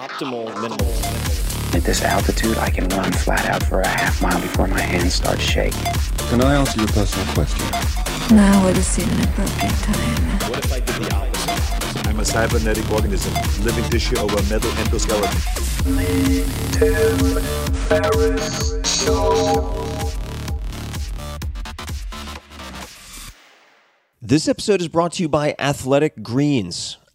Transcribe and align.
optimal 0.00 0.46
minerals. 0.62 1.74
At 1.74 1.82
this 1.82 2.02
altitude, 2.02 2.56
I 2.56 2.70
can 2.70 2.88
run 2.88 3.12
flat 3.12 3.44
out 3.46 3.62
for 3.62 3.82
a 3.82 3.86
half 3.86 4.22
mile 4.22 4.40
before 4.40 4.66
my 4.66 4.80
hands 4.80 5.14
start 5.14 5.38
shaking. 5.38 5.92
Can 6.30 6.40
I 6.40 6.54
answer 6.54 6.78
your 6.78 6.88
personal 6.88 7.26
question? 7.34 7.66
Now 8.34 8.64
would 8.64 8.76
seem 8.78 9.10
an 9.10 9.28
appropriate 9.28 9.74
time. 9.84 10.50
What 10.50 10.64
if 10.64 10.72
I 10.72 10.80
did 10.80 10.96
the 10.96 11.14
opposite? 11.14 12.08
I'm 12.08 12.18
a 12.18 12.24
cybernetic 12.24 12.90
organism, 12.90 13.34
living 13.62 13.84
tissue 13.90 14.16
over 14.16 14.38
a 14.38 14.42
metal 14.44 14.70
endoskeleton. 14.70 15.36
This 24.22 24.48
episode 24.48 24.80
is 24.80 24.88
brought 24.88 25.12
to 25.14 25.22
you 25.22 25.28
by 25.28 25.54
Athletic 25.58 26.22
Greens. 26.22 26.99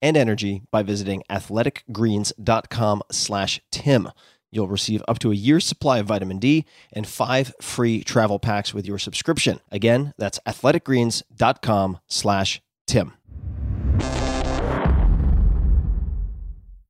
and 0.00 0.16
energy 0.16 0.62
by 0.70 0.82
visiting 0.82 1.22
athleticgreens.com 1.30 3.02
slash 3.10 3.60
tim. 3.70 4.10
You'll 4.50 4.68
receive 4.68 5.02
up 5.06 5.18
to 5.18 5.30
a 5.30 5.34
year's 5.34 5.66
supply 5.66 5.98
of 5.98 6.06
vitamin 6.06 6.38
D 6.38 6.64
and 6.92 7.06
five 7.06 7.54
free 7.60 8.02
travel 8.02 8.38
packs 8.38 8.72
with 8.72 8.86
your 8.86 8.98
subscription. 8.98 9.60
Again, 9.70 10.14
that's 10.16 10.40
athleticgreens.com 10.46 11.98
slash 12.08 12.62
tim. 12.86 13.12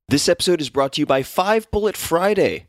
This 0.07 0.27
episode 0.27 0.61
is 0.61 0.69
brought 0.69 0.93
to 0.93 1.01
you 1.01 1.05
by 1.05 1.21
Five 1.21 1.69
Bullet 1.69 1.95
Friday 1.95 2.68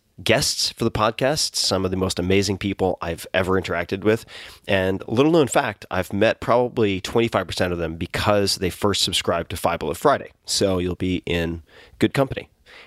guests 0.23 0.69
for 0.71 0.83
the 0.83 0.91
podcast, 0.91 1.55
some 1.55 1.85
of 1.85 1.91
the 1.91 1.97
most 1.97 2.19
amazing 2.19 2.57
people 2.57 2.97
I've 3.01 3.25
ever 3.33 3.59
interacted 3.59 4.03
with. 4.03 4.25
And 4.67 5.03
little 5.07 5.31
known 5.31 5.47
fact, 5.47 5.85
I've 5.91 6.13
met 6.13 6.39
probably 6.39 7.01
25% 7.01 7.71
of 7.71 7.77
them 7.77 7.95
because 7.95 8.55
they 8.55 8.69
first 8.69 9.01
subscribed 9.03 9.49
to 9.51 9.57
Five 9.57 9.79
Bullet 9.79 9.97
Friday. 9.97 10.31
So 10.45 10.77
you'll 10.77 10.95
be 10.95 11.23
in 11.25 11.63
good 11.99 12.13
company. 12.13 12.49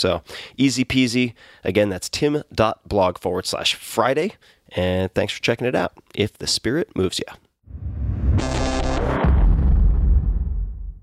So 0.00 0.22
easy 0.56 0.84
peasy. 0.84 1.34
Again, 1.62 1.90
that's 1.90 2.08
tim.blog 2.08 3.18
forward 3.18 3.46
slash 3.46 3.74
Friday. 3.74 4.34
And 4.70 5.12
thanks 5.14 5.32
for 5.34 5.42
checking 5.42 5.66
it 5.66 5.74
out. 5.74 5.92
If 6.14 6.38
the 6.38 6.46
spirit 6.46 6.96
moves 6.96 7.18
you. 7.18 7.26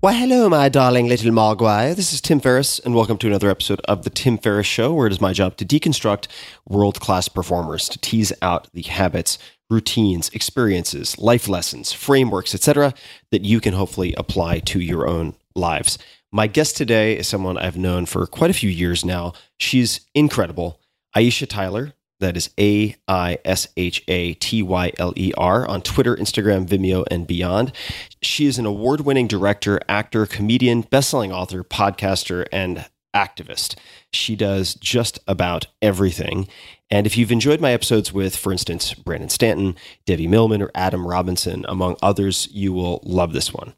Why, 0.00 0.12
hello, 0.12 0.48
my 0.48 0.68
darling 0.68 1.08
little 1.08 1.32
Mogwai. 1.32 1.94
This 1.94 2.12
is 2.12 2.20
Tim 2.20 2.38
Ferriss, 2.38 2.78
and 2.78 2.94
welcome 2.94 3.18
to 3.18 3.26
another 3.26 3.50
episode 3.50 3.80
of 3.88 4.04
The 4.04 4.10
Tim 4.10 4.38
Ferriss 4.38 4.66
Show, 4.66 4.94
where 4.94 5.08
it 5.08 5.12
is 5.12 5.20
my 5.20 5.32
job 5.32 5.56
to 5.56 5.64
deconstruct 5.64 6.28
world 6.68 7.00
class 7.00 7.26
performers, 7.26 7.88
to 7.88 7.98
tease 7.98 8.32
out 8.40 8.68
the 8.72 8.82
habits, 8.82 9.38
routines, 9.68 10.28
experiences, 10.28 11.18
life 11.18 11.48
lessons, 11.48 11.92
frameworks, 11.92 12.54
etc., 12.54 12.94
that 13.32 13.44
you 13.44 13.60
can 13.60 13.74
hopefully 13.74 14.14
apply 14.16 14.60
to 14.60 14.78
your 14.78 15.08
own 15.08 15.34
lives. 15.56 15.98
My 16.30 16.46
guest 16.46 16.76
today 16.76 17.16
is 17.16 17.26
someone 17.26 17.56
I've 17.56 17.78
known 17.78 18.04
for 18.04 18.26
quite 18.26 18.50
a 18.50 18.54
few 18.54 18.68
years 18.68 19.02
now. 19.02 19.32
She's 19.56 20.02
incredible. 20.14 20.78
Aisha 21.16 21.48
Tyler, 21.48 21.94
that 22.20 22.36
is 22.36 22.50
A 22.60 22.96
I 23.08 23.38
S 23.46 23.68
H 23.78 24.04
A 24.08 24.34
T 24.34 24.62
Y 24.62 24.92
L 24.98 25.14
E 25.16 25.32
R 25.38 25.66
on 25.66 25.80
Twitter, 25.80 26.14
Instagram, 26.14 26.66
Vimeo, 26.66 27.06
and 27.10 27.26
beyond. 27.26 27.72
She 28.20 28.44
is 28.44 28.58
an 28.58 28.66
award 28.66 29.00
winning 29.00 29.26
director, 29.26 29.80
actor, 29.88 30.26
comedian, 30.26 30.82
bestselling 30.82 31.32
author, 31.32 31.64
podcaster, 31.64 32.44
and 32.52 32.84
activist. 33.16 33.76
She 34.12 34.36
does 34.36 34.74
just 34.74 35.18
about 35.26 35.68
everything. 35.80 36.46
And 36.90 37.06
if 37.06 37.16
you've 37.16 37.32
enjoyed 37.32 37.62
my 37.62 37.72
episodes 37.72 38.12
with, 38.12 38.36
for 38.36 38.52
instance, 38.52 38.92
Brandon 38.92 39.30
Stanton, 39.30 39.76
Debbie 40.04 40.26
Millman, 40.26 40.60
or 40.60 40.70
Adam 40.74 41.06
Robinson, 41.06 41.64
among 41.66 41.96
others, 42.02 42.48
you 42.52 42.74
will 42.74 43.00
love 43.02 43.32
this 43.32 43.54
one. 43.54 43.72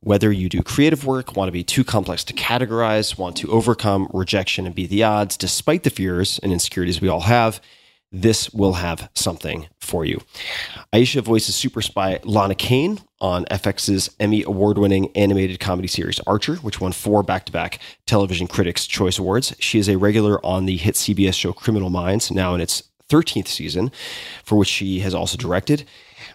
Whether 0.00 0.30
you 0.30 0.48
do 0.48 0.62
creative 0.62 1.04
work, 1.04 1.34
want 1.34 1.48
to 1.48 1.52
be 1.52 1.64
too 1.64 1.82
complex 1.82 2.22
to 2.24 2.32
categorize, 2.32 3.18
want 3.18 3.36
to 3.38 3.50
overcome 3.50 4.08
rejection 4.14 4.64
and 4.64 4.74
beat 4.74 4.90
the 4.90 5.02
odds, 5.02 5.36
despite 5.36 5.82
the 5.82 5.90
fears 5.90 6.38
and 6.40 6.52
insecurities 6.52 7.00
we 7.00 7.08
all 7.08 7.22
have, 7.22 7.60
this 8.12 8.50
will 8.50 8.74
have 8.74 9.10
something 9.14 9.66
for 9.80 10.04
you. 10.04 10.20
Aisha 10.92 11.22
voices 11.22 11.56
super 11.56 11.82
spy 11.82 12.20
Lana 12.22 12.54
Kane 12.54 13.00
on 13.20 13.44
FX's 13.46 14.10
Emmy 14.20 14.44
award 14.44 14.78
winning 14.78 15.10
animated 15.16 15.58
comedy 15.58 15.88
series 15.88 16.20
Archer, 16.20 16.56
which 16.56 16.80
won 16.80 16.92
four 16.92 17.24
back 17.24 17.44
to 17.46 17.52
back 17.52 17.80
Television 18.06 18.46
Critics' 18.46 18.86
Choice 18.86 19.18
Awards. 19.18 19.54
She 19.58 19.80
is 19.80 19.88
a 19.88 19.98
regular 19.98 20.44
on 20.46 20.66
the 20.66 20.76
hit 20.76 20.94
CBS 20.94 21.34
show 21.34 21.52
Criminal 21.52 21.90
Minds, 21.90 22.30
now 22.30 22.54
in 22.54 22.60
its 22.60 22.84
13th 23.10 23.48
season, 23.48 23.90
for 24.44 24.56
which 24.56 24.68
she 24.68 25.00
has 25.00 25.14
also 25.14 25.36
directed. 25.36 25.84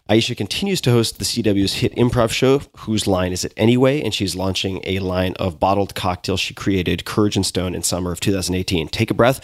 Aisha 0.10 0.36
continues 0.36 0.82
to 0.82 0.92
host 0.92 1.18
the 1.18 1.24
CW's 1.24 1.76
hit 1.76 1.96
improv 1.96 2.30
show, 2.32 2.62
Whose 2.80 3.08
Line 3.08 3.32
Is 3.32 3.46
It 3.46 3.54
Anyway? 3.56 4.02
And 4.02 4.14
she's 4.14 4.36
launching 4.36 4.82
a 4.84 5.00
line 5.00 5.34
of 5.40 5.62
bottled 5.62 5.96
cocktails 5.96 6.42
she 6.42 6.54
created, 6.54 7.06
Courage 7.06 7.38
and 7.38 7.46
Stone, 7.46 7.74
in 7.74 7.84
summer 7.84 8.12
of 8.12 8.20
2018. 8.20 8.90
Take 8.90 9.12
a 9.12 9.14
breath, 9.14 9.40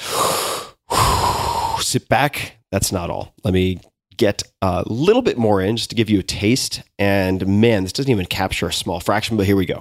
sit 1.81 2.09
back. 2.09 2.57
That's 2.71 2.91
not 2.91 3.09
all. 3.09 3.33
Let 3.45 3.53
me 3.53 3.79
get 4.17 4.43
a 4.61 4.83
little 4.85 5.21
bit 5.21 5.37
more 5.37 5.61
in 5.61 5.77
just 5.77 5.91
to 5.91 5.95
give 5.95 6.09
you 6.09 6.19
a 6.19 6.23
taste. 6.23 6.83
And 6.99 7.47
man, 7.47 7.83
this 7.83 7.93
doesn't 7.93 8.11
even 8.11 8.25
capture 8.25 8.67
a 8.67 8.73
small 8.73 8.99
fraction, 8.99 9.37
but 9.37 9.45
here 9.45 9.55
we 9.55 9.65
go. 9.65 9.79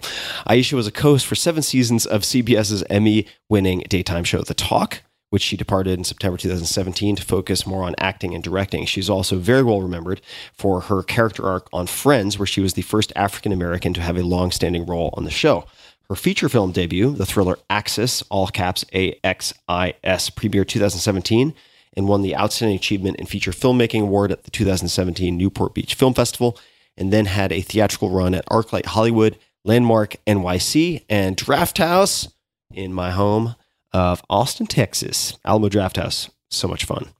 Aisha 0.49 0.75
was 0.75 0.87
a 0.87 0.93
co 0.93 1.11
host 1.11 1.27
for 1.27 1.35
seven 1.35 1.63
seasons 1.63 2.07
of 2.07 2.23
CBS's 2.23 2.85
Emmy 2.89 3.27
winning 3.49 3.81
daytime 3.89 4.23
show, 4.23 4.43
The 4.43 4.55
Talk 4.55 5.03
which 5.31 5.43
she 5.43 5.57
departed 5.57 5.99
in 5.99 6.05
September 6.05 6.39
2017 6.39 7.17
to 7.17 7.23
focus 7.23 7.67
more 7.67 7.85
on 7.85 7.95
acting 7.99 8.35
and 8.35 8.43
directing. 8.43 8.87
She's 8.87 9.11
also 9.11 9.39
very 9.39 9.63
well 9.63 9.83
remembered 9.83 10.21
for 10.53 10.83
her 10.83 11.03
character 11.03 11.47
arc 11.47 11.69
on 11.73 11.87
Friends, 11.87 12.39
where 12.39 12.47
she 12.47 12.61
was 12.61 12.75
the 12.75 12.83
first 12.83 13.13
African 13.15 13.53
American 13.53 13.93
to 13.95 14.01
have 14.01 14.17
a 14.17 14.23
long 14.23 14.51
standing 14.51 14.87
role 14.87 15.11
on 15.15 15.25
the 15.25 15.31
show. 15.31 15.67
Her 16.09 16.17
feature 16.17 16.49
film 16.49 16.73
debut, 16.73 17.11
the 17.11 17.27
thriller 17.27 17.59
Axis, 17.69 18.23
all 18.31 18.47
caps 18.47 18.85
A 18.95 19.19
X 19.23 19.53
I 19.69 19.95
S, 20.03 20.31
premiered 20.31 20.69
2017 20.69 21.55
and 21.95 22.09
won 22.09 22.23
the 22.23 22.37
Outstanding 22.37 22.77
Achievement 22.77 23.17
in 23.17 23.27
Feature 23.27 23.51
Filmmaking 23.51 24.03
Award 24.03 24.31
at 24.31 24.45
the 24.45 24.51
2017 24.51 25.37
Newport 25.37 25.75
Beach 25.75 25.95
Film 25.95 26.15
Festival, 26.15 26.59
and 26.97 27.13
then 27.13 27.27
had 27.27 27.53
a 27.53 27.61
theatrical 27.61 28.11
run 28.11 28.35
at 28.35 28.47
ArcLight 28.47 28.87
Hollywood, 28.87 29.39
Landmark 29.65 30.17
NYC, 30.27 31.05
and 31.09 31.37
Draft 31.37 31.79
House 31.79 32.29
in 32.73 32.93
my 32.93 33.11
home 33.11 33.57
of 33.93 34.23
Austin, 34.29 34.67
Texas, 34.67 35.39
Alamo 35.45 35.69
Drafthouse. 35.69 36.31
So 36.51 36.67
much 36.67 36.85
fun. 36.85 37.11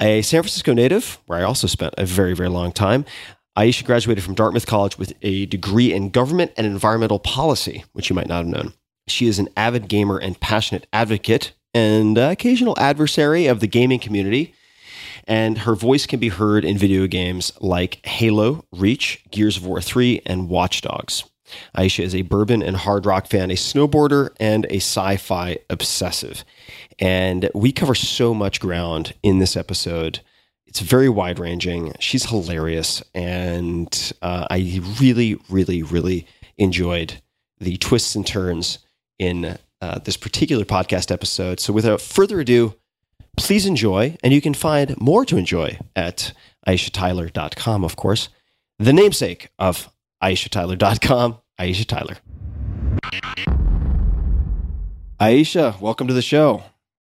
A 0.00 0.22
San 0.22 0.42
Francisco 0.42 0.72
native, 0.72 1.18
where 1.26 1.38
I 1.38 1.44
also 1.44 1.66
spent 1.66 1.94
a 1.98 2.04
very, 2.04 2.34
very 2.34 2.48
long 2.48 2.72
time. 2.72 3.04
Aisha 3.56 3.84
graduated 3.84 4.24
from 4.24 4.34
Dartmouth 4.34 4.66
College 4.66 4.98
with 4.98 5.14
a 5.22 5.46
degree 5.46 5.92
in 5.92 6.10
government 6.10 6.52
and 6.56 6.66
environmental 6.66 7.18
policy, 7.18 7.84
which 7.92 8.10
you 8.10 8.16
might 8.16 8.28
not 8.28 8.38
have 8.38 8.46
known. 8.46 8.74
She 9.08 9.28
is 9.28 9.38
an 9.38 9.48
avid 9.56 9.88
gamer 9.88 10.18
and 10.18 10.38
passionate 10.38 10.86
advocate 10.92 11.52
and 11.72 12.18
occasional 12.18 12.74
adversary 12.78 13.46
of 13.46 13.60
the 13.60 13.66
gaming 13.66 14.00
community. 14.00 14.54
And 15.28 15.58
her 15.58 15.74
voice 15.74 16.06
can 16.06 16.20
be 16.20 16.28
heard 16.28 16.64
in 16.64 16.78
video 16.78 17.06
games 17.06 17.52
like 17.60 18.04
Halo, 18.06 18.64
Reach, 18.72 19.24
Gears 19.30 19.56
of 19.56 19.66
War 19.66 19.80
3, 19.80 20.22
and 20.26 20.48
Watch 20.48 20.82
Dogs. 20.82 21.24
Aisha 21.76 22.02
is 22.02 22.14
a 22.14 22.22
bourbon 22.22 22.62
and 22.62 22.76
hard 22.76 23.06
rock 23.06 23.26
fan, 23.26 23.50
a 23.50 23.54
snowboarder, 23.54 24.30
and 24.38 24.66
a 24.66 24.76
sci 24.76 25.16
fi 25.16 25.58
obsessive. 25.70 26.44
And 26.98 27.50
we 27.54 27.72
cover 27.72 27.94
so 27.94 28.34
much 28.34 28.60
ground 28.60 29.14
in 29.22 29.38
this 29.38 29.56
episode. 29.56 30.20
It's 30.66 30.80
very 30.80 31.08
wide 31.08 31.38
ranging. 31.38 31.94
She's 32.00 32.26
hilarious. 32.26 33.02
And 33.14 34.12
uh, 34.22 34.46
I 34.50 34.80
really, 35.00 35.38
really, 35.48 35.82
really 35.82 36.26
enjoyed 36.58 37.20
the 37.58 37.76
twists 37.76 38.14
and 38.14 38.26
turns 38.26 38.78
in 39.18 39.58
uh, 39.80 39.98
this 40.00 40.16
particular 40.16 40.64
podcast 40.64 41.10
episode. 41.10 41.60
So 41.60 41.72
without 41.72 42.00
further 42.00 42.40
ado, 42.40 42.74
please 43.36 43.66
enjoy. 43.66 44.16
And 44.22 44.32
you 44.32 44.40
can 44.40 44.54
find 44.54 44.98
more 45.00 45.24
to 45.26 45.36
enjoy 45.36 45.78
at 45.94 46.32
aishatyler.com, 46.66 47.84
of 47.84 47.96
course. 47.96 48.28
The 48.78 48.92
namesake 48.92 49.48
of 49.58 49.90
aishatyler.com, 50.26 51.38
Aisha 51.60 51.86
Tyler. 51.86 52.16
Aisha, 55.20 55.80
welcome 55.80 56.08
to 56.08 56.14
the 56.14 56.22
show. 56.22 56.64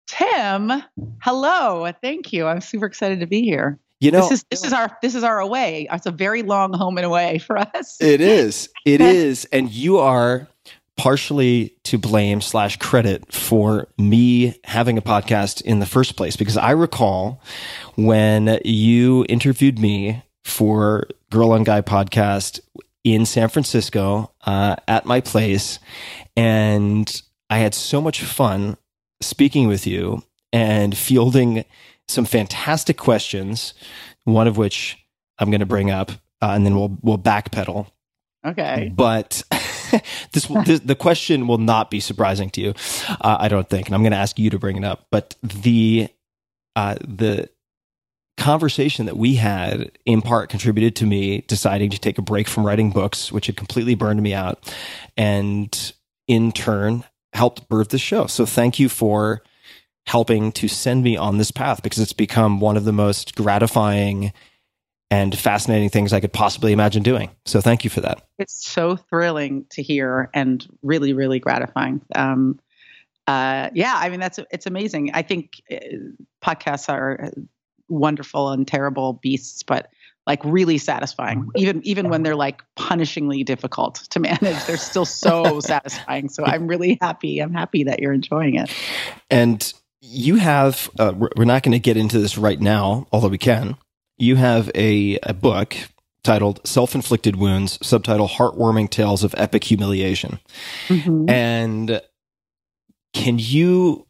Tim, 0.09 0.83
hello. 1.23 1.91
Thank 2.03 2.33
you. 2.33 2.47
I'm 2.47 2.61
super 2.61 2.87
excited 2.87 3.21
to 3.21 3.27
be 3.27 3.43
here. 3.43 3.79
You 4.01 4.11
know, 4.11 4.21
this 4.21 4.33
is 4.33 4.45
this 4.51 4.65
is 4.65 4.73
our 4.73 4.99
this 5.01 5.15
is 5.15 5.23
our 5.23 5.39
away. 5.39 5.87
It's 5.91 6.07
a 6.07 6.11
very 6.11 6.43
long 6.43 6.75
home 6.75 6.99
and 6.99 7.07
away 7.07 7.39
for 7.39 7.57
us. 7.57 7.97
it 8.01 8.21
is. 8.21 8.69
It 8.85 9.01
is. 9.01 9.47
And 9.53 9.71
you 9.71 9.99
are 9.99 10.49
partially 10.97 11.77
to 11.85 11.97
blame 11.99 12.41
slash 12.41 12.77
credit 12.79 13.33
for 13.33 13.87
me 13.97 14.59
having 14.65 14.99
a 14.99 15.03
podcast 15.03 15.63
in 15.63 15.79
the 15.79 15.87
first 15.87 16.17
place 16.17 16.37
because 16.37 16.57
I 16.57 16.73
recall 16.73 17.41
when 17.95 18.59
you 18.65 19.25
interviewed 19.29 19.79
me 19.79 20.23
for 20.45 21.07
Girl 21.31 21.53
on 21.53 21.65
Guy 21.65 21.81
podcast 21.81 22.61
in 23.05 23.27
San 23.27 23.49
Francisco 23.49 24.33
uh, 24.47 24.77
at 24.89 25.05
my 25.05 25.21
place, 25.21 25.79
and 26.37 27.23
I 27.51 27.59
had 27.59 27.75
so 27.75 28.01
much 28.01 28.23
fun 28.23 28.77
speaking 29.21 29.69
with 29.69 29.87
you 29.87 30.23
and 30.53 30.97
fielding 30.97 31.65
some 32.09 32.25
fantastic 32.25 32.97
questions. 32.97 33.75
One 34.25 34.49
of 34.49 34.57
which 34.57 34.99
I'm 35.39 35.51
going 35.51 35.61
to 35.61 35.67
bring 35.67 35.91
up, 35.91 36.11
uh, 36.41 36.53
and 36.53 36.65
then 36.65 36.75
we'll 36.75 36.97
we'll 37.03 37.19
backpedal. 37.19 37.89
Okay. 38.45 38.93
But 38.95 39.43
this, 40.33 40.47
this, 40.47 40.81
the 40.81 40.95
question 40.95 41.47
will 41.47 41.59
not 41.59 41.91
be 41.91 42.01
surprising 42.01 42.51
to 42.51 42.61
you, 42.61 42.75
uh, 43.09 43.37
I 43.41 43.49
don't 43.49 43.69
think, 43.69 43.87
and 43.87 43.95
I'm 43.95 44.03
going 44.03 44.13
to 44.13 44.19
ask 44.19 44.39
you 44.39 44.51
to 44.51 44.59
bring 44.59 44.77
it 44.77 44.85
up. 44.85 45.07
But 45.11 45.37
the 45.43 46.09
uh, 46.77 46.97
the 47.07 47.49
conversation 48.37 49.07
that 49.07 49.17
we 49.17 49.35
had 49.35 49.93
in 50.05 50.23
part 50.23 50.51
contributed 50.51 50.97
to 50.97 51.07
me 51.07 51.43
deciding 51.43 51.91
to 51.91 51.99
take 51.99 52.19
a 52.19 52.23
break 52.23 52.49
from 52.49 52.67
writing 52.67 52.91
books, 52.91 53.31
which 53.31 53.47
had 53.47 53.57
completely 53.57 53.95
burned 53.95 54.23
me 54.23 54.35
out, 54.35 54.75
and 55.17 55.93
in 56.27 56.53
turn 56.53 57.05
helped 57.33 57.69
birth 57.69 57.89
the 57.89 57.99
show. 57.99 58.27
So 58.27 58.47
thank 58.47 58.79
you 58.79 58.89
for 58.89 59.43
helping 60.07 60.53
to 60.53 60.69
send 60.69 61.03
me 61.03 61.17
on 61.17 61.39
this 61.39 61.51
path 61.51 61.83
because 61.83 61.99
it's 61.99 62.13
become 62.13 62.61
one 62.61 62.77
of 62.77 62.85
the 62.85 62.93
most 62.93 63.35
gratifying 63.35 64.33
and 65.11 65.37
fascinating 65.37 65.91
things 65.91 66.13
I 66.13 66.21
could 66.21 66.33
possibly 66.33 66.73
imagine 66.73 67.03
doing. 67.03 67.31
So 67.45 67.61
thank 67.61 67.85
you 67.85 67.91
for 67.91 68.01
that. 68.01 68.27
It's 68.39 68.67
so 68.67 68.97
thrilling 68.97 69.67
to 69.71 69.83
hear 69.83 70.31
and 70.35 70.67
really, 70.83 71.13
really 71.13 71.39
gratifying. 71.39 72.03
Um, 72.15 72.59
uh, 73.27 73.71
yeah, 73.73 73.95
I 73.97 74.11
mean 74.11 74.21
that's 74.21 74.39
it's 74.51 74.67
amazing. 74.67 75.13
I 75.15 75.23
think 75.23 75.63
uh, 75.71 75.77
podcasts 76.45 76.93
are 76.93 77.31
wonderful 77.89 78.51
and 78.51 78.67
terrible 78.67 79.15
beasts, 79.15 79.63
but 79.63 79.91
like 80.27 80.43
really 80.45 80.79
satisfying. 80.79 81.49
Even 81.57 81.83
even 81.87 82.09
when 82.09 82.23
they're 82.23 82.37
like 82.37 82.63
punishingly 82.77 83.45
difficult 83.45 83.97
to 84.11 84.21
manage, 84.21 84.65
they're 84.65 84.77
still 84.77 85.05
so 85.05 85.61
satisfying. 85.61 86.29
So 86.29 86.45
I'm 86.45 86.67
really 86.67 86.99
happy. 87.01 87.41
I'm 87.41 87.53
happy 87.53 87.85
that 87.85 88.01
you're 88.01 88.13
enjoying 88.13 88.55
it. 88.55 88.71
And 89.31 89.73
you 90.01 90.37
have 90.37 90.91
uh, 90.99 91.13
we're 91.37 91.45
not 91.45 91.63
going 91.63 91.73
to 91.73 91.79
get 91.79 91.97
into 91.97 92.19
this 92.19 92.39
right 92.39 92.61
now, 92.61 93.07
although 93.13 93.29
we 93.29 93.39
can. 93.39 93.77
You 94.17 94.37
have 94.37 94.71
a, 94.75 95.19
a 95.25 95.35
book 95.35 95.77
titled 96.23 96.67
Self 96.67 96.95
Inflicted 96.95 97.37
Wounds, 97.37 97.79
subtitle 97.83 98.29
Heartwarming 98.29 98.91
Tales 98.91 99.25
of 99.25 99.35
Epic 99.37 99.65
Humiliation. 99.65 100.41
Mhm. 100.89 101.31
And 101.31 102.01
can 103.13 103.39
you 103.39 104.07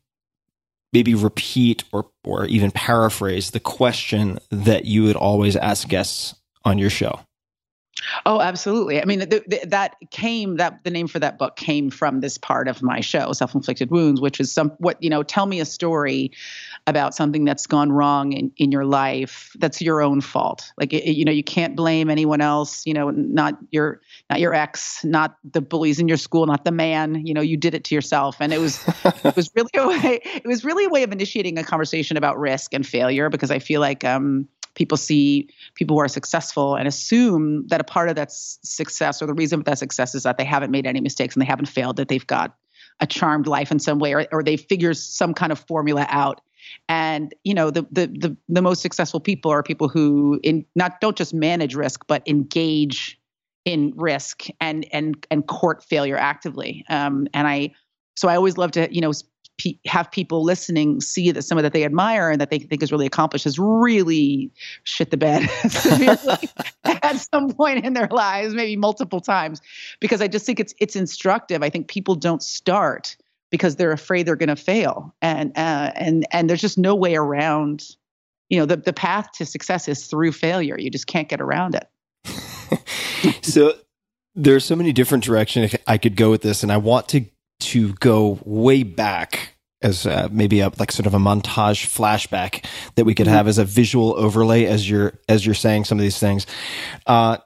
maybe 0.95 1.15
repeat 1.15 1.85
or, 1.93 2.07
or 2.25 2.47
even 2.47 2.71
paraphrase 2.71 3.51
the 3.51 3.61
question 3.61 4.39
that 4.51 4.87
you 4.87 5.03
would 5.03 5.17
always 5.17 5.57
ask 5.57 5.89
guests 5.89 6.35
on 6.65 6.79
your 6.79 6.89
show? 6.89 7.21
Oh, 8.27 8.41
absolutely. 8.41 9.01
I 9.01 9.05
mean, 9.05 9.29
th- 9.29 9.45
th- 9.49 9.63
that 9.65 9.97
came 10.11 10.57
that 10.57 10.83
the 10.85 10.91
name 10.91 11.07
for 11.07 11.19
that 11.19 11.39
book 11.39 11.57
came 11.57 11.91
from 11.91 12.21
this 12.21 12.39
part 12.39 12.69
of 12.69 12.83
my 12.83 13.01
show, 13.01 13.33
Self-Inflicted 13.33 13.91
Wounds, 13.91 14.21
which 14.21 14.41
is 14.41 14.53
some 14.53 14.71
what 14.79 15.03
you 15.03 15.11
know. 15.11 15.23
Tell 15.23 15.47
me 15.47 15.61
a 15.61 15.65
story 15.65 16.33
about 16.87 17.14
something 17.14 17.45
that's 17.45 17.67
gone 17.67 17.91
wrong 17.91 18.33
in, 18.33 18.53
in 18.59 18.71
your 18.71 18.85
life 18.85 19.57
that's 19.59 19.81
your 19.81 20.03
own 20.03 20.21
fault. 20.21 20.71
Like 20.76 20.93
it, 20.93 21.12
you 21.12 21.25
know, 21.25 21.33
you 21.33 21.43
can't 21.43 21.75
blame 21.75 22.11
anyone 22.11 22.41
else. 22.41 22.85
You 22.87 22.93
know, 22.93 23.11
not 23.11 23.57
your 23.71 24.00
not 24.29 24.41
your 24.41 24.55
ex, 24.55 25.05
not 25.05 25.37
the 25.50 25.62
bullies 25.62 25.99
in 25.99 26.09
your 26.09 26.19
school, 26.19 26.47
not 26.47 26.64
the 26.64 26.73
man. 26.73 27.26
You 27.26 27.33
know, 27.33 27.41
you 27.41 27.57
did 27.57 27.75
it 27.75 27.85
to 27.85 27.95
yourself, 27.95 28.37
and 28.41 28.53
it 28.53 28.59
was 28.59 28.85
it 29.05 29.37
was 29.37 29.50
really 29.55 29.71
a 29.76 29.88
way. 29.88 30.21
It 30.25 30.47
was 30.47 30.64
really 30.64 30.85
a 30.85 30.91
way 30.91 31.03
of 31.03 31.12
initiating 31.12 31.59
a 31.59 31.64
conversation 31.64 32.17
about 32.17 32.38
risk 32.38 32.75
and 32.75 32.87
failure 32.87 33.31
because 33.31 33.50
I 33.50 33.61
feel 33.61 33.81
like 33.81 34.05
um, 34.05 34.47
people 34.75 34.99
see 34.99 35.49
people 35.75 35.97
who 35.97 36.00
are 36.00 36.09
successful 36.09 36.75
and 36.75 36.87
assume 36.87 37.67
that 37.69 37.81
a 37.81 37.85
part 37.85 38.09
of 38.09 38.17
that 38.17 38.31
success 38.31 39.23
or 39.23 39.26
the 39.26 39.35
reason 39.35 39.61
for 39.61 39.64
that 39.64 39.79
success 39.79 40.14
is 40.14 40.25
that 40.25 40.37
they 40.37 40.45
haven't 40.45 40.71
made 40.71 40.87
any 40.87 41.00
mistakes 41.00 41.35
and 41.35 41.43
they 41.43 41.47
haven't 41.47 41.67
failed, 41.67 41.97
that 41.97 42.09
they've 42.09 42.26
got 42.26 42.57
a 43.00 43.07
charmed 43.07 43.47
life 43.47 43.73
in 43.73 43.79
some 43.79 43.99
way 43.99 44.14
or, 44.14 44.26
or 44.31 44.43
they 44.43 44.57
figure 44.57 44.95
some 44.95 45.35
kind 45.35 45.53
of 45.53 45.59
formula 45.59 46.07
out. 46.09 46.41
And 46.88 47.35
you 47.45 47.54
know 47.54 47.71
the, 47.71 47.83
the 47.90 48.07
the 48.07 48.37
the 48.49 48.62
most 48.62 48.83
successful 48.83 49.21
people 49.21 49.50
are 49.50 49.62
people 49.62 49.88
who 49.88 50.40
in 50.43 50.64
not 50.75 51.00
don't 51.00 51.16
just 51.16 51.35
manage 51.35 51.75
risk 51.75 52.07
but 52.07 52.23
engage 52.26 53.19
in 53.64 53.93
risk 53.97 54.47
and 54.61 54.87
and 54.93 55.26
and 55.31 55.47
court 55.47 55.83
failure 55.83 56.16
actively. 56.16 56.85
Um, 56.88 57.26
and 57.35 57.47
I 57.49 57.73
so 58.16 58.28
I 58.28 58.37
always 58.37 58.59
love 58.59 58.71
to 58.73 58.93
you 58.95 59.00
know 59.00 59.12
have 59.87 60.11
people 60.11 60.43
listening 60.43 61.00
see 61.00 61.31
that 61.31 61.43
someone 61.43 61.62
that 61.62 61.73
they 61.73 61.85
admire 61.85 62.31
and 62.31 62.40
that 62.40 62.50
they 62.50 62.59
think 62.59 62.83
is 62.83 62.90
really 62.90 63.07
accomplished 63.07 63.45
has 63.45 63.57
really 63.59 64.50
shit 64.83 65.11
the 65.11 65.16
bed 65.16 65.49
severely 65.69 66.49
at 66.85 67.16
some 67.16 67.52
point 67.52 67.85
in 67.85 67.93
their 67.93 68.09
lives, 68.11 68.52
maybe 68.52 68.76
multiple 68.76 69.21
times, 69.21 69.61
because 70.00 70.21
I 70.21 70.28
just 70.28 70.45
think 70.45 70.59
it's 70.59 70.75
it's 70.81 70.97
instructive. 70.97 71.62
I 71.62 71.71
think 71.71 71.88
people 71.88 72.14
don't 72.14 72.43
start 72.43 73.16
because 73.54 73.76
they're 73.76 73.92
afraid 73.92 74.26
they're 74.26 74.34
going 74.34 74.49
to 74.49 74.56
fail, 74.56 75.14
and 75.23 75.52
uh, 75.56 75.92
and 75.94 76.26
and 76.32 76.50
there's 76.50 76.61
just 76.61 76.76
no 76.76 76.96
way 76.96 77.14
around 77.14 77.84
you 78.49 78.58
know 78.58 78.66
the 78.66 78.76
the 78.76 78.92
path 78.92 79.30
to 79.34 79.46
success 79.46 79.87
is 79.87 80.06
through 80.06 80.32
failure. 80.32 80.76
You 80.76 80.90
just 80.90 81.06
can't 81.06 81.28
get 81.28 81.40
around 81.40 81.76
it. 81.76 83.42
so 83.42 83.75
there's 84.34 84.64
so 84.64 84.75
many 84.75 84.92
different 84.92 85.23
directions 85.23 85.73
I 85.87 85.99
could 85.99 86.16
go 86.16 86.32
with 86.32 86.42
this, 86.42 86.64
and 86.64 86.73
I 86.73 86.78
want 86.78 87.06
to 87.11 87.26
to 87.61 87.92
go 87.94 88.40
way 88.44 88.82
back 88.82 89.54
as 89.82 90.04
uh, 90.04 90.26
maybe 90.32 90.58
a 90.58 90.73
like 90.80 90.90
sort 90.90 91.06
of 91.06 91.14
a 91.14 91.18
montage 91.18 91.87
flashback 91.87 92.66
that 92.96 93.04
we 93.04 93.14
could 93.14 93.28
have 93.28 93.46
as 93.46 93.58
a 93.58 93.64
visual 93.64 94.16
overlay 94.16 94.64
as 94.64 94.90
you're 94.90 95.12
as 95.28 95.46
you're 95.46 95.54
saying 95.54 95.84
some 95.84 95.96
of 95.96 96.02
these 96.02 96.18
things, 96.18 96.44
uh, 97.06 97.37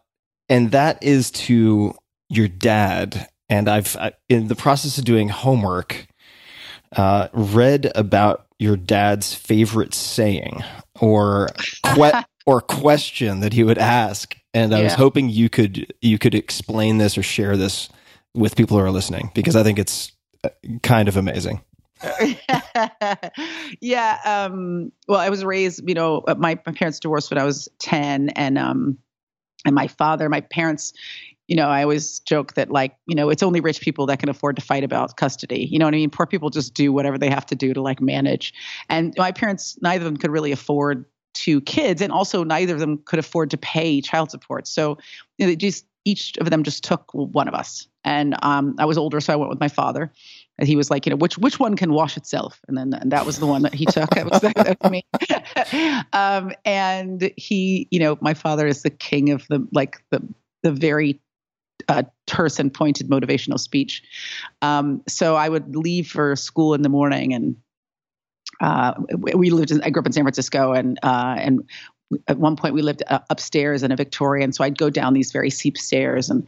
and 0.49 0.71
that 0.71 1.03
is 1.03 1.31
to 1.33 1.95
your 2.31 2.49
dad. 2.49 3.29
And 3.49 3.69
I've 3.69 3.97
I, 3.97 4.13
in 4.29 4.49
the 4.49 4.55
process 4.55 4.99
of 4.99 5.05
doing 5.05 5.29
homework, 5.29 6.07
uh, 6.97 7.29
read 7.33 7.91
about 7.95 8.47
your 8.59 8.77
dad's 8.77 9.35
favorite 9.35 9.95
saying 9.95 10.63
or 11.01 11.49
que- 11.85 12.25
or 12.47 12.61
question 12.61 13.41
that 13.41 13.53
he 13.53 13.63
would 13.63 13.79
ask, 13.79 14.37
and 14.55 14.75
I 14.75 14.83
was 14.83 14.95
hoping 14.95 15.29
you 15.29 15.49
could 15.49 15.93
you 16.01 16.19
could 16.19 16.35
explain 16.35 16.99
this 16.99 17.17
or 17.17 17.23
share 17.23 17.57
this 17.57 17.89
with 18.35 18.57
people 18.57 18.79
who 18.79 18.85
are 18.85 18.91
listening 18.91 19.31
because 19.35 19.57
I 19.57 19.63
think 19.63 19.79
it's 19.79 20.13
uh, 20.45 20.51
kind 20.83 21.09
of 21.09 21.17
amazing. 21.17 21.63
yeah. 23.81 24.19
Um, 24.25 24.93
well, 25.09 25.19
I 25.19 25.29
was 25.31 25.45
raised, 25.45 25.87
you 25.87 25.95
know, 25.95 26.23
uh, 26.29 26.35
my, 26.37 26.59
my 26.65 26.73
parents 26.73 27.01
divorced 27.01 27.31
when 27.31 27.39
I 27.39 27.45
was 27.45 27.69
10 27.81 28.31
and, 28.31 28.59
um, 28.59 28.99
and 29.65 29.75
my 29.75 29.89
father, 29.89 30.29
my 30.29 30.41
parents, 30.41 30.93
you 31.49 31.57
know, 31.57 31.69
I 31.69 31.83
always 31.83 32.21
joke 32.21 32.55
that 32.55 32.71
like, 32.71 32.95
you 33.07 33.17
know, 33.17 33.31
it's 33.31 33.43
only 33.43 33.61
rich 33.61 33.81
people 33.81 34.07
that 34.07 34.21
can 34.21 34.29
afford 34.29 34.57
to 34.57 34.63
fight 34.63 34.85
about 34.85 35.17
custody. 35.17 35.67
You 35.71 35.79
know 35.79 35.87
what 35.87 35.95
I 35.95 35.97
mean? 35.97 36.11
Poor 36.11 36.27
people 36.27 36.51
just 36.51 36.75
do 36.75 36.93
whatever 36.93 37.19
they 37.19 37.31
have 37.31 37.47
to 37.47 37.55
do 37.55 37.73
to 37.73 37.81
like 37.81 38.01
manage. 38.01 38.53
And 38.91 39.15
my 39.17 39.33
parents, 39.33 39.79
neither 39.81 40.05
of 40.05 40.13
them 40.13 40.19
could 40.19 40.31
really 40.31 40.53
afford 40.53 41.07
two 41.35 41.61
kids, 41.63 42.03
and 42.03 42.13
also 42.13 42.45
neither 42.45 42.75
of 42.75 42.81
them 42.81 42.99
could 43.05 43.19
afford 43.19 43.51
to 43.51 43.57
pay 43.57 44.01
child 44.01 44.31
support. 44.31 44.67
So 44.69 44.99
you 45.39 45.47
know, 45.47 45.51
they 45.51 45.57
just 45.57 45.87
each 46.05 46.37
of 46.39 46.51
them 46.51 46.63
just 46.63 46.85
took 46.85 47.13
one 47.13 47.49
of 47.49 47.55
us. 47.55 47.87
And 48.05 48.37
um, 48.43 48.75
I 48.79 48.85
was 48.85 48.97
older, 48.97 49.21
so 49.21 49.33
I 49.33 49.37
went 49.37 49.51
with 49.51 49.61
my 49.61 49.69
father. 49.69 50.13
And 50.59 50.67
he 50.67 50.75
was 50.75 50.91
like, 50.91 51.07
you 51.07 51.11
know, 51.11 51.17
which 51.17 51.39
which 51.39 51.61
one 51.61 51.77
can 51.77 51.93
wash 51.93 52.17
itself? 52.17 52.61
And 52.69 52.77
then 52.77 52.93
and 52.93 53.13
that 53.13 53.25
was 53.25 53.39
the 53.39 53.47
one 53.47 53.63
that 53.63 53.75
he 53.75 53.87
took. 53.87 54.11
That 54.11 54.31
was, 54.31 54.41
that 54.43 54.77
was 54.83 54.91
me. 54.91 55.05
um, 56.13 56.53
and 56.65 57.33
he, 57.37 57.87
you 57.91 58.01
know, 58.01 58.19
my 58.21 58.35
father 58.35 58.67
is 58.67 58.83
the 58.83 58.91
king 58.91 59.31
of 59.31 59.47
the 59.49 59.67
like 59.73 60.03
the 60.11 60.21
the 60.63 60.73
very 60.73 61.21
uh, 61.89 62.03
terse 62.27 62.59
and 62.59 62.73
pointed 62.73 63.09
motivational 63.09 63.59
speech. 63.59 64.03
Um, 64.63 65.03
so 65.07 65.37
I 65.37 65.49
would 65.49 65.77
leave 65.77 66.09
for 66.09 66.35
school 66.37 66.75
in 66.75 66.83
the 66.83 66.89
morning, 66.89 67.33
and 67.33 67.57
uh, 68.61 68.95
we 69.17 69.51
lived. 69.51 69.71
In, 69.71 69.83
I 69.83 69.91
grew 69.91 70.01
up 70.01 70.07
in 70.07 70.13
San 70.13 70.25
Francisco, 70.25 70.73
and 70.73 70.99
uh, 71.03 71.37
and 71.39 71.69
at 72.27 72.39
one 72.39 72.57
point 72.57 72.75
we 72.75 72.83
lived 72.83 73.03
uh, 73.07 73.21
upstairs 73.31 73.83
in 73.83 73.93
a 73.93 73.97
Victorian. 73.97 74.53
So 74.53 74.65
I'd 74.65 74.79
go 74.79 74.91
down 74.91 75.15
these 75.15 75.33
very 75.33 75.51
steep 75.51 75.79
stairs, 75.79 76.31
and 76.31 76.47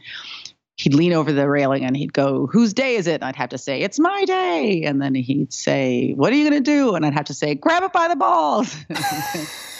he'd 0.77 0.93
lean 0.93 1.13
over 1.13 1.31
the 1.31 1.47
railing 1.47 1.85
and 1.85 1.95
he'd 1.95 2.13
go, 2.13 2.47
"Whose 2.47 2.73
day 2.73 2.95
is 2.95 3.07
it?" 3.07 3.15
And 3.15 3.25
I'd 3.25 3.35
have 3.35 3.49
to 3.49 3.57
say, 3.57 3.81
"It's 3.81 3.99
my 3.99 4.25
day." 4.25 4.83
And 4.83 5.01
then 5.01 5.15
he'd 5.15 5.53
say, 5.53 6.13
"What 6.15 6.33
are 6.33 6.35
you 6.35 6.49
going 6.49 6.63
to 6.63 6.71
do?" 6.71 6.95
And 6.95 7.05
I'd 7.05 7.13
have 7.13 7.25
to 7.25 7.33
say, 7.33 7.55
"Grab 7.55 7.83
it 7.83 7.93
by 7.93 8.07
the 8.07 8.15
balls." 8.15 8.75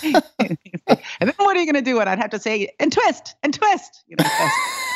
and 0.03 0.24
then 1.20 1.34
what 1.38 1.55
are 1.55 1.60
you 1.60 1.72
going 1.72 1.84
to 1.84 1.89
do? 1.89 2.00
And 2.00 2.10
I'd 2.10 2.20
have 2.20 2.31
to 2.31 2.39
say, 2.39 2.70
"And 2.79 2.91
twist, 2.91 3.36
and 3.43 3.53
twist." 3.53 4.03
You 4.08 4.17
know, 4.17 4.24
twist. 4.24 4.90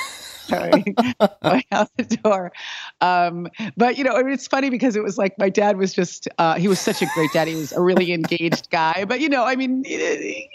Sorry, 0.47 0.95
going 1.43 1.63
out 1.71 1.89
the 1.97 2.03
door. 2.03 2.51
Um, 3.01 3.47
but 3.77 3.97
you 3.97 4.03
know, 4.03 4.13
I 4.13 4.23
mean, 4.23 4.33
it's 4.33 4.47
funny 4.47 4.69
because 4.69 4.95
it 4.95 5.03
was 5.03 5.17
like 5.17 5.37
my 5.37 5.49
dad 5.49 5.77
was 5.77 5.93
just, 5.93 6.27
uh, 6.37 6.55
he 6.55 6.67
was 6.67 6.79
such 6.79 7.01
a 7.01 7.07
great 7.13 7.31
dad. 7.33 7.47
He 7.47 7.55
was 7.55 7.71
a 7.71 7.81
really 7.81 8.13
engaged 8.13 8.69
guy. 8.69 9.05
But 9.05 9.19
you 9.19 9.29
know, 9.29 9.43
I 9.43 9.55
mean, 9.55 9.83
he, 9.83 10.49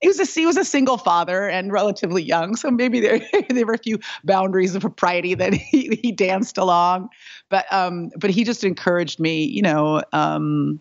he 0.00 0.08
was 0.08 0.20
a 0.20 0.24
he 0.24 0.46
was 0.46 0.56
a 0.56 0.64
single 0.64 0.98
father 0.98 1.48
and 1.48 1.72
relatively 1.72 2.22
young, 2.22 2.56
so 2.56 2.70
maybe 2.70 3.00
there 3.00 3.20
there 3.48 3.66
were 3.66 3.74
a 3.74 3.78
few 3.78 3.98
boundaries 4.24 4.74
of 4.74 4.82
propriety 4.82 5.34
that 5.34 5.54
he, 5.54 5.98
he 6.02 6.12
danced 6.12 6.58
along. 6.58 7.08
But 7.48 7.70
um, 7.72 8.10
but 8.16 8.30
he 8.30 8.44
just 8.44 8.64
encouraged 8.64 9.20
me, 9.20 9.44
you 9.44 9.62
know, 9.62 10.02
um, 10.12 10.80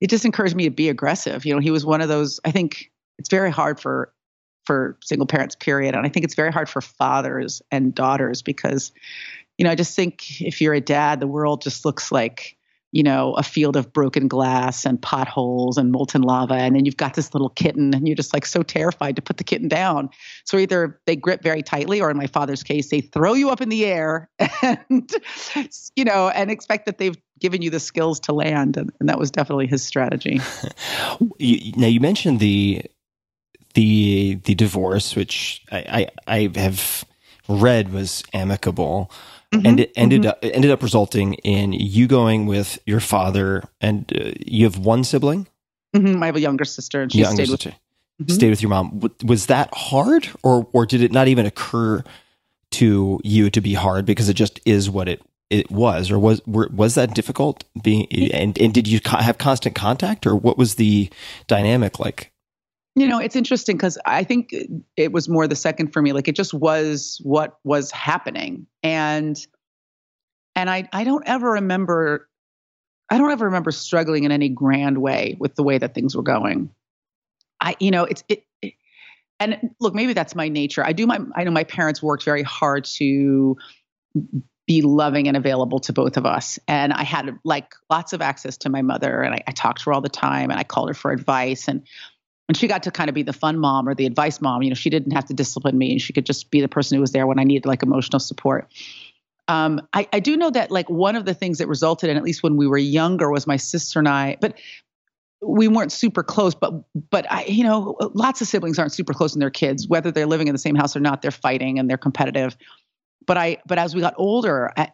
it 0.00 0.10
just 0.10 0.24
encouraged 0.24 0.56
me 0.56 0.64
to 0.64 0.70
be 0.70 0.88
aggressive. 0.88 1.44
You 1.44 1.54
know, 1.54 1.60
he 1.60 1.70
was 1.70 1.86
one 1.86 2.00
of 2.00 2.08
those. 2.08 2.38
I 2.44 2.50
think 2.50 2.90
it's 3.18 3.30
very 3.30 3.50
hard 3.50 3.80
for 3.80 4.12
for 4.68 4.98
single 5.02 5.26
parents 5.26 5.56
period. 5.56 5.94
And 5.94 6.04
i 6.04 6.10
think 6.10 6.24
it's 6.24 6.34
very 6.34 6.52
hard 6.52 6.68
for 6.68 6.82
fathers 6.82 7.62
and 7.70 7.94
daughters 7.94 8.42
because 8.42 8.92
you 9.56 9.64
know 9.64 9.70
i 9.70 9.74
just 9.74 9.96
think 9.96 10.42
if 10.42 10.60
you're 10.60 10.74
a 10.74 10.80
dad 10.80 11.20
the 11.20 11.26
world 11.26 11.62
just 11.62 11.86
looks 11.86 12.12
like 12.12 12.58
you 12.92 13.02
know 13.02 13.32
a 13.34 13.42
field 13.42 13.76
of 13.76 13.92
broken 13.92 14.28
glass 14.28 14.84
and 14.84 15.00
potholes 15.00 15.76
and 15.78 15.90
molten 15.90 16.22
lava. 16.22 16.54
And 16.54 16.74
then 16.74 16.84
you've 16.84 16.96
got 16.96 17.14
this 17.14 17.34
little 17.34 17.50
kitten 17.50 17.94
and 17.94 18.06
you're 18.06 18.16
just 18.16 18.32
like 18.32 18.46
so 18.46 18.62
terrified 18.62 19.16
to 19.16 19.22
put 19.22 19.36
the 19.36 19.44
kitten 19.44 19.68
down. 19.68 20.10
So 20.44 20.58
either 20.58 21.00
they 21.06 21.16
grip 21.16 21.42
very 21.42 21.62
tightly 21.62 22.00
or 22.00 22.10
in 22.10 22.16
my 22.16 22.26
father's 22.26 22.62
case 22.62 22.90
they 22.90 23.00
throw 23.00 23.34
you 23.34 23.50
up 23.50 23.60
in 23.60 23.68
the 23.68 23.84
air 23.86 24.28
and 24.62 25.10
you 25.96 26.04
know 26.04 26.28
and 26.28 26.50
expect 26.50 26.86
that 26.86 26.98
they've 26.98 27.16
given 27.38 27.62
you 27.62 27.70
the 27.70 27.80
skills 27.80 28.20
to 28.20 28.32
land. 28.32 28.76
And, 28.76 28.90
and 29.00 29.08
that 29.08 29.18
was 29.18 29.30
definitely 29.30 29.66
his 29.66 29.82
strategy. 29.82 30.40
You, 31.38 31.72
now 31.76 31.86
you 31.86 32.00
mentioned 32.00 32.40
the 32.40 32.82
the 33.74 34.34
the 34.44 34.54
divorce, 34.54 35.16
which 35.16 35.62
I 35.70 36.08
I, 36.26 36.36
I 36.36 36.58
have 36.58 37.04
read 37.48 37.92
was 37.92 38.22
amicable, 38.32 39.10
and 39.52 39.80
it 39.80 39.92
ended 39.96 40.26
up 40.26 40.38
it 40.44 40.54
ended 40.54 40.70
up 40.70 40.82
resulting 40.82 41.34
in 41.34 41.72
you 41.72 42.06
going 42.06 42.46
with 42.46 42.78
your 42.86 43.00
father, 43.00 43.64
and 43.80 44.12
uh, 44.14 44.32
you 44.44 44.64
have 44.64 44.78
one 44.78 45.04
sibling, 45.04 45.46
Mhm, 45.94 46.22
i 46.22 46.26
have 46.26 46.36
a 46.36 46.40
younger 46.40 46.64
sister 46.64 47.02
and 47.02 47.10
she 47.12 47.18
younger 47.20 47.44
stayed 47.44 47.50
with 47.50 47.62
sister. 47.62 47.78
Stayed 48.28 48.50
with 48.50 48.60
your 48.60 48.68
mom. 48.70 49.00
Was 49.24 49.46
that 49.46 49.72
hard, 49.72 50.28
or 50.42 50.66
or 50.72 50.86
did 50.86 51.02
it 51.02 51.12
not 51.12 51.28
even 51.28 51.46
occur 51.46 52.02
to 52.72 53.20
you 53.24 53.48
to 53.50 53.60
be 53.60 53.74
hard 53.74 54.04
because 54.04 54.28
it 54.28 54.34
just 54.34 54.60
is 54.66 54.90
what 54.90 55.08
it 55.08 55.22
it 55.50 55.70
was, 55.70 56.10
or 56.10 56.18
was 56.18 56.44
were, 56.46 56.68
was 56.72 56.96
that 56.96 57.14
difficult 57.14 57.64
being 57.82 58.06
and 58.32 58.58
and 58.58 58.74
did 58.74 58.86
you 58.88 59.00
co- 59.00 59.18
have 59.18 59.38
constant 59.38 59.74
contact, 59.74 60.26
or 60.26 60.34
what 60.34 60.58
was 60.58 60.74
the 60.74 61.08
dynamic 61.46 61.98
like? 62.00 62.32
You 63.00 63.06
know, 63.06 63.18
it's 63.18 63.36
interesting 63.36 63.76
because 63.76 63.98
I 64.04 64.24
think 64.24 64.54
it 64.96 65.12
was 65.12 65.28
more 65.28 65.46
the 65.46 65.56
second 65.56 65.92
for 65.92 66.02
me. 66.02 66.12
Like 66.12 66.26
it 66.26 66.34
just 66.34 66.52
was 66.52 67.20
what 67.22 67.58
was 67.62 67.90
happening, 67.90 68.66
and 68.82 69.38
and 70.56 70.68
I 70.68 70.88
I 70.92 71.04
don't 71.04 71.22
ever 71.26 71.52
remember, 71.52 72.28
I 73.08 73.18
don't 73.18 73.30
ever 73.30 73.44
remember 73.44 73.70
struggling 73.70 74.24
in 74.24 74.32
any 74.32 74.48
grand 74.48 74.98
way 74.98 75.36
with 75.38 75.54
the 75.54 75.62
way 75.62 75.78
that 75.78 75.94
things 75.94 76.16
were 76.16 76.22
going. 76.22 76.70
I 77.60 77.76
you 77.78 77.90
know 77.90 78.04
it's 78.04 78.24
it, 78.28 78.44
it 78.62 78.74
and 79.38 79.70
look 79.80 79.94
maybe 79.94 80.12
that's 80.12 80.34
my 80.34 80.48
nature. 80.48 80.84
I 80.84 80.92
do 80.92 81.06
my 81.06 81.20
I 81.36 81.44
know 81.44 81.52
my 81.52 81.64
parents 81.64 82.02
worked 82.02 82.24
very 82.24 82.42
hard 82.42 82.84
to 82.96 83.56
be 84.66 84.82
loving 84.82 85.28
and 85.28 85.36
available 85.36 85.78
to 85.80 85.92
both 85.94 86.16
of 86.16 86.26
us. 86.26 86.58
And 86.68 86.92
I 86.92 87.02
had 87.02 87.38
like 87.42 87.74
lots 87.88 88.12
of 88.12 88.20
access 88.20 88.58
to 88.58 88.68
my 88.68 88.82
mother 88.82 89.22
and 89.22 89.34
I, 89.34 89.42
I 89.46 89.52
talked 89.52 89.80
to 89.80 89.84
her 89.86 89.94
all 89.94 90.02
the 90.02 90.10
time 90.10 90.50
and 90.50 90.60
I 90.60 90.64
called 90.64 90.88
her 90.88 90.94
for 90.94 91.10
advice 91.10 91.68
and 91.68 91.86
and 92.48 92.56
she 92.56 92.66
got 92.66 92.82
to 92.84 92.90
kind 92.90 93.08
of 93.08 93.14
be 93.14 93.22
the 93.22 93.32
fun 93.32 93.58
mom 93.58 93.88
or 93.88 93.94
the 93.94 94.06
advice 94.06 94.40
mom. 94.40 94.62
You 94.62 94.70
know, 94.70 94.74
she 94.74 94.90
didn't 94.90 95.12
have 95.12 95.26
to 95.26 95.34
discipline 95.34 95.76
me 95.76 95.92
and 95.92 96.00
she 96.00 96.12
could 96.12 96.26
just 96.26 96.50
be 96.50 96.60
the 96.60 96.68
person 96.68 96.96
who 96.96 97.00
was 97.00 97.12
there 97.12 97.26
when 97.26 97.38
I 97.38 97.44
needed 97.44 97.66
like 97.66 97.82
emotional 97.82 98.20
support. 98.20 98.66
Um, 99.48 99.86
I, 99.92 100.08
I 100.12 100.20
do 100.20 100.36
know 100.36 100.50
that 100.50 100.70
like 100.70 100.88
one 100.90 101.14
of 101.14 101.24
the 101.24 101.34
things 101.34 101.58
that 101.58 101.68
resulted 101.68 102.10
in, 102.10 102.16
at 102.16 102.22
least 102.22 102.42
when 102.42 102.56
we 102.56 102.66
were 102.66 102.78
younger, 102.78 103.30
was 103.30 103.46
my 103.46 103.56
sister 103.56 103.98
and 103.98 104.08
I, 104.08 104.36
but 104.40 104.58
we 105.40 105.68
weren't 105.68 105.92
super 105.92 106.22
close, 106.22 106.54
but 106.54 106.72
but 107.10 107.30
I, 107.30 107.44
you 107.44 107.64
know, 107.64 107.96
lots 108.14 108.40
of 108.40 108.48
siblings 108.48 108.78
aren't 108.78 108.92
super 108.92 109.14
close 109.14 109.34
in 109.34 109.40
their 109.40 109.50
kids, 109.50 109.86
whether 109.86 110.10
they're 110.10 110.26
living 110.26 110.48
in 110.48 110.54
the 110.54 110.58
same 110.58 110.74
house 110.74 110.96
or 110.96 111.00
not, 111.00 111.22
they're 111.22 111.30
fighting 111.30 111.78
and 111.78 111.88
they're 111.88 111.96
competitive. 111.96 112.56
But 113.24 113.36
I, 113.36 113.58
but 113.66 113.78
as 113.78 113.94
we 113.94 114.00
got 114.00 114.14
older, 114.16 114.72
I, 114.76 114.90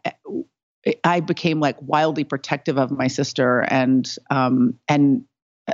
I 1.02 1.20
became 1.20 1.60
like 1.60 1.76
wildly 1.80 2.24
protective 2.24 2.78
of 2.78 2.90
my 2.90 3.06
sister, 3.06 3.60
and 3.60 4.08
um, 4.30 4.78
and 4.86 5.24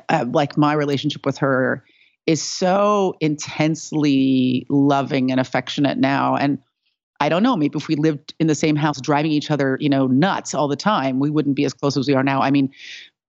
uh, 0.08 0.24
like 0.32 0.56
my 0.56 0.72
relationship 0.72 1.26
with 1.26 1.38
her 1.38 1.84
is 2.26 2.42
so 2.42 3.14
intensely 3.20 4.66
loving 4.68 5.30
and 5.30 5.40
affectionate 5.40 5.98
now, 5.98 6.36
and 6.36 6.58
I 7.20 7.28
don't 7.28 7.42
know, 7.42 7.56
maybe 7.56 7.76
if 7.76 7.86
we 7.86 7.96
lived 7.96 8.34
in 8.40 8.46
the 8.46 8.54
same 8.54 8.76
house, 8.76 9.00
driving 9.00 9.30
each 9.30 9.50
other, 9.50 9.76
you 9.80 9.90
know, 9.90 10.06
nuts 10.06 10.54
all 10.54 10.68
the 10.68 10.76
time, 10.76 11.18
we 11.18 11.28
wouldn't 11.28 11.54
be 11.54 11.64
as 11.66 11.74
close 11.74 11.96
as 11.96 12.08
we 12.08 12.14
are 12.14 12.22
now. 12.22 12.40
I 12.40 12.50
mean, 12.50 12.70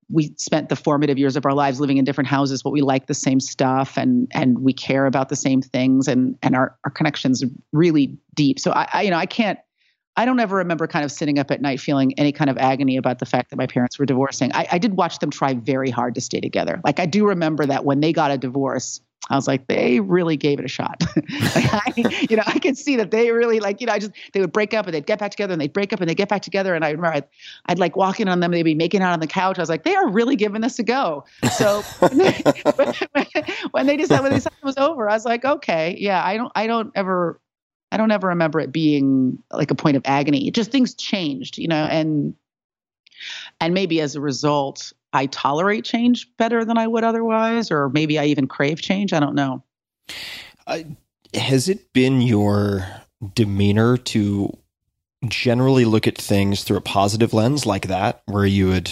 we 0.10 0.34
spent 0.38 0.70
the 0.70 0.76
formative 0.76 1.18
years 1.18 1.36
of 1.36 1.46
our 1.46 1.54
lives 1.54 1.80
living 1.80 1.98
in 1.98 2.06
different 2.06 2.30
houses, 2.30 2.64
but 2.64 2.72
we 2.72 2.82
like 2.82 3.08
the 3.08 3.14
same 3.14 3.40
stuff 3.40 3.98
and 3.98 4.28
and 4.32 4.60
we 4.60 4.74
care 4.74 5.06
about 5.06 5.30
the 5.30 5.36
same 5.36 5.62
things 5.62 6.08
and 6.08 6.38
and 6.42 6.56
our 6.56 6.76
our 6.86 6.92
connections 6.92 7.44
really 7.72 8.18
deep. 8.34 8.60
So 8.60 8.72
I, 8.72 8.88
I 8.94 9.02
you 9.04 9.12
know 9.12 9.18
I 9.18 9.26
can't 9.26 9.60
I 10.18 10.26
don't 10.26 10.40
ever 10.40 10.58
remember 10.58 10.88
kind 10.88 11.06
of 11.06 11.12
sitting 11.12 11.40
up 11.40 11.52
at 11.52 11.62
night 11.62 11.80
feeling 11.80 12.14
any 12.18 12.32
kind 12.32 12.50
of 12.50 12.58
agony 12.58 12.98
about 12.98 13.20
the 13.20 13.26
fact 13.26 13.50
that 13.50 13.56
my 13.56 13.68
parents 13.68 13.98
were 13.98 14.06
divorcing. 14.06 14.52
I, 14.54 14.68
I 14.74 14.78
did 14.78 14.98
watch 14.98 15.20
them 15.20 15.30
try 15.30 15.54
very 15.54 15.90
hard 15.90 16.16
to 16.16 16.22
stay 16.22 16.42
together. 16.42 16.82
Like 16.84 17.00
I 17.00 17.06
do 17.06 17.26
remember 17.28 17.66
that 17.66 17.86
when 17.86 18.02
they 18.02 18.12
got 18.12 18.32
a 18.32 18.38
divorce, 18.38 19.02
I 19.30 19.36
was 19.36 19.48
like, 19.48 19.68
they 19.68 20.00
really 20.00 20.36
gave 20.36 20.60
it 20.60 20.66
a 20.66 20.68
shot. 20.68 21.04
like 21.16 21.74
I, 21.74 22.26
you 22.30 22.36
know, 22.36 22.44
I 22.46 22.60
could 22.60 22.78
see 22.78 22.96
that 22.98 23.12
they 23.12 23.32
really 23.32 23.60
like, 23.60 23.80
you 23.80 23.88
know, 23.88 23.94
I 23.94 24.00
just 24.00 24.12
they 24.34 24.42
would 24.42 24.52
break 24.52 24.74
up 24.74 24.88
and 24.88 24.94
they'd 24.94 25.06
get 25.06 25.20
back 25.20 25.32
together 25.32 25.54
and 25.54 25.62
they'd 25.62 25.72
break 25.72 25.94
up 25.94 26.02
and 26.02 26.10
they'd 26.10 26.16
get 26.16 26.28
back 26.28 26.42
together. 26.42 26.74
And 26.74 26.84
I 26.84 26.90
remember 26.90 27.16
I'd, 27.16 27.28
I'd 27.68 27.80
like 27.80 27.96
walk 27.96 28.20
in 28.20 28.28
on 28.28 28.40
them, 28.40 28.52
they'd 28.52 28.64
be 28.64 28.76
making 28.76 29.02
out 29.02 29.14
on 29.14 29.20
the 29.20 29.28
couch. 29.28 29.60
I 29.60 29.62
was 29.62 29.70
like, 29.70 29.84
they 29.84 29.96
are 29.96 30.10
really 30.10 30.36
giving 30.36 30.62
this 30.62 30.80
a 30.80 30.84
go. 30.84 31.24
So 31.56 31.82
when, 32.00 32.18
they, 32.18 32.42
when 33.72 33.86
they 33.88 33.96
decided 33.96 34.24
when 34.24 34.32
they 34.32 34.38
decided 34.38 34.58
it 34.62 34.66
was 34.66 34.78
over, 34.78 35.10
I 35.10 35.14
was 35.14 35.26
like, 35.26 35.46
okay, 35.46 35.96
yeah, 36.00 36.26
I 36.26 36.36
don't 36.36 36.52
I 36.56 36.68
don't 36.68 36.92
ever 36.96 37.40
I 37.92 37.98
don't 37.98 38.12
ever 38.12 38.28
remember 38.28 38.60
it 38.60 38.72
being 38.72 39.42
like 39.52 39.72
a 39.72 39.76
point 39.76 39.98
of 39.98 40.04
agony. 40.06 40.48
It 40.48 40.54
just 40.54 40.72
things 40.72 40.94
changed, 40.96 41.58
you 41.58 41.68
know, 41.68 41.84
and 41.84 42.36
and 43.60 43.74
maybe 43.74 44.02
as 44.02 44.16
a 44.16 44.22
result, 44.22 44.94
I 45.14 45.28
tolerate 45.28 45.86
change 45.86 46.28
better 46.38 46.66
than 46.66 46.78
I 46.78 46.88
would 46.88 47.04
otherwise, 47.04 47.70
or 47.70 47.90
maybe 47.90 48.18
I 48.18 48.26
even 48.26 48.48
crave 48.48 48.82
change. 48.82 49.14
I 49.14 49.20
don't 49.20 49.36
know. 49.36 49.64
Uh, 50.66 50.80
has 51.34 51.70
it 51.70 51.94
been 51.94 52.22
your 52.22 52.88
demeanor 53.36 53.98
to 53.98 54.58
generally 55.28 55.86
look 55.86 56.08
at 56.08 56.18
things 56.18 56.64
through 56.64 56.78
a 56.78 56.82
positive 56.82 57.34
lens 57.34 57.66
like 57.66 57.88
that, 57.88 58.24
where 58.26 58.46
you 58.46 58.70
would 58.70 58.90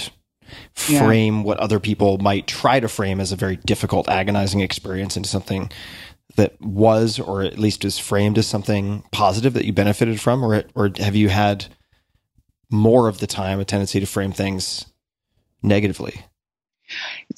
frame 0.74 1.38
yeah. 1.38 1.44
what 1.44 1.60
other 1.60 1.80
people 1.80 2.18
might 2.18 2.48
try 2.48 2.80
to 2.80 2.88
frame 2.88 3.20
as 3.20 3.32
a 3.32 3.36
very 3.36 3.58
difficult, 3.58 4.10
agonizing 4.10 4.60
experience 4.62 5.16
into 5.18 5.30
something 5.30 5.72
that 6.36 6.60
was, 6.62 7.20
or 7.20 7.42
at 7.42 7.58
least 7.58 7.84
is 7.86 7.98
framed 7.98 8.38
as 8.38 8.48
something 8.48 9.04
positive 9.12 9.54
that 9.54 9.66
you 9.66 9.74
benefited 9.74 10.20
from, 10.20 10.44
or 10.44 10.64
or 10.76 10.92
have 10.98 11.16
you 11.16 11.30
had 11.30 11.66
more 12.72 13.08
of 13.08 13.20
the 13.20 13.28
time 13.28 13.60
a 13.60 13.66
tendency 13.66 14.00
to 14.00 14.06
frame 14.06 14.32
things 14.32 14.86
negatively? 15.64 16.24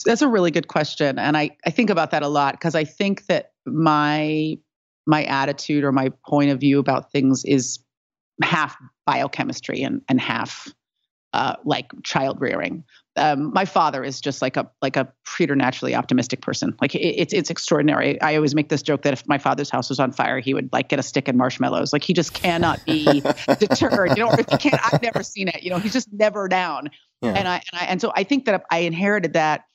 That's 0.06 0.22
a 0.22 0.28
really 0.28 0.52
good 0.52 0.68
question, 0.68 1.20
and 1.20 1.38
I 1.38 1.52
I 1.66 1.70
think 1.70 1.90
about 1.90 2.12
that 2.12 2.24
a 2.24 2.28
lot 2.28 2.54
because 2.54 2.76
I 2.76 2.84
think 2.84 3.26
that 3.28 3.52
my 3.66 4.58
my 5.08 5.24
attitude 5.26 5.84
or 5.84 5.92
my 5.92 6.10
point 6.28 6.52
of 6.52 6.60
view 6.60 6.80
about 6.80 7.12
things 7.12 7.44
is 7.46 7.80
half 8.44 8.76
biochemistry 9.06 9.84
and 9.84 10.02
and 10.10 10.20
half 10.20 10.68
uh, 11.34 11.56
like 11.64 11.92
child 12.04 12.40
rearing. 12.42 12.84
Um, 13.18 13.52
my 13.54 13.66
father 13.66 14.04
is 14.04 14.22
just 14.22 14.42
like 14.42 14.56
a 14.56 14.70
like 14.82 14.96
a 14.96 15.12
preternaturally 15.26 15.94
optimistic 15.94 16.42
person. 16.42 16.74
Like 16.80 16.96
it, 16.96 17.00
it's 17.00 17.34
it's 17.34 17.50
extraordinary. 17.50 18.20
I 18.22 18.36
always 18.36 18.56
make 18.56 18.70
this 18.70 18.82
joke 18.82 19.02
that 19.02 19.12
if 19.12 19.28
my 19.28 19.38
father's 19.38 19.70
house 19.70 19.90
was 19.90 20.00
on 20.00 20.14
fire, 20.14 20.40
he 20.40 20.54
would 20.54 20.70
like 20.72 20.88
get 20.88 20.98
a 20.98 21.04
stick 21.04 21.28
and 21.28 21.38
marshmallows. 21.38 21.92
Like 21.92 22.04
he 22.04 22.14
just 22.14 22.34
cannot 22.34 22.84
be 22.86 23.22
deterred. 23.60 24.18
You 24.18 24.24
know, 24.24 24.32
if 24.32 24.50
he 24.50 24.58
can't, 24.58 24.94
I've 24.94 25.02
never 25.02 25.24
seen 25.24 25.50
it. 25.50 25.62
You 25.62 25.72
know, 25.72 25.78
he's 25.78 25.94
just 25.94 26.12
never 26.14 26.48
down. 26.48 26.90
Yeah. 27.22 27.34
And 27.34 27.48
I 27.48 27.56
and 27.56 27.82
I 27.82 27.86
and 27.86 28.02
so 28.02 28.14
I 28.16 28.24
think 28.24 28.46
that 28.46 28.64
I 28.72 28.80
inherited 28.80 29.34
that. 29.34 29.66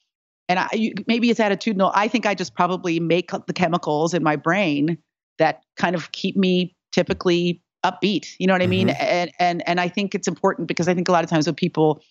And 0.48 0.58
I 0.58 0.92
maybe 1.06 1.28
it's 1.28 1.40
attitudinal. 1.40 1.92
I 1.94 2.08
think 2.08 2.24
I 2.24 2.34
just 2.34 2.54
probably 2.54 3.00
make 3.00 3.32
the 3.32 3.52
chemicals 3.52 4.14
in 4.14 4.22
my 4.22 4.36
brain 4.36 4.96
that 5.38 5.62
kind 5.76 5.94
of 5.94 6.12
keep 6.12 6.36
me 6.36 6.74
typically 6.92 7.60
upbeat. 7.84 8.34
You 8.38 8.46
know 8.46 8.54
what 8.54 8.62
I 8.62 8.66
mean? 8.66 8.88
Mm-hmm. 8.88 9.02
And 9.02 9.30
and 9.38 9.68
and 9.68 9.80
I 9.80 9.88
think 9.88 10.14
it's 10.14 10.28
important 10.28 10.68
because 10.68 10.88
I 10.88 10.94
think 10.94 11.08
a 11.08 11.12
lot 11.12 11.24
of 11.24 11.30
times 11.30 11.46
when 11.46 11.54
people 11.54 12.02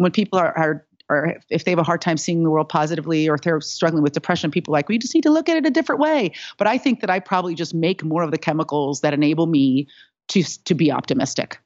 when 0.00 0.10
people 0.10 0.38
are, 0.38 0.56
are 0.56 0.86
or 1.10 1.34
if 1.50 1.64
they 1.64 1.72
have 1.72 1.78
a 1.78 1.82
hard 1.82 2.00
time 2.00 2.16
seeing 2.16 2.44
the 2.44 2.50
world 2.50 2.68
positively 2.68 3.28
or 3.28 3.34
if 3.34 3.42
they're 3.42 3.60
struggling 3.60 4.02
with 4.02 4.12
depression, 4.12 4.50
people 4.50 4.72
are 4.72 4.78
like, 4.78 4.88
we 4.88 4.96
just 4.96 5.12
need 5.12 5.24
to 5.24 5.30
look 5.30 5.48
at 5.48 5.56
it 5.56 5.66
a 5.66 5.70
different 5.70 6.00
way. 6.00 6.32
But 6.56 6.68
I 6.68 6.78
think 6.78 7.00
that 7.00 7.10
I 7.10 7.18
probably 7.18 7.54
just 7.54 7.74
make 7.74 8.02
more 8.04 8.22
of 8.22 8.30
the 8.30 8.38
chemicals 8.38 9.00
that 9.00 9.12
enable 9.12 9.46
me 9.46 9.88
to 10.28 10.42
to 10.64 10.74
be 10.74 10.90
optimistic. 10.90 11.58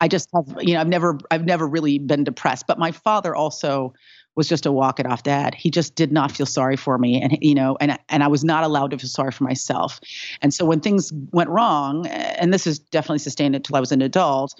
I 0.00 0.08
just 0.08 0.28
have, 0.34 0.46
you 0.60 0.74
know, 0.74 0.80
I've 0.80 0.88
never 0.88 1.18
I've 1.32 1.44
never 1.44 1.66
really 1.66 1.98
been 1.98 2.22
depressed. 2.22 2.66
But 2.68 2.78
my 2.78 2.92
father 2.92 3.34
also 3.34 3.94
was 4.36 4.48
just 4.48 4.64
a 4.64 4.70
walk 4.70 5.00
it 5.00 5.06
off 5.06 5.24
dad. 5.24 5.54
He 5.54 5.70
just 5.70 5.96
did 5.96 6.12
not 6.12 6.30
feel 6.30 6.46
sorry 6.46 6.76
for 6.76 6.98
me, 6.98 7.20
and 7.20 7.36
you 7.40 7.54
know, 7.54 7.76
and 7.80 7.98
and 8.10 8.22
I 8.22 8.28
was 8.28 8.44
not 8.44 8.62
allowed 8.62 8.92
to 8.92 8.98
feel 8.98 9.08
sorry 9.08 9.32
for 9.32 9.42
myself. 9.44 10.00
And 10.40 10.54
so 10.54 10.64
when 10.64 10.80
things 10.80 11.12
went 11.32 11.50
wrong, 11.50 12.06
and 12.06 12.52
this 12.52 12.66
is 12.66 12.78
definitely 12.78 13.18
sustained 13.18 13.56
until 13.56 13.74
I 13.74 13.80
was 13.80 13.90
an 13.90 14.02
adult. 14.02 14.54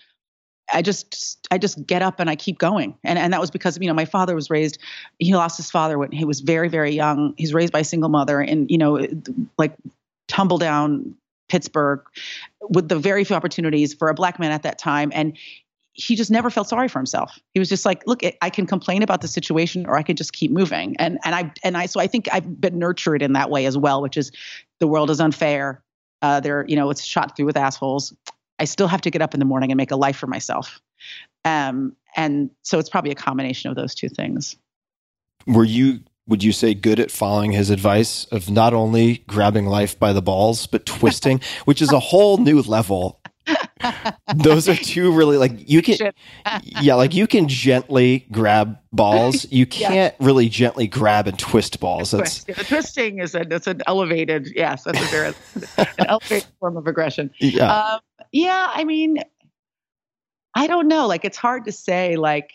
I 0.72 0.82
just 0.82 1.46
I 1.50 1.58
just 1.58 1.84
get 1.86 2.02
up 2.02 2.20
and 2.20 2.30
I 2.30 2.36
keep 2.36 2.58
going. 2.58 2.96
And 3.04 3.18
and 3.18 3.32
that 3.32 3.40
was 3.40 3.50
because 3.50 3.78
you 3.80 3.88
know 3.88 3.94
my 3.94 4.04
father 4.04 4.34
was 4.34 4.50
raised 4.50 4.78
he 5.18 5.34
lost 5.34 5.56
his 5.56 5.70
father 5.70 5.98
when 5.98 6.12
he 6.12 6.24
was 6.24 6.40
very 6.40 6.68
very 6.68 6.92
young. 6.92 7.34
He's 7.36 7.54
raised 7.54 7.72
by 7.72 7.80
a 7.80 7.84
single 7.84 8.08
mother 8.08 8.40
and 8.40 8.70
you 8.70 8.78
know 8.78 9.06
like 9.58 9.74
tumble 10.28 10.58
down 10.58 11.14
Pittsburgh 11.48 12.00
with 12.68 12.88
the 12.88 12.98
very 12.98 13.24
few 13.24 13.36
opportunities 13.36 13.94
for 13.94 14.09
a 14.09 14.14
black 14.14 14.38
man 14.38 14.52
at 14.52 14.62
that 14.62 14.78
time 14.78 15.11
and 15.14 15.37
he 15.92 16.16
just 16.16 16.30
never 16.30 16.50
felt 16.50 16.68
sorry 16.68 16.88
for 16.88 16.98
himself. 16.98 17.38
He 17.52 17.59
was 17.59 17.68
just 17.68 17.85
like, 17.85 18.06
look, 18.06 18.20
I 18.40 18.48
can 18.48 18.66
complain 18.66 19.02
about 19.02 19.20
the 19.20 19.28
situation 19.28 19.87
or 19.87 19.96
I 19.96 20.02
can 20.02 20.16
just 20.16 20.33
keep 20.33 20.50
moving. 20.50 20.96
And 20.98 21.18
and 21.24 21.35
I 21.35 21.52
and 21.62 21.76
I 21.76 21.87
so 21.87 22.00
I 22.00 22.06
think 22.06 22.28
I've 22.33 22.61
been 22.61 22.78
nurtured 22.78 23.22
in 23.22 23.33
that 23.35 23.50
way 23.50 23.66
as 23.66 23.76
well, 23.76 24.00
which 24.00 24.16
is 24.16 24.30
the 24.78 24.87
world 24.87 25.11
is 25.11 25.20
unfair. 25.20 25.83
Uh, 26.22 26.38
there, 26.38 26.64
you 26.68 26.76
know, 26.76 26.90
it's 26.90 27.02
shot 27.02 27.37
through 27.37 27.46
with 27.46 27.56
assholes. 27.56 28.14
I 28.61 28.64
still 28.64 28.87
have 28.87 29.01
to 29.03 29.11
get 29.11 29.23
up 29.23 29.35
in 29.35 29.40
the 29.40 29.46
morning 29.46 29.73
and 29.73 29.77
make 29.77 29.90
a 29.90 29.96
life 29.96 30.16
for 30.16 30.27
myself. 30.27 30.81
Um, 31.44 31.96
and 32.16 32.51
so 32.62 32.79
it's 32.79 32.90
probably 32.90 33.11
a 33.11 33.16
combination 33.16 33.70
of 33.70 33.77
those 33.77 33.94
two 33.94 34.09
things. 34.09 34.57
Were 35.46 35.64
you 35.64 36.01
would 36.29 36.44
you 36.44 36.53
say 36.53 36.75
good 36.75 37.01
at 37.01 37.11
following 37.11 37.51
his 37.51 37.70
advice 37.70 38.25
of 38.27 38.49
not 38.49 38.73
only 38.73 39.18
grabbing 39.27 39.66
life 39.66 39.99
by 39.99 40.12
the 40.12 40.23
balls 40.23 40.66
but 40.66 40.87
twisting, 40.87 41.40
which 41.64 41.83
is 41.83 41.92
a 41.92 41.99
whole 41.99 42.37
new 42.37 42.61
level? 42.62 43.20
Those 44.37 44.68
are 44.68 44.77
two 44.77 45.12
really 45.12 45.38
like 45.38 45.68
you 45.68 45.81
can 45.81 46.12
yeah 46.81 46.94
like 46.94 47.14
you 47.14 47.27
can 47.27 47.49
gently 47.49 48.27
grab 48.31 48.79
balls. 48.92 49.46
You 49.51 49.66
can't 49.66 50.14
yeah. 50.20 50.27
really 50.27 50.49
gently 50.49 50.87
grab 50.87 51.27
and 51.27 51.38
twist 51.38 51.81
balls. 51.81 52.11
That's 52.11 52.44
yeah, 52.46 52.55
twisting 52.57 53.18
is 53.18 53.35
a 53.35 53.40
it's 53.53 53.66
an 53.66 53.81
elevated 53.87 54.53
yes 54.55 54.85
that's 54.85 55.01
a 55.01 55.05
very 55.07 55.35
an 55.79 56.07
elevated 56.07 56.46
form 56.61 56.77
of 56.77 56.87
aggression. 56.87 57.31
Yeah. 57.40 57.75
Um, 57.75 58.01
yeah 58.33 58.71
i 58.75 58.85
mean 58.85 59.19
i 60.55 60.66
don't 60.66 60.88
know 60.88 61.07
like 61.07 61.25
it's 61.25 61.37
hard 61.37 61.64
to 61.64 61.73
say 61.73 62.16
like 62.16 62.53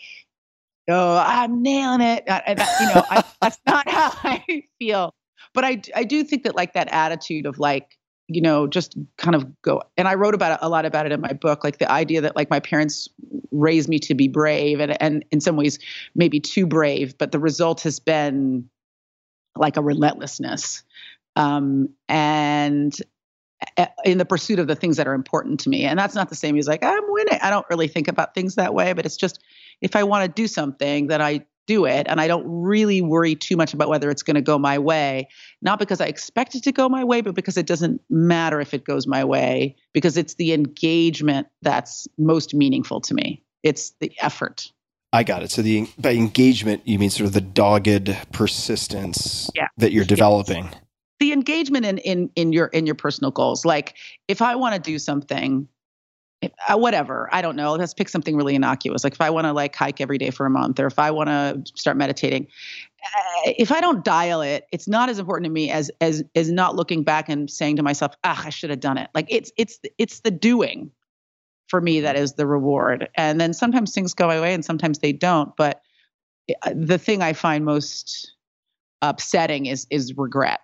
oh 0.88 1.22
i'm 1.24 1.62
nailing 1.62 2.00
it. 2.00 2.24
And 2.26 2.58
you 2.58 2.86
know 2.86 3.04
I, 3.10 3.24
that's 3.40 3.58
not 3.66 3.88
how 3.88 4.10
i 4.22 4.62
feel. 4.78 5.14
But 5.54 5.64
i 5.64 5.80
i 5.94 6.04
do 6.04 6.24
think 6.24 6.44
that 6.44 6.54
like 6.54 6.74
that 6.74 6.88
attitude 6.92 7.46
of 7.46 7.58
like 7.58 7.98
you 8.28 8.40
know 8.40 8.66
just 8.66 8.96
kind 9.18 9.34
of 9.34 9.46
go 9.62 9.82
and 9.96 10.08
i 10.08 10.14
wrote 10.14 10.34
about 10.34 10.52
it, 10.52 10.58
a 10.60 10.68
lot 10.68 10.84
about 10.84 11.06
it 11.06 11.12
in 11.12 11.20
my 11.20 11.32
book 11.32 11.62
like 11.62 11.78
the 11.78 11.90
idea 11.90 12.20
that 12.20 12.34
like 12.34 12.50
my 12.50 12.58
parents 12.58 13.08
raised 13.52 13.88
me 13.88 14.00
to 14.00 14.14
be 14.14 14.26
brave 14.26 14.80
and 14.80 15.00
and 15.00 15.24
in 15.30 15.40
some 15.40 15.56
ways 15.56 15.78
maybe 16.16 16.40
too 16.40 16.66
brave 16.66 17.16
but 17.18 17.30
the 17.30 17.38
result 17.38 17.82
has 17.82 18.00
been 18.00 18.68
like 19.58 19.76
a 19.76 19.82
relentlessness. 19.82 20.82
Um, 21.34 21.90
and 22.08 22.94
in 24.04 24.18
the 24.18 24.24
pursuit 24.24 24.58
of 24.58 24.66
the 24.66 24.74
things 24.74 24.96
that 24.96 25.08
are 25.08 25.14
important 25.14 25.60
to 25.60 25.70
me 25.70 25.84
and 25.84 25.98
that's 25.98 26.14
not 26.14 26.28
the 26.28 26.34
same 26.34 26.58
as 26.58 26.68
like 26.68 26.82
i'm 26.82 27.04
winning 27.08 27.38
i 27.42 27.50
don't 27.50 27.66
really 27.70 27.88
think 27.88 28.06
about 28.06 28.34
things 28.34 28.56
that 28.56 28.74
way 28.74 28.92
but 28.92 29.06
it's 29.06 29.16
just 29.16 29.42
if 29.80 29.96
i 29.96 30.02
want 30.04 30.24
to 30.24 30.42
do 30.42 30.46
something 30.46 31.06
that 31.06 31.20
i 31.20 31.44
do 31.66 31.84
it 31.84 32.06
and 32.08 32.20
I 32.20 32.28
don't 32.28 32.46
really 32.46 33.02
worry 33.02 33.34
too 33.34 33.56
much 33.56 33.74
about 33.74 33.88
whether 33.88 34.10
it's 34.10 34.22
going 34.22 34.36
to 34.36 34.40
go 34.40 34.58
my 34.58 34.78
way, 34.78 35.28
not 35.60 35.78
because 35.78 36.00
I 36.00 36.06
expect 36.06 36.54
it 36.54 36.62
to 36.64 36.72
go 36.72 36.88
my 36.88 37.04
way, 37.04 37.20
but 37.20 37.34
because 37.34 37.56
it 37.56 37.66
doesn't 37.66 38.00
matter 38.08 38.60
if 38.60 38.72
it 38.72 38.84
goes 38.84 39.06
my 39.06 39.24
way, 39.24 39.76
because 39.92 40.16
it's 40.16 40.34
the 40.34 40.52
engagement 40.52 41.48
that's 41.62 42.06
most 42.18 42.54
meaningful 42.54 43.00
to 43.02 43.14
me. 43.14 43.42
It's 43.62 43.90
the 44.00 44.12
effort. 44.20 44.70
I 45.12 45.22
got 45.22 45.42
it. 45.42 45.50
So 45.50 45.62
the 45.62 45.88
by 45.98 46.12
engagement 46.12 46.82
you 46.84 46.98
mean 46.98 47.10
sort 47.10 47.26
of 47.26 47.32
the 47.32 47.40
dogged 47.40 48.16
persistence 48.32 49.50
yeah. 49.54 49.68
that 49.76 49.92
you're 49.92 50.04
developing. 50.04 50.68
The 51.18 51.32
engagement 51.32 51.86
in 51.86 51.98
in 51.98 52.30
in 52.36 52.52
your 52.52 52.66
in 52.66 52.86
your 52.86 52.94
personal 52.94 53.30
goals. 53.30 53.64
Like 53.64 53.96
if 54.28 54.42
I 54.42 54.54
want 54.56 54.74
to 54.74 54.80
do 54.80 54.98
something 54.98 55.68
uh, 56.68 56.76
whatever 56.76 57.28
i 57.32 57.40
don't 57.40 57.56
know 57.56 57.72
let's 57.74 57.94
pick 57.94 58.08
something 58.08 58.36
really 58.36 58.54
innocuous. 58.54 59.04
Like 59.04 59.14
if 59.14 59.20
i 59.20 59.30
want 59.30 59.46
to 59.46 59.52
like 59.52 59.74
hike 59.74 60.00
every 60.00 60.18
day 60.18 60.30
for 60.30 60.46
a 60.46 60.50
month 60.50 60.78
or 60.78 60.86
if 60.86 60.98
i 60.98 61.10
want 61.10 61.28
to 61.28 61.62
start 61.74 61.96
meditating 61.96 62.46
uh, 63.04 63.52
if 63.56 63.72
i 63.72 63.80
don't 63.80 64.04
dial 64.04 64.42
it 64.42 64.66
it's 64.72 64.86
not 64.86 65.08
as 65.08 65.18
important 65.18 65.44
to 65.44 65.50
me 65.50 65.70
as 65.70 65.90
as 66.00 66.22
as 66.34 66.50
not 66.50 66.76
looking 66.76 67.02
back 67.02 67.28
and 67.28 67.50
saying 67.50 67.76
to 67.76 67.82
myself 67.82 68.14
ah 68.24 68.42
i 68.44 68.50
should 68.50 68.70
have 68.70 68.80
done 68.80 68.98
it. 68.98 69.08
Like 69.14 69.26
it's 69.30 69.50
it's 69.56 69.78
it's 69.98 70.20
the 70.20 70.30
doing 70.30 70.90
for 71.68 71.80
me 71.80 72.00
that 72.00 72.16
is 72.16 72.34
the 72.34 72.46
reward. 72.46 73.08
And 73.16 73.40
then 73.40 73.52
sometimes 73.52 73.92
things 73.92 74.14
go 74.14 74.28
my 74.28 74.40
way 74.40 74.54
and 74.54 74.64
sometimes 74.64 74.98
they 74.98 75.12
don't 75.12 75.56
but 75.56 75.80
uh, 76.62 76.72
the 76.76 76.98
thing 76.98 77.22
i 77.22 77.32
find 77.32 77.64
most 77.64 78.32
upsetting 79.02 79.66
is 79.66 79.86
is 79.90 80.14
regret 80.16 80.60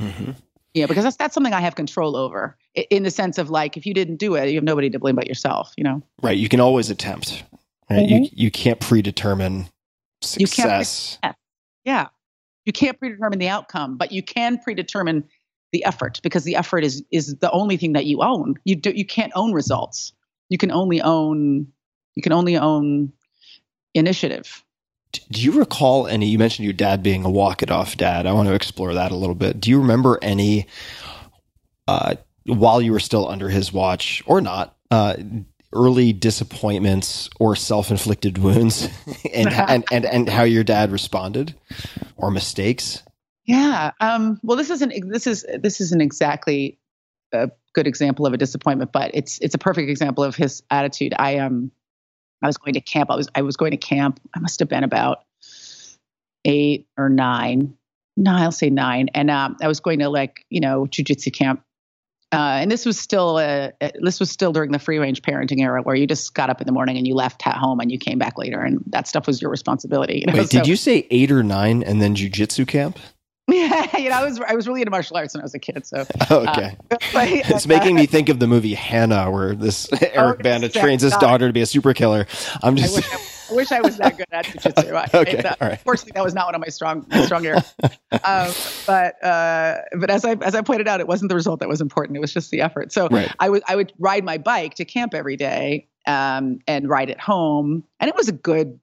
mm-hmm. 0.00 0.32
Yeah, 0.74 0.86
because 0.86 1.04
that's 1.04 1.16
that's 1.16 1.34
something 1.34 1.52
I 1.52 1.60
have 1.60 1.74
control 1.74 2.14
over 2.14 2.56
in 2.74 3.02
the 3.02 3.10
sense 3.10 3.38
of 3.38 3.50
like 3.50 3.76
if 3.76 3.86
you 3.86 3.94
didn't 3.94 4.16
do 4.16 4.34
it, 4.34 4.48
you 4.48 4.56
have 4.56 4.64
nobody 4.64 4.90
to 4.90 4.98
blame 4.98 5.16
but 5.16 5.26
yourself. 5.26 5.72
You 5.76 5.84
know. 5.84 6.02
Right. 6.22 6.36
You 6.36 6.48
can 6.48 6.60
always 6.60 6.90
attempt. 6.90 7.42
Right. 7.90 8.00
Mm-hmm. 8.00 8.24
You 8.24 8.30
you 8.32 8.50
can't 8.50 8.78
predetermine 8.78 9.68
success. 10.20 11.14
You 11.14 11.18
can't, 11.22 11.36
yeah. 11.84 12.06
You 12.64 12.72
can't 12.72 12.98
predetermine 12.98 13.38
the 13.38 13.48
outcome, 13.48 13.96
but 13.96 14.12
you 14.12 14.22
can 14.22 14.58
predetermine 14.58 15.24
the 15.72 15.84
effort 15.84 16.20
because 16.22 16.44
the 16.44 16.54
effort 16.54 16.84
is 16.84 17.02
is 17.10 17.36
the 17.36 17.50
only 17.50 17.76
thing 17.76 17.94
that 17.94 18.06
you 18.06 18.22
own. 18.22 18.54
You 18.64 18.76
do 18.76 18.90
you 18.90 19.06
can't 19.06 19.32
own 19.34 19.52
results. 19.52 20.12
You 20.50 20.58
can 20.58 20.70
only 20.70 21.00
own 21.00 21.66
you 22.14 22.22
can 22.22 22.32
only 22.32 22.56
own 22.56 23.12
initiative. 23.94 24.64
Do 25.12 25.40
you 25.40 25.52
recall 25.52 26.06
any? 26.06 26.26
You 26.26 26.38
mentioned 26.38 26.64
your 26.64 26.74
dad 26.74 27.02
being 27.02 27.24
a 27.24 27.30
walk 27.30 27.62
it 27.62 27.70
off 27.70 27.96
dad. 27.96 28.26
I 28.26 28.32
want 28.32 28.48
to 28.48 28.54
explore 28.54 28.94
that 28.94 29.10
a 29.10 29.16
little 29.16 29.34
bit. 29.34 29.60
Do 29.60 29.70
you 29.70 29.80
remember 29.80 30.18
any, 30.20 30.66
uh, 31.86 32.16
while 32.44 32.82
you 32.82 32.92
were 32.92 33.00
still 33.00 33.28
under 33.28 33.48
his 33.48 33.72
watch 33.72 34.22
or 34.26 34.40
not, 34.40 34.76
uh, 34.90 35.16
early 35.72 36.12
disappointments 36.12 37.28
or 37.38 37.56
self 37.56 37.90
inflicted 37.90 38.38
wounds, 38.38 38.88
and, 39.34 39.48
and 39.52 39.84
and 39.90 40.04
and 40.04 40.28
how 40.28 40.42
your 40.42 40.64
dad 40.64 40.92
responded, 40.92 41.54
or 42.16 42.30
mistakes? 42.30 43.02
Yeah. 43.44 43.92
Um, 44.00 44.38
well, 44.42 44.58
this 44.58 44.68
isn't 44.68 45.10
this 45.10 45.26
is 45.26 45.46
this 45.58 45.80
isn't 45.80 46.02
exactly 46.02 46.78
a 47.32 47.50
good 47.72 47.86
example 47.86 48.26
of 48.26 48.34
a 48.34 48.36
disappointment, 48.36 48.92
but 48.92 49.10
it's 49.14 49.38
it's 49.38 49.54
a 49.54 49.58
perfect 49.58 49.88
example 49.88 50.22
of 50.22 50.36
his 50.36 50.62
attitude. 50.70 51.14
I 51.18 51.38
um 51.38 51.70
I 52.42 52.46
was 52.46 52.56
going 52.56 52.74
to 52.74 52.80
camp. 52.80 53.10
I 53.10 53.16
was 53.16 53.28
I 53.34 53.42
was 53.42 53.56
going 53.56 53.72
to 53.72 53.76
camp. 53.76 54.20
I 54.34 54.40
must 54.40 54.60
have 54.60 54.68
been 54.68 54.84
about 54.84 55.24
eight 56.44 56.86
or 56.96 57.08
nine. 57.08 57.74
No, 58.16 58.32
I'll 58.32 58.52
say 58.52 58.70
nine. 58.70 59.08
And 59.14 59.30
um, 59.30 59.56
I 59.62 59.68
was 59.68 59.80
going 59.80 60.00
to 60.00 60.08
like 60.08 60.44
you 60.50 60.60
know 60.60 60.86
jujitsu 60.86 61.32
camp. 61.32 61.62
Uh, 62.30 62.60
and 62.60 62.70
this 62.70 62.84
was 62.84 62.98
still 63.00 63.36
uh, 63.38 63.70
this 64.00 64.20
was 64.20 64.30
still 64.30 64.52
during 64.52 64.70
the 64.70 64.78
free 64.78 64.98
range 64.98 65.22
parenting 65.22 65.60
era, 65.60 65.80
where 65.82 65.96
you 65.96 66.06
just 66.06 66.34
got 66.34 66.50
up 66.50 66.60
in 66.60 66.66
the 66.66 66.72
morning 66.72 66.98
and 66.98 67.06
you 67.06 67.14
left 67.14 67.46
at 67.46 67.56
home 67.56 67.80
and 67.80 67.90
you 67.90 67.98
came 67.98 68.18
back 68.18 68.36
later, 68.36 68.60
and 68.60 68.82
that 68.88 69.08
stuff 69.08 69.26
was 69.26 69.40
your 69.40 69.50
responsibility. 69.50 70.18
You 70.26 70.32
know? 70.32 70.38
Wait, 70.38 70.50
So- 70.50 70.58
did 70.58 70.68
you 70.68 70.76
say 70.76 71.06
eight 71.10 71.32
or 71.32 71.42
nine, 71.42 71.82
and 71.82 72.02
then 72.02 72.14
jujitsu 72.14 72.68
camp? 72.68 72.98
Yeah, 73.58 73.96
you 73.96 74.10
know, 74.10 74.16
I 74.16 74.24
was 74.24 74.40
I 74.40 74.54
was 74.54 74.68
really 74.68 74.82
into 74.82 74.90
martial 74.90 75.16
arts 75.16 75.32
when 75.34 75.40
I 75.40 75.44
was 75.44 75.54
a 75.54 75.58
kid. 75.58 75.86
So 75.86 76.04
Okay. 76.30 76.76
but, 76.88 77.00
It's 77.14 77.66
making 77.66 77.96
me 77.96 78.04
think 78.06 78.28
of 78.28 78.38
the 78.38 78.46
movie 78.46 78.74
Hanna, 78.74 79.30
where 79.30 79.54
this 79.54 79.88
Eric 80.02 80.42
Bana 80.42 80.66
yes, 80.66 80.72
trains 80.74 81.02
his 81.02 81.16
daughter 81.16 81.46
to 81.46 81.52
be 81.52 81.62
a 81.62 81.66
super 81.66 81.94
killer. 81.94 82.26
I'm 82.62 82.74
I 82.74 82.80
just 82.80 82.94
wish 82.94 83.10
I, 83.10 83.16
I 83.50 83.54
wish 83.54 83.72
I 83.72 83.80
was 83.80 83.96
that 83.96 84.18
good 84.18 84.26
at 84.32 84.46
jujitsu. 84.46 84.94
I- 84.94 85.18
Okay, 85.18 85.38
uh, 85.38 85.54
all 85.60 85.68
right. 85.68 85.78
Unfortunately, 85.78 86.12
that 86.14 86.22
was 86.24 86.34
not 86.34 86.46
one 86.46 86.54
of 86.56 86.60
my 86.60 86.68
strong 86.68 87.06
my 87.08 87.24
strong 87.24 87.46
areas. 87.46 87.74
um, 88.22 88.52
but 88.86 89.24
uh, 89.24 89.78
but 89.98 90.10
as 90.10 90.26
I 90.26 90.32
as 90.42 90.54
I 90.54 90.60
pointed 90.60 90.86
out, 90.86 91.00
it 91.00 91.08
wasn't 91.08 91.30
the 91.30 91.34
result 91.34 91.60
that 91.60 91.68
was 91.70 91.80
important. 91.80 92.18
It 92.18 92.20
was 92.20 92.32
just 92.34 92.50
the 92.50 92.60
effort. 92.60 92.92
So 92.92 93.08
Right. 93.08 93.32
I 93.40 93.48
would 93.48 93.62
I 93.66 93.76
would 93.76 93.94
ride 93.98 94.24
my 94.24 94.36
bike 94.36 94.74
to 94.74 94.84
camp 94.84 95.14
every 95.14 95.36
day 95.36 95.88
um, 96.06 96.58
and 96.66 96.86
ride 96.88 97.08
it 97.08 97.18
home, 97.20 97.84
and 97.98 98.08
it 98.10 98.14
was 98.14 98.28
a 98.28 98.32
good, 98.32 98.78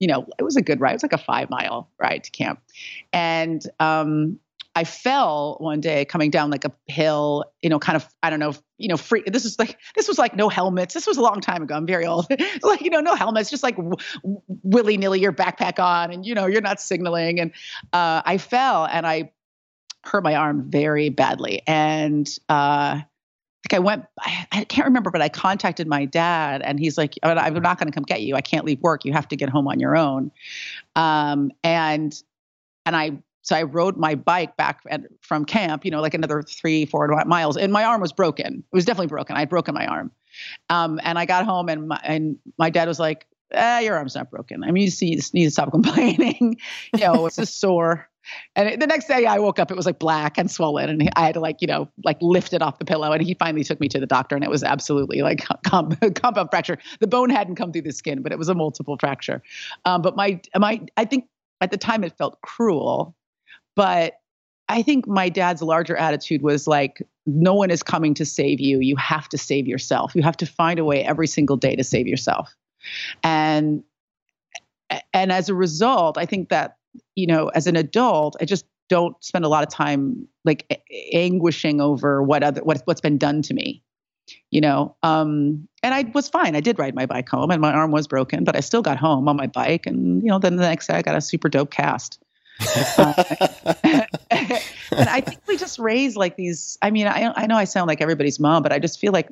you 0.00 0.08
know, 0.08 0.26
it 0.38 0.42
was 0.42 0.56
a 0.56 0.62
good 0.62 0.80
ride. 0.80 0.90
It 0.90 0.94
was 0.94 1.02
like 1.04 1.12
a 1.12 1.18
five 1.18 1.48
mile 1.50 1.88
ride 1.98 2.24
to 2.24 2.30
camp, 2.32 2.60
and 3.12 3.62
um, 3.78 4.40
I 4.76 4.84
fell 4.84 5.56
one 5.58 5.80
day 5.80 6.04
coming 6.04 6.30
down 6.30 6.50
like 6.50 6.64
a 6.64 6.72
hill, 6.86 7.44
you 7.60 7.68
know, 7.68 7.78
kind 7.80 7.96
of, 7.96 8.06
I 8.22 8.30
don't 8.30 8.38
know, 8.38 8.54
you 8.78 8.88
know, 8.88 8.96
free. 8.96 9.22
This 9.26 9.44
is 9.44 9.58
like, 9.58 9.76
this 9.96 10.06
was 10.06 10.16
like 10.16 10.36
no 10.36 10.48
helmets. 10.48 10.94
This 10.94 11.06
was 11.06 11.16
a 11.16 11.20
long 11.20 11.40
time 11.40 11.62
ago. 11.62 11.74
I'm 11.74 11.86
very 11.86 12.06
old. 12.06 12.26
like, 12.62 12.80
you 12.80 12.90
know, 12.90 13.00
no 13.00 13.16
helmets, 13.16 13.50
just 13.50 13.64
like 13.64 13.76
w- 13.76 13.96
willy 14.62 14.96
nilly 14.96 15.20
your 15.20 15.32
backpack 15.32 15.82
on 15.82 16.12
and, 16.12 16.24
you 16.24 16.34
know, 16.34 16.46
you're 16.46 16.60
not 16.60 16.80
signaling. 16.80 17.40
And 17.40 17.50
uh, 17.92 18.22
I 18.24 18.38
fell 18.38 18.86
and 18.86 19.06
I 19.06 19.32
hurt 20.04 20.22
my 20.22 20.36
arm 20.36 20.70
very 20.70 21.08
badly. 21.08 21.62
And, 21.66 22.28
uh, 22.48 23.00
like 23.64 23.76
I 23.76 23.78
went, 23.78 24.06
I, 24.20 24.46
I 24.52 24.64
can't 24.64 24.86
remember, 24.86 25.10
but 25.10 25.20
I 25.20 25.28
contacted 25.28 25.86
my 25.86 26.04
dad 26.04 26.62
and 26.62 26.80
he's 26.80 26.96
like, 26.96 27.14
"Oh, 27.22 27.30
I'm 27.30 27.54
not 27.54 27.78
going 27.78 27.90
to 27.90 27.94
come 27.94 28.04
get 28.04 28.22
you. 28.22 28.34
I 28.34 28.40
can't 28.40 28.64
leave 28.64 28.80
work. 28.80 29.04
You 29.04 29.12
have 29.12 29.28
to 29.28 29.36
get 29.36 29.48
home 29.48 29.68
on 29.68 29.78
your 29.78 29.96
own. 29.96 30.30
Um, 30.96 31.52
and, 31.62 32.14
and 32.86 32.96
I, 32.96 33.18
so 33.42 33.56
I 33.56 33.62
rode 33.62 33.96
my 33.96 34.14
bike 34.14 34.56
back 34.56 34.80
at, 34.88 35.02
from 35.20 35.44
camp, 35.44 35.84
you 35.84 35.90
know, 35.90 36.00
like 36.00 36.14
another 36.14 36.42
three, 36.42 36.86
four 36.86 37.08
miles, 37.26 37.56
and 37.56 37.72
my 37.72 37.84
arm 37.84 38.00
was 38.00 38.12
broken. 38.12 38.64
It 38.72 38.76
was 38.76 38.84
definitely 38.84 39.08
broken. 39.08 39.36
I 39.36 39.40
had 39.40 39.48
broken 39.48 39.74
my 39.74 39.86
arm. 39.86 40.10
Um, 40.68 41.00
and 41.02 41.18
I 41.18 41.26
got 41.26 41.44
home, 41.44 41.68
and 41.68 41.88
my, 41.88 42.00
and 42.04 42.38
my 42.58 42.70
dad 42.70 42.88
was 42.88 43.00
like, 43.00 43.26
eh, 43.50 43.80
"Your 43.80 43.96
arm's 43.96 44.14
not 44.14 44.30
broken. 44.30 44.62
I 44.62 44.70
mean, 44.70 44.84
you 44.84 44.90
see, 44.90 45.08
you 45.08 45.16
just 45.16 45.34
need 45.34 45.44
to 45.44 45.50
stop 45.50 45.70
complaining. 45.72 46.56
you 46.94 47.00
know, 47.00 47.26
it's 47.26 47.36
just 47.36 47.60
sore." 47.60 48.09
And 48.54 48.68
it, 48.68 48.80
the 48.80 48.86
next 48.86 49.08
day, 49.08 49.26
I 49.26 49.38
woke 49.38 49.58
up, 49.58 49.70
it 49.70 49.76
was 49.76 49.86
like 49.86 49.98
black 49.98 50.38
and 50.38 50.50
swollen, 50.50 50.88
and 50.88 51.10
I 51.16 51.26
had 51.26 51.34
to 51.34 51.40
like, 51.40 51.56
you 51.60 51.66
know, 51.66 51.88
like 52.04 52.18
lift 52.20 52.52
it 52.52 52.62
off 52.62 52.78
the 52.78 52.84
pillow. 52.84 53.12
And 53.12 53.22
he 53.22 53.34
finally 53.34 53.64
took 53.64 53.80
me 53.80 53.88
to 53.88 53.98
the 53.98 54.06
doctor, 54.06 54.34
and 54.34 54.44
it 54.44 54.50
was 54.50 54.62
absolutely 54.62 55.22
like 55.22 55.44
com- 55.64 55.96
compound 56.14 56.50
fracture. 56.50 56.78
The 57.00 57.06
bone 57.06 57.30
hadn't 57.30 57.56
come 57.56 57.72
through 57.72 57.82
the 57.82 57.92
skin, 57.92 58.22
but 58.22 58.32
it 58.32 58.38
was 58.38 58.48
a 58.48 58.54
multiple 58.54 58.96
fracture. 58.98 59.42
Um, 59.84 60.02
but 60.02 60.16
my 60.16 60.40
my, 60.56 60.80
I 60.96 61.04
think 61.04 61.26
at 61.60 61.70
the 61.70 61.78
time 61.78 62.04
it 62.04 62.16
felt 62.16 62.40
cruel 62.40 63.14
but 63.76 64.14
I 64.68 64.82
think 64.82 65.06
my 65.08 65.28
dad's 65.28 65.62
larger 65.62 65.96
attitude 65.96 66.42
was 66.42 66.66
like, 66.66 67.02
no 67.26 67.54
one 67.54 67.70
is 67.70 67.82
coming 67.82 68.14
to 68.14 68.24
save 68.24 68.60
you. 68.60 68.80
You 68.80 68.94
have 68.96 69.28
to 69.30 69.38
save 69.38 69.66
yourself. 69.66 70.14
You 70.14 70.22
have 70.22 70.36
to 70.38 70.46
find 70.46 70.78
a 70.78 70.84
way 70.84 71.04
every 71.04 71.26
single 71.26 71.56
day 71.56 71.76
to 71.76 71.84
save 71.84 72.06
yourself. 72.06 72.54
And 73.22 73.82
and 75.12 75.32
as 75.32 75.48
a 75.48 75.54
result, 75.54 76.18
I 76.18 76.26
think 76.26 76.48
that, 76.48 76.76
you 77.20 77.26
know, 77.26 77.48
as 77.48 77.66
an 77.66 77.76
adult, 77.76 78.36
I 78.40 78.46
just 78.46 78.64
don't 78.88 79.22
spend 79.22 79.44
a 79.44 79.48
lot 79.48 79.62
of 79.62 79.68
time 79.68 80.26
like 80.44 80.82
anguishing 81.12 81.80
over 81.80 82.22
what 82.22 82.42
other 82.42 82.62
what 82.64 82.80
what's 82.86 83.02
been 83.02 83.18
done 83.18 83.42
to 83.42 83.54
me. 83.54 83.82
You 84.50 84.60
know, 84.60 84.96
um, 85.02 85.68
and 85.82 85.92
I 85.92 86.10
was 86.14 86.28
fine. 86.28 86.56
I 86.56 86.60
did 86.60 86.78
ride 86.78 86.94
my 86.94 87.04
bike 87.06 87.28
home, 87.28 87.50
and 87.50 87.60
my 87.60 87.72
arm 87.72 87.90
was 87.90 88.06
broken, 88.06 88.44
but 88.44 88.56
I 88.56 88.60
still 88.60 88.80
got 88.80 88.96
home 88.96 89.28
on 89.28 89.36
my 89.36 89.48
bike. 89.48 89.86
And 89.86 90.22
you 90.22 90.28
know, 90.28 90.38
then 90.38 90.56
the 90.56 90.62
next 90.62 90.86
day 90.86 90.94
I 90.94 91.02
got 91.02 91.16
a 91.16 91.20
super 91.20 91.48
dope 91.48 91.70
cast. 91.70 92.22
and 92.98 94.08
I 94.90 95.20
think 95.20 95.40
we 95.46 95.56
just 95.56 95.78
raise 95.78 96.16
like 96.16 96.36
these. 96.36 96.78
I 96.80 96.90
mean, 96.90 97.06
I 97.06 97.32
I 97.36 97.46
know 97.46 97.56
I 97.56 97.64
sound 97.64 97.88
like 97.88 98.00
everybody's 98.00 98.40
mom, 98.40 98.62
but 98.62 98.72
I 98.72 98.78
just 98.78 98.98
feel 98.98 99.12
like 99.12 99.28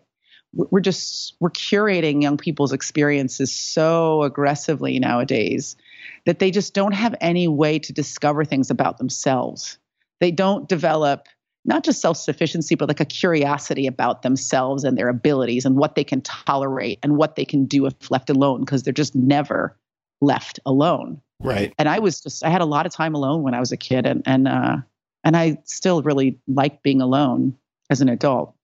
we're 0.52 0.66
we're 0.70 0.80
just 0.80 1.36
we're 1.40 1.50
curating 1.50 2.22
young 2.22 2.36
people's 2.36 2.72
experiences 2.72 3.54
so 3.54 4.24
aggressively 4.24 4.98
nowadays 4.98 5.76
that 6.26 6.38
they 6.38 6.50
just 6.50 6.74
don't 6.74 6.92
have 6.92 7.14
any 7.20 7.48
way 7.48 7.78
to 7.78 7.92
discover 7.92 8.44
things 8.44 8.70
about 8.70 8.98
themselves. 8.98 9.78
They 10.20 10.30
don't 10.30 10.68
develop 10.68 11.28
not 11.64 11.84
just 11.84 12.00
self-sufficiency 12.00 12.74
but 12.76 12.88
like 12.88 13.00
a 13.00 13.04
curiosity 13.04 13.86
about 13.86 14.22
themselves 14.22 14.84
and 14.84 14.96
their 14.96 15.08
abilities 15.08 15.64
and 15.64 15.76
what 15.76 15.96
they 15.96 16.04
can 16.04 16.20
tolerate 16.22 16.98
and 17.02 17.16
what 17.16 17.36
they 17.36 17.44
can 17.44 17.66
do 17.66 17.84
if 17.84 18.10
left 18.10 18.30
alone 18.30 18.60
because 18.60 18.84
they're 18.84 18.92
just 18.92 19.14
never 19.14 19.76
left 20.20 20.60
alone 20.64 21.20
right. 21.40 21.74
and 21.78 21.88
I 21.88 21.98
was 21.98 22.20
just 22.20 22.44
I 22.44 22.48
had 22.48 22.62
a 22.62 22.64
lot 22.64 22.86
of 22.86 22.92
time 22.92 23.14
alone 23.14 23.42
when 23.42 23.54
I 23.54 23.60
was 23.60 23.72
a 23.72 23.76
kid 23.76 24.06
and 24.06 24.22
and 24.24 24.48
uh 24.48 24.76
and 25.24 25.36
I 25.36 25.58
still 25.64 26.02
really 26.02 26.38
like 26.46 26.82
being 26.82 27.00
alone 27.00 27.56
as 27.90 28.00
an 28.00 28.08
adult. 28.08 28.54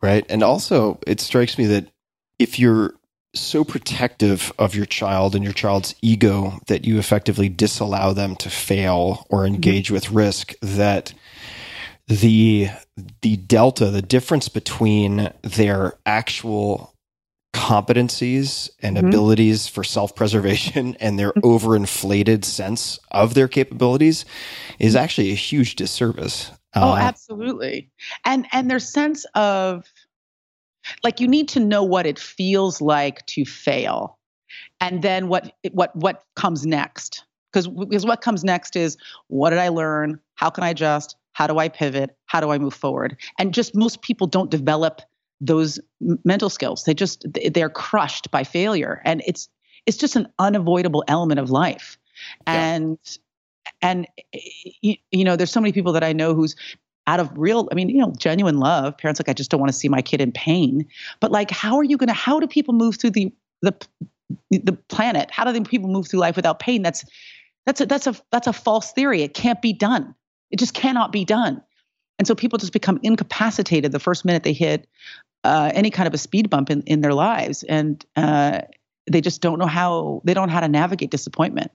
Right. 0.00 0.24
And 0.28 0.42
also, 0.42 0.98
it 1.06 1.20
strikes 1.20 1.58
me 1.58 1.66
that 1.66 1.88
if 2.38 2.58
you're 2.58 2.94
so 3.34 3.64
protective 3.64 4.52
of 4.58 4.74
your 4.74 4.86
child 4.86 5.34
and 5.34 5.44
your 5.44 5.52
child's 5.52 5.94
ego 6.02 6.58
that 6.66 6.84
you 6.84 6.98
effectively 6.98 7.48
disallow 7.48 8.12
them 8.12 8.36
to 8.36 8.50
fail 8.50 9.26
or 9.30 9.46
engage 9.46 9.90
with 9.90 10.10
risk, 10.10 10.54
that 10.60 11.12
the 12.08 12.68
the 13.22 13.36
delta, 13.36 13.90
the 13.90 14.02
difference 14.02 14.48
between 14.48 15.32
their 15.42 15.94
actual 16.06 16.94
competencies 17.54 18.70
and 18.82 18.96
Mhm. 18.96 19.08
abilities 19.08 19.68
for 19.68 19.82
self-preservation 19.84 20.96
and 21.00 21.18
their 21.18 21.32
overinflated 21.44 22.44
sense 22.44 22.98
of 23.10 23.34
their 23.34 23.48
capabilities 23.48 24.24
is 24.78 24.94
actually 24.96 25.30
a 25.30 25.34
huge 25.34 25.76
disservice. 25.76 26.50
Oh, 26.74 26.92
Uh, 26.92 26.96
absolutely. 26.96 27.90
And 28.24 28.46
and 28.52 28.70
their 28.70 28.78
sense 28.78 29.24
of 29.34 29.84
like 31.04 31.20
you 31.20 31.28
need 31.28 31.48
to 31.50 31.60
know 31.60 31.82
what 31.82 32.06
it 32.06 32.18
feels 32.18 32.80
like 32.80 33.24
to 33.26 33.44
fail. 33.44 34.18
And 34.80 35.02
then 35.02 35.28
what 35.28 35.54
what 35.72 35.94
what 35.96 36.24
comes 36.36 36.66
next? 36.66 37.24
Because 37.52 37.68
because 37.68 38.06
what 38.06 38.20
comes 38.20 38.44
next 38.44 38.76
is 38.76 38.96
what 39.28 39.50
did 39.50 39.58
I 39.58 39.68
learn? 39.68 40.20
How 40.34 40.50
can 40.50 40.64
I 40.64 40.70
adjust? 40.70 41.16
How 41.32 41.46
do 41.46 41.58
I 41.58 41.68
pivot? 41.68 42.16
How 42.26 42.40
do 42.40 42.50
I 42.50 42.58
move 42.58 42.74
forward? 42.74 43.16
And 43.38 43.54
just 43.54 43.74
most 43.74 44.02
people 44.02 44.26
don't 44.26 44.50
develop 44.50 45.02
those 45.40 45.78
mental 46.24 46.50
skills. 46.50 46.84
They 46.84 46.94
just 46.94 47.24
they- 47.32 47.48
they're 47.48 47.70
crushed 47.70 48.30
by 48.30 48.44
failure 48.44 49.00
and 49.04 49.22
it's 49.26 49.48
it's 49.86 49.96
just 49.96 50.16
an 50.16 50.28
unavoidable 50.38 51.04
element 51.08 51.40
of 51.40 51.50
life. 51.50 51.98
Yeah. 52.46 52.54
And 52.54 52.98
and 53.82 54.06
you, 54.82 54.96
you 55.10 55.24
know 55.24 55.36
there's 55.36 55.52
so 55.52 55.60
many 55.60 55.72
people 55.72 55.92
that 55.92 56.04
I 56.04 56.12
know 56.12 56.34
who's 56.34 56.56
out 57.08 57.18
of 57.18 57.30
real 57.36 57.68
i 57.72 57.74
mean 57.74 57.88
you 57.88 57.98
know 57.98 58.12
genuine 58.18 58.58
love 58.58 58.96
parents 58.98 59.18
like 59.18 59.28
i 59.28 59.32
just 59.32 59.50
don't 59.50 59.60
want 59.60 59.72
to 59.72 59.78
see 59.78 59.88
my 59.88 60.02
kid 60.02 60.20
in 60.20 60.30
pain. 60.30 60.86
But 61.20 61.32
like 61.32 61.50
how 61.50 61.76
are 61.78 61.84
you 61.84 61.96
going 61.96 62.08
to 62.08 62.14
how 62.14 62.38
do 62.38 62.46
people 62.46 62.74
move 62.74 62.96
through 62.96 63.10
the 63.10 63.32
the 63.62 63.74
the 64.50 64.72
planet? 64.88 65.30
How 65.30 65.50
do 65.50 65.62
people 65.62 65.88
move 65.88 66.08
through 66.08 66.20
life 66.20 66.36
without 66.36 66.58
pain? 66.58 66.82
That's 66.82 67.04
that's 67.66 67.80
a 67.80 67.86
that's 67.86 68.06
a 68.06 68.14
that's 68.30 68.46
a 68.46 68.52
false 68.52 68.92
theory. 68.92 69.22
It 69.22 69.34
can't 69.34 69.60
be 69.60 69.72
done. 69.72 70.14
It 70.50 70.58
just 70.58 70.74
cannot 70.74 71.12
be 71.12 71.24
done. 71.24 71.62
And 72.18 72.26
so 72.26 72.34
people 72.34 72.58
just 72.58 72.72
become 72.72 72.98
incapacitated 73.02 73.92
the 73.92 74.00
first 74.00 74.24
minute 74.24 74.42
they 74.42 74.52
hit 74.52 74.88
uh, 75.44 75.70
any 75.74 75.90
kind 75.90 76.06
of 76.06 76.14
a 76.14 76.18
speed 76.18 76.50
bump 76.50 76.68
in, 76.68 76.82
in 76.82 77.00
their 77.00 77.14
lives. 77.14 77.62
And 77.62 78.04
uh, 78.16 78.62
they 79.08 79.20
just 79.20 79.40
don't 79.40 79.58
know 79.58 79.66
how 79.66 80.20
they 80.24 80.34
don't 80.34 80.48
know 80.48 80.54
how 80.54 80.60
to 80.60 80.68
navigate 80.68 81.10
disappointment 81.10 81.70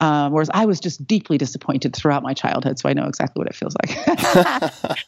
um, 0.00 0.32
whereas 0.32 0.50
I 0.54 0.64
was 0.64 0.80
just 0.80 1.06
deeply 1.06 1.36
disappointed 1.36 1.94
throughout 1.94 2.22
my 2.22 2.32
childhood, 2.32 2.78
so 2.78 2.88
I 2.88 2.94
know 2.94 3.04
exactly 3.04 3.40
what 3.40 3.48
it 3.48 3.54
feels 3.54 3.76
like. 3.82 3.98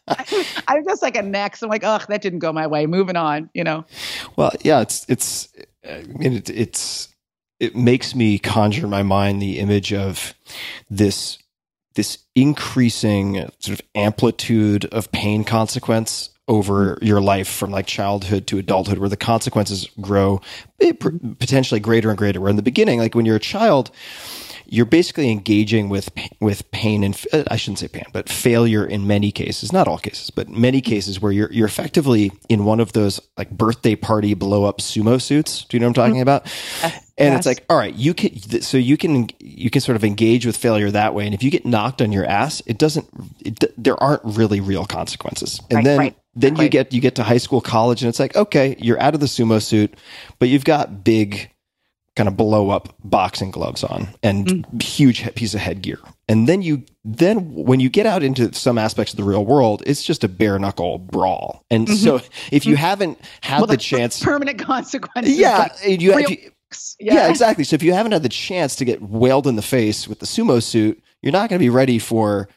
I'm 0.69 0.85
just 0.85 1.03
like 1.03 1.17
a 1.17 1.23
next. 1.23 1.63
I'm 1.63 1.71
like, 1.71 1.83
oh, 1.85 1.99
that 2.09 2.21
didn't 2.21 2.41
go 2.41 2.53
my 2.53 2.67
way. 2.67 2.87
Moving 2.87 3.17
on, 3.17 3.49
you 3.55 3.65
know. 3.65 3.85
Well, 4.37 4.53
yeah, 4.63 4.81
it's 4.81 5.07
it's. 5.09 5.49
I 5.89 6.03
mean, 6.03 6.35
it, 6.35 6.51
it's 6.51 7.09
it 7.59 7.75
makes 7.75 8.15
me 8.15 8.39
conjure 8.39 8.85
in 8.85 8.91
my 8.91 9.03
mind 9.03 9.41
the 9.41 9.59
image 9.61 9.93
of 9.95 10.35
this 10.91 11.39
this 11.95 12.19
increasing 12.35 13.49
sort 13.61 13.79
of 13.79 13.83
amplitude 13.95 14.87
of 14.87 15.11
pain 15.13 15.45
consequence 15.45 16.31
over 16.49 16.99
your 17.01 17.21
life 17.21 17.49
from 17.49 17.71
like 17.71 17.87
childhood 17.87 18.47
to 18.49 18.59
adulthood 18.59 18.99
where 18.99 19.09
the 19.09 19.17
consequences 19.17 19.89
grow 20.01 20.41
eh, 20.81 20.93
potentially 20.93 21.79
greater 21.79 22.09
and 22.09 22.19
greater 22.19 22.41
where 22.41 22.51
in 22.51 22.57
the 22.57 22.63
beginning 22.63 22.99
like 22.99 23.15
when 23.15 23.25
you're 23.25 23.37
a 23.37 23.41
child 23.41 23.91
you're 24.73 24.87
basically 24.87 25.31
engaging 25.31 25.91
with 25.91 26.11
with 26.41 26.69
pain 26.71 27.05
and 27.05 27.15
uh, 27.31 27.45
I 27.49 27.57
shouldn't 27.57 27.81
say 27.81 27.89
pain, 27.89 28.07
but 28.15 28.31
failure 28.31 28.87
in 28.87 29.07
many 29.07 29.31
cases, 29.31 29.71
not 29.71 29.87
all 29.87 29.99
cases, 29.99 30.31
but 30.31 30.49
many 30.49 30.81
cases 30.81 31.21
where 31.21 31.31
you're 31.31 31.53
you're 31.53 31.67
effectively 31.67 32.33
in 32.49 32.65
one 32.65 32.81
of 32.81 32.95
those 32.95 33.21
like 33.37 33.51
birthday 33.51 33.95
party 33.95 34.33
blow 34.33 34.65
up 34.65 34.79
sumo 34.79 35.21
suits. 35.21 35.67
Do 35.67 35.77
you 35.77 35.81
know 35.81 35.89
what 35.89 35.99
I'm 35.99 36.05
talking 36.05 36.15
mm-hmm. 36.15 36.23
about? 36.23 37.05
And 37.19 37.35
it's 37.35 37.47
like, 37.47 37.67
all 37.69 37.77
right, 37.77 37.95
you 37.95 38.15
can 38.15 38.63
so 38.63 38.79
you 38.79 38.97
can 38.97 39.29
you 39.39 39.69
can 39.69 39.83
sort 39.83 39.97
of 39.97 40.05
engage 40.05 40.47
with 40.47 40.57
failure 40.57 40.91
that 40.91 41.15
way, 41.15 41.27
and 41.27 41.35
if 41.35 41.43
you 41.43 41.51
get 41.51 41.67
knocked 41.67 42.01
on 42.01 42.11
your 42.11 42.25
ass, 42.25 42.63
it 42.65 42.79
doesn't. 42.79 43.07
It, 43.41 43.63
there 43.77 44.03
aren't 44.03 44.25
really 44.25 44.61
real 44.61 44.87
consequences, 44.87 45.61
and 45.71 45.77
Right, 45.77 45.85
then 45.85 45.99
right, 45.99 46.17
then 46.35 46.57
you 46.57 46.71
get 46.71 46.95
you 46.95 47.03
get 47.03 47.17
to 47.17 47.23
high 47.23 47.37
school, 47.37 47.61
college, 47.61 48.03
and 48.03 48.09
it's 48.09 48.19
like, 48.19 48.35
okay, 48.35 48.75
you're 48.79 48.99
out 48.99 49.13
of 49.13 49.21
the 49.21 49.27
sumo 49.27 49.63
suit, 49.63 49.95
but 50.39 50.49
you've 50.49 50.65
got 50.65 51.05
big 51.05 51.51
kind 52.17 52.29
of 52.29 52.37
blow 52.37 52.69
up 52.71 52.95
boxing 53.05 53.51
gloves 53.51 53.83
on 53.83 54.09
and 54.23 54.47
Mm. 54.47 54.83
huge 54.83 55.35
piece 55.35 55.55
of 55.55 55.61
headgear. 55.61 55.99
And 56.29 56.47
then 56.49 56.61
you 56.63 56.83
then 57.05 57.53
when 57.55 57.81
you 57.81 57.89
get 57.91 58.07
out 58.07 58.23
into 58.23 58.53
some 58.55 58.79
aspects 58.79 59.13
of 59.13 59.17
the 59.17 59.25
real 59.25 59.45
world, 59.45 59.83
it's 59.87 60.05
just 60.05 60.23
a 60.23 60.29
bare 60.29 60.59
knuckle 60.59 60.99
brawl. 60.99 61.65
And 61.71 61.89
so 61.89 62.21
if 62.53 62.67
you 62.67 62.77
haven't 62.77 63.19
had 63.41 63.55
Mm-hmm. 63.55 63.61
well, 63.61 63.67
the 63.67 63.73
that's 63.75 63.85
chance 63.85 64.23
permanent 64.23 64.59
consequences. 64.73 65.37
yeah, 65.39 65.59
like 65.85 66.01
you, 66.01 66.15
real 66.17 66.31
you, 66.31 66.37
yeah. 67.01 67.15
yeah. 67.15 67.29
exactly. 67.29 67.65
So 67.65 67.75
if 67.75 67.83
you 67.83 67.93
haven't 67.93 68.13
had 68.13 68.23
the 68.23 68.29
chance 68.29 68.77
to 68.77 68.85
get 68.85 69.01
whaled 69.03 69.47
in 69.47 69.57
the 69.57 69.63
face 69.63 70.07
with 70.07 70.19
the 70.21 70.27
sumo 70.27 70.63
suit, 70.63 71.03
you're 71.23 71.33
not 71.33 71.49
going 71.51 71.59
to 71.59 71.65
be 71.65 71.71
ready 71.71 71.99
for 71.99 72.49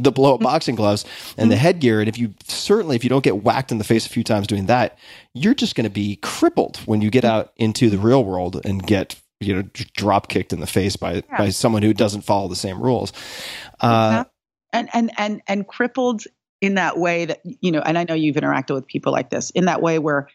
the 0.04 0.12
blow 0.12 0.34
up 0.34 0.36
mm-hmm. 0.36 0.44
boxing 0.44 0.74
gloves 0.74 1.04
and 1.36 1.50
the 1.50 1.54
mm-hmm. 1.54 1.62
headgear. 1.62 2.00
And 2.00 2.08
if 2.08 2.18
you 2.18 2.34
certainly, 2.44 2.96
if 2.96 3.04
you 3.04 3.10
don't 3.10 3.24
get 3.24 3.42
whacked 3.42 3.72
in 3.72 3.78
the 3.78 3.84
face 3.84 4.06
a 4.06 4.08
few 4.08 4.24
times 4.24 4.46
doing 4.46 4.66
that, 4.66 4.98
you're 5.34 5.54
just 5.54 5.74
going 5.74 5.84
to 5.84 5.90
be 5.90 6.16
crippled 6.16 6.78
when 6.86 7.00
you 7.00 7.10
get 7.10 7.24
mm-hmm. 7.24 7.34
out 7.34 7.52
into 7.56 7.90
the 7.90 7.98
real 7.98 8.24
world 8.24 8.60
and 8.64 8.86
get 8.86 9.20
you 9.40 9.54
know 9.54 9.62
drop 9.94 10.28
kicked 10.28 10.52
in 10.52 10.60
the 10.60 10.66
face 10.66 10.96
by 10.96 11.22
by 11.38 11.48
someone 11.48 11.82
who 11.82 11.94
doesn't 11.94 12.22
follow 12.22 12.48
the 12.48 12.56
same 12.56 12.80
rules. 12.80 13.12
Uh, 13.80 14.24
and 14.72 14.88
and 14.92 15.10
and 15.16 15.42
and 15.46 15.66
crippled 15.66 16.24
in 16.60 16.74
that 16.74 16.98
way 16.98 17.24
that 17.24 17.40
you 17.44 17.72
know 17.72 17.80
and 17.80 17.96
i 17.96 18.04
know 18.04 18.14
you've 18.14 18.36
interacted 18.36 18.74
with 18.74 18.86
people 18.86 19.12
like 19.12 19.30
this 19.30 19.50
in 19.50 19.64
that 19.64 19.80
way 19.80 19.98
where 19.98 20.28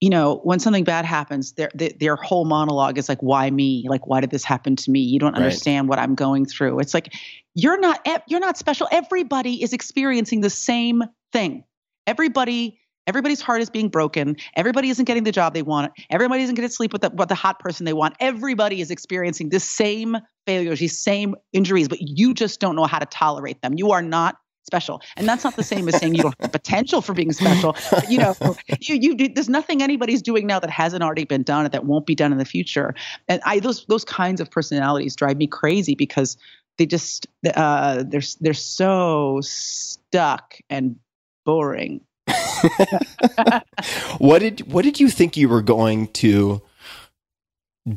you 0.00 0.10
know 0.10 0.40
when 0.44 0.58
something 0.58 0.84
bad 0.84 1.04
happens 1.04 1.52
their 1.52 1.70
their, 1.74 1.90
their 1.98 2.16
whole 2.16 2.44
monologue 2.44 2.98
is 2.98 3.08
like 3.08 3.20
why 3.20 3.50
me? 3.50 3.84
Like 3.88 4.06
why 4.06 4.20
did 4.20 4.30
this 4.30 4.44
happen 4.44 4.76
to 4.76 4.90
me? 4.90 5.00
You 5.00 5.18
don't 5.18 5.32
Right. 5.32 5.42
understand 5.42 5.88
what 5.88 5.98
i'm 5.98 6.14
going 6.14 6.44
through. 6.46 6.80
It's 6.80 6.94
like 6.94 7.12
you're 7.54 7.78
not 7.80 8.06
you're 8.28 8.40
not 8.40 8.56
special. 8.58 8.88
Everybody 8.92 9.62
is 9.62 9.72
experiencing 9.72 10.40
the 10.42 10.50
same 10.50 11.02
thing. 11.32 11.64
Everybody 12.06 12.78
everybody's 13.06 13.40
heart 13.40 13.62
is 13.62 13.70
being 13.70 13.88
broken. 13.88 14.36
Everybody 14.56 14.90
isn't 14.90 15.04
getting 15.04 15.22
the 15.24 15.32
job 15.32 15.54
they 15.54 15.62
want. 15.62 15.92
Everybody 16.10 16.42
isn't 16.42 16.56
going 16.56 16.68
to 16.68 16.74
sleep 16.74 16.92
with 16.92 17.02
the, 17.02 17.10
with 17.10 17.28
the 17.28 17.36
hot 17.36 17.60
person 17.60 17.86
they 17.86 17.92
want. 17.92 18.16
Everybody 18.18 18.80
is 18.80 18.90
experiencing 18.90 19.48
the 19.50 19.60
same 19.60 20.16
failures 20.44 20.78
these 20.78 21.02
same 21.02 21.34
injuries 21.52 21.88
but 21.88 21.98
you 22.00 22.32
just 22.34 22.60
don't 22.60 22.76
know 22.76 22.84
how 22.84 22.98
to 22.98 23.06
tolerate 23.06 23.62
them. 23.62 23.74
You 23.76 23.92
are 23.92 24.02
not 24.02 24.36
special 24.66 25.00
and 25.16 25.28
that's 25.28 25.44
not 25.44 25.56
the 25.56 25.62
same 25.62 25.88
as 25.88 25.96
saying 25.96 26.14
you 26.14 26.22
don't 26.22 26.34
have 26.40 26.50
the 26.50 26.58
potential 26.58 27.00
for 27.00 27.14
being 27.14 27.32
special 27.32 27.74
But, 27.90 28.10
you 28.10 28.18
know 28.18 28.34
you 28.80 28.96
you 28.96 29.14
do- 29.14 29.28
there's 29.28 29.48
nothing 29.48 29.82
anybody's 29.82 30.22
doing 30.22 30.46
now 30.46 30.58
that 30.58 30.70
hasn't 30.70 31.02
already 31.02 31.24
been 31.24 31.42
done 31.42 31.64
and 31.64 31.72
that 31.72 31.84
won't 31.84 32.06
be 32.06 32.14
done 32.14 32.32
in 32.32 32.38
the 32.38 32.44
future 32.44 32.94
and 33.28 33.40
i 33.44 33.60
those 33.60 33.84
those 33.86 34.04
kinds 34.04 34.40
of 34.40 34.50
personalities 34.50 35.16
drive 35.16 35.36
me 35.36 35.46
crazy 35.46 35.94
because 35.94 36.36
they 36.78 36.86
just 36.86 37.26
uh 37.54 38.02
they're 38.06 38.22
they're 38.40 38.54
so 38.54 39.40
stuck 39.42 40.56
and 40.68 40.96
boring 41.44 42.00
what 44.18 44.40
did 44.40 44.60
what 44.72 44.82
did 44.82 44.98
you 44.98 45.08
think 45.08 45.36
you 45.36 45.48
were 45.48 45.62
going 45.62 46.08
to 46.08 46.60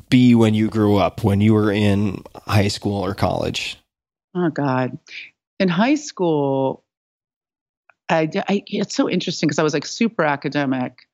be 0.09 0.35
when 0.35 0.53
you 0.53 0.69
grew 0.69 0.97
up? 0.97 1.23
When 1.23 1.41
you 1.41 1.53
were 1.53 1.71
in 1.71 2.23
high 2.45 2.67
school 2.67 3.03
or 3.03 3.15
college? 3.15 3.77
Oh 4.35 4.49
God. 4.49 4.97
In 5.59 5.69
high 5.69 5.95
school, 5.95 6.83
I, 8.09 8.29
I 8.47 8.63
it's 8.67 8.95
so 8.95 9.09
interesting 9.09 9.47
because 9.47 9.59
I 9.59 9.63
was 9.63 9.73
like 9.73 9.85
super 9.85 10.23
academic. 10.23 11.05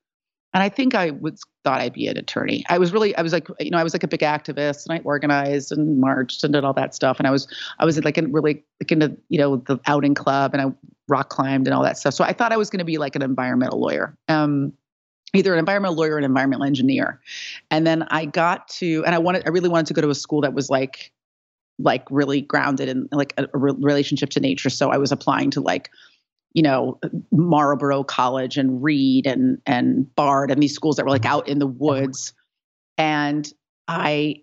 And 0.54 0.62
I 0.62 0.70
think 0.70 0.94
I 0.94 1.10
was 1.10 1.42
thought 1.64 1.80
I'd 1.82 1.92
be 1.92 2.06
an 2.06 2.16
attorney. 2.16 2.64
I 2.70 2.78
was 2.78 2.90
really, 2.90 3.14
I 3.14 3.20
was 3.20 3.32
like, 3.32 3.46
you 3.60 3.70
know, 3.70 3.76
I 3.76 3.84
was 3.84 3.92
like 3.92 4.04
a 4.04 4.08
big 4.08 4.20
activist 4.20 4.88
and 4.88 4.98
I 4.98 5.02
organized 5.04 5.70
and 5.70 6.00
marched 6.00 6.44
and 6.44 6.54
did 6.54 6.64
all 6.64 6.72
that 6.72 6.94
stuff. 6.94 7.18
And 7.18 7.26
I 7.26 7.30
was, 7.30 7.46
I 7.78 7.84
was 7.84 8.02
like 8.02 8.16
in 8.16 8.32
really 8.32 8.64
like 8.80 8.90
into, 8.90 9.14
you 9.28 9.38
know, 9.38 9.56
the 9.56 9.78
outing 9.86 10.14
club 10.14 10.54
and 10.54 10.62
I 10.62 10.72
rock 11.08 11.28
climbed 11.28 11.66
and 11.66 11.74
all 11.74 11.82
that 11.82 11.98
stuff. 11.98 12.14
So 12.14 12.24
I 12.24 12.32
thought 12.32 12.52
I 12.52 12.56
was 12.56 12.70
going 12.70 12.78
to 12.78 12.86
be 12.86 12.96
like 12.96 13.14
an 13.16 13.22
environmental 13.22 13.78
lawyer. 13.78 14.16
Um, 14.28 14.72
either 15.34 15.52
an 15.52 15.58
environmental 15.58 15.96
lawyer 15.96 16.14
or 16.14 16.18
an 16.18 16.24
environmental 16.24 16.64
engineer. 16.64 17.20
And 17.70 17.86
then 17.86 18.04
I 18.04 18.24
got 18.24 18.68
to, 18.68 19.04
and 19.04 19.14
I 19.14 19.18
wanted, 19.18 19.42
I 19.44 19.50
really 19.50 19.68
wanted 19.68 19.88
to 19.88 19.94
go 19.94 20.00
to 20.00 20.08
a 20.08 20.14
school 20.14 20.40
that 20.40 20.54
was 20.54 20.70
like, 20.70 21.12
like 21.78 22.04
really 22.10 22.40
grounded 22.40 22.88
in 22.88 23.08
like 23.12 23.34
a, 23.36 23.44
a 23.52 23.58
re- 23.58 23.74
relationship 23.78 24.30
to 24.30 24.40
nature. 24.40 24.70
So 24.70 24.90
I 24.90 24.96
was 24.96 25.12
applying 25.12 25.50
to 25.52 25.60
like, 25.60 25.90
you 26.52 26.62
know, 26.62 26.98
Marlboro 27.30 28.02
College 28.02 28.56
and 28.56 28.82
Reed 28.82 29.26
and 29.26 29.60
and 29.66 30.14
Bard 30.14 30.50
and 30.50 30.62
these 30.62 30.74
schools 30.74 30.96
that 30.96 31.04
were 31.04 31.10
like 31.10 31.26
out 31.26 31.48
in 31.48 31.58
the 31.58 31.66
woods. 31.66 32.32
And 32.96 33.50
I 33.88 34.42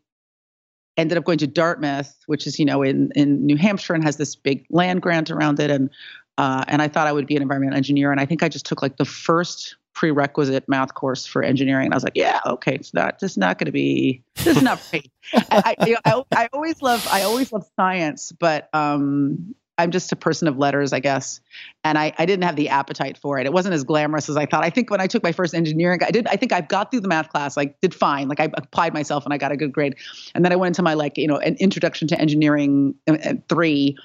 ended 0.96 1.18
up 1.18 1.24
going 1.24 1.40
to 1.40 1.48
Dartmouth, 1.48 2.16
which 2.28 2.46
is 2.46 2.60
you 2.60 2.66
know 2.66 2.84
in 2.84 3.12
in 3.16 3.46
New 3.46 3.58
Hampshire 3.58 3.94
and 3.94 4.04
has 4.04 4.18
this 4.18 4.36
big 4.36 4.66
land 4.70 5.02
grant 5.02 5.32
around 5.32 5.60
it. 5.60 5.72
And 5.72 5.90
uh, 6.38 6.66
and 6.68 6.82
I 6.82 6.88
thought 6.88 7.08
I 7.08 7.14
would 7.14 7.28
be 7.28 7.36
an 7.36 7.42
environmental 7.42 7.78
engineer. 7.78 8.12
And 8.12 8.20
I 8.20 8.26
think 8.26 8.44
I 8.44 8.50
just 8.50 8.66
took 8.66 8.82
like 8.82 8.98
the 8.98 9.06
first 9.06 9.76
prerequisite 9.94 10.68
math 10.68 10.94
course 10.94 11.26
for 11.26 11.44
engineering. 11.44 11.86
And 11.86 11.94
I 11.94 11.98
was 11.98 12.04
like, 12.04 12.16
yeah, 12.16 12.40
okay, 12.46 12.76
it's 12.76 12.94
not 12.94 13.20
just 13.20 13.38
not 13.38 13.58
going 13.58 13.68
to 13.68 13.72
be 13.72 14.24
this 14.36 14.58
is 14.58 14.64
not 14.64 14.80
for 14.80 14.98
me. 14.98 15.12
I, 15.34 15.76
I, 16.06 16.24
I 16.36 16.50
always 16.52 16.82
love 16.82 17.08
I 17.12 17.24
always 17.24 17.52
love 17.52 17.66
science, 17.76 18.32
but 18.32 18.70
um, 18.74 19.56
I'm 19.78 19.92
just 19.92 20.12
a 20.12 20.16
person 20.16 20.48
of 20.48 20.58
letters, 20.58 20.94
I 20.94 21.00
guess, 21.00 21.42
and 21.84 21.98
I, 21.98 22.14
I 22.18 22.26
didn't 22.26 22.44
have 22.44 22.56
the 22.56 22.70
appetite 22.70 23.18
for 23.18 23.40
it. 23.40 23.48
It 23.48 23.54
wasn't 23.54 23.74
as 23.74 23.84
glamorous 23.84 24.30
as 24.30 24.38
I 24.38 24.46
thought. 24.46 24.64
I 24.64 24.70
think 24.70 24.92
when 24.92 25.02
I 25.02 25.08
took 25.08 25.24
my 25.24 25.32
first 25.32 25.56
engineering, 25.56 26.00
I 26.06 26.12
did. 26.12 26.28
I 26.28 26.36
think 26.36 26.54
I 26.54 26.62
got 26.62 26.92
through 26.92 27.02
the 27.02 27.08
math 27.08 27.30
class, 27.30 27.58
like 27.58 27.80
did 27.82 27.94
fine, 27.94 28.28
like 28.28 28.40
I 28.40 28.50
applied 28.54 28.94
myself 28.94 29.26
and 29.26 29.34
I 29.34 29.38
got 29.38 29.52
a 29.52 29.58
good 29.58 29.72
grade, 29.72 29.96
and 30.36 30.46
then 30.46 30.52
I 30.52 30.56
went 30.56 30.70
into 30.70 30.84
my 30.84 30.94
like 30.94 31.18
you 31.18 31.28
know 31.28 31.38
an 31.38 31.56
introduction 31.56 32.08
to 32.10 32.20
engineering 32.20 32.96
uh, 33.08 33.14
uh, 33.14 33.34
three, 33.50 33.98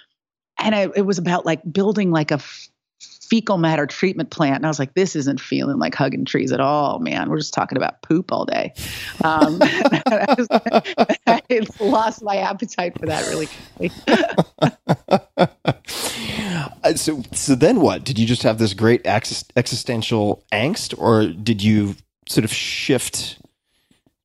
and 0.58 0.74
I, 0.74 0.88
it 0.94 1.04
was 1.04 1.18
about 1.18 1.44
like 1.44 1.60
building 1.70 2.10
like 2.10 2.30
a 2.30 2.40
fecal 3.28 3.58
matter 3.58 3.86
treatment 3.86 4.30
plant, 4.30 4.56
and 4.56 4.66
I 4.66 4.68
was 4.68 4.78
like, 4.78 4.94
this 4.94 5.14
isn't 5.16 5.40
feeling 5.40 5.78
like 5.78 5.94
hugging 5.94 6.24
trees 6.24 6.52
at 6.52 6.60
all, 6.60 6.98
man. 6.98 7.28
We're 7.28 7.38
just 7.38 7.54
talking 7.54 7.76
about 7.76 8.02
poop 8.02 8.32
all 8.32 8.44
day. 8.44 8.72
Um, 9.22 9.58
I, 9.60 11.06
I 11.26 11.60
lost 11.80 12.22
my 12.22 12.36
appetite 12.36 12.98
for 12.98 13.06
that 13.06 13.26
really 13.28 13.48
quickly. 13.76 13.92
So 16.96 17.22
so 17.32 17.54
then 17.54 17.82
what? 17.82 18.02
Did 18.02 18.18
you 18.18 18.24
just 18.24 18.42
have 18.44 18.58
this 18.58 18.72
great 18.72 19.02
ex- 19.04 19.44
existential 19.56 20.42
angst, 20.52 20.98
or 20.98 21.26
did 21.26 21.62
you 21.62 21.96
sort 22.26 22.44
of 22.44 22.52
shift 22.52 23.38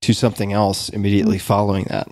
to 0.02 0.14
something 0.14 0.54
else 0.54 0.88
immediately 0.88 1.40
following 1.40 1.86
that? 1.90 2.08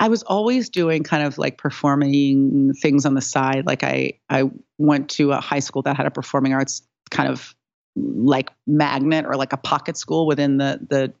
I 0.00 0.08
was 0.08 0.22
always 0.24 0.68
doing 0.68 1.02
kind 1.02 1.26
of 1.26 1.38
like 1.38 1.58
performing 1.58 2.72
things 2.74 3.04
on 3.04 3.14
the 3.14 3.20
side. 3.20 3.66
Like 3.66 3.82
I 3.82 4.14
I 4.28 4.50
went 4.78 5.10
to 5.10 5.32
a 5.32 5.40
high 5.40 5.58
school 5.60 5.82
that 5.82 5.96
had 5.96 6.06
a 6.06 6.10
performing 6.10 6.52
arts 6.52 6.82
kind 7.10 7.28
of 7.28 7.54
like 7.96 8.50
magnet 8.66 9.24
or 9.26 9.36
like 9.36 9.52
a 9.52 9.56
pocket 9.56 9.96
school 9.96 10.26
within 10.26 10.58
the 10.58 10.80
the 10.88 11.12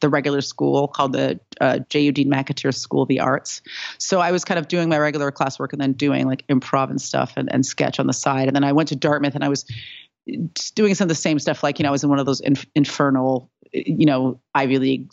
the 0.00 0.08
regular 0.08 0.40
school 0.40 0.88
called 0.88 1.12
the 1.12 1.40
uh, 1.60 1.78
J. 1.88 2.00
Eugene 2.00 2.30
McAteer 2.30 2.74
School 2.74 3.02
of 3.02 3.08
the 3.08 3.20
Arts. 3.20 3.62
So 3.98 4.20
I 4.20 4.30
was 4.30 4.44
kind 4.44 4.58
of 4.58 4.68
doing 4.68 4.90
my 4.90 4.98
regular 4.98 5.32
classwork 5.32 5.72
and 5.72 5.80
then 5.80 5.92
doing 5.92 6.26
like 6.26 6.46
improv 6.48 6.90
and 6.90 7.00
stuff 7.00 7.32
and, 7.36 7.50
and 7.52 7.64
sketch 7.64 7.98
on 7.98 8.06
the 8.06 8.12
side. 8.12 8.48
And 8.48 8.54
then 8.54 8.64
I 8.64 8.72
went 8.72 8.90
to 8.90 8.96
Dartmouth 8.96 9.34
and 9.34 9.42
I 9.42 9.48
was 9.48 9.64
doing 10.74 10.94
some 10.94 11.06
of 11.06 11.08
the 11.08 11.14
same 11.14 11.38
stuff. 11.38 11.62
Like, 11.62 11.78
you 11.78 11.82
know, 11.84 11.88
I 11.88 11.92
was 11.92 12.04
in 12.04 12.10
one 12.10 12.18
of 12.18 12.26
those 12.26 12.40
inf- 12.40 12.66
infernal, 12.74 13.50
you 13.72 14.06
know, 14.06 14.40
Ivy 14.54 14.78
League 14.78 15.12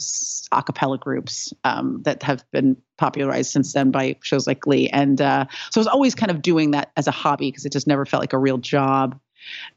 a 0.52 0.64
cappella 0.64 0.98
groups 0.98 1.54
um, 1.64 2.02
that 2.04 2.24
have 2.24 2.44
been 2.52 2.76
popularized 2.98 3.52
since 3.52 3.74
then 3.74 3.92
by 3.92 4.16
shows 4.22 4.48
like 4.48 4.62
Glee. 4.62 4.90
And 4.90 5.22
uh, 5.22 5.46
so 5.70 5.80
I 5.80 5.82
was 5.82 5.88
always 5.88 6.16
kind 6.16 6.32
of 6.32 6.42
doing 6.42 6.72
that 6.72 6.92
as 6.98 7.08
a 7.08 7.12
hobby 7.12 7.50
because 7.50 7.66
it 7.66 7.72
just 7.72 7.88
never 7.88 8.06
felt 8.06 8.22
like 8.22 8.34
a 8.34 8.38
real 8.38 8.58
job. 8.58 9.20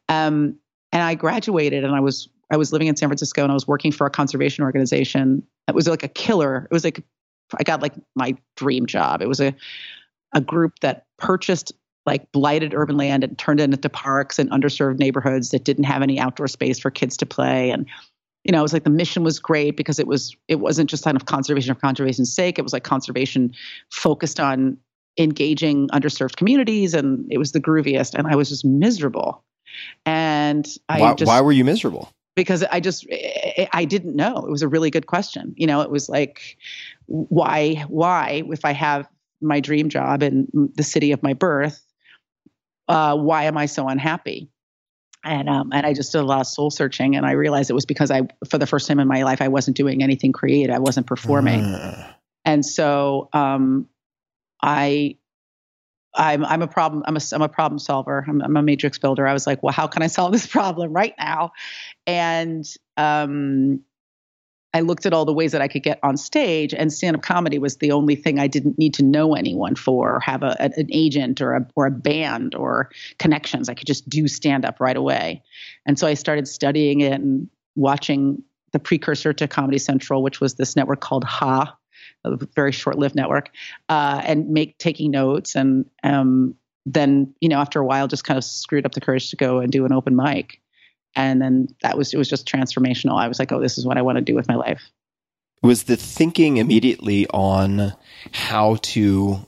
Um, 0.09 0.57
and 0.93 1.03
I 1.03 1.15
graduated 1.15 1.85
and 1.85 1.95
I 1.95 2.01
was 2.01 2.29
I 2.51 2.57
was 2.57 2.73
living 2.73 2.89
in 2.89 2.97
San 2.97 3.09
Francisco 3.09 3.43
and 3.43 3.51
I 3.51 3.55
was 3.55 3.67
working 3.67 3.93
for 3.93 4.07
a 4.07 4.11
conservation 4.11 4.63
organization. 4.65 5.43
It 5.69 5.75
was 5.75 5.89
like 5.89 6.03
a 6.03 6.09
killer. 6.09 6.69
It 6.71 6.75
was 6.75 6.85
like 6.85 7.03
I 7.59 7.63
got 7.63 7.83
like 7.83 7.95
my 8.15 8.37
dream 8.57 8.87
job. 8.87 9.23
It 9.23 9.29
was 9.29 9.41
a 9.41 9.55
a 10.35 10.41
group 10.41 10.79
that 10.81 11.07
purchased 11.19 11.73
like 12.05 12.31
blighted 12.33 12.75
urban 12.75 12.97
land 12.97 13.23
and 13.23 13.39
turned 13.39 13.61
it 13.61 13.65
into 13.65 13.89
parks 13.89 14.39
and 14.39 14.51
underserved 14.51 14.99
neighborhoods 14.99 15.51
that 15.51 15.65
didn't 15.65 15.85
have 15.85 16.03
any 16.03 16.19
outdoor 16.19 16.49
space 16.49 16.79
for 16.79 16.91
kids 16.91 17.17
to 17.19 17.27
play 17.27 17.71
and 17.71 17.87
you 18.45 18.53
know, 18.53 18.59
it 18.59 18.63
was 18.63 18.73
like 18.73 18.85
the 18.85 18.91
mission 18.91 19.23
was 19.23 19.39
great 19.39 19.77
because 19.77 19.99
it 19.99 20.07
was 20.07 20.37
it 20.49 20.57
wasn't 20.57 20.91
just 20.91 21.05
kind 21.05 21.17
of 21.17 21.27
conservation 21.27 21.75
for 21.75 21.81
conservation's 21.81 22.35
sake. 22.35 22.59
It 22.59 22.63
was 22.63 22.73
like 22.73 22.85
conservation 22.85 23.53
focused 23.91 24.41
on 24.41 24.77
engaging 25.19 25.89
underserved 25.89 26.37
communities, 26.37 26.95
and 26.95 27.27
it 27.31 27.39
was 27.39 27.53
the 27.53 27.61
grooviest. 27.61 28.15
And 28.15 28.27
I 28.27 28.37
was 28.37 28.49
just 28.49 28.65
miserable. 28.65 29.45
And 30.05 30.69
I 30.89 31.01
why, 31.01 31.15
just 31.15 31.29
why 31.29 31.41
were 31.41 31.53
you 31.53 31.65
miserable? 31.65 32.11
because 32.35 32.63
I 32.65 32.81
just 32.81 33.07
I 33.11 33.69
I 33.73 33.85
didn't 33.85 34.17
know. 34.17 34.39
It 34.39 34.51
was 34.51 34.63
a 34.63 34.69
really 34.69 34.91
good 34.91 35.07
question. 35.07 35.55
You 35.57 35.67
know, 35.67 35.81
it 35.81 35.91
was 35.91 36.09
like 36.09 36.57
why 37.07 37.85
why 37.89 38.43
if 38.47 38.65
I 38.65 38.73
have 38.73 39.09
my 39.41 39.61
dream 39.61 39.89
job 39.89 40.23
in 40.23 40.49
the 40.53 40.83
city 40.83 41.13
of 41.13 41.23
my 41.23 41.33
birth, 41.33 41.85
uh, 42.89 43.17
why 43.17 43.45
am 43.45 43.57
I 43.57 43.67
so 43.67 43.89
unhappy? 43.89 44.49
And 45.25 45.49
um, 45.49 45.71
and 45.73 45.87
I 45.87 45.95
just 45.95 46.13
did 46.13 46.19
a 46.19 46.25
lot 46.25 46.41
of 46.41 46.47
soul 46.47 46.71
searching, 46.71 47.15
and 47.17 47.25
I 47.25 47.33
realized 47.33 47.71
it 47.71 47.75
was 47.75 47.87
because 47.87 48.11
I, 48.11 48.23
for 48.49 48.59
the 48.59 48.67
first 48.67 48.89
time 48.89 48.99
in 48.99 49.07
my 49.07 49.23
life, 49.23 49.41
I 49.41 49.49
wasn't 49.49 49.77
doing 49.77 50.03
anything 50.03 50.33
creative. 50.33 50.75
I 50.75 50.81
wasn't 50.81 51.07
performing, 51.07 51.61
Uh, 51.61 52.13
and 52.45 52.65
so 52.65 53.29
um, 53.33 53.89
I. 54.63 55.17
I'm 56.15 56.45
I'm 56.45 56.61
a 56.61 56.69
problem 56.69 57.03
I'm 57.07 57.17
a 57.17 57.21
I'm 57.33 57.41
a 57.41 57.49
problem 57.49 57.79
solver. 57.79 58.23
I'm, 58.29 58.43
I'm 58.43 58.55
a 58.55 58.63
matrix 58.63 58.99
builder. 58.99 59.27
I 59.27 59.33
was 59.33 59.47
like, 59.47 59.63
well, 59.63 59.73
how 59.73 59.87
can 59.87 60.03
I 60.03 60.09
solve 60.09 60.33
this 60.33 60.47
problem 60.59 60.93
right 60.93 61.15
now? 61.19 61.53
And 62.07 62.67
um, 62.99 63.81
I 64.75 64.81
looked 64.81 65.05
at 65.05 65.13
all 65.13 65.25
the 65.25 65.33
ways 65.33 65.53
that 65.53 65.61
I 65.61 65.69
could 65.69 65.83
get 65.83 65.99
on 66.03 66.17
stage, 66.17 66.73
and 66.73 66.93
stand-up 66.93 67.23
comedy 67.23 67.59
was 67.59 67.77
the 67.77 67.93
only 67.93 68.17
thing 68.17 68.39
I 68.39 68.47
didn't 68.47 68.79
need 68.79 68.95
to 68.95 69.03
know 69.03 69.35
anyone 69.35 69.75
for, 69.75 70.17
or 70.17 70.21
have 70.21 70.43
a, 70.43 70.57
an 70.61 70.89
agent 70.91 71.41
or 71.41 71.55
a 71.55 71.67
or 71.77 71.87
a 71.87 71.91
band 71.91 72.55
or 72.55 72.91
connections. 73.19 73.69
I 73.69 73.75
could 73.75 73.87
just 73.87 74.09
do 74.09 74.29
stand-up 74.29 74.81
right 74.81 74.97
away, 74.97 75.43
and 75.87 75.99
so 75.99 76.07
I 76.07 76.15
started 76.15 76.49
studying 76.49 77.01
it 77.01 77.13
and 77.13 77.49
watching 77.77 78.43
the 78.73 78.79
precursor 78.79 79.35
to 79.35 79.47
Comedy 79.47 79.79
Central, 79.79 80.23
which 80.23 80.41
was 80.41 80.55
this 80.55 80.75
network 80.75 81.01
called 81.01 81.25
Ha, 81.25 81.77
a 82.25 82.37
very 82.55 82.73
short-lived 82.73 83.15
network, 83.15 83.51
uh, 83.91 84.23
and 84.25 84.49
make 84.49 84.79
taking 84.79 85.11
notes, 85.11 85.55
and 85.55 85.85
um, 86.03 86.55
then 86.87 87.35
you 87.43 87.51
know 87.51 87.59
after 87.59 87.79
a 87.79 87.85
while, 87.85 88.09
just 88.09 88.25
kind 88.25 88.39
of 88.39 88.45
screwed 88.45 88.87
up 88.87 88.93
the 88.93 89.03
courage 89.03 89.29
to 89.31 89.37
go 89.37 89.59
and 89.59 89.71
do 89.71 89.85
an 89.85 89.93
open 89.93 90.17
mic 90.17 90.62
and 91.17 91.41
then 91.43 91.69
that 91.83 91.97
was 91.99 92.13
it 92.15 92.17
was 92.19 92.29
just 92.29 92.47
transformational. 92.47 93.19
I 93.21 93.29
was 93.29 93.39
like 93.39 93.53
oh 93.53 93.61
this 93.61 93.79
is 93.79 93.87
what 93.87 93.99
i 93.99 94.03
want 94.03 94.17
to 94.19 94.23
do 94.23 94.35
with 94.35 94.49
my 94.49 94.55
life. 94.55 94.83
Was 95.63 95.85
the 95.85 95.97
thinking 95.97 96.57
immediately 96.57 97.27
on 97.29 97.93
how 98.33 98.77
to 98.83 99.47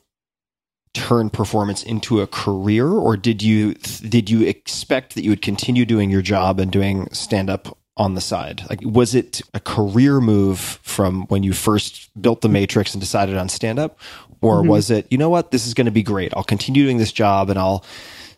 turn 0.92 1.28
performance 1.28 1.82
into 1.82 2.20
a 2.20 2.26
career 2.26 2.86
or 2.88 3.16
did 3.16 3.42
you 3.42 3.74
did 3.74 4.30
you 4.30 4.42
expect 4.42 5.14
that 5.16 5.24
you 5.24 5.30
would 5.30 5.42
continue 5.42 5.84
doing 5.84 6.08
your 6.08 6.22
job 6.22 6.60
and 6.60 6.70
doing 6.70 7.08
stand 7.12 7.50
up 7.50 7.76
on 7.96 8.14
the 8.14 8.20
side? 8.20 8.62
Like 8.70 8.78
was 8.84 9.14
it 9.14 9.40
a 9.54 9.60
career 9.60 10.20
move 10.20 10.60
from 10.60 11.22
when 11.26 11.42
you 11.42 11.52
first 11.52 12.10
built 12.20 12.42
the 12.42 12.48
matrix 12.48 12.94
and 12.94 13.00
decided 13.00 13.36
on 13.36 13.48
stand 13.48 13.80
up 13.80 13.98
or 14.40 14.62
Mhm. 14.62 14.68
was 14.68 14.90
it 14.90 15.06
you 15.10 15.18
know 15.18 15.30
what 15.30 15.50
this 15.50 15.66
is 15.66 15.74
going 15.74 15.86
to 15.86 15.90
be 15.90 16.02
great. 16.04 16.32
I'll 16.36 16.44
continue 16.44 16.84
doing 16.84 16.98
this 16.98 17.10
job 17.12 17.50
and 17.50 17.58
i'll 17.58 17.84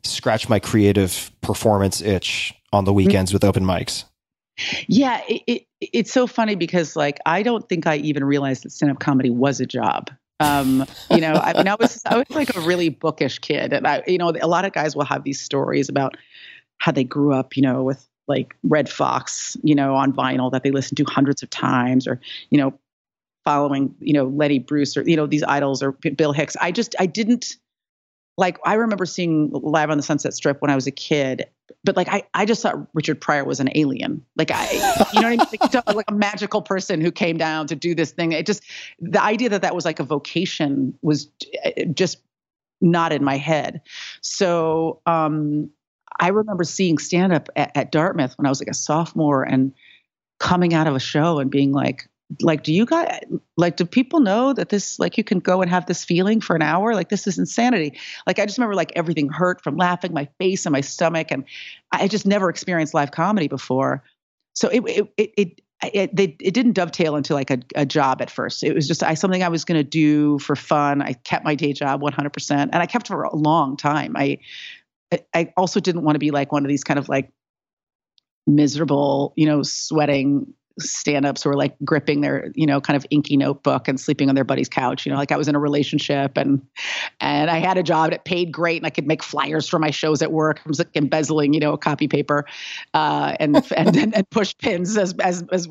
scratch 0.02 0.48
my 0.48 0.58
creative 0.60 1.30
performance 1.42 2.00
itch 2.00 2.54
on 2.72 2.84
the 2.84 2.92
weekends 2.92 3.32
with 3.32 3.44
open 3.44 3.64
mics? 3.64 4.04
Yeah 4.88 5.20
it, 5.28 5.42
it, 5.46 5.66
it's 5.80 6.12
so 6.12 6.26
funny 6.26 6.54
because 6.54 6.96
like 6.96 7.18
i 7.26 7.42
don't 7.42 7.68
think 7.68 7.86
i 7.86 7.96
even 7.96 8.24
realized 8.24 8.64
that 8.64 8.70
stand-up 8.70 9.00
comedy 9.00 9.30
was 9.30 9.60
a 9.60 9.66
job. 9.66 10.10
Um 10.40 10.84
you 11.10 11.20
know 11.20 11.34
i 11.34 11.52
mean 11.54 11.68
i 11.68 11.74
was 11.74 12.02
i 12.06 12.16
was 12.16 12.30
like 12.30 12.54
a 12.56 12.60
really 12.60 12.88
bookish 12.88 13.38
kid 13.38 13.72
and 13.72 13.86
i 13.86 14.02
you 14.06 14.18
know 14.18 14.32
a 14.40 14.48
lot 14.48 14.64
of 14.64 14.72
guys 14.72 14.96
will 14.96 15.04
have 15.04 15.24
these 15.24 15.40
stories 15.40 15.88
about 15.88 16.16
how 16.78 16.92
they 16.92 17.04
grew 17.04 17.32
up 17.32 17.56
you 17.56 17.62
know 17.62 17.82
with 17.82 18.06
like 18.28 18.54
Redd 18.62 18.88
Foxx 18.88 19.56
you 19.62 19.74
know 19.74 19.94
on 19.94 20.12
vinyl 20.12 20.50
that 20.52 20.62
they 20.62 20.70
listened 20.70 20.96
to 20.98 21.04
hundreds 21.04 21.42
of 21.42 21.50
times 21.50 22.06
or 22.06 22.20
you 22.50 22.58
know 22.58 22.78
following 23.46 23.94
you 24.00 24.12
know 24.12 24.24
Lenny 24.26 24.58
Bruce 24.58 24.96
or 24.96 25.02
you 25.08 25.16
know 25.16 25.26
these 25.26 25.44
idols 25.44 25.82
or 25.82 25.92
bill 25.92 26.32
hicks. 26.32 26.56
I 26.60 26.72
just 26.72 26.94
i 26.98 27.06
didn't 27.06 27.56
like 28.36 28.58
I 28.64 28.74
remember 28.74 29.06
seeing 29.06 29.50
live 29.52 29.90
on 29.90 29.96
the 29.96 30.02
Sunset 30.02 30.34
Strip 30.34 30.60
when 30.60 30.70
I 30.70 30.74
was 30.74 30.86
a 30.86 30.90
kid, 30.90 31.46
but 31.84 31.96
like 31.96 32.08
I, 32.08 32.24
I 32.34 32.44
just 32.44 32.62
thought 32.62 32.86
Richard 32.92 33.20
Pryor 33.20 33.44
was 33.44 33.60
an 33.60 33.70
alien. 33.74 34.24
Like 34.36 34.50
I, 34.50 34.70
you 34.72 34.78
know 34.78 34.96
what 34.98 35.24
I 35.24 35.30
mean? 35.30 35.38
Like, 35.38 35.86
like 35.94 36.10
a 36.10 36.14
magical 36.14 36.62
person 36.62 37.00
who 37.00 37.10
came 37.10 37.38
down 37.38 37.66
to 37.68 37.76
do 37.76 37.94
this 37.94 38.12
thing. 38.12 38.32
It 38.32 38.46
just 38.46 38.62
the 39.00 39.22
idea 39.22 39.48
that 39.50 39.62
that 39.62 39.74
was 39.74 39.84
like 39.84 40.00
a 40.00 40.04
vocation 40.04 40.96
was 41.02 41.28
just 41.94 42.18
not 42.80 43.12
in 43.12 43.24
my 43.24 43.36
head. 43.36 43.80
So 44.20 45.00
um, 45.06 45.70
I 46.20 46.28
remember 46.28 46.64
seeing 46.64 46.98
stand 46.98 47.32
up 47.32 47.48
at, 47.56 47.74
at 47.74 47.92
Dartmouth 47.92 48.36
when 48.36 48.46
I 48.46 48.50
was 48.50 48.60
like 48.60 48.68
a 48.68 48.74
sophomore 48.74 49.42
and 49.42 49.72
coming 50.38 50.74
out 50.74 50.86
of 50.86 50.94
a 50.94 51.00
show 51.00 51.38
and 51.38 51.50
being 51.50 51.72
like, 51.72 52.08
like 52.40 52.64
do 52.64 52.72
you 52.72 52.84
guys 52.84 53.20
like 53.56 53.76
do 53.76 53.84
people 53.84 54.20
know 54.20 54.52
that 54.52 54.68
this 54.68 54.98
like 54.98 55.16
you 55.16 55.24
can 55.24 55.38
go 55.38 55.62
and 55.62 55.70
have 55.70 55.86
this 55.86 56.04
feeling 56.04 56.40
for 56.40 56.56
an 56.56 56.62
hour? 56.62 56.94
Like 56.94 57.08
this 57.08 57.26
is 57.26 57.38
insanity. 57.38 57.98
Like 58.26 58.38
i 58.38 58.46
just 58.46 58.58
remember 58.58 58.74
like 58.74 58.92
everything 58.96 59.28
hurt 59.28 59.62
from 59.62 59.76
laughing 59.76 60.12
my 60.12 60.28
face 60.38 60.66
and 60.66 60.72
my 60.72 60.80
stomach 60.80 61.28
and 61.30 61.44
i 61.92 62.08
just 62.08 62.26
never 62.26 62.48
experienced 62.50 62.94
live 62.94 63.12
comedy 63.12 63.48
before. 63.48 64.02
So 64.54 64.68
it 64.68 64.82
it 64.86 65.12
it 65.16 65.30
it, 65.36 65.60
it, 65.94 66.16
they, 66.16 66.36
it 66.40 66.54
didn't 66.54 66.72
dovetail 66.72 67.16
into 67.16 67.34
like 67.34 67.50
a, 67.50 67.58
a 67.74 67.84
job 67.84 68.22
at 68.22 68.30
first. 68.30 68.64
It 68.64 68.74
was 68.74 68.88
just 68.88 69.02
I, 69.02 69.14
something 69.14 69.42
i 69.42 69.48
was 69.48 69.64
going 69.64 69.78
to 69.78 69.88
do 69.88 70.38
for 70.40 70.56
fun. 70.56 71.02
I 71.02 71.12
kept 71.12 71.44
my 71.44 71.54
day 71.54 71.72
job 71.72 72.00
100% 72.00 72.50
and 72.50 72.74
i 72.74 72.86
kept 72.86 73.06
for 73.06 73.22
a 73.22 73.36
long 73.36 73.76
time. 73.76 74.16
I 74.16 74.38
i 75.32 75.52
also 75.56 75.78
didn't 75.78 76.02
want 76.02 76.16
to 76.16 76.20
be 76.20 76.32
like 76.32 76.50
one 76.50 76.64
of 76.64 76.68
these 76.68 76.82
kind 76.82 76.98
of 76.98 77.08
like 77.08 77.30
miserable 78.48 79.32
you 79.36 79.46
know 79.46 79.62
sweating 79.62 80.52
stand-ups 80.78 81.42
who 81.42 81.50
were 81.50 81.56
like 81.56 81.74
gripping 81.84 82.20
their 82.20 82.50
you 82.54 82.66
know 82.66 82.80
kind 82.80 82.96
of 82.96 83.06
inky 83.10 83.36
notebook 83.36 83.88
and 83.88 83.98
sleeping 83.98 84.28
on 84.28 84.34
their 84.34 84.44
buddy's 84.44 84.68
couch 84.68 85.06
you 85.06 85.12
know 85.12 85.18
like 85.18 85.32
i 85.32 85.36
was 85.36 85.48
in 85.48 85.54
a 85.54 85.58
relationship 85.58 86.36
and 86.36 86.60
and 87.20 87.50
i 87.50 87.58
had 87.58 87.78
a 87.78 87.82
job 87.82 88.10
that 88.10 88.24
paid 88.24 88.52
great 88.52 88.76
and 88.76 88.86
i 88.86 88.90
could 88.90 89.06
make 89.06 89.22
flyers 89.22 89.68
for 89.68 89.78
my 89.78 89.90
shows 89.90 90.22
at 90.22 90.32
work. 90.32 90.60
I 90.64 90.68
was 90.68 90.78
like 90.78 90.94
embezzling 90.94 91.52
you 91.52 91.60
know 91.60 91.76
copy 91.76 92.08
paper 92.08 92.46
uh, 92.94 93.36
and, 93.40 93.56
and 93.76 93.96
and 93.96 94.14
and 94.14 94.30
push 94.30 94.54
pins 94.58 94.96
as 94.96 95.14
as 95.18 95.44
as 95.52 95.68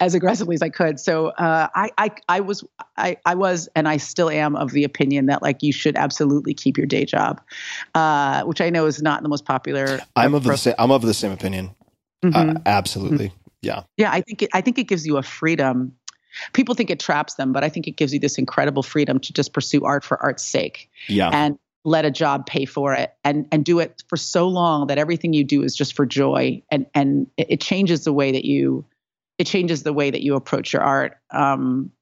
as 0.00 0.14
aggressively 0.14 0.54
as 0.54 0.62
i 0.62 0.68
could. 0.68 0.98
So 0.98 1.28
uh, 1.28 1.68
I, 1.74 1.90
I 1.98 2.10
i 2.28 2.40
was 2.40 2.64
i 2.96 3.16
i 3.24 3.34
was 3.34 3.68
and 3.74 3.88
i 3.88 3.96
still 3.96 4.30
am 4.30 4.56
of 4.56 4.72
the 4.72 4.84
opinion 4.84 5.26
that 5.26 5.42
like 5.42 5.62
you 5.62 5.72
should 5.72 5.96
absolutely 5.96 6.54
keep 6.54 6.76
your 6.76 6.86
day 6.86 7.04
job 7.04 7.40
uh, 7.94 8.42
which 8.44 8.60
i 8.60 8.70
know 8.70 8.86
is 8.86 9.02
not 9.02 9.22
the 9.22 9.28
most 9.28 9.44
popular 9.44 10.00
i'm 10.16 10.34
of 10.34 10.44
the 10.44 10.56
same 10.56 10.74
i'm 10.78 10.90
of 10.90 11.02
the 11.02 11.14
same 11.14 11.32
opinion. 11.32 11.70
Uh, 12.24 12.54
absolutely 12.66 13.32
yeah 13.62 13.82
Yeah, 13.96 14.10
I 14.12 14.20
think 14.20 14.42
it, 14.42 14.50
I 14.52 14.60
think 14.60 14.78
it 14.78 14.84
gives 14.84 15.06
you 15.06 15.16
a 15.16 15.22
freedom. 15.22 15.92
People 16.52 16.74
think 16.74 16.90
it 16.90 17.00
traps 17.00 17.34
them, 17.34 17.52
but 17.52 17.64
I 17.64 17.68
think 17.68 17.86
it 17.88 17.92
gives 17.92 18.12
you 18.12 18.20
this 18.20 18.36
incredible 18.36 18.82
freedom 18.82 19.18
to 19.20 19.32
just 19.32 19.52
pursue 19.52 19.84
art 19.84 20.04
for 20.04 20.22
art's 20.22 20.44
sake 20.44 20.90
yeah 21.08 21.30
and 21.32 21.58
let 21.86 22.04
a 22.04 22.10
job 22.10 22.46
pay 22.46 22.64
for 22.64 22.92
it 22.92 23.14
and 23.22 23.46
and 23.52 23.64
do 23.64 23.78
it 23.78 24.02
for 24.08 24.16
so 24.16 24.48
long 24.48 24.88
that 24.88 24.98
everything 24.98 25.32
you 25.32 25.44
do 25.44 25.62
is 25.62 25.74
just 25.74 25.94
for 25.94 26.04
joy 26.04 26.60
and 26.70 26.84
and 26.94 27.28
it, 27.36 27.60
changes 27.60 28.02
the 28.02 28.12
way 28.12 28.32
that 28.32 28.44
you 28.44 28.84
it 29.38 29.46
changes 29.46 29.84
the 29.84 29.92
way 29.92 30.10
that 30.10 30.22
you 30.22 30.34
approach 30.34 30.72
your 30.72 30.82
art. 30.82 31.18
Um, 31.30 31.92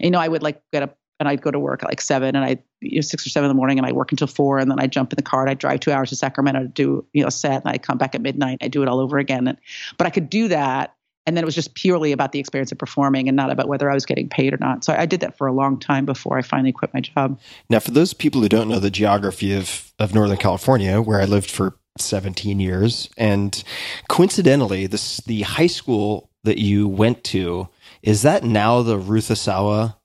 you 0.00 0.10
know, 0.10 0.18
I 0.18 0.26
would 0.26 0.42
like 0.42 0.60
get 0.72 0.82
up 0.82 0.98
and 1.20 1.28
I'd 1.28 1.40
go 1.40 1.50
to 1.50 1.58
work 1.58 1.82
at 1.82 1.88
like 1.88 2.00
seven 2.00 2.34
and 2.34 2.44
I 2.44 2.58
you 2.80 2.96
know, 2.96 3.00
six 3.00 3.26
or 3.26 3.30
seven 3.30 3.48
in 3.48 3.48
the 3.50 3.56
morning 3.56 3.78
and 3.78 3.86
I 3.86 3.92
work 3.92 4.10
until 4.12 4.26
four 4.26 4.58
and 4.58 4.70
then 4.70 4.80
I 4.80 4.86
jump 4.86 5.12
in 5.12 5.16
the 5.16 5.22
car 5.22 5.42
and 5.42 5.50
I 5.50 5.54
drive 5.54 5.80
two 5.80 5.92
hours 5.92 6.10
to 6.10 6.16
Sacramento 6.16 6.62
to 6.62 6.68
do 6.68 7.06
you 7.12 7.22
know 7.22 7.28
a 7.28 7.30
set 7.30 7.62
and 7.62 7.72
I 7.72 7.78
come 7.78 7.96
back 7.96 8.16
at 8.16 8.20
midnight. 8.20 8.58
I 8.60 8.68
do 8.68 8.82
it 8.82 8.88
all 8.88 8.98
over 8.98 9.18
again. 9.18 9.46
And, 9.46 9.58
but 9.96 10.06
I 10.06 10.10
could 10.10 10.28
do 10.28 10.48
that 10.48 10.94
and 11.28 11.36
then 11.36 11.44
it 11.44 11.46
was 11.46 11.54
just 11.54 11.74
purely 11.74 12.10
about 12.12 12.32
the 12.32 12.38
experience 12.38 12.72
of 12.72 12.78
performing 12.78 13.28
and 13.28 13.36
not 13.36 13.50
about 13.50 13.68
whether 13.68 13.90
I 13.90 13.92
was 13.92 14.06
getting 14.06 14.30
paid 14.30 14.54
or 14.54 14.56
not. 14.56 14.82
So 14.82 14.94
I 14.94 15.04
did 15.04 15.20
that 15.20 15.36
for 15.36 15.46
a 15.46 15.52
long 15.52 15.78
time 15.78 16.06
before 16.06 16.38
I 16.38 16.42
finally 16.42 16.72
quit 16.72 16.94
my 16.94 17.00
job. 17.00 17.38
Now, 17.68 17.80
for 17.80 17.90
those 17.90 18.14
people 18.14 18.40
who 18.40 18.48
don't 18.48 18.66
know 18.66 18.78
the 18.78 18.90
geography 18.90 19.54
of, 19.54 19.92
of 19.98 20.14
Northern 20.14 20.38
California, 20.38 21.02
where 21.02 21.20
I 21.20 21.26
lived 21.26 21.50
for 21.50 21.76
17 21.98 22.60
years, 22.60 23.10
and 23.18 23.62
coincidentally, 24.08 24.86
this 24.86 25.18
the 25.26 25.42
high 25.42 25.66
school 25.66 26.30
that 26.44 26.56
you 26.56 26.88
went 26.88 27.24
to, 27.24 27.68
is 28.02 28.22
that 28.22 28.42
now 28.42 28.80
the 28.80 28.96
Ruth 28.96 29.28
Asawa 29.28 29.96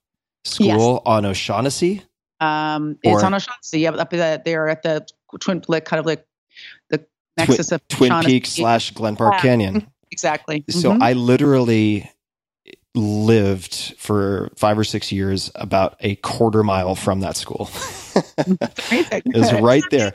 School 0.44 1.02
on 1.06 1.26
O'Shaughnessy? 1.26 2.04
Um, 2.42 2.98
it's 3.02 3.24
Or- 3.24 3.26
on 3.26 3.34
O'Shaughnessy. 3.34 3.80
Yeah, 3.80 3.92
up 3.92 4.10
there 4.10 4.68
at 4.68 4.84
the 4.84 5.08
twin, 5.40 5.64
like 5.70 5.86
kind 5.86 6.02
of 6.02 6.06
like 6.06 6.26
the 6.90 6.98
Twi- 6.98 7.08
nexus 7.38 7.72
of 7.72 7.88
Twin. 7.88 8.24
Peaks 8.26 8.50
slash 8.50 8.92
Glen 8.92 9.16
Park 9.16 9.36
Yeah. 9.36 9.42
Canyon. 9.42 9.88
Exactly. 10.14 10.64
So 10.70 10.94
Mhm. 10.94 11.02
I 11.02 11.14
literally 11.14 12.10
lived 12.96 13.96
for 13.98 14.52
five 14.56 14.78
or 14.78 14.84
six 14.84 15.12
years 15.12 15.50
about 15.56 15.96
a 16.02 16.16
quarter 16.18 16.62
mile 16.64 16.94
from 16.94 17.22
that 17.22 17.36
school. 17.36 17.68
Amazing. 18.38 19.22
it 19.26 19.36
was 19.36 19.52
right 19.54 19.84
there. 19.90 20.14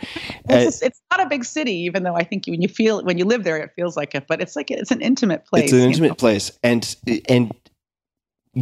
It's, 0.49 0.64
just- 0.64 0.82
it's 0.84 1.01
not 1.11 1.20
a 1.20 1.28
big 1.28 1.44
city, 1.44 1.72
even 1.86 2.05
though 2.05 2.14
I 2.14 2.22
think 2.22 2.46
when 2.46 2.62
you 2.62 2.68
feel 2.68 3.03
when 3.03 3.18
you 3.18 3.24
live 3.24 3.42
there, 3.42 3.57
it 3.57 3.72
feels 3.74 3.96
like 3.96 4.14
it. 4.14 4.26
But 4.28 4.40
it's 4.40 4.55
like 4.55 4.70
it's 4.70 4.92
an 4.92 5.01
intimate 5.01 5.44
place. 5.44 5.64
It's 5.64 5.72
an 5.72 5.80
intimate 5.80 6.09
know? 6.11 6.14
place, 6.14 6.53
and 6.62 6.96
and 7.28 7.53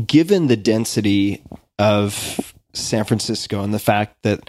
given 0.06 0.46
the 0.46 0.56
density 0.56 1.42
of 1.78 2.54
San 2.72 3.04
Francisco 3.04 3.62
and 3.62 3.74
the 3.74 3.78
fact 3.78 4.22
that 4.22 4.48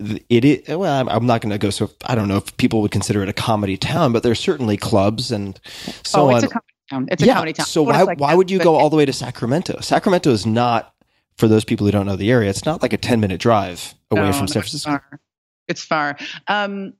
it 0.00 0.44
is 0.44 0.68
well, 0.68 1.08
I'm- 1.08 1.26
not 1.26 1.40
going 1.40 1.50
to 1.50 1.58
go 1.58 1.70
so. 1.70 1.90
I 2.06 2.14
don't 2.14 2.28
know 2.28 2.36
if 2.36 2.56
people 2.56 2.82
would 2.82 2.90
consider 2.90 3.22
it 3.22 3.28
a 3.28 3.32
comedy 3.32 3.76
town, 3.76 4.12
but 4.12 4.22
there's 4.22 4.40
certainly 4.40 4.76
clubs 4.76 5.30
and 5.30 5.58
so 6.02 6.22
oh, 6.22 6.30
on. 6.30 6.36
it's 6.36 6.44
a 6.44 6.48
comedy 6.48 6.74
town. 6.90 7.08
It's 7.10 7.22
a 7.22 7.26
comedy 7.26 7.52
town. 7.52 7.66
So 7.66 7.82
why 7.82 8.02
like 8.02 8.20
why 8.20 8.34
would 8.34 8.50
you 8.50 8.58
go 8.58 8.74
all 8.74 8.90
the 8.90 8.96
way 8.96 9.04
to 9.04 9.12
Sacramento? 9.12 9.80
Sacramento 9.80 10.30
is 10.30 10.46
not 10.46 10.94
for 11.36 11.48
those 11.48 11.64
people 11.64 11.86
who 11.86 11.92
don't 11.92 12.06
know 12.06 12.16
the 12.16 12.30
area. 12.30 12.50
It's 12.50 12.64
not 12.66 12.82
like 12.82 12.92
a 12.92 12.96
ten 12.96 13.20
minute 13.20 13.40
drive 13.40 13.94
away 14.10 14.22
No, 14.22 14.32
from 14.32 14.48
San 14.48 14.62
it's 14.62 14.70
Francisco. 14.70 14.90
far. 14.90 15.20
It's 15.68 15.84
far. 15.84 16.16
Um, 16.48 16.94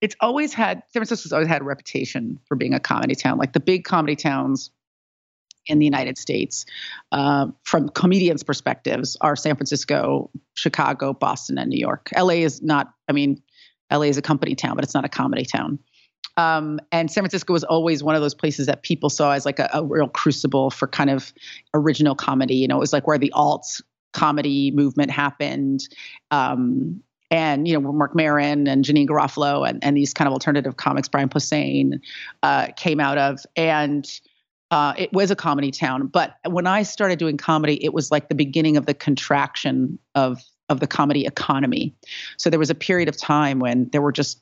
it's 0.00 0.14
always 0.20 0.52
had 0.52 0.82
San 0.92 1.00
Francisco's 1.00 1.32
always 1.32 1.48
had 1.48 1.62
a 1.62 1.64
reputation 1.64 2.38
for 2.46 2.56
being 2.56 2.74
a 2.74 2.80
comedy 2.80 3.14
town. 3.14 3.38
Like 3.38 3.52
the 3.54 3.60
big 3.60 3.84
comedy 3.84 4.16
towns 4.16 4.70
in 5.66 5.78
the 5.78 5.84
United 5.84 6.18
States, 6.18 6.66
uh, 7.12 7.46
from 7.62 7.88
comedians' 7.90 8.42
perspectives, 8.42 9.16
are 9.20 9.36
San 9.36 9.56
Francisco, 9.56 10.30
Chicago, 10.54 11.12
Boston, 11.12 11.58
and 11.58 11.70
New 11.70 11.78
York. 11.78 12.10
LA 12.16 12.34
is 12.34 12.62
not. 12.62 12.92
I 13.08 13.12
mean, 13.12 13.42
LA 13.92 14.02
is 14.02 14.16
a 14.16 14.22
company 14.22 14.54
town, 14.54 14.74
but 14.74 14.84
it's 14.84 14.94
not 14.94 15.04
a 15.04 15.08
comedy 15.08 15.44
town. 15.44 15.78
Um, 16.36 16.80
and 16.90 17.10
San 17.10 17.22
Francisco 17.22 17.52
was 17.52 17.64
always 17.64 18.02
one 18.02 18.16
of 18.16 18.20
those 18.20 18.34
places 18.34 18.66
that 18.66 18.82
people 18.82 19.08
saw 19.08 19.32
as 19.32 19.46
like 19.46 19.58
a, 19.58 19.70
a 19.72 19.84
real 19.84 20.08
crucible 20.08 20.70
for 20.70 20.88
kind 20.88 21.10
of 21.10 21.32
original 21.74 22.14
comedy. 22.14 22.56
You 22.56 22.68
know, 22.68 22.76
it 22.76 22.80
was 22.80 22.92
like 22.92 23.06
where 23.06 23.18
the 23.18 23.30
alt 23.32 23.80
comedy 24.12 24.70
movement 24.70 25.10
happened. 25.10 25.88
Um, 26.30 27.02
and 27.30 27.66
you 27.66 27.78
know, 27.78 27.92
Marc 27.92 28.14
Maron 28.14 28.66
and 28.66 28.84
Janeane 28.84 29.08
Garofalo 29.08 29.68
and, 29.68 29.82
and 29.82 29.96
these 29.96 30.14
kind 30.14 30.26
of 30.26 30.32
alternative 30.32 30.76
comics, 30.76 31.08
Brian 31.08 31.28
Posehn, 31.28 32.00
uh, 32.42 32.68
came 32.76 33.00
out 33.00 33.18
of. 33.18 33.40
And 33.56 34.08
uh, 34.74 34.92
it 34.98 35.12
was 35.12 35.30
a 35.30 35.36
comedy 35.36 35.70
town. 35.70 36.08
But 36.08 36.36
when 36.44 36.66
I 36.66 36.82
started 36.82 37.20
doing 37.20 37.36
comedy, 37.36 37.82
it 37.84 37.94
was 37.94 38.10
like 38.10 38.28
the 38.28 38.34
beginning 38.34 38.76
of 38.76 38.86
the 38.86 38.94
contraction 38.94 40.00
of 40.16 40.42
of 40.68 40.80
the 40.80 40.86
comedy 40.86 41.26
economy. 41.26 41.94
So 42.38 42.50
there 42.50 42.58
was 42.58 42.70
a 42.70 42.74
period 42.74 43.08
of 43.08 43.16
time 43.16 43.60
when 43.60 43.88
there 43.92 44.02
were 44.02 44.10
just 44.10 44.40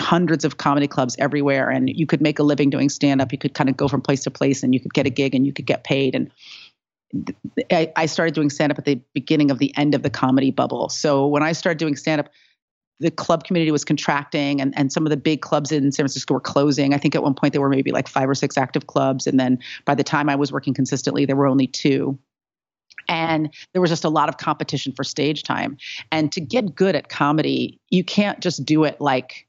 hundreds 0.00 0.44
of 0.44 0.56
comedy 0.56 0.86
clubs 0.86 1.16
everywhere 1.18 1.68
and 1.68 1.90
you 1.90 2.06
could 2.06 2.22
make 2.22 2.38
a 2.38 2.42
living 2.44 2.70
doing 2.70 2.88
stand 2.88 3.20
up 3.20 3.32
you 3.32 3.38
could 3.38 3.52
kind 3.52 3.68
of 3.68 3.76
go 3.76 3.88
from 3.88 4.00
place 4.00 4.22
to 4.22 4.30
place 4.30 4.62
and 4.62 4.72
you 4.72 4.78
could 4.78 4.94
get 4.94 5.06
a 5.06 5.10
gig 5.10 5.34
and 5.34 5.44
you 5.44 5.52
could 5.52 5.66
get 5.66 5.82
paid 5.82 6.14
and 6.14 6.30
I, 7.72 7.92
I 7.96 8.06
started 8.06 8.32
doing 8.32 8.48
stand 8.48 8.70
up 8.70 8.78
at 8.78 8.84
the 8.84 9.00
beginning 9.12 9.50
of 9.50 9.58
the 9.58 9.76
end 9.76 9.96
of 9.96 10.04
the 10.04 10.10
comedy 10.10 10.52
bubble 10.52 10.88
so 10.88 11.26
when 11.26 11.42
i 11.42 11.50
started 11.50 11.78
doing 11.78 11.96
stand 11.96 12.20
up 12.20 12.28
the 13.00 13.10
club 13.10 13.44
community 13.44 13.70
was 13.70 13.84
contracting 13.84 14.60
and, 14.60 14.76
and 14.76 14.92
some 14.92 15.06
of 15.06 15.10
the 15.10 15.16
big 15.16 15.40
clubs 15.40 15.72
in 15.72 15.92
san 15.92 16.04
francisco 16.04 16.34
were 16.34 16.40
closing. 16.40 16.94
I 16.94 16.98
think 16.98 17.14
at 17.14 17.22
one 17.22 17.34
point 17.34 17.52
there 17.52 17.60
were 17.60 17.68
maybe 17.68 17.92
like 17.92 18.08
five 18.08 18.28
or 18.28 18.34
six 18.34 18.56
active 18.56 18.86
clubs. 18.86 19.26
And 19.26 19.38
then 19.38 19.58
by 19.84 19.94
the 19.94 20.04
time 20.04 20.28
i 20.28 20.36
was 20.36 20.52
working 20.52 20.74
consistently 20.74 21.24
there 21.24 21.36
were 21.36 21.46
only 21.46 21.66
two. 21.66 22.18
And 23.08 23.54
there 23.72 23.80
was 23.80 23.90
just 23.90 24.04
a 24.04 24.10
lot 24.10 24.28
of 24.28 24.36
competition 24.36 24.92
for 24.92 25.02
stage 25.04 25.42
time. 25.42 25.78
And 26.12 26.30
to 26.32 26.40
get 26.40 26.74
good 26.74 26.94
at 26.94 27.08
comedy 27.08 27.80
you 27.90 28.04
can't 28.04 28.40
just 28.40 28.64
do 28.64 28.84
it 28.84 29.00
like 29.00 29.47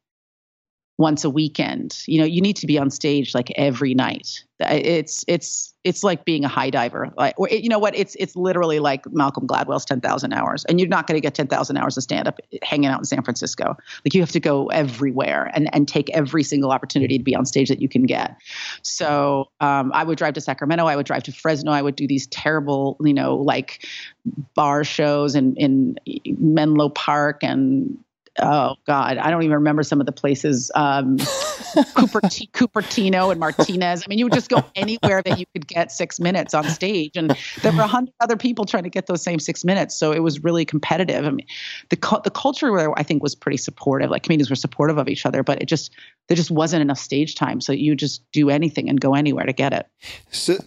once 0.99 1.23
a 1.23 1.29
weekend. 1.29 2.03
You 2.07 2.19
know 2.19 2.25
you 2.25 2.41
need 2.41 2.57
to 2.57 2.67
be 2.67 2.77
on 2.77 2.91
stage 2.91 3.33
like 3.33 3.51
every 3.55 3.95
night. 3.95 4.43
It's 4.59 5.23
it's 5.29 5.73
it's 5.85 6.03
like 6.03 6.25
being 6.25 6.43
a 6.43 6.49
high 6.49 6.69
diver. 6.69 7.09
Like 7.15 7.39
or 7.39 7.47
you 7.49 7.69
know 7.69 7.79
what? 7.79 7.95
It's 7.95 8.15
it's 8.19 8.35
literally 8.35 8.79
like 8.79 9.09
malcolm 9.13 9.47
gladwell's 9.47 9.85
10,000 9.85 10.33
hours 10.33 10.65
and 10.65 10.77
you're 10.77 10.89
not 10.89 11.07
going 11.07 11.15
to 11.15 11.21
get 11.21 11.33
10,000 11.33 11.77
hours 11.77 11.95
of 11.95 12.03
stand 12.03 12.27
up 12.27 12.37
hanging 12.61 12.89
out 12.89 12.99
in 12.99 13.05
san 13.05 13.23
francisco. 13.23 13.77
Like 14.03 14.13
you 14.13 14.19
have 14.19 14.31
to 14.31 14.41
go 14.41 14.67
everywhere 14.67 15.49
and 15.53 15.73
and 15.73 15.87
take 15.87 16.09
every 16.09 16.43
single 16.43 16.71
opportunity 16.71 17.17
to 17.17 17.23
be 17.23 17.33
on 17.33 17.45
stage 17.45 17.69
that 17.69 17.81
you 17.81 17.87
can 17.87 18.03
get. 18.03 18.35
So 18.81 19.49
um, 19.61 19.91
i 19.93 20.03
would 20.03 20.17
drive 20.17 20.33
to 20.33 20.41
sacramento 20.41 20.85
i 20.85 20.97
would 20.97 21.05
drive 21.05 21.23
to 21.23 21.31
fresno 21.31 21.71
i 21.71 21.81
would 21.81 21.95
do 21.95 22.07
these 22.07 22.27
terrible 22.27 22.97
you 22.99 23.13
know 23.13 23.35
like 23.35 23.87
bar 24.53 24.83
shows 24.83 25.33
in 25.33 25.55
in 25.55 25.97
menlo 26.37 26.89
park 26.89 27.41
and 27.41 27.97
oh 28.41 28.75
god. 28.85 29.17
I 29.17 29.29
don't 29.29 29.43
even 29.43 29.55
remember 29.55 29.83
some 29.83 29.99
of 29.99 30.05
the 30.05 30.11
places 30.11 30.71
um 30.75 31.17
Cooper 31.95 32.21
cupertino 32.21 33.31
and 33.31 33.39
martinez. 33.39 34.03
I 34.03 34.09
mean 34.09 34.19
you 34.19 34.25
would 34.25 34.33
just 34.33 34.49
go 34.49 34.63
anywhere 34.75 35.21
that 35.23 35.39
you 35.39 35.45
could 35.53 35.67
get 35.67 35.91
six 35.91 36.19
minutes 36.19 36.53
on 36.53 36.63
stage. 36.69 37.15
And 37.15 37.35
there 37.61 37.71
were 37.71 37.81
a 37.81 37.87
hundred 37.87 38.13
other 38.19 38.37
people 38.37 38.65
trying 38.65 38.83
to 38.83 38.89
get 38.89 39.07
those 39.07 39.21
same 39.21 39.39
six 39.39 39.63
minutes. 39.63 39.95
So 39.95 40.11
it 40.11 40.19
was 40.19 40.43
really 40.43 40.65
competitive. 40.65 41.25
I 41.25 41.29
mean 41.29 41.47
the, 41.89 41.97
cu- 41.97 42.21
the 42.23 42.31
culture 42.31 42.75
there 42.75 42.97
i 42.97 43.03
think 43.03 43.23
was 43.23 43.35
pretty 43.35 43.57
supportive 43.57 44.09
like 44.09 44.23
comedians 44.23 44.49
were 44.49 44.55
supportive 44.55 44.97
of 44.97 45.07
each 45.07 45.25
other 45.25 45.43
but 45.43 45.61
it 45.61 45.65
just 45.65 45.91
there 46.29 46.35
just 46.35 46.51
wasn't 46.51 46.81
enough 46.81 46.99
stage 46.99 47.35
time. 47.35 47.59
So 47.59 47.73
you 47.73 47.95
just 47.95 48.23
do 48.31 48.49
anything 48.49 48.87
and 48.87 49.01
go 49.01 49.15
anywhere 49.15 49.45
to 49.45 49.53
get 49.53 49.73
it. 49.73 49.87
So 50.31 50.57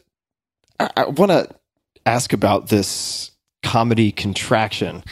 I, 0.78 0.90
I 0.96 1.04
want 1.06 1.30
to 1.30 1.48
ask 2.04 2.32
about 2.32 2.68
this 2.68 3.30
comedy 3.62 4.10
contraction. 4.10 5.04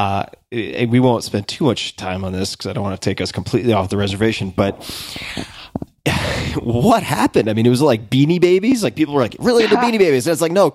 Uh, 0.00 0.24
we 0.50 0.98
won't 0.98 1.24
spend 1.24 1.46
too 1.46 1.64
much 1.64 1.94
time 1.96 2.24
on 2.24 2.32
this 2.32 2.56
because 2.56 2.68
I 2.68 2.72
don't 2.72 2.82
want 2.82 2.98
to 2.98 3.04
take 3.04 3.20
us 3.20 3.30
completely 3.32 3.74
off 3.74 3.90
the 3.90 3.98
reservation. 3.98 4.48
But 4.50 4.82
what 6.62 7.02
happened? 7.02 7.50
I 7.50 7.52
mean, 7.52 7.66
it 7.66 7.70
was 7.70 7.82
like 7.82 8.08
Beanie 8.08 8.40
Babies. 8.40 8.82
Like 8.82 8.96
people 8.96 9.12
were 9.12 9.20
like, 9.20 9.36
"Really 9.38 9.66
the 9.66 9.76
Beanie 9.76 9.98
Babies?" 9.98 10.26
And 10.26 10.32
it's 10.32 10.40
like, 10.40 10.52
no, 10.52 10.72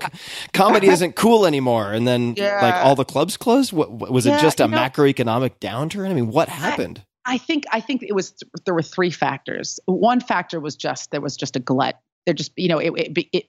comedy 0.53 0.87
isn't 0.87 1.15
cool 1.15 1.47
anymore. 1.47 1.91
And 1.91 2.07
then 2.07 2.35
Yeah. 2.37 2.59
like 2.61 2.75
all 2.75 2.95
the 2.95 3.05
clubs 3.05 3.35
closed. 3.35 3.73
What, 3.73 3.91
was 4.11 4.27
it 4.27 4.39
just 4.39 4.59
a 4.59 4.67
know- 4.67 4.77
macroeconomic 4.77 5.53
downturn? 5.59 6.09
I 6.09 6.13
mean, 6.13 6.27
what 6.27 6.47
happened? 6.49 7.03
I 7.25 7.39
think 7.39 7.65
I 7.71 7.79
think 7.81 8.03
it 8.03 8.13
was 8.13 8.35
there 8.65 8.75
were 8.75 8.83
three 8.83 9.09
factors. 9.09 9.79
One 9.85 10.19
factor 10.19 10.59
was 10.59 10.75
just 10.75 11.09
there 11.09 11.21
was 11.21 11.35
just 11.35 11.55
a 11.55 11.59
glut. 11.59 11.99
There 12.27 12.35
just 12.35 12.51
you 12.55 12.67
know 12.69 12.77
it 12.77 12.91
it, 12.95 13.27
it 13.33 13.45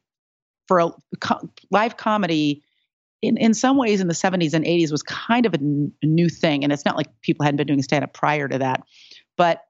for 0.68 0.81
a 0.81 0.91
co- 1.20 1.51
live 1.70 1.99
comedy 1.99 2.62
in 3.23 3.37
in 3.37 3.55
some 3.55 3.77
ways 3.77 4.01
in 4.01 4.09
the 4.09 4.14
70s 4.14 4.55
and 4.55 4.64
80s 4.64 4.91
was 4.91 5.03
kind 5.03 5.47
of 5.47 5.55
a 5.55 5.59
new 6.03 6.29
thing 6.29 6.64
and 6.64 6.73
it's 6.73 6.85
not 6.85 6.97
like 6.97 7.09
people 7.23 7.45
hadn't 7.45 7.57
been 7.57 7.67
doing 7.67 7.83
stand 7.83 8.05
up 8.05 8.12
prior 8.12 8.49
to 8.49 8.59
that. 8.59 8.83
But 9.37 9.62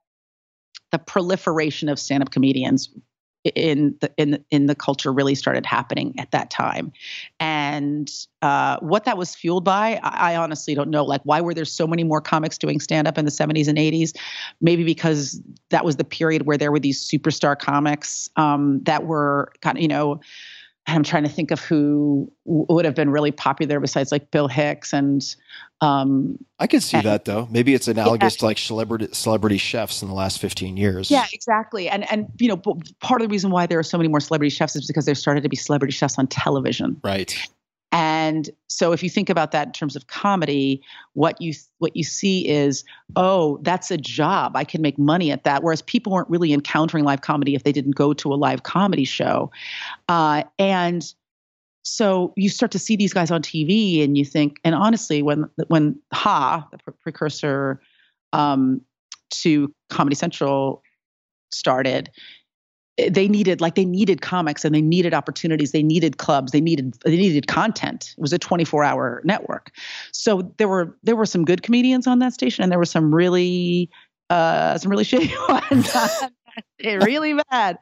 the 0.91 0.99
proliferation 0.99 1.89
of 1.89 1.99
stand 1.99 2.23
up 2.23 2.31
comedians 2.31 2.89
in 3.55 3.95
the 4.01 4.11
in 4.17 4.43
in 4.51 4.65
the 4.65 4.75
culture 4.75 5.11
really 5.11 5.35
started 5.35 5.65
happening 5.65 6.15
at 6.17 6.31
that 6.31 6.49
time, 6.49 6.91
and 7.39 8.09
uh, 8.41 8.77
what 8.79 9.05
that 9.05 9.17
was 9.17 9.35
fueled 9.35 9.63
by, 9.63 9.99
I, 10.03 10.33
I 10.33 10.35
honestly 10.35 10.75
don't 10.75 10.89
know. 10.89 11.03
Like, 11.03 11.21
why 11.23 11.41
were 11.41 11.53
there 11.53 11.65
so 11.65 11.87
many 11.87 12.03
more 12.03 12.21
comics 12.21 12.57
doing 12.57 12.79
stand 12.79 13.07
up 13.07 13.17
in 13.17 13.25
the 13.25 13.31
'70s 13.31 13.67
and 13.67 13.77
'80s? 13.77 14.15
Maybe 14.61 14.83
because 14.83 15.41
that 15.69 15.85
was 15.85 15.95
the 15.95 16.03
period 16.03 16.45
where 16.45 16.57
there 16.57 16.71
were 16.71 16.79
these 16.79 16.99
superstar 16.99 17.57
comics 17.57 18.29
um, 18.35 18.81
that 18.83 19.05
were 19.05 19.51
kind 19.61 19.77
of, 19.77 19.81
you 19.81 19.87
know. 19.87 20.19
I'm 20.87 21.03
trying 21.03 21.23
to 21.23 21.29
think 21.29 21.51
of 21.51 21.59
who 21.59 22.31
would 22.45 22.85
have 22.85 22.95
been 22.95 23.09
really 23.09 23.31
popular 23.31 23.79
besides 23.79 24.11
like 24.11 24.31
Bill 24.31 24.47
Hicks 24.47 24.93
and 24.93 25.23
um, 25.81 26.39
I 26.59 26.65
could 26.65 26.81
see 26.81 26.97
and- 26.97 27.05
that 27.05 27.25
though. 27.25 27.47
Maybe 27.51 27.73
it's 27.73 27.87
analogous 27.87 28.37
to 28.37 28.45
like 28.45 28.57
celebrity 28.57 29.09
celebrity 29.11 29.57
chefs 29.57 30.01
in 30.01 30.07
the 30.07 30.13
last 30.13 30.39
15 30.39 30.77
years. 30.77 31.11
Yeah, 31.11 31.25
exactly. 31.33 31.89
And 31.89 32.09
and 32.11 32.27
you 32.39 32.47
know, 32.47 32.57
part 32.57 33.21
of 33.21 33.27
the 33.27 33.31
reason 33.31 33.51
why 33.51 33.67
there 33.67 33.77
are 33.77 33.83
so 33.83 33.97
many 33.97 34.07
more 34.07 34.19
celebrity 34.19 34.49
chefs 34.49 34.75
is 34.75 34.87
because 34.87 35.05
there 35.05 35.15
started 35.15 35.43
to 35.43 35.49
be 35.49 35.55
celebrity 35.55 35.91
chefs 35.91 36.17
on 36.17 36.27
television. 36.27 36.99
Right. 37.03 37.37
And 37.91 38.49
so 38.67 38.91
if 38.91 39.01
you 39.01 39.09
think 39.09 39.29
about 39.29 39.51
that 39.51 39.67
in 39.67 39.73
terms 39.73 39.95
of 39.95 40.07
comedy, 40.07 40.81
what 41.13 41.41
you 41.41 41.53
what 41.77 41.95
you 41.95 42.03
see 42.03 42.47
is, 42.47 42.83
oh, 43.15 43.59
that's 43.61 43.91
a 43.91 43.97
job. 43.97 44.55
I 44.55 44.65
can 44.65 44.81
make 44.81 44.99
money 44.99 45.31
at 45.31 45.45
that. 45.45 45.63
Whereas 45.63 45.81
people 45.81 46.11
weren't 46.11 46.29
really 46.29 46.51
encountering 46.51 47.05
live 47.05 47.21
comedy 47.21 47.55
if 47.55 47.63
they 47.63 47.71
didn't 47.71 47.95
go 47.95 48.13
to 48.13 48.33
a 48.33 48.35
live 48.35 48.63
comedy 48.63 49.05
show. 49.05 49.51
Uh, 50.09 50.43
and 50.59 51.13
so 51.83 52.33
you 52.35 52.49
start 52.49 52.71
to 52.73 52.79
see 52.79 52.97
these 52.97 53.13
guys 53.13 53.31
on 53.31 53.41
TV, 53.41 54.03
and 54.03 54.17
you 54.17 54.25
think, 54.25 54.59
and 54.65 54.75
honestly, 54.75 55.21
when 55.21 55.49
when 55.67 55.97
Ha, 56.13 56.67
the 56.71 56.77
pre- 56.79 56.93
precursor 57.01 57.81
um, 58.33 58.81
to 59.31 59.73
Comedy 59.89 60.15
Central, 60.15 60.83
started, 61.51 62.09
they 62.97 63.27
needed 63.27 63.61
like 63.61 63.75
they 63.75 63.85
needed 63.85 64.21
comics 64.21 64.65
and 64.65 64.73
they 64.73 64.81
needed 64.81 65.13
opportunities. 65.13 65.71
They 65.71 65.83
needed 65.83 66.17
clubs. 66.17 66.51
They 66.51 66.61
needed 66.61 66.95
they 67.05 67.15
needed 67.15 67.47
content. 67.47 68.15
It 68.17 68.21
was 68.21 68.33
a 68.33 68.39
24 68.39 68.83
hour 68.83 69.21
network. 69.23 69.71
So 70.11 70.53
there 70.57 70.67
were 70.67 70.97
there 71.03 71.15
were 71.15 71.25
some 71.25 71.45
good 71.45 71.61
comedians 71.61 72.07
on 72.07 72.19
that 72.19 72.33
station 72.33 72.63
and 72.63 72.71
there 72.71 72.79
were 72.79 72.85
some 72.85 73.13
really 73.13 73.89
uh 74.29 74.77
some 74.77 74.89
really 74.91 75.03
shitty 75.05 75.71
ones. 75.71 75.95
Really 76.83 77.39
bad. 77.51 77.77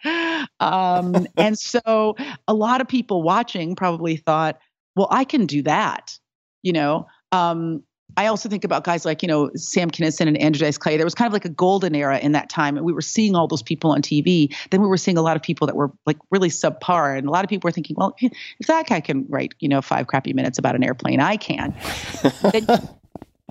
Um 0.59 1.26
and 1.38 1.57
so 1.57 2.18
a 2.45 2.53
lot 2.53 2.82
of 2.82 2.89
people 2.89 3.24
watching 3.24 3.74
probably 3.74 4.18
thought 4.18 4.59
well 4.97 5.07
i 5.11 5.24
can 5.24 5.45
do 5.45 5.61
that 5.61 6.20
you 6.66 6.74
know? 6.74 7.07
Um 7.32 7.84
I 8.18 8.28
also 8.28 8.47
think 8.47 8.64
about 8.64 8.84
guys 8.84 9.03
like, 9.03 9.22
you 9.22 9.28
know, 9.28 9.49
Sam 9.56 9.91
Kinison 9.91 10.28
and 10.28 10.38
Andrew 10.38 10.60
Dice 10.66 10.78
Clay. 10.78 10.95
There 10.95 11.06
was 11.06 11.16
kind 11.16 11.28
of 11.28 11.34
like 11.34 11.45
a 11.45 11.49
golden 11.49 11.95
era 11.95 12.18
in 12.20 12.32
that 12.32 12.49
time. 12.49 12.78
And 12.78 12.86
we 12.86 12.93
were 12.93 13.01
seeing 13.01 13.36
all 13.36 13.47
those 13.47 13.62
people 13.62 13.91
on 13.91 14.01
TV. 14.01 14.56
Then 14.72 14.82
we 14.82 14.88
were 14.88 14.97
seeing 14.97 15.18
a 15.18 15.22
lot 15.22 15.36
of 15.36 15.41
people 15.41 15.68
that 15.68 15.76
were 15.76 15.91
like 16.06 16.18
really 16.32 16.49
subpar. 16.49 17.18
And 17.18 17.28
a 17.28 17.32
lot 17.32 17.43
of 17.43 17.49
people 17.49 17.68
were 17.68 17.74
thinking, 17.74 17.97
well, 17.99 18.16
eh, 18.22 18.30
if 18.60 18.68
that 18.68 18.88
guy 18.88 19.01
can 19.01 19.26
write, 19.28 19.53
you 19.60 19.68
know, 19.68 19.82
five 19.82 20.08
crappy 20.08 20.34
minutes 20.34 20.58
about 20.58 20.76
an 20.76 20.84
airplane, 20.84 21.20
I 21.20 21.36
can. 21.36 21.76
then, 22.51 22.66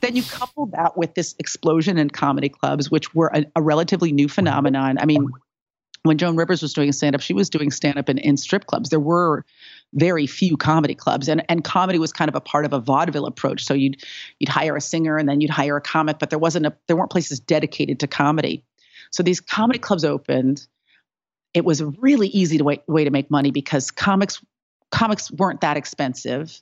then 0.01 0.17
you 0.17 0.23
couple 0.23 0.67
that 0.67 0.97
with 0.97 1.15
this 1.15 1.35
explosion 1.39 1.99
in 1.99 2.09
comedy 2.09 2.49
clubs, 2.49 2.91
which 2.91 3.15
were 3.15 3.31
a, 3.35 3.45
a 3.57 3.63
relatively 3.63 4.13
new 4.13 4.29
phenomenon. 4.29 4.97
I 4.99 5.05
mean, 5.05 5.29
when 6.05 6.19
Joan 6.19 6.37
Rivers 6.37 6.63
was 6.63 6.73
doing 6.73 6.93
stand 6.93 7.15
up, 7.15 7.21
she 7.21 7.35
was 7.35 7.51
doing 7.51 7.71
stand 7.71 7.99
up 7.99 8.09
in, 8.09 8.19
in 8.19 8.37
strip 8.37 8.67
clubs. 8.67 8.91
There 8.91 9.01
were 9.01 9.45
very 9.95 10.27
few 10.27 10.57
comedy 10.57 10.95
clubs 10.95 11.29
and, 11.29 11.45
and 11.49 11.65
comedy 11.65 11.99
was 11.99 12.13
kind 12.13 12.29
of 12.29 12.35
a 12.35 12.41
part 12.41 12.65
of 12.65 12.73
a 12.73 12.81
vaudeville 12.81 13.27
approach. 13.27 13.65
So 13.65 13.75
you'd 13.75 14.05
you'd 14.39 14.49
hire 14.49 14.77
a 14.77 14.81
singer 14.81 15.17
and 15.17 15.29
then 15.29 15.41
you'd 15.41 15.51
hire 15.51 15.77
a 15.77 15.81
comic, 15.81 16.19
but 16.19 16.31
there 16.31 16.39
wasn't 16.39 16.67
a 16.67 16.75
there 16.87 16.97
weren't 16.97 17.11
places 17.11 17.41
dedicated 17.41 18.01
to 18.01 18.07
comedy. 18.07 18.65
So 19.11 19.23
these 19.23 19.41
comedy 19.41 19.79
clubs 19.79 20.05
opened 20.05 20.67
it 21.55 21.65
was 21.65 21.81
a 21.81 21.87
really 21.87 22.27
easy 22.29 22.59
to 22.59 22.65
way, 22.65 22.83
way 22.89 23.05
to 23.05 23.11
make 23.11 23.31
money 23.31 23.51
because 23.51 23.91
comics 23.91 24.45
comics 24.91 25.31
weren't 25.31 25.61
that 25.61 25.77
expensive 25.77 26.61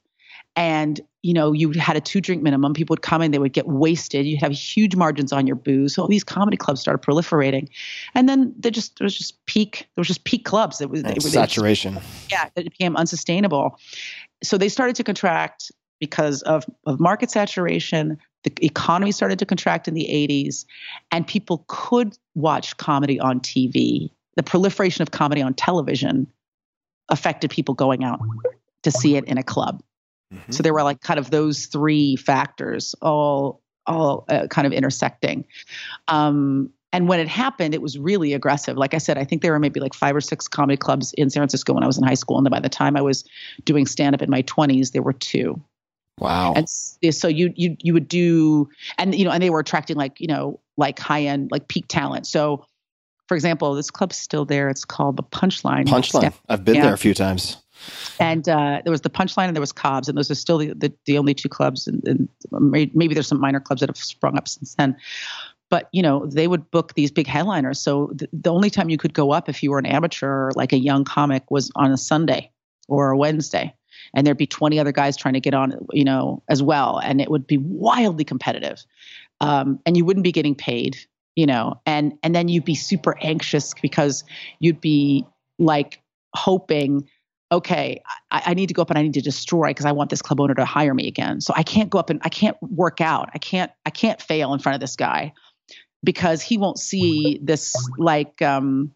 and 0.57 1.01
you 1.23 1.33
know 1.33 1.53
you 1.53 1.71
had 1.73 1.97
a 1.97 2.01
two 2.01 2.21
drink 2.21 2.43
minimum 2.43 2.75
people 2.75 2.93
would 2.93 3.03
come 3.03 3.23
in 3.23 3.31
they 3.31 3.39
would 3.39 3.53
get 3.53 3.67
wasted 3.69 4.27
you'd 4.27 4.41
have 4.41 4.53
huge 4.53 4.97
margins 4.97 5.33
on 5.33 5.47
your 5.47 5.57
booze 5.57 5.95
so 5.95 6.03
all 6.03 6.09
these 6.09 6.25
comedy 6.25 6.57
clubs 6.57 6.81
started 6.81 7.01
proliferating 7.05 7.69
and 8.15 8.29
then 8.29 8.53
there 8.59 8.71
just 8.71 8.99
there 8.99 9.05
was 9.07 9.17
just 9.17 9.45
peak 9.47 9.87
there 9.95 10.01
was 10.01 10.09
just 10.09 10.25
peak 10.25 10.45
clubs 10.45 10.81
it 10.81 10.91
was 10.91 11.03
And 11.03 11.11
it 11.13 11.23
was- 11.23 11.33
saturation. 11.33 11.99
yeah, 12.31 12.49
it 12.57 12.65
became 12.65 12.97
unsustainable. 12.97 13.79
So 14.43 14.59
they 14.59 14.69
started 14.69 14.97
to 14.97 15.05
contract 15.05 15.71
because 16.01 16.43
of, 16.43 16.65
of 16.87 16.99
market 16.99 17.31
saturation. 17.31 18.19
The 18.43 18.53
economy 18.61 19.13
started 19.13 19.39
to 19.39 19.47
contract 19.47 19.87
in 19.87 19.95
the 19.95 20.07
80s, 20.11 20.65
and 21.13 21.25
people 21.25 21.65
could 21.69 22.19
watch 22.35 22.77
comedy 22.77 23.21
on 23.21 23.39
TV. 23.39 24.11
The 24.35 24.43
proliferation 24.43 25.03
of 25.03 25.13
comedy 25.13 25.41
on 25.43 25.55
television 25.55 26.27
affected 27.09 27.51
people 27.53 27.75
going 27.75 28.03
out 28.03 28.19
to 28.83 28.91
see 28.91 29.15
it 29.15 29.25
in 29.27 29.39
a 29.39 29.45
club. 29.45 29.81
So 30.51 30.63
there 30.63 30.73
were 30.73 30.83
like 30.83 31.01
kind 31.01 31.19
of 31.19 31.31
those 31.31 31.67
three 31.67 32.17
factors 32.17 32.95
all 33.03 33.61
all 33.87 34.25
uh, 34.29 34.47
kind 34.49 34.67
of 34.67 34.73
intersecting. 34.73 35.45
Um, 36.09 36.71
and 36.93 37.09
when 37.09 37.21
it 37.21 37.29
happened, 37.29 37.75
it 37.75 37.81
was 37.81 37.99
really 37.99 38.33
aggressive. 38.35 38.77
Like 38.77 38.95
I 38.95 38.99
said, 38.99 39.17
I 39.19 39.25
think 39.25 39.43
there 39.43 39.53
were 39.53 39.59
maybe 39.59 39.81
like 39.81 39.95
five 39.95 40.15
or 40.15 40.21
six 40.21 40.47
comedy 40.47 40.77
clubs 40.77 41.13
in 41.15 41.31
San 41.31 41.41
Francisco 41.41 41.73
when 41.73 41.83
I 41.83 41.87
was 41.87 41.97
in 41.97 42.05
high 42.05 42.15
school. 42.15 42.37
And 42.37 42.47
then 42.47 42.51
by 42.51 42.61
the 42.61 42.69
time 42.69 42.97
I 42.97 43.01
was 43.01 43.25
doing 43.65 43.87
stand 43.87 44.15
up 44.15 44.23
in 44.23 44.31
my 44.31 44.43
20s, 44.43 44.93
there 44.93 45.03
were 45.03 45.15
two. 45.15 45.61
Wow. 46.19 46.53
And 46.55 46.69
so 46.69 47.27
you 47.27 47.53
you 47.57 47.77
you 47.81 47.95
would 47.95 48.07
do, 48.07 48.69
and 48.99 49.15
you 49.15 49.25
know, 49.25 49.31
and 49.31 49.43
they 49.43 49.51
were 49.51 49.61
attracting 49.61 49.97
like 49.97 50.21
you 50.21 50.27
know 50.27 50.61
like 50.77 50.99
high 50.99 51.23
end 51.23 51.51
like 51.51 51.69
peak 51.69 51.87
talent. 51.89 52.27
So, 52.27 52.67
for 53.27 53.35
example, 53.35 53.75
this 53.75 53.91
club's 53.91 54.19
still 54.19 54.45
there. 54.45 54.69
It's 54.69 54.85
called 54.85 55.17
the 55.17 55.23
Punchline. 55.23 55.87
Punchline. 55.87 56.33
I've 56.49 56.65
been 56.65 56.77
Yeah. 56.77 56.83
there 56.83 56.95
a 56.95 56.99
few 56.99 57.15
times. 57.15 57.57
And 58.21 58.49
uh, 58.49 58.83
there 58.85 58.91
was 58.91 59.01
the 59.01 59.11
Punchline 59.11 59.47
and 59.47 59.57
there 59.57 59.61
was 59.61 59.73
Cobb's, 59.73 60.09
and 60.09 60.17
those 60.17 60.31
are 60.31 60.35
still 60.35 60.59
the, 60.59 60.73
the, 60.75 60.93
the 61.07 61.19
only 61.19 61.35
two 61.35 61.49
clubs. 61.49 61.87
And, 61.87 62.03
and 62.07 62.29
maybe 62.95 63.15
there's 63.15 63.29
some 63.29 63.41
minor 63.41 63.61
clubs 63.61 63.81
that 63.81 63.89
have 63.89 63.97
sprung 63.97 64.37
up 64.37 64.49
since 64.49 64.75
then. 64.75 64.97
But 65.73 65.89
you 65.91 66.03
know, 66.03 66.27
they 66.27 66.49
would 66.49 66.71
book 66.71 66.93
these 66.93 67.11
big 67.11 67.27
headliners. 67.27 67.81
So 67.81 68.13
the, 68.13 68.51
only 68.51 68.69
time 68.69 68.91
you 68.91 68.99
could 68.99 69.15
go 69.15 69.33
up 69.33 69.49
if 69.49 69.63
you 69.63 69.71
were 69.71 69.79
an 69.79 69.87
amateur 69.87 70.51
like 70.55 70.73
a 70.75 70.79
young 70.79 71.03
comic 71.03 71.51
was 71.51 71.73
on 71.77 71.91
a 71.91 71.97
Sunday 71.97 72.51
or 72.89 73.11
a 73.11 73.17
Wednesday, 73.17 73.75
and 74.15 74.27
there'd 74.27 74.37
be 74.37 74.47
20 74.47 74.79
other 74.79 74.93
guys 74.93 75.17
trying 75.17 75.33
to 75.33 75.41
get 75.41 75.55
on, 75.55 75.75
you 75.93 76.05
know, 76.05 76.43
as 76.51 76.63
well, 76.63 76.99
and 77.03 77.23
it 77.23 77.31
would 77.31 77.47
be 77.47 77.57
wildly 77.57 78.23
competitive. 78.23 78.85
Um, 79.41 79.81
and 79.87 79.97
you 79.97 80.05
wouldn't 80.05 80.25
be 80.25 80.33
getting 80.33 80.55
paid, 80.55 80.99
you 81.37 81.47
know, 81.47 81.81
and 81.87 82.19
and 82.23 82.35
then 82.35 82.49
you'd 82.49 82.67
be 82.67 82.75
super 82.75 83.17
anxious 83.23 83.73
because 83.81 84.25
you'd 84.61 84.81
be 84.81 85.27
like 85.59 86.03
hoping 86.35 87.09
okay, 87.53 88.03
I, 88.31 88.43
I 88.47 88.55
need 88.55 88.69
to 88.69 88.75
go 88.75 88.83
up 88.83 88.91
and 88.91 88.99
I 88.99 89.03
need 89.03 89.15
to 89.15 89.21
destroy 89.21 89.69
because 89.69 89.85
I 89.85 89.93
want 89.93 90.11
this 90.11 90.23
club 90.23 90.41
owner 90.41 90.55
to 90.55 90.65
hire 90.65 90.95
me 90.95 91.07
again. 91.07 91.41
So 91.41 91.53
I 91.55 91.63
can't 91.63 91.91
go 91.91 91.99
up 91.99 92.11
and 92.11 92.21
I 92.25 92.31
can't 92.31 92.57
work 92.63 93.01
out. 93.01 93.29
I 93.35 93.39
can't 93.39 93.71
I 93.87 93.91
can't 93.91 94.21
fail 94.21 94.53
in 94.55 94.59
front 94.59 94.75
of 94.75 94.81
this 94.81 94.97
guy 94.97 95.35
because 96.03 96.43
he 96.43 96.59
won't 96.59 96.79
see 96.79 97.39
this 97.43 97.75
like 97.99 98.41
um, 98.43 98.93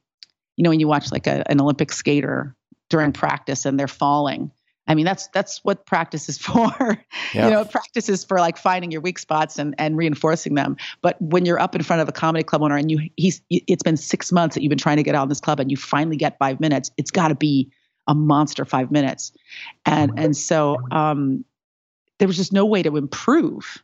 you 0.57 0.65
know 0.65 0.71
when 0.71 0.81
you 0.81 0.89
watch 0.89 1.13
like 1.13 1.27
a, 1.27 1.49
an 1.51 1.61
Olympic 1.61 1.93
skater 1.93 2.57
during 2.89 3.13
practice 3.13 3.67
and 3.67 3.79
they're 3.79 3.87
falling. 3.87 4.51
I 4.89 4.95
mean 4.95 5.05
that's 5.05 5.29
that's 5.29 5.63
what 5.63 5.85
practice 5.85 6.29
is 6.31 6.39
for. 6.39 6.99
Yeah. 7.35 7.45
You 7.45 7.51
know, 7.51 7.65
practice 7.67 8.09
is 8.09 8.25
for 8.25 8.39
like 8.39 8.57
finding 8.57 8.91
your 8.91 9.03
weak 9.03 9.19
spots 9.19 9.59
and 9.59 9.75
and 9.77 9.99
reinforcing 9.99 10.55
them. 10.55 10.79
But 11.03 11.21
when 11.21 11.45
you're 11.45 11.61
up 11.61 11.75
in 11.75 11.83
front 11.83 12.01
of 12.01 12.09
a 12.09 12.13
comedy 12.13 12.43
club 12.43 12.63
owner 12.63 12.77
and 12.77 12.91
you 12.91 13.11
he's 13.17 13.43
it's 13.51 13.83
been 13.83 13.99
six 13.99 14.33
months 14.33 14.55
that 14.55 14.63
you've 14.63 14.71
been 14.71 14.79
trying 14.79 14.97
to 14.97 15.03
get 15.03 15.15
out 15.15 15.25
in 15.25 15.29
this 15.29 15.41
club 15.41 15.61
and 15.61 15.71
you 15.71 15.77
finally 15.77 16.17
get 16.17 16.39
five 16.39 16.59
minutes, 16.59 16.91
it's 16.97 17.11
got 17.11 17.29
to 17.29 17.35
be 17.35 17.71
a 18.09 18.15
monster 18.15 18.65
five 18.65 18.91
minutes 18.91 19.33
and 19.85 20.13
and 20.17 20.37
so 20.37 20.77
um 20.91 21.45
there 22.19 22.29
was 22.29 22.37
just 22.37 22.53
no 22.53 22.65
way 22.65 22.83
to 22.83 22.97
improve 22.97 23.83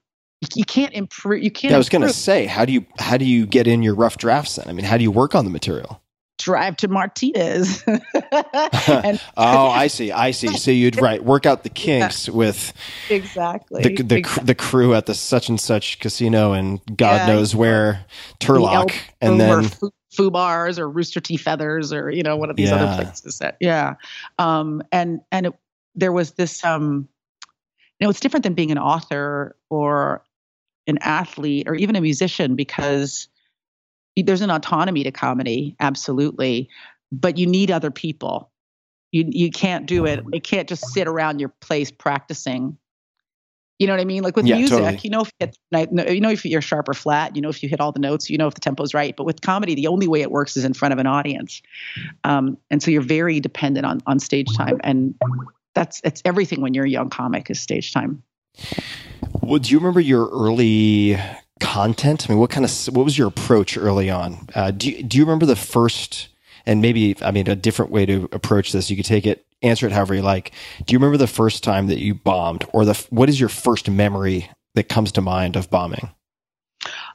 you, 0.57 0.65
can't 0.65 0.93
improve 0.95 1.43
you 1.43 1.51
can't 1.51 1.71
Yeah, 1.71 1.77
I 1.77 1.79
was 1.79 1.89
going 1.89 2.03
to 2.03 2.13
say, 2.13 2.47
how 2.47 2.65
do 2.65 2.73
you 2.73 2.85
how 2.99 3.17
do 3.17 3.25
you 3.25 3.47
get 3.47 3.67
in 3.69 3.83
your 3.83 3.95
rough 3.95 4.17
drafts? 4.17 4.57
Then 4.57 4.67
I 4.69 4.73
mean, 4.73 4.85
how 4.85 4.97
do 4.97 5.03
you 5.05 5.11
work 5.11 5.35
on 5.35 5.45
the 5.45 5.51
material? 5.51 6.01
drive 6.39 6.77
to 6.77 6.89
martinez 6.89 7.85
and 7.87 9.21
oh, 9.37 9.69
I 9.69 9.87
see, 9.87 10.11
I 10.11 10.33
see. 10.33 10.57
So 10.57 10.73
you'd 10.73 10.97
right 11.01 11.23
work 11.23 11.47
out 11.47 11.63
the 11.63 11.69
kinks 11.69 12.29
with 12.29 12.73
exactly 13.09 13.83
the 13.83 14.03
the, 14.03 14.23
cr- 14.23 14.41
the 14.41 14.55
crew 14.57 14.95
at 14.95 15.07
the 15.07 15.15
such 15.15 15.49
and 15.49 15.61
such 15.61 16.01
casino 16.01 16.53
and 16.53 16.81
God 16.97 17.21
Yeah. 17.21 17.27
knows 17.35 17.55
where 17.55 18.07
Turlock, 18.41 18.93
and 19.21 19.39
then 19.39 19.71
Foo, 20.13 20.31
bars 20.31 20.79
or 20.79 20.89
Rooster 20.89 21.21
T. 21.21 21.37
Feathers 21.37 21.93
or 21.93 22.11
you 22.11 22.23
know 22.23 22.37
one 22.37 22.51
of 22.51 22.57
these 22.57 22.71
Yeah. 22.71 22.77
other 22.77 22.95
places 22.95 23.39
that 23.39 23.57
yeah, 23.61 23.95
um, 24.39 24.83
and 24.93 25.21
and 25.31 25.47
it, 25.47 25.55
there 25.95 26.13
was 26.13 26.33
this 26.33 26.63
um, 26.65 27.09
you 27.99 28.07
know 28.07 28.11
it's 28.11 28.21
different 28.21 28.45
than 28.45 28.55
being 28.55 28.71
an 28.71 28.79
author 28.79 29.57
or 29.71 30.25
an 30.87 30.99
athlete 30.99 31.69
or 31.69 31.75
even 31.75 31.97
a 31.97 32.01
musician 32.01 32.57
because 32.57 33.29
there's 34.17 34.43
an 34.43 34.51
autonomy 34.51 35.05
to 35.05 35.11
comedy 35.11 35.77
absolutely, 35.81 36.69
but 37.11 37.39
you 37.39 37.47
need 37.47 37.71
other 37.71 37.91
people. 37.91 38.51
You 39.13 39.25
you 39.29 39.51
can't 39.51 39.87
do 39.87 40.05
it. 40.05 40.23
You 40.33 40.41
can't 40.41 40.69
just 40.69 40.93
sit 40.93 41.09
around 41.09 41.39
your 41.39 41.51
place 41.61 41.91
practicing. 41.91 42.77
You 43.83 43.89
know 43.89 43.95
what 43.95 44.01
I 44.01 44.05
mean? 44.05 44.23
Like 44.23 44.37
with 44.37 44.47
Yeah, 44.47 44.59
music, 44.59 44.79
totally. 44.79 45.01
you 45.03 45.11
know 45.11 45.23
if 45.23 45.31
you, 45.41 45.49
hit, 45.73 46.09
you 46.15 46.21
know 46.21 46.31
if 46.31 46.45
you're 46.45 46.63
sharp 46.63 46.89
or 46.89 46.95
flat. 46.95 47.35
You 47.35 47.43
know 47.43 47.49
if 47.49 47.65
you 47.65 47.69
hit 47.69 47.81
all 47.81 47.91
the 47.91 47.99
notes. 47.99 48.31
You 48.31 48.39
know 48.39 48.47
if 48.47 48.55
the 48.55 48.61
tempo's 48.61 48.95
right. 48.95 49.17
But 49.17 49.25
with 49.25 49.41
comedy, 49.41 49.75
the 49.75 49.89
only 49.89 50.07
way 50.07 50.21
it 50.21 50.31
works 50.31 50.57
is 50.57 50.65
in 50.65 50.73
front 50.73 50.93
of 50.93 51.01
an 51.01 51.09
audience, 51.09 51.61
um, 52.23 52.57
and 52.71 52.81
so 52.81 52.93
you're 52.93 53.03
very 53.03 53.41
dependent 53.41 53.85
on 53.85 54.01
on 54.07 54.21
stage 54.21 54.57
time, 54.57 54.81
and 54.85 55.17
that's 55.75 56.01
it's 56.05 56.23
everything 56.25 56.61
when 56.61 56.75
you're 56.75 56.85
a 56.85 56.89
young 56.91 57.11
comic 57.11 57.51
is 57.51 57.59
stage 57.59 57.93
time. 57.93 58.23
well, 59.43 59.59
do 59.59 59.73
you 59.73 59.79
remember 59.79 59.99
your 60.01 60.29
early 60.29 61.19
content? 61.59 62.27
I 62.29 62.33
mean, 62.33 62.39
what 62.39 62.51
kind 62.51 62.65
of 62.65 62.71
what 62.95 63.05
was 63.05 63.19
your 63.19 63.27
approach 63.27 63.77
early 63.77 64.11
on? 64.11 64.49
Uh, 64.55 64.71
do 64.71 64.91
you, 64.93 65.03
do 65.03 65.19
you 65.19 65.25
remember 65.25 65.47
the 65.47 65.57
first? 65.57 66.29
And 66.67 66.81
maybe 66.83 67.17
I 67.23 67.31
mean 67.31 67.49
a 67.49 67.57
different 67.57 67.91
way 67.91 68.07
to 68.07 68.29
approach 68.33 68.73
this. 68.73 68.91
You 68.91 68.97
could 68.97 69.05
take 69.05 69.27
it, 69.27 69.45
answer 69.63 69.87
it 69.87 69.93
however 69.93 70.15
you 70.15 70.23
like. 70.23 70.53
Do 70.85 70.93
you 70.93 70.99
remember 70.99 71.17
the 71.19 71.27
first 71.27 71.65
time 71.65 71.87
that 71.89 71.99
you 71.99 72.15
bombed, 72.15 72.65
or 72.73 72.85
the 72.85 72.95
what 73.11 73.29
is 73.29 73.39
your 73.39 73.49
first 73.49 73.91
memory 73.91 74.51
that 74.75 74.89
comes 74.89 75.13
to 75.13 75.21
mind 75.21 75.57
of 75.57 75.71
bombing? 75.71 76.11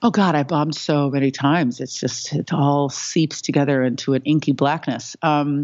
Oh 0.01 0.11
God, 0.11 0.35
I 0.35 0.43
bombed 0.43 0.75
so 0.75 1.09
many 1.09 1.31
times. 1.31 1.79
It's 1.79 1.99
just 1.99 2.33
it 2.33 2.53
all 2.53 2.89
seeps 2.89 3.41
together 3.41 3.83
into 3.83 4.13
an 4.13 4.21
inky 4.23 4.51
blackness. 4.51 5.15
Um, 5.21 5.63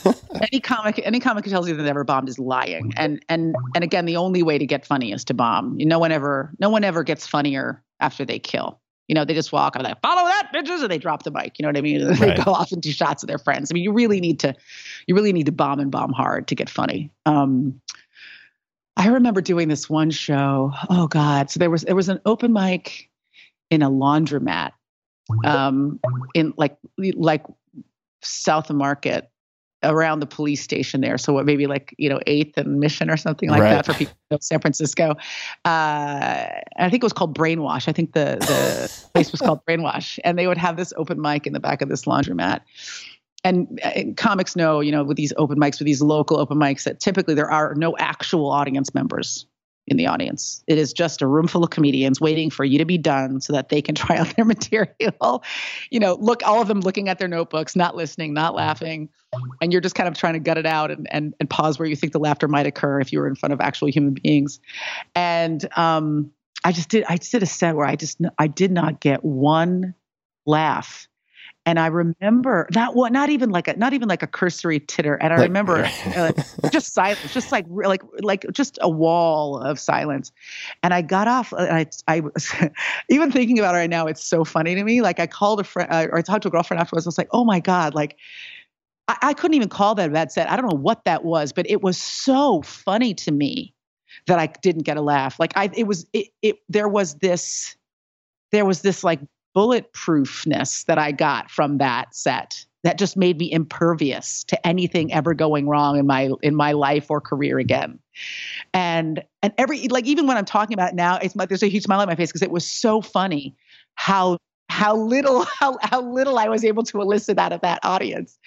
any 0.34 0.60
comic, 0.60 1.00
any 1.04 1.20
comic 1.20 1.44
who 1.44 1.50
tells 1.50 1.68
you 1.68 1.74
they've 1.74 1.84
never 1.84 2.04
bombed 2.04 2.28
is 2.28 2.38
lying. 2.38 2.92
And 2.96 3.24
and 3.28 3.54
and 3.74 3.84
again, 3.84 4.04
the 4.04 4.16
only 4.16 4.42
way 4.42 4.58
to 4.58 4.66
get 4.66 4.86
funny 4.86 5.12
is 5.12 5.24
to 5.26 5.34
bomb. 5.34 5.76
No 5.78 5.98
one 5.98 6.12
ever, 6.12 6.52
no 6.58 6.70
one 6.70 6.84
ever 6.84 7.02
gets 7.02 7.26
funnier 7.26 7.82
after 8.00 8.24
they 8.24 8.38
kill. 8.38 8.80
You 9.08 9.14
know, 9.14 9.24
they 9.24 9.34
just 9.34 9.52
walk 9.52 9.74
and 9.74 9.84
like 9.84 10.00
follow 10.00 10.22
that 10.22 10.50
bitches, 10.54 10.82
and 10.82 10.90
they 10.90 10.98
drop 10.98 11.24
the 11.24 11.30
mic. 11.30 11.58
You 11.58 11.64
know 11.64 11.68
what 11.68 11.76
I 11.76 11.80
mean? 11.80 12.00
And 12.00 12.16
they 12.18 12.34
go 12.34 12.52
off 12.52 12.72
and 12.72 12.80
do 12.80 12.90
shots 12.92 13.22
of 13.22 13.26
their 13.26 13.38
friends. 13.38 13.70
I 13.70 13.74
mean, 13.74 13.82
you 13.82 13.92
really 13.92 14.20
need 14.20 14.40
to, 14.40 14.54
you 15.06 15.14
really 15.14 15.32
need 15.32 15.46
to 15.46 15.52
bomb 15.52 15.80
and 15.80 15.90
bomb 15.90 16.12
hard 16.12 16.48
to 16.48 16.54
get 16.54 16.70
funny. 16.70 17.10
Um, 17.26 17.80
I 18.96 19.08
remember 19.08 19.40
doing 19.40 19.68
this 19.68 19.88
one 19.88 20.10
show. 20.10 20.72
Oh 20.90 21.06
God! 21.06 21.50
So 21.50 21.58
there 21.58 21.70
was 21.70 21.82
there 21.82 21.96
was 21.96 22.08
an 22.08 22.20
open 22.26 22.52
mic 22.52 23.10
in 23.70 23.82
a 23.82 23.90
laundromat 23.90 24.72
um, 25.44 25.98
in 26.34 26.52
like 26.56 26.76
like 26.98 27.44
South 28.22 28.70
Market 28.70 29.31
around 29.82 30.20
the 30.20 30.26
police 30.26 30.62
station 30.62 31.00
there. 31.00 31.18
So 31.18 31.32
what 31.32 31.46
maybe 31.46 31.66
like 31.66 31.94
you 31.98 32.08
know 32.08 32.20
Eighth 32.26 32.56
and 32.56 32.80
Mission 32.80 33.10
or 33.10 33.16
something 33.16 33.48
like 33.48 33.60
Right. 33.60 33.70
that 33.70 33.86
for 33.86 33.94
people 33.94 34.14
in 34.30 34.40
San 34.40 34.60
Francisco. 34.60 35.10
Uh, 35.64 36.46
I 36.78 36.90
think 36.90 36.94
it 36.94 37.02
was 37.02 37.12
called 37.12 37.36
Brainwash. 37.36 37.88
I 37.88 37.92
think 37.92 38.12
the 38.12 38.36
the 38.36 38.90
place 39.14 39.32
was 39.32 39.40
called 39.40 39.64
Brainwash, 39.66 40.18
and 40.24 40.38
they 40.38 40.46
would 40.46 40.58
have 40.58 40.76
this 40.76 40.92
open 40.96 41.20
mic 41.20 41.46
in 41.46 41.52
the 41.52 41.60
back 41.60 41.82
of 41.82 41.88
this 41.88 42.04
laundromat. 42.04 42.60
And, 43.44 43.80
and 43.82 44.16
comics 44.16 44.54
know, 44.54 44.78
you 44.78 44.92
know, 44.92 45.02
with 45.02 45.16
these 45.16 45.32
open 45.36 45.58
mics, 45.58 45.80
with 45.80 45.86
these 45.86 46.00
local 46.00 46.38
open 46.38 46.58
mics, 46.58 46.84
that 46.84 47.00
typically 47.00 47.34
there 47.34 47.50
are 47.50 47.74
no 47.74 47.96
actual 47.98 48.48
audience 48.48 48.94
members 48.94 49.46
in 49.86 49.96
the 49.96 50.06
audience. 50.06 50.62
It 50.66 50.78
is 50.78 50.92
just 50.92 51.22
a 51.22 51.26
room 51.26 51.48
full 51.48 51.64
of 51.64 51.70
comedians 51.70 52.20
waiting 52.20 52.50
for 52.50 52.64
you 52.64 52.78
to 52.78 52.84
be 52.84 52.98
done 52.98 53.40
so 53.40 53.52
that 53.52 53.68
they 53.68 53.82
can 53.82 53.94
try 53.96 54.16
out 54.16 54.34
their 54.36 54.44
material. 54.44 55.42
you 55.90 56.00
know, 56.00 56.14
look, 56.14 56.42
all 56.46 56.60
of 56.60 56.68
them 56.68 56.80
looking 56.80 57.08
at 57.08 57.18
their 57.18 57.28
notebooks, 57.28 57.74
not 57.74 57.96
listening, 57.96 58.32
not 58.32 58.54
laughing. 58.54 59.08
And 59.60 59.72
you're 59.72 59.80
just 59.80 59.94
kind 59.94 60.08
of 60.08 60.16
trying 60.16 60.34
to 60.34 60.40
gut 60.40 60.58
it 60.58 60.66
out 60.66 60.90
and, 60.90 61.06
and, 61.10 61.34
and 61.40 61.48
pause 61.48 61.78
where 61.78 61.88
you 61.88 61.96
think 61.96 62.12
the 62.12 62.20
laughter 62.20 62.48
might 62.48 62.66
occur 62.66 63.00
if 63.00 63.12
you 63.12 63.18
were 63.18 63.28
in 63.28 63.34
front 63.34 63.52
of 63.52 63.60
actual 63.60 63.88
human 63.88 64.14
beings. 64.14 64.60
And 65.14 65.66
um, 65.76 66.30
I 66.64 66.72
just 66.72 66.88
did, 66.88 67.04
I 67.08 67.16
just 67.16 67.32
did 67.32 67.42
a 67.42 67.46
set 67.46 67.74
where 67.74 67.86
I 67.86 67.96
just, 67.96 68.20
I 68.38 68.46
did 68.46 68.70
not 68.70 69.00
get 69.00 69.24
one 69.24 69.94
laugh. 70.46 71.08
And 71.64 71.78
I 71.78 71.86
remember 71.86 72.68
not 72.74 72.96
what, 72.96 73.12
not 73.12 73.30
even 73.30 73.50
like 73.50 73.68
a, 73.68 73.76
not 73.76 73.92
even 73.92 74.08
like 74.08 74.22
a 74.24 74.26
cursory 74.26 74.80
titter. 74.80 75.14
And 75.14 75.32
I 75.32 75.36
Like- 75.36 75.48
remember 75.48 75.88
uh, 76.16 76.32
just 76.70 76.92
silence, 76.92 77.32
just 77.32 77.52
like 77.52 77.66
like 77.68 78.02
like 78.20 78.44
just 78.52 78.78
a 78.80 78.88
wall 78.88 79.58
of 79.58 79.78
silence. 79.78 80.32
And 80.82 80.92
I 80.92 81.02
got 81.02 81.28
off. 81.28 81.52
And 81.52 81.70
I 81.70 81.86
I 82.08 82.20
was 82.20 82.52
even 83.08 83.30
thinking 83.30 83.60
about 83.60 83.76
it 83.76 83.78
right 83.78 83.90
now. 83.90 84.06
It's 84.06 84.24
so 84.24 84.44
funny 84.44 84.74
to 84.74 84.82
me. 84.82 85.02
Like 85.02 85.20
I 85.20 85.28
called 85.28 85.60
a 85.60 85.64
friend 85.64 85.88
uh, 85.92 86.08
or 86.10 86.18
I 86.18 86.22
talked 86.22 86.42
to 86.42 86.48
a 86.48 86.50
girlfriend 86.50 86.80
afterwards. 86.80 87.06
I 87.06 87.08
was 87.08 87.18
like, 87.18 87.28
oh 87.30 87.44
my 87.44 87.60
god, 87.60 87.94
like 87.94 88.16
I, 89.06 89.16
I 89.22 89.34
couldn't 89.34 89.54
even 89.54 89.68
call 89.68 89.94
that 89.94 90.08
a 90.10 90.12
bad 90.12 90.32
set. 90.32 90.50
I 90.50 90.56
don't 90.56 90.68
know 90.68 90.78
what 90.78 91.04
that 91.04 91.24
was, 91.24 91.52
but 91.52 91.70
it 91.70 91.80
was 91.80 91.96
so 91.96 92.62
funny 92.62 93.14
to 93.14 93.30
me 93.30 93.72
that 94.26 94.38
I 94.40 94.46
didn't 94.62 94.82
get 94.82 94.96
a 94.96 95.00
laugh. 95.02 95.38
Like 95.38 95.52
I, 95.56 95.70
it 95.74 95.86
was, 95.86 96.06
it, 96.12 96.28
it 96.42 96.56
there 96.68 96.88
was 96.88 97.14
this, 97.16 97.76
there 98.52 98.64
was 98.64 98.82
this 98.82 99.02
like 99.02 99.20
bulletproofness 99.56 100.84
that 100.86 100.98
I 100.98 101.12
got 101.12 101.50
from 101.50 101.78
that 101.78 102.14
set 102.14 102.64
that 102.84 102.98
just 102.98 103.16
made 103.16 103.38
me 103.38 103.50
impervious 103.50 104.44
to 104.44 104.66
anything 104.66 105.12
ever 105.12 105.34
going 105.34 105.68
wrong 105.68 105.98
in 105.98 106.06
my 106.06 106.30
in 106.42 106.54
my 106.54 106.72
life 106.72 107.10
or 107.10 107.20
career 107.20 107.58
again. 107.58 107.98
And 108.74 109.22
and 109.42 109.52
every 109.58 109.88
like 109.88 110.06
even 110.06 110.26
when 110.26 110.36
I'm 110.36 110.44
talking 110.44 110.74
about 110.74 110.90
it 110.90 110.94
now, 110.94 111.16
it's 111.18 111.36
like 111.36 111.48
there's 111.48 111.62
a 111.62 111.68
huge 111.68 111.84
smile 111.84 112.00
on 112.00 112.08
my 112.08 112.16
face 112.16 112.30
because 112.30 112.42
it 112.42 112.50
was 112.50 112.66
so 112.66 113.00
funny 113.00 113.54
how 113.94 114.38
how 114.68 114.96
little 114.96 115.44
how 115.58 115.78
how 115.82 116.02
little 116.02 116.38
I 116.38 116.48
was 116.48 116.64
able 116.64 116.82
to 116.84 117.00
elicit 117.00 117.38
out 117.38 117.52
of 117.52 117.60
that 117.60 117.78
audience. 117.84 118.38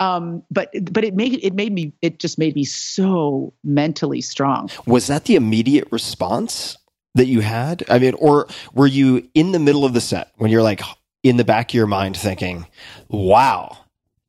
Um, 0.00 0.42
but 0.50 0.70
but 0.92 1.04
it 1.04 1.14
made 1.14 1.38
it 1.44 1.54
made 1.54 1.72
me 1.72 1.92
it 2.02 2.18
just 2.18 2.38
made 2.38 2.56
me 2.56 2.64
so 2.64 3.52
mentally 3.62 4.20
strong. 4.20 4.70
Was 4.86 5.06
that 5.06 5.26
the 5.26 5.36
immediate 5.36 5.86
response 5.92 6.76
that 7.14 7.26
you 7.26 7.40
had? 7.40 7.84
I 7.88 7.98
mean, 7.98 8.14
or 8.14 8.46
were 8.72 8.86
you 8.86 9.28
in 9.34 9.52
the 9.52 9.58
middle 9.58 9.84
of 9.84 9.94
the 9.94 10.00
set 10.00 10.32
when 10.36 10.50
you're 10.50 10.62
like 10.62 10.80
in 11.22 11.36
the 11.36 11.44
back 11.44 11.70
of 11.70 11.74
your 11.74 11.86
mind 11.86 12.16
thinking, 12.16 12.66
"Wow, 13.08 13.78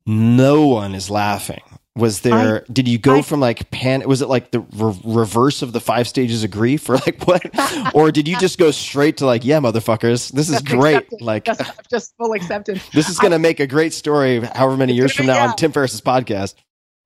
no 0.06 0.66
one 0.66 0.94
is 0.94 1.10
laughing." 1.10 1.60
Was 1.96 2.20
there? 2.20 2.60
I- 2.68 2.72
did 2.72 2.86
you 2.88 2.98
go 2.98 3.16
I- 3.18 3.22
from 3.22 3.40
like 3.40 3.70
pan? 3.70 4.06
Was 4.06 4.20
it 4.20 4.28
like 4.28 4.50
the 4.50 4.60
re- 4.60 5.00
reverse 5.02 5.62
of 5.62 5.72
the 5.72 5.80
five 5.80 6.06
stages 6.06 6.44
of 6.44 6.50
grief, 6.50 6.88
or 6.90 6.94
like 6.96 7.22
what? 7.26 7.42
or 7.94 8.12
did 8.12 8.28
you 8.28 8.36
just 8.38 8.58
go 8.58 8.70
straight 8.70 9.16
to 9.18 9.26
like, 9.26 9.44
"Yeah, 9.46 9.60
motherfuckers, 9.60 10.30
this 10.30 10.50
is 10.50 10.60
great." 10.60 10.96
acceptance, 10.96 11.22
Like, 11.22 11.44
just, 11.44 11.62
just 11.90 12.14
full 12.18 12.34
acceptance. 12.34 12.86
this 12.92 13.08
is 13.08 13.18
going 13.18 13.32
to 13.32 13.38
make 13.38 13.60
a 13.60 13.66
great 13.66 13.94
story. 13.94 14.40
However 14.40 14.76
many 14.76 14.92
years 14.92 15.12
from 15.14 15.24
now 15.26 15.36
Yeah. 15.36 15.48
on 15.48 15.56
Tim 15.56 15.72
Ferriss's 15.72 16.02
podcast. 16.02 16.54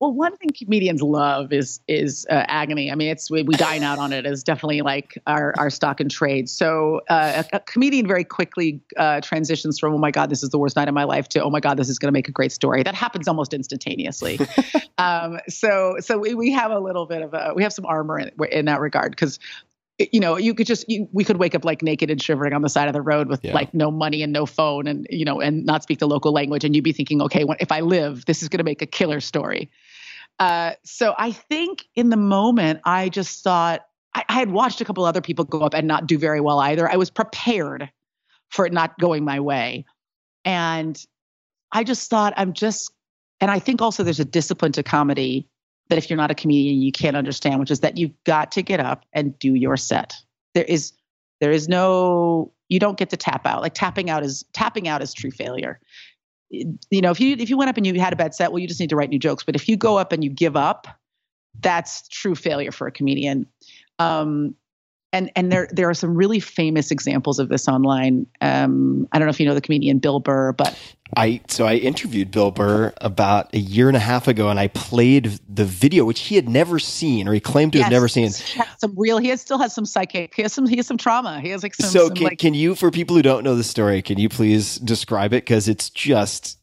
Well, 0.00 0.14
one 0.14 0.34
thing 0.38 0.48
comedians 0.56 1.02
love 1.02 1.52
is 1.52 1.80
is 1.86 2.26
uh, 2.30 2.44
agony. 2.48 2.90
I 2.90 2.94
mean, 2.94 3.10
it's 3.10 3.30
we, 3.30 3.42
we 3.42 3.54
dine 3.54 3.82
out 3.82 3.98
on 3.98 4.14
it. 4.14 4.24
It's 4.24 4.42
definitely 4.42 4.80
like 4.80 5.18
our 5.26 5.52
our 5.58 5.68
stock 5.68 6.00
and 6.00 6.10
trade. 6.10 6.48
So 6.48 7.02
uh, 7.10 7.42
a, 7.52 7.56
a 7.56 7.60
comedian 7.60 8.06
very 8.06 8.24
quickly 8.24 8.80
uh, 8.96 9.20
transitions 9.20 9.78
from 9.78 9.92
"Oh 9.92 9.98
my 9.98 10.10
God, 10.10 10.30
this 10.30 10.42
is 10.42 10.48
the 10.48 10.58
worst 10.58 10.74
night 10.74 10.88
of 10.88 10.94
my 10.94 11.04
life" 11.04 11.28
to 11.30 11.42
"Oh 11.44 11.50
my 11.50 11.60
God, 11.60 11.76
this 11.76 11.90
is 11.90 11.98
going 11.98 12.08
to 12.08 12.12
make 12.12 12.28
a 12.28 12.32
great 12.32 12.50
story." 12.50 12.82
That 12.82 12.94
happens 12.94 13.28
almost 13.28 13.52
instantaneously. 13.52 14.40
um, 14.98 15.38
so 15.50 15.96
so 16.00 16.16
we, 16.16 16.32
we 16.32 16.50
have 16.52 16.70
a 16.70 16.80
little 16.80 17.04
bit 17.04 17.20
of 17.20 17.34
a 17.34 17.52
we 17.54 17.62
have 17.62 17.72
some 17.74 17.84
armor 17.84 18.18
in, 18.18 18.30
in 18.50 18.64
that 18.64 18.80
regard 18.80 19.12
because 19.12 19.38
you 19.98 20.20
know 20.20 20.38
you 20.38 20.54
could 20.54 20.66
just 20.66 20.88
you, 20.88 21.08
we 21.12 21.24
could 21.24 21.36
wake 21.36 21.54
up 21.54 21.64
like 21.64 21.82
naked 21.82 22.10
and 22.10 22.22
shivering 22.22 22.54
on 22.54 22.62
the 22.62 22.70
side 22.70 22.88
of 22.88 22.94
the 22.94 23.02
road 23.02 23.28
with 23.28 23.44
Yeah. 23.44 23.52
like 23.52 23.74
no 23.74 23.90
money 23.90 24.22
and 24.22 24.32
no 24.32 24.46
phone 24.46 24.86
and 24.86 25.06
you 25.10 25.26
know 25.26 25.40
and 25.40 25.66
not 25.66 25.82
speak 25.82 25.98
the 25.98 26.08
local 26.08 26.32
language 26.32 26.64
and 26.64 26.74
you'd 26.74 26.84
be 26.84 26.92
thinking 26.92 27.20
okay 27.20 27.44
when, 27.44 27.58
if 27.60 27.70
i 27.70 27.80
live 27.80 28.24
this 28.24 28.42
is 28.42 28.48
going 28.48 28.58
to 28.58 28.64
make 28.64 28.80
a 28.80 28.86
killer 28.86 29.20
story 29.20 29.70
uh, 30.40 30.72
so 30.84 31.14
i 31.16 31.30
think 31.30 31.84
in 31.94 32.10
the 32.10 32.16
moment 32.16 32.80
i 32.84 33.08
just 33.08 33.44
thought 33.44 33.82
I, 34.14 34.24
I 34.28 34.32
had 34.32 34.50
watched 34.50 34.80
a 34.80 34.84
couple 34.84 35.04
other 35.04 35.20
people 35.20 35.44
go 35.44 35.60
up 35.60 35.74
and 35.74 35.86
not 35.86 36.06
do 36.06 36.18
very 36.18 36.40
well 36.40 36.58
either. 36.58 36.90
I 36.90 36.96
was 36.96 37.10
prepared 37.10 37.88
for 38.48 38.66
it 38.66 38.72
not 38.72 38.98
going 38.98 39.24
my 39.24 39.38
way. 39.40 39.84
And 40.44 41.00
i 41.72 41.84
just 41.84 42.10
thought 42.10 42.32
i'm 42.36 42.52
just 42.52 42.90
and 43.40 43.50
i 43.50 43.58
think 43.58 43.80
also 43.80 44.02
there's 44.02 44.20
a 44.20 44.24
discipline 44.24 44.72
to 44.72 44.82
comedy 44.82 45.46
that 45.88 45.98
if 45.98 46.10
you're 46.10 46.16
not 46.16 46.30
a 46.30 46.34
comedian 46.34 46.80
you 46.80 46.90
can't 46.92 47.16
understand 47.16 47.60
which 47.60 47.70
is 47.70 47.80
that 47.80 47.96
you've 47.96 48.14
got 48.24 48.50
to 48.52 48.62
get 48.62 48.80
up 48.80 49.04
and 49.12 49.38
do 49.38 49.54
your 49.54 49.76
set. 49.76 50.14
There 50.54 50.64
is 50.64 50.92
there 51.40 51.52
is 51.52 51.68
no 51.68 52.52
you 52.68 52.78
don't 52.78 52.98
get 52.98 53.10
to 53.10 53.16
tap 53.16 53.46
out. 53.46 53.62
Like 53.62 53.74
tapping 53.74 54.10
out 54.10 54.24
is 54.24 54.44
tapping 54.52 54.88
out 54.88 55.02
is 55.02 55.12
true 55.12 55.30
failure 55.30 55.80
you 56.50 57.00
know 57.00 57.10
if 57.10 57.20
you 57.20 57.36
if 57.38 57.48
you 57.48 57.56
went 57.56 57.70
up 57.70 57.76
and 57.76 57.86
you 57.86 57.98
had 58.00 58.12
a 58.12 58.16
bad 58.16 58.34
set 58.34 58.50
well 58.50 58.58
you 58.58 58.66
just 58.66 58.80
need 58.80 58.90
to 58.90 58.96
write 58.96 59.10
new 59.10 59.18
jokes. 59.18 59.44
But 59.44 59.54
if 59.54 59.68
you 59.68 59.76
go 59.76 59.98
up 59.98 60.12
and 60.12 60.22
you 60.24 60.30
give 60.30 60.56
up 60.56 60.86
that's 61.60 62.06
true 62.08 62.34
failure 62.34 62.72
for 62.72 62.86
a 62.86 62.92
comedian. 62.92 63.46
Um 63.98 64.54
and 65.12 65.30
and 65.36 65.50
there 65.50 65.68
there 65.72 65.88
are 65.88 65.94
some 65.94 66.14
really 66.14 66.40
famous 66.40 66.90
examples 66.90 67.38
of 67.38 67.48
this 67.48 67.68
online. 67.68 68.26
Um 68.40 69.06
i 69.12 69.18
don't 69.18 69.26
know 69.26 69.30
if 69.30 69.40
you 69.40 69.46
know 69.46 69.54
the 69.54 69.60
comedian 69.60 69.98
bill 69.98 70.20
burr 70.20 70.52
but 70.52 70.78
I 71.16 71.40
so 71.48 71.66
I 71.66 71.74
interviewed 71.74 72.30
Bill 72.30 72.50
Burr 72.50 72.92
about 73.00 73.52
a 73.54 73.58
year 73.58 73.88
and 73.88 73.96
a 73.96 74.00
half 74.00 74.28
ago, 74.28 74.48
and 74.48 74.60
I 74.60 74.68
played 74.68 75.38
the 75.48 75.64
video, 75.64 76.04
which 76.04 76.20
he 76.20 76.36
had 76.36 76.48
never 76.48 76.78
seen, 76.78 77.26
or 77.26 77.34
he 77.34 77.40
claimed 77.40 77.72
to 77.72 77.82
have 77.82 77.90
never 77.90 78.08
seen. 78.08 78.30
some 78.30 78.94
real 78.96 79.18
he 79.18 79.28
has, 79.28 79.40
still 79.40 79.58
has 79.58 79.74
some 79.74 79.86
psychic 79.86 80.34
he 80.34 80.42
has 80.42 80.52
some 80.52 80.66
he 80.66 80.76
has 80.76 80.86
some 80.86 80.96
trauma 80.96 81.40
he 81.40 81.50
has 81.50 81.62
like 81.62 81.74
some, 81.74 81.90
so 81.90 82.06
some, 82.06 82.16
can, 82.16 82.24
like, 82.24 82.38
can 82.38 82.54
you, 82.54 82.74
for 82.74 82.90
people 82.90 83.16
who 83.16 83.22
don't 83.22 83.44
know 83.44 83.56
the 83.56 83.64
story, 83.64 84.02
can 84.02 84.18
you 84.18 84.28
please 84.28 84.76
describe 84.76 85.32
it? 85.32 85.44
Because 85.44 85.68
it's 85.68 85.90
just, 85.90 86.58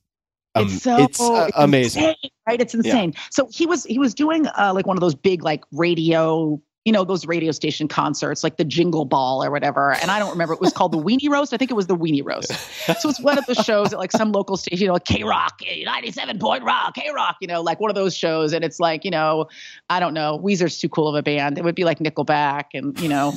um, 0.55 0.65
it's 0.65 0.81
so 0.81 0.97
it's, 1.03 1.19
uh, 1.19 1.49
amazing. 1.55 2.03
insane, 2.03 2.31
right 2.47 2.61
it's 2.61 2.73
insane 2.73 3.13
so 3.29 3.47
he 3.51 3.65
was 3.65 3.83
he 3.83 3.99
was 3.99 4.13
doing 4.13 4.47
uh, 4.47 4.71
like 4.73 4.87
one 4.87 4.97
of 4.97 5.01
those 5.01 5.15
big 5.15 5.43
like 5.43 5.63
radio 5.71 6.61
you 6.87 6.93
know 6.93 7.03
those 7.03 7.27
radio 7.27 7.51
station 7.51 7.89
concerts 7.89 8.45
like 8.45 8.55
the 8.55 8.63
jingle 8.63 9.03
ball 9.03 9.43
or 9.43 9.51
whatever. 9.51 9.91
And 9.95 10.09
i 10.09 10.19
don't 10.19 10.31
remember 10.31 10.53
it 10.53 10.61
was 10.61 10.71
called 10.71 10.93
the 10.93 10.97
weenie 10.97 11.29
roast? 11.29 11.53
I 11.53 11.57
think 11.57 11.69
it 11.69 11.73
was 11.73 11.87
the 11.87 11.97
weenie 11.97 12.25
roast. 12.25 12.53
So 13.01 13.09
it's 13.09 13.19
one 13.19 13.37
of 13.37 13.45
those 13.45 13.57
shows 13.57 13.91
at 13.91 13.99
like 13.99 14.13
some 14.13 14.31
local 14.31 14.55
station 14.55 14.79
you 14.79 14.87
know 14.87 14.93
like 14.93 15.03
k-rock 15.03 15.59
97 15.83 16.39
point 16.39 16.63
rock 16.63 16.95
k-rock 16.95 17.35
you 17.41 17.47
know 17.47 17.61
like 17.61 17.81
one 17.81 17.91
of 17.91 17.95
those 17.95 18.15
shows. 18.15 18.53
And 18.53 18.63
it's 18.63 18.79
like 18.79 19.03
you 19.03 19.11
know 19.11 19.49
i 19.89 19.99
don't 19.99 20.13
know 20.13 20.39
weezer's 20.41 20.77
too 20.77 20.87
cool 20.87 21.09
of 21.09 21.15
a 21.15 21.21
band. 21.21 21.57
It 21.57 21.65
would 21.65 21.75
be 21.75 21.83
like 21.83 21.99
nickelback 21.99 22.67
and 22.73 22.97
you 23.01 23.09
know 23.09 23.33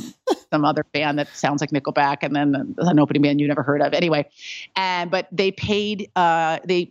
some 0.52 0.64
other 0.64 0.84
band 0.92 1.18
that 1.18 1.26
sounds 1.34 1.60
like 1.60 1.70
nickelback 1.70 2.18
and 2.22 2.36
then 2.36 2.76
an 2.78 3.00
opening 3.00 3.22
band 3.22 3.40
you 3.40 3.48
never 3.48 3.64
heard 3.64 3.82
of. 3.82 3.92
Anyway 3.94 4.30
and 4.76 5.10
but 5.10 5.26
they 5.32 5.50
paid 5.50 6.08
uh 6.14 6.60
they 6.64 6.88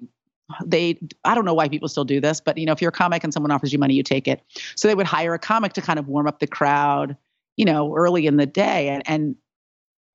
they 0.66 1.00
i 1.26 1.36
don't 1.36 1.46
know 1.46 1.54
why 1.54 1.70
people 1.70 1.88
still 1.88 2.06
do 2.06 2.20
this 2.20 2.42
but 2.42 2.58
you 2.58 2.66
know 2.66 2.72
if 2.72 2.82
you're 2.82 2.90
a 2.90 2.92
comic 2.92 3.24
and 3.24 3.34
someone 3.34 3.52
offers 3.52 3.72
you 3.72 3.80
money 3.80 3.94
you 3.94 4.04
take 4.04 4.28
it. 4.28 4.42
So 4.76 4.88
they 4.88 4.96
would 4.96 5.06
hire 5.06 5.34
a 5.34 5.40
comic 5.40 5.74
to 5.74 5.82
kind 5.82 6.00
of 6.00 6.08
warm 6.08 6.28
up 6.28 6.40
the 6.40 6.48
crowd 6.48 7.16
you 7.58 7.66
know 7.66 7.96
early 7.96 8.26
in 8.26 8.38
the 8.38 8.46
day. 8.46 8.90
And 8.90 9.04
and 9.06 9.36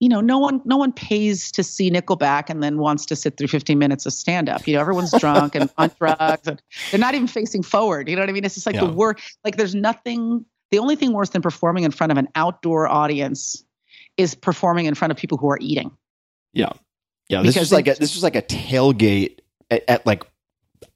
you 0.01 0.09
know 0.09 0.20
no 0.20 0.39
one 0.39 0.61
no 0.64 0.76
one 0.76 0.93
pays 0.93 1.53
to 1.53 1.62
see 1.62 1.91
nickelback 1.91 2.51
and 2.51 2.62
then 2.62 2.78
wants 2.78 3.07
to 3.07 3.16
sit 3.16 3.37
through 3.37 3.49
15 3.49 3.78
minutes 3.78 4.07
of 4.07 4.12
stand 4.12 4.49
up 4.49 4.66
you 4.66 4.74
know 4.74 4.80
everyone's 4.80 5.14
drunk 5.22 5.55
and 5.55 5.70
on 5.78 5.91
drugs 5.99 6.49
and 6.49 6.61
they're 6.91 6.99
not 6.99 7.14
even 7.14 7.28
facing 7.28 7.62
forward. 7.62 8.09
You 8.09 8.16
know 8.16 8.22
what 8.22 8.28
i 8.28 8.32
mean? 8.32 8.45
It's 8.45 8.55
just 8.55 8.66
like 8.66 8.76
the 8.76 8.87
Yeah. 8.87 8.91
work 8.91 9.20
like 9.45 9.57
there's 9.57 9.74
nothing 9.74 10.45
the 10.70 10.78
only 10.78 10.97
thing 10.97 11.12
worse 11.12 11.30
than 11.30 11.43
performing 11.43 11.85
in 11.85 11.93
front 11.93 12.11
of 12.11 12.18
an 12.18 12.28
outdoor 12.35 12.89
audience 12.89 13.64
is 14.16 14.35
performing 14.35 14.87
in 14.87 14.95
front 14.95 15.12
of 15.12 15.16
people 15.16 15.39
who 15.39 15.49
are 15.51 15.59
eating. 15.61 15.91
Yeah, 16.53 16.72
yeah. 17.28 17.43
This 17.43 17.55
Because 17.55 17.70
was 17.70 17.72
like 17.72 17.87
a, 17.87 17.95
this 17.95 18.14
was 18.14 18.22
like 18.22 18.37
a 18.37 18.43
tailgate 18.43 19.39
at, 19.71 19.85
at 19.89 20.07
like 20.07 20.25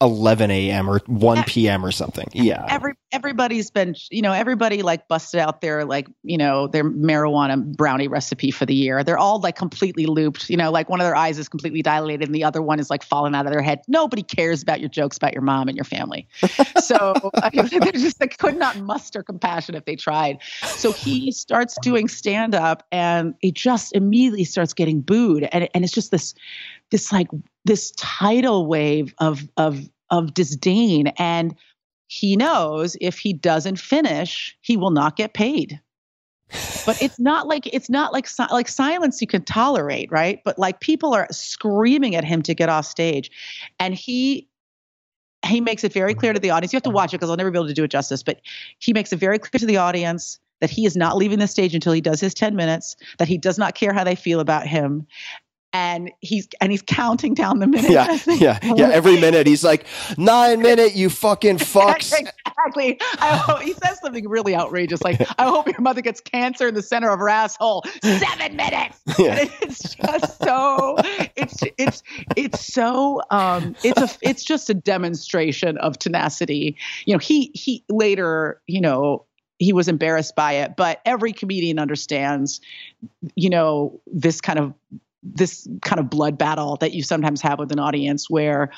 11 0.01 0.51
a.m. 0.51 0.89
or 0.89 1.01
1 1.07 1.45
p.m. 1.45 1.85
or 1.85 1.93
something. 1.93 2.29
Yeah, 2.33 2.65
every 2.69 2.95
everybody's 3.13 3.71
been 3.71 3.95
you 4.11 4.23
know 4.23 4.33
everybody 4.33 4.83
like 4.83 5.09
busted 5.09 5.41
out 5.41 5.61
their 5.61 5.85
like 5.85 6.09
you 6.23 6.37
know 6.37 6.67
their 6.67 6.85
marijuana 6.85 7.65
brownie 7.65 8.09
recipe 8.09 8.51
for 8.51 8.67
the 8.67 8.75
year. 8.75 9.03
They're 9.03 9.19
all 9.19 9.41
like 9.41 9.57
completely 9.57 10.07
looped. 10.07 10.51
You 10.51 10.57
know 10.57 10.71
like 10.71 10.89
one 10.89 11.01
of 11.01 11.07
their 11.07 11.17
eyes 11.17 11.39
is 11.39 11.49
completely 11.49 11.83
dilated 11.83 12.29
and 12.29 12.35
the 12.35 12.45
other 12.45 12.63
one 12.63 12.79
is 12.79 12.91
like 12.91 13.03
falling 13.03 13.35
out 13.35 13.47
of 13.47 13.53
their 13.53 13.63
head. 13.63 13.81
Nobody 13.89 14.23
cares 14.23 14.63
about 14.63 14.81
your 14.81 14.89
jokes 14.89 15.17
about 15.17 15.33
your 15.33 15.43
mom 15.43 15.69
and 15.69 15.77
your 15.77 15.85
family. 15.85 16.29
So 16.79 17.15
I 17.35 17.51
mean, 17.53 17.81
they 17.81 17.93
just 17.93 18.21
like 18.21 18.39
could 18.39 18.57
not 18.57 18.79
muster 18.79 19.23
compassion 19.23 19.75
if 19.75 19.85
they 19.85 19.97
tried. 19.97 20.39
So 20.63 20.93
he 20.93 21.31
starts 21.33 21.77
doing 21.83 22.09
stand 22.09 22.55
up 22.55 22.87
and 22.93 23.35
he 23.41 23.53
just 23.53 23.95
immediately 23.95 24.45
starts 24.45 24.73
getting 24.73 25.01
booed. 25.01 25.49
And, 25.53 25.69
and 25.75 25.85
it's 25.85 25.93
just 25.93 26.11
this 26.11 26.35
this 26.91 27.13
like 27.13 27.29
this 27.65 27.93
tidal 27.93 28.67
wave 28.67 29.15
of 29.19 29.49
of 29.57 29.89
of 30.11 30.35
disdain. 30.35 31.09
And 31.19 31.55
he 32.09 32.37
knows 32.37 32.97
if 33.01 33.19
he 33.19 33.33
doesn't 33.33 33.79
finish 33.79 34.57
he 34.61 34.77
will 34.77 34.91
not 34.91 35.15
get 35.17 35.35
paid. 35.35 35.81
But 36.85 37.01
it's 37.01 37.19
not 37.21 37.47
like 37.47 37.67
it's 37.73 37.89
not 37.89 38.13
like 38.13 38.27
like 38.51 38.69
silence 38.69 39.21
you 39.21 39.27
can 39.27 39.45
tolerate 39.45 40.11
right? 40.11 40.41
But 40.45 40.59
like 40.59 40.81
people 40.81 41.15
are 41.15 41.29
screaming 41.31 42.17
at 42.17 42.25
him 42.25 42.43
to 42.43 42.55
get 42.55 42.69
off 42.69 42.87
stage. 42.87 43.31
And 43.79 43.95
he 43.95 44.49
he 45.47 45.61
makes 45.61 45.85
it 45.85 45.93
very 45.93 46.15
clear 46.15 46.33
to 46.33 46.41
the 46.41 46.51
audience. 46.51 46.73
You 46.73 46.79
have 46.79 46.83
to 46.85 46.91
watch 46.91 47.13
it 47.13 47.19
because 47.19 47.31
i'll 47.31 47.37
never 47.37 47.51
be 47.51 47.59
able 47.59 47.69
to 47.69 47.75
do 47.75 47.85
it 47.85 47.91
justice 47.91 48.23
but 48.23 48.41
he 48.79 48.93
makes 48.93 49.13
it 49.13 49.19
very 49.19 49.39
clear 49.39 49.61
to 49.61 49.67
the 49.67 49.77
audience 49.77 50.41
that 50.61 50.71
he 50.71 50.87
is 50.87 50.97
not 50.97 51.17
leaving 51.17 51.39
the 51.39 51.47
stage 51.47 51.75
until 51.75 51.93
he 51.93 52.01
does 52.01 52.21
his 52.21 52.35
10 52.35 52.57
minutes 52.57 52.97
that 53.19 53.29
he 53.29 53.39
does 53.39 53.59
not 53.59 53.75
care 53.75 53.93
how 53.93 54.03
they 54.03 54.17
feel 54.17 54.41
about 54.41 54.67
him 54.67 55.07
and 55.73 56.11
he's 56.21 56.49
and 56.61 56.73
he's 56.73 56.83
counting 56.83 57.35
down 57.35 57.59
the 57.59 57.67
minutes 57.67 57.91
yeah, 57.91 58.19
yeah, 58.27 58.75
yeah. 58.75 58.89
Every 58.89 59.21
minute 59.21 59.47
he's 59.47 59.63
like 59.63 59.87
nine 60.17 60.63
minute, 60.63 60.95
you 60.95 61.11
fucking 61.11 61.59
fucks. 61.59 62.13
Exactly. 62.19 62.99
I 63.21 63.37
hope, 63.37 63.61
he 63.61 63.75
says 63.75 64.01
something 64.01 64.29
really 64.29 64.55
outrageous, 64.57 65.03
like, 65.03 65.21
"I 65.39 65.45
hope 65.45 65.67
your 65.67 65.81
mother 65.81 66.01
gets 66.01 66.21
cancer 66.21 66.69
in 66.69 66.75
the 66.75 66.83
center 66.83 67.11
of 67.11 67.19
her 67.19 67.29
asshole." 67.29 67.85
Seven 68.03 68.57
minutes. 68.57 68.99
Yeah. 69.19 69.41
And 69.41 69.51
it's 69.63 69.95
just 69.95 70.39
so. 70.43 70.97
It's 71.35 71.59
it's 71.77 72.03
it's 72.37 72.65
so. 72.65 73.21
Um. 73.31 73.75
It's 73.83 74.01
a. 74.01 74.17
It's 74.23 74.45
just 74.45 74.71
a 74.71 74.75
demonstration 74.75 75.77
of 75.79 75.99
tenacity. 75.99 76.77
You 77.05 77.15
know. 77.15 77.19
He 77.19 77.51
he 77.55 77.85
later. 77.89 78.61
You 78.67 78.81
know. 78.81 79.25
He 79.61 79.73
was 79.73 79.89
embarrassed 79.89 80.37
by 80.37 80.53
it, 80.53 80.77
but 80.77 81.01
every 81.05 81.33
comedian 81.33 81.81
understands. 81.81 82.61
You 83.35 83.51
know 83.51 84.01
this 84.07 84.41
kind 84.41 84.59
of 84.61 84.73
this 85.23 85.67
kind 85.83 86.01
of 86.01 86.11
blood 86.11 86.39
battle 86.39 86.77
that 86.77 86.93
you 86.93 87.03
sometimes 87.03 87.41
have 87.43 87.59
with 87.59 87.73
an 87.73 87.79
audience 87.79 88.31
where 88.31 88.71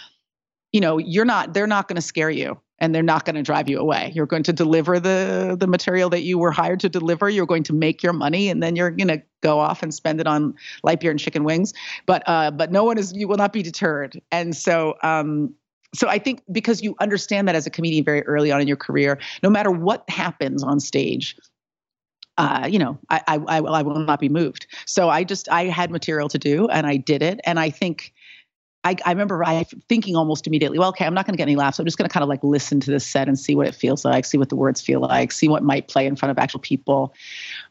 you 0.72 0.80
know, 0.80 0.98
you're 0.98 1.24
not. 1.24 1.52
They're 1.52 1.66
not 1.66 1.88
going 1.88 1.96
to 1.96 2.02
scare 2.02 2.30
you, 2.30 2.60
and 2.78 2.94
they're 2.94 3.02
not 3.02 3.24
going 3.24 3.34
to 3.34 3.42
drive 3.42 3.68
you 3.68 3.78
away. 3.78 4.12
You're 4.14 4.26
going 4.26 4.44
to 4.44 4.52
deliver 4.52 5.00
the 5.00 5.56
the 5.58 5.66
material 5.66 6.08
that 6.10 6.22
you 6.22 6.38
were 6.38 6.52
hired 6.52 6.80
to 6.80 6.88
deliver. 6.88 7.28
You're 7.28 7.46
going 7.46 7.64
to 7.64 7.72
make 7.72 8.02
your 8.02 8.12
money, 8.12 8.48
and 8.48 8.62
then 8.62 8.76
you're 8.76 8.90
going 8.90 9.08
to 9.08 9.22
go 9.40 9.58
off 9.58 9.82
and 9.82 9.92
spend 9.92 10.20
it 10.20 10.26
on 10.26 10.54
light 10.84 11.00
beer 11.00 11.10
and 11.10 11.18
chicken 11.18 11.44
wings. 11.44 11.74
But 12.06 12.22
uh, 12.26 12.52
but 12.52 12.70
no 12.70 12.84
one 12.84 12.98
is. 12.98 13.12
You 13.12 13.26
will 13.26 13.36
not 13.36 13.52
be 13.52 13.62
deterred. 13.62 14.20
And 14.30 14.56
so 14.56 14.94
um, 15.02 15.54
so 15.92 16.08
I 16.08 16.18
think 16.18 16.42
because 16.52 16.82
you 16.82 16.94
understand 17.00 17.48
that 17.48 17.56
as 17.56 17.66
a 17.66 17.70
comedian 17.70 18.04
very 18.04 18.22
early 18.22 18.52
on 18.52 18.60
in 18.60 18.68
your 18.68 18.76
career, 18.76 19.18
no 19.42 19.50
matter 19.50 19.72
what 19.72 20.08
happens 20.08 20.62
on 20.62 20.78
stage, 20.78 21.36
uh, 22.40 22.66
you 22.66 22.78
know, 22.78 22.98
I, 23.10 23.20
I, 23.28 23.36
I, 23.36 23.58
I 23.58 23.82
will 23.82 23.98
not 23.98 24.18
be 24.18 24.30
moved. 24.30 24.66
So 24.86 25.10
I 25.10 25.24
just, 25.24 25.46
I 25.50 25.64
had 25.64 25.90
material 25.90 26.28
to 26.30 26.38
do 26.38 26.68
and 26.68 26.86
I 26.86 26.96
did 26.96 27.22
it. 27.22 27.38
And 27.44 27.60
I 27.60 27.68
think, 27.68 28.14
I, 28.82 28.96
I 29.04 29.10
remember 29.10 29.44
I 29.44 29.66
thinking 29.90 30.16
almost 30.16 30.46
immediately, 30.46 30.78
well, 30.78 30.88
okay, 30.88 31.04
I'm 31.04 31.12
not 31.12 31.26
going 31.26 31.34
to 31.34 31.36
get 31.36 31.42
any 31.42 31.56
laughs. 31.56 31.78
I'm 31.78 31.84
just 31.84 31.98
going 31.98 32.08
to 32.08 32.12
kind 32.12 32.22
of 32.22 32.30
like 32.30 32.42
listen 32.42 32.80
to 32.80 32.90
this 32.90 33.06
set 33.06 33.28
and 33.28 33.38
see 33.38 33.54
what 33.54 33.66
it 33.66 33.74
feels 33.74 34.06
like, 34.06 34.24
see 34.24 34.38
what 34.38 34.48
the 34.48 34.56
words 34.56 34.80
feel 34.80 35.00
like, 35.00 35.32
see 35.32 35.48
what 35.48 35.62
might 35.62 35.88
play 35.88 36.06
in 36.06 36.16
front 36.16 36.30
of 36.30 36.38
actual 36.38 36.60
people. 36.60 37.12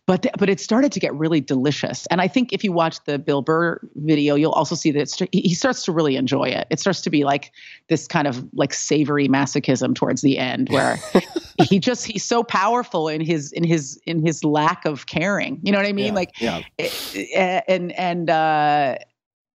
But 0.09 0.25
but 0.39 0.49
it 0.49 0.59
started 0.59 0.91
to 0.93 0.99
get 0.99 1.13
really 1.13 1.39
delicious. 1.39 2.07
And 2.07 2.19
I 2.19 2.27
think 2.27 2.51
if 2.51 2.63
you 2.63 2.71
watch 2.71 2.97
the 3.05 3.19
Bill 3.19 3.43
Burr 3.43 3.79
video, 3.97 4.33
you'll 4.33 4.53
also 4.53 4.73
see 4.73 4.89
that 4.89 5.29
he 5.31 5.53
starts 5.53 5.85
to 5.85 5.91
really 5.91 6.15
enjoy 6.15 6.45
it. 6.45 6.65
It 6.71 6.79
starts 6.79 7.01
to 7.01 7.11
be 7.11 7.23
like 7.23 7.51
this 7.89 8.07
kind 8.07 8.27
of 8.27 8.43
like 8.55 8.73
savory 8.73 9.27
masochism 9.27 9.93
towards 9.93 10.23
the 10.23 10.39
end, 10.39 10.69
where 10.69 10.95
he 11.57 11.77
just 11.77 12.07
he's 12.07 12.23
so 12.23 12.41
powerful 12.41 13.07
in 13.07 13.21
his 13.21 13.51
in 13.51 13.63
his 13.63 14.01
in 14.07 14.25
his 14.25 14.43
lack 14.43 14.83
of 14.83 15.05
caring. 15.05 15.59
You 15.61 15.71
know 15.71 15.77
what 15.77 15.85
I 15.85 15.93
mean? 15.93 16.15
Yeah, 16.15 16.19
like 16.19 16.31
yeah. 16.39 16.59
eh, 16.79 17.61
and 17.67 17.91
and 17.91 18.31
uh 18.31 18.95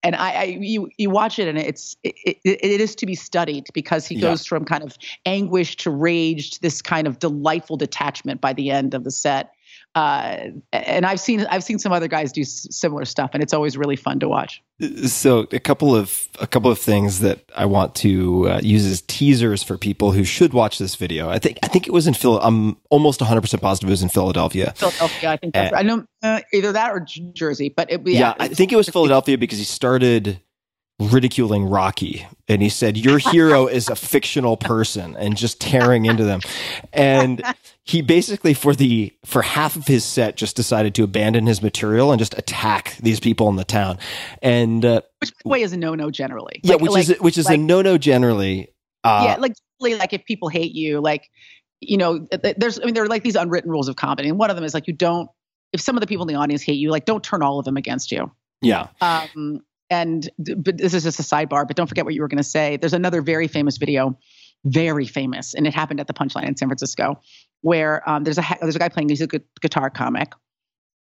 and 0.04 0.18
I, 0.18 0.32
I 0.32 0.44
you 0.60 0.90
you 0.98 1.10
watch 1.10 1.40
it 1.40 1.48
and 1.48 1.58
it's 1.58 1.96
it, 2.04 2.14
it, 2.26 2.38
it 2.44 2.82
is 2.82 2.94
to 2.96 3.06
be 3.06 3.16
studied 3.16 3.68
because 3.74 4.06
he 4.06 4.16
Yeah. 4.16 4.32
goes 4.32 4.46
from 4.46 4.66
kind 4.66 4.84
of 4.84 4.98
anguish 5.26 5.78
to 5.78 5.90
rage 5.92 6.52
to 6.52 6.62
this 6.62 6.82
kind 6.82 7.08
of 7.08 7.20
delightful 7.20 7.78
detachment 7.78 8.42
by 8.42 8.52
the 8.52 8.70
end 8.70 8.94
of 8.94 9.06
the 9.06 9.12
set. 9.12 9.54
Uh, 9.94 10.38
and 10.72 11.06
I've 11.06 11.20
seen 11.20 11.46
I've 11.50 11.64
seen 11.64 11.78
some 11.78 11.92
other 11.92 12.08
guys 12.08 12.32
do 12.32 12.42
s- 12.42 12.66
similar 12.72 13.04
stuff, 13.04 13.32
and 13.34 13.44
it's 13.44 13.54
always 13.54 13.76
really 13.78 13.98
fun 13.98 14.20
to 14.22 14.30
watch. 14.30 14.62
So 15.08 15.48
a 15.52 15.60
couple 15.60 15.94
of 15.96 16.28
a 16.40 16.48
couple 16.48 16.72
of 16.72 16.80
things 16.80 17.20
that 17.20 17.40
I 17.56 17.66
want 17.66 17.94
to 17.96 18.48
uh, 18.50 18.60
use 18.64 18.86
as 18.86 19.02
teasers 19.02 19.64
for 19.64 19.78
people 19.78 20.14
who 20.14 20.24
should 20.24 20.54
watch 20.54 20.78
this 20.80 20.96
video. 20.96 21.30
I 21.30 21.40
think 21.40 21.60
I 21.62 21.68
think 21.68 21.88
it 21.88 21.92
was 21.94 22.08
in 22.08 22.14
Phil. 22.14 22.40
I'm 22.42 22.78
almost 22.90 23.20
100 23.20 23.42
percent 23.42 23.62
positive 23.62 23.90
it 23.90 23.92
was 23.92 24.02
in 24.04 24.10
Philadelphia. 24.10 24.74
Philadelphia, 24.78 25.30
I 25.30 25.38
think 25.38 25.54
that's, 25.54 25.74
Uh, 25.74 25.78
I 25.78 25.82
know 25.84 26.06
uh, 26.24 26.40
either 26.54 26.72
that 26.72 26.92
or 26.92 27.06
Jersey, 27.34 27.68
but 27.70 27.92
it, 27.92 28.02
Yeah, 28.08 28.20
yeah, 28.20 28.34
I 28.40 28.48
think 28.48 28.72
it 28.72 28.78
was 28.78 28.88
Philadelphia 28.88 29.38
because 29.38 29.60
he 29.60 29.66
started 29.66 30.40
ridiculing 31.10 31.66
Rocky 31.66 32.26
and 32.48 32.62
he 32.62 32.70
said 32.70 32.98
your 32.98 33.18
hero 33.18 33.68
is 33.68 33.88
a 33.88 33.96
fictional 33.96 34.58
person 34.58 35.16
and 35.18 35.36
just 35.36 35.60
tearing 35.60 36.06
into 36.06 36.24
them. 36.24 36.42
And 36.94 37.42
he 37.84 38.02
basically 38.02 38.54
for 38.54 38.76
the 38.76 39.14
for 39.26 39.42
half 39.42 39.76
of 39.76 39.88
his 39.88 40.04
set 40.04 40.36
just 40.38 40.56
decided 40.56 40.94
to 40.96 41.04
abandon 41.04 41.48
his 41.48 41.62
material 41.62 42.12
and 42.12 42.20
just 42.20 42.38
attack 42.38 42.96
these 43.02 43.20
people 43.20 43.50
in 43.50 43.56
the 43.56 43.64
town. 43.64 43.98
And 44.42 44.84
uh, 44.86 45.02
which 45.20 45.32
by 45.32 45.38
the 45.44 45.50
way 45.50 45.62
is 45.64 45.74
a 45.74 45.78
no 45.78 45.96
no 45.96 46.12
generally. 46.12 46.60
yeah, 46.64 46.74
Like- 46.74 46.82
which 46.82 46.92
like- 46.92 47.10
is 47.10 47.20
which 47.20 47.38
is 47.38 47.50
a 47.50 47.58
no-no 47.58 47.98
generally. 47.98 48.74
Uh, 49.04 49.24
yeah, 49.26 49.36
like 49.38 49.54
like 49.80 50.14
if 50.14 50.24
people 50.26 50.48
hate 50.50 50.74
you, 50.76 51.00
like 51.02 51.30
you 51.80 51.98
know, 51.98 52.28
there's 52.58 52.80
I 52.80 52.84
mean 52.86 52.94
there 52.94 53.04
are 53.04 53.08
like 53.08 53.24
these 53.24 53.36
unwritten 53.36 53.72
rules 53.72 53.88
of 53.88 53.96
comedy, 53.96 54.30
and 54.30 54.38
one 54.38 54.52
of 54.52 54.56
them 54.56 54.64
is 54.64 54.74
like 54.76 54.88
you 54.88 54.94
don't 54.94 55.28
if 55.74 55.82
some 55.82 55.96
of 55.96 56.02
the 56.02 56.08
people 56.08 56.24
in 56.28 56.28
the 56.34 56.40
audience 56.40 56.62
hate 56.62 56.74
you, 56.74 56.92
like 56.92 57.06
don't 57.06 57.24
turn 57.24 57.42
all 57.42 57.58
of 57.58 57.66
them 57.66 57.78
against 57.78 58.12
you. 58.12 58.30
yeah. 58.62 58.88
Um, 59.02 59.62
and 59.92 60.30
but 60.38 60.78
this 60.78 60.94
is 60.94 61.04
just 61.04 61.20
a 61.20 61.24
sidebar, 61.24 61.68
but 61.68 61.76
don't 61.76 61.88
forget 61.88 62.06
what 62.06 62.16
you 62.16 62.22
were 62.22 62.30
going 62.30 62.38
to 62.38 62.44
say. 62.44 62.78
There's 62.78 62.94
another 62.94 63.22
very 63.22 63.48
famous 63.48 63.78
video, 63.78 64.18
very 64.64 65.06
famous, 65.06 65.54
and 65.54 65.68
it 65.68 65.74
happened 65.74 66.00
at 66.00 66.08
the 66.08 66.14
Punchline 66.14 66.48
in 66.48 66.56
San 66.56 66.70
Francisco, 66.70 67.20
where 67.60 68.08
um, 68.10 68.24
there's 68.24 68.38
a 68.38 68.44
there's 68.62 68.76
a 68.76 68.80
guy 68.80 68.90
playing. 68.90 69.10
He's 69.10 69.22
a 69.22 69.28
gu- 69.28 69.40
guitar 69.60 69.90
comic, 69.90 70.32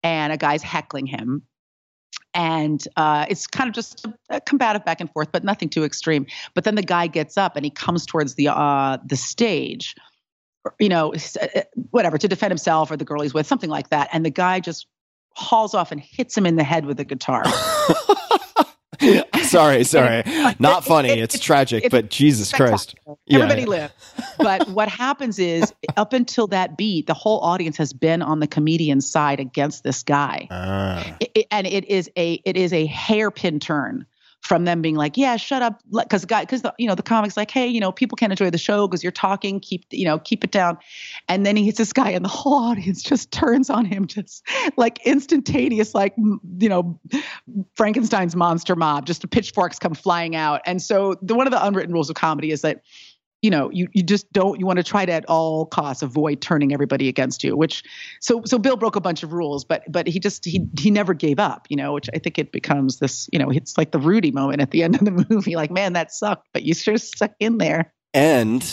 and 0.03 0.32
a 0.32 0.39
guy's 0.39 0.62
heckling 0.62 1.07
him, 1.07 1.43
and 2.32 2.82
uh, 2.97 3.26
it's 3.28 3.47
kind 3.47 3.68
of 3.68 3.74
just 3.74 4.07
a, 4.07 4.14
a 4.30 4.41
combative 4.41 4.86
back 4.86 5.03
and 5.03 5.12
forth, 5.12 5.30
but 5.32 5.45
nothing 5.45 5.68
too 5.68 5.84
extreme. 5.84 6.26
But 6.55 6.64
then 6.64 6.74
the 6.74 6.82
guy 6.82 7.09
gets 7.09 7.36
up 7.36 7.57
and 7.57 7.66
he 7.66 7.70
comes 7.70 8.07
towards 8.07 8.36
the 8.36 8.49
uh, 8.49 8.97
the 9.05 9.16
stage, 9.16 9.95
you 10.80 10.89
know, 10.89 11.12
uh, 11.14 11.61
whatever 11.91 12.16
to 12.16 12.26
defend 12.26 12.53
himself 12.53 12.91
or 12.91 12.97
the 12.97 13.05
girl 13.05 13.20
he's 13.20 13.34
with, 13.34 13.47
something 13.47 13.70
like 13.70 13.91
that, 13.91 14.09
and 14.14 14.24
the 14.24 14.30
guy 14.30 14.61
just 14.61 14.86
hauls 15.32 15.74
off 15.74 15.93
and 15.93 16.01
hits 16.01 16.34
him 16.34 16.47
in 16.47 16.57
the 16.57 16.64
head 16.64 16.86
with 16.86 16.99
a 16.99 17.05
guitar. 17.05 17.45
sorry, 19.43 19.85
sorry. 19.85 20.23
Not 20.59 20.85
funny. 20.85 21.11
it- 21.11 21.19
It's 21.19 21.35
it's- 21.35 21.45
tragic, 21.45 21.85
it's 21.85 21.93
but 21.93 22.11
Jesus 22.11 22.53
Christ. 22.53 22.95
Everybody 23.31 23.63
yeah. 23.63 23.67
live. 23.69 23.93
But 24.39 24.69
what 24.71 24.89
happens 24.89 25.39
is, 25.39 25.73
up 25.97 26.13
until 26.13 26.47
that 26.49 26.77
beat, 26.77 27.07
the 27.07 27.15
whole 27.15 27.41
audience 27.41 27.77
has 27.77 27.93
been 27.93 28.23
on 28.23 28.41
the 28.41 28.47
comedian's 28.47 29.09
side 29.11 29.41
against 29.41 29.85
this 29.85 30.03
guy, 30.03 30.47
Ah. 30.51 31.17
It- 31.21 31.31
it- 31.35 31.47
and 31.51 31.67
it 31.67 31.85
is 31.87 32.11
a 32.17 32.35
it 32.45 32.57
is 32.57 32.73
a 32.73 32.87
hairpin 32.87 33.61
turn 33.61 34.07
from 34.41 34.64
them 34.64 34.80
being 34.80 34.95
like, 34.95 35.16
"Yeah, 35.16 35.36
shut 35.36 35.62
up," 35.62 35.82
because 35.93 36.24
guy 36.24 36.43
because 36.43 36.62
you 36.78 36.86
know 36.89 36.95
the 36.95 37.03
comics 37.03 37.36
like, 37.36 37.51
"Hey, 37.51 37.66
you 37.66 37.80
know, 37.80 37.93
people 37.93 38.16
can't 38.16 38.32
enjoy 38.32 38.51
the 38.51 38.59
show 38.59 38.86
because 38.86 39.03
you're 39.03 39.12
talking. 39.12 39.61
Keep 39.61 39.86
you 39.91 40.05
know 40.05 40.18
keep 40.18 40.45
it 40.45 40.51
down," 40.51 40.78
and 41.28 41.45
then 41.45 41.57
he 41.57 41.64
hits 41.64 41.78
this 41.78 41.93
guy, 41.93 42.11
and 42.11 42.24
the 42.24 42.28
whole 42.28 42.55
audience 42.55 43.03
just 43.03 43.30
turns 43.30 43.70
on 43.70 43.84
him, 43.84 44.07
just 44.07 44.47
like 44.76 45.01
instantaneous, 45.05 45.95
like 45.95 46.14
you 46.16 46.68
know, 46.68 46.99
Frankenstein's 47.74 48.36
monster 48.36 48.76
mob. 48.76 49.07
Just 49.07 49.22
the 49.22 49.28
pitchforks 49.28 49.78
come 49.78 49.95
flying 49.95 50.36
out, 50.36 50.61
and 50.66 50.80
so 50.80 51.16
the 51.22 51.34
one 51.34 51.47
of 51.47 51.53
the 51.53 51.64
unwritten 51.64 51.93
rules 51.93 52.11
of 52.11 52.16
comedy 52.16 52.51
is 52.51 52.62
that 52.62 52.82
you 53.43 53.51
know 53.51 53.70
you 53.70 53.89
you 53.93 54.03
just 54.03 54.30
don't 54.32 54.59
you 54.59 54.66
want 54.66 54.78
to 54.78 54.82
try 54.82 55.07
to 55.07 55.12
at 55.12 55.24
all 55.26 55.66
costs 55.66 56.03
avoid 56.03 56.41
turning 56.41 56.72
everybody 56.72 57.09
against 57.09 57.45
you 57.45 57.57
which 57.57 57.82
so 58.20 58.43
so 58.45 58.59
bill 58.59 58.76
broke 58.76 58.97
a 58.97 59.01
bunch 59.01 59.22
of 59.22 59.32
rules 59.32 59.64
but 59.64 59.82
but 59.91 60.07
he 60.07 60.18
just 60.18 60.45
he 60.45 60.66
he 60.78 60.91
never 60.91 61.14
gave 61.14 61.39
up 61.39 61.66
you 61.68 61.76
know 61.76 61.93
which 61.93 62.09
i 62.14 62.18
think 62.18 62.39
it 62.39 62.53
becomes 62.53 62.99
this 62.99 63.28
you 63.32 63.39
know 63.39 63.51
it's 63.51 63.78
like 63.78 63.93
the 63.93 63.99
rudy 63.99 64.30
moment 64.30 64.61
at 64.61 64.70
the 64.70 64.82
end 64.84 64.95
of 64.97 65.05
the 65.05 65.26
movie 65.30 65.57
like 65.57 65.70
man 65.70 65.93
that 65.93 66.12
sucked 66.12 66.49
but 66.53 66.62
you 66.62 66.74
sure 66.74 66.97
stuck 66.99 67.32
in 67.41 67.59
there. 67.59 67.93
And 68.14 68.64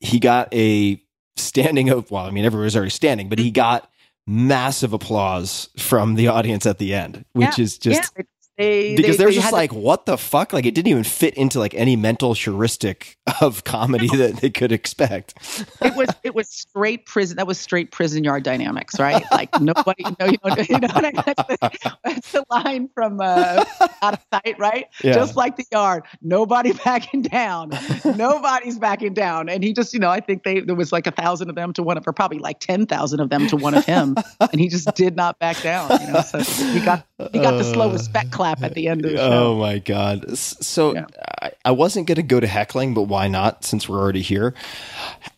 he 0.00 0.18
got 0.18 0.52
a 0.54 1.02
standing 1.36 1.90
o- 1.90 2.04
well 2.10 2.26
i 2.26 2.30
mean 2.30 2.44
everyone 2.44 2.64
was 2.64 2.76
already 2.76 2.90
standing 2.90 3.28
but 3.28 3.38
he 3.38 3.46
mm-hmm. 3.46 3.54
got 3.54 3.90
massive 4.26 4.92
applause 4.92 5.68
from 5.78 6.14
the 6.14 6.28
audience 6.28 6.66
at 6.66 6.78
the 6.78 6.94
end 6.94 7.24
which 7.32 7.58
Yeah, 7.58 7.64
is 7.64 7.78
just 7.78 8.12
yeah, 8.16 8.24
they, 8.58 8.96
because 8.96 9.16
they, 9.16 9.24
they're 9.24 9.28
they 9.28 9.34
just 9.34 9.44
had 9.44 9.50
to- 9.50 9.56
like 9.56 9.72
what 9.72 10.06
the 10.06 10.16
fuck? 10.16 10.52
Like 10.52 10.64
it 10.64 10.74
didn't 10.74 10.88
even 10.88 11.04
fit 11.04 11.34
into 11.34 11.58
like 11.58 11.74
any 11.74 11.94
mental 11.94 12.32
heuristic 12.32 13.18
of 13.42 13.64
comedy 13.64 14.08
that 14.08 14.36
they 14.36 14.50
could 14.50 14.72
expect. 14.72 15.34
It 15.82 15.94
was 15.94 16.08
it 16.22 16.34
was 16.34 16.48
straight 16.48 17.04
prison 17.06 17.36
that 17.36 17.46
was 17.46 17.58
straight 17.58 17.90
prison 17.92 18.24
yard 18.24 18.44
dynamics 18.44 18.98
right? 18.98 19.22
Like 19.30 19.60
nobody 19.60 20.04
you 20.04 20.16
know 20.18 20.26
you 20.26 20.38
know, 20.44 20.56
you 20.56 20.78
know 20.78 20.88
what 20.88 21.04
I 21.04 21.10
mean? 21.12 21.22
that's, 21.26 21.42
the, 21.48 21.96
that's 22.04 22.32
the 22.32 22.44
line 22.50 22.88
from 22.94 23.20
uh, 23.20 23.64
out 24.00 24.14
of 24.14 24.24
sight 24.32 24.58
right? 24.58 24.86
Yeah. 25.04 25.12
just 25.12 25.36
like 25.36 25.56
the 25.56 25.66
yard 25.70 26.04
nobody 26.22 26.72
backing 26.84 27.22
down 27.22 27.70
nobody's 28.16 28.78
backing 28.78 29.12
down. 29.12 29.50
And 29.50 29.62
he 29.62 29.74
just 29.74 29.92
you 29.92 30.00
know 30.00 30.10
i 30.10 30.20
think 30.20 30.44
they 30.44 30.60
there 30.60 30.74
was 30.74 30.92
like 30.92 31.06
a 31.06 31.10
thousand 31.10 31.50
of 31.50 31.56
them 31.56 31.74
to 31.74 31.82
one 31.82 31.98
of 31.98 32.06
or 32.06 32.12
probably 32.14 32.38
like 32.38 32.60
10,000 32.60 33.20
of 33.20 33.28
them 33.28 33.46
to 33.48 33.56
one 33.56 33.74
of 33.74 33.84
him. 33.84 34.16
And 34.40 34.60
he 34.60 34.68
just 34.68 34.94
did 34.94 35.14
not 35.16 35.38
back 35.38 35.60
down 35.62 35.90
you 36.00 36.12
know 36.12 36.22
so 36.22 36.38
he 36.38 36.80
got 36.80 37.06
he 37.32 37.38
got 37.38 37.58
the 37.58 37.64
slowest 37.64 38.06
respect 38.06 38.30
clap 38.32 38.45
at 38.62 38.74
the 38.74 38.88
end 38.88 39.04
of 39.04 39.12
the 39.12 39.16
show 39.18 39.22
oh 39.48 39.58
my 39.58 39.78
god 39.78 40.36
so 40.38 40.94
Yeah. 40.94 41.06
I, 41.42 41.50
I 41.64 41.70
wasn't 41.72 42.06
going 42.06 42.16
to 42.16 42.22
go 42.22 42.40
to 42.40 42.46
heckling 42.46 42.94
but 42.94 43.02
why 43.02 43.28
not 43.28 43.64
since 43.64 43.88
we're 43.88 43.98
already 44.00 44.22
here 44.22 44.54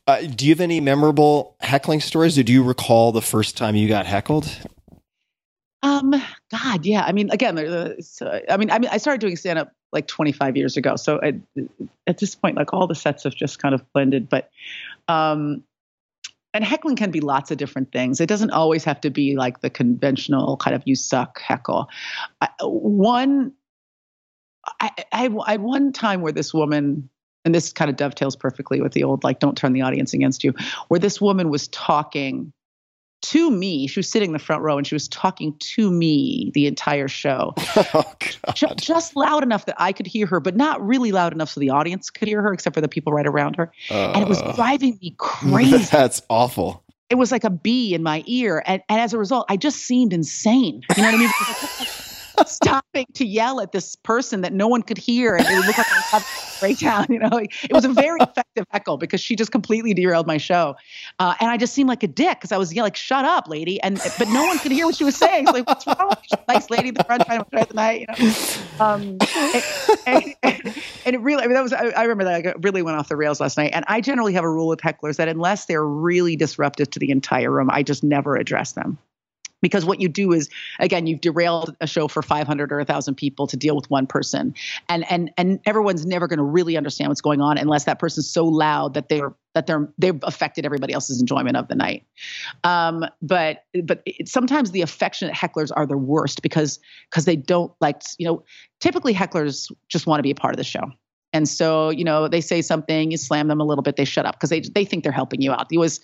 uh, 0.06 0.20
do 0.22 0.46
you 0.46 0.52
have 0.52 0.60
any 0.60 0.80
memorable 0.80 1.56
heckling 1.60 2.00
stories 2.00 2.38
or 2.38 2.42
do 2.42 2.52
you 2.52 2.62
recall 2.62 3.12
the 3.12 3.22
first 3.22 3.56
time 3.56 3.74
you 3.76 3.88
got 3.88 4.06
heckled 4.06 4.48
Um, 5.82 6.10
God, 6.50 6.84
yeah. 6.84 7.02
I 7.04 7.12
mean, 7.12 7.30
again, 7.30 7.54
the- 7.54 8.44
I 8.50 8.56
mean, 8.56 8.70
I 8.72 8.80
mean, 8.80 8.90
I 8.90 8.98
started 8.98 9.20
doing 9.20 9.36
stand 9.36 9.60
up 9.60 9.72
like 9.92 10.08
25 10.08 10.56
years 10.56 10.76
ago. 10.76 10.96
So 10.96 11.20
at, 11.22 11.36
at 12.06 12.18
this 12.18 12.34
point, 12.34 12.56
like 12.56 12.72
all 12.74 12.88
the 12.88 12.96
sets 12.96 13.22
have 13.22 13.34
just 13.34 13.60
kind 13.60 13.74
of 13.76 13.84
blended. 13.92 14.28
But, 14.28 14.50
um, 15.06 15.62
and 16.58 16.64
heckling 16.64 16.96
can 16.96 17.12
be 17.12 17.20
lots 17.20 17.52
of 17.52 17.56
different 17.56 17.92
things. 17.92 18.20
It 18.20 18.28
doesn't 18.28 18.50
always 18.50 18.82
have 18.82 19.00
to 19.02 19.10
be 19.10 19.36
like 19.36 19.60
the 19.60 19.70
conventional 19.70 20.56
kind 20.56 20.74
of 20.74 20.82
"you 20.86 20.96
suck" 20.96 21.40
heckle. 21.40 21.88
I, 22.40 22.48
one, 22.62 23.52
I, 24.80 24.90
I, 25.12 25.30
I 25.46 25.56
one 25.58 25.92
time 25.92 26.20
where 26.20 26.32
this 26.32 26.52
woman, 26.52 27.08
and 27.44 27.54
this 27.54 27.72
kind 27.72 27.88
of 27.88 27.96
dovetails 27.96 28.34
perfectly 28.34 28.80
with 28.80 28.92
the 28.92 29.04
old 29.04 29.22
like 29.22 29.38
"don't 29.38 29.56
turn 29.56 29.72
the 29.72 29.82
audience 29.82 30.14
against 30.14 30.42
you," 30.42 30.52
where 30.88 30.98
this 30.98 31.20
woman 31.20 31.48
was 31.48 31.68
talking 31.68 32.52
to 33.20 33.50
me. 33.50 33.86
She 33.86 33.98
was 33.98 34.08
sitting 34.08 34.28
in 34.28 34.32
the 34.32 34.38
front 34.38 34.62
row 34.62 34.78
and 34.78 34.86
she 34.86 34.94
was 34.94 35.08
talking 35.08 35.54
to 35.58 35.90
me 35.90 36.50
the 36.54 36.66
entire 36.66 37.08
show, 37.08 37.52
oh 37.76 38.04
Ju- 38.54 38.66
just 38.76 39.16
loud 39.16 39.42
enough 39.42 39.66
that 39.66 39.74
I 39.78 39.92
could 39.92 40.06
hear 40.06 40.26
her, 40.26 40.40
but 40.40 40.56
not 40.56 40.84
really 40.86 41.12
loud 41.12 41.32
enough 41.32 41.50
so 41.50 41.60
the 41.60 41.70
audience 41.70 42.10
could 42.10 42.28
hear 42.28 42.42
her, 42.42 42.52
except 42.52 42.74
for 42.74 42.80
the 42.80 42.88
people 42.88 43.12
right 43.12 43.26
around 43.26 43.56
her. 43.56 43.72
and 43.90 44.22
it 44.22 44.28
was 44.28 44.40
Uh, 44.40 44.52
driving 44.54 44.98
me 45.02 45.14
crazy. 45.18 45.78
that's 45.78 46.22
awful 46.30 46.82
it 47.10 47.16
was 47.16 47.32
like 47.32 47.42
a 47.44 47.48
bee 47.50 47.94
in 47.94 48.02
my 48.02 48.22
ear, 48.26 48.62
and, 48.66 48.82
and 48.90 49.00
as 49.00 49.14
a 49.14 49.18
result, 49.18 49.46
I 49.48 49.56
just 49.56 49.78
seemed 49.78 50.12
insane. 50.12 50.82
You 50.94 51.02
know 51.02 51.10
what 51.10 51.14
I 51.14 51.18
mean? 51.18 51.30
stopping 52.46 53.06
to 53.14 53.26
yell 53.26 53.60
at 53.60 53.72
this 53.72 53.96
person 53.96 54.42
that 54.42 54.52
no 54.52 54.68
one 54.68 54.82
could 54.82 54.98
hear, 54.98 55.36
and 55.36 55.46
it 55.46 55.56
would 55.56 55.66
look 55.66 55.78
like 55.78 55.86
a 56.12 56.22
breakdown. 56.60 57.06
You 57.18 57.20
know, 57.20 57.38
it 57.38 57.72
was 57.72 57.84
a 57.84 57.88
very 57.88 58.20
effective 58.20 58.64
heckle 58.70 58.96
because 58.96 59.20
she 59.20 59.34
just 59.34 59.50
completely 59.50 59.94
derailed 59.94 60.26
my 60.26 60.36
show, 60.36 60.76
uh, 61.18 61.34
and 61.40 61.50
I 61.50 61.56
just 61.56 61.74
seemed 61.74 61.88
like 61.88 62.02
a 62.02 62.06
dick 62.06 62.38
because 62.38 62.52
I 62.52 62.58
was 62.58 62.72
yelling, 62.72 62.86
like, 62.86 62.96
"Shut 62.96 63.24
up, 63.24 63.48
lady!" 63.48 63.80
And 63.82 64.00
but 64.18 64.28
no 64.28 64.44
one 64.44 64.58
could 64.58 64.72
hear 64.72 64.86
what 64.86 64.94
she 64.94 65.04
was 65.04 65.16
saying. 65.16 65.44
It's 65.44 65.52
like, 65.52 65.66
"What's 65.66 65.86
wrong?" 65.86 66.12
Nice 66.48 66.70
lady, 66.70 66.90
the 66.90 67.04
front 67.04 67.24
trying 67.26 67.42
to 67.42 67.50
try 67.50 67.64
the 67.64 67.74
night. 67.74 68.00
You 68.00 68.06
know, 68.08 68.84
um, 68.84 69.18
and, 70.06 70.34
and, 70.42 70.74
and, 71.04 71.14
it 71.14 71.20
really, 71.20 71.42
I 71.42 71.46
mean, 71.46 71.54
that 71.54 71.62
was 71.62 71.72
I, 71.72 71.88
I 71.88 72.02
remember 72.02 72.24
that 72.24 72.46
I 72.46 72.54
really 72.60 72.82
went 72.82 72.96
off 72.96 73.08
the 73.08 73.16
rails 73.16 73.40
last 73.40 73.56
night. 73.56 73.70
And 73.74 73.84
I 73.88 74.00
generally 74.00 74.32
have 74.34 74.44
a 74.44 74.50
rule 74.50 74.68
with 74.68 74.80
hecklers 74.80 75.16
that 75.16 75.28
unless 75.28 75.66
they're 75.66 75.86
really 75.86 76.36
disruptive 76.36 76.90
to 76.90 76.98
the 76.98 77.10
entire 77.10 77.50
room, 77.50 77.70
I 77.70 77.82
just 77.82 78.04
never 78.04 78.36
address 78.36 78.72
them 78.72 78.98
because 79.60 79.84
what 79.84 80.00
you 80.00 80.08
do 80.08 80.32
is 80.32 80.48
again 80.78 81.06
you've 81.06 81.20
derailed 81.20 81.74
a 81.80 81.86
show 81.86 82.08
for 82.08 82.22
500 82.22 82.72
or 82.72 82.78
1000 82.78 83.14
people 83.14 83.46
to 83.46 83.56
deal 83.56 83.76
with 83.76 83.88
one 83.90 84.06
person. 84.06 84.54
And 84.88 85.10
and 85.10 85.30
and 85.36 85.60
everyone's 85.66 86.06
never 86.06 86.26
going 86.26 86.38
to 86.38 86.44
really 86.44 86.76
understand 86.76 87.08
what's 87.08 87.20
going 87.20 87.40
on 87.40 87.58
unless 87.58 87.84
that 87.84 87.98
person's 87.98 88.28
so 88.28 88.44
loud 88.44 88.94
that 88.94 89.08
they're 89.08 89.34
that 89.54 89.66
they're 89.66 89.88
they've 89.98 90.18
affected 90.22 90.64
everybody 90.64 90.92
else's 90.92 91.20
enjoyment 91.20 91.56
of 91.56 91.68
the 91.68 91.74
night. 91.74 92.04
Um, 92.64 93.04
but 93.22 93.64
but 93.84 94.02
it, 94.06 94.28
sometimes 94.28 94.70
the 94.70 94.82
affectionate 94.82 95.34
hecklers 95.34 95.70
are 95.74 95.86
the 95.86 95.96
worst 95.96 96.42
because 96.42 96.78
because 97.10 97.24
they 97.24 97.36
don't 97.36 97.72
like 97.80 98.02
you 98.18 98.26
know 98.26 98.44
typically 98.80 99.14
hecklers 99.14 99.70
just 99.88 100.06
want 100.06 100.18
to 100.18 100.22
be 100.22 100.30
a 100.30 100.34
part 100.34 100.54
of 100.54 100.58
the 100.58 100.64
show. 100.64 100.90
And 101.32 101.48
so, 101.48 101.90
you 101.90 102.04
know, 102.04 102.26
they 102.26 102.40
say 102.40 102.62
something, 102.62 103.10
you 103.10 103.18
slam 103.18 103.48
them 103.48 103.60
a 103.60 103.64
little 103.64 103.82
bit, 103.82 103.96
they 103.96 104.04
shut 104.04 104.24
up 104.24 104.36
because 104.36 104.50
they 104.50 104.60
they 104.60 104.84
think 104.84 105.02
they're 105.02 105.12
helping 105.12 105.42
you 105.42 105.52
out. 105.52 105.66
It 105.70 105.78
was 105.78 106.00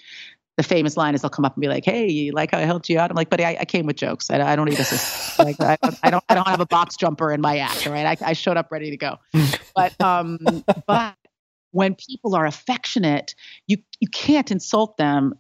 the 0.56 0.62
famous 0.62 0.96
line 0.96 1.14
is 1.14 1.22
they'll 1.22 1.30
come 1.30 1.44
up 1.44 1.56
and 1.56 1.60
be 1.60 1.68
like, 1.68 1.84
"Hey, 1.84 2.08
you 2.08 2.32
like 2.32 2.52
how 2.52 2.58
I 2.58 2.62
helped 2.62 2.88
you 2.88 2.98
out?" 2.98 3.10
I'm 3.10 3.16
like, 3.16 3.30
"Buddy, 3.30 3.44
I, 3.44 3.56
I 3.60 3.64
came 3.64 3.86
with 3.86 3.96
jokes. 3.96 4.30
I, 4.30 4.40
I 4.40 4.56
don't 4.56 4.68
need 4.68 4.78
assistance. 4.78 5.38
like, 5.60 5.60
I, 5.60 5.76
I, 6.02 6.10
don't, 6.10 6.24
I 6.28 6.34
don't 6.34 6.46
have 6.46 6.60
a 6.60 6.66
box 6.66 6.96
jumper 6.96 7.32
in 7.32 7.40
my 7.40 7.58
act. 7.58 7.86
Right? 7.86 8.06
I, 8.06 8.30
I 8.30 8.32
showed 8.34 8.56
up 8.56 8.70
ready 8.70 8.90
to 8.90 8.96
go. 8.96 9.18
But, 9.74 10.00
um, 10.00 10.38
but 10.86 11.16
when 11.72 11.96
people 11.96 12.36
are 12.36 12.46
affectionate, 12.46 13.34
you 13.66 13.78
you 13.98 14.08
can't 14.08 14.50
insult 14.52 14.96
them, 14.96 15.34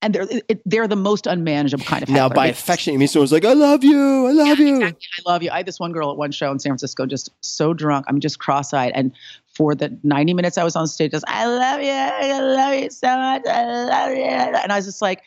and 0.00 0.14
they're 0.14 0.26
it, 0.48 0.62
they're 0.64 0.88
the 0.88 0.96
most 0.96 1.26
unmanageable 1.26 1.84
kind 1.84 2.02
of. 2.02 2.08
Now, 2.08 2.30
by 2.30 2.46
affectionate, 2.46 2.94
you 2.94 2.98
mean 2.98 3.08
someone's 3.08 3.32
like, 3.32 3.44
"I 3.44 3.52
love 3.52 3.84
you, 3.84 4.26
I 4.26 4.32
love 4.32 4.58
yeah, 4.58 4.64
you, 4.64 4.76
exactly. 4.76 5.08
I 5.18 5.30
love 5.30 5.42
you." 5.42 5.50
I 5.50 5.58
had 5.58 5.66
this 5.66 5.78
one 5.78 5.92
girl 5.92 6.10
at 6.10 6.16
one 6.16 6.32
show 6.32 6.50
in 6.50 6.58
San 6.58 6.70
Francisco, 6.70 7.04
just 7.04 7.30
so 7.42 7.74
drunk. 7.74 8.06
I'm 8.08 8.20
just 8.20 8.38
cross-eyed, 8.38 8.92
and 8.94 9.12
for 9.56 9.74
the 9.74 9.98
90 10.02 10.34
minutes 10.34 10.58
I 10.58 10.64
was 10.64 10.76
on 10.76 10.86
stage, 10.86 11.12
just 11.12 11.24
I 11.26 11.46
love 11.46 11.80
you, 11.80 11.90
I 11.90 12.40
love 12.40 12.74
you 12.74 12.90
so 12.90 13.16
much, 13.16 13.42
I 13.46 13.64
love 13.64 14.10
you, 14.10 14.24
and 14.24 14.70
I 14.70 14.76
was 14.76 14.84
just 14.84 15.02
like, 15.02 15.22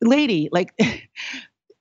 lady, 0.00 0.48
like. 0.52 0.72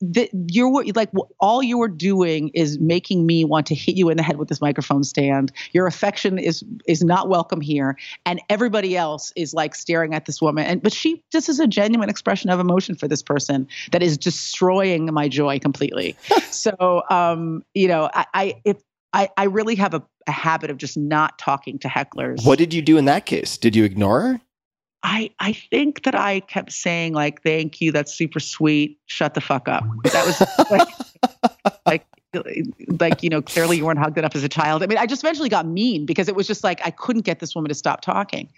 The, 0.06 0.30
you're 0.52 0.84
like 0.96 1.12
all 1.40 1.64
you 1.64 1.82
are 1.82 1.88
doing 1.88 2.50
is 2.50 2.78
making 2.78 3.26
me 3.26 3.46
want 3.46 3.68
to 3.68 3.74
hit 3.74 3.96
you 3.96 4.10
in 4.10 4.18
the 4.18 4.24
head 4.24 4.36
with 4.36 4.50
this 4.50 4.60
microphone 4.60 5.06
stand. 5.06 5.54
Your 5.72 5.88
affection 5.88 6.38
is 6.38 6.62
is 6.86 7.06
not 7.06 7.30
welcome 7.30 7.62
here, 7.62 7.98
and 8.26 8.42
everybody 8.50 8.98
else 8.98 9.32
is 9.38 9.54
like 9.54 9.74
staring 9.74 10.14
at 10.14 10.26
this 10.26 10.42
woman. 10.42 10.66
And 10.66 10.84
but 10.84 10.92
she 10.92 11.24
this 11.32 11.48
is 11.48 11.62
a 11.62 11.68
genuine 11.68 12.10
expression 12.10 12.50
of 12.50 12.60
emotion 12.60 12.96
for 12.96 13.08
this 13.08 13.24
person 13.24 13.66
that 13.94 14.04
is 14.04 14.18
destroying 14.18 15.06
my 15.06 15.30
joy 15.30 15.58
completely. 15.60 16.18
so 16.52 17.04
um, 17.10 17.64
you 17.74 17.88
know, 17.88 18.10
I, 18.14 18.26
I 18.34 18.62
if 18.66 18.84
I, 19.14 19.30
I 19.38 19.44
really 19.46 19.76
have 19.76 19.94
a, 19.94 20.04
a 20.28 20.32
habit 20.32 20.70
of 20.70 20.78
just 20.78 20.98
not 20.98 21.38
talking 21.38 21.80
to 21.80 21.88
hecklers. 21.88 22.46
What 22.46 22.58
did 22.58 22.74
you 22.74 22.82
do 22.82 22.98
in 22.98 23.06
that 23.06 23.26
case? 23.26 23.58
Did 23.58 23.76
you 23.76 23.84
ignore 23.84 24.22
her? 24.22 24.42
I, 25.04 25.32
I 25.40 25.52
think 25.52 26.04
that 26.04 26.16
I 26.16 26.40
kept 26.40 26.72
saying 26.72 27.14
like, 27.14 27.44
"Thank 27.44 27.82
you, 27.82 27.92
that's 27.92 28.14
super 28.14 28.40
sweet. 28.40 28.98
Shut 29.06 29.34
the 29.34 29.42
fuck 29.42 29.68
up." 29.68 29.84
That 30.06 30.26
was 30.26 30.42
like, 31.86 32.06
like, 32.34 33.00
like 33.00 33.22
you 33.22 33.30
know, 33.30 33.42
clearly 33.42 33.78
you 33.78 33.86
weren't 33.86 34.00
hugged 34.00 34.18
enough 34.18 34.34
as 34.34 34.46
a 34.46 34.50
child. 34.50 34.82
I 34.82 34.88
mean, 34.88 34.98
I 34.98 35.06
just 35.06 35.22
eventually 35.22 35.50
got 35.50 35.68
mean 35.68 36.06
because 36.06 36.30
it 36.30 36.36
was 36.36 36.48
just 36.48 36.64
like 36.64 36.80
I 36.86 36.90
couldn't 36.90 37.24
get 37.24 37.42
this 37.42 37.54
woman 37.54 37.68
to 37.68 37.76
stop 37.76 38.00
talking, 38.00 38.50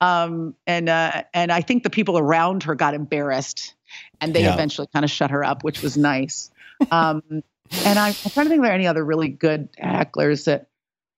um, 0.00 0.56
and 0.66 0.88
uh, 0.88 1.22
and 1.32 1.52
I 1.52 1.60
think 1.60 1.84
the 1.84 1.90
people 1.90 2.18
around 2.18 2.64
her 2.64 2.74
got 2.74 2.94
embarrassed, 2.94 3.74
and 4.20 4.34
they 4.34 4.42
yeah. 4.42 4.54
eventually 4.54 4.88
kind 4.92 5.04
of 5.04 5.12
shut 5.12 5.30
her 5.30 5.44
up, 5.44 5.62
which 5.62 5.80
was 5.80 5.96
nice. 5.96 6.50
Um, 6.90 7.22
and 7.84 7.98
I'm, 7.98 8.14
I'm 8.24 8.30
trying 8.30 8.46
to 8.46 8.50
think 8.50 8.64
of 8.64 8.64
any 8.64 8.88
other 8.88 9.04
really 9.04 9.28
good 9.28 9.68
hecklers 9.76 10.44
that. 10.46 10.66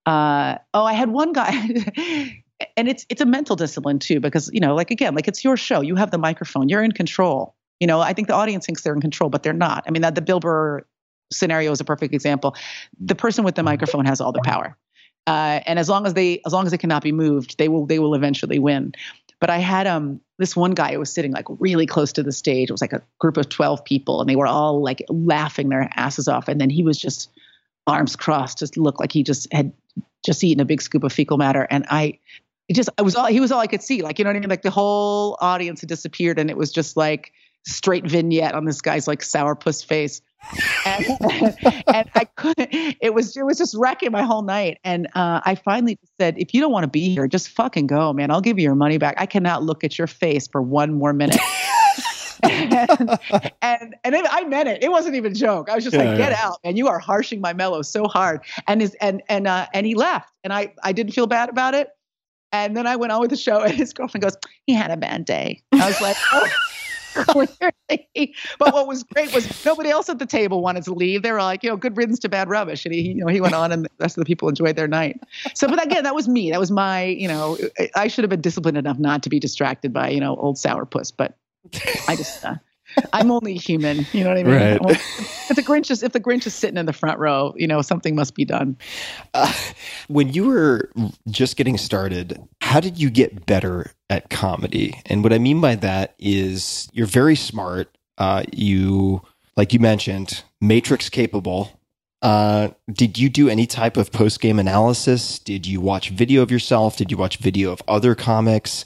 Uh, 0.07 0.57
oh, 0.73 0.85
I 0.85 0.93
had 0.93 1.09
one 1.09 1.33
guy, 1.33 1.51
and 2.77 2.87
it's 2.87 3.05
it's 3.09 3.19
a 3.19 3.25
mental 3.25 3.57
discipline 3.57 3.99
too, 3.99 4.21
because 4.21 4.49
you 4.53 4.61
know, 4.61 4.73
like 4.73 4.89
again, 4.89 5.13
like 5.13 5.27
it's 5.27 5.43
your 5.43 5.57
show. 5.57 5.81
You 5.81 5.95
have 5.95 6.11
the 6.11 6.17
microphone. 6.17 6.69
You're 6.69 6.81
in 6.81 6.93
control. 6.93 7.55
You 7.81 7.87
know, 7.87 7.99
I 7.99 8.13
think 8.13 8.29
the 8.29 8.33
audience 8.33 8.65
thinks 8.65 8.81
they're 8.81 8.95
in 8.95 9.01
control, 9.01 9.29
but 9.29 9.43
they're 9.43 9.53
not. 9.53 9.83
I 9.85 9.91
mean, 9.91 10.01
that 10.03 10.15
the 10.15 10.21
Bill 10.21 10.39
Burr 10.39 10.85
scenario 11.31 11.73
is 11.73 11.81
a 11.81 11.83
perfect 11.83 12.13
example. 12.13 12.55
The 12.99 13.15
person 13.15 13.43
with 13.43 13.55
the 13.55 13.63
microphone 13.63 14.05
has 14.05 14.21
all 14.21 14.31
the 14.31 14.41
power, 14.45 14.77
uh, 15.27 15.59
and 15.65 15.77
as 15.77 15.89
long 15.89 16.05
as 16.07 16.13
they 16.13 16.41
as 16.45 16.53
long 16.53 16.65
as 16.65 16.71
it 16.71 16.77
cannot 16.77 17.03
be 17.03 17.11
moved, 17.11 17.57
they 17.57 17.67
will 17.67 17.85
they 17.85 17.99
will 17.99 18.15
eventually 18.15 18.59
win. 18.59 18.93
But 19.41 19.49
I 19.49 19.57
had 19.57 19.87
um 19.87 20.21
this 20.39 20.55
one 20.55 20.71
guy 20.71 20.93
who 20.93 20.99
was 20.99 21.11
sitting 21.11 21.33
like 21.33 21.47
really 21.59 21.85
close 21.85 22.13
to 22.13 22.23
the 22.23 22.31
stage. 22.31 22.69
It 22.69 22.73
was 22.73 22.81
like 22.81 22.93
a 22.93 23.01
group 23.19 23.35
of 23.35 23.49
12 23.49 23.83
people 23.83 24.21
and 24.21 24.29
they 24.29 24.35
were 24.35 24.47
all 24.47 24.81
like 24.81 25.03
laughing 25.09 25.69
their 25.69 25.89
asses 25.95 26.27
off. 26.27 26.47
And 26.47 26.61
then 26.61 26.69
he 26.69 26.83
was 26.83 26.97
just 26.97 27.29
arms 27.87 28.15
crossed, 28.15 28.59
just 28.59 28.77
looked 28.77 28.99
like 28.99 29.11
he 29.11 29.23
just 29.23 29.51
had 29.51 29.73
just 30.27 30.43
eaten 30.43 30.61
a 30.61 30.65
big 30.65 30.81
scoop 30.81 31.03
of 31.03 31.11
fecal 31.11 31.37
matter. 31.37 31.65
And 31.71 31.85
I 31.89 32.19
it 32.67 32.75
just 32.75 32.89
I 32.99 33.01
was 33.01 33.15
all 33.15 33.25
he 33.25 33.39
was 33.39 33.51
all 33.51 33.59
I 33.59 33.67
could 33.67 33.81
see. 33.81 34.03
Like, 34.03 34.19
you 34.19 34.25
know 34.25 34.29
what 34.29 34.37
I 34.37 34.39
mean? 34.41 34.49
Like 34.49 34.61
the 34.61 34.69
whole 34.69 35.37
audience 35.41 35.81
had 35.81 35.89
disappeared 35.89 36.37
and 36.37 36.51
it 36.51 36.57
was 36.57 36.71
just 36.71 36.95
like 36.95 37.31
straight 37.65 38.05
vignette 38.05 38.53
on 38.53 38.65
this 38.65 38.79
guy's 38.81 39.07
like 39.07 39.19
sourpuss 39.19 39.83
face 39.83 40.21
and, 40.85 41.05
and 41.87 42.09
I 42.15 42.25
couldn't. 42.35 42.69
It 43.01 43.13
was 43.13 43.35
it 43.35 43.45
was 43.45 43.57
just 43.57 43.75
wrecking 43.75 44.11
my 44.11 44.23
whole 44.23 44.41
night. 44.41 44.79
And 44.83 45.07
uh, 45.15 45.41
I 45.43 45.55
finally 45.55 45.97
said, 46.19 46.35
if 46.37 46.53
you 46.53 46.61
don't 46.61 46.71
want 46.71 46.83
to 46.83 46.89
be 46.89 47.09
here, 47.09 47.27
just 47.27 47.49
fucking 47.49 47.87
go, 47.87 48.13
man. 48.13 48.31
I'll 48.31 48.41
give 48.41 48.57
you 48.59 48.63
your 48.63 48.75
money 48.75 48.97
back. 48.97 49.15
I 49.17 49.25
cannot 49.25 49.63
look 49.63 49.83
at 49.83 49.97
your 49.97 50.07
face 50.07 50.47
for 50.47 50.61
one 50.61 50.93
more 50.93 51.13
minute. 51.13 51.39
And 52.77 53.09
and, 53.61 53.95
and 54.03 54.15
it, 54.15 54.25
I 54.29 54.43
meant 54.43 54.69
it. 54.69 54.83
It 54.83 54.91
wasn't 54.91 55.15
even 55.15 55.31
a 55.31 55.35
joke. 55.35 55.69
I 55.69 55.75
was 55.75 55.83
just 55.83 55.95
yeah, 55.95 56.03
like, 56.03 56.17
"Get 56.17 56.31
yeah. 56.31 56.47
out, 56.47 56.59
man! 56.63 56.77
You 56.77 56.87
are 56.87 56.99
harshing 56.99 57.41
my 57.41 57.53
mellow 57.53 57.81
so 57.81 58.05
hard." 58.05 58.41
And 58.67 58.81
his 58.81 58.95
and 59.01 59.21
and 59.29 59.47
uh, 59.47 59.67
and 59.73 59.85
he 59.85 59.95
left, 59.95 60.31
and 60.43 60.53
I 60.53 60.73
I 60.83 60.91
didn't 60.91 61.13
feel 61.13 61.27
bad 61.27 61.49
about 61.49 61.73
it. 61.73 61.89
And 62.53 62.77
then 62.77 62.87
I 62.87 62.95
went 62.95 63.11
on 63.11 63.19
with 63.21 63.29
the 63.29 63.37
show, 63.37 63.61
and 63.63 63.73
his 63.73 63.93
girlfriend 63.93 64.23
goes, 64.23 64.37
"He 64.65 64.73
had 64.73 64.91
a 64.91 64.97
bad 64.97 65.25
day." 65.25 65.61
I 65.73 65.87
was 65.87 66.01
like, 66.01 66.17
"Oh." 66.31 66.47
clearly. 67.23 68.35
But 68.59 68.73
what 68.73 68.87
was 68.87 69.03
great 69.03 69.33
was 69.33 69.65
nobody 69.65 69.89
else 69.89 70.09
at 70.09 70.19
the 70.19 70.25
table 70.25 70.61
wanted 70.61 70.83
to 70.83 70.93
leave. 70.93 71.23
They 71.23 71.31
were 71.31 71.41
like, 71.41 71.63
you 71.63 71.69
know, 71.69 71.77
good 71.77 71.97
riddance 71.97 72.19
to 72.19 72.29
bad 72.29 72.49
rubbish. 72.49 72.85
And 72.85 72.93
he, 72.93 73.01
you 73.01 73.15
know, 73.15 73.27
he 73.27 73.41
went 73.41 73.53
on 73.53 73.71
and 73.71 73.85
the 73.85 73.89
rest 73.99 74.17
of 74.17 74.21
the 74.21 74.25
people 74.25 74.49
enjoyed 74.49 74.75
their 74.75 74.87
night. 74.87 75.19
So, 75.53 75.67
but 75.67 75.83
again, 75.83 76.03
that 76.03 76.15
was 76.15 76.27
me. 76.27 76.51
That 76.51 76.59
was 76.59 76.71
my, 76.71 77.05
you 77.05 77.27
know, 77.27 77.57
I 77.95 78.07
should 78.07 78.23
have 78.23 78.29
been 78.29 78.41
disciplined 78.41 78.77
enough 78.77 78.99
not 78.99 79.23
to 79.23 79.29
be 79.29 79.39
distracted 79.39 79.93
by, 79.93 80.09
you 80.09 80.19
know, 80.19 80.35
old 80.35 80.57
sourpuss. 80.57 81.11
But 81.15 81.37
I 82.07 82.15
just, 82.15 82.43
uh, 82.45 82.55
I'm 83.13 83.31
only 83.31 83.55
human. 83.55 84.05
You 84.11 84.23
know 84.23 84.29
what 84.29 84.39
I 84.39 84.43
mean? 84.43 84.79
Right. 84.79 84.99
If 85.49 85.55
the 85.55 85.63
Grinch 85.63 85.89
is 85.91 86.03
if 86.03 86.11
the 86.11 86.19
Grinch 86.19 86.45
is 86.45 86.53
sitting 86.53 86.77
in 86.77 86.85
the 86.85 86.93
front 86.93 87.19
row, 87.19 87.53
you 87.55 87.67
know 87.67 87.81
something 87.81 88.15
must 88.15 88.35
be 88.35 88.45
done. 88.45 88.77
Uh, 89.33 89.51
when 90.07 90.33
you 90.33 90.45
were 90.47 90.89
just 91.29 91.55
getting 91.55 91.77
started, 91.77 92.41
how 92.61 92.79
did 92.79 92.97
you 92.97 93.09
get 93.09 93.45
better 93.45 93.91
at 94.09 94.29
comedy? 94.29 94.99
And 95.05 95.23
what 95.23 95.33
I 95.33 95.37
mean 95.37 95.61
by 95.61 95.75
that 95.75 96.15
is 96.19 96.89
you're 96.93 97.07
very 97.07 97.35
smart. 97.35 97.97
Uh, 98.17 98.43
you, 98.51 99.21
like 99.55 99.73
you 99.73 99.79
mentioned, 99.79 100.43
Matrix 100.59 101.09
capable. 101.09 101.71
Uh, 102.21 102.69
did 102.91 103.19
you 103.19 103.29
do 103.29 103.47
any 103.47 103.67
type 103.67 103.95
of 103.95 104.11
post 104.11 104.41
game 104.41 104.57
analysis? 104.57 105.37
Did 105.39 105.67
you 105.67 105.79
watch 105.79 106.09
video 106.09 106.41
of 106.41 106.49
yourself? 106.49 106.97
Did 106.97 107.11
you 107.11 107.17
watch 107.17 107.37
video 107.37 107.71
of 107.71 107.81
other 107.87 108.15
comics? 108.15 108.83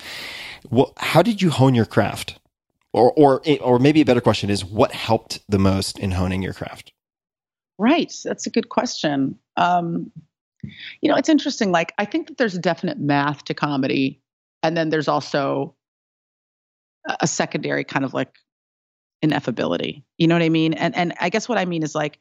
Well, 0.69 0.93
how 0.97 1.21
did 1.21 1.41
you 1.41 1.49
hone 1.49 1.73
your 1.73 1.85
craft? 1.85 2.37
Or 2.93 3.11
or 3.13 3.41
or 3.61 3.79
maybe 3.79 4.01
a 4.01 4.05
better 4.05 4.21
question 4.21 4.49
is 4.49 4.65
what 4.65 4.91
helped 4.91 5.39
the 5.49 5.59
most 5.59 5.99
in 5.99 6.11
honing 6.11 6.41
your 6.41 6.53
craft? 6.53 6.91
Right. 7.77 8.13
That's 8.23 8.45
a 8.45 8.49
good 8.49 8.69
question. 8.69 9.37
Um, 9.57 10.11
you 11.01 11.09
know 11.09 11.15
it's 11.15 11.29
interesting. 11.29 11.71
Like 11.71 11.93
i 11.97 12.05
think 12.05 12.27
that 12.27 12.37
there's 12.37 12.55
a 12.55 12.59
definite 12.59 12.99
math 12.99 13.45
to 13.45 13.53
comedy 13.53 14.21
and 14.63 14.77
then 14.77 14.89
there's 14.89 15.07
also 15.07 15.75
a 17.19 17.25
secondary 17.25 17.83
kind 17.83 18.05
of 18.05 18.13
like 18.13 18.35
ineffability. 19.23 20.03
You 20.17 20.27
know 20.27 20.35
what 20.35 20.43
i 20.43 20.49
mean? 20.49 20.73
And 20.73 20.95
and 20.95 21.13
i 21.19 21.29
guess 21.29 21.49
what 21.49 21.57
i 21.57 21.65
mean 21.65 21.83
is 21.83 21.95
like 21.95 22.19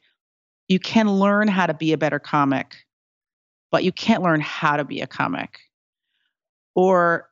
you 0.67 0.79
can 0.79 1.11
learn 1.11 1.47
how 1.47 1.67
to 1.67 1.73
be 1.73 1.93
a 1.93 1.97
better 1.97 2.19
comic 2.19 2.75
but 3.71 3.83
you 3.83 3.91
can't 3.91 4.21
learn 4.21 4.41
how 4.41 4.77
to 4.77 4.83
be 4.83 5.01
a 5.01 5.07
comic. 5.07 5.59
Or 6.75 7.29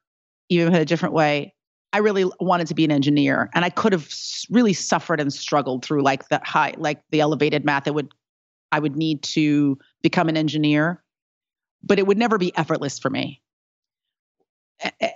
even 0.50 0.74
in 0.74 0.82
a 0.82 0.86
different 0.86 1.14
way 1.14 1.54
I 1.92 2.00
really 2.00 2.26
wanted 2.40 2.68
to 2.68 2.76
be 2.76 2.86
an 2.86 2.92
engineer 2.92 3.50
and 3.54 3.66
I 3.66 3.70
could 3.70 3.94
have 3.94 4.08
really 4.50 4.74
suffered 4.74 5.20
and 5.20 5.34
struggled 5.34 5.84
through 5.84 6.04
like 6.04 6.30
the 6.30 6.40
high 6.44 6.74
like 6.78 7.02
the 7.10 7.20
elevated 7.20 7.66
math 7.66 7.88
it 7.88 7.94
would 7.94 8.14
I 8.72 8.80
would 8.80 8.96
need 8.96 9.24
to 9.24 9.78
become 10.02 10.30
an 10.30 10.38
engineer 10.38 11.04
but 11.84 11.98
it 11.98 12.06
would 12.06 12.18
never 12.18 12.38
be 12.38 12.56
effortless 12.58 13.00
for 13.00 13.10
me 13.10 13.42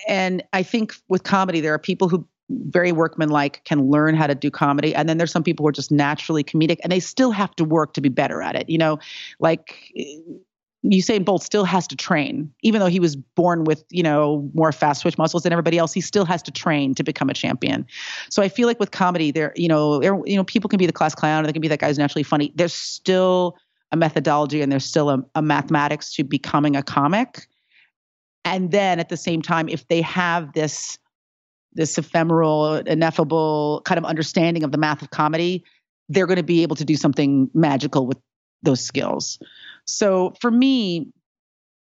and 0.07 0.43
I 0.51 0.63
think 0.63 0.95
with 1.07 1.23
comedy 1.23 1.61
there 1.61 1.73
are 1.73 1.79
people 1.79 2.09
who 2.09 2.27
very 2.49 2.91
workmanlike, 2.91 3.63
can 3.65 3.89
learn 3.89 4.15
how 4.15 4.27
to 4.27 4.35
do 4.35 4.51
comedy. 4.51 4.93
And 4.93 5.07
then 5.07 5.17
there's 5.17 5.31
some 5.31 5.43
people 5.43 5.63
who 5.63 5.69
are 5.69 5.73
just 5.73 5.91
naturally 5.91 6.43
comedic 6.43 6.77
and 6.83 6.91
they 6.91 6.99
still 6.99 7.31
have 7.31 7.55
to 7.55 7.63
work 7.63 7.93
to 7.93 8.01
be 8.01 8.09
better 8.09 8.41
at 8.41 8.55
it. 8.55 8.69
You 8.69 8.77
know, 8.77 8.99
like 9.39 9.91
eh, 9.97 10.15
Usain 10.85 11.23
Bolt 11.23 11.43
still 11.43 11.63
has 11.63 11.87
to 11.87 11.95
train, 11.95 12.53
even 12.61 12.79
though 12.79 12.87
he 12.87 12.99
was 12.99 13.15
born 13.15 13.63
with, 13.63 13.85
you 13.89 14.03
know, 14.03 14.49
more 14.53 14.71
fast 14.71 15.01
twitch 15.01 15.17
muscles 15.17 15.43
than 15.43 15.53
everybody 15.53 15.77
else. 15.77 15.93
He 15.93 16.01
still 16.01 16.25
has 16.25 16.41
to 16.43 16.51
train 16.51 16.93
to 16.95 17.03
become 17.03 17.29
a 17.29 17.33
champion. 17.33 17.85
So 18.29 18.43
I 18.43 18.49
feel 18.49 18.67
like 18.67 18.79
with 18.79 18.91
comedy, 18.91 19.31
there, 19.31 19.53
you 19.55 19.69
know, 19.69 19.99
there, 19.99 20.19
you 20.25 20.35
know, 20.35 20.43
people 20.43 20.67
can 20.67 20.77
be 20.77 20.85
the 20.85 20.93
class 20.93 21.15
clown, 21.15 21.43
or 21.43 21.47
they 21.47 21.53
can 21.53 21.61
be 21.61 21.69
that 21.69 21.79
guy 21.79 21.87
who's 21.87 21.97
naturally 21.97 22.23
funny. 22.23 22.51
There's 22.55 22.73
still 22.73 23.57
a 23.93 23.95
methodology 23.95 24.61
and 24.61 24.71
there's 24.71 24.85
still 24.85 25.09
a, 25.09 25.23
a 25.35 25.41
mathematics 25.41 26.13
to 26.15 26.23
becoming 26.23 26.75
a 26.75 26.83
comic. 26.83 27.47
And 28.43 28.71
then 28.71 28.99
at 28.99 29.07
the 29.07 29.17
same 29.17 29.41
time, 29.41 29.69
if 29.69 29.87
they 29.87 30.01
have 30.01 30.51
this 30.53 30.97
this 31.75 31.97
ephemeral, 31.97 32.75
ineffable 32.75 33.81
kind 33.85 33.97
of 33.97 34.05
understanding 34.05 34.63
of 34.63 34.71
the 34.71 34.77
math 34.77 35.01
of 35.01 35.09
comedy, 35.09 35.63
they're 36.07 36.27
going 36.27 36.37
to 36.37 36.43
be 36.43 36.61
able 36.61 36.75
to 36.75 36.85
do 36.85 36.95
something 36.95 37.49
magical 37.55 38.05
with 38.05 38.19
those 38.63 38.81
skills. 38.81 39.39
So 39.85 40.33
for 40.39 40.49
me, 40.49 41.11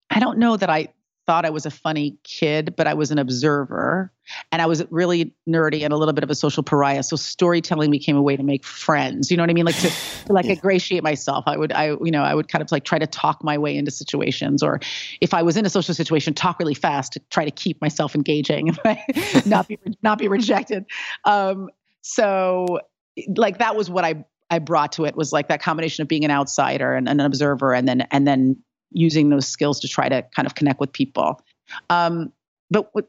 I 0.10 0.20
don't 0.20 0.38
know 0.38 0.58
that 0.58 0.70
I 0.70 0.90
thought 1.28 1.46
I 1.46 1.50
was 1.50 1.66
a 1.66 1.72
funny 1.72 2.18
kid, 2.24 2.76
but 2.76 2.88
I 2.88 2.94
was 2.94 3.12
an 3.12 3.20
observer 3.20 4.12
and 4.52 4.62
I 4.62 4.66
was 4.66 4.84
really 4.90 5.34
nerdy 5.48 5.84
and 5.84 5.94
a 5.94 5.98
little 5.98 6.14
bit 6.14 6.24
of 6.24 6.30
a 6.30 6.36
social 6.36 6.64
pariah. 6.64 7.04
So 7.04 7.16
storytelling 7.16 7.92
became 7.92 8.18
a 8.18 8.22
way 8.22 8.36
to 8.36 8.44
make 8.44 8.66
friends. 8.66 9.30
You 9.30 9.38
know 9.38 9.44
what 9.44 9.50
I 9.50 9.54
mean? 9.54 9.66
Like 9.66 9.78
to, 9.78 9.90
to 10.26 10.34
like 10.34 10.46
yeah. 10.46 10.54
ingratiate 10.54 11.04
myself. 11.04 11.44
I 11.48 11.58
would, 11.58 11.72
I, 11.72 11.92
you 12.02 12.12
know, 12.12 12.24
I 12.24 12.34
would 12.34 12.48
kind 12.48 12.62
of 12.62 12.72
like 12.72 12.84
try 12.84 13.00
to 13.00 13.08
talk 13.08 13.44
my 13.44 13.58
way 13.58 13.76
into 13.76 13.92
situations 13.92 14.64
or 14.64 14.80
if 15.22 15.34
I 15.34 15.42
was 15.44 15.58
in 15.58 15.66
a 15.66 15.70
social 15.70 15.94
situation, 15.94 16.34
talk 16.34 16.60
really 16.60 16.74
fast 16.74 17.14
to 17.14 17.22
try 17.30 17.46
to 17.46 17.52
keep 17.52 17.80
myself 17.82 18.16
engaging 18.16 18.76
not 19.46 19.68
be, 19.68 19.80
not 20.02 20.18
be 20.18 20.28
rejected. 20.28 20.86
Um, 21.24 21.70
so 22.02 22.80
like 23.36 23.60
that 23.60 23.76
was 23.76 23.90
what 23.90 24.04
I 24.04 24.26
I 24.52 24.60
brought 24.60 24.92
to 24.94 25.06
it 25.06 25.16
was 25.16 25.32
like 25.32 25.48
that 25.48 25.62
combination 25.62 26.02
of 26.04 26.08
being 26.08 26.26
an 26.26 26.32
outsider 26.32 26.94
and, 26.94 27.10
and 27.10 27.20
an 27.20 27.26
observer, 27.26 27.74
and 27.74 27.88
then 27.88 28.02
and 28.12 28.28
then 28.28 28.58
using 28.92 29.30
those 29.30 29.48
skills 29.48 29.80
to 29.80 29.88
try 29.88 30.10
to 30.10 30.22
kind 30.36 30.46
of 30.46 30.56
connect 30.56 30.80
with 30.80 30.92
people. 30.92 31.42
Um, 31.90 32.32
but 32.70 32.94
with 32.94 33.06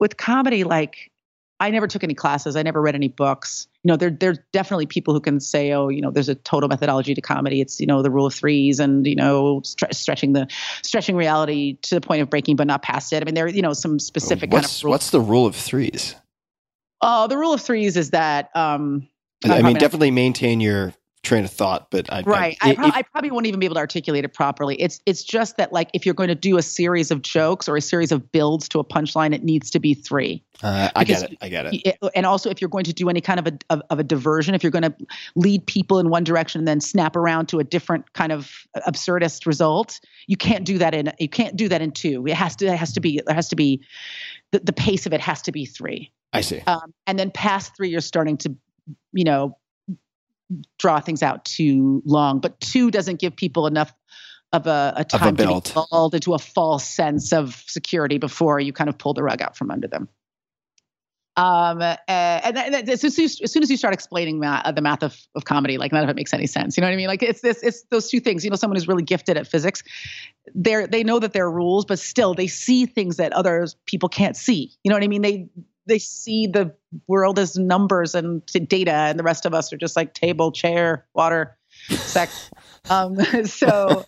with 0.00 0.16
comedy, 0.16 0.64
like 0.64 1.12
I 1.60 1.70
never 1.70 1.86
took 1.86 2.02
any 2.02 2.14
classes. 2.14 2.56
I 2.56 2.62
never 2.62 2.80
read 2.80 2.94
any 2.94 3.08
books. 3.08 3.66
You 3.82 3.88
know, 3.88 3.96
there 3.96 4.10
there's 4.10 4.38
definitely 4.52 4.86
people 4.86 5.12
who 5.12 5.20
can 5.20 5.38
say, 5.38 5.72
oh, 5.72 5.88
you 5.88 6.00
know, 6.00 6.10
there's 6.10 6.30
a 6.30 6.34
total 6.34 6.68
methodology 6.68 7.14
to 7.14 7.20
comedy. 7.20 7.60
It's 7.60 7.78
you 7.78 7.86
know 7.86 8.02
the 8.02 8.10
rule 8.10 8.26
of 8.26 8.34
threes 8.34 8.80
and 8.80 9.06
you 9.06 9.16
know 9.16 9.60
stre- 9.60 9.94
stretching 9.94 10.32
the 10.32 10.48
stretching 10.82 11.14
reality 11.14 11.78
to 11.82 11.94
the 11.94 12.00
point 12.00 12.22
of 12.22 12.30
breaking, 12.30 12.56
but 12.56 12.66
not 12.66 12.82
past 12.82 13.12
it. 13.12 13.22
I 13.22 13.24
mean, 13.24 13.34
there 13.34 13.48
you 13.48 13.62
know 13.62 13.74
some 13.74 13.98
specific 13.98 14.50
what's, 14.52 14.66
kind 14.66 14.78
of 14.78 14.84
Rule. 14.84 14.90
what's 14.92 15.10
the 15.10 15.20
rule 15.20 15.46
of 15.46 15.54
threes? 15.54 16.14
Oh, 17.02 17.26
the 17.26 17.36
rule 17.36 17.52
of 17.52 17.60
threes 17.60 17.96
is 17.96 18.10
that 18.10 18.50
um, 18.56 19.06
I 19.44 19.62
mean, 19.62 19.74
definitely 19.74 20.10
maintain 20.10 20.60
your 20.60 20.94
train 21.26 21.44
of 21.44 21.50
thought, 21.50 21.90
but 21.90 22.10
I, 22.10 22.22
right. 22.22 22.56
I, 22.62 22.70
I, 22.70 22.74
pro- 22.74 22.84
I, 22.86 23.02
probably 23.02 23.30
won't 23.32 23.46
even 23.46 23.58
be 23.58 23.66
able 23.66 23.74
to 23.74 23.80
articulate 23.80 24.24
it 24.24 24.32
properly. 24.32 24.80
It's 24.80 25.00
it's 25.06 25.24
just 25.24 25.56
that 25.56 25.72
like 25.72 25.90
if 25.92 26.06
you're 26.06 26.14
going 26.14 26.28
to 26.28 26.34
do 26.34 26.56
a 26.56 26.62
series 26.62 27.10
of 27.10 27.20
jokes 27.20 27.68
or 27.68 27.76
a 27.76 27.80
series 27.80 28.12
of 28.12 28.30
builds 28.30 28.68
to 28.70 28.78
a 28.78 28.84
punchline, 28.84 29.34
it 29.34 29.42
needs 29.42 29.70
to 29.72 29.80
be 29.80 29.92
three. 29.92 30.42
Uh, 30.62 30.88
I 30.94 31.04
get 31.04 31.24
it. 31.24 31.38
I 31.42 31.48
get 31.48 31.66
it. 31.66 31.82
it. 31.84 31.98
And 32.14 32.24
also, 32.24 32.48
if 32.48 32.60
you're 32.60 32.70
going 32.70 32.84
to 32.84 32.92
do 32.92 33.08
any 33.08 33.20
kind 33.20 33.40
of 33.40 33.46
a 33.48 33.58
of, 33.70 33.82
of, 33.90 33.98
a 33.98 34.04
diversion, 34.04 34.54
if 34.54 34.62
you're 34.62 34.70
going 34.70 34.82
to 34.84 34.94
lead 35.34 35.66
people 35.66 35.98
in 35.98 36.08
one 36.08 36.24
direction 36.24 36.60
and 36.60 36.68
then 36.68 36.80
snap 36.80 37.16
around 37.16 37.48
to 37.48 37.58
a 37.58 37.64
different 37.64 38.12
kind 38.12 38.32
of 38.32 38.66
absurdist 38.86 39.46
result, 39.46 40.00
you 40.26 40.36
can't 40.36 40.64
do 40.64 40.78
that 40.78 40.94
in 40.94 41.12
you 41.18 41.28
can't 41.28 41.56
do 41.56 41.68
that 41.68 41.82
in 41.82 41.90
two. 41.90 42.26
It 42.26 42.34
has 42.34 42.56
to 42.56 42.66
it 42.66 42.76
has 42.76 42.92
to 42.94 43.00
be 43.00 43.20
there 43.26 43.34
has 43.34 43.48
to 43.48 43.56
be 43.56 43.82
the, 44.52 44.60
the 44.60 44.72
pace 44.72 45.06
of 45.06 45.12
it 45.12 45.20
has 45.20 45.42
to 45.42 45.52
be 45.52 45.66
three. 45.66 46.12
I 46.32 46.40
see. 46.42 46.60
Um, 46.66 46.92
and 47.06 47.18
then 47.18 47.30
past 47.30 47.76
three, 47.76 47.88
you're 47.88 48.00
starting 48.00 48.36
to 48.38 48.54
you 49.12 49.24
know 49.24 49.56
draw 50.78 51.00
things 51.00 51.22
out 51.22 51.44
too 51.44 52.02
long. 52.04 52.40
But 52.40 52.60
two 52.60 52.90
doesn't 52.90 53.20
give 53.20 53.36
people 53.36 53.66
enough 53.66 53.92
of 54.52 54.66
a, 54.66 54.94
a 54.96 55.04
time 55.04 55.34
a 55.34 55.36
to 55.36 55.60
be 55.72 55.80
lulled 55.92 56.14
into 56.14 56.34
a 56.34 56.38
false 56.38 56.86
sense 56.86 57.32
of 57.32 57.62
security 57.66 58.18
before 58.18 58.60
you 58.60 58.72
kind 58.72 58.88
of 58.88 58.96
pull 58.98 59.14
the 59.14 59.22
rug 59.22 59.42
out 59.42 59.56
from 59.56 59.70
under 59.70 59.88
them. 59.88 60.08
Um, 61.38 61.82
uh, 61.82 61.96
and, 62.08 62.56
and 62.56 62.88
as, 62.88 63.02
soon 63.02 63.24
as, 63.24 63.40
as 63.42 63.52
soon 63.52 63.62
as 63.62 63.70
you 63.70 63.76
start 63.76 63.92
explaining 63.92 64.38
math, 64.38 64.64
uh, 64.64 64.72
the 64.72 64.80
math 64.80 65.02
of, 65.02 65.14
of 65.34 65.44
comedy, 65.44 65.76
like 65.76 65.92
none 65.92 66.02
of 66.02 66.08
it 66.08 66.16
makes 66.16 66.32
any 66.32 66.46
sense. 66.46 66.76
You 66.76 66.80
know 66.80 66.86
what 66.86 66.94
I 66.94 66.96
mean? 66.96 67.08
Like 67.08 67.22
it's 67.22 67.42
this, 67.42 67.62
it's 67.62 67.82
those 67.90 68.08
two 68.08 68.20
things. 68.20 68.42
You 68.42 68.50
know, 68.50 68.56
someone 68.56 68.76
who's 68.76 68.88
really 68.88 69.02
gifted 69.02 69.36
at 69.36 69.46
physics, 69.46 69.82
they're 70.54 70.86
they 70.86 71.04
know 71.04 71.18
that 71.18 71.34
there 71.34 71.44
are 71.44 71.50
rules, 71.50 71.84
but 71.84 71.98
still 71.98 72.32
they 72.32 72.46
see 72.46 72.86
things 72.86 73.16
that 73.16 73.34
other 73.34 73.66
people 73.84 74.08
can't 74.08 74.34
see. 74.34 74.72
You 74.82 74.88
know 74.88 74.96
what 74.96 75.04
I 75.04 75.08
mean? 75.08 75.20
They 75.20 75.48
they 75.86 75.98
see 75.98 76.46
the 76.46 76.74
world 77.06 77.38
as 77.38 77.56
numbers 77.56 78.14
and 78.14 78.44
data, 78.46 78.92
and 78.92 79.18
the 79.18 79.22
rest 79.22 79.46
of 79.46 79.54
us 79.54 79.72
are 79.72 79.76
just 79.76 79.96
like 79.96 80.14
table, 80.14 80.52
chair, 80.52 81.06
water, 81.14 81.56
sex. 81.88 82.50
um, 82.90 83.16
so 83.44 84.04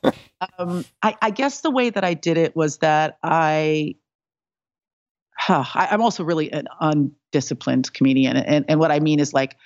um, 0.59 0.85
I, 1.03 1.17
I, 1.23 1.31
guess 1.31 1.61
the 1.61 1.71
way 1.71 1.91
that 1.91 2.05
I 2.05 2.15
did 2.15 2.37
it 2.37 2.57
was 2.57 2.79
that 2.79 3.19
I, 3.23 3.97
huh, 5.37 5.65
I 5.75 5.95
am 5.95 6.03
also 6.03 6.25
really 6.25 6.53
an 6.53 6.67
undisciplined 6.81 7.93
comedian, 7.93 8.37
and 8.37 8.65
and 8.69 8.81
what 8.81 8.91
I 8.91 9.01
mean 9.01 9.21
is 9.21 9.33
like 9.33 9.57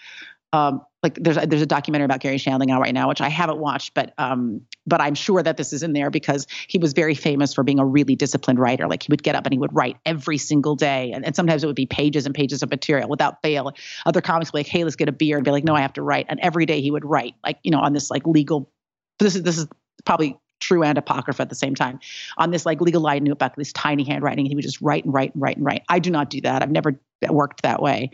um, 0.53 0.83
like 1.03 1.15
there's 1.15 1.37
a, 1.37 1.47
there's 1.47 1.63
a 1.63 1.67
documentary 1.67 2.05
about 2.05 2.21
Garry 2.21 2.37
Shandling 2.37 2.71
out 2.71 2.81
right 2.81 2.95
now, 2.95 3.09
which 3.09 3.21
I 3.21 3.29
haven't 3.29 3.59
watched, 3.59 3.95
but 3.95 4.13
um, 4.19 4.61
but 4.87 5.01
I'm 5.01 5.15
sure 5.15 5.43
that 5.43 5.57
this 5.57 5.73
is 5.73 5.83
in 5.83 5.95
there 5.95 6.11
because 6.11 6.47
he 6.69 6.79
was 6.79 6.93
very 6.93 7.15
famous 7.15 7.55
for 7.55 7.65
being 7.65 7.79
a 7.79 7.85
really 7.85 8.15
disciplined 8.15 8.59
writer. 8.59 8.87
Like 8.87 9.03
he 9.03 9.09
would 9.11 9.23
get 9.23 9.35
up 9.35 9.47
and 9.47 9.53
he 9.53 9.59
would 9.59 9.75
write 9.75 9.97
every 10.07 10.39
single 10.39 10.77
day, 10.77 11.11
and, 11.13 11.25
and 11.25 11.35
sometimes 11.35 11.65
it 11.65 11.67
would 11.67 11.77
be 11.77 11.87
pages 11.87 12.27
and 12.27 12.35
pages 12.35 12.63
of 12.63 12.71
material 12.71 13.09
without 13.09 13.43
fail. 13.43 13.73
Other 14.07 14.21
comics 14.21 14.53
would 14.53 14.59
be 14.59 14.61
like, 14.61 14.69
"Hey, 14.69 14.85
let's 14.85 14.97
get 14.97 15.09
a 15.09 15.13
beer," 15.13 15.37
and 15.39 15.45
be 15.45 15.51
like, 15.51 15.65
"No, 15.65 15.75
I 15.75 15.81
have 15.81 15.95
to 15.95 16.03
write." 16.03 16.27
And 16.29 16.39
every 16.41 16.67
day 16.67 16.81
he 16.81 16.91
would 16.91 17.05
write, 17.05 17.35
like 17.43 17.59
you 17.63 17.71
know, 17.71 17.81
on 17.81 17.93
this 17.93 18.11
like 18.11 18.27
legal. 18.27 18.71
This 19.19 19.35
is 19.35 19.43
this 19.43 19.59
is 19.59 19.67
probably 20.05 20.37
true 20.61 20.85
and 20.85 20.97
apocrypha 20.97 21.43
at 21.43 21.49
the 21.49 21.57
same 21.57 21.75
time 21.75 21.99
on 22.39 22.51
this 22.51 22.65
like 22.65 22.81
legal 22.81 23.03
line 23.03 23.25
notebook, 23.25 23.55
this 23.57 23.73
tiny 23.73 24.05
handwriting, 24.05 24.45
and 24.45 24.49
he 24.49 24.55
would 24.55 24.63
just 24.63 24.81
write 24.81 25.05
and 25.05 25.13
write 25.13 25.35
and 25.35 25.43
write 25.43 25.57
and 25.57 25.67
write. 25.67 25.83
I 25.89 25.99
do 25.99 26.11
not 26.11 26.31
do 26.31 26.41
that. 26.43 26.63
I've 26.63 26.71
never 26.71 27.01
worked 27.29 27.63
that 27.63 27.83
way. 27.83 28.11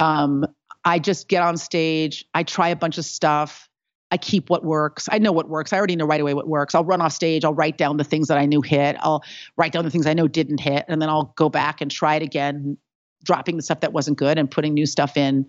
Um, 0.00 0.44
I 0.88 0.98
just 0.98 1.28
get 1.28 1.42
on 1.42 1.58
stage, 1.58 2.24
I 2.32 2.42
try 2.44 2.68
a 2.70 2.76
bunch 2.76 2.96
of 2.96 3.04
stuff. 3.04 3.68
I 4.10 4.16
keep 4.16 4.48
what 4.48 4.64
works. 4.64 5.06
I 5.12 5.18
know 5.18 5.32
what 5.32 5.50
works. 5.50 5.70
I 5.70 5.76
already 5.76 5.96
know 5.96 6.06
right 6.06 6.20
away 6.20 6.32
what 6.32 6.48
works. 6.48 6.74
I'll 6.74 6.82
run 6.82 7.02
off 7.02 7.12
stage. 7.12 7.44
I'll 7.44 7.52
write 7.52 7.76
down 7.76 7.98
the 7.98 8.04
things 8.04 8.28
that 8.28 8.38
I 8.38 8.46
knew 8.46 8.62
hit. 8.62 8.96
I'll 9.00 9.22
write 9.58 9.72
down 9.72 9.84
the 9.84 9.90
things 9.90 10.06
I 10.06 10.14
know 10.14 10.26
didn't 10.26 10.60
hit. 10.60 10.86
And 10.88 11.02
then 11.02 11.10
I'll 11.10 11.34
go 11.36 11.50
back 11.50 11.82
and 11.82 11.90
try 11.90 12.14
it 12.14 12.22
again, 12.22 12.78
dropping 13.22 13.56
the 13.56 13.62
stuff 13.62 13.80
that 13.80 13.92
wasn't 13.92 14.16
good 14.16 14.38
and 14.38 14.50
putting 14.50 14.72
new 14.72 14.86
stuff 14.86 15.18
in. 15.18 15.46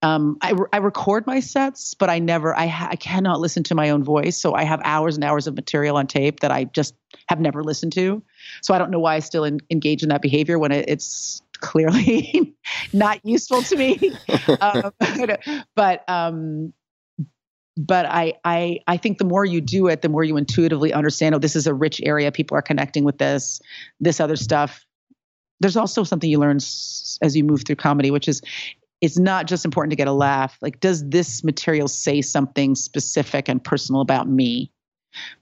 Um, 0.00 0.38
I, 0.40 0.54
I 0.72 0.78
record 0.78 1.26
my 1.26 1.40
sets, 1.40 1.92
but 1.92 2.08
I 2.08 2.18
never, 2.18 2.56
I, 2.56 2.66
ha- 2.66 2.88
I 2.90 2.96
cannot 2.96 3.38
listen 3.38 3.62
to 3.64 3.74
my 3.74 3.90
own 3.90 4.02
voice. 4.02 4.38
So 4.38 4.54
I 4.54 4.64
have 4.64 4.80
hours 4.82 5.14
and 5.14 5.22
hours 5.22 5.46
of 5.46 5.54
material 5.56 5.98
on 5.98 6.06
tape 6.06 6.40
that 6.40 6.50
I 6.50 6.64
just 6.64 6.94
have 7.28 7.38
never 7.38 7.62
listened 7.62 7.92
to. 7.92 8.22
So 8.62 8.72
I 8.72 8.78
don't 8.78 8.90
know 8.90 8.98
why 8.98 9.16
I 9.16 9.18
still 9.18 9.44
in, 9.44 9.60
engage 9.68 10.02
in 10.02 10.08
that 10.08 10.22
behavior 10.22 10.58
when 10.58 10.72
it, 10.72 10.86
it's 10.88 11.42
clearly 11.60 12.56
not 12.92 13.24
useful 13.24 13.62
to 13.62 13.76
me. 13.76 14.12
um, 14.60 14.92
but 15.74 16.08
um, 16.08 16.72
but 17.76 18.06
I, 18.06 18.34
I 18.44 18.80
I 18.86 18.96
think 18.96 19.18
the 19.18 19.24
more 19.24 19.44
you 19.44 19.60
do 19.60 19.86
it, 19.88 20.02
the 20.02 20.08
more 20.08 20.24
you 20.24 20.36
intuitively 20.36 20.92
understand. 20.92 21.34
Oh, 21.34 21.38
this 21.38 21.56
is 21.56 21.66
a 21.66 21.74
rich 21.74 22.00
area. 22.04 22.30
People 22.32 22.56
are 22.56 22.62
connecting 22.62 23.04
with 23.04 23.18
this, 23.18 23.60
this 24.00 24.20
other 24.20 24.36
stuff. 24.36 24.84
There's 25.60 25.76
also 25.76 26.04
something 26.04 26.30
you 26.30 26.38
learn 26.38 26.56
as 26.56 27.36
you 27.36 27.44
move 27.44 27.64
through 27.64 27.76
comedy, 27.76 28.10
which 28.10 28.28
is 28.28 28.42
it's 29.00 29.18
not 29.18 29.46
just 29.46 29.64
important 29.64 29.90
to 29.92 29.96
get 29.96 30.08
a 30.08 30.12
laugh. 30.12 30.58
Like, 30.60 30.80
does 30.80 31.08
this 31.08 31.42
material 31.42 31.88
say 31.88 32.20
something 32.20 32.74
specific 32.74 33.48
and 33.48 33.62
personal 33.62 34.02
about 34.02 34.28
me? 34.28 34.72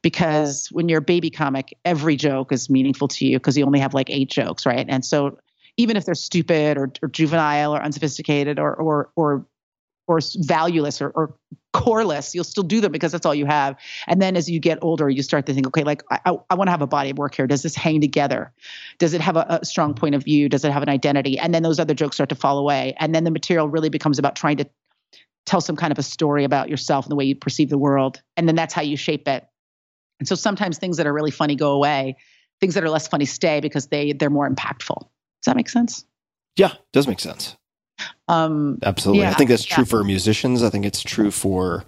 Because 0.01 0.69
when 0.69 0.89
you're 0.89 1.01
a 1.01 1.03
baby 1.03 1.31
comic, 1.31 1.77
every 1.85 2.17
joke 2.17 2.53
is 2.53 2.71
meaningful 2.71 3.09
to 3.09 3.27
you 3.27 3.39
because 3.39 3.59
you 3.59 3.65
only 3.67 3.81
have 3.81 3.95
like 3.95 4.11
eight 4.11 4.31
jokes, 4.31 4.65
right? 4.65 4.87
And 4.89 5.05
so 5.05 5.39
even 5.79 5.97
if 5.97 6.05
they're 6.05 6.15
stupid 6.15 6.77
or, 6.77 6.93
or 7.03 7.09
juvenile 7.09 7.75
or 7.75 7.83
unsophisticated 7.83 8.59
or 8.59 8.75
or 8.75 9.11
or 9.17 9.47
or 10.09 10.21
valueless 10.39 11.01
or, 11.03 11.11
or 11.11 11.35
coreless, 11.75 12.35
you'll 12.35 12.43
still 12.43 12.63
do 12.63 12.81
them 12.81 12.91
because 12.91 13.13
that's 13.13 13.27
all 13.27 13.35
you 13.35 13.45
have. 13.45 13.77
And 14.07 14.21
then 14.21 14.37
as 14.37 14.49
you 14.49 14.59
get 14.59 14.79
older, 14.81 15.09
you 15.09 15.23
start 15.23 15.45
to 15.47 15.55
think, 15.55 15.67
okay, 15.67 15.85
like 15.85 16.03
I, 16.11 16.39
I, 16.49 16.55
want 16.55 16.69
to 16.69 16.71
have 16.71 16.81
a 16.81 16.87
body 16.87 17.11
of 17.11 17.19
work 17.19 17.35
here. 17.35 17.47
Does 17.47 17.63
this 17.63 17.77
hang 17.77 18.01
together? 18.01 18.51
Does 18.99 19.13
it 19.13 19.21
have 19.21 19.37
a, 19.37 19.59
a, 19.61 19.65
strong 19.67 19.93
point 19.93 20.15
of 20.15 20.25
view? 20.25 20.49
Does 20.49 20.65
it 20.65 20.73
have 20.73 20.83
an 20.83 20.89
identity? 20.89 21.39
And 21.39 21.55
then 21.55 21.63
those 21.63 21.79
other 21.79 21.93
jokes 21.93 22.17
start 22.17 22.31
to 22.31 22.35
fall 22.35 22.59
away. 22.59 22.95
And 22.99 23.15
then 23.15 23.25
the 23.25 23.31
material 23.31 23.69
really 23.69 23.91
becomes 23.91 24.19
about 24.19 24.35
trying 24.35 24.57
to 24.57 24.67
tell 25.45 25.61
some 25.61 25.77
kind 25.77 25.93
of 25.93 25.99
a 25.99 26.03
story 26.03 26.45
about 26.45 26.71
yourself 26.71 27.05
and 27.05 27.13
the 27.13 27.17
way 27.17 27.27
you 27.27 27.37
perceive 27.37 27.69
the 27.69 27.79
world. 27.79 28.23
And 28.39 28.49
then 28.49 28.55
that's 28.55 28.73
how 28.73 28.83
you 28.83 28.97
shape 28.97 29.29
it. 29.29 29.47
And 30.21 30.27
so 30.27 30.35
sometimes 30.35 30.79
things 30.79 30.97
that 30.97 31.07
are 31.07 31.13
really 31.13 31.31
funny 31.31 31.55
go 31.55 31.73
away. 31.73 32.17
Things 32.61 32.75
that 32.75 32.83
are 32.83 32.91
less 32.91 33.07
funny 33.07 33.27
stay 33.27 33.61
because 33.61 33.87
they 33.87 34.15
they're 34.15 34.31
more 34.31 34.51
impactful. 34.51 35.07
Does 35.43 35.47
that 35.47 35.57
make 35.57 35.69
sense? 35.69 36.05
Yeah, 36.57 36.73
it 36.73 36.93
does 36.93 37.07
make 37.07 37.21
sense. 37.21 37.57
Um, 38.29 38.79
Absolutely. 38.83 39.23
Yeah, 39.23 39.31
I 39.31 39.35
think 39.35 39.51
that's 39.51 39.65
true 39.65 39.83
yeah. 39.83 39.89
for 39.89 40.05
musicians. 40.05 40.63
I 40.63 40.71
think 40.71 40.85
it's 40.85 41.03
true 41.03 41.31
for 41.31 41.85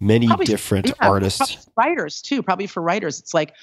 many 0.00 0.26
probably, 0.26 0.46
different 0.46 0.88
yeah, 0.88 1.08
artists. 1.08 1.68
Writers 1.76 2.20
too. 2.20 2.42
Probably 2.42 2.66
for 2.66 2.82
writers. 2.82 3.18
It's 3.18 3.34
like 3.34 3.54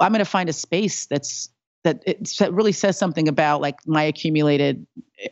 I'm 0.00 0.12
going 0.12 0.18
to 0.20 0.24
find 0.24 0.48
a 0.48 0.52
space 0.52 1.06
that's 1.06 1.50
that 1.84 2.02
it 2.04 2.26
sa- 2.26 2.48
really 2.50 2.72
says 2.72 2.98
something 2.98 3.28
about 3.28 3.60
like 3.60 3.78
my 3.86 4.02
accumulated 4.02 4.84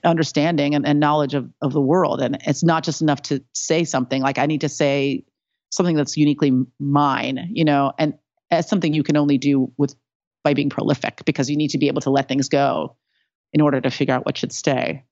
understanding 0.04 0.74
and, 0.74 0.86
and 0.86 1.00
knowledge 1.00 1.34
of, 1.34 1.50
of 1.62 1.72
the 1.72 1.80
world. 1.80 2.20
And 2.20 2.38
it's 2.46 2.62
not 2.62 2.84
just 2.84 3.02
enough 3.02 3.22
to 3.22 3.42
say 3.54 3.84
something 3.84 4.22
like 4.22 4.38
I 4.38 4.46
need 4.46 4.60
to 4.60 4.68
say 4.68 5.24
something 5.70 5.96
that's 5.96 6.16
uniquely 6.16 6.52
mine, 6.78 7.48
you 7.52 7.64
know, 7.64 7.92
and 7.98 8.14
as 8.52 8.68
something 8.68 8.94
you 8.94 9.02
can 9.02 9.16
only 9.16 9.36
do 9.36 9.72
with 9.76 9.96
by 10.44 10.54
being 10.54 10.70
prolific 10.70 11.22
because 11.24 11.50
you 11.50 11.56
need 11.56 11.70
to 11.70 11.78
be 11.78 11.88
able 11.88 12.02
to 12.02 12.10
let 12.10 12.28
things 12.28 12.48
go 12.48 12.94
in 13.52 13.60
order 13.60 13.80
to 13.80 13.90
figure 13.90 14.14
out 14.14 14.24
what 14.24 14.38
should 14.38 14.52
stay. 14.52 15.02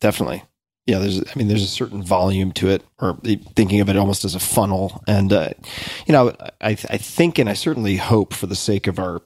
Definitely. 0.00 0.42
Yeah, 0.86 1.00
there's. 1.00 1.20
I 1.20 1.32
mean, 1.36 1.48
there's 1.48 1.62
a 1.62 1.66
certain 1.66 2.02
volume 2.02 2.50
to 2.52 2.68
it, 2.70 2.82
or 2.98 3.18
thinking 3.54 3.80
of 3.80 3.90
it 3.90 3.96
almost 3.96 4.24
as 4.24 4.34
a 4.34 4.40
funnel. 4.40 5.04
And 5.06 5.30
uh, 5.32 5.50
you 6.06 6.12
know, 6.12 6.34
I, 6.62 6.70
I 6.70 6.96
think, 6.96 7.38
and 7.38 7.48
I 7.48 7.52
certainly 7.52 7.96
hope, 7.96 8.32
for 8.32 8.46
the 8.46 8.56
sake 8.56 8.86
of 8.86 8.98
our, 8.98 9.20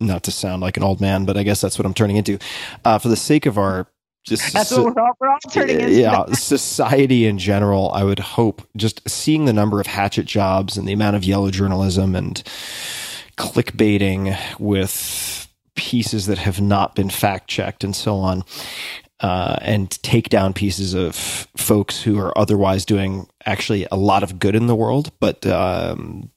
not 0.00 0.22
to 0.22 0.30
sound 0.32 0.62
like 0.62 0.78
an 0.78 0.82
old 0.82 0.98
man, 0.98 1.26
but 1.26 1.36
I 1.36 1.42
guess 1.42 1.60
that's 1.60 1.78
what 1.78 1.84
I'm 1.84 1.92
turning 1.92 2.16
into. 2.16 2.38
Uh, 2.86 2.98
for 2.98 3.08
the 3.08 3.16
sake 3.16 3.44
of 3.44 3.58
our, 3.58 3.86
just 4.24 4.52
That's 4.54 4.70
what 4.70 4.94
we're 4.94 5.02
all, 5.02 5.12
we're 5.20 5.28
all 5.28 5.38
turning 5.50 5.80
into. 5.80 5.94
yeah, 5.94 6.24
society 6.32 7.26
in 7.26 7.36
general, 7.38 7.90
I 7.92 8.04
would 8.04 8.20
hope 8.20 8.66
just 8.74 9.06
seeing 9.06 9.44
the 9.44 9.52
number 9.52 9.78
of 9.78 9.86
hatchet 9.88 10.24
jobs 10.24 10.78
and 10.78 10.88
the 10.88 10.92
amount 10.92 11.16
of 11.16 11.24
yellow 11.24 11.50
journalism 11.50 12.14
and 12.14 12.42
clickbaiting 13.36 14.36
with 14.58 15.48
pieces 15.74 16.26
that 16.26 16.38
have 16.38 16.60
not 16.60 16.94
been 16.94 17.10
fact 17.10 17.48
checked 17.48 17.84
and 17.84 17.96
so 17.96 18.16
on, 18.16 18.44
uh, 19.20 19.56
and 19.60 19.90
take 20.02 20.28
down 20.28 20.52
pieces 20.52 20.94
of 20.94 21.14
folks 21.56 22.02
who 22.02 22.18
are 22.18 22.36
otherwise 22.36 22.84
doing 22.84 23.26
actually 23.46 23.86
a 23.90 23.96
lot 23.96 24.22
of 24.22 24.38
good 24.38 24.54
in 24.54 24.66
the 24.66 24.74
world, 24.74 25.12
but 25.20 25.46
um, 25.46 26.30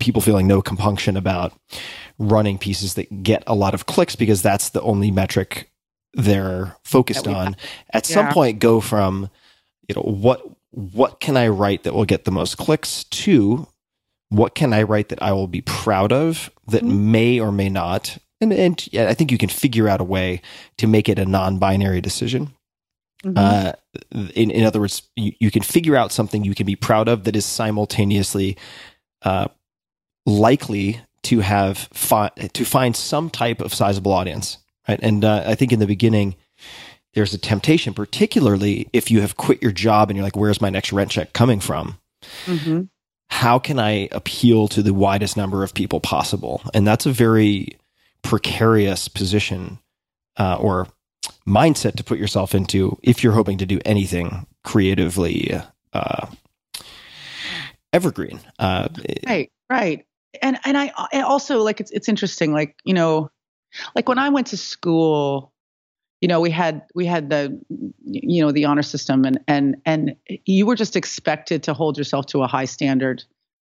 people 0.00 0.20
feeling 0.20 0.46
no 0.46 0.62
compunction 0.62 1.16
about 1.16 1.52
running 2.18 2.58
pieces 2.58 2.94
that 2.94 3.22
get 3.22 3.42
a 3.46 3.54
lot 3.54 3.74
of 3.74 3.86
clicks 3.86 4.16
because 4.16 4.42
that's 4.42 4.70
the 4.70 4.80
only 4.82 5.10
metric 5.10 5.70
they're 6.14 6.76
focused 6.84 7.28
on. 7.28 7.56
At 7.92 8.06
some 8.06 8.28
point, 8.32 8.58
go 8.58 8.80
from 8.80 9.28
you 9.88 9.94
know 9.94 10.02
what 10.02 10.42
what 10.70 11.20
can 11.20 11.36
I 11.36 11.48
write 11.48 11.84
that 11.84 11.94
will 11.94 12.04
get 12.04 12.24
the 12.24 12.30
most 12.30 12.56
clicks 12.58 13.04
to 13.04 13.66
what 14.28 14.54
can 14.54 14.72
I 14.72 14.82
write 14.82 15.08
that 15.10 15.22
I 15.22 15.32
will 15.32 15.48
be 15.48 15.60
proud 15.62 16.12
of 16.12 16.50
that 16.68 16.82
Mm-hmm. 16.82 17.10
may 17.12 17.40
or 17.40 17.52
may 17.52 17.68
not. 17.68 18.18
And, 18.40 18.52
and 18.52 18.88
I 18.94 19.14
think 19.14 19.30
you 19.32 19.38
can 19.38 19.48
figure 19.48 19.88
out 19.88 20.00
a 20.00 20.04
way 20.04 20.42
to 20.78 20.86
make 20.86 21.08
it 21.08 21.18
a 21.18 21.24
non-binary 21.24 22.00
decision. 22.00 22.52
Mhm. 23.24 23.32
Uh, 23.38 23.72
in, 24.34 24.50
in 24.50 24.64
other 24.64 24.78
words, 24.80 25.02
you, 25.16 25.32
you 25.40 25.50
can 25.50 25.62
figure 25.62 25.96
out 25.96 26.12
something 26.12 26.44
you 26.44 26.54
can 26.54 26.66
be 26.66 26.76
proud 26.76 27.08
of 27.08 27.24
that 27.24 27.34
is 27.34 27.46
simultaneously 27.46 28.56
uh, 29.22 29.48
likely 30.26 31.00
to 31.22 31.40
have 31.40 31.88
fi- 31.92 32.28
to 32.52 32.64
find 32.64 32.94
some 32.94 33.30
type 33.30 33.60
of 33.60 33.72
sizable 33.74 34.12
audience, 34.12 34.58
right? 34.88 35.00
And 35.02 35.24
uh, 35.24 35.44
I 35.46 35.54
think 35.54 35.72
in 35.72 35.78
the 35.80 35.86
beginning, 35.86 36.36
there's 37.14 37.32
a 37.34 37.38
temptation, 37.38 37.94
particularly 37.94 38.88
if 38.92 39.10
you 39.10 39.22
have 39.22 39.36
quit 39.36 39.62
your 39.62 39.72
job 39.72 40.10
and 40.10 40.16
you're 40.16 40.24
like, 40.24 40.36
"Where's 40.36 40.60
my 40.60 40.70
next 40.70 40.92
rent 40.92 41.10
check 41.10 41.32
coming 41.32 41.60
from?" 41.60 41.98
Mhm. 42.44 42.88
How 43.28 43.58
can 43.58 43.78
I 43.78 44.08
appeal 44.12 44.68
to 44.68 44.82
the 44.82 44.94
widest 44.94 45.36
number 45.36 45.62
of 45.62 45.74
people 45.74 46.00
possible? 46.00 46.62
And 46.74 46.86
that's 46.86 47.06
a 47.06 47.12
very 47.12 47.78
precarious 48.22 49.08
position 49.08 49.78
uh, 50.36 50.56
or 50.56 50.88
mindset 51.46 51.96
to 51.96 52.04
put 52.04 52.18
yourself 52.18 52.54
into 52.54 52.98
if 53.02 53.22
you're 53.22 53.32
hoping 53.32 53.58
to 53.58 53.66
do 53.66 53.78
anything 53.84 54.46
creatively 54.64 55.52
uh, 55.92 56.26
evergreen. 57.92 58.40
Uh, 58.58 58.88
Right, 59.26 59.52
right. 59.70 60.06
And 60.42 60.58
and 60.64 60.76
I, 60.76 60.92
I 61.12 61.20
also 61.20 61.62
like 61.62 61.80
it's 61.80 61.90
it's 61.90 62.08
interesting. 62.08 62.52
Like 62.52 62.76
you 62.84 62.94
know, 62.94 63.30
like 63.94 64.08
when 64.08 64.18
I 64.18 64.28
went 64.28 64.48
to 64.48 64.56
school, 64.56 65.52
you 66.20 66.28
know, 66.28 66.40
we 66.40 66.50
had 66.50 66.82
we 66.94 67.04
had 67.06 67.30
the 67.30 67.60
you 68.04 68.44
know 68.44 68.50
the 68.52 68.64
honor 68.64 68.82
system, 68.82 69.24
and 69.24 69.38
and 69.46 69.76
and 69.84 70.16
you 70.44 70.66
were 70.66 70.74
just 70.74 70.96
expected 70.96 71.62
to 71.64 71.74
hold 71.74 71.98
yourself 71.98 72.26
to 72.26 72.42
a 72.42 72.46
high 72.46 72.64
standard 72.64 73.22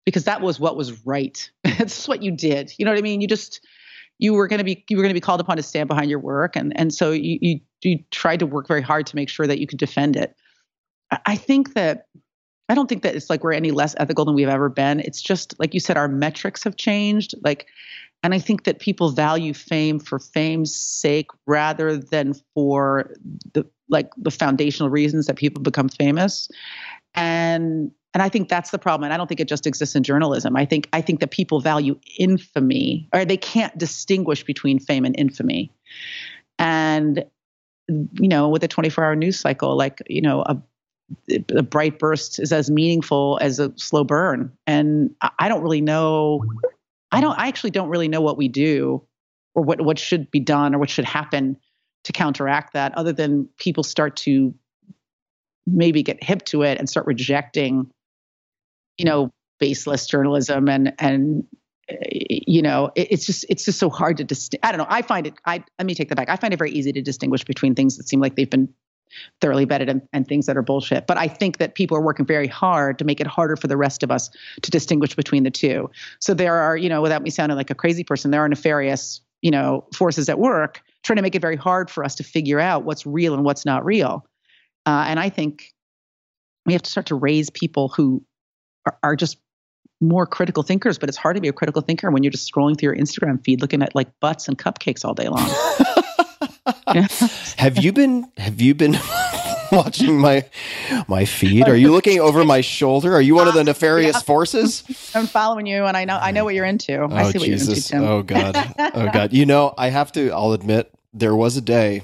because 0.04 0.24
that 0.24 0.40
was 0.40 0.60
what 0.60 0.76
was 0.76 1.04
right. 1.04 1.50
it's 1.64 2.06
what 2.06 2.22
you 2.22 2.30
did. 2.30 2.72
You 2.78 2.84
know 2.84 2.92
what 2.92 2.98
I 2.98 3.02
mean? 3.02 3.20
You 3.20 3.28
just 3.28 3.66
you 4.18 4.34
were 4.34 4.46
going 4.46 4.58
to 4.58 4.64
be 4.64 4.84
you 4.88 4.96
were 4.96 5.02
going 5.02 5.10
to 5.10 5.14
be 5.14 5.20
called 5.20 5.40
upon 5.40 5.56
to 5.56 5.62
stand 5.62 5.88
behind 5.88 6.10
your 6.10 6.20
work, 6.20 6.54
and 6.56 6.78
and 6.78 6.94
so 6.94 7.10
you 7.10 7.38
you 7.40 7.60
you 7.82 7.98
tried 8.10 8.38
to 8.40 8.46
work 8.46 8.68
very 8.68 8.82
hard 8.82 9.06
to 9.06 9.16
make 9.16 9.28
sure 9.28 9.46
that 9.46 9.58
you 9.58 9.66
could 9.66 9.78
defend 9.78 10.16
it. 10.16 10.34
I- 11.10 11.20
I 11.26 11.36
think 11.36 11.74
that 11.74 12.06
I 12.68 12.74
don't 12.74 12.88
think 12.88 13.02
that 13.02 13.16
it's 13.16 13.30
like 13.30 13.42
we're 13.42 13.52
any 13.52 13.70
less 13.70 13.94
ethical 13.98 14.24
than 14.24 14.34
we've 14.34 14.48
ever 14.48 14.68
been. 14.68 15.00
It's 15.00 15.22
just 15.22 15.58
like 15.58 15.74
you 15.74 15.80
said, 15.80 15.96
our 15.96 16.08
metrics 16.08 16.64
have 16.64 16.76
changed. 16.76 17.34
Like, 17.42 17.66
and 18.22 18.34
I 18.34 18.38
think 18.38 18.64
that 18.64 18.80
people 18.80 19.10
value 19.10 19.54
fame 19.54 20.00
for 20.00 20.18
fame's 20.18 20.74
sake 20.74 21.28
rather 21.46 21.96
than 21.96 22.34
for 22.54 23.14
the 23.52 23.64
like 23.88 24.10
the 24.16 24.30
foundational 24.30 24.90
reasons 24.90 25.26
that 25.26 25.36
people 25.36 25.62
become 25.62 25.88
famous. 25.88 26.48
And 27.14 27.90
and 28.14 28.22
I 28.22 28.28
think 28.28 28.48
that's 28.48 28.70
the 28.70 28.78
problem. 28.78 29.04
And 29.04 29.12
I 29.14 29.16
don't 29.16 29.26
think 29.28 29.40
it 29.40 29.48
just 29.48 29.66
exists 29.66 29.94
in 29.94 30.02
journalism. 30.02 30.56
I 30.56 30.64
think 30.64 30.88
I 30.92 31.00
think 31.00 31.20
that 31.20 31.30
people 31.30 31.60
value 31.60 31.98
infamy, 32.18 33.08
or 33.12 33.24
they 33.24 33.36
can't 33.36 33.76
distinguish 33.78 34.44
between 34.44 34.78
fame 34.78 35.04
and 35.04 35.14
infamy. 35.18 35.70
And 36.58 37.24
you 37.86 38.28
know, 38.28 38.48
with 38.48 38.62
a 38.64 38.68
24-hour 38.68 39.16
news 39.16 39.38
cycle, 39.38 39.76
like 39.76 40.02
you 40.08 40.20
know, 40.20 40.42
a 40.42 40.60
a 41.56 41.62
bright 41.62 41.98
burst 41.98 42.38
is 42.38 42.52
as 42.52 42.68
meaningful 42.70 43.38
as 43.40 43.58
a 43.58 43.72
slow 43.76 44.04
burn. 44.04 44.52
And 44.66 45.14
I- 45.22 45.30
I 45.38 45.48
don't 45.48 45.62
really 45.62 45.80
know. 45.80 46.44
I 47.10 47.20
don't. 47.20 47.38
I 47.38 47.48
actually 47.48 47.70
don't 47.70 47.88
really 47.88 48.08
know 48.08 48.20
what 48.20 48.36
we 48.36 48.48
do, 48.48 49.02
or 49.54 49.62
what 49.62 49.80
what 49.80 49.98
should 49.98 50.30
be 50.30 50.40
done, 50.40 50.74
or 50.74 50.78
what 50.78 50.90
should 50.90 51.04
happen 51.04 51.56
to 52.04 52.12
counteract 52.12 52.74
that, 52.74 52.96
other 52.96 53.12
than 53.12 53.48
people 53.58 53.82
start 53.82 54.16
to 54.16 54.54
maybe 55.66 56.02
get 56.02 56.22
hip 56.22 56.44
to 56.46 56.62
it 56.62 56.78
and 56.78 56.88
start 56.88 57.06
rejecting, 57.06 57.90
you 58.96 59.04
know, 59.04 59.30
baseless 59.58 60.06
journalism 60.06 60.68
and 60.68 60.94
and 60.98 61.44
uh, 61.90 61.96
you 62.10 62.62
know 62.62 62.90
it, 62.94 63.08
it's 63.10 63.26
just 63.26 63.44
it's 63.48 63.64
just 63.64 63.78
so 63.78 63.90
hard 63.90 64.16
to 64.16 64.24
distinguish. 64.24 64.60
I 64.62 64.72
don't 64.72 64.78
know. 64.78 64.86
I 64.88 65.02
find 65.02 65.26
it. 65.26 65.34
I 65.44 65.64
let 65.78 65.86
me 65.86 65.94
take 65.94 66.08
that 66.08 66.16
back. 66.16 66.28
I 66.28 66.36
find 66.36 66.52
it 66.52 66.58
very 66.58 66.70
easy 66.70 66.92
to 66.92 67.02
distinguish 67.02 67.44
between 67.44 67.74
things 67.74 67.96
that 67.96 68.08
seem 68.08 68.20
like 68.20 68.36
they've 68.36 68.48
been 68.48 68.68
thoroughly 69.40 69.66
vetted 69.66 69.88
and, 69.88 70.02
and 70.12 70.26
things 70.26 70.46
that 70.46 70.56
are 70.56 70.62
bullshit. 70.62 71.06
But 71.06 71.18
I 71.18 71.28
think 71.28 71.58
that 71.58 71.74
people 71.74 71.96
are 71.96 72.02
working 72.02 72.26
very 72.26 72.46
hard 72.46 72.98
to 72.98 73.04
make 73.04 73.20
it 73.20 73.26
harder 73.26 73.56
for 73.56 73.66
the 73.66 73.76
rest 73.76 74.02
of 74.02 74.10
us 74.10 74.30
to 74.62 74.70
distinguish 74.70 75.14
between 75.14 75.42
the 75.42 75.50
two. 75.50 75.90
So 76.20 76.34
there 76.34 76.56
are, 76.56 76.76
you 76.76 76.88
know, 76.88 77.02
without 77.02 77.22
me 77.22 77.30
sounding 77.30 77.56
like 77.56 77.70
a 77.70 77.74
crazy 77.74 78.04
person, 78.04 78.30
there 78.30 78.44
are 78.44 78.48
nefarious, 78.48 79.20
you 79.42 79.50
know, 79.50 79.86
forces 79.94 80.28
at 80.28 80.38
work 80.38 80.82
trying 81.02 81.16
to 81.16 81.22
make 81.22 81.34
it 81.34 81.42
very 81.42 81.56
hard 81.56 81.90
for 81.90 82.04
us 82.04 82.14
to 82.16 82.24
figure 82.24 82.60
out 82.60 82.84
what's 82.84 83.06
real 83.06 83.34
and 83.34 83.44
what's 83.44 83.64
not 83.64 83.84
real. 83.84 84.26
Uh, 84.86 85.04
and 85.06 85.20
I 85.20 85.28
think 85.28 85.72
we 86.66 86.72
have 86.72 86.82
to 86.82 86.90
start 86.90 87.06
to 87.06 87.14
raise 87.14 87.50
people 87.50 87.88
who 87.88 88.22
are, 88.84 88.98
are 89.02 89.16
just 89.16 89.38
more 90.00 90.26
critical 90.26 90.62
thinkers. 90.62 90.98
But 90.98 91.08
it's 91.08 91.18
hard 91.18 91.36
to 91.36 91.42
be 91.42 91.48
a 91.48 91.52
critical 91.52 91.82
thinker 91.82 92.10
when 92.10 92.22
you're 92.22 92.30
just 92.30 92.50
scrolling 92.52 92.78
through 92.78 92.94
your 92.94 92.96
Instagram 92.96 93.42
feed 93.44 93.60
looking 93.60 93.82
at 93.82 93.94
like 93.94 94.08
butts 94.20 94.48
and 94.48 94.58
cupcakes 94.58 95.04
all 95.04 95.14
day 95.14 95.28
long. 95.28 95.48
have 97.58 97.78
you 97.78 97.92
been? 97.92 98.30
Have 98.36 98.60
you 98.60 98.74
been? 98.74 98.96
watching 99.72 100.18
my 100.18 100.44
my 101.08 101.24
feed 101.24 101.68
are 101.68 101.76
you 101.76 101.90
looking 101.92 102.20
over 102.20 102.44
my 102.44 102.60
shoulder 102.60 103.12
are 103.12 103.20
you 103.20 103.34
one 103.34 103.48
of 103.48 103.54
the 103.54 103.60
uh, 103.60 103.64
nefarious 103.64 104.22
forces 104.22 104.82
I'm 105.14 105.26
following 105.26 105.66
you, 105.66 105.84
and 105.84 105.96
I 105.96 106.04
know 106.04 106.16
I 106.16 106.30
know 106.30 106.44
what 106.44 106.54
you're 106.54 106.64
into. 106.64 107.02
I 107.02 107.24
oh 107.24 107.30
see 107.30 107.38
what 107.38 107.44
jesus 107.44 107.90
you're 107.90 108.00
into, 108.00 108.06
Tim. 108.06 108.10
oh 108.10 108.22
god 108.22 108.74
oh 108.94 109.08
god 109.12 109.32
you 109.32 109.46
know 109.46 109.74
i 109.76 109.90
have 109.90 110.12
to 110.12 110.30
i'll 110.30 110.52
admit 110.52 110.90
there 111.12 111.36
was 111.36 111.56
a 111.56 111.60
day 111.60 112.02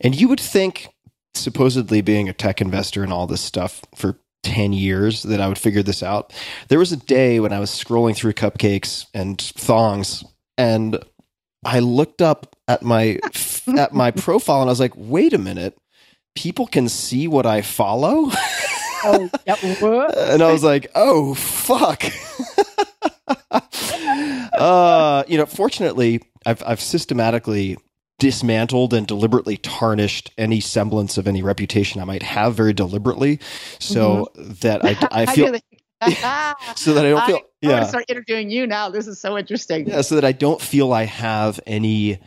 and 0.00 0.18
you 0.18 0.28
would 0.28 0.40
think 0.40 0.88
supposedly 1.34 2.00
being 2.00 2.28
a 2.28 2.32
tech 2.32 2.60
investor 2.60 3.02
and 3.02 3.12
all 3.12 3.26
this 3.26 3.40
stuff 3.40 3.82
for 3.94 4.18
10 4.44 4.72
years 4.72 5.24
that 5.24 5.40
i 5.40 5.48
would 5.48 5.58
figure 5.58 5.82
this 5.82 6.02
out 6.02 6.32
there 6.68 6.78
was 6.78 6.92
a 6.92 6.96
day 6.96 7.38
when 7.40 7.52
i 7.52 7.58
was 7.58 7.70
scrolling 7.70 8.16
through 8.16 8.32
cupcakes 8.32 9.06
and 9.12 9.38
thongs 9.40 10.24
and 10.56 10.98
i 11.64 11.80
looked 11.80 12.22
up 12.22 12.56
at 12.68 12.82
my 12.82 13.18
at 13.76 13.92
my 13.92 14.10
profile 14.10 14.60
and 14.60 14.68
i 14.68 14.72
was 14.72 14.80
like 14.80 14.92
wait 14.96 15.32
a 15.32 15.38
minute 15.38 15.76
people 16.36 16.66
can 16.66 16.88
see 16.88 17.26
what 17.26 17.46
i 17.46 17.60
follow 17.62 18.30
Oh, 19.04 19.30
yep. 19.46 19.62
And 19.62 20.42
I 20.42 20.52
was 20.52 20.64
like, 20.64 20.90
"Oh 20.94 21.34
fuck." 21.34 22.04
uh, 24.52 25.24
you 25.28 25.38
know, 25.38 25.46
fortunately, 25.46 26.20
I've 26.44 26.62
I've 26.66 26.80
systematically 26.80 27.76
dismantled 28.18 28.92
and 28.92 29.06
deliberately 29.06 29.56
tarnished 29.58 30.32
any 30.36 30.60
semblance 30.60 31.16
of 31.16 31.28
any 31.28 31.42
reputation 31.42 32.00
I 32.00 32.04
might 32.04 32.22
have 32.22 32.54
very 32.54 32.72
deliberately, 32.72 33.38
so 33.78 34.32
that 34.36 34.84
I 34.84 34.96
I 35.12 35.22
I 35.22 35.26
feel 35.26 35.54
so 36.74 36.94
that 36.94 37.06
I 37.06 37.10
don't 37.10 37.26
feel 37.26 37.36
I, 37.36 37.38
I 37.38 37.42
yeah 37.62 37.80
to 37.80 37.86
start 37.86 38.04
interviewing 38.08 38.50
you 38.50 38.66
now. 38.66 38.88
This 38.88 39.06
is 39.06 39.20
so 39.20 39.38
interesting. 39.38 39.86
yeah 39.88 40.00
so 40.00 40.16
that 40.16 40.24
I 40.24 40.32
don't 40.32 40.60
feel 40.60 40.92
I 40.92 41.04
have 41.04 41.60
any 41.66 42.18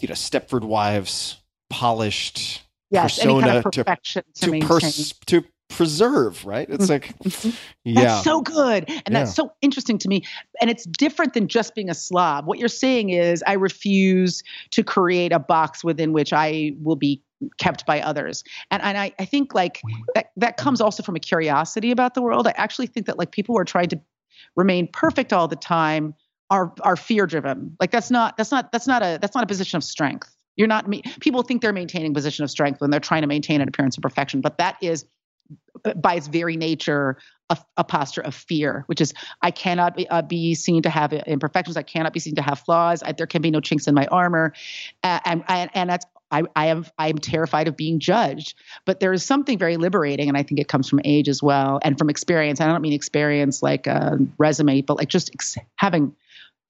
you 0.00 0.08
know 0.08 0.14
Stepford 0.14 0.64
Wives 0.64 1.38
polished 1.68 2.62
yes, 2.90 3.18
any 3.20 3.32
kind 3.34 3.42
persona 3.44 3.58
of 3.58 3.64
to- 3.64 3.84
perfection 3.84 4.24
to, 4.34 4.50
to 4.50 4.66
pers- 4.66 5.14
to 5.26 5.44
preserve, 5.70 6.44
right? 6.44 6.68
It's 6.68 6.88
mm-hmm. 6.88 6.92
like, 6.92 7.18
mm-hmm. 7.20 7.94
That's 7.94 8.24
so 8.24 8.42
good. 8.42 8.90
And 9.06 9.14
that's 9.14 9.34
so 9.34 9.52
interesting 9.62 9.98
to 9.98 10.08
me. 10.08 10.24
And 10.60 10.68
it's 10.68 10.84
different 10.84 11.32
than 11.32 11.48
just 11.48 11.74
being 11.74 11.88
a 11.88 11.94
slob. 11.94 12.46
What 12.46 12.58
you're 12.58 12.68
saying 12.68 13.10
is, 13.10 13.42
I 13.46 13.52
refuse 13.52 14.42
to 14.72 14.82
create 14.82 15.32
a 15.32 15.38
box 15.38 15.82
within 15.82 16.12
which 16.12 16.32
I 16.32 16.72
will 16.82 16.96
be 16.96 17.22
kept 17.58 17.86
by 17.86 18.00
others. 18.00 18.44
And, 18.70 18.82
and 18.82 18.98
I, 18.98 19.12
I 19.18 19.24
think 19.24 19.54
like 19.54 19.80
that, 20.14 20.32
that 20.36 20.56
comes 20.56 20.80
also 20.80 21.02
from 21.02 21.16
a 21.16 21.20
curiosity 21.20 21.90
about 21.90 22.14
the 22.14 22.20
world. 22.20 22.46
I 22.46 22.52
actually 22.56 22.88
think 22.88 23.06
that 23.06 23.16
like 23.16 23.30
people 23.30 23.54
who 23.54 23.60
are 23.60 23.64
trying 23.64 23.88
to 23.88 24.00
remain 24.56 24.88
perfect 24.88 25.32
all 25.32 25.48
the 25.48 25.56
time 25.56 26.14
are, 26.50 26.72
are 26.82 26.96
fear 26.96 27.26
driven. 27.26 27.76
Like 27.80 27.90
that's 27.90 28.10
not, 28.10 28.36
that's 28.36 28.50
not, 28.50 28.72
that's 28.72 28.86
not 28.86 29.02
a, 29.02 29.18
that's 29.20 29.34
not 29.34 29.44
a 29.44 29.46
position 29.46 29.76
of 29.76 29.84
strength. 29.84 30.34
You're 30.56 30.68
not, 30.68 30.90
people 31.20 31.42
think 31.42 31.62
they're 31.62 31.72
maintaining 31.72 32.12
position 32.12 32.44
of 32.44 32.50
strength 32.50 32.80
when 32.80 32.90
they're 32.90 33.00
trying 33.00 33.22
to 33.22 33.28
maintain 33.28 33.60
an 33.60 33.68
appearance 33.68 33.96
of 33.96 34.02
perfection, 34.02 34.40
but 34.40 34.58
that 34.58 34.76
is 34.82 35.06
by 35.96 36.14
its 36.14 36.26
very 36.26 36.56
nature 36.56 37.16
a, 37.48 37.58
a 37.76 37.84
posture 37.84 38.20
of 38.20 38.34
fear, 38.34 38.84
which 38.86 39.00
is 39.00 39.14
I 39.42 39.50
cannot 39.50 39.96
be, 39.96 40.08
uh, 40.08 40.22
be 40.22 40.54
seen 40.54 40.82
to 40.82 40.90
have 40.90 41.12
imperfections. 41.12 41.76
I 41.76 41.82
cannot 41.82 42.12
be 42.12 42.20
seen 42.20 42.34
to 42.34 42.42
have 42.42 42.60
flaws. 42.60 43.02
I, 43.02 43.12
there 43.12 43.26
can 43.26 43.42
be 43.42 43.50
no 43.50 43.60
chinks 43.60 43.88
in 43.88 43.94
my 43.94 44.06
armor, 44.06 44.52
uh, 45.02 45.20
and, 45.24 45.42
and 45.48 45.70
and 45.74 45.90
that's 45.90 46.06
I 46.30 46.42
I 46.54 46.66
am 46.66 46.86
I 46.98 47.08
am 47.08 47.18
terrified 47.18 47.66
of 47.66 47.76
being 47.76 47.98
judged. 47.98 48.54
But 48.84 49.00
there 49.00 49.12
is 49.12 49.24
something 49.24 49.58
very 49.58 49.76
liberating, 49.76 50.28
and 50.28 50.36
I 50.36 50.42
think 50.42 50.60
it 50.60 50.68
comes 50.68 50.88
from 50.88 51.00
age 51.04 51.28
as 51.28 51.42
well 51.42 51.80
and 51.82 51.98
from 51.98 52.10
experience. 52.10 52.60
I 52.60 52.66
don't 52.66 52.82
mean 52.82 52.92
experience 52.92 53.62
like 53.62 53.86
a 53.86 54.18
resume, 54.38 54.82
but 54.82 54.98
like 54.98 55.08
just 55.08 55.30
ex- 55.34 55.56
having 55.76 56.14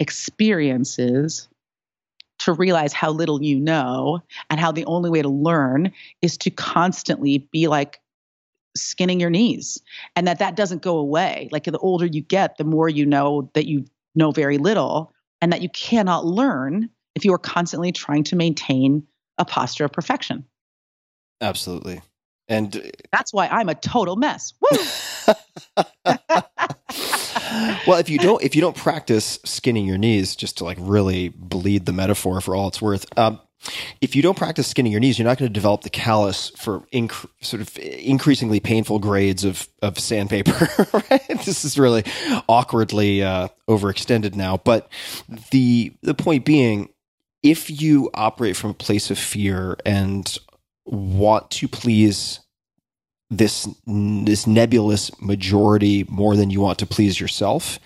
experiences 0.01 1.49
to 2.41 2.53
realize 2.55 2.93
how 2.95 3.11
little 3.11 3.43
you 3.43 3.61
know 3.61 4.21
and 4.49 4.59
how 4.59 4.73
the 4.73 4.87
only 4.87 5.11
way 5.11 5.23
to 5.23 5.29
learn 5.29 5.93
is 6.23 6.39
to 6.39 6.51
constantly 6.51 7.47
be 7.53 7.69
like 7.69 8.01
skinning 8.77 9.21
your 9.21 9.31
knees 9.31 9.81
and 10.17 10.27
that 10.27 10.39
that 10.39 10.57
doesn't 10.57 10.81
go 10.83 10.97
away 10.97 11.49
like 11.53 11.65
the 11.65 11.79
older 11.79 12.07
you 12.07 12.23
get 12.23 12.57
the 12.57 12.65
more 12.65 12.89
you 12.89 13.05
know 13.05 13.51
that 13.55 13.67
you 13.67 13.85
know 14.15 14.31
very 14.31 14.59
little 14.59 15.13
and 15.43 15.53
that 15.53 15.61
you 15.61 15.69
cannot 15.71 16.25
learn 16.25 16.89
if 17.15 17.25
you 17.25 17.33
are 17.35 17.39
constantly 17.39 17.93
trying 17.93 18.25
to 18.25 18.37
maintain 18.37 19.07
a 19.39 19.45
posture 19.45 19.85
of 19.85 19.93
perfection 19.93 20.45
absolutely. 21.41 22.01
And 22.49 22.91
that's 23.13 23.33
why 23.33 23.49
i'm 23.49 23.69
a 23.69 23.75
total 23.75 24.17
mess 24.17 24.55
Woo! 24.61 25.35
well, 27.87 27.99
if 27.99 28.09
you 28.09 28.19
don't 28.19 28.43
if 28.43 28.55
you 28.55 28.61
don't 28.61 28.77
practice 28.77 29.39
skinning 29.45 29.87
your 29.87 29.99
knees, 29.99 30.37
just 30.37 30.59
to 30.59 30.65
like 30.65 30.79
really 30.81 31.29
bleed 31.29 31.87
the 31.87 31.93
metaphor 31.93 32.41
for 32.41 32.55
all 32.55 32.69
it's 32.69 32.81
worth, 32.81 33.07
um, 33.19 33.41
if 34.01 34.17
you 34.17 34.23
don't 34.23 34.37
practice 34.37 34.69
skinning 34.69 34.93
your 34.93 35.01
knees, 35.01 35.19
you're 35.19 35.29
not 35.29 35.39
going 35.39 35.49
to 35.49 35.53
develop 35.53 35.83
the 35.83 35.91
callus 35.91 36.51
for 36.57 36.81
inc- 36.93 37.29
sort 37.41 37.61
of 37.61 37.77
increasingly 37.79 38.61
painful 38.61 38.99
grades 38.99 39.45
of 39.45 39.69
of 39.83 39.99
sandpaper. 39.99 40.69
Right? 41.11 41.45
This 41.45 41.65
is 41.65 41.79
really 41.79 42.05
awkwardly 42.49 43.23
uh, 43.23 43.49
overextended 43.69 44.35
now, 44.35 44.57
but 44.59 44.89
the 45.51 45.93
the 46.03 46.15
point 46.15 46.45
being, 46.45 46.89
if 47.43 47.71
you 47.71 48.11
operate 48.15 48.57
from 48.57 48.71
a 48.71 48.75
place 48.75 49.11
of 49.11 49.19
fear 49.19 49.77
and 49.85 50.37
want 50.85 51.51
to 51.53 51.69
please 51.69 52.41
this 53.31 53.69
this 53.87 54.47
nebulous 54.47 55.11
majority 55.21 56.05
more 56.09 56.37
than 56.37 56.51
you 56.51 56.61
want 56.61 56.79
to 56.79 56.87
please 56.87 57.21
yourself. 57.21 57.79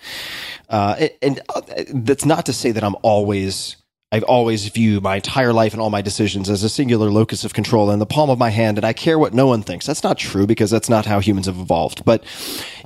Uh, 0.69 0.95
and, 0.99 1.11
and 1.21 1.41
uh, 1.55 1.61
that's 1.93 2.25
not 2.25 2.45
to 2.47 2.53
say 2.53 2.71
that 2.71 2.83
I'm 2.83 2.95
always. 3.01 3.77
I've 4.11 4.23
always 4.23 4.69
viewed 4.69 5.03
my 5.03 5.15
entire 5.15 5.51
life 5.51 5.73
and 5.73 5.81
all 5.81 5.89
my 5.89 6.01
decisions 6.01 6.49
as 6.49 6.63
a 6.63 6.69
singular 6.69 7.09
locus 7.09 7.43
of 7.43 7.53
control 7.53 7.91
in 7.91 7.99
the 7.99 8.05
palm 8.05 8.29
of 8.29 8.37
my 8.37 8.49
hand, 8.49 8.77
and 8.77 8.85
I 8.85 8.93
care 8.93 9.19
what 9.19 9.33
no 9.33 9.47
one 9.47 9.61
thinks. 9.61 9.85
That's 9.87 10.03
not 10.03 10.17
true 10.17 10.47
because 10.47 10.69
that's 10.69 10.87
not 10.87 11.05
how 11.05 11.19
humans 11.19 11.47
have 11.47 11.59
evolved. 11.59 12.05
But 12.05 12.23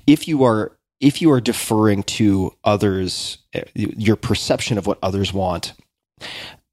if 0.08 0.28
you 0.28 0.44
are 0.44 0.72
if 1.00 1.22
you 1.22 1.32
are 1.32 1.42
deferring 1.42 2.04
to 2.04 2.54
others, 2.64 3.38
uh, 3.54 3.62
your 3.76 4.16
perception 4.16 4.78
of 4.78 4.88
what 4.88 4.98
others 5.02 5.32
want 5.32 5.74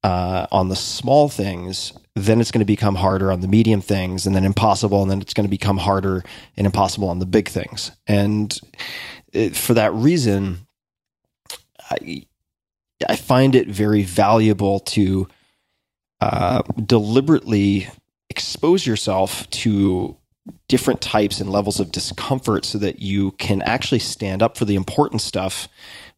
uh, 0.03 0.47
on 0.51 0.69
the 0.69 0.77
small 0.77 1.29
things, 1.29 1.93
then 2.17 2.41
it's 2.41 2.51
going 2.51 2.61
to 2.61 2.65
become 2.65 2.95
harder 2.95 3.31
on 3.31 3.41
the 3.41 3.49
medium 3.49 3.83
things, 3.83 4.27
and 4.27 4.35
then 4.35 4.45
impossible, 4.45 5.03
and 5.03 5.11
then 5.11 5.21
it's 5.21 5.35
going 5.35 5.45
to 5.45 5.51
become 5.51 5.77
harder 5.77 6.25
and 6.57 6.67
impossible 6.67 7.11
on 7.11 7.19
the 7.19 7.27
big 7.27 7.47
things. 7.47 7.93
And 8.07 8.59
it, 9.33 9.55
for 9.55 9.75
that 9.75 9.93
reason, 9.93 10.67
I 11.91 12.27
I 13.07 13.17
find 13.17 13.55
it 13.55 13.69
very 13.69 14.03
valuable 14.03 14.81
to 14.81 15.29
uh, 16.23 16.63
deliberately 16.85 17.89
expose 18.31 18.87
yourself 18.87 19.49
to 19.51 20.17
different 20.69 21.03
types 21.03 21.41
and 21.41 21.51
levels 21.51 21.81
of 21.81 21.93
discomfort 21.93 22.65
so 22.65 22.79
that 22.79 23.01
you 23.01 23.33
can 23.33 23.61
actually 23.63 23.99
stand 23.99 24.43
up 24.43 24.57
for 24.57 24.65
the 24.65 24.75
important 24.75 25.21
stuff 25.21 25.69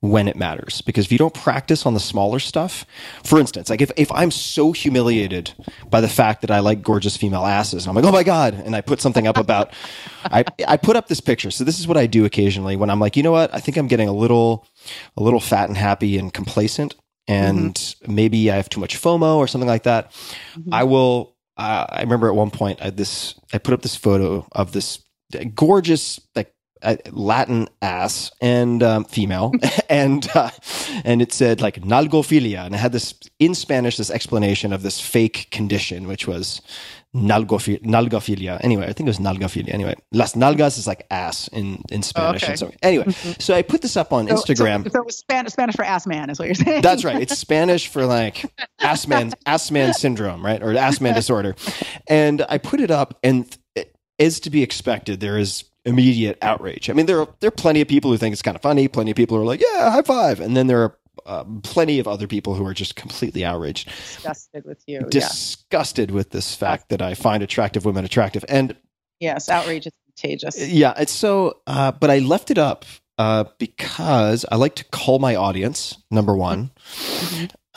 when 0.00 0.28
it 0.28 0.36
matters. 0.36 0.80
Because 0.82 1.06
if 1.06 1.12
you 1.12 1.18
don't 1.18 1.34
practice 1.34 1.84
on 1.84 1.94
the 1.94 2.00
smaller 2.00 2.38
stuff, 2.38 2.84
for 3.24 3.40
instance, 3.40 3.68
like 3.68 3.80
if, 3.80 3.90
if 3.96 4.12
I'm 4.12 4.30
so 4.30 4.72
humiliated 4.72 5.52
by 5.90 6.00
the 6.00 6.08
fact 6.08 6.42
that 6.42 6.50
I 6.50 6.60
like 6.60 6.82
gorgeous 6.82 7.16
female 7.16 7.44
asses, 7.44 7.84
and 7.84 7.90
I'm 7.90 7.96
like, 7.96 8.04
oh 8.04 8.14
my 8.14 8.22
God, 8.22 8.54
and 8.54 8.76
I 8.76 8.80
put 8.80 9.00
something 9.00 9.26
up 9.26 9.36
about, 9.36 9.72
I, 10.24 10.44
I 10.66 10.76
put 10.76 10.96
up 10.96 11.08
this 11.08 11.20
picture. 11.20 11.50
So 11.50 11.64
this 11.64 11.80
is 11.80 11.88
what 11.88 11.96
I 11.96 12.06
do 12.06 12.24
occasionally 12.24 12.76
when 12.76 12.90
I'm 12.90 13.00
like, 13.00 13.16
you 13.16 13.22
know 13.22 13.32
what, 13.32 13.52
I 13.52 13.58
think 13.58 13.76
I'm 13.76 13.88
getting 13.88 14.08
a 14.08 14.12
little, 14.12 14.66
a 15.16 15.22
little 15.22 15.40
fat 15.40 15.68
and 15.68 15.76
happy 15.76 16.16
and 16.16 16.32
complacent. 16.32 16.94
And 17.26 17.94
maybe 18.06 18.50
I 18.50 18.56
have 18.56 18.70
too 18.70 18.80
much 18.80 19.00
FOMO 19.00 19.36
or 19.36 19.46
something 19.46 19.68
like 19.68 19.82
that. 19.82 20.12
I 20.72 20.84
will, 20.84 21.36
uh, 21.58 21.86
I 21.90 22.00
remember 22.02 22.28
at 22.28 22.34
one 22.34 22.50
point 22.50 22.80
I 22.80 22.90
this, 22.90 23.34
I 23.52 23.58
put 23.58 23.74
up 23.74 23.82
this 23.82 23.96
photo 23.96 24.46
of 24.52 24.72
this 24.72 25.02
gorgeous, 25.54 26.20
like, 26.34 26.54
Latin 27.12 27.68
ass 27.82 28.30
and 28.40 28.82
um, 28.82 29.04
female, 29.04 29.52
and 29.90 30.28
uh, 30.34 30.50
and 31.04 31.22
it 31.22 31.32
said 31.32 31.60
like 31.60 31.76
nalgophilia, 31.82 32.64
and 32.66 32.74
it 32.74 32.78
had 32.78 32.92
this 32.92 33.14
in 33.38 33.54
Spanish 33.54 33.96
this 33.96 34.10
explanation 34.10 34.72
of 34.72 34.82
this 34.82 35.00
fake 35.00 35.48
condition, 35.50 36.06
which 36.06 36.26
was 36.26 36.60
nalgophi- 37.14 37.82
nalgophilia. 37.82 38.58
Anyway, 38.62 38.84
I 38.84 38.92
think 38.92 39.06
it 39.08 39.10
was 39.10 39.18
nalgophilia. 39.18 39.72
Anyway, 39.72 39.94
las 40.12 40.34
nalgas 40.34 40.78
is 40.78 40.86
like 40.86 41.06
ass 41.10 41.48
in 41.48 41.82
in 41.90 42.02
Spanish. 42.02 42.42
okay. 42.42 42.52
And 42.52 42.58
so 42.58 42.70
anyway, 42.82 43.06
so 43.38 43.54
I 43.54 43.62
put 43.62 43.82
this 43.82 43.96
up 43.96 44.12
on 44.12 44.28
So- 44.28 44.34
Instagram. 44.34 44.84
so, 44.84 44.90
so 44.90 45.00
it 45.00 45.06
was 45.06 45.16
Spanish, 45.18 45.52
Spanish 45.52 45.74
for 45.76 45.84
ass 45.84 46.06
man 46.06 46.30
is 46.30 46.38
what 46.38 46.46
you're 46.46 46.54
saying 46.54 46.82
That's 46.82 47.04
right. 47.04 47.20
It's 47.20 47.36
Spanish 47.46 47.88
for 47.88 48.04
like 48.06 48.44
ass 48.80 49.06
man, 49.06 49.32
ass 49.46 49.70
man 49.70 49.94
syndrome, 49.94 50.44
right? 50.44 50.62
Or 50.62 50.76
ass 50.76 51.00
man 51.00 51.14
disorder. 51.14 51.56
And 52.08 52.44
I 52.48 52.58
put 52.58 52.80
it 52.80 52.90
up, 52.90 53.18
and 53.22 53.56
as 54.18 54.40
to 54.40 54.50
be 54.50 54.62
expected, 54.62 55.20
there 55.20 55.38
is 55.38 55.64
immediate 55.84 56.38
outrage. 56.42 56.90
I 56.90 56.92
mean, 56.92 57.06
there 57.06 57.20
are 57.20 57.28
there 57.40 57.48
are 57.48 57.52
plenty 57.52 57.80
of 57.80 57.88
people 57.88 58.10
who 58.10 58.16
think 58.16 58.32
it's 58.32 58.42
kind 58.42 58.56
of 58.56 58.62
funny. 58.62 58.88
Plenty 58.88 59.10
of 59.12 59.16
people 59.16 59.36
who 59.36 59.42
are 59.42 59.46
like, 59.46 59.60
"Yeah, 59.60 59.90
high 59.90 60.02
five. 60.02 60.40
and 60.40 60.56
then 60.56 60.66
there 60.66 60.82
are 60.82 60.98
uh, 61.26 61.44
plenty 61.62 61.98
of 61.98 62.08
other 62.08 62.26
people 62.26 62.54
who 62.54 62.64
are 62.66 62.74
just 62.74 62.96
completely 62.96 63.44
outraged, 63.44 63.88
disgusted 63.88 64.64
with 64.64 64.82
you 64.86 65.00
yeah. 65.00 65.08
disgusted 65.10 66.10
with 66.10 66.30
this 66.30 66.54
fact 66.54 66.88
that 66.88 67.02
I 67.02 67.14
find 67.14 67.42
attractive 67.42 67.84
women 67.84 68.04
attractive. 68.04 68.44
And 68.48 68.76
yes 69.20 69.48
outrage 69.48 69.86
is 69.86 69.92
contagious 70.06 70.68
yeah, 70.68 70.94
it's 70.96 71.12
so. 71.12 71.60
Uh, 71.66 71.92
but 71.92 72.10
I 72.10 72.20
left 72.20 72.50
it 72.50 72.58
up 72.58 72.84
uh, 73.18 73.44
because 73.58 74.46
I 74.50 74.56
like 74.56 74.76
to 74.76 74.84
call 74.84 75.18
my 75.18 75.34
audience. 75.34 75.98
Number 76.10 76.36
one. 76.36 76.70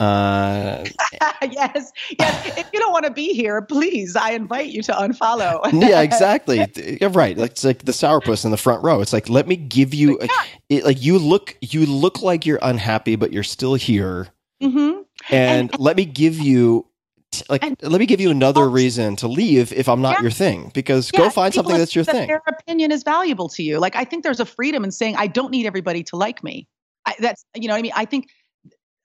Uh, 0.02 0.84
yes, 1.50 1.92
yes. 2.18 2.58
If 2.58 2.68
you 2.72 2.80
don't 2.80 2.92
want 2.92 3.04
to 3.04 3.10
be 3.12 3.32
here, 3.34 3.62
please, 3.62 4.16
I 4.16 4.30
invite 4.32 4.68
you 4.70 4.82
to 4.82 4.92
unfollow. 4.92 5.60
yeah, 5.88 6.00
exactly. 6.00 6.66
You're 7.00 7.10
right. 7.10 7.36
Like, 7.38 7.52
it's 7.52 7.64
like 7.64 7.84
the 7.84 7.92
sourpuss 7.92 8.44
in 8.44 8.50
the 8.50 8.56
front 8.56 8.82
row. 8.82 9.00
It's 9.00 9.12
like 9.12 9.28
let 9.28 9.46
me 9.46 9.56
give 9.56 9.94
you, 9.94 10.18
it, 10.68 10.84
like 10.84 11.00
you 11.02 11.18
look, 11.18 11.56
you 11.60 11.86
look 11.86 12.20
like 12.22 12.44
you're 12.46 12.58
unhappy, 12.62 13.16
but 13.16 13.32
you're 13.32 13.42
still 13.44 13.74
here, 13.74 14.28
Mm-hmm. 14.62 15.02
and, 15.34 15.76
let 15.78 15.96
me 15.96 16.04
give 16.04 16.38
you. 16.38 16.86
Like, 17.48 17.64
and- 17.64 17.76
let 17.82 17.98
me 17.98 18.06
give 18.06 18.20
you 18.20 18.30
another 18.30 18.68
reason 18.68 19.16
to 19.16 19.26
leave 19.28 19.72
if 19.72 19.88
I'm 19.88 20.02
not 20.02 20.16
Yeah. 20.16 20.22
your 20.22 20.30
thing. 20.30 20.70
Because 20.74 21.10
go 21.10 21.30
find 21.30 21.52
something 21.54 21.76
that's 21.78 21.94
your 21.94 22.04
thing. 22.04 22.28
Their 22.28 22.42
opinion 22.46 22.92
is 22.92 23.02
valuable 23.02 23.48
to 23.50 23.62
you. 23.62 23.78
Like 23.78 23.96
I 23.96 24.04
think 24.04 24.22
there's 24.22 24.38
a 24.40 24.44
freedom 24.44 24.84
in 24.84 24.90
saying 24.90 25.16
I 25.16 25.28
don't 25.28 25.50
need 25.50 25.64
everybody 25.66 26.02
to 26.04 26.16
like 26.16 26.44
me. 26.44 26.68
I, 27.06 27.14
that's 27.18 27.44
you 27.54 27.68
know 27.68 27.74
what 27.74 27.78
I 27.78 27.82
mean. 27.82 27.92
I 27.96 28.04
think 28.04 28.28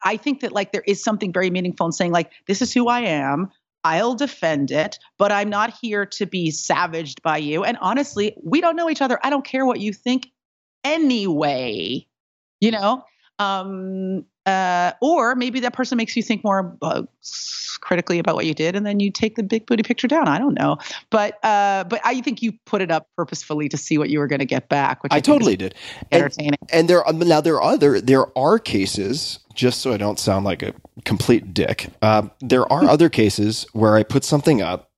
I 0.03 0.17
think 0.17 0.41
that 0.41 0.51
like 0.51 0.71
there 0.71 0.83
is 0.85 1.03
something 1.03 1.33
very 1.33 1.49
meaningful 1.49 1.85
in 1.85 1.91
saying 1.91 2.11
like 2.11 2.31
this 2.47 2.61
is 2.61 2.73
who 2.73 2.87
I 2.87 3.01
am. 3.01 3.49
I'll 3.83 4.15
defend 4.15 4.71
it, 4.71 4.99
but 5.17 5.31
I'm 5.31 5.49
not 5.49 5.73
here 5.81 6.05
to 6.05 6.25
be 6.25 6.51
savaged 6.51 7.21
by 7.21 7.37
you. 7.37 7.63
And 7.63 7.77
honestly, 7.79 8.35
we 8.43 8.59
don't 8.59 8.75
know 8.75 8.89
each 8.89 9.01
other. 9.01 9.19
I 9.23 9.29
don't 9.29 9.45
care 9.45 9.65
what 9.65 9.79
you 9.79 9.93
think 9.93 10.29
anyway. 10.83 12.05
You 12.59 12.71
know, 12.71 13.03
um, 13.39 14.25
uh, 14.47 14.93
or 15.01 15.35
maybe 15.35 15.59
that 15.59 15.73
person 15.73 15.97
makes 15.97 16.15
you 16.15 16.23
think 16.23 16.43
more 16.43 16.75
uh, 16.81 17.03
critically 17.81 18.17
about 18.17 18.35
what 18.35 18.45
you 18.45 18.53
did, 18.53 18.75
and 18.75 18.85
then 18.85 19.01
you 19.01 19.11
take 19.11 19.35
the 19.35 19.43
big 19.43 19.65
booty 19.65 19.83
picture 19.83 20.07
down. 20.07 20.27
I 20.27 20.37
don't 20.37 20.53
know, 20.53 20.77
but 21.09 21.43
uh, 21.43 21.83
but 21.83 21.99
I 22.05 22.21
think 22.21 22.41
you 22.41 22.53
put 22.65 22.81
it 22.81 22.89
up 22.89 23.07
purposefully 23.17 23.67
to 23.69 23.77
see 23.77 23.97
what 23.97 24.09
you 24.09 24.19
were 24.19 24.27
going 24.27 24.39
to 24.39 24.45
get 24.45 24.69
back. 24.69 25.03
Which 25.03 25.11
I, 25.11 25.17
I 25.17 25.19
totally 25.19 25.57
did. 25.57 25.75
And, 26.11 26.23
entertaining. 26.23 26.59
and 26.69 26.89
there 26.89 27.03
are 27.03 27.13
now 27.13 27.41
there 27.41 27.55
are 27.55 27.73
other 27.73 27.99
there 27.99 28.25
are 28.37 28.57
cases 28.57 29.39
just 29.53 29.81
so 29.81 29.93
I 29.93 29.97
don't 29.97 30.19
sound 30.19 30.45
like 30.45 30.63
a 30.63 30.73
complete 31.03 31.53
dick. 31.53 31.89
Um, 32.01 32.31
there 32.39 32.71
are 32.71 32.83
other 32.89 33.09
cases 33.09 33.67
where 33.73 33.97
I 33.97 34.03
put 34.03 34.23
something 34.23 34.61
up 34.61 34.89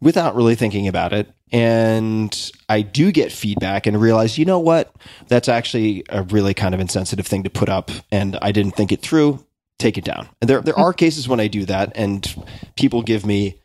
without 0.00 0.34
really 0.34 0.54
thinking 0.54 0.88
about 0.88 1.12
it. 1.12 1.30
And 1.52 2.52
I 2.68 2.82
do 2.82 3.10
get 3.10 3.32
feedback 3.32 3.86
and 3.86 4.00
realize, 4.00 4.38
you 4.38 4.44
know 4.44 4.60
what? 4.60 4.94
That's 5.28 5.48
actually 5.48 6.04
a 6.08 6.22
really 6.22 6.54
kind 6.54 6.74
of 6.74 6.80
insensitive 6.80 7.26
thing 7.26 7.42
to 7.42 7.50
put 7.50 7.68
up. 7.68 7.90
And 8.12 8.38
I 8.40 8.52
didn't 8.52 8.72
think 8.72 8.92
it 8.92 9.02
through. 9.02 9.44
Take 9.78 9.98
it 9.98 10.04
down. 10.04 10.28
And 10.40 10.48
there, 10.48 10.60
there 10.60 10.78
are 10.78 10.92
cases 10.92 11.28
when 11.28 11.40
I 11.40 11.48
do 11.48 11.64
that 11.64 11.92
and 11.94 12.44
people 12.76 13.02
give 13.02 13.26
me 13.26 13.60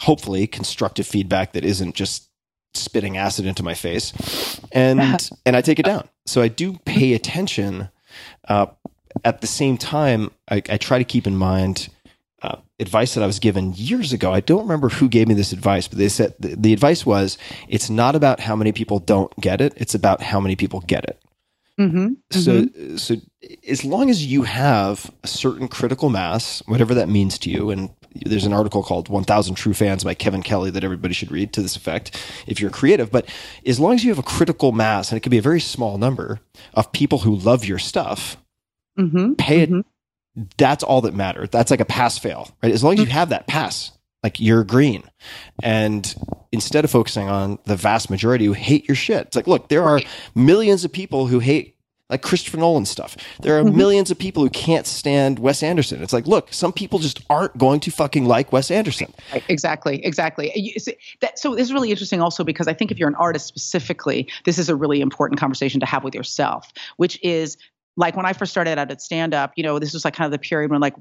hopefully 0.00 0.46
constructive 0.46 1.06
feedback 1.06 1.52
that 1.52 1.64
isn't 1.64 1.94
just 1.94 2.28
spitting 2.74 3.16
acid 3.16 3.46
into 3.46 3.62
my 3.62 3.74
face. 3.74 4.12
And, 4.72 5.30
and 5.46 5.54
I 5.54 5.60
take 5.60 5.78
it 5.78 5.84
down. 5.84 6.08
So 6.26 6.42
I 6.42 6.48
do 6.48 6.78
pay 6.84 7.12
attention. 7.14 7.88
Uh, 8.48 8.66
at 9.24 9.42
the 9.42 9.46
same 9.46 9.76
time, 9.76 10.30
I, 10.50 10.56
I 10.68 10.78
try 10.78 10.98
to 10.98 11.04
keep 11.04 11.26
in 11.26 11.36
mind 11.36 11.88
uh, 12.42 12.56
advice 12.80 13.14
that 13.14 13.22
I 13.22 13.26
was 13.26 13.38
given 13.38 13.72
years 13.74 14.12
ago. 14.12 14.32
I 14.32 14.40
don't 14.40 14.62
remember 14.62 14.88
who 14.88 15.08
gave 15.08 15.28
me 15.28 15.34
this 15.34 15.52
advice, 15.52 15.88
but 15.88 15.98
they 15.98 16.08
said 16.08 16.34
the, 16.40 16.56
the 16.56 16.72
advice 16.72 17.06
was 17.06 17.38
it's 17.68 17.88
not 17.88 18.16
about 18.16 18.40
how 18.40 18.56
many 18.56 18.72
people 18.72 18.98
don't 18.98 19.34
get 19.40 19.60
it, 19.60 19.72
it's 19.76 19.94
about 19.94 20.22
how 20.22 20.40
many 20.40 20.56
people 20.56 20.80
get 20.80 21.04
it. 21.04 21.22
Mm-hmm. 21.80 22.14
So, 22.30 22.96
so 22.96 23.16
as 23.66 23.84
long 23.84 24.10
as 24.10 24.26
you 24.26 24.42
have 24.42 25.10
a 25.22 25.26
certain 25.26 25.68
critical 25.68 26.10
mass, 26.10 26.62
whatever 26.66 26.94
that 26.94 27.08
means 27.08 27.38
to 27.38 27.50
you, 27.50 27.70
and 27.70 27.90
there's 28.14 28.44
an 28.44 28.52
article 28.52 28.82
called 28.82 29.08
1000 29.08 29.54
True 29.54 29.72
Fans 29.72 30.04
by 30.04 30.14
Kevin 30.14 30.42
Kelly 30.42 30.70
that 30.70 30.84
everybody 30.84 31.14
should 31.14 31.32
read 31.32 31.52
to 31.54 31.62
this 31.62 31.76
effect 31.76 32.14
if 32.46 32.60
you're 32.60 32.70
creative. 32.70 33.10
But 33.10 33.26
as 33.64 33.80
long 33.80 33.94
as 33.94 34.04
you 34.04 34.10
have 34.10 34.18
a 34.18 34.22
critical 34.22 34.72
mass, 34.72 35.10
and 35.10 35.16
it 35.16 35.20
could 35.20 35.30
be 35.30 35.38
a 35.38 35.42
very 35.42 35.60
small 35.60 35.96
number 35.96 36.40
of 36.74 36.92
people 36.92 37.20
who 37.20 37.34
love 37.34 37.64
your 37.64 37.78
stuff, 37.78 38.36
Mm-hmm. 38.98 39.34
pay 39.34 39.60
it. 39.62 39.70
That's 40.56 40.82
all 40.82 41.02
that 41.02 41.14
matters. 41.14 41.50
That's 41.50 41.70
like 41.70 41.80
a 41.80 41.84
pass 41.84 42.18
fail, 42.18 42.50
right? 42.62 42.72
As 42.72 42.82
long 42.82 42.94
as 42.94 43.00
you 43.00 43.06
mm. 43.06 43.10
have 43.10 43.28
that 43.30 43.46
pass, 43.46 43.92
like 44.22 44.40
you're 44.40 44.64
green. 44.64 45.04
And 45.62 46.14
instead 46.52 46.84
of 46.84 46.90
focusing 46.90 47.28
on 47.28 47.58
the 47.64 47.76
vast 47.76 48.08
majority 48.08 48.46
who 48.46 48.52
hate 48.52 48.88
your 48.88 48.94
shit, 48.94 49.26
it's 49.26 49.36
like, 49.36 49.46
look, 49.46 49.68
there 49.68 49.84
are 49.84 50.00
millions 50.34 50.84
of 50.84 50.92
people 50.92 51.26
who 51.26 51.38
hate 51.38 51.76
like 52.12 52.20
Christopher 52.20 52.58
Nolan 52.58 52.84
stuff. 52.84 53.16
There 53.40 53.58
are 53.58 53.62
mm-hmm. 53.62 53.76
millions 53.76 54.10
of 54.10 54.18
people 54.18 54.42
who 54.42 54.50
can't 54.50 54.86
stand 54.86 55.38
Wes 55.38 55.62
Anderson. 55.62 56.02
It's 56.02 56.12
like, 56.12 56.26
look, 56.26 56.52
some 56.52 56.70
people 56.70 56.98
just 56.98 57.22
aren't 57.30 57.56
going 57.56 57.80
to 57.80 57.90
fucking 57.90 58.26
like 58.26 58.52
Wes 58.52 58.70
Anderson. 58.70 59.12
Exactly, 59.48 60.04
exactly. 60.04 60.52
You 60.54 60.78
see, 60.78 60.94
that, 61.20 61.38
so 61.38 61.54
this 61.54 61.68
is 61.68 61.72
really 61.72 61.90
interesting 61.90 62.20
also 62.20 62.44
because 62.44 62.68
I 62.68 62.74
think 62.74 62.90
if 62.90 62.98
you're 62.98 63.08
an 63.08 63.14
artist 63.14 63.46
specifically, 63.46 64.28
this 64.44 64.58
is 64.58 64.68
a 64.68 64.76
really 64.76 65.00
important 65.00 65.40
conversation 65.40 65.80
to 65.80 65.86
have 65.86 66.04
with 66.04 66.14
yourself, 66.14 66.70
which 66.98 67.18
is 67.22 67.56
like 67.96 68.16
when 68.16 68.26
I 68.26 68.32
first 68.32 68.50
started 68.50 68.78
out 68.78 68.90
at 68.90 69.02
stand 69.02 69.34
up, 69.34 69.52
you 69.56 69.62
know, 69.62 69.78
this 69.78 69.92
was 69.92 70.04
like 70.04 70.14
kind 70.14 70.26
of 70.26 70.32
the 70.32 70.38
period 70.38 70.70
when 70.70 70.80
like 70.80 70.94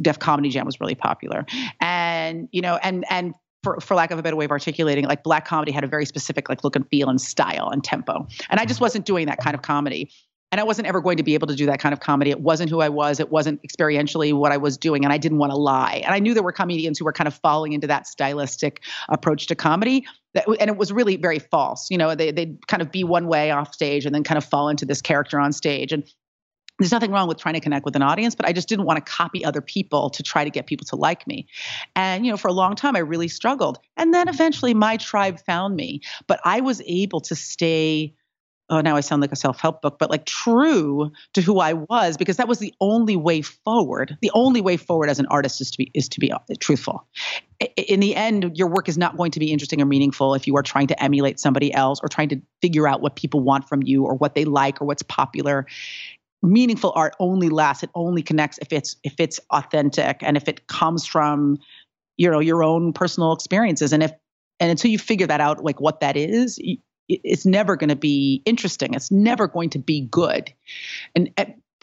Def 0.00 0.18
Comedy 0.18 0.50
Jam 0.50 0.66
was 0.66 0.80
really 0.80 0.94
popular. 0.94 1.46
And, 1.80 2.48
you 2.52 2.60
know, 2.60 2.78
and 2.82 3.04
and 3.08 3.34
for, 3.62 3.80
for 3.80 3.94
lack 3.94 4.10
of 4.10 4.18
a 4.18 4.22
better 4.22 4.36
way 4.36 4.44
of 4.44 4.50
articulating 4.50 5.04
it, 5.04 5.08
like 5.08 5.22
black 5.22 5.46
comedy 5.46 5.72
had 5.72 5.84
a 5.84 5.88
very 5.88 6.04
specific 6.04 6.48
like 6.48 6.62
look 6.62 6.76
and 6.76 6.86
feel 6.88 7.08
and 7.08 7.20
style 7.20 7.70
and 7.70 7.82
tempo. 7.82 8.26
And 8.50 8.60
I 8.60 8.64
just 8.64 8.76
mm-hmm. 8.76 8.84
wasn't 8.84 9.06
doing 9.06 9.26
that 9.26 9.38
kind 9.38 9.54
of 9.54 9.62
comedy. 9.62 10.10
And 10.52 10.60
I 10.60 10.64
wasn't 10.64 10.86
ever 10.86 11.00
going 11.00 11.16
to 11.16 11.24
be 11.24 11.34
able 11.34 11.48
to 11.48 11.56
do 11.56 11.66
that 11.66 11.80
kind 11.80 11.92
of 11.92 11.98
comedy. 11.98 12.30
It 12.30 12.40
wasn't 12.40 12.70
who 12.70 12.80
I 12.80 12.88
was. 12.88 13.18
It 13.18 13.32
wasn't 13.32 13.60
experientially 13.64 14.32
what 14.32 14.52
I 14.52 14.56
was 14.56 14.78
doing. 14.78 15.02
And 15.02 15.12
I 15.12 15.18
didn't 15.18 15.38
want 15.38 15.50
to 15.50 15.56
lie. 15.56 16.00
And 16.04 16.14
I 16.14 16.20
knew 16.20 16.32
there 16.32 16.44
were 16.44 16.52
comedians 16.52 16.96
who 16.96 17.04
were 17.04 17.12
kind 17.12 17.26
of 17.26 17.34
falling 17.34 17.72
into 17.72 17.88
that 17.88 18.06
stylistic 18.06 18.80
approach 19.08 19.48
to 19.48 19.56
comedy. 19.56 20.06
That, 20.34 20.44
and 20.60 20.70
it 20.70 20.76
was 20.76 20.92
really 20.92 21.16
very 21.16 21.40
false. 21.40 21.90
You 21.90 21.98
know, 21.98 22.14
they, 22.14 22.30
they'd 22.30 22.64
kind 22.68 22.82
of 22.82 22.92
be 22.92 23.02
one 23.02 23.26
way 23.26 23.50
off 23.50 23.74
stage 23.74 24.06
and 24.06 24.14
then 24.14 24.22
kind 24.22 24.38
of 24.38 24.44
fall 24.44 24.68
into 24.68 24.84
this 24.84 25.02
character 25.02 25.40
on 25.40 25.52
stage. 25.52 25.90
And 25.90 26.04
there's 26.78 26.92
nothing 26.92 27.12
wrong 27.12 27.28
with 27.28 27.38
trying 27.38 27.54
to 27.54 27.60
connect 27.60 27.84
with 27.84 27.94
an 27.94 28.02
audience, 28.02 28.34
but 28.34 28.46
I 28.46 28.52
just 28.52 28.68
didn't 28.68 28.84
want 28.84 29.04
to 29.04 29.12
copy 29.12 29.44
other 29.44 29.60
people 29.60 30.10
to 30.10 30.22
try 30.22 30.42
to 30.42 30.50
get 30.50 30.66
people 30.66 30.86
to 30.86 30.96
like 30.96 31.26
me. 31.26 31.46
And, 31.94 32.26
you 32.26 32.32
know, 32.32 32.36
for 32.36 32.48
a 32.48 32.52
long 32.52 32.74
time, 32.74 32.96
I 32.96 33.00
really 33.00 33.28
struggled. 33.28 33.78
And 33.96 34.12
then 34.12 34.28
eventually 34.28 34.74
my 34.74 34.96
tribe 34.96 35.40
found 35.40 35.76
me, 35.76 36.00
but 36.26 36.40
I 36.44 36.60
was 36.60 36.82
able 36.86 37.20
to 37.22 37.36
stay. 37.36 38.14
Oh, 38.70 38.80
now 38.80 38.96
I 38.96 39.00
sound 39.00 39.20
like 39.20 39.30
a 39.30 39.36
self 39.36 39.60
help 39.60 39.82
book, 39.82 39.98
but 39.98 40.10
like 40.10 40.24
true 40.24 41.12
to 41.34 41.42
who 41.42 41.60
I 41.60 41.74
was 41.74 42.16
because 42.16 42.38
that 42.38 42.48
was 42.48 42.58
the 42.58 42.74
only 42.80 43.14
way 43.14 43.42
forward. 43.42 44.16
The 44.22 44.30
only 44.32 44.62
way 44.62 44.78
forward 44.78 45.10
as 45.10 45.18
an 45.18 45.26
artist 45.26 45.60
is 45.60 45.70
to 45.72 45.78
be 45.78 45.90
is 45.94 46.08
to 46.08 46.18
be 46.18 46.32
uh, 46.32 46.38
truthful. 46.60 47.06
In 47.76 48.00
the 48.00 48.16
end, 48.16 48.56
your 48.56 48.68
work 48.68 48.88
is 48.88 48.96
not 48.96 49.18
going 49.18 49.32
to 49.32 49.38
be 49.38 49.52
interesting 49.52 49.82
or 49.82 49.84
meaningful 49.84 50.34
if 50.34 50.46
you 50.46 50.56
are 50.56 50.62
trying 50.62 50.86
to 50.88 51.02
emulate 51.02 51.38
somebody 51.38 51.74
else 51.74 52.00
or 52.02 52.08
trying 52.08 52.30
to 52.30 52.40
figure 52.62 52.88
out 52.88 53.02
what 53.02 53.16
people 53.16 53.40
want 53.40 53.68
from 53.68 53.82
you 53.82 54.06
or 54.06 54.14
what 54.14 54.34
they 54.34 54.46
like 54.46 54.80
or 54.80 54.86
what's 54.86 55.02
popular 55.02 55.66
meaningful 56.44 56.92
art 56.94 57.14
only 57.18 57.48
lasts 57.48 57.82
it 57.82 57.90
only 57.94 58.22
connects 58.22 58.58
if 58.58 58.72
it's 58.72 58.96
if 59.02 59.14
it's 59.18 59.40
authentic 59.50 60.18
and 60.22 60.36
if 60.36 60.48
it 60.48 60.66
comes 60.66 61.06
from 61.06 61.58
you 62.16 62.30
know 62.30 62.40
your 62.40 62.62
own 62.62 62.92
personal 62.92 63.32
experiences. 63.32 63.92
And 63.92 64.02
if 64.02 64.12
and 64.60 64.70
until 64.70 64.90
you 64.90 64.98
figure 64.98 65.26
that 65.26 65.40
out 65.40 65.64
like 65.64 65.80
what 65.80 66.00
that 66.00 66.16
is 66.16 66.58
it's 67.08 67.44
never 67.44 67.76
going 67.76 67.90
to 67.90 67.96
be 67.96 68.42
interesting. 68.46 68.94
It's 68.94 69.10
never 69.10 69.46
going 69.46 69.68
to 69.70 69.78
be 69.78 70.02
good. 70.02 70.52
And 71.14 71.30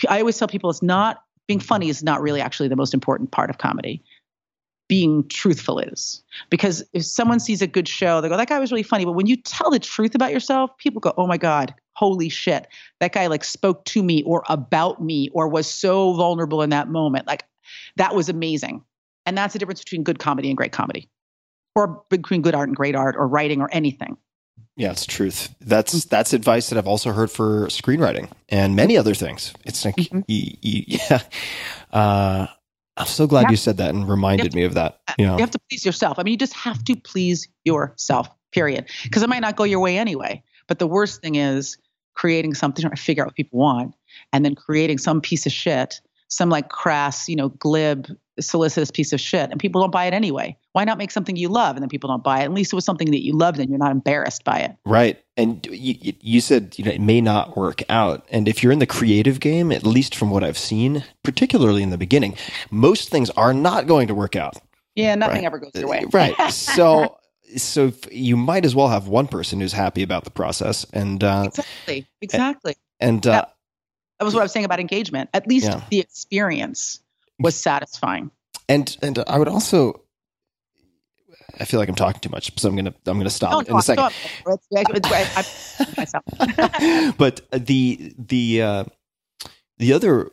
i 0.09 0.19
always 0.19 0.37
tell 0.37 0.47
people 0.47 0.69
it's 0.69 0.81
not 0.81 1.21
being 1.47 1.59
funny 1.59 1.89
is 1.89 2.01
not 2.01 2.21
really 2.21 2.41
actually 2.41 2.69
the 2.69 2.75
most 2.75 2.93
important 2.93 3.31
part 3.31 3.49
of 3.49 3.59
comedy. 3.59 4.03
Being 4.87 5.27
truthful 5.27 5.79
is. 5.79 6.23
Because 6.49 6.83
if 6.93 7.05
someone 7.05 7.39
sees 7.39 7.61
a 7.61 7.67
good 7.67 7.87
show 7.87 8.19
they 8.19 8.29
go 8.29 8.37
that 8.37 8.49
guy 8.49 8.59
was 8.59 8.71
really 8.71 8.83
funny. 8.83 9.05
But 9.05 9.13
when 9.13 9.27
you 9.27 9.35
tell 9.35 9.69
the 9.69 9.79
truth 9.79 10.15
about 10.15 10.31
yourself 10.31 10.75
people 10.77 11.01
go 11.01 11.13
oh 11.17 11.27
my 11.27 11.37
god 11.37 11.73
holy 11.93 12.29
shit 12.29 12.67
that 12.99 13.11
guy 13.13 13.27
like 13.27 13.43
spoke 13.43 13.83
to 13.85 14.01
me 14.03 14.23
or 14.23 14.43
about 14.49 15.01
me 15.03 15.29
or 15.33 15.47
was 15.47 15.69
so 15.69 16.13
vulnerable 16.13 16.61
in 16.61 16.69
that 16.69 16.87
moment 16.89 17.27
like 17.27 17.43
that 17.97 18.15
was 18.15 18.29
amazing 18.29 18.81
and 19.25 19.37
that's 19.37 19.53
the 19.53 19.59
difference 19.59 19.81
between 19.83 20.03
good 20.03 20.19
comedy 20.19 20.47
and 20.49 20.57
great 20.57 20.71
comedy 20.71 21.09
or 21.75 22.03
between 22.09 22.41
good 22.41 22.55
art 22.55 22.67
and 22.69 22.75
great 22.75 22.95
art 22.95 23.15
or 23.17 23.27
writing 23.27 23.61
or 23.61 23.69
anything 23.71 24.17
Yeah, 24.77 24.91
it's 24.91 25.05
truth. 25.05 25.53
That's 25.59 26.05
that's 26.05 26.33
advice 26.33 26.69
that 26.69 26.77
I've 26.77 26.87
also 26.87 27.11
heard 27.11 27.29
for 27.29 27.67
screenwriting 27.67 28.29
and 28.49 28.75
many 28.75 28.97
other 28.97 29.13
things. 29.13 29.53
It's 29.65 29.83
like, 29.85 29.95
y- 29.97 30.15
y- 30.29 30.55
yeah. 30.63 31.21
Uh, 31.91 32.47
I'm 32.97 33.05
so 33.05 33.27
glad 33.27 33.43
Yeah. 33.43 33.51
you 33.51 33.57
said 33.57 33.77
that 33.77 33.93
and 33.93 34.07
reminded 34.07 34.53
me 34.55 34.63
of 34.63 34.73
that. 34.75 35.01
You 35.17 35.27
know, 35.27 35.33
you 35.35 35.41
have 35.41 35.51
to 35.51 35.59
please 35.69 35.85
yourself 35.85 36.17
i 36.19 36.23
mean 36.23 36.31
you 36.33 36.37
just 36.37 36.53
have 36.53 36.83
to 36.85 36.95
please 36.95 37.47
yourself 37.65 38.29
period 38.51 38.89
because 39.03 39.23
it 39.23 39.29
might 39.29 39.39
not 39.41 39.55
go 39.55 39.63
your 39.65 39.79
way 39.79 39.97
anyway 39.97 40.41
but 40.67 40.79
the 40.79 40.87
worst 40.87 41.21
thing 41.21 41.35
is 41.35 41.77
creating 42.13 42.53
something 42.53 42.81
trying 42.83 42.95
to 42.95 43.01
figure 43.01 43.23
out 43.23 43.27
what 43.27 43.35
people 43.35 43.59
want 43.59 43.93
and 44.33 44.43
then 44.45 44.55
creating 44.55 44.97
some 44.97 45.21
piece 45.21 45.45
of 45.45 45.51
shit 45.51 46.01
some 46.27 46.49
like 46.49 46.69
crass 46.69 47.27
you 47.29 47.35
know 47.35 47.49
glib 47.49 48.07
solicitous 48.39 48.89
piece 48.91 49.13
of 49.13 49.19
shit 49.19 49.51
and 49.51 49.59
people 49.59 49.81
don't 49.81 49.91
buy 49.91 50.05
it 50.05 50.13
anyway 50.13 50.55
why 50.73 50.83
not 50.83 50.97
make 50.97 51.11
something 51.11 51.35
you 51.35 51.47
love 51.49 51.75
and 51.75 51.83
then 51.83 51.89
people 51.89 52.09
don't 52.09 52.23
buy 52.23 52.39
it 52.39 52.43
at 52.43 52.53
least 52.53 52.71
it 52.73 52.75
was 52.75 52.85
something 52.85 53.11
that 53.11 53.23
you 53.23 53.33
loved 53.33 53.59
and 53.59 53.69
you're 53.69 53.77
not 53.77 53.91
embarrassed 53.91 54.43
by 54.43 54.57
it 54.59 54.75
right? 54.85 55.21
And 55.37 55.65
you, 55.71 56.13
you- 56.21 56.41
said 56.41 56.73
you 56.77 56.83
know 56.85 56.91
it 56.91 57.01
may 57.01 57.19
not 57.21 57.55
work 57.57 57.81
out, 57.89 58.25
and 58.31 58.47
if 58.47 58.61
you're 58.61 58.71
in 58.71 58.79
the 58.79 58.85
creative 58.85 59.39
game, 59.39 59.71
at 59.71 59.83
least 59.83 60.13
from 60.13 60.29
what 60.29 60.43
I've 60.43 60.57
seen, 60.57 61.03
particularly 61.23 61.81
in 61.81 61.89
the 61.89 61.97
beginning, 61.97 62.35
most 62.69 63.09
things 63.09 63.29
are 63.31 63.53
not 63.53 63.87
going 63.87 64.07
to 64.07 64.13
work 64.15 64.35
out. 64.35 64.55
yeah 64.95 65.15
nothing 65.15 65.37
Right. 65.37 65.45
ever 65.45 65.57
goes 65.59 65.71
your 65.73 65.87
way 65.89 66.03
Right. 66.11 66.35
So, 66.51 67.17
so 67.57 67.91
you 68.11 68.37
might 68.37 68.65
as 68.65 68.75
well 68.75 68.87
have 68.89 69.07
one 69.07 69.27
person 69.27 69.59
who's 69.59 69.73
happy 69.73 70.03
about 70.03 70.23
the 70.23 70.31
process, 70.31 70.85
and 70.93 71.23
uh, 71.23 71.43
exactly 71.47 72.07
exactly 72.21 72.75
and 72.99 73.25
uh, 73.27 73.45
that 74.19 74.23
was 74.25 74.33
what 74.33 74.41
i 74.41 74.43
was 74.43 74.51
saying 74.51 74.65
about 74.65 74.79
engagement 74.79 75.29
at 75.33 75.47
least 75.47 75.65
Yeah. 75.67 75.81
the 75.89 75.99
experience 75.99 76.99
was 77.39 77.55
satisfying 77.55 78.31
and 78.69 78.95
and 79.01 79.19
I 79.27 79.37
would 79.39 79.47
also. 79.49 80.01
I 81.59 81.65
feel 81.65 81.79
like 81.81 81.89
I'm 81.89 81.95
talking 81.95 82.21
too 82.21 82.29
much, 82.29 82.57
so 82.57 82.69
I'm 82.69 82.75
gonna 82.77 82.93
I'm 83.05 83.17
gonna 83.17 83.29
stop 83.29 83.67
in 83.67 83.75
a 83.75 83.81
second. 83.81 84.13
no, 84.47 84.53
it's- 84.53 84.87
it's- 84.95 85.11
I- 85.11 85.83
I- 85.83 85.93
myself. 85.97 87.17
but 87.17 87.41
the 87.51 88.13
the 88.17 88.61
uh, 88.61 88.83
the 89.77 89.91
other 89.91 90.31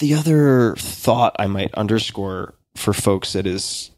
the 0.00 0.14
other 0.14 0.74
thought 0.76 1.36
I 1.38 1.46
might 1.46 1.72
underscore 1.74 2.54
for 2.74 2.92
folks 2.92 3.34
that 3.34 3.46
is 3.46 3.92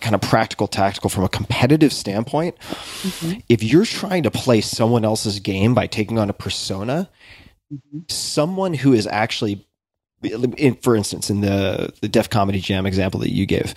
kind 0.00 0.14
of 0.14 0.20
practical 0.20 0.66
tactical 0.66 1.10
from 1.10 1.24
a 1.24 1.28
competitive 1.28 1.92
standpoint 1.92 2.58
mm-hmm. 2.58 3.40
if 3.48 3.62
you're 3.62 3.84
trying 3.84 4.22
to 4.22 4.30
play 4.30 4.60
someone 4.60 5.04
else's 5.04 5.40
game 5.40 5.74
by 5.74 5.86
taking 5.86 6.18
on 6.18 6.28
a 6.28 6.32
persona 6.32 7.08
mm-hmm. 7.72 8.00
someone 8.08 8.74
who 8.74 8.92
is 8.92 9.06
actually 9.06 9.64
in, 10.22 10.74
for 10.76 10.96
instance 10.96 11.30
in 11.30 11.40
the 11.40 11.92
the 12.00 12.08
def 12.08 12.28
comedy 12.28 12.60
jam 12.60 12.86
example 12.86 13.20
that 13.20 13.32
you 13.32 13.46
gave 13.46 13.74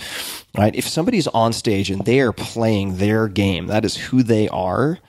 right? 0.57 0.75
If 0.75 0.87
somebody's 0.87 1.27
on 1.27 1.53
stage 1.53 1.89
and 1.89 2.03
they 2.03 2.19
are 2.19 2.33
playing 2.33 2.97
their 2.97 3.27
game 3.27 3.67
that 3.67 3.85
is 3.85 3.95
who 3.95 4.23
they 4.23 4.49
are 4.49 4.99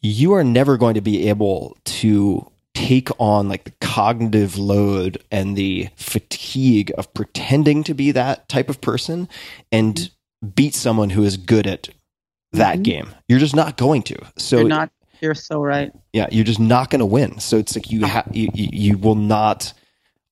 you 0.00 0.32
are 0.34 0.44
never 0.44 0.76
going 0.76 0.94
to 0.94 1.00
be 1.00 1.28
able 1.28 1.76
to 1.84 2.50
take 2.74 3.08
on 3.18 3.48
like 3.48 3.64
the 3.64 3.72
cognitive 3.80 4.58
load 4.58 5.22
and 5.30 5.56
the 5.56 5.88
fatigue 5.96 6.92
of 6.98 7.12
pretending 7.14 7.82
to 7.82 7.94
be 7.94 8.10
that 8.12 8.48
type 8.48 8.68
of 8.68 8.80
person 8.80 9.28
and 9.72 9.94
mm-hmm. 9.94 10.12
Beat 10.54 10.74
someone 10.74 11.10
who 11.10 11.22
is 11.22 11.36
good 11.36 11.66
at 11.66 11.88
that 12.52 12.78
Mhm. 12.78 12.82
game. 12.82 13.08
You're 13.28 13.38
just 13.38 13.56
not 13.56 13.76
going 13.76 14.02
to. 14.04 14.16
So 14.38 14.58
you're 14.58 14.68
not. 14.68 14.90
You're 15.20 15.34
so 15.34 15.62
right. 15.62 15.92
yeah, 16.12 16.26
you're 16.30 16.44
just 16.44 16.60
not 16.60 16.90
going 16.90 17.00
to 17.00 17.06
win. 17.06 17.38
So 17.38 17.56
it's 17.56 17.74
like 17.74 17.90
you 17.90 18.04
have 18.04 18.28
you, 18.34 18.50
you 18.54 18.98
will 18.98 19.14
not 19.14 19.72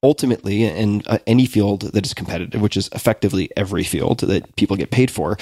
ultimately, 0.02 0.64
in 0.64 1.02
uh, 1.06 1.18
any 1.26 1.46
field 1.46 1.80
that 1.92 2.04
is 2.04 2.12
competitive, 2.12 2.60
which 2.60 2.76
is 2.76 2.90
effectively 2.92 3.48
every 3.56 3.82
field 3.82 4.20
that 4.20 4.54
people 4.56 4.76
get 4.76 4.90
paid 4.90 5.10
for, 5.10 5.38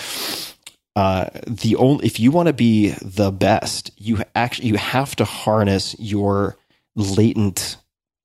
uh, 0.95 1.27
the 1.49 1.75
only 1.77 2.07
if 2.07 2.21
you 2.21 2.31
want 2.31 2.47
to 2.47 2.53
be 2.53 2.91
the 3.03 3.33
best, 3.33 3.91
you 3.97 4.23
actually 4.37 4.69
you 4.69 4.77
have 4.77 5.17
to 5.17 5.25
harness 5.25 5.97
your 5.99 6.57
latent 6.95 7.77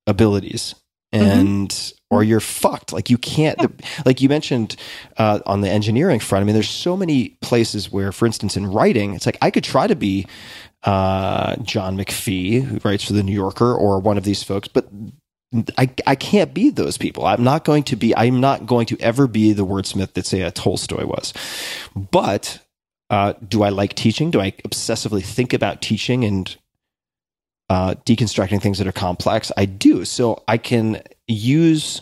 abilities 0.06 0.76
and 1.12 1.94
or 2.10 2.24
you're 2.24 2.40
fucked 2.40 2.94
like 2.94 3.10
you 3.10 3.18
can't 3.18 3.60
like 4.06 4.22
you 4.22 4.30
mentioned 4.30 4.76
uh, 5.18 5.40
on 5.46 5.62
the 5.62 5.70
engineering 5.70 6.20
front 6.20 6.42
i 6.42 6.46
mean 6.46 6.54
there's 6.54 6.70
so 6.70 6.96
many 6.96 7.30
places 7.42 7.92
where 7.92 8.12
for 8.12 8.26
instance 8.26 8.56
in 8.58 8.66
writing 8.66 9.14
it's 9.14 9.26
like 9.26 9.38
i 9.42 9.52
could 9.52 9.64
try 9.64 9.88
to 9.88 9.96
be 9.96 10.26
uh, 10.84 11.56
john 11.58 11.98
mcphee 11.98 12.64
who 12.64 12.80
writes 12.84 13.04
for 13.04 13.14
the 13.14 13.24
new 13.24 13.34
yorker 13.34 13.74
or 13.74 14.00
one 14.00 14.18
of 14.18 14.24
these 14.24 14.44
folks 14.44 14.68
but 14.68 14.88
I, 15.78 15.90
I 16.06 16.16
can't 16.16 16.54
be 16.54 16.70
those 16.70 16.98
people. 16.98 17.26
I'm 17.26 17.44
not 17.44 17.64
going 17.64 17.84
to 17.84 17.96
be, 17.96 18.16
I'm 18.16 18.42
not 18.42 18.66
going 18.66 18.86
to 18.88 18.98
ever 19.00 19.28
be 19.28 19.54
the 19.54 19.66
wordsmith 19.66 20.14
that 20.14 20.26
say 20.26 20.42
a 20.42 20.52
Tolstoy 20.52 21.06
was. 21.06 21.34
But 21.96 22.60
uh, 23.10 23.34
do 23.48 23.64
I 23.64 23.70
like 23.70 23.94
teaching? 23.94 24.30
Do 24.30 24.42
I 24.42 24.52
obsessively 24.66 25.24
think 25.24 25.54
about 25.54 25.82
teaching 25.82 26.26
and 26.26 26.56
uh, 27.70 27.96
deconstructing 28.06 28.62
things 28.62 28.78
that 28.80 28.88
are 28.88 28.92
complex? 28.92 29.52
I 29.56 29.66
do. 29.66 30.04
So 30.04 30.44
I 30.50 30.58
can 30.58 31.02
use 31.28 32.02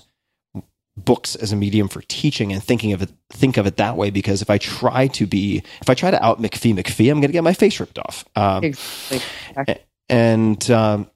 books 0.97 1.35
as 1.35 1.51
a 1.51 1.55
medium 1.55 1.89
for 1.89 2.01
teaching 2.07 2.53
and 2.53 2.63
thinking 2.63 2.93
of 2.93 3.01
it 3.01 3.11
think 3.29 3.57
of 3.57 3.67
it 3.67 3.75
that 3.77 3.97
way 3.97 4.09
because 4.09 4.41
if 4.41 4.49
I 4.49 4.57
try 4.57 5.07
to 5.07 5.27
be 5.27 5.61
if 5.81 5.89
I 5.89 5.93
try 5.93 6.09
to 6.09 6.23
out 6.23 6.41
McPhee 6.41 6.73
McPhee 6.73 7.11
I'm 7.11 7.19
going 7.19 7.29
to 7.29 7.33
get 7.33 7.43
my 7.43 7.53
face 7.53 7.79
ripped 7.79 7.99
off 7.99 8.23
um, 8.35 8.63
Exactly. 8.63 9.77
and 10.07 10.71
um, 10.71 11.09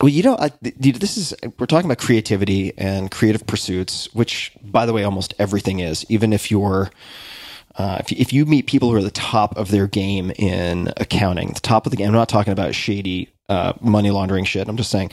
well 0.00 0.08
you 0.08 0.22
know 0.22 0.36
I, 0.38 0.48
th- 0.48 0.74
this 0.98 1.18
is 1.18 1.34
we're 1.58 1.66
talking 1.66 1.84
about 1.84 1.98
creativity 1.98 2.72
and 2.78 3.10
creative 3.10 3.46
pursuits 3.46 4.08
which 4.14 4.52
by 4.62 4.86
the 4.86 4.94
way 4.94 5.04
almost 5.04 5.34
everything 5.38 5.80
is 5.80 6.06
even 6.08 6.32
if 6.32 6.50
you're 6.50 6.90
uh, 7.76 7.98
if, 8.00 8.12
if 8.12 8.32
you 8.32 8.46
meet 8.46 8.66
people 8.66 8.90
who 8.90 8.96
are 8.96 9.02
the 9.02 9.10
top 9.10 9.56
of 9.56 9.70
their 9.70 9.86
game 9.86 10.30
in 10.36 10.92
accounting, 10.98 11.54
the 11.54 11.60
top 11.60 11.86
of 11.86 11.90
the 11.90 11.96
game, 11.96 12.08
I'm 12.08 12.12
not 12.12 12.28
talking 12.28 12.52
about 12.52 12.74
shady 12.74 13.31
uh, 13.48 13.72
money 13.80 14.10
laundering 14.10 14.44
shit. 14.44 14.68
I'm 14.68 14.76
just 14.76 14.90
saying, 14.90 15.10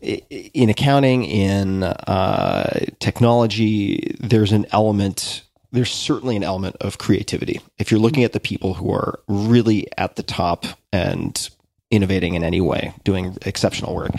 in 0.00 0.70
accounting, 0.70 1.24
in 1.24 1.82
uh, 1.82 2.86
technology, 3.00 4.16
there's 4.20 4.52
an 4.52 4.66
element. 4.72 5.42
There's 5.72 5.92
certainly 5.92 6.36
an 6.36 6.44
element 6.44 6.76
of 6.80 6.98
creativity. 6.98 7.60
If 7.78 7.90
you're 7.90 8.00
looking 8.00 8.24
at 8.24 8.32
the 8.32 8.40
people 8.40 8.74
who 8.74 8.92
are 8.92 9.20
really 9.28 9.86
at 9.98 10.16
the 10.16 10.22
top 10.22 10.64
and 10.92 11.48
innovating 11.90 12.34
in 12.34 12.42
any 12.42 12.60
way, 12.60 12.92
doing 13.04 13.36
exceptional 13.44 13.94
work, 13.94 14.10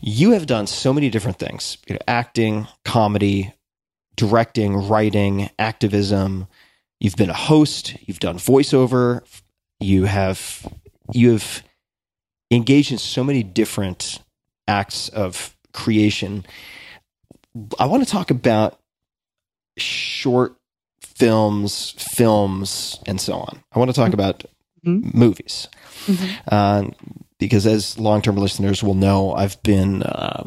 you 0.00 0.30
have 0.32 0.46
done 0.46 0.66
so 0.66 0.92
many 0.92 1.10
different 1.10 1.38
things: 1.38 1.78
you 1.86 1.94
know, 1.94 2.00
acting, 2.06 2.66
comedy, 2.84 3.52
directing, 4.16 4.88
writing, 4.88 5.50
activism. 5.58 6.46
You've 7.00 7.16
been 7.16 7.30
a 7.30 7.34
host. 7.34 7.96
You've 8.06 8.20
done 8.20 8.38
voiceover. 8.38 9.20
You 9.80 10.04
have 10.04 10.66
you 11.12 11.32
have 11.32 11.62
engaged 12.50 12.92
in 12.92 12.98
so 12.98 13.24
many 13.24 13.42
different 13.42 14.20
acts 14.68 15.08
of 15.08 15.54
creation. 15.72 16.44
I 17.78 17.86
want 17.86 18.04
to 18.04 18.10
talk 18.10 18.30
about 18.30 18.78
short 19.78 20.56
films, 21.00 21.94
films, 21.98 22.98
and 23.06 23.20
so 23.20 23.34
on. 23.34 23.62
I 23.72 23.78
want 23.78 23.90
to 23.90 23.94
talk 23.94 24.12
about 24.12 24.44
Mhm. 24.84 25.14
movies 25.14 25.68
Mhm. 26.06 26.36
uh, 26.48 26.90
because, 27.38 27.66
as 27.66 27.98
long-term 27.98 28.36
listeners 28.36 28.82
will 28.82 28.94
know, 28.94 29.32
I've 29.34 29.62
been. 29.62 30.02
Uh, 30.02 30.44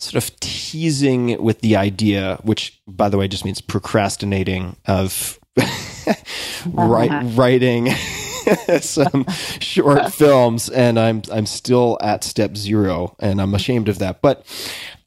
sort 0.00 0.14
of 0.22 0.38
teasing 0.38 1.42
with 1.42 1.60
the 1.60 1.74
idea, 1.74 2.38
which 2.44 2.80
by 2.86 3.08
the 3.08 3.18
way 3.18 3.26
just 3.26 3.44
means 3.44 3.60
procrastinating 3.60 4.76
of 4.86 5.40
write, 6.72 7.10
writing 7.36 7.86
some 8.80 9.26
short 9.60 10.12
films, 10.12 10.68
and 10.68 10.98
I'm 10.98 11.22
I'm 11.32 11.46
still 11.46 11.98
at 12.00 12.24
step 12.24 12.56
zero, 12.56 13.14
and 13.18 13.40
I'm 13.40 13.54
ashamed 13.54 13.88
of 13.88 13.98
that. 13.98 14.22
But 14.22 14.46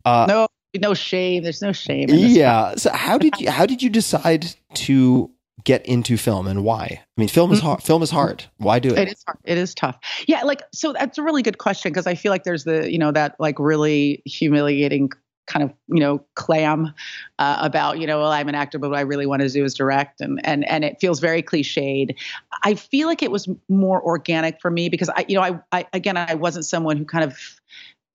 uh, 0.05 0.26
no, 0.27 0.47
no 0.80 0.93
shame. 0.93 1.43
There's 1.43 1.61
no 1.61 1.72
shame. 1.72 2.07
Yeah, 2.09 2.76
so 2.76 2.91
how 2.91 3.18
did 3.18 3.39
you 3.39 3.49
how 3.51 3.65
did 3.65 3.81
you 3.84 3.89
decide 3.89 4.53
to 4.76 5.31
get 5.63 5.85
into 5.85 6.18
film, 6.18 6.47
and 6.47 6.63
why? 6.63 6.85
I 7.01 7.05
mean, 7.18 7.27
film 7.27 7.51
is 7.51 7.59
hard. 7.59 7.84
Film 7.84 8.01
is 8.01 8.09
hard. 8.09 8.43
Why 8.57 8.80
do 8.80 8.89
it? 8.89 8.97
It 8.97 9.07
is 9.09 9.23
hard. 9.26 9.38
It 9.43 9.57
is 9.57 9.76
tough. 9.76 9.97
Yeah, 10.27 10.43
like 10.43 10.63
so 10.73 10.93
that's 10.93 11.18
a 11.18 11.23
really 11.23 11.43
good 11.43 11.57
question 11.57 11.91
because 11.91 12.07
I 12.07 12.15
feel 12.15 12.31
like 12.31 12.43
there's 12.43 12.63
the, 12.63 12.91
you 12.91 12.97
know, 12.97 13.11
that 13.11 13.35
like 13.39 13.59
really 13.59 14.22
humiliating 14.26 15.11
kind 15.47 15.63
of, 15.63 15.73
you 15.88 15.99
know, 15.99 16.23
clam 16.35 16.93
uh, 17.39 17.57
about, 17.59 17.99
you 17.99 18.07
know, 18.07 18.19
well, 18.19 18.31
I'm 18.31 18.47
an 18.47 18.55
actor, 18.55 18.80
but 18.80 18.89
what 18.89 18.99
I 18.99 19.01
really 19.01 19.26
want 19.26 19.41
to 19.41 19.49
do 19.49 19.63
is 19.63 19.73
direct 19.73 20.22
and 20.22 20.39
and 20.45 20.68
and 20.68 20.84
it 20.84 20.97
feels 20.99 21.19
very 21.19 21.41
cliched. 21.43 22.15
I 22.63 22.76
feel 22.76 23.07
like 23.07 23.22
it 23.22 23.31
was 23.31 23.47
more 23.69 24.01
organic 24.01 24.61
for 24.61 24.72
me 24.72 24.89
because 24.89 25.09
I, 25.09 25.26
you 25.27 25.35
know, 25.35 25.41
I, 25.41 25.59
I 25.72 25.85
again 25.93 26.18
I 26.18 26.35
wasn't 26.35 26.65
someone 26.65 26.97
who 26.97 27.05
kind 27.05 27.23
of 27.23 27.38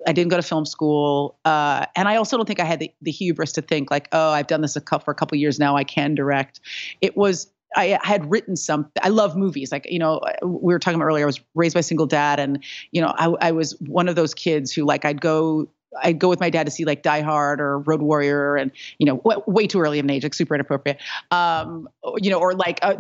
I 0.07 0.13
didn't 0.13 0.31
go 0.31 0.37
to 0.37 0.43
film 0.43 0.67
school, 0.67 1.39
uh, 1.45 1.87
and 1.97 2.07
I 2.09 2.17
also 2.17 2.37
don't 2.37 2.47
think 2.47 2.61
I 2.61 2.65
had 2.65 2.79
the, 2.79 2.93
the 3.03 3.11
hubris 3.11 3.53
to 3.53 3.63
think 3.63 3.91
like, 3.91 4.09
oh, 4.13 4.31
I've 4.31 4.47
done 4.47 4.61
this 4.61 4.77
a 4.77 4.81
couple 4.81 5.07
for 5.07 5.11
a 5.11 5.15
couple 5.15 5.37
years 5.37 5.59
now, 5.59 5.77
I 5.77 5.85
can 5.85 6.15
direct. 6.15 6.61
It 7.01 7.17
was 7.17 7.51
I 7.77 7.99
had 8.03 8.31
written 8.31 8.57
some. 8.57 8.91
I 9.03 9.09
love 9.09 9.37
movies. 9.37 9.71
Like 9.71 9.87
you 9.91 9.99
know, 9.99 10.21
we 10.43 10.73
were 10.73 10.79
talking 10.79 10.97
about 10.97 11.07
earlier. 11.07 11.25
I 11.25 11.27
was 11.27 11.41
raised 11.55 11.75
by 11.75 11.81
a 11.81 11.83
single 11.83 12.07
dad, 12.07 12.41
and 12.41 12.63
you 12.93 13.01
know, 13.03 13.13
I, 13.17 13.49
I 13.49 13.53
was 13.53 13.73
one 13.81 14.09
of 14.09 14.17
those 14.17 14.35
kids 14.35 14.73
who 14.73 14.85
like 14.85 15.05
I'd 15.05 15.21
go. 15.21 15.69
I'd 16.03 16.19
go 16.19 16.29
with 16.29 16.41
my 16.41 16.51
dad 16.51 16.65
to 16.65 16.71
see 16.71 16.85
like 16.85 17.03
Die 17.03 17.21
Hard 17.21 17.61
or 17.61 17.79
Road 17.79 18.03
Warrior, 18.03 18.57
and 18.57 18.71
you 18.99 19.07
know, 19.07 19.17
w- 19.19 19.43
way 19.47 19.67
too 19.67 19.81
early 19.81 19.99
of 19.99 20.05
an 20.05 20.11
age, 20.11 20.23
like 20.23 20.35
super 20.35 20.55
inappropriate. 20.55 20.99
Um, 21.31 21.89
you 22.19 22.31
know, 22.31 22.39
or 22.39 22.55
like 22.55 22.79
uh, 22.83 22.97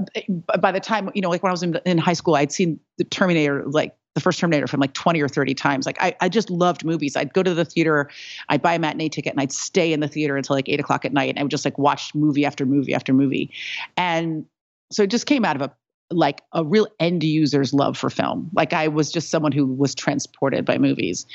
by 0.60 0.72
the 0.72 0.80
time 0.80 1.10
you 1.14 1.20
know, 1.20 1.30
like 1.30 1.42
when 1.42 1.50
I 1.50 1.52
was 1.52 1.62
in, 1.62 1.76
in 1.84 1.98
high 1.98 2.14
school, 2.14 2.34
I'd 2.34 2.52
seen 2.52 2.80
the 2.98 3.04
Terminator 3.04 3.64
like 3.66 3.94
the 4.16 4.20
first 4.20 4.40
Terminator 4.40 4.66
from 4.66 4.80
like 4.80 4.94
20 4.94 5.20
or 5.20 5.28
30 5.28 5.54
times. 5.54 5.84
Like 5.84 5.98
I, 6.00 6.16
I 6.22 6.30
just 6.30 6.48
loved 6.48 6.86
movies. 6.86 7.16
I'd 7.16 7.34
go 7.34 7.42
to 7.42 7.52
the 7.52 7.66
theater, 7.66 8.08
I'd 8.48 8.62
buy 8.62 8.72
a 8.72 8.78
matinee 8.78 9.10
ticket 9.10 9.32
and 9.32 9.40
I'd 9.42 9.52
stay 9.52 9.92
in 9.92 10.00
the 10.00 10.08
theater 10.08 10.38
until 10.38 10.56
like 10.56 10.70
eight 10.70 10.80
o'clock 10.80 11.04
at 11.04 11.12
night. 11.12 11.28
And 11.28 11.38
I 11.38 11.42
would 11.42 11.50
just 11.50 11.66
like 11.66 11.76
watch 11.76 12.14
movie 12.14 12.46
after 12.46 12.64
movie 12.64 12.94
after 12.94 13.12
movie. 13.12 13.52
And 13.98 14.46
so 14.90 15.02
it 15.02 15.10
just 15.10 15.26
came 15.26 15.44
out 15.44 15.54
of 15.54 15.62
a 15.62 15.72
like 16.10 16.40
a 16.52 16.64
real 16.64 16.86
end 16.98 17.24
user's 17.24 17.74
love 17.74 17.98
for 17.98 18.08
film. 18.08 18.50
Like 18.54 18.72
I 18.72 18.88
was 18.88 19.12
just 19.12 19.28
someone 19.28 19.52
who 19.52 19.66
was 19.66 19.94
transported 19.94 20.64
by 20.64 20.78
movies. 20.78 21.26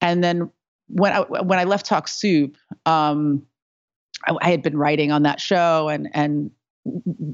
And 0.00 0.24
then 0.24 0.50
when 0.88 1.12
I 1.12 1.20
when 1.20 1.58
I 1.58 1.64
left 1.64 1.86
Talk 1.86 2.08
Soup, 2.08 2.56
um, 2.86 3.46
I, 4.26 4.36
I 4.40 4.50
had 4.50 4.62
been 4.62 4.76
writing 4.76 5.12
on 5.12 5.22
that 5.22 5.40
show 5.40 5.88
and 5.88 6.08
and 6.12 6.50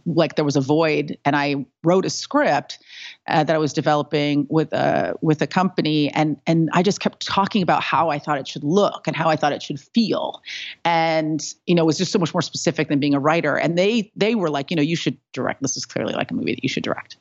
like 0.06 0.36
there 0.36 0.44
was 0.44 0.54
a 0.54 0.60
void 0.60 1.18
and 1.24 1.34
i 1.34 1.56
wrote 1.82 2.04
a 2.04 2.10
script 2.10 2.78
uh, 3.26 3.42
that 3.42 3.54
i 3.54 3.58
was 3.58 3.72
developing 3.72 4.46
with 4.48 4.72
a 4.72 5.14
with 5.22 5.42
a 5.42 5.46
company 5.46 6.08
and 6.10 6.40
and 6.46 6.70
i 6.72 6.82
just 6.82 7.00
kept 7.00 7.26
talking 7.26 7.60
about 7.60 7.82
how 7.82 8.10
i 8.10 8.18
thought 8.18 8.38
it 8.38 8.46
should 8.46 8.62
look 8.62 9.08
and 9.08 9.16
how 9.16 9.28
i 9.28 9.34
thought 9.34 9.52
it 9.52 9.62
should 9.62 9.80
feel. 9.80 10.40
And 10.84 11.42
you 11.66 11.74
know 11.74 11.82
it 11.82 11.86
was 11.86 11.98
just 11.98 12.12
so 12.12 12.18
much 12.18 12.32
more 12.32 12.42
specific 12.42 12.88
than 12.88 13.00
being 13.00 13.14
a 13.14 13.20
writer. 13.20 13.56
And 13.56 13.76
they 13.76 14.12
they 14.14 14.36
were 14.36 14.50
like 14.50 14.70
you 14.70 14.76
know 14.76 14.82
you 14.82 14.96
should 14.96 15.18
direct 15.32 15.62
this 15.62 15.76
is 15.76 15.84
clearly 15.84 16.14
like 16.14 16.30
a 16.30 16.34
movie 16.34 16.54
that 16.54 16.62
you 16.62 16.68
should 16.68 16.84
direct. 16.84 17.16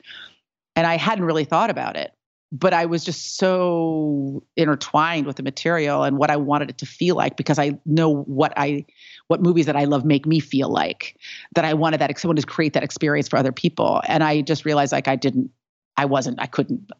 And 0.76 0.86
i 0.86 0.96
hadn't 0.96 1.24
really 1.24 1.44
thought 1.44 1.70
about 1.70 1.96
it 1.96 2.12
but 2.52 2.72
I 2.72 2.86
was 2.86 3.04
just 3.04 3.36
so 3.36 4.42
intertwined 4.56 5.26
with 5.26 5.36
the 5.36 5.42
material 5.42 6.02
and 6.02 6.18
what 6.18 6.30
I 6.30 6.36
wanted 6.36 6.70
it 6.70 6.78
to 6.78 6.86
feel 6.86 7.14
like 7.14 7.36
because 7.36 7.58
I 7.58 7.78
know 7.86 8.22
what 8.22 8.52
I 8.56 8.84
what 9.28 9.40
movies 9.40 9.66
that 9.66 9.76
I 9.76 9.84
love 9.84 10.04
make 10.04 10.26
me 10.26 10.40
feel 10.40 10.68
like 10.68 11.16
that 11.54 11.64
I 11.64 11.74
wanted 11.74 12.00
that 12.00 12.18
someone 12.18 12.36
to 12.36 12.42
create 12.42 12.72
that 12.72 12.82
experience 12.82 13.28
for 13.28 13.36
other 13.36 13.52
people. 13.52 14.02
And 14.06 14.24
I 14.24 14.40
just 14.40 14.64
realized 14.64 14.92
like 14.92 15.06
I 15.06 15.16
didn't 15.16 15.50
I 15.96 16.06
wasn't 16.06 16.40
I 16.40 16.46
couldn't 16.46 16.90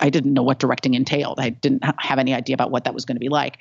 I 0.00 0.10
didn't 0.10 0.34
know 0.34 0.42
what 0.42 0.58
directing 0.58 0.92
entailed. 0.92 1.40
I 1.40 1.50
didn't 1.50 1.82
have 1.98 2.18
any 2.18 2.34
idea 2.34 2.54
about 2.54 2.70
what 2.70 2.84
that 2.84 2.92
was 2.92 3.06
going 3.06 3.16
to 3.16 3.20
be 3.20 3.30
like. 3.30 3.58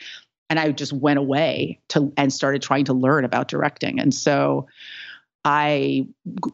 And 0.49 0.59
I 0.59 0.71
just 0.71 0.91
went 0.91 1.19
away 1.19 1.79
to 1.89 2.11
and 2.17 2.33
started 2.33 2.61
trying 2.61 2.85
to 2.85 2.93
learn 2.93 3.23
about 3.23 3.47
directing. 3.47 3.99
And 3.99 4.13
so 4.13 4.67
I 5.45 6.05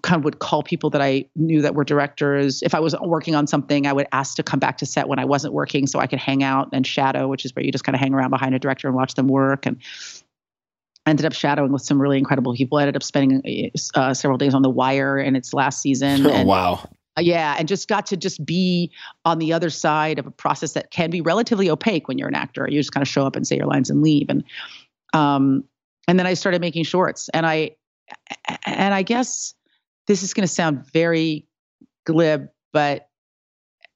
kind 0.04 0.20
of 0.20 0.24
would 0.24 0.40
call 0.40 0.62
people 0.62 0.90
that 0.92 1.02
I 1.02 1.26
knew 1.36 1.62
that 1.62 1.74
were 1.74 1.84
directors. 1.84 2.62
If 2.62 2.76
I 2.76 2.80
was 2.80 2.96
working 3.02 3.34
on 3.34 3.48
something, 3.48 3.88
I 3.88 3.94
would 3.94 4.08
ask 4.12 4.36
to 4.36 4.44
come 4.44 4.60
back 4.60 4.78
to 4.80 4.86
set 4.86 5.08
when 5.08 5.18
I 5.18 5.26
wasn't 5.26 5.54
working 5.54 5.88
so 5.88 6.00
I 6.00 6.06
could 6.06 6.20
hang 6.20 6.44
out 6.44 6.70
and 6.74 6.86
shadow, 6.86 7.28
which 7.28 7.44
is 7.44 7.56
where 7.56 7.66
you 7.66 7.72
just 7.72 7.84
kind 7.84 7.96
of 7.96 8.00
hang 8.00 8.14
around 8.14 8.30
behind 8.30 8.54
a 8.54 8.60
director 8.60 8.88
and 8.88 8.96
watch 8.96 9.16
them 9.16 9.28
work. 9.28 9.66
And 9.66 9.78
I 11.06 11.10
ended 11.10 11.26
up 11.26 11.34
shadowing 11.34 11.72
with 11.72 11.82
some 11.82 12.02
really 12.02 12.18
incredible 12.18 12.54
people. 12.54 12.78
I 12.78 12.84
ended 12.84 12.96
up 12.96 13.04
spending 13.04 13.72
uh, 13.96 14.14
several 14.14 14.38
days 14.38 14.54
on 14.54 14.62
The 14.62 14.70
Wire 14.70 15.18
in 15.18 15.36
its 15.36 15.54
last 15.54 15.82
season. 15.82 16.26
Oh, 16.28 16.30
and, 16.30 16.48
wow. 16.48 16.88
uh, 17.18 17.22
yeah, 17.22 17.56
and 17.58 17.68
just 17.68 17.88
got 17.88 18.06
to 18.08 18.18
just 18.18 18.46
be 18.46 18.92
on 19.26 19.40
the 19.40 19.54
other 19.54 19.70
side 19.70 20.20
of 20.20 20.28
a 20.28 20.32
process 20.32 20.74
that 20.74 20.92
can 20.92 21.10
be 21.10 21.22
relatively 21.22 21.70
opaque 21.70 22.08
when 22.08 22.18
you're 22.18 22.28
an 22.28 22.36
actor. 22.36 22.68
You 22.70 22.80
just 22.80 22.92
kind 22.92 23.02
of 23.02 23.08
show 23.08 23.26
up 23.26 23.36
and 23.36 23.46
say 23.46 23.58
your 23.58 23.66
lines 23.66 23.90
and 23.90 24.02
leave. 24.02 24.28
And 24.30 24.44
um, 25.14 25.64
and 26.08 26.20
then 26.20 26.26
I 26.26 26.34
started 26.34 26.62
making 26.62 26.84
shorts, 26.84 27.30
and 27.34 27.46
I 27.46 27.72
and 28.66 28.94
I 28.94 29.02
guess 29.04 29.54
this 30.08 30.24
is 30.24 30.34
going 30.34 30.48
to 30.48 30.54
sound 30.54 30.86
very 30.92 31.48
glib, 32.06 32.50
but 32.72 33.10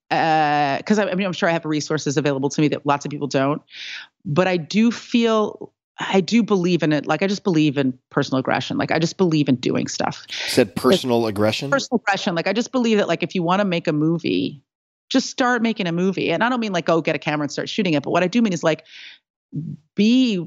uh, 0.10 0.77
because 0.77 0.99
I, 0.99 1.10
I 1.10 1.15
mean, 1.15 1.26
I'm 1.27 1.34
sure 1.34 1.49
I 1.49 1.52
have 1.52 1.65
resources 1.65 2.18
available 2.18 2.49
to 2.49 2.61
me 2.61 2.68
that 2.69 2.85
lots 2.85 3.06
of 3.06 3.11
people 3.11 3.27
don't, 3.27 3.61
but 4.26 4.48
I 4.48 4.57
do 4.57 4.91
feel 4.91 5.73
I 5.99 6.22
do 6.22 6.44
believe 6.44 6.84
in 6.84 6.94
it. 6.94 7.07
Like 7.07 7.23
I 7.23 7.27
just 7.27 7.44
believe 7.44 7.77
in 7.77 7.98
personal 8.10 8.39
aggression. 8.39 8.77
Like 8.77 8.91
I 8.91 8.99
just 8.99 9.18
believe 9.18 9.49
in 9.49 9.56
doing 9.56 9.88
stuff. 9.88 10.26
Said 10.30 10.76
personal 10.76 11.26
aggression. 11.26 11.72
Personal 11.72 11.99
aggression. 11.99 12.35
Like 12.35 12.48
I 12.48 12.53
just 12.53 12.72
believe 12.72 12.98
that 12.98 13.07
like 13.07 13.23
if 13.23 13.34
you 13.34 13.44
want 13.44 13.61
to 13.61 13.65
make 13.65 13.88
a 13.88 13.94
movie, 13.94 14.61
just 15.10 15.30
start 15.30 15.61
making 15.61 15.88
a 15.88 15.91
movie. 15.91 16.31
And 16.31 16.44
I 16.44 16.49
don't 16.49 16.60
mean 16.60 16.72
like 16.72 16.85
go 16.85 17.02
get 17.02 17.15
a 17.15 17.19
camera 17.19 17.44
and 17.44 17.52
start 17.52 17.68
shooting 17.68 17.94
it, 17.94 18.03
but 18.03 18.11
what 18.11 18.23
I 18.23 18.27
do 18.27 18.41
mean 18.41 18.53
is 18.53 18.64
like 18.64 18.85
be 19.95 20.45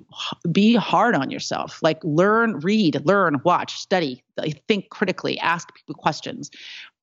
be 0.52 0.76
hard 0.76 1.14
on 1.14 1.30
yourself. 1.30 1.80
Like 1.82 1.98
learn, 2.04 2.60
read, 2.60 3.00
learn, 3.04 3.40
watch, 3.44 3.74
study, 3.74 4.22
think 4.68 4.90
critically, 4.90 5.38
ask 5.38 5.74
people 5.74 5.94
questions 5.94 6.50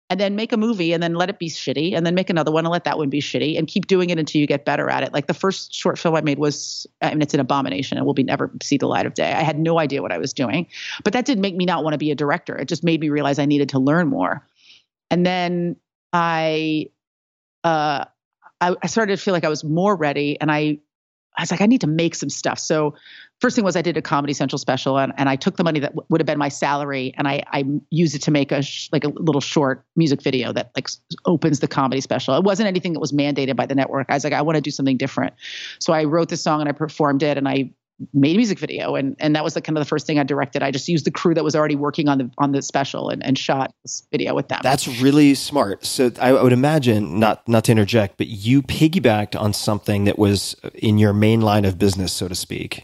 and 0.09 0.19
then 0.19 0.35
make 0.35 0.53
a 0.53 0.57
movie 0.57 0.93
and 0.93 1.03
then 1.03 1.15
let 1.15 1.29
it 1.29 1.37
be 1.37 1.49
shitty 1.49 1.95
and 1.95 2.05
then 2.05 2.15
make 2.15 2.29
another 2.29 2.51
one 2.51 2.65
and 2.65 2.71
let 2.71 2.85
that 2.85 2.97
one 2.97 3.09
be 3.09 3.19
shitty 3.19 3.57
and 3.57 3.67
keep 3.67 3.87
doing 3.87 4.09
it 4.09 4.17
until 4.17 4.39
you 4.39 4.47
get 4.47 4.63
better 4.63 4.89
at 4.89 5.03
it. 5.03 5.11
Like 5.11 5.27
the 5.27 5.33
first 5.33 5.73
short 5.73 5.99
film 5.99 6.15
I 6.15 6.21
made 6.21 6.39
was, 6.39 6.87
I 7.01 7.09
mean, 7.09 7.21
it's 7.21 7.33
an 7.33 7.41
abomination 7.41 7.97
and 7.97 8.05
will 8.05 8.13
be 8.13 8.23
never 8.23 8.49
see 8.63 8.77
the 8.77 8.87
light 8.87 9.05
of 9.05 9.13
day. 9.15 9.33
I 9.33 9.43
had 9.43 9.59
no 9.59 9.79
idea 9.79 10.01
what 10.01 10.13
I 10.13 10.17
was 10.17 10.31
doing, 10.33 10.67
but 11.03 11.11
that 11.13 11.25
didn't 11.25 11.41
make 11.41 11.55
me 11.55 11.65
not 11.65 11.83
want 11.83 11.93
to 11.93 11.97
be 11.97 12.11
a 12.11 12.15
director. 12.15 12.55
It 12.57 12.69
just 12.69 12.83
made 12.83 13.01
me 13.01 13.09
realize 13.09 13.37
I 13.37 13.45
needed 13.45 13.69
to 13.69 13.79
learn 13.79 14.07
more. 14.07 14.47
And 15.11 15.25
then 15.25 15.75
I, 16.13 16.89
uh, 17.65 18.05
I, 18.61 18.75
I 18.81 18.87
started 18.87 19.17
to 19.17 19.21
feel 19.21 19.33
like 19.33 19.43
I 19.43 19.49
was 19.49 19.63
more 19.65 19.95
ready 19.95 20.39
and 20.39 20.51
I 20.51 20.79
I 21.37 21.43
was 21.43 21.51
like, 21.51 21.61
I 21.61 21.67
need 21.67 21.81
to 21.81 21.87
make 21.87 22.15
some 22.15 22.29
stuff. 22.29 22.59
So 22.59 22.95
first 23.39 23.55
thing 23.55 23.63
was 23.63 23.75
I 23.75 23.81
did 23.81 23.95
a 23.95 24.01
Comedy 24.01 24.33
Central 24.33 24.57
special 24.57 24.97
and, 24.97 25.13
and 25.17 25.29
I 25.29 25.35
took 25.35 25.57
the 25.57 25.63
money 25.63 25.79
that 25.79 25.91
w- 25.91 26.05
would 26.09 26.19
have 26.19 26.25
been 26.25 26.39
my 26.39 26.49
salary 26.49 27.13
and 27.17 27.27
I, 27.27 27.43
I 27.51 27.63
used 27.91 28.15
it 28.15 28.21
to 28.23 28.31
make 28.31 28.51
a 28.51 28.63
sh- 28.63 28.89
like 28.91 29.03
a 29.03 29.09
little 29.09 29.41
short 29.41 29.85
music 29.95 30.21
video 30.21 30.51
that 30.53 30.71
like 30.75 30.87
opens 31.25 31.59
the 31.59 31.67
comedy 31.67 32.01
special. 32.01 32.35
It 32.35 32.43
wasn't 32.43 32.67
anything 32.67 32.93
that 32.93 32.99
was 32.99 33.11
mandated 33.11 33.55
by 33.55 33.67
the 33.67 33.75
network. 33.75 34.07
I 34.09 34.15
was 34.15 34.23
like, 34.23 34.33
I 34.33 34.41
want 34.41 34.55
to 34.55 34.61
do 34.61 34.71
something 34.71 34.97
different. 34.97 35.33
So 35.79 35.93
I 35.93 36.03
wrote 36.05 36.29
this 36.29 36.41
song 36.41 36.59
and 36.59 36.67
I 36.67 36.71
performed 36.71 37.21
it 37.21 37.37
and 37.37 37.47
I 37.47 37.69
made 38.13 38.35
a 38.35 38.37
music 38.37 38.59
video 38.59 38.93
and 38.95 39.15
and 39.19 39.35
that 39.35 39.43
was 39.43 39.55
the 39.55 39.61
kind 39.61 39.75
of 39.75 39.81
the 39.81 39.87
first 39.87 40.05
thing 40.05 40.19
I 40.19 40.23
directed. 40.23 40.61
I 40.61 40.69
just 40.69 40.87
used 40.87 41.05
the 41.05 41.11
crew 41.11 41.33
that 41.33 41.43
was 41.43 41.55
already 41.55 41.75
working 41.75 42.07
on 42.07 42.19
the 42.19 42.29
on 42.37 42.51
the 42.51 42.61
special 42.61 43.09
and, 43.09 43.23
and 43.25 43.37
shot 43.37 43.73
this 43.83 44.05
video 44.11 44.35
with 44.35 44.49
them. 44.49 44.59
That's 44.61 44.87
really 45.01 45.33
smart. 45.33 45.83
So 45.85 46.11
I, 46.21 46.29
I 46.29 46.43
would 46.43 46.53
imagine 46.53 47.19
not 47.19 47.47
not 47.47 47.63
to 47.65 47.71
interject, 47.71 48.17
but 48.17 48.27
you 48.27 48.61
piggybacked 48.61 49.39
on 49.39 49.51
something 49.53 50.03
that 50.05 50.19
was 50.19 50.55
in 50.75 50.97
your 50.99 51.11
main 51.13 51.41
line 51.41 51.65
of 51.65 51.79
business, 51.79 52.13
so 52.13 52.27
to 52.27 52.35
speak. 52.35 52.83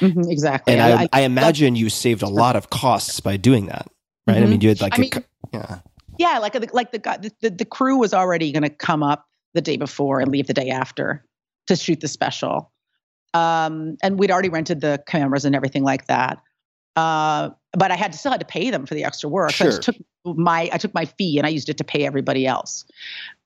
Mhm, 0.00 0.30
exactly. 0.30 0.74
And 0.74 0.82
I, 0.82 1.08
I, 1.12 1.22
imagine 1.22 1.74
you 1.76 1.88
saved 1.88 2.22
a 2.22 2.28
lot 2.28 2.54
of 2.56 2.68
costs 2.70 3.20
by 3.20 3.36
doing 3.38 3.66
that, 3.66 3.88
right? 4.26 4.36
I 4.36 4.40
Mhm. 4.40 4.48
mean, 4.50 4.60
you 4.60 4.68
had 4.68 4.80
like 4.82 4.92
I 4.94 4.96
a 4.96 5.00
mean- 5.00 5.24
yeah. 5.54 5.78
yeah, 6.18 6.38
like 6.38 6.54
like 6.74 6.92
the 6.92 6.98
guy 6.98 7.16
the, 7.16 7.30
the, 7.40 7.50
the 7.50 7.64
crew 7.64 7.96
was 7.96 8.12
already 8.12 8.52
going 8.52 8.62
to 8.62 8.68
come 8.68 9.02
up 9.02 9.26
the 9.54 9.60
day 9.62 9.76
before 9.78 10.20
and 10.20 10.30
leave 10.30 10.46
the 10.48 10.54
day 10.54 10.68
after 10.70 11.24
to 11.66 11.76
shoot 11.76 12.00
the 12.00 12.08
special. 12.08 12.69
Um, 13.34 13.96
and 14.02 14.18
we'd 14.18 14.30
already 14.30 14.48
rented 14.48 14.80
the 14.80 15.02
cameras 15.06 15.44
and 15.44 15.54
everything 15.54 15.84
like 15.84 16.06
that. 16.06 16.42
Uh, 16.96 17.50
but 17.72 17.90
I 17.90 17.96
had 17.96 18.12
to 18.12 18.18
still 18.18 18.32
had 18.32 18.40
to 18.40 18.46
pay 18.46 18.70
them 18.70 18.86
for 18.86 18.94
the 18.94 19.04
extra 19.04 19.28
work. 19.28 19.50
So 19.52 19.64
I 19.64 19.68
just 19.68 19.82
Sure. 19.82 19.94
took 19.94 19.96
my 20.24 20.68
I 20.72 20.78
took 20.78 20.92
my 20.92 21.04
fee 21.04 21.38
and 21.38 21.46
I 21.46 21.50
used 21.50 21.68
it 21.68 21.78
to 21.78 21.84
pay 21.84 22.04
everybody 22.04 22.46
else. 22.46 22.84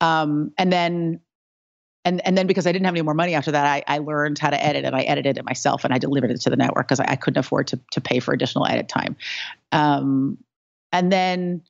Um, 0.01 0.51
and 0.57 0.73
then 0.73 1.19
and 2.03 2.25
and 2.25 2.37
then 2.37 2.47
because 2.47 2.65
I 2.67 2.71
didn't 2.71 2.85
have 2.85 2.95
any 2.95 3.01
more 3.03 3.13
money 3.13 3.35
after 3.35 3.51
that, 3.51 3.65
I, 3.65 3.83
I 3.87 3.99
learned 3.99 4.39
how 4.39 4.49
to 4.49 4.63
edit 4.63 4.85
and 4.85 4.95
I 4.95 5.01
edited 5.01 5.37
it 5.37 5.45
myself 5.45 5.83
and 5.83 5.93
I 5.93 5.97
delivered 5.97 6.31
it 6.31 6.41
to 6.41 6.49
the 6.49 6.55
network 6.55 6.87
because 6.87 6.99
I, 6.99 7.05
I 7.09 7.15
couldn't 7.15 7.37
afford 7.37 7.67
to 7.67 7.79
to 7.91 8.01
pay 8.01 8.19
for 8.19 8.33
additional 8.33 8.65
edit 8.65 8.87
time. 8.87 9.15
Um, 9.71 10.37
and 10.91 11.11
then 11.11 11.61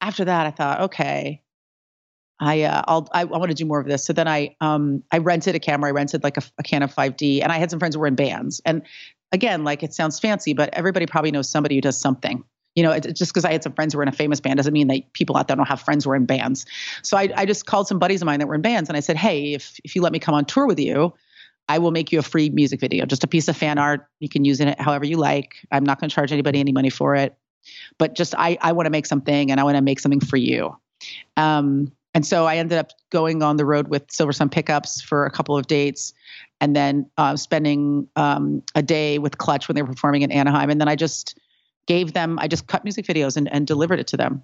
after 0.00 0.24
that, 0.24 0.46
I 0.46 0.50
thought, 0.50 0.80
okay, 0.82 1.42
I 2.40 2.62
uh, 2.62 2.82
I'll 2.86 3.08
I, 3.12 3.22
I 3.22 3.24
want 3.24 3.48
to 3.48 3.54
do 3.54 3.64
more 3.64 3.80
of 3.80 3.86
this. 3.86 4.04
So 4.04 4.12
then 4.12 4.28
I 4.28 4.56
um 4.60 5.02
I 5.10 5.18
rented 5.18 5.54
a 5.54 5.58
camera. 5.58 5.88
I 5.88 5.92
rented 5.92 6.22
like 6.22 6.36
a, 6.36 6.42
a 6.58 6.62
Canon 6.62 6.88
5D, 6.88 7.42
and 7.42 7.50
I 7.50 7.58
had 7.58 7.70
some 7.70 7.78
friends 7.78 7.94
who 7.94 8.00
were 8.00 8.06
in 8.06 8.14
bands. 8.14 8.60
And 8.64 8.82
again, 9.32 9.64
like 9.64 9.82
it 9.82 9.92
sounds 9.92 10.20
fancy, 10.20 10.54
but 10.54 10.70
everybody 10.72 11.06
probably 11.06 11.30
knows 11.30 11.48
somebody 11.48 11.74
who 11.74 11.80
does 11.80 12.00
something. 12.00 12.44
You 12.74 12.84
know, 12.84 12.96
just 13.00 13.32
because 13.32 13.44
I 13.44 13.50
had 13.50 13.64
some 13.64 13.72
friends 13.72 13.92
who 13.92 13.96
were 13.96 14.04
in 14.04 14.08
a 14.08 14.12
famous 14.12 14.40
band 14.40 14.58
doesn't 14.58 14.72
mean 14.72 14.86
that 14.86 15.12
people 15.12 15.36
out 15.36 15.48
there 15.48 15.56
don't 15.56 15.66
have 15.66 15.80
friends 15.80 16.04
who 16.04 16.12
are 16.12 16.16
in 16.16 16.26
bands. 16.26 16.64
So 17.02 17.16
I 17.16 17.28
I 17.36 17.44
just 17.44 17.66
called 17.66 17.88
some 17.88 17.98
buddies 17.98 18.22
of 18.22 18.26
mine 18.26 18.38
that 18.38 18.46
were 18.46 18.54
in 18.54 18.62
bands, 18.62 18.88
and 18.88 18.96
I 18.96 19.00
said, 19.00 19.16
hey, 19.16 19.54
if 19.54 19.80
if 19.82 19.96
you 19.96 20.02
let 20.02 20.12
me 20.12 20.18
come 20.18 20.34
on 20.34 20.44
tour 20.44 20.66
with 20.66 20.78
you. 20.78 21.14
I 21.70 21.78
will 21.78 21.90
make 21.90 22.10
you 22.12 22.18
a 22.18 22.22
free 22.22 22.48
music 22.48 22.80
video, 22.80 23.04
just 23.04 23.24
a 23.24 23.26
piece 23.26 23.46
of 23.46 23.54
fan 23.54 23.76
art. 23.76 24.08
You 24.20 24.28
can 24.30 24.42
use 24.42 24.58
it 24.58 24.80
however 24.80 25.04
you 25.04 25.18
like. 25.18 25.54
I'm 25.70 25.84
not 25.84 26.00
going 26.00 26.08
to 26.08 26.14
charge 26.14 26.32
anybody 26.32 26.60
any 26.60 26.72
money 26.72 26.88
for 26.88 27.14
it, 27.14 27.36
but 27.98 28.14
just 28.14 28.34
I, 28.34 28.56
I 28.62 28.72
want 28.72 28.86
to 28.86 28.90
make 28.90 29.04
something 29.04 29.50
and 29.50 29.60
I 29.60 29.64
want 29.64 29.76
to 29.76 29.82
make 29.82 30.00
something 30.00 30.20
for 30.20 30.38
you. 30.38 30.74
Um, 31.36 31.92
and 32.18 32.26
so 32.26 32.46
I 32.46 32.56
ended 32.56 32.78
up 32.78 32.90
going 33.10 33.44
on 33.44 33.58
the 33.58 33.64
road 33.64 33.86
with 33.86 34.08
Silversun 34.08 34.50
Pickups 34.50 35.00
for 35.00 35.24
a 35.24 35.30
couple 35.30 35.56
of 35.56 35.68
dates, 35.68 36.12
and 36.60 36.74
then 36.74 37.08
uh, 37.16 37.36
spending 37.36 38.08
um, 38.16 38.60
a 38.74 38.82
day 38.82 39.20
with 39.20 39.38
Clutch 39.38 39.68
when 39.68 39.76
they 39.76 39.82
were 39.82 39.92
performing 39.94 40.22
in 40.22 40.32
Anaheim. 40.32 40.68
And 40.68 40.80
then 40.80 40.88
I 40.88 40.96
just 40.96 41.38
gave 41.86 42.14
them, 42.14 42.36
I 42.40 42.48
just 42.48 42.66
cut 42.66 42.82
music 42.82 43.06
videos 43.06 43.36
and, 43.36 43.48
and 43.52 43.68
delivered 43.68 44.00
it 44.00 44.08
to 44.08 44.16
them. 44.16 44.42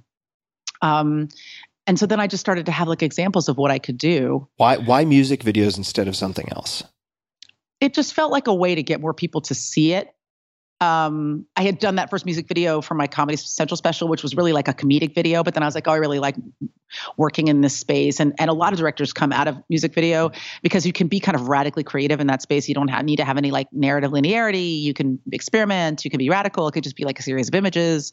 Um, 0.83 1.31
and 1.89 1.99
so 1.99 2.07
then 2.07 2.21
I 2.21 2.29
just 2.29 2.43
started 2.43 2.67
to 2.67 2.71
have 2.71 2.87
like 2.87 3.03
examples 3.03 3.49
of 3.49 3.57
what 3.57 3.73
I 3.73 3.81
could 3.81 3.99
do. 3.99 4.47
Why 4.57 4.77
why 4.77 5.05
music 5.05 5.43
videos 5.43 5.77
instead 5.77 6.07
of 6.07 6.15
something 6.15 6.49
else? 6.53 6.85
It 7.81 7.93
just 7.93 8.15
felt 8.15 8.31
like 8.31 8.47
a 8.47 8.55
way 8.55 8.77
to 8.77 8.85
get 8.85 9.01
more 9.01 9.15
people 9.15 9.41
to 9.41 9.55
see 9.57 9.95
it. 9.95 10.14
Um, 10.85 11.47
I 11.57 11.63
had 11.63 11.79
done 11.79 11.95
that 11.95 12.11
first 12.11 12.27
music 12.27 12.47
video 12.47 12.81
for 12.81 12.95
my 12.95 13.07
Comedy 13.07 13.37
Central 13.37 13.77
special, 13.77 14.07
which 14.07 14.23
was 14.23 14.37
really 14.37 14.53
like 14.53 14.69
a 14.69 14.75
comedic 14.75 15.15
video. 15.15 15.43
But 15.43 15.55
then 15.55 15.63
I 15.63 15.67
was 15.67 15.75
like, 15.75 15.89
oh, 15.89 15.93
I 15.93 15.97
really 15.97 16.19
like 16.19 16.37
working 17.17 17.49
in 17.49 17.63
this 17.63 17.77
space. 17.77 18.21
And 18.21 18.35
and 18.39 18.51
a 18.51 18.53
lot 18.53 18.73
of 18.73 18.79
directors 18.79 19.13
come 19.13 19.33
out 19.33 19.49
of 19.49 19.57
music 19.71 19.95
video 19.95 20.31
because 20.63 20.85
you 20.87 20.93
can 20.93 21.09
be 21.09 21.21
kind 21.21 21.35
of 21.35 21.49
radically 21.49 21.85
creative 21.85 22.21
in 22.21 22.27
that 22.27 22.43
space. 22.43 22.69
You 22.69 22.75
don't 22.75 22.89
have, 22.89 23.05
need 23.05 23.17
to 23.17 23.25
have 23.25 23.39
any 23.39 23.51
like 23.51 23.73
narrative 23.73 24.11
linearity. 24.11 24.81
You 24.81 24.93
can 24.93 25.19
experiment. 25.33 26.05
You 26.05 26.11
can 26.11 26.19
be 26.19 26.29
radical. 26.29 26.69
It 26.69 26.73
could 26.73 26.85
just 26.85 26.97
be 26.97 27.05
like 27.05 27.19
a 27.19 27.23
series 27.23 27.49
of 27.49 27.55
images. 27.55 28.13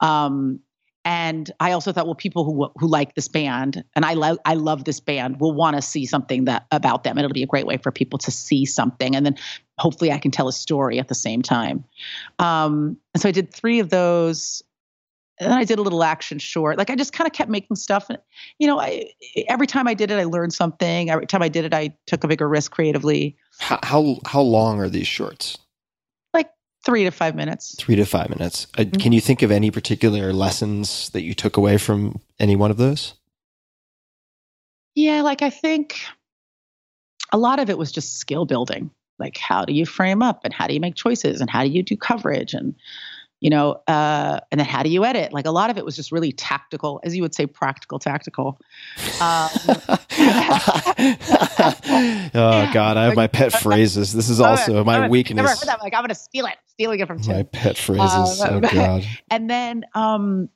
Um, 0.00 0.60
and 1.04 1.50
I 1.58 1.72
also 1.72 1.92
thought, 1.92 2.06
well, 2.06 2.14
people 2.14 2.44
who 2.44 2.70
who 2.76 2.86
like 2.86 3.14
this 3.14 3.28
band 3.28 3.84
and 3.96 4.04
I 4.04 4.14
love 4.14 4.38
I 4.44 4.54
love 4.54 4.84
this 4.84 5.00
band 5.00 5.40
will 5.40 5.52
want 5.52 5.76
to 5.76 5.82
see 5.82 6.06
something 6.06 6.44
that 6.44 6.66
about 6.70 7.04
them. 7.04 7.18
And 7.18 7.24
it'll 7.24 7.34
be 7.34 7.42
a 7.42 7.46
great 7.46 7.66
way 7.66 7.76
for 7.76 7.90
people 7.90 8.18
to 8.20 8.30
see 8.30 8.64
something, 8.64 9.16
and 9.16 9.26
then 9.26 9.36
hopefully 9.78 10.12
I 10.12 10.18
can 10.18 10.30
tell 10.30 10.48
a 10.48 10.52
story 10.52 10.98
at 10.98 11.08
the 11.08 11.14
same 11.14 11.42
time. 11.42 11.84
Um, 12.38 12.96
and 13.14 13.20
so 13.20 13.28
I 13.28 13.32
did 13.32 13.52
three 13.52 13.80
of 13.80 13.90
those. 13.90 14.62
And 15.40 15.50
then 15.50 15.58
I 15.58 15.64
did 15.64 15.78
a 15.80 15.82
little 15.82 16.04
action 16.04 16.38
short. 16.38 16.78
Like 16.78 16.88
I 16.90 16.94
just 16.94 17.12
kind 17.12 17.26
of 17.26 17.32
kept 17.32 17.50
making 17.50 17.74
stuff. 17.76 18.08
And, 18.08 18.18
you 18.58 18.68
know, 18.68 18.78
I, 18.78 19.10
every 19.48 19.66
time 19.66 19.88
I 19.88 19.94
did 19.94 20.10
it, 20.12 20.18
I 20.18 20.24
learned 20.24 20.52
something. 20.52 21.10
Every 21.10 21.26
time 21.26 21.42
I 21.42 21.48
did 21.48 21.64
it, 21.64 21.74
I 21.74 21.96
took 22.06 22.22
a 22.22 22.28
bigger 22.28 22.48
risk 22.48 22.70
creatively. 22.70 23.36
How 23.58 23.80
how, 23.82 24.18
how 24.24 24.42
long 24.42 24.78
are 24.78 24.90
these 24.90 25.08
shorts? 25.08 25.58
Three 26.84 27.04
to 27.04 27.10
five 27.10 27.36
minutes. 27.36 27.76
Three 27.78 27.96
to 27.96 28.04
five 28.04 28.30
minutes. 28.30 28.66
Uh, 28.76 28.82
Mm-hmm. 28.82 29.00
Can 29.00 29.12
you 29.12 29.20
think 29.20 29.42
of 29.42 29.50
any 29.50 29.70
particular 29.70 30.32
lessons 30.32 31.10
that 31.10 31.22
you 31.22 31.34
took 31.34 31.56
away 31.56 31.78
from 31.78 32.20
any 32.40 32.56
one 32.56 32.70
of 32.70 32.76
those? 32.76 33.14
Yeah, 34.94 35.22
like 35.22 35.42
I 35.42 35.50
think 35.50 36.00
a 37.32 37.38
lot 37.38 37.58
of 37.60 37.70
it 37.70 37.78
was 37.78 37.92
just 37.92 38.16
skill 38.18 38.44
building. 38.44 38.90
Like 39.18 39.36
how 39.38 39.64
do 39.64 39.72
you 39.72 39.86
frame 39.86 40.22
up 40.22 40.40
and 40.44 40.52
how 40.52 40.66
do 40.66 40.74
you 40.74 40.80
make 40.80 40.96
choices 40.96 41.40
and 41.40 41.48
how 41.48 41.62
do 41.62 41.68
you 41.70 41.82
do 41.84 41.96
coverage 41.96 42.52
and 42.54 42.74
you 43.40 43.48
know 43.50 43.80
uh, 43.86 44.40
and 44.50 44.58
then 44.58 44.66
how 44.66 44.82
do 44.82 44.90
you 44.90 45.04
edit? 45.04 45.32
Like 45.32 45.46
a 45.46 45.50
lot 45.50 45.70
of 45.70 45.78
it 45.78 45.84
was 45.84 45.94
just 45.96 46.10
really 46.12 46.32
tactical, 46.32 47.00
as 47.04 47.14
you 47.16 47.22
would 47.22 47.34
say, 47.34 47.46
practical, 47.46 47.98
tactical. 48.00 48.58
Um, 49.20 49.48
oh 52.34 52.70
God, 52.72 52.96
I 52.96 53.04
have 53.04 53.16
my 53.16 53.26
pet 53.28 53.52
phrases. 53.62 54.12
This 54.12 54.28
is 54.28 54.40
also 54.40 54.84
my 54.84 54.98
Never 55.00 55.10
weakness. 55.10 55.60
heard 55.60 55.68
that. 55.68 55.80
Like 55.80 55.94
I'm 55.94 56.02
gonna 56.02 56.14
steal 56.14 56.46
it, 56.46 56.56
stealing 56.82 57.00
it 57.00 57.06
from 57.06 57.20
Tim. 57.20 57.36
My 57.36 57.42
pet 57.44 57.76
phrases. 57.76 58.40
Uh, 58.40 58.48
oh 58.50 58.60
God. 58.72 59.06
and 59.30 59.48
then 59.48 59.84
um 59.94 60.48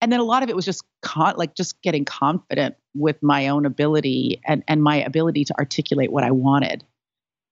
and 0.00 0.12
then 0.12 0.20
a 0.20 0.24
lot 0.24 0.42
of 0.42 0.48
it 0.48 0.56
was 0.56 0.64
just 0.64 0.84
con- 1.02 1.36
like 1.36 1.54
just 1.54 1.80
getting 1.82 2.04
confident 2.04 2.76
with 2.94 3.22
my 3.22 3.48
own 3.48 3.64
ability 3.64 4.40
and 4.44 4.64
and 4.66 4.82
my 4.82 4.96
ability 4.96 5.44
to 5.44 5.54
articulate 5.58 6.10
what 6.10 6.24
I 6.24 6.30
wanted 6.30 6.84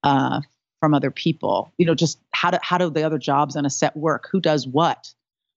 uh 0.02 0.40
from 0.80 0.94
other 0.94 1.10
people 1.10 1.72
you 1.78 1.86
know 1.86 1.94
just 1.94 2.18
how 2.32 2.50
do 2.50 2.58
how 2.62 2.76
do 2.78 2.90
the 2.90 3.04
other 3.04 3.18
jobs 3.18 3.56
on 3.56 3.64
a 3.64 3.70
set 3.70 3.96
work 3.96 4.28
who 4.30 4.40
does 4.40 4.66
what 4.66 5.12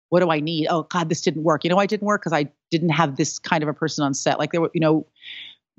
what 0.09 0.21
do 0.21 0.29
I 0.29 0.39
need 0.39 0.67
oh 0.69 0.83
god 0.83 1.09
this 1.09 1.21
didn't 1.21 1.43
work 1.43 1.63
you 1.63 1.69
know 1.69 1.75
why 1.75 1.83
it 1.83 1.89
didn't 1.89 2.05
work 2.05 2.21
because 2.21 2.33
I 2.33 2.49
didn't 2.69 2.89
have 2.89 3.17
this 3.17 3.39
kind 3.39 3.63
of 3.63 3.69
a 3.69 3.73
person 3.73 4.03
on 4.05 4.13
set 4.13 4.37
like 4.37 4.51
there 4.51 4.61
were 4.61 4.71
you 4.73 4.81
know 4.81 5.05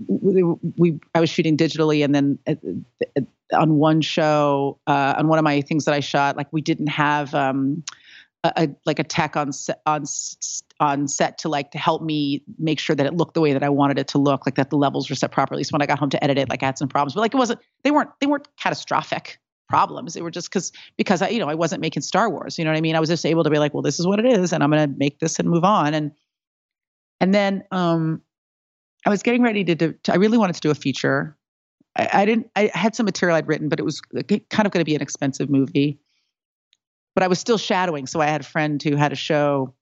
we, 0.09 0.43
we 0.77 0.99
I 1.15 1.21
was 1.21 1.31
shooting 1.31 1.57
digitally 1.57 2.05
and 2.05 2.15
then 2.15 2.39
uh, 2.47 2.55
uh, 3.17 3.21
on 3.53 3.75
one 3.75 4.01
show 4.01 4.79
uh, 4.87 5.15
on 5.19 5.29
one 5.29 5.39
of 5.39 5.45
my 5.45 5.61
things 5.61 5.85
that 5.85 5.95
I 5.95 6.01
shot 6.01 6.37
like 6.37 6.53
we 6.53 6.61
didn't 6.61 6.89
have 6.89 7.35
um 7.35 7.83
a, 8.45 8.53
a 8.57 8.69
like 8.87 8.99
a 8.99 9.05
tech 9.05 9.37
on 9.37 9.53
set 9.53 9.81
on 9.87 10.05
on 10.81 11.07
set 11.09 11.39
to 11.39 11.49
like 11.49 11.71
to 11.73 11.79
help 11.79 12.03
me 12.03 12.43
make 12.59 12.79
sure 12.79 12.97
that 12.97 13.07
it 13.07 13.15
looked 13.15 13.35
the 13.35 13.41
way 13.41 13.53
that 13.53 13.63
I 13.63 13.69
wanted 13.69 13.99
it 13.99 14.09
to 14.09 14.19
look, 14.19 14.47
like 14.47 14.55
that 14.55 14.71
the 14.71 14.77
levels 14.77 15.11
were 15.11 15.17
set 15.17 15.31
properly. 15.31 15.63
So 15.63 15.73
when 15.73 15.83
I 15.83 15.87
got 15.87 15.99
home 15.99 16.11
to 16.11 16.25
edit 16.25 16.39
it, 16.39 16.49
like 16.49 16.63
I 16.63 16.67
had 16.67 16.79
some 16.79 16.89
problems, 16.89 17.15
but 17.15 17.21
like 17.21 17.35
it 17.35 17.37
wasn't 17.37 17.61
they 17.85 17.91
weren't 17.91 18.11
they 18.21 18.27
weren't 18.27 18.49
catastrophic 18.57 19.39
problems. 19.69 20.15
They 20.15 20.23
were 20.23 20.31
just 20.31 20.51
because 20.51 20.73
because 20.97 21.23
I 21.23 21.29
you 21.29 21.39
know 21.39 21.49
I 21.49 21.55
wasn't 21.55 21.81
making 21.81 22.03
Star 22.03 22.31
Wars. 22.31 22.59
You 22.59 22.65
know 22.65 22.71
what 22.71 22.79
I 22.79 22.81
mean? 22.81 22.97
I 22.97 23.01
was 23.01 23.09
just 23.09 23.27
able 23.27 23.45
to 23.45 23.51
be 23.51 23.59
like, 23.59 23.75
well, 23.75 23.83
this 23.83 24.01
is 24.01 24.07
what 24.07 24.19
it 24.19 24.27
is, 24.27 24.53
and 24.53 24.63
I'm 24.63 24.71
gonna 24.71 24.93
make 24.97 25.19
this 25.21 25.39
and 25.39 25.49
move 25.49 25.65
on. 25.65 25.95
And 25.95 26.13
and 27.21 27.35
then 27.35 27.65
um 27.71 28.23
I 29.07 29.11
was 29.11 29.23
getting 29.23 29.43
ready 29.43 29.65
to 29.65 29.75
do. 29.75 29.95
To, 30.05 30.13
I 30.13 30.17
really 30.17 30.39
wanted 30.39 30.55
to 30.55 30.61
do 30.61 30.71
a 30.71 30.75
feature. 30.75 31.37
I, 31.97 32.09
I 32.13 32.25
didn't. 32.25 32.51
I 32.57 32.71
had 32.75 32.95
some 32.95 33.07
material 33.07 33.37
I'd 33.37 33.49
written, 33.49 33.69
but 33.69 33.79
it 33.79 33.85
was 33.85 34.01
kind 34.01 34.67
of 34.67 34.73
going 34.73 34.81
to 34.81 34.85
be 34.85 34.95
an 34.95 35.03
expensive 35.03 35.51
movie. 35.51 35.99
But 37.15 37.25
I 37.25 37.29
was 37.29 37.39
still 37.39 37.59
shadowing, 37.59 38.07
so 38.07 38.21
I 38.21 38.27
had 38.27 38.41
a 38.41 38.45
friend 38.45 38.83
who 38.83 38.97
had 38.97 39.13
a 39.13 39.17
show 39.17 39.75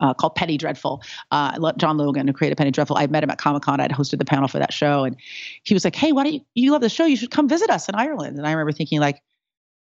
uh, 0.00 0.14
called 0.14 0.34
Penny 0.34 0.56
Dreadful. 0.56 1.02
Uh, 1.30 1.72
John 1.76 1.98
Logan, 1.98 2.26
who 2.26 2.32
created 2.32 2.56
Penny 2.56 2.70
Dreadful, 2.70 2.96
I 2.96 3.06
met 3.06 3.22
him 3.22 3.30
at 3.30 3.38
Comic 3.38 3.62
Con. 3.62 3.80
I'd 3.80 3.90
hosted 3.90 4.18
the 4.18 4.24
panel 4.24 4.48
for 4.48 4.58
that 4.58 4.72
show, 4.72 5.04
and 5.04 5.16
he 5.64 5.74
was 5.74 5.84
like, 5.84 5.94
"Hey, 5.94 6.12
why 6.12 6.24
don't 6.24 6.32
you? 6.32 6.40
You 6.54 6.72
love 6.72 6.80
the 6.80 6.88
show? 6.88 7.04
You 7.04 7.16
should 7.16 7.30
come 7.30 7.48
visit 7.48 7.70
us 7.70 7.88
in 7.88 7.94
Ireland." 7.94 8.38
And 8.38 8.46
I 8.46 8.52
remember 8.52 8.72
thinking, 8.72 9.00
like, 9.00 9.20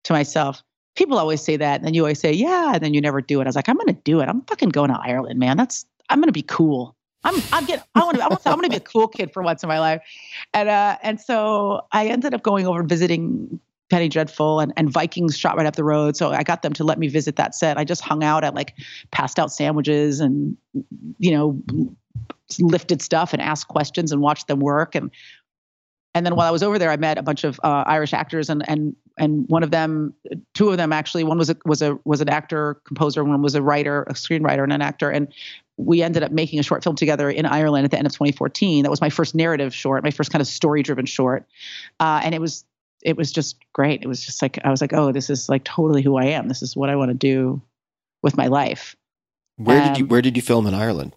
to 0.04 0.14
myself, 0.14 0.62
people 0.96 1.18
always 1.18 1.42
say 1.42 1.56
that, 1.58 1.76
and 1.76 1.86
then 1.86 1.94
you 1.94 2.02
always 2.02 2.20
say, 2.20 2.34
"Yeah," 2.34 2.74
and 2.74 2.84
then 2.84 2.94
you 2.94 3.02
never 3.02 3.22
do 3.22 3.40
it. 3.40 3.46
I 3.46 3.48
was 3.48 3.56
like, 3.56 3.70
"I'm 3.70 3.78
going 3.78 3.88
to 3.88 4.02
do 4.04 4.20
it. 4.20 4.28
I'm 4.28 4.42
fucking 4.42 4.70
going 4.70 4.90
to 4.90 5.00
Ireland, 5.02 5.40
man. 5.40 5.56
That's 5.56 5.86
I'm 6.10 6.20
going 6.20 6.28
to 6.28 6.34
be 6.34 6.44
cool." 6.44 6.97
I'm 7.24 7.42
I'm 7.52 7.66
getting 7.66 7.84
I 7.96 8.04
want 8.04 8.18
to 8.18 8.24
I 8.24 8.28
want 8.28 8.44
to, 8.44 8.50
I'm 8.50 8.56
going 8.56 8.70
to 8.70 8.70
be 8.70 8.78
a 8.78 8.80
cool 8.80 9.08
kid 9.08 9.34
for 9.34 9.44
once 9.44 9.64
in 9.64 9.70
my 9.70 9.80
life, 9.80 10.02
and 10.54 10.70
uh 10.70 10.98
and 11.02 11.20
so 11.20 11.82
I 11.92 12.08
ended 12.08 12.34
up 12.34 12.44
going 12.44 12.68
over 12.68 12.84
visiting 12.84 13.60
Penny 13.90 14.10
Dreadful 14.10 14.60
and, 14.60 14.74
and 14.76 14.90
Vikings 14.90 15.38
shot 15.38 15.56
right 15.56 15.66
up 15.66 15.76
the 15.76 15.84
road. 15.84 16.18
So 16.18 16.32
I 16.32 16.44
got 16.44 16.62
them 16.62 16.74
to 16.74 16.84
let 16.84 17.00
me 17.00 17.08
visit 17.08 17.36
that 17.38 17.56
set. 17.56 17.78
I 17.78 17.84
just 17.84 18.02
hung 18.02 18.24
out 18.24 18.44
at 18.44 18.54
like 18.54 18.74
passed 19.12 19.40
out 19.40 19.52
sandwiches 19.52 20.20
and, 20.20 20.58
you 21.20 21.32
know, 21.32 21.62
lifted 22.60 23.02
stuff 23.02 23.34
and 23.34 23.42
asked 23.42 23.68
questions 23.70 24.12
and 24.12 24.22
watched 24.22 24.48
them 24.48 24.60
work. 24.60 24.96
And 24.96 25.12
and 26.14 26.26
then 26.26 26.36
while 26.36 26.48
I 26.48 26.52
was 26.52 26.64
over 26.64 26.80
there, 26.80 26.92
I 26.92 26.98
met 26.98 27.18
a 27.18 27.24
bunch 27.24 27.44
of 27.44 27.60
uh, 27.64 27.84
Irish 27.88 28.14
actors 28.14 28.50
and 28.50 28.68
and 28.68 28.96
and 29.18 29.48
one 29.50 29.64
of 29.64 29.72
them, 29.72 30.14
two 30.54 30.70
of 30.70 30.78
them 30.78 30.94
actually, 30.94 31.24
one 31.24 31.38
was 31.38 31.50
a 31.50 31.58
was 31.66 31.82
a 31.82 31.98
was 32.06 32.22
an 32.22 32.30
actor 32.30 32.80
composer, 32.86 33.24
one 33.24 33.42
was 33.42 33.56
a 33.56 33.62
writer, 33.62 34.04
a 34.04 34.14
screenwriter, 34.14 34.64
and 34.64 34.74
an 34.74 34.82
actor. 34.82 35.10
And 35.10 35.34
we 35.78 36.02
ended 36.02 36.24
up 36.24 36.32
making 36.32 36.60
a 36.60 36.64
short 36.64 36.84
film 36.84 36.96
together 36.96 37.30
in 37.30 37.46
Ireland 37.46 37.86
at 37.86 37.92
the 37.92 37.98
end 37.98 38.08
of 38.08 38.14
2014. 38.14 38.84
That 38.84 38.90
was 38.90 39.02
my 39.02 39.10
first 39.10 39.36
narrative 39.36 39.74
short, 39.74 40.04
my 40.04 40.12
first 40.12 40.32
kind 40.32 40.42
of 40.42 40.48
story 40.48 40.84
driven 40.84 41.06
short, 41.06 41.48
uh, 42.00 42.22
and 42.24 42.36
it 42.36 42.42
was 42.42 42.64
it 43.04 43.18
was 43.18 43.32
just 43.32 43.58
great. 43.74 44.02
It 44.04 44.08
was 44.08 44.24
just 44.24 44.42
like 44.42 44.60
I 44.64 44.70
was 44.70 44.82
like, 44.82 44.94
oh, 44.94 45.12
this 45.12 45.30
is 45.30 45.50
like 45.50 45.64
totally 45.64 46.02
who 46.02 46.18
I 46.18 46.26
am. 46.26 46.48
This 46.48 46.62
is 46.62 46.76
what 46.76 46.90
I 46.90 46.96
want 46.96 47.10
to 47.10 47.16
do 47.16 47.62
with 48.22 48.38
my 48.38 48.48
life. 48.48 48.96
Where 49.58 49.82
um, 49.82 49.88
did 49.88 49.98
you 49.98 50.06
um, 50.06 50.10
Where 50.10 50.22
did 50.22 50.36
you 50.36 50.42
film 50.42 50.68
in 50.68 50.74
Ireland? 50.74 51.16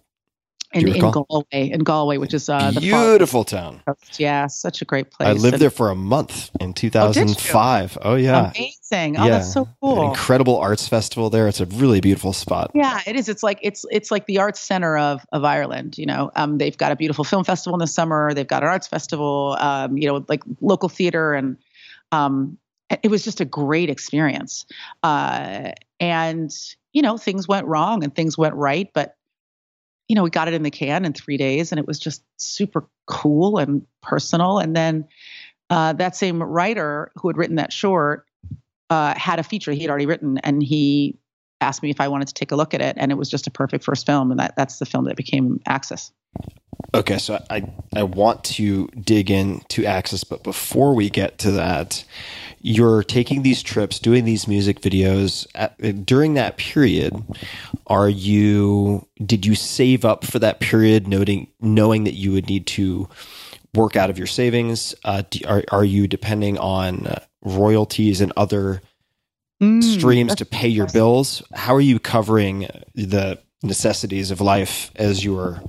In, 0.73 0.87
in 0.87 1.11
Galway, 1.11 1.45
in 1.51 1.79
Galway, 1.81 2.17
which 2.17 2.33
is 2.33 2.47
uh, 2.47 2.71
the 2.71 2.79
beautiful 2.79 3.43
town. 3.43 3.81
Yeah, 4.17 4.47
such 4.47 4.81
a 4.81 4.85
great 4.85 5.11
place. 5.11 5.27
I 5.27 5.33
lived 5.33 5.55
and, 5.55 5.61
there 5.61 5.69
for 5.69 5.89
a 5.89 5.95
month 5.95 6.49
in 6.59 6.73
2005. 6.73 7.97
Oh, 8.01 8.11
oh 8.11 8.15
yeah, 8.15 8.51
amazing. 8.55 9.17
Oh, 9.17 9.25
yeah. 9.25 9.29
that's 9.29 9.51
so 9.51 9.67
cool. 9.81 10.01
An 10.01 10.09
incredible 10.09 10.57
arts 10.57 10.87
festival 10.87 11.29
there. 11.29 11.47
It's 11.49 11.59
a 11.59 11.65
really 11.65 11.99
beautiful 11.99 12.31
spot. 12.31 12.71
Yeah, 12.73 13.01
it 13.05 13.17
is. 13.17 13.27
It's 13.27 13.43
like 13.43 13.59
it's 13.61 13.85
it's 13.91 14.11
like 14.11 14.27
the 14.27 14.39
arts 14.39 14.61
center 14.61 14.97
of 14.97 15.25
of 15.33 15.43
Ireland. 15.43 15.97
You 15.97 16.05
know, 16.05 16.31
um, 16.35 16.57
they've 16.57 16.77
got 16.77 16.91
a 16.91 16.95
beautiful 16.95 17.25
film 17.25 17.43
festival 17.43 17.75
in 17.75 17.79
the 17.79 17.87
summer. 17.87 18.33
They've 18.33 18.47
got 18.47 18.63
an 18.63 18.69
arts 18.69 18.87
festival. 18.87 19.57
Um, 19.59 19.97
you 19.97 20.07
know, 20.07 20.25
like 20.29 20.43
local 20.61 20.87
theater 20.87 21.33
and 21.33 21.57
um, 22.11 22.57
it 23.03 23.09
was 23.09 23.23
just 23.23 23.41
a 23.41 23.45
great 23.45 23.89
experience. 23.89 24.65
Uh, 25.03 25.71
and, 25.99 26.53
you 26.93 27.01
know, 27.01 27.17
things 27.17 27.47
went 27.47 27.67
wrong 27.67 28.03
and 28.03 28.13
things 28.13 28.37
went 28.37 28.55
right, 28.55 28.89
but, 28.93 29.15
you 30.11 30.15
know, 30.15 30.23
we 30.23 30.29
got 30.29 30.49
it 30.49 30.53
in 30.53 30.61
the 30.61 30.69
can 30.69 31.05
in 31.05 31.13
three 31.13 31.37
days 31.37 31.71
and 31.71 31.79
it 31.79 31.87
was 31.87 31.97
just 31.97 32.21
super 32.35 32.85
cool 33.05 33.57
and 33.57 33.87
personal. 34.01 34.59
And 34.59 34.75
then 34.75 35.07
uh, 35.69 35.93
that 35.93 36.17
same 36.17 36.43
writer 36.43 37.13
who 37.15 37.29
had 37.29 37.37
written 37.37 37.55
that 37.55 37.71
short 37.71 38.25
uh, 38.89 39.17
had 39.17 39.39
a 39.39 39.43
feature 39.43 39.71
he 39.71 39.79
had 39.79 39.89
already 39.89 40.07
written 40.07 40.37
and 40.39 40.61
he 40.61 41.17
asked 41.61 41.83
me 41.83 41.89
if 41.89 42.01
I 42.01 42.07
wanted 42.07 42.27
to 42.27 42.33
take 42.33 42.51
a 42.51 42.55
look 42.55 42.73
at 42.73 42.81
it. 42.81 42.95
And 42.97 43.11
it 43.11 43.15
was 43.15 43.29
just 43.29 43.47
a 43.47 43.51
perfect 43.51 43.83
first 43.83 44.05
film. 44.05 44.31
And 44.31 44.39
that, 44.39 44.55
that's 44.55 44.79
the 44.79 44.85
film 44.85 45.05
that 45.05 45.15
became 45.15 45.61
Axis. 45.65 46.11
Okay, 46.93 47.17
so 47.17 47.41
I 47.49 47.63
I 47.95 48.03
want 48.03 48.43
to 48.45 48.87
dig 48.87 49.31
into 49.31 49.85
Axis, 49.85 50.23
but 50.23 50.43
before 50.43 50.93
we 50.93 51.09
get 51.09 51.37
to 51.39 51.51
that, 51.51 52.03
you're 52.61 53.03
taking 53.03 53.43
these 53.43 53.63
trips, 53.63 53.99
doing 53.99 54.25
these 54.25 54.47
music 54.47 54.81
videos. 54.81 55.47
At, 55.55 56.05
during 56.05 56.33
that 56.33 56.57
period, 56.57 57.23
are 57.87 58.09
you? 58.09 59.07
Did 59.25 59.45
you 59.45 59.55
save 59.55 60.03
up 60.03 60.25
for 60.25 60.39
that 60.39 60.59
period, 60.59 61.07
noting 61.07 61.47
knowing 61.61 62.03
that 62.03 62.15
you 62.15 62.33
would 62.33 62.49
need 62.49 62.67
to 62.67 63.07
work 63.73 63.95
out 63.95 64.09
of 64.09 64.17
your 64.17 64.27
savings? 64.27 64.93
Uh, 65.05 65.23
are 65.47 65.63
are 65.71 65.85
you 65.85 66.07
depending 66.07 66.57
on 66.57 67.07
uh, 67.07 67.19
royalties 67.41 68.19
and 68.19 68.33
other 68.35 68.81
mm, 69.61 69.83
streams 69.83 70.35
to 70.35 70.45
pay 70.45 70.67
your 70.67 70.87
bills? 70.87 71.43
How 71.53 71.75
are 71.75 71.81
you 71.81 71.99
covering 71.99 72.67
the 72.95 73.39
necessities 73.63 74.31
of 74.31 74.41
life 74.41 74.91
as 74.95 75.23
you 75.23 75.37
are 75.37 75.61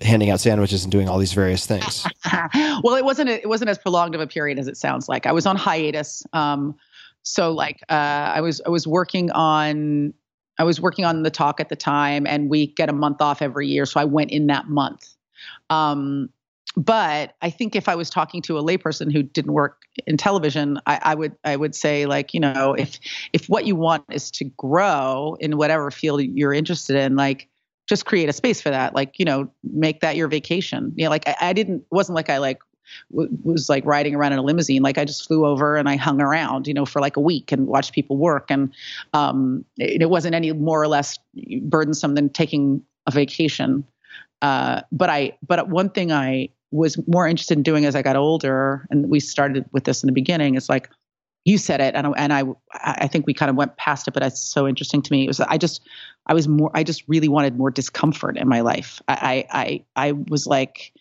handing 0.00 0.30
out 0.30 0.40
sandwiches 0.40 0.84
and 0.84 0.92
doing 0.92 1.08
all 1.08 1.18
these 1.18 1.32
various 1.32 1.66
things. 1.66 2.06
well, 2.82 2.94
it 2.96 3.04
wasn't 3.04 3.30
it 3.30 3.48
wasn't 3.48 3.70
as 3.70 3.78
prolonged 3.78 4.14
of 4.14 4.20
a 4.20 4.26
period 4.26 4.58
as 4.58 4.68
it 4.68 4.76
sounds 4.76 5.08
like. 5.08 5.26
I 5.26 5.32
was 5.32 5.46
on 5.46 5.56
hiatus. 5.56 6.22
Um, 6.32 6.74
so 7.22 7.52
like 7.52 7.80
uh, 7.88 8.32
I 8.34 8.40
was 8.40 8.60
I 8.66 8.68
was 8.68 8.86
working 8.86 9.30
on 9.30 10.12
I 10.58 10.64
was 10.64 10.80
working 10.80 11.04
on 11.04 11.22
the 11.22 11.30
talk 11.30 11.58
at 11.58 11.68
the 11.68 11.76
time, 11.76 12.26
and 12.26 12.48
we 12.48 12.68
get 12.68 12.88
a 12.88 12.92
month 12.92 13.20
off 13.20 13.42
every 13.42 13.66
year. 13.66 13.86
So 13.86 13.98
I 14.00 14.04
went 14.04 14.30
in 14.30 14.46
that 14.48 14.68
month. 14.68 15.14
Um, 15.70 16.28
but 16.76 17.36
I 17.40 17.50
think 17.50 17.76
if 17.76 17.88
I 17.88 17.94
was 17.94 18.10
talking 18.10 18.42
to 18.42 18.58
a 18.58 18.62
layperson 18.62 19.12
who 19.12 19.22
didn't 19.22 19.52
work 19.52 19.82
in 20.06 20.16
television, 20.16 20.80
I, 20.86 20.98
I, 21.02 21.14
would 21.14 21.36
I 21.44 21.56
would 21.56 21.74
say 21.74 22.06
like 22.06 22.34
you 22.34 22.40
know 22.40 22.74
if 22.74 22.98
if 23.32 23.46
what 23.48 23.66
you 23.66 23.76
want 23.76 24.04
is 24.10 24.30
to 24.32 24.44
grow 24.44 25.36
in 25.40 25.56
whatever 25.56 25.90
field 25.90 26.22
you're 26.22 26.52
interested 26.52 26.96
in, 26.96 27.16
like 27.16 27.48
just 27.86 28.06
create 28.06 28.28
a 28.28 28.32
space 28.32 28.60
for 28.60 28.70
that 28.70 28.94
like 28.94 29.18
you 29.18 29.24
know 29.24 29.48
make 29.62 30.00
that 30.00 30.16
your 30.16 30.28
vacation. 30.28 30.92
You 30.96 31.04
know 31.04 31.10
like 31.10 31.28
i, 31.28 31.36
I 31.40 31.52
didn't 31.52 31.84
wasn't 31.90 32.16
like 32.16 32.28
i 32.28 32.38
like 32.38 32.60
w- 33.10 33.30
was 33.44 33.68
like 33.68 33.84
riding 33.84 34.14
around 34.14 34.32
in 34.32 34.38
a 34.38 34.42
limousine. 34.42 34.82
Like 34.82 34.98
i 34.98 35.04
just 35.04 35.26
flew 35.26 35.46
over 35.46 35.76
and 35.76 35.88
i 35.88 35.96
hung 35.96 36.20
around 36.20 36.66
you 36.66 36.74
know 36.74 36.86
for 36.86 37.00
like 37.00 37.16
a 37.16 37.20
week 37.20 37.52
and 37.52 37.66
watched 37.66 37.92
people 37.92 38.16
work. 38.16 38.50
And 38.50 38.72
um, 39.12 39.64
it, 39.78 40.02
it 40.02 40.10
wasn't 40.10 40.34
any 40.34 40.52
more 40.52 40.82
or 40.82 40.88
less 40.88 41.18
burdensome 41.62 42.14
than 42.14 42.30
taking 42.30 42.82
a 43.06 43.12
vacation. 43.12 43.84
Uh, 44.42 44.80
but 44.90 45.08
i 45.08 45.36
but 45.46 45.68
one 45.68 45.88
thing 45.88 46.10
i 46.10 46.48
was 46.74 46.98
more 47.06 47.26
interested 47.26 47.56
in 47.56 47.62
doing 47.62 47.84
as 47.86 47.94
i 47.94 48.02
got 48.02 48.16
older 48.16 48.86
and 48.90 49.08
we 49.08 49.20
started 49.20 49.64
with 49.72 49.84
this 49.84 50.02
in 50.02 50.06
the 50.06 50.12
beginning 50.12 50.54
is 50.54 50.68
like 50.68 50.90
you 51.44 51.58
said 51.58 51.80
it 51.80 51.94
and, 51.94 52.06
and 52.16 52.32
I, 52.32 52.42
I 52.72 53.06
think 53.06 53.26
we 53.26 53.34
kind 53.34 53.50
of 53.50 53.56
went 53.56 53.76
past 53.76 54.08
it 54.08 54.14
but 54.14 54.22
it's 54.22 54.40
so 54.40 54.66
interesting 54.66 55.02
to 55.02 55.12
me. 55.12 55.24
It 55.24 55.28
was 55.28 55.40
i 55.40 55.58
just 55.58 55.82
i 56.26 56.34
was 56.34 56.48
more 56.48 56.70
i 56.74 56.82
just 56.82 57.04
really 57.06 57.28
wanted 57.28 57.56
more 57.56 57.70
discomfort 57.70 58.38
in 58.38 58.48
my 58.48 58.60
life. 58.60 59.02
I 59.08 59.44
i 59.50 59.84
i 59.94 60.12
was 60.12 60.46
like 60.46 60.92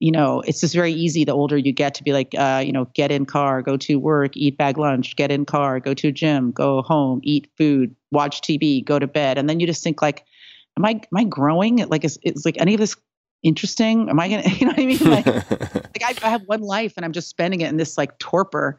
you 0.00 0.10
know 0.10 0.40
it's 0.42 0.60
just 0.60 0.74
very 0.74 0.92
easy 0.92 1.24
the 1.24 1.32
older 1.32 1.56
you 1.56 1.72
get 1.72 1.94
to 1.94 2.04
be 2.04 2.12
like 2.12 2.34
uh, 2.36 2.62
you 2.64 2.72
know 2.72 2.86
get 2.94 3.10
in 3.10 3.24
car 3.24 3.62
go 3.62 3.76
to 3.76 3.96
work 3.96 4.36
eat 4.36 4.58
bag 4.58 4.76
lunch 4.76 5.16
get 5.16 5.30
in 5.30 5.46
car 5.46 5.80
go 5.80 5.94
to 5.94 6.12
gym 6.12 6.50
go 6.50 6.82
home 6.82 7.20
eat 7.22 7.48
food 7.56 7.94
watch 8.10 8.42
tv 8.42 8.84
go 8.84 8.98
to 8.98 9.06
bed 9.06 9.38
and 9.38 9.48
then 9.48 9.58
you 9.60 9.66
just 9.66 9.82
think 9.82 10.02
like 10.02 10.24
am 10.76 10.84
i 10.84 10.90
am 10.90 11.16
i 11.16 11.24
growing? 11.24 11.76
Like 11.88 12.04
is, 12.04 12.18
is 12.22 12.44
like 12.44 12.60
any 12.60 12.74
of 12.74 12.80
this 12.80 12.96
interesting? 13.46 14.10
Am 14.10 14.18
I 14.18 14.28
gonna, 14.28 14.48
you 14.48 14.66
know 14.66 14.72
what 14.72 14.80
I 14.80 14.86
mean? 14.86 15.10
Like, 15.10 15.26
like 15.54 16.02
I, 16.04 16.14
I, 16.22 16.30
have 16.30 16.42
one 16.46 16.60
life 16.60 16.94
and 16.96 17.04
I'm 17.04 17.12
just 17.12 17.28
spending 17.28 17.60
it 17.60 17.68
in 17.68 17.76
this 17.76 17.96
like 17.96 18.18
torpor. 18.18 18.78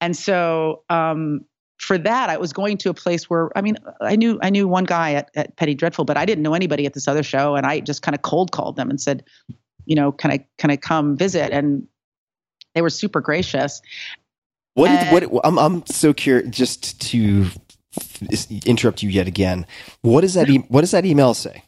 And 0.00 0.16
so 0.16 0.82
um, 0.90 1.44
for 1.78 1.96
that, 1.98 2.28
I 2.28 2.36
was 2.36 2.52
going 2.52 2.76
to 2.78 2.90
a 2.90 2.94
place 2.94 3.30
where 3.30 3.56
I 3.56 3.62
mean, 3.62 3.76
I 4.00 4.16
knew 4.16 4.38
I 4.42 4.50
knew 4.50 4.66
one 4.66 4.84
guy 4.84 5.14
at, 5.14 5.30
at 5.36 5.56
Penny 5.56 5.74
Dreadful, 5.74 6.04
but 6.04 6.16
I 6.16 6.24
didn't 6.24 6.42
know 6.42 6.54
anybody 6.54 6.86
at 6.86 6.94
this 6.94 7.06
other 7.06 7.22
show, 7.22 7.54
and 7.54 7.64
I 7.64 7.80
just 7.80 8.02
kind 8.02 8.14
of 8.14 8.22
cold 8.22 8.52
called 8.52 8.76
them 8.76 8.90
and 8.90 9.00
said, 9.00 9.24
you 9.86 9.94
know, 9.94 10.10
can 10.10 10.30
I 10.30 10.44
can 10.58 10.70
I 10.70 10.76
come 10.76 11.16
visit? 11.16 11.52
And 11.52 11.86
they 12.74 12.82
were 12.82 12.90
super 12.90 13.20
gracious. 13.20 13.80
What? 14.74 14.88
Did, 14.88 15.30
what? 15.30 15.40
I'm 15.44 15.58
I'm 15.58 15.86
so 15.86 16.12
curious. 16.12 16.48
Just 16.50 17.00
to 17.10 17.46
interrupt 18.66 19.02
you 19.02 19.08
yet 19.08 19.28
again. 19.28 19.66
What 20.02 20.22
does 20.22 20.34
that? 20.34 20.50
E- 20.50 20.64
what 20.68 20.80
does 20.80 20.90
that 20.90 21.04
email 21.04 21.34
say? 21.34 21.62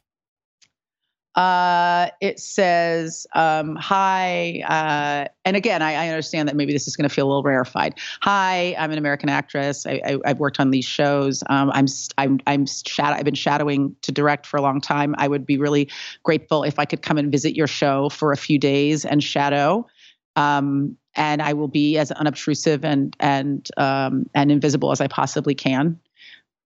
Uh, 1.37 2.09
it 2.21 2.41
says, 2.41 3.25
um, 3.37 3.77
"Hi," 3.77 4.63
uh, 4.69 5.29
and 5.45 5.57
again, 5.57 5.81
I, 5.81 5.95
I, 5.95 6.09
understand 6.09 6.49
that 6.49 6.57
maybe 6.57 6.73
this 6.73 6.89
is 6.89 6.97
going 6.97 7.09
to 7.09 7.15
feel 7.15 7.27
a 7.27 7.29
little 7.29 7.45
rarefied. 7.45 7.95
Hi, 8.23 8.75
I'm 8.77 8.91
an 8.91 8.99
American 8.99 9.29
actress. 9.29 9.87
I, 9.87 10.19
have 10.25 10.41
worked 10.41 10.59
on 10.59 10.71
these 10.71 10.85
shows. 10.85 11.45
Um, 11.49 11.71
I'm 11.73 11.87
I'm 12.19 12.41
I'm 12.49 12.67
shadow, 12.67 13.17
I've 13.17 13.25
been 13.25 13.37
shadowing 13.37 13.95
to 14.03 14.11
direct 14.11 14.45
for 14.45 14.57
a 14.57 14.63
long 14.63 14.81
time. 14.81 15.15
I 15.19 15.29
would 15.29 15.47
be 15.47 15.57
really 15.57 15.89
grateful 16.25 16.65
if 16.65 16.81
I 16.81 16.85
could 16.85 17.03
come 17.03 17.17
and 17.17 17.31
visit 17.31 17.55
your 17.55 17.69
show 17.69 18.09
for 18.09 18.33
a 18.33 18.37
few 18.37 18.59
days 18.59 19.05
and 19.05 19.23
shadow. 19.23 19.87
Um, 20.35 20.97
and 21.15 21.43
I 21.43 21.53
will 21.53 21.69
be 21.69 21.97
as 21.97 22.11
unobtrusive 22.11 22.85
and 22.85 23.15
and 23.21 23.69
um, 23.77 24.29
and 24.35 24.51
invisible 24.51 24.91
as 24.91 25.01
I 25.01 25.07
possibly 25.07 25.55
can 25.55 26.01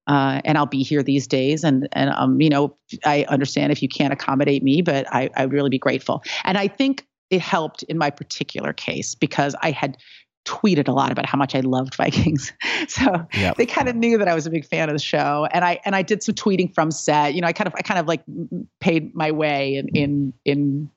uh, 0.06 0.40
and 0.44 0.58
I'll 0.58 0.66
be 0.66 0.82
here 0.82 1.02
these 1.02 1.26
days. 1.26 1.64
And 1.64 1.88
and 1.92 2.10
um, 2.10 2.40
you 2.40 2.50
know, 2.50 2.76
I 3.04 3.24
understand 3.28 3.72
if 3.72 3.82
you 3.82 3.88
can't 3.88 4.12
accommodate 4.12 4.62
me, 4.62 4.82
but 4.82 5.06
I 5.12 5.30
I 5.36 5.46
would 5.46 5.52
really 5.52 5.70
be 5.70 5.78
grateful. 5.78 6.22
And 6.44 6.58
I 6.58 6.68
think 6.68 7.06
it 7.30 7.40
helped 7.40 7.82
in 7.84 7.98
my 7.98 8.10
particular 8.10 8.72
case 8.72 9.14
because 9.14 9.54
I 9.62 9.70
had 9.70 9.96
tweeted 10.44 10.88
a 10.88 10.92
lot 10.92 11.10
about 11.10 11.26
how 11.26 11.38
much 11.38 11.54
I 11.54 11.60
loved 11.60 11.94
Vikings. 11.96 12.52
So 12.88 13.26
yep. 13.32 13.56
they 13.56 13.66
kind 13.66 13.88
of 13.88 13.96
knew 13.96 14.18
that 14.18 14.28
I 14.28 14.34
was 14.34 14.46
a 14.46 14.50
big 14.50 14.66
fan 14.66 14.88
of 14.88 14.94
the 14.94 15.02
show. 15.02 15.48
And 15.52 15.64
I 15.64 15.80
and 15.84 15.96
I 15.96 16.02
did 16.02 16.22
some 16.22 16.34
tweeting 16.34 16.74
from 16.74 16.90
set. 16.90 17.34
You 17.34 17.40
know, 17.40 17.48
I 17.48 17.52
kind 17.52 17.66
of 17.66 17.74
I 17.76 17.82
kind 17.82 17.98
of 17.98 18.06
like 18.06 18.22
paid 18.80 19.14
my 19.14 19.30
way 19.30 19.76
in 19.76 19.88
in 19.88 20.32
in 20.44 20.90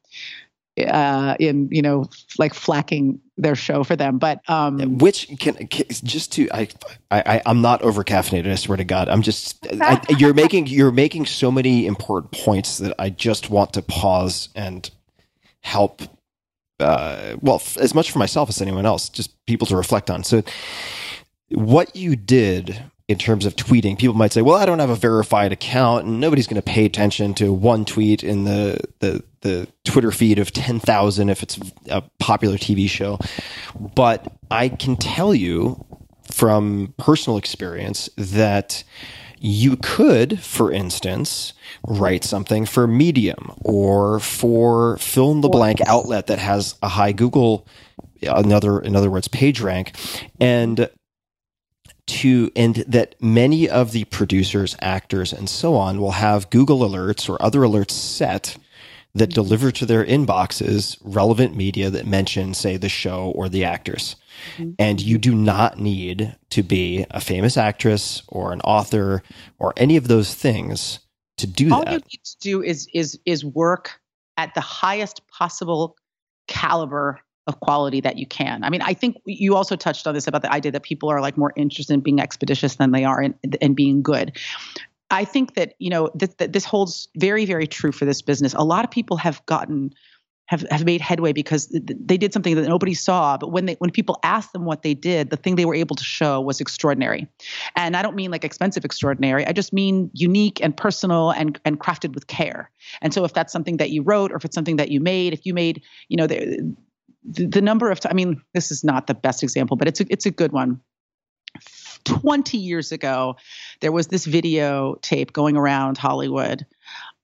uh, 0.77 1.35
in 1.39 1.67
you 1.71 1.81
know 1.81 2.05
like 2.37 2.53
flacking 2.53 3.19
their 3.37 3.55
show 3.55 3.83
for 3.83 3.95
them. 3.95 4.17
But 4.17 4.47
um, 4.49 4.97
which 4.97 5.27
can, 5.39 5.55
can 5.67 5.85
just 5.89 6.31
to 6.33 6.49
I, 6.51 6.67
I 7.11 7.41
I'm 7.45 7.61
not 7.61 7.81
over 7.81 8.03
caffeinated. 8.03 8.51
I 8.51 8.55
swear 8.55 8.77
to 8.77 8.83
God, 8.83 9.09
I'm 9.09 9.21
just 9.21 9.65
I, 9.81 10.01
you're 10.17 10.33
making 10.33 10.67
you're 10.67 10.91
making 10.91 11.25
so 11.25 11.51
many 11.51 11.85
important 11.85 12.31
points 12.31 12.77
that 12.79 12.93
I 12.99 13.09
just 13.09 13.49
want 13.49 13.73
to 13.73 13.81
pause 13.81 14.49
and 14.55 14.89
help. 15.61 16.01
Uh, 16.79 17.37
well, 17.41 17.55
f- 17.55 17.77
as 17.77 17.95
much 17.95 18.11
for 18.11 18.19
myself 18.19 18.49
as 18.49 18.61
anyone 18.61 18.85
else, 18.85 19.09
just 19.09 19.33
people 19.47 19.65
to 19.65 19.75
reflect 19.75 20.11
on. 20.11 20.23
So, 20.23 20.43
what 21.49 21.95
you 21.95 22.15
did 22.15 22.83
in 23.07 23.17
terms 23.17 23.45
of 23.45 23.55
tweeting, 23.55 23.97
people 23.97 24.15
might 24.15 24.33
say, 24.33 24.41
"Well, 24.41 24.55
I 24.55 24.65
don't 24.65 24.79
have 24.79 24.89
a 24.89 24.95
verified 24.95 25.53
account, 25.53 26.05
and 26.05 26.19
nobody's 26.19 26.47
going 26.47 26.61
to 26.61 26.61
pay 26.61 26.85
attention 26.85 27.33
to 27.35 27.53
one 27.53 27.85
tweet 27.85 28.23
in 28.23 28.43
the 28.43 28.79
the, 28.99 29.23
the 29.41 29.67
Twitter 29.85 30.11
feed 30.11 30.39
of 30.39 30.51
ten 30.51 30.79
thousand 30.79 31.29
if 31.29 31.41
it's 31.41 31.57
a 31.89 32.01
popular 32.19 32.57
TV 32.57 32.89
show." 32.89 33.17
But 33.95 34.31
I 34.51 34.69
can 34.69 34.97
tell 34.97 35.33
you 35.33 35.85
from 36.31 36.93
personal 36.97 37.37
experience 37.37 38.09
that 38.17 38.83
you 39.39 39.77
could, 39.77 40.39
for 40.39 40.71
instance, 40.71 41.53
write 41.87 42.23
something 42.23 42.65
for 42.65 42.87
Medium 42.87 43.53
or 43.63 44.19
for 44.19 44.97
fill 44.97 45.31
in 45.31 45.41
the 45.41 45.49
blank 45.49 45.79
outlet 45.85 46.27
that 46.27 46.39
has 46.39 46.75
a 46.81 46.89
high 46.89 47.13
Google, 47.13 47.65
another 48.21 48.79
in 48.79 48.97
other 48.97 49.09
words, 49.09 49.29
page 49.29 49.61
rank, 49.61 49.95
and 50.41 50.89
to 52.07 52.51
and 52.55 52.75
that 52.87 53.15
many 53.21 53.69
of 53.69 53.91
the 53.91 54.05
producers, 54.05 54.75
actors, 54.81 55.31
and 55.33 55.49
so 55.49 55.75
on 55.75 55.99
will 55.99 56.11
have 56.11 56.49
Google 56.49 56.79
alerts 56.79 57.29
or 57.29 57.41
other 57.41 57.59
alerts 57.61 57.91
set 57.91 58.57
that 59.13 59.33
deliver 59.33 59.71
to 59.71 59.85
their 59.85 60.05
inboxes 60.05 60.97
relevant 61.03 61.55
media 61.55 61.89
that 61.89 62.05
mention, 62.05 62.53
say, 62.53 62.77
the 62.77 62.89
show 62.89 63.31
or 63.35 63.49
the 63.49 63.63
actors. 63.63 64.15
Mm-hmm. 64.57 64.71
And 64.79 65.01
you 65.01 65.17
do 65.17 65.33
not 65.33 65.79
need 65.79 66.35
to 66.51 66.63
be 66.63 67.05
a 67.11 67.19
famous 67.19 67.57
actress 67.57 68.21
or 68.27 68.53
an 68.53 68.61
author 68.61 69.23
or 69.57 69.73
any 69.75 69.97
of 69.97 70.07
those 70.07 70.33
things 70.33 70.99
to 71.37 71.47
do 71.47 71.73
All 71.73 71.79
that. 71.79 71.87
All 71.87 71.93
you 71.93 71.99
need 71.99 72.23
to 72.23 72.37
do 72.39 72.63
is 72.63 72.87
is 72.93 73.19
is 73.25 73.43
work 73.43 73.99
at 74.37 74.53
the 74.53 74.61
highest 74.61 75.21
possible 75.27 75.95
caliber 76.47 77.19
of 77.47 77.59
quality 77.61 78.01
that 78.01 78.17
you 78.17 78.25
can. 78.25 78.63
I 78.63 78.69
mean, 78.69 78.81
I 78.81 78.93
think 78.93 79.17
you 79.25 79.55
also 79.55 79.75
touched 79.75 80.05
on 80.05 80.13
this 80.13 80.27
about 80.27 80.41
the 80.41 80.51
idea 80.51 80.71
that 80.71 80.83
people 80.83 81.09
are 81.09 81.21
like 81.21 81.37
more 81.37 81.53
interested 81.55 81.93
in 81.93 82.01
being 82.01 82.19
expeditious 82.19 82.75
than 82.75 82.91
they 82.91 83.05
are 83.05 83.21
in, 83.21 83.35
in 83.61 83.73
being 83.73 84.01
good. 84.01 84.37
I 85.09 85.23
think 85.23 85.55
that 85.55 85.73
you 85.79 85.89
know 85.89 86.09
th- 86.09 86.35
that 86.37 86.53
this 86.53 86.65
holds 86.65 87.07
very 87.17 87.45
very 87.45 87.65
true 87.65 87.91
for 87.91 88.05
this 88.05 88.21
business. 88.21 88.53
A 88.53 88.63
lot 88.63 88.83
of 88.83 88.91
people 88.91 89.17
have 89.17 89.45
gotten 89.45 89.93
have, 90.47 90.65
have 90.71 90.85
made 90.85 91.01
headway 91.01 91.33
because 91.33 91.67
they 91.67 92.17
did 92.17 92.33
something 92.33 92.55
that 92.55 92.67
nobody 92.67 92.93
saw. 92.93 93.37
But 93.37 93.51
when 93.51 93.65
they 93.65 93.75
when 93.75 93.91
people 93.91 94.17
asked 94.23 94.53
them 94.53 94.65
what 94.65 94.81
they 94.81 94.93
did, 94.93 95.29
the 95.29 95.37
thing 95.37 95.55
they 95.55 95.65
were 95.65 95.75
able 95.75 95.95
to 95.95 96.03
show 96.03 96.41
was 96.41 96.59
extraordinary. 96.59 97.27
And 97.75 97.95
I 97.95 98.01
don't 98.01 98.15
mean 98.15 98.31
like 98.31 98.43
expensive 98.43 98.85
extraordinary. 98.85 99.45
I 99.45 99.51
just 99.51 99.73
mean 99.73 100.09
unique 100.13 100.59
and 100.63 100.75
personal 100.75 101.31
and 101.31 101.59
and 101.65 101.79
crafted 101.79 102.15
with 102.15 102.27
care. 102.27 102.71
And 103.01 103.13
so 103.13 103.25
if 103.25 103.33
that's 103.33 103.51
something 103.51 103.77
that 103.77 103.91
you 103.91 104.01
wrote 104.01 104.31
or 104.31 104.37
if 104.37 104.45
it's 104.45 104.55
something 104.55 104.77
that 104.77 104.89
you 104.89 105.01
made, 105.01 105.33
if 105.33 105.45
you 105.45 105.53
made, 105.53 105.83
you 106.07 106.17
know, 106.17 106.27
the 106.27 106.75
the, 107.27 107.61
number 107.61 107.91
of 107.91 107.99
t- 107.99 108.09
I 108.09 108.13
mean, 108.13 108.41
this 108.53 108.71
is 108.71 108.83
not 108.83 109.07
the 109.07 109.13
best 109.13 109.43
example, 109.43 109.77
but 109.77 109.87
it's 109.87 110.01
a, 110.01 110.05
it's 110.09 110.25
a 110.25 110.31
good 110.31 110.51
one. 110.51 110.81
20 112.05 112.57
years 112.57 112.91
ago, 112.91 113.35
there 113.81 113.91
was 113.91 114.07
this 114.07 114.25
video 114.25 114.95
tape 115.01 115.33
going 115.33 115.57
around 115.57 115.97
Hollywood 115.97 116.65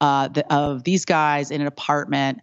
uh, 0.02 0.28
the, 0.28 0.54
of 0.54 0.84
these 0.84 1.06
guys 1.06 1.52
in 1.52 1.62
an 1.62 1.68
apartment. 1.68 2.40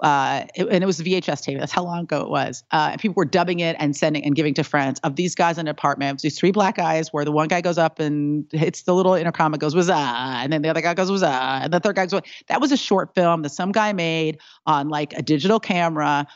Uh, 0.00 0.44
it, 0.54 0.66
and 0.70 0.82
it 0.82 0.86
was 0.86 1.00
a 1.00 1.04
VHS 1.04 1.42
tape. 1.42 1.58
That's 1.58 1.72
how 1.72 1.82
long 1.82 2.04
ago 2.04 2.20
it 2.20 2.30
was. 2.30 2.62
Uh, 2.70 2.90
and 2.92 3.00
people 3.00 3.14
were 3.16 3.24
dubbing 3.24 3.60
it 3.60 3.74
and 3.80 3.96
sending 3.96 4.24
and 4.24 4.34
giving 4.36 4.54
to 4.54 4.62
friends 4.62 5.00
of 5.00 5.16
these 5.16 5.34
guys 5.34 5.58
in 5.58 5.66
an 5.66 5.70
apartment. 5.70 6.22
These 6.22 6.38
three 6.38 6.52
black 6.52 6.76
guys, 6.76 7.12
where 7.12 7.24
the 7.24 7.32
one 7.32 7.48
guy 7.48 7.60
goes 7.60 7.78
up 7.78 7.98
and 7.98 8.46
hits 8.52 8.82
the 8.82 8.94
little 8.94 9.14
intercom 9.14 9.52
and 9.52 9.60
goes 9.60 9.74
"was 9.74 9.90
and 9.90 10.52
then 10.52 10.62
the 10.62 10.68
other 10.68 10.80
guy 10.80 10.94
goes 10.94 11.10
"was 11.10 11.24
and 11.24 11.72
the 11.72 11.80
third 11.80 11.96
guy 11.96 12.06
goes. 12.06 12.22
That 12.46 12.60
was 12.60 12.70
a 12.70 12.76
short 12.76 13.12
film 13.14 13.42
that 13.42 13.50
some 13.50 13.72
guy 13.72 13.92
made 13.92 14.38
on 14.66 14.88
like 14.88 15.14
a 15.14 15.22
digital 15.22 15.58
camera. 15.58 16.28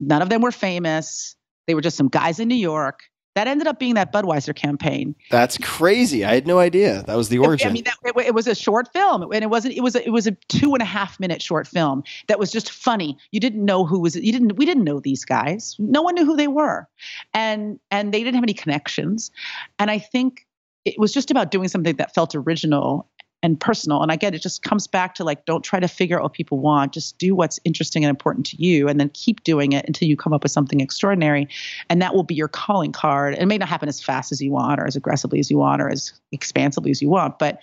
None 0.00 0.22
of 0.22 0.28
them 0.28 0.42
were 0.42 0.52
famous. 0.52 1.36
They 1.66 1.74
were 1.74 1.80
just 1.80 1.96
some 1.96 2.08
guys 2.08 2.40
in 2.40 2.48
New 2.48 2.54
York 2.54 3.00
that 3.34 3.48
ended 3.48 3.66
up 3.66 3.78
being 3.78 3.94
that 3.94 4.12
Budweiser 4.12 4.54
campaign. 4.54 5.14
That's 5.30 5.58
crazy. 5.58 6.24
I 6.24 6.34
had 6.34 6.46
no 6.46 6.58
idea 6.58 7.02
that 7.06 7.16
was 7.16 7.28
the 7.28 7.38
origin. 7.38 7.68
I 7.68 7.72
mean, 7.72 7.84
that, 7.84 7.96
it, 8.04 8.16
it, 8.26 8.34
was 8.34 8.46
a 8.46 8.54
short 8.54 8.92
film, 8.92 9.22
and 9.22 9.42
it 9.42 9.50
wasn't. 9.50 9.74
It 9.74 9.82
was. 9.82 9.96
A, 9.96 10.06
it 10.06 10.10
was 10.10 10.26
a 10.26 10.32
two 10.48 10.72
and 10.74 10.82
a 10.82 10.86
half 10.86 11.18
minute 11.18 11.42
short 11.42 11.66
film 11.66 12.04
that 12.28 12.38
was 12.38 12.52
just 12.52 12.70
funny. 12.70 13.18
You 13.32 13.40
didn't 13.40 13.64
know 13.64 13.84
who 13.84 14.00
was. 14.00 14.14
You 14.16 14.32
didn't. 14.32 14.56
We 14.56 14.64
didn't 14.64 14.84
know 14.84 15.00
these 15.00 15.24
guys. 15.24 15.74
No 15.78 16.02
one 16.02 16.14
knew 16.14 16.24
who 16.24 16.36
they 16.36 16.48
were, 16.48 16.88
and 17.32 17.80
and 17.90 18.14
they 18.14 18.20
didn't 18.20 18.36
have 18.36 18.44
any 18.44 18.54
connections. 18.54 19.30
And 19.78 19.90
I 19.90 19.98
think 19.98 20.46
it 20.84 20.98
was 20.98 21.12
just 21.12 21.30
about 21.30 21.50
doing 21.50 21.68
something 21.68 21.96
that 21.96 22.14
felt 22.14 22.34
original 22.34 23.08
and 23.44 23.60
personal. 23.60 24.00
And 24.02 24.10
I 24.10 24.16
get 24.16 24.34
it 24.34 24.40
just 24.40 24.62
comes 24.62 24.86
back 24.86 25.14
to 25.16 25.22
like, 25.22 25.44
don't 25.44 25.62
try 25.62 25.78
to 25.78 25.86
figure 25.86 26.16
out 26.16 26.22
what 26.22 26.32
people 26.32 26.60
want. 26.60 26.94
Just 26.94 27.18
do 27.18 27.34
what's 27.34 27.60
interesting 27.62 28.02
and 28.02 28.08
important 28.08 28.46
to 28.46 28.56
you, 28.56 28.88
and 28.88 28.98
then 28.98 29.10
keep 29.10 29.44
doing 29.44 29.72
it 29.72 29.84
until 29.86 30.08
you 30.08 30.16
come 30.16 30.32
up 30.32 30.42
with 30.42 30.50
something 30.50 30.80
extraordinary. 30.80 31.46
And 31.90 32.00
that 32.00 32.14
will 32.14 32.22
be 32.22 32.34
your 32.34 32.48
calling 32.48 32.90
card. 32.90 33.34
It 33.34 33.44
may 33.44 33.58
not 33.58 33.68
happen 33.68 33.86
as 33.86 34.02
fast 34.02 34.32
as 34.32 34.40
you 34.40 34.50
want, 34.50 34.80
or 34.80 34.86
as 34.86 34.96
aggressively 34.96 35.40
as 35.40 35.50
you 35.50 35.58
want, 35.58 35.82
or 35.82 35.90
as 35.90 36.14
expansively 36.32 36.90
as 36.90 37.02
you 37.02 37.10
want. 37.10 37.38
But 37.38 37.58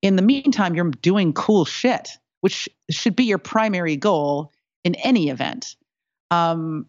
in 0.00 0.14
the 0.14 0.22
meantime, 0.22 0.76
you're 0.76 0.90
doing 0.90 1.32
cool 1.32 1.64
shit, 1.64 2.10
which 2.42 2.68
should 2.88 3.16
be 3.16 3.24
your 3.24 3.38
primary 3.38 3.96
goal 3.96 4.52
in 4.84 4.94
any 4.96 5.28
event. 5.28 5.74
Um, 6.30 6.86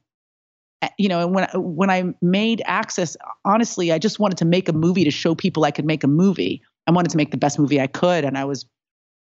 you 1.00 1.10
know, 1.10 1.22
and 1.22 1.34
when 1.34 1.48
when 1.56 1.90
I 1.90 2.14
made 2.22 2.62
Axis, 2.66 3.18
honestly, 3.44 3.92
I 3.92 3.98
just 3.98 4.20
wanted 4.20 4.38
to 4.38 4.46
make 4.46 4.70
a 4.70 4.74
movie 4.74 5.06
to 5.06 5.12
show 5.12 5.34
people 5.34 5.66
I 5.66 5.72
could 5.72 5.86
make 5.86 6.04
a 6.04 6.08
movie. 6.08 6.62
I 6.88 6.92
wanted 6.92 7.12
to 7.12 7.18
make 7.18 7.32
the 7.32 7.38
best 7.38 7.60
movie 7.60 7.80
I 7.80 7.88
could, 7.88 8.24
and 8.24 8.38
I 8.38 8.46
was 8.46 8.66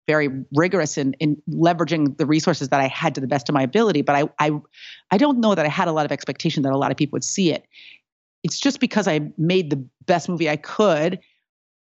very 0.06 0.28
rigorous 0.54 0.96
in 0.96 1.12
in 1.14 1.40
leveraging 1.50 2.16
the 2.16 2.26
resources 2.26 2.70
that 2.70 2.80
I 2.80 2.88
had 2.88 3.14
to 3.14 3.20
the 3.20 3.26
best 3.26 3.48
of 3.48 3.54
my 3.54 3.62
ability. 3.62 4.02
But 4.02 4.16
I 4.16 4.28
I 4.38 4.50
I 5.10 5.18
don't 5.18 5.38
know 5.40 5.54
that 5.54 5.66
I 5.66 5.68
had 5.68 5.86
a 5.86 5.92
lot 5.92 6.06
of 6.06 6.12
expectation 6.12 6.62
that 6.62 6.72
a 6.72 6.78
lot 6.78 6.90
of 6.90 6.96
people 6.96 7.16
would 7.16 7.24
see 7.24 7.52
it. 7.52 7.66
It's 8.42 8.58
just 8.58 8.80
because 8.80 9.06
I 9.06 9.20
made 9.36 9.70
the 9.70 9.84
best 10.06 10.28
movie 10.28 10.48
I 10.48 10.56
could 10.56 11.20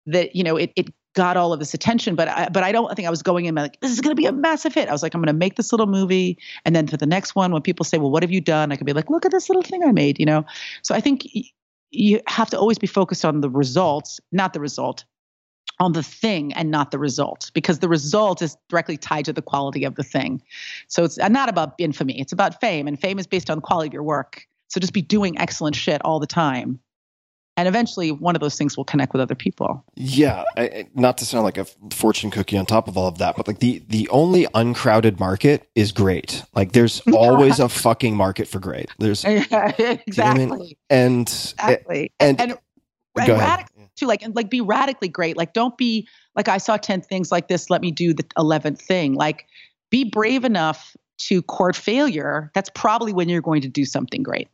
that 0.07 0.35
you 0.35 0.43
know 0.43 0.57
it 0.57 0.71
it 0.75 0.87
got 1.13 1.37
all 1.37 1.53
of 1.53 1.59
this 1.59 1.73
attention. 1.73 2.15
But 2.15 2.29
I, 2.29 2.49
but 2.49 2.63
I 2.63 2.71
don't 2.71 2.93
think 2.95 3.07
I 3.07 3.11
was 3.11 3.21
going 3.21 3.45
in 3.45 3.55
like 3.55 3.79
this 3.81 3.91
is 3.91 4.01
going 4.01 4.15
to 4.15 4.19
be 4.19 4.25
a 4.25 4.31
massive 4.31 4.73
hit. 4.73 4.89
I 4.89 4.91
was 4.91 5.03
like 5.03 5.13
I'm 5.13 5.21
going 5.21 5.27
to 5.27 5.33
make 5.33 5.55
this 5.55 5.71
little 5.71 5.87
movie, 5.87 6.37
and 6.65 6.75
then 6.75 6.87
for 6.87 6.97
the 6.97 7.05
next 7.05 7.35
one, 7.35 7.51
when 7.51 7.61
people 7.61 7.83
say, 7.83 7.97
well, 7.97 8.11
what 8.11 8.23
have 8.23 8.31
you 8.31 8.41
done? 8.41 8.71
I 8.71 8.75
could 8.75 8.87
be 8.87 8.93
like, 8.93 9.09
look 9.09 9.25
at 9.25 9.31
this 9.31 9.49
little 9.49 9.63
thing 9.63 9.83
I 9.83 9.91
made. 9.91 10.19
You 10.19 10.25
know. 10.25 10.45
So 10.81 10.95
I 10.95 11.01
think. 11.01 11.27
You 11.91 12.21
have 12.27 12.51
to 12.51 12.59
always 12.59 12.77
be 12.77 12.85
focused 12.85 13.25
on 13.25 13.41
the 13.41 13.49
results, 13.49 14.19
not 14.31 14.53
the 14.53 14.59
result 14.59 15.05
on 15.79 15.93
the 15.93 16.03
thing 16.03 16.53
and 16.53 16.69
not 16.69 16.91
the 16.91 16.99
result 16.99 17.51
because 17.53 17.79
the 17.79 17.87
result 17.87 18.41
is 18.41 18.57
directly 18.67 18.97
tied 18.97 19.25
to 19.25 19.33
the 19.33 19.41
quality 19.41 19.83
of 19.83 19.95
the 19.95 20.03
thing. 20.03 20.41
So 20.87 21.03
it's 21.03 21.17
not 21.17 21.49
about 21.49 21.73
infamy, 21.77 22.19
it's 22.19 22.33
about 22.33 22.59
fame, 22.59 22.87
and 22.87 22.99
fame 22.99 23.17
is 23.17 23.27
based 23.27 23.49
on 23.49 23.57
the 23.57 23.61
quality 23.61 23.87
of 23.87 23.93
your 23.93 24.03
work. 24.03 24.45
So 24.67 24.79
just 24.79 24.93
be 24.93 25.01
doing 25.01 25.39
excellent 25.39 25.75
shit 25.75 26.01
all 26.03 26.19
the 26.19 26.27
time. 26.27 26.79
And 27.57 27.67
eventually, 27.67 28.13
one 28.13 28.37
of 28.37 28.39
those 28.39 28.57
things 28.57 28.77
will 28.77 28.85
connect 28.85 29.11
with 29.11 29.21
other 29.21 29.35
people. 29.35 29.83
Yeah, 29.95 30.45
I, 30.55 30.87
not 30.95 31.17
to 31.17 31.25
sound 31.25 31.43
like 31.43 31.57
a 31.57 31.65
fortune 31.91 32.31
cookie 32.31 32.57
on 32.57 32.65
top 32.65 32.87
of 32.87 32.97
all 32.97 33.07
of 33.07 33.17
that, 33.17 33.35
but 33.35 33.49
like 33.49 33.59
the 33.59 33.83
the 33.89 34.07
only 34.09 34.47
uncrowded 34.53 35.19
market 35.19 35.69
is 35.75 35.91
great. 35.91 36.41
Like 36.55 36.71
there's 36.71 37.01
always 37.13 37.59
a 37.59 37.67
fucking 37.67 38.15
market 38.15 38.47
for 38.47 38.59
great. 38.59 38.89
There's 38.97 39.25
exactly, 39.25 39.99
you 40.07 40.13
know 40.15 40.23
I 40.23 40.33
mean? 40.35 40.73
and 40.89 41.21
exactly, 41.23 42.13
and, 42.21 42.39
and, 42.39 42.51
and, 42.51 42.59
and 43.17 43.29
radical, 43.29 43.78
too 43.99 44.07
like 44.07 44.23
and 44.23 44.35
like 44.35 44.49
be 44.49 44.61
radically 44.61 45.07
great. 45.09 45.37
Like 45.37 45.53
don't 45.53 45.77
be 45.77 46.07
like 46.35 46.47
i 46.47 46.57
saw 46.57 46.77
10 46.77 47.01
things 47.01 47.31
like 47.31 47.47
this 47.47 47.69
let 47.69 47.81
me 47.81 47.91
do 47.91 48.13
the 48.13 48.23
11th 48.37 48.81
thing. 48.81 49.13
Like 49.13 49.45
be 49.89 50.03
brave 50.03 50.45
enough 50.45 50.95
to 51.19 51.41
court 51.41 51.75
failure. 51.75 52.51
That's 52.53 52.69
probably 52.73 53.13
when 53.13 53.29
you're 53.29 53.41
going 53.41 53.61
to 53.61 53.67
do 53.67 53.85
something 53.85 54.23
great. 54.23 54.47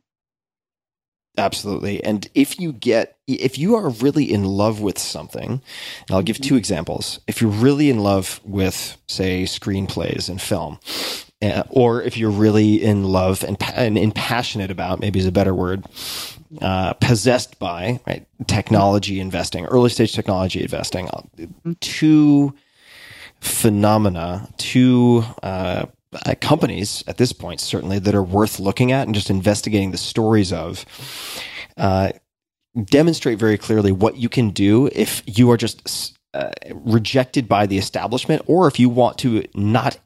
Absolutely. 1.38 2.02
And 2.02 2.28
if 2.34 2.58
you 2.58 2.72
get 2.72 3.18
if 3.26 3.58
you 3.58 3.76
are 3.76 3.90
really 3.90 4.32
in 4.32 4.44
love 4.44 4.80
with 4.80 4.98
something 4.98 5.50
and 5.50 6.10
i'll 6.10 6.22
give 6.22 6.40
two 6.40 6.56
examples. 6.56 7.20
If 7.26 7.40
you're 7.40 7.50
really 7.50 7.90
in 7.90 8.00
love 8.00 8.40
with 8.44 8.96
say 9.06 9.44
screenplays 9.44 10.28
and 10.28 10.40
film 10.40 10.78
uh, 11.42 11.64
or 11.68 12.02
if 12.02 12.16
you're 12.16 12.30
really 12.30 12.82
in 12.82 13.04
love 13.04 13.44
and, 13.44 13.56
and, 13.74 13.98
and 13.98 14.14
passionate 14.14 14.70
about 14.70 15.00
maybe 15.00 15.18
is 15.18 15.26
a 15.26 15.32
better 15.32 15.54
word 15.54 15.84
uh, 16.60 16.92
possessed 16.94 17.58
by 17.58 18.00
right 18.06 18.26
technology 18.46 19.20
investing, 19.20 19.64
early 19.66 19.90
stage 19.90 20.12
technology 20.12 20.62
investing, 20.62 21.08
two 21.80 22.54
phenomena, 23.40 24.48
two 24.56 25.24
uh, 25.42 25.86
companies 26.40 27.04
at 27.06 27.18
this 27.18 27.32
point 27.32 27.60
certainly 27.60 27.98
that 27.98 28.14
are 28.14 28.22
worth 28.22 28.58
looking 28.58 28.92
at 28.92 29.06
and 29.06 29.14
just 29.14 29.30
investigating 29.30 29.90
the 29.90 29.98
stories 29.98 30.52
of. 30.52 30.84
Uh, 31.76 32.10
demonstrate 32.84 33.38
very 33.38 33.56
clearly 33.56 33.90
what 33.90 34.16
you 34.16 34.28
can 34.28 34.50
do 34.50 34.86
if 34.92 35.22
you 35.26 35.50
are 35.50 35.56
just 35.56 36.16
uh, 36.34 36.50
rejected 36.74 37.48
by 37.48 37.66
the 37.66 37.78
establishment, 37.78 38.42
or 38.46 38.66
if 38.66 38.78
you 38.78 38.88
want 38.88 39.16
to 39.18 39.42
not 39.54 39.98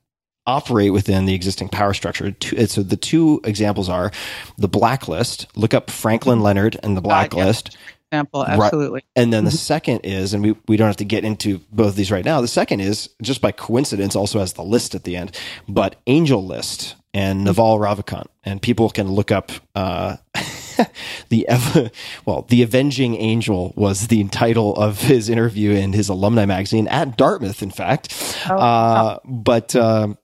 operate 0.50 0.92
within 0.92 1.24
the 1.26 1.34
existing 1.34 1.68
power 1.68 1.94
structure. 1.94 2.34
So 2.66 2.82
the 2.82 2.96
two 2.96 3.40
examples 3.44 3.88
are 3.88 4.10
the 4.58 4.68
blacklist. 4.68 5.46
Look 5.56 5.74
up 5.74 5.90
Franklin 5.90 6.40
Leonard 6.40 6.76
and 6.82 6.96
the 6.96 7.00
blacklist. 7.00 7.76
Example, 8.12 8.42
Right. 8.42 8.58
absolutely. 8.58 9.04
And 9.14 9.32
then 9.32 9.44
the 9.44 9.52
second 9.52 10.00
is, 10.00 10.34
and 10.34 10.42
we, 10.42 10.56
we 10.66 10.76
don't 10.76 10.88
have 10.88 10.96
to 10.96 11.04
get 11.04 11.24
into 11.24 11.60
both 11.70 11.90
of 11.90 11.94
these 11.94 12.10
right 12.10 12.24
now. 12.24 12.40
The 12.40 12.48
second 12.48 12.80
is 12.80 13.08
just 13.22 13.40
by 13.40 13.52
coincidence 13.52 14.16
also 14.16 14.40
has 14.40 14.54
the 14.54 14.64
list 14.64 14.96
at 14.96 15.04
the 15.04 15.16
end, 15.16 15.38
but 15.68 15.94
Angel 16.08 16.44
List 16.44 16.96
and 17.14 17.44
Naval 17.44 17.78
Ravikant, 17.78 18.26
and 18.42 18.60
people 18.60 18.90
can 18.90 19.08
look 19.08 19.30
up 19.30 19.52
uh, 19.76 20.16
the 21.28 21.90
well, 22.24 22.46
the 22.48 22.62
Avenging 22.62 23.16
Angel 23.16 23.72
was 23.76 24.08
the 24.08 24.24
title 24.28 24.74
of 24.76 25.02
his 25.02 25.28
interview 25.28 25.72
in 25.72 25.92
his 25.92 26.08
alumni 26.08 26.46
magazine 26.46 26.88
at 26.88 27.16
Dartmouth, 27.16 27.62
in 27.62 27.70
fact. 27.70 28.12
uh, 28.48 29.18
but 29.24 29.74
um, 29.76 30.18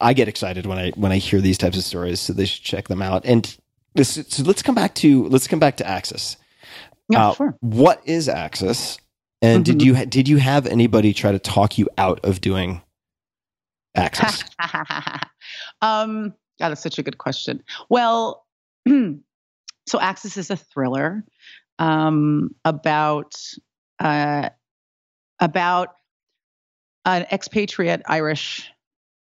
I 0.00 0.12
get 0.12 0.28
excited 0.28 0.66
when 0.66 0.78
I 0.78 0.90
when 0.90 1.12
I 1.12 1.16
hear 1.18 1.40
these 1.40 1.58
types 1.58 1.76
of 1.76 1.84
stories, 1.84 2.20
so 2.20 2.32
they 2.32 2.44
should 2.46 2.64
check 2.64 2.88
them 2.88 3.02
out. 3.02 3.24
And 3.24 3.56
this, 3.94 4.22
so 4.28 4.42
let's 4.42 4.62
come 4.62 4.74
back 4.74 4.94
to 4.96 5.26
let's 5.28 5.46
come 5.48 5.58
back 5.58 5.76
to 5.78 5.86
Axis. 5.88 6.36
Yeah, 7.08 7.28
Uh, 7.28 7.34
sure. 7.34 7.56
What 7.60 8.02
is 8.04 8.28
Axis? 8.28 8.98
And 9.42 9.64
did 9.64 9.78
Mm-hmm. 9.78 9.86
you 9.86 9.94
ha- 9.96 10.04
did 10.06 10.28
you 10.28 10.38
have 10.38 10.66
anybody 10.66 11.12
try 11.12 11.32
to 11.32 11.38
talk 11.38 11.78
you 11.78 11.88
out 11.98 12.20
of 12.24 12.40
doing 12.40 12.82
Axis? 13.94 14.44
um, 15.82 16.34
God, 16.58 16.70
that's 16.70 16.82
such 16.82 16.98
a 16.98 17.02
good 17.02 17.18
question. 17.18 17.62
Well, 17.88 18.44
so 18.88 20.00
Axis 20.00 20.36
is 20.36 20.50
a 20.50 20.56
thriller 20.56 21.24
um, 21.78 22.54
about 22.64 23.34
uh, 23.98 24.48
about 25.40 25.94
an 27.04 27.26
expatriate 27.30 28.02
Irish 28.06 28.70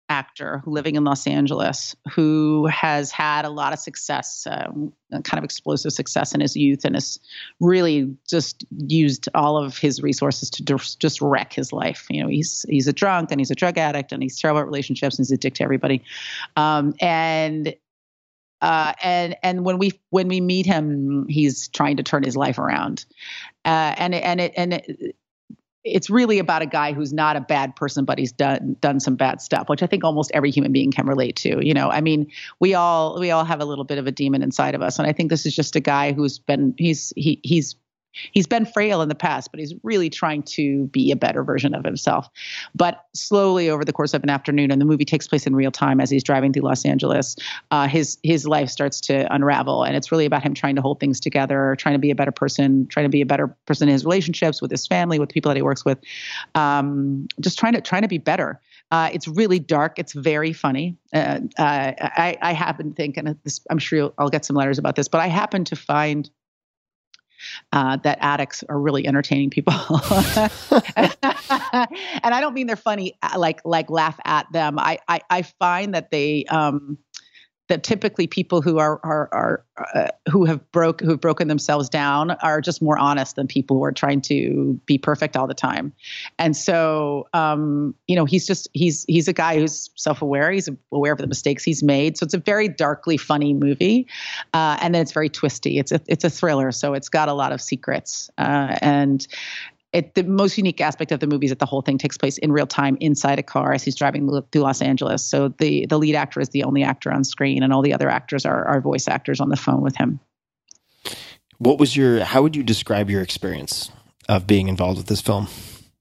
actor 0.08 0.62
living 0.66 0.96
in 0.96 1.04
Los 1.04 1.26
Angeles 1.26 1.96
who 2.12 2.66
has 2.66 3.10
had 3.10 3.44
a 3.44 3.50
lot 3.50 3.72
of 3.72 3.78
success, 3.78 4.46
um, 4.50 4.92
kind 5.22 5.38
of 5.38 5.44
explosive 5.44 5.92
success 5.92 6.34
in 6.34 6.40
his 6.40 6.56
youth, 6.56 6.84
and 6.84 6.94
has 6.94 7.18
really 7.60 8.14
just 8.28 8.64
used 8.86 9.28
all 9.34 9.56
of 9.56 9.78
his 9.78 10.02
resources 10.02 10.50
to 10.50 10.62
just 10.98 11.20
wreck 11.20 11.52
his 11.52 11.72
life. 11.72 12.06
You 12.10 12.22
know, 12.22 12.28
he's 12.28 12.64
he's 12.68 12.86
a 12.86 12.92
drunk 12.92 13.30
and 13.30 13.40
he's 13.40 13.50
a 13.50 13.54
drug 13.54 13.78
addict 13.78 14.12
and 14.12 14.22
he's 14.22 14.38
terrible 14.38 14.60
at 14.60 14.66
relationships 14.66 15.18
and 15.18 15.24
he's 15.24 15.32
a 15.32 15.38
dick 15.38 15.54
to 15.54 15.64
everybody. 15.64 16.02
Um, 16.56 16.94
and 17.00 17.74
uh, 18.60 18.94
and 19.02 19.36
and 19.42 19.64
when 19.64 19.78
we 19.78 19.92
when 20.10 20.28
we 20.28 20.40
meet 20.40 20.66
him, 20.66 21.26
he's 21.28 21.68
trying 21.68 21.96
to 21.96 22.02
turn 22.02 22.22
his 22.22 22.36
life 22.36 22.58
around, 22.58 23.04
uh, 23.64 23.94
and 23.96 24.14
and 24.14 24.40
it 24.40 24.52
and 24.56 24.74
it, 24.74 25.16
it's 25.84 26.08
really 26.08 26.38
about 26.38 26.62
a 26.62 26.66
guy 26.66 26.92
who's 26.92 27.12
not 27.12 27.36
a 27.36 27.40
bad 27.40 27.76
person, 27.76 28.04
but 28.04 28.18
he's 28.18 28.32
done 28.32 28.76
done 28.80 29.00
some 29.00 29.16
bad 29.16 29.40
stuff, 29.40 29.68
which 29.68 29.82
I 29.82 29.86
think 29.86 30.02
almost 30.02 30.30
every 30.32 30.50
human 30.50 30.72
being 30.72 30.90
can 30.90 31.06
relate 31.06 31.36
to. 31.36 31.64
You 31.64 31.74
know, 31.74 31.90
I 31.90 32.00
mean, 32.00 32.30
we 32.58 32.74
all 32.74 33.20
we 33.20 33.30
all 33.30 33.44
have 33.44 33.60
a 33.60 33.64
little 33.64 33.84
bit 33.84 33.98
of 33.98 34.06
a 34.06 34.12
demon 34.12 34.42
inside 34.42 34.74
of 34.74 34.82
us, 34.82 34.98
and 34.98 35.06
I 35.06 35.12
think 35.12 35.30
this 35.30 35.44
is 35.44 35.54
just 35.54 35.76
a 35.76 35.80
guy 35.80 36.12
who's 36.12 36.38
been 36.38 36.74
he's 36.78 37.12
he 37.16 37.38
he's 37.42 37.76
he's 38.32 38.46
been 38.46 38.64
frail 38.64 39.02
in 39.02 39.08
the 39.08 39.14
past, 39.14 39.50
but 39.50 39.60
he's 39.60 39.74
really 39.82 40.10
trying 40.10 40.42
to 40.42 40.86
be 40.88 41.10
a 41.10 41.16
better 41.16 41.42
version 41.42 41.74
of 41.74 41.84
himself. 41.84 42.28
But 42.74 43.04
slowly 43.14 43.68
over 43.68 43.84
the 43.84 43.92
course 43.92 44.14
of 44.14 44.22
an 44.22 44.30
afternoon, 44.30 44.70
and 44.70 44.80
the 44.80 44.84
movie 44.84 45.04
takes 45.04 45.26
place 45.26 45.46
in 45.46 45.54
real 45.54 45.70
time 45.70 46.00
as 46.00 46.10
he's 46.10 46.22
driving 46.22 46.52
through 46.52 46.62
Los 46.62 46.84
Angeles, 46.84 47.36
uh, 47.70 47.88
his 47.88 48.18
his 48.22 48.46
life 48.46 48.68
starts 48.68 49.00
to 49.02 49.32
unravel, 49.34 49.84
and 49.84 49.96
it's 49.96 50.10
really 50.10 50.26
about 50.26 50.42
him 50.42 50.54
trying 50.54 50.76
to 50.76 50.82
hold 50.82 51.00
things 51.00 51.20
together, 51.20 51.76
trying 51.78 51.94
to 51.94 51.98
be 51.98 52.10
a 52.10 52.14
better 52.14 52.32
person, 52.32 52.86
trying 52.88 53.04
to 53.04 53.10
be 53.10 53.20
a 53.20 53.26
better 53.26 53.48
person 53.66 53.88
in 53.88 53.92
his 53.92 54.04
relationships 54.04 54.60
with 54.62 54.70
his 54.70 54.86
family, 54.86 55.18
with 55.18 55.30
people 55.30 55.50
that 55.50 55.56
he 55.56 55.62
works 55.62 55.84
with, 55.84 55.98
um, 56.54 57.26
just 57.40 57.58
trying 57.58 57.72
to 57.72 57.80
trying 57.80 58.02
to 58.02 58.08
be 58.08 58.18
better. 58.18 58.60
Uh, 58.90 59.10
it's 59.12 59.26
really 59.26 59.58
dark. 59.58 59.98
It's 59.98 60.12
very 60.12 60.52
funny. 60.52 60.96
Uh, 61.12 61.40
uh, 61.58 61.92
I, 61.98 62.36
I 62.42 62.52
happen 62.52 62.90
to 62.90 62.94
think, 62.94 63.16
and 63.16 63.36
this, 63.42 63.60
I'm 63.70 63.78
sure 63.78 64.12
I'll 64.18 64.28
get 64.28 64.44
some 64.44 64.54
letters 64.54 64.78
about 64.78 64.94
this, 64.94 65.08
but 65.08 65.20
I 65.20 65.26
happen 65.26 65.64
to 65.64 65.76
find 65.76 66.30
uh, 67.72 67.96
that 67.98 68.18
addicts 68.20 68.62
are 68.68 68.78
really 68.78 69.06
entertaining 69.06 69.50
people, 69.50 69.72
and 70.96 71.16
I 71.22 72.38
don't 72.40 72.54
mean 72.54 72.66
they're 72.66 72.76
funny, 72.76 73.18
uh, 73.22 73.38
like 73.38 73.60
like 73.64 73.90
laugh 73.90 74.18
at 74.24 74.50
them. 74.52 74.78
I 74.78 74.98
I, 75.08 75.20
I 75.30 75.42
find 75.42 75.94
that 75.94 76.10
they 76.10 76.44
um, 76.46 76.98
that 77.68 77.82
typically 77.82 78.26
people 78.26 78.60
who 78.60 78.78
are 78.78 79.00
are 79.02 79.28
are 79.32 79.64
uh, 79.94 80.08
who 80.30 80.44
have 80.44 80.70
broke 80.70 81.00
who 81.00 81.10
have 81.10 81.20
broken 81.20 81.48
themselves 81.48 81.88
down 81.88 82.32
are 82.42 82.60
just 82.60 82.82
more 82.82 82.98
honest 82.98 83.36
than 83.36 83.46
people 83.46 83.78
who 83.78 83.84
are 83.84 83.92
trying 83.92 84.20
to 84.20 84.78
be 84.84 84.98
perfect 84.98 85.36
all 85.36 85.46
the 85.46 85.54
time. 85.54 85.92
And 86.38 86.56
so, 86.56 87.26
um, 87.32 87.94
you 88.06 88.16
know, 88.16 88.26
he's 88.26 88.46
just 88.46 88.68
he's 88.74 89.04
he's 89.08 89.28
a 89.28 89.32
guy 89.32 89.58
who's 89.58 89.90
self-aware. 89.96 90.52
He's 90.52 90.68
aware 90.92 91.12
of 91.12 91.18
the 91.18 91.26
mistakes 91.26 91.64
he's 91.64 91.82
made. 91.82 92.18
So 92.18 92.24
it's 92.24 92.34
a 92.34 92.38
very 92.38 92.68
darkly 92.68 93.16
funny 93.16 93.54
movie, 93.54 94.06
uh, 94.52 94.78
and 94.80 94.94
then 94.94 95.00
it's 95.00 95.12
very 95.12 95.30
twisty. 95.30 95.78
It's 95.78 95.92
a 95.92 96.00
it's 96.06 96.24
a 96.24 96.30
thriller, 96.30 96.70
so 96.70 96.92
it's 96.92 97.08
got 97.08 97.28
a 97.28 97.34
lot 97.34 97.52
of 97.52 97.62
secrets 97.62 98.30
uh, 98.38 98.76
and. 98.82 99.26
It, 99.94 100.14
the 100.16 100.24
most 100.24 100.58
unique 100.58 100.80
aspect 100.80 101.12
of 101.12 101.20
the 101.20 101.28
movie 101.28 101.46
is 101.46 101.52
that 101.52 101.60
the 101.60 101.66
whole 101.66 101.80
thing 101.80 101.98
takes 101.98 102.18
place 102.18 102.36
in 102.38 102.50
real 102.50 102.66
time 102.66 102.96
inside 103.00 103.38
a 103.38 103.44
car 103.44 103.72
as 103.72 103.84
he's 103.84 103.94
driving 103.94 104.28
through 104.50 104.60
Los 104.60 104.82
Angeles. 104.82 105.24
So 105.24 105.48
the 105.48 105.86
the 105.86 105.98
lead 105.98 106.16
actor 106.16 106.40
is 106.40 106.48
the 106.48 106.64
only 106.64 106.82
actor 106.82 107.12
on 107.12 107.22
screen, 107.22 107.62
and 107.62 107.72
all 107.72 107.80
the 107.80 107.94
other 107.94 108.10
actors 108.10 108.44
are, 108.44 108.64
are 108.66 108.80
voice 108.80 109.06
actors 109.06 109.40
on 109.40 109.50
the 109.50 109.56
phone 109.56 109.82
with 109.82 109.96
him. 109.96 110.18
What 111.58 111.78
was 111.78 111.96
your? 111.96 112.24
How 112.24 112.42
would 112.42 112.56
you 112.56 112.64
describe 112.64 113.08
your 113.08 113.22
experience 113.22 113.92
of 114.28 114.48
being 114.48 114.66
involved 114.66 114.98
with 114.98 115.06
this 115.06 115.20
film? 115.20 115.46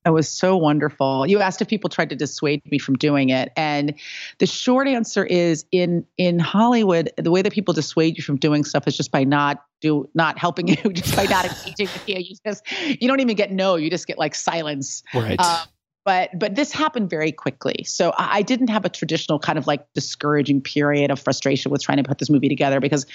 It 0.05 0.09
was 0.09 0.27
so 0.27 0.57
wonderful. 0.57 1.25
You 1.25 1.39
asked 1.39 1.61
if 1.61 1.67
people 1.69 1.89
tried 1.89 2.09
to 2.09 2.15
dissuade 2.15 2.61
me 2.69 2.77
from 2.77 2.95
doing 2.95 3.29
it, 3.29 3.53
and 3.55 3.93
the 4.39 4.45
short 4.45 4.87
answer 4.87 5.25
is 5.25 5.65
in 5.71 6.05
in 6.17 6.39
Hollywood, 6.39 7.09
the 7.17 7.31
way 7.31 7.41
that 7.41 7.53
people 7.53 7.73
dissuade 7.73 8.17
you 8.17 8.23
from 8.23 8.35
doing 8.35 8.65
stuff 8.65 8.85
is 8.85 8.97
just 8.97 9.11
by 9.11 9.23
not 9.23 9.63
do 9.79 10.09
not 10.13 10.37
helping 10.37 10.67
you, 10.69 10.75
just 10.91 11.15
by 11.15 11.25
not 11.25 11.45
engaging 11.45 11.87
with 11.93 12.09
you. 12.09 12.17
You 12.19 12.35
just 12.45 12.63
you 13.01 13.07
don't 13.07 13.21
even 13.21 13.35
get 13.35 13.51
no, 13.51 13.75
you 13.75 13.89
just 13.89 14.05
get 14.05 14.17
like 14.17 14.35
silence. 14.35 15.03
Right. 15.13 15.39
Um, 15.39 15.67
but 16.03 16.37
but 16.37 16.55
this 16.55 16.73
happened 16.73 17.09
very 17.09 17.31
quickly. 17.31 17.83
So 17.85 18.11
I 18.17 18.39
I 18.39 18.41
didn't 18.41 18.69
have 18.69 18.83
a 18.83 18.89
traditional 18.89 19.39
kind 19.39 19.57
of 19.57 19.67
like 19.67 19.85
discouraging 19.93 20.61
period 20.61 21.11
of 21.11 21.19
frustration 21.19 21.71
with 21.71 21.81
trying 21.81 21.97
to 21.97 22.03
put 22.03 22.17
this 22.17 22.29
movie 22.29 22.49
together 22.49 22.81
because 22.81 23.05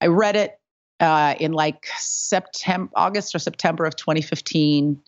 I 0.00 0.06
read 0.06 0.36
it 0.36 0.58
uh, 1.00 1.34
in 1.38 1.52
like 1.52 1.86
September, 1.98 2.90
August 2.96 3.34
or 3.34 3.38
September 3.38 3.84
of 3.84 3.96
2015 3.96 5.00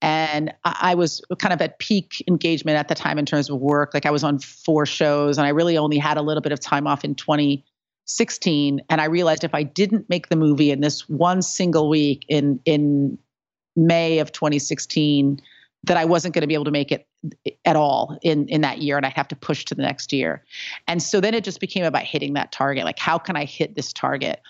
and 0.00 0.54
I 0.64 0.94
was 0.94 1.20
kind 1.38 1.52
of 1.52 1.60
at 1.60 1.78
peak 1.80 2.22
engagement 2.28 2.78
at 2.78 2.88
the 2.88 2.94
time 2.94 3.18
in 3.18 3.26
terms 3.26 3.50
of 3.50 3.58
work. 3.58 3.92
Like 3.94 4.06
I 4.06 4.10
was 4.10 4.22
on 4.22 4.38
four 4.38 4.86
shows, 4.86 5.38
and 5.38 5.46
I 5.46 5.50
really 5.50 5.76
only 5.76 5.98
had 5.98 6.16
a 6.16 6.22
little 6.22 6.40
bit 6.40 6.52
of 6.52 6.60
time 6.60 6.86
off 6.86 7.04
in 7.04 7.14
2016. 7.16 8.80
And 8.88 9.00
I 9.00 9.06
realized 9.06 9.42
if 9.42 9.54
I 9.54 9.64
didn't 9.64 10.08
make 10.08 10.28
the 10.28 10.36
movie 10.36 10.70
in 10.70 10.80
this 10.80 11.08
one 11.08 11.42
single 11.42 11.88
week 11.88 12.24
in 12.28 12.60
in 12.64 13.18
May 13.74 14.20
of 14.20 14.30
2016, 14.30 15.40
that 15.84 15.96
I 15.96 16.04
wasn't 16.04 16.34
going 16.34 16.42
to 16.42 16.48
be 16.48 16.54
able 16.54 16.64
to 16.64 16.70
make 16.70 16.92
it 16.92 17.08
at 17.64 17.74
all 17.74 18.16
in 18.22 18.46
in 18.48 18.60
that 18.60 18.78
year, 18.78 18.96
and 18.96 19.04
I'd 19.04 19.14
have 19.14 19.28
to 19.28 19.36
push 19.36 19.64
to 19.64 19.74
the 19.74 19.82
next 19.82 20.12
year. 20.12 20.44
And 20.86 21.02
so 21.02 21.20
then 21.20 21.34
it 21.34 21.42
just 21.42 21.58
became 21.58 21.84
about 21.84 22.04
hitting 22.04 22.34
that 22.34 22.52
target. 22.52 22.84
Like, 22.84 23.00
how 23.00 23.18
can 23.18 23.36
I 23.36 23.44
hit 23.44 23.74
this 23.74 23.92
target? 23.92 24.40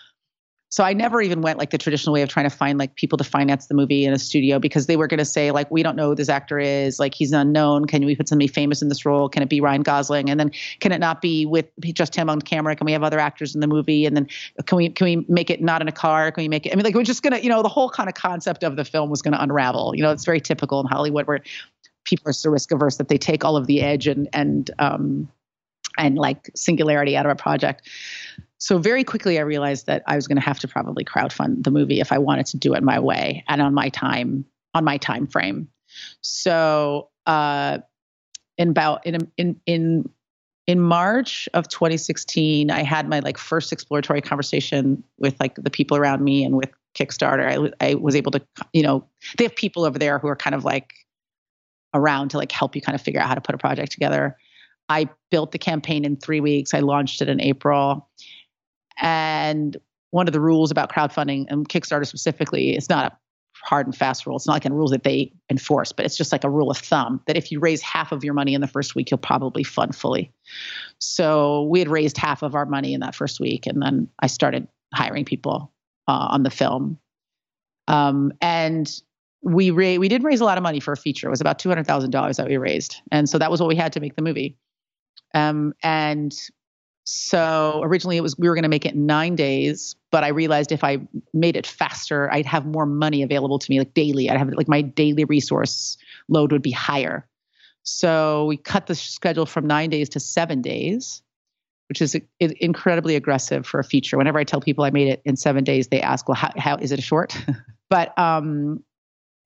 So 0.71 0.85
I 0.85 0.93
never 0.93 1.23
even 1.23 1.41
went 1.41 1.59
like 1.59 1.71
the 1.71 1.79
traditional 1.79 2.13
way 2.13 2.21
of 2.21 2.29
trying 2.29 2.49
to 2.49 2.55
find 2.55 2.79
like 2.79 2.95
people 2.95 3.17
to 3.17 3.25
finance 3.25 3.67
the 3.67 3.75
movie 3.75 4.05
in 4.05 4.13
a 4.13 4.19
studio 4.19 4.59
because 4.59 4.87
they 4.87 4.97
were 4.97 5.07
going 5.07 5.19
to 5.19 5.25
say 5.25 5.51
like 5.51 5.71
we 5.71 5.83
don't 5.83 5.97
know 5.97 6.11
who 6.11 6.15
this 6.15 6.29
actor 6.29 6.59
is. 6.59 6.99
Like 6.99 7.15
he's 7.15 7.33
unknown. 7.33 7.87
Can 7.87 8.05
we 8.05 8.15
put 8.15 8.29
somebody 8.29 8.49
famous 8.49 8.83
in 8.83 8.89
this 8.89 9.07
role? 9.07 9.31
Can 9.31 9.43
it 9.43 9.49
be 9.49 9.63
Ryan 9.63 9.83
Gosling? 9.83 10.29
And 10.29 10.39
then 10.39 10.51
can 10.81 10.93
it 10.93 10.99
not 10.99 11.23
be 11.23 11.47
with 11.47 11.67
just 11.95 12.15
him 12.15 12.29
on 12.29 12.43
camera? 12.43 12.77
Can 12.77 12.85
we 12.85 12.93
have 12.93 13.03
other 13.03 13.19
actors 13.19 13.55
in 13.55 13.63
the 13.63 13.67
movie? 13.67 14.05
And 14.05 14.15
then 14.15 14.29
can 14.67 14.77
we 14.77 14.91
can 14.91 15.07
we 15.07 15.25
make 15.29 15.49
it 15.49 15.63
not 15.63 15.81
in 15.81 15.89
a 15.89 15.93
car? 15.93 16.31
Can 16.33 16.45
we 16.45 16.49
make 16.49 16.67
it 16.67 16.73
I 16.73 16.77
mean 16.77 16.85
like 16.85 16.95
we're 16.95 17.03
just 17.03 17.23
gonna 17.23 17.39
you 17.39 17.49
know 17.49 17.63
the 17.63 17.69
whole 17.69 17.89
kind 17.89 18.09
of 18.09 18.15
concept 18.15 18.63
of 18.63 18.77
the 18.77 18.85
film 18.85 19.09
was 19.09 19.23
going 19.23 19.33
to 19.33 19.43
unravel. 19.43 19.95
You 19.97 20.03
know 20.03 20.13
it's 20.13 20.27
very 20.27 20.41
typical 20.41 20.81
in 20.81 20.87
Hollywood 20.87 21.27
where 21.27 21.41
people 22.05 22.29
are 22.29 22.35
so 22.35 22.51
risk 22.51 22.73
averse 22.73 22.97
that 22.97 23.09
they 23.09 23.19
take 23.19 23.43
all 23.43 23.57
of 23.57 23.67
the 23.67 23.81
edge 23.81 24.07
and 24.07 24.29
and 24.35 24.71
um 24.79 25.29
and 25.97 26.17
like 26.17 26.51
singularity 26.55 27.17
out 27.17 27.25
of 27.25 27.33
a 27.33 27.37
project. 27.37 27.89
So 28.59 28.79
very 28.79 29.05
quickly 29.05 29.39
I 29.39 29.43
realized 29.43 29.87
that 29.87 30.03
I 30.07 30.17
was 30.17 30.27
going 30.27 30.37
to 30.37 30.43
have 30.43 30.59
to 30.61 30.69
probably 30.69 31.05
crowdfund 31.05 31.65
the 31.65 31.71
movie 31.71 32.01
if 32.01 32.13
I 32.13 32.19
wanted 32.19 32.47
to 32.47 32.59
do 32.59 32.75
it 32.75 32.83
my 32.83 32.99
way 32.99 33.45
and 33.49 33.63
on 33.63 33.75
my 33.75 33.89
time 33.89 34.45
on 34.75 34.85
my 34.85 34.99
time 34.99 35.27
frame. 35.27 35.69
So 36.21 37.09
uh 37.27 37.79
in 38.59 38.71
about 38.71 39.07
in 39.07 39.31
in 39.37 39.61
in 39.67 40.11
in 40.67 40.81
March 40.81 41.49
of 41.55 41.67
2016, 41.69 42.71
I 42.71 42.83
had 42.83 43.09
my 43.09 43.21
like 43.21 43.39
first 43.39 43.73
exploratory 43.73 44.21
conversation 44.21 45.03
with 45.17 45.41
like 45.41 45.55
the 45.55 45.71
people 45.71 45.97
around 45.97 46.23
me 46.23 46.45
and 46.45 46.57
with 46.57 46.71
Kickstarter. 46.95 47.73
I 47.81 47.87
I 47.91 47.95
was 47.95 48.15
able 48.15 48.33
to, 48.33 48.43
you 48.73 48.83
know, 48.83 49.07
they 49.39 49.45
have 49.45 49.57
people 49.57 49.85
over 49.85 49.99
there 49.99 50.19
who 50.19 50.29
are 50.29 50.37
kind 50.37 50.55
of 50.55 50.65
like 50.65 50.91
around 51.95 52.31
to 52.31 52.37
like 52.37 52.53
help 52.53 52.77
you 52.77 52.83
kind 52.83 52.95
of 52.95 53.01
figure 53.01 53.21
out 53.21 53.29
how 53.29 53.35
to 53.35 53.41
put 53.41 53.55
a 53.55 53.59
project 53.59 53.93
together. 53.93 54.37
I 54.91 55.09
built 55.31 55.53
the 55.53 55.59
campaign 55.59 56.05
in 56.05 56.17
three 56.17 56.41
weeks. 56.41 56.75
I 56.75 56.81
launched 56.81 57.23
it 57.23 57.29
in 57.29 57.41
April. 57.41 58.09
And 59.01 59.77
one 60.11 60.27
of 60.27 60.33
the 60.33 60.41
rules 60.41 60.71
about 60.71 60.91
crowdfunding 60.93 61.47
and 61.49 61.69
Kickstarter 61.69 62.07
specifically, 62.07 62.77
it's 62.77 62.89
not 62.89 63.13
a 63.13 63.17
hard 63.65 63.87
and 63.87 63.97
fast 63.97 64.27
rule. 64.27 64.37
It's 64.37 64.47
not 64.47 64.55
like 64.55 64.65
a 64.65 64.73
rule 64.73 64.89
that 64.89 65.03
they 65.03 65.33
enforce, 65.51 65.93
but 65.93 66.05
it's 66.07 66.17
just 66.17 66.33
like 66.33 66.45
a 66.45 66.51
rule 66.51 66.71
of 66.71 66.79
thumb 66.79 67.21
that 67.27 67.37
if 67.37 67.51
you 67.51 67.61
raise 67.61 67.83
half 67.83 68.13
of 68.13 68.25
your 68.25 68.35
money 68.35 68.55
in 68.55 68.61
the 68.61 68.67
first 68.67 68.95
week, 68.95 69.11
you'll 69.11 69.19
probably 69.19 69.65
fund 69.65 69.95
fully. 69.95 70.33
So 71.01 71.65
we 71.65 71.79
had 71.79 71.89
raised 71.89 72.17
half 72.17 72.43
of 72.43 72.55
our 72.55 72.67
money 72.67 72.95
in 72.95 73.01
that 73.01 73.15
first 73.15 73.41
week, 73.41 73.67
and 73.67 73.83
then 73.83 74.09
I 74.21 74.27
started 74.27 74.69
hiring 74.95 75.25
people 75.25 75.73
uh, 76.07 76.29
on 76.31 76.43
the 76.43 76.51
film. 76.51 76.99
Um, 77.87 78.33
and 78.41 78.91
we 79.43 79.71
ra- 79.71 79.97
we 79.97 80.09
did 80.09 80.25
raise 80.25 80.41
a 80.41 80.45
lot 80.45 80.59
of 80.59 80.63
money 80.63 80.81
for 80.81 80.93
a 80.93 80.97
feature. 80.97 81.27
It 81.27 81.31
was 81.31 81.41
about 81.41 81.59
two 81.59 81.69
hundred 81.69 81.87
thousand 81.87 82.11
dollars 82.11 82.37
that 82.37 82.49
we 82.49 82.57
raised, 82.57 83.01
and 83.13 83.29
so 83.29 83.39
that 83.39 83.51
was 83.51 83.61
what 83.61 83.69
we 83.69 83.77
had 83.77 83.93
to 83.95 84.01
make 84.01 84.17
the 84.17 84.23
movie. 84.23 84.57
Um, 85.35 85.75
and 85.83 86.35
so 87.09 87.81
originally 87.85 88.19
it 88.19 88.23
was 88.23 88.37
we 88.37 88.51
were 88.51 88.55
going 88.55 88.65
to 88.65 88.69
make 88.69 88.85
it 88.85 88.95
nine 88.95 89.35
days, 89.35 89.97
but 90.11 90.25
I 90.25 90.29
realized 90.29 90.73
if 90.73 90.85
I 90.85 90.99
made 91.33 91.57
it 91.57 91.67
faster, 91.67 92.31
I'd 92.31 92.45
have 92.45 92.67
more 92.67 92.85
money 92.85 93.23
available 93.23 93.59
to 93.59 93.71
me, 93.71 93.79
like 93.79 93.95
daily. 93.95 94.29
I'd 94.29 94.37
have 94.37 94.51
like 94.51 94.69
my 94.69 94.83
daily 94.83 95.25
resource 95.25 95.97
load 96.29 96.53
would 96.53 96.61
be 96.61 96.71
higher. 96.71 97.27
So 97.83 98.45
we 98.45 98.59
cut 98.59 98.89
the 98.89 98.95
schedule 98.95 99.47
from 99.47 99.67
nine 99.67 99.89
days 99.89 100.11
to 100.11 100.21
seven 100.21 100.61
days, 100.61 101.23
which 101.89 102.03
is 102.03 102.15
incredibly 102.41 103.17
aggressive 103.17 103.67
for 103.67 103.81
a 103.81 103.85
feature. 103.85 104.19
Whenever 104.19 104.39
I 104.39 104.45
tell 104.45 104.61
people 104.61 104.85
I 104.85 104.91
made 104.91 105.09
it 105.09 105.23
in 105.25 105.37
seven 105.37 105.65
days, 105.65 105.89
they 105.89 106.03
ask, 106.03 106.29
"Well, 106.29 106.37
how, 106.37 106.51
how 106.59 106.77
is 106.77 106.93
it 106.93 107.03
short?" 107.03 107.35
but 107.89 108.17
um, 108.19 108.85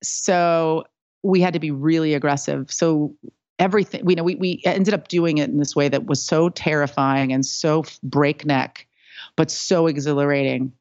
so 0.03 0.83
we 1.23 1.39
had 1.39 1.53
to 1.53 1.59
be 1.59 1.71
really 1.71 2.13
aggressive. 2.13 2.69
So 2.73 3.15
everything, 3.59 4.07
you 4.09 4.15
know, 4.15 4.23
we, 4.23 4.35
we 4.35 4.61
ended 4.65 4.93
up 4.93 5.07
doing 5.07 5.37
it 5.37 5.49
in 5.49 5.57
this 5.57 5.75
way 5.75 5.89
that 5.89 6.05
was 6.05 6.23
so 6.23 6.49
terrifying 6.49 7.31
and 7.31 7.45
so 7.45 7.83
breakneck, 8.03 8.87
but 9.35 9.51
so 9.51 9.87
exhilarating. 9.87 10.71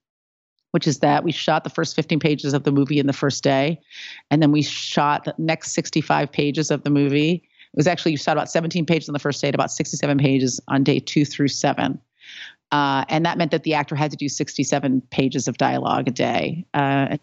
Which 0.73 0.87
is 0.87 1.01
that 1.01 1.23
we 1.23 1.33
shot 1.33 1.65
the 1.65 1.71
first 1.71 1.95
15 1.95 2.19
pages 2.19 2.55
of 2.55 2.65
the 2.65 2.73
movie 2.73 2.99
in 2.99 3.07
the 3.07 3.13
first 3.13 3.45
day, 3.45 3.79
and 4.31 4.41
then 4.41 4.53
we 4.53 4.63
shot 4.63 5.25
the 5.25 5.35
next 5.37 5.73
65 5.73 6.33
pages 6.33 6.71
of 6.71 6.83
the 6.83 6.89
movie. 6.89 7.33
It 7.35 7.77
was 7.77 7.87
actually 7.87 8.13
you 8.13 8.17
shot 8.17 8.39
about 8.39 8.51
17 8.51 8.87
pages 8.87 9.07
on 9.07 9.13
the 9.13 9.19
first 9.19 9.43
day, 9.43 9.49
and 9.49 9.55
about 9.55 9.71
67 9.71 10.17
pages 10.17 10.63
on 10.69 10.83
day 10.83 10.99
two 10.99 11.27
through 11.27 11.49
seven. 11.49 12.01
Uh, 12.71 13.05
and 13.11 13.27
that 13.27 13.37
meant 13.37 13.51
that 13.51 13.65
the 13.65 13.75
actor 13.75 13.95
had 13.95 14.11
to 14.13 14.17
do 14.17 14.31
67 14.31 15.03
pages 15.11 15.47
of 15.47 15.59
dialogue 15.59 16.09
a 16.09 16.11
day. 16.11 16.65
Uh, 16.73 17.19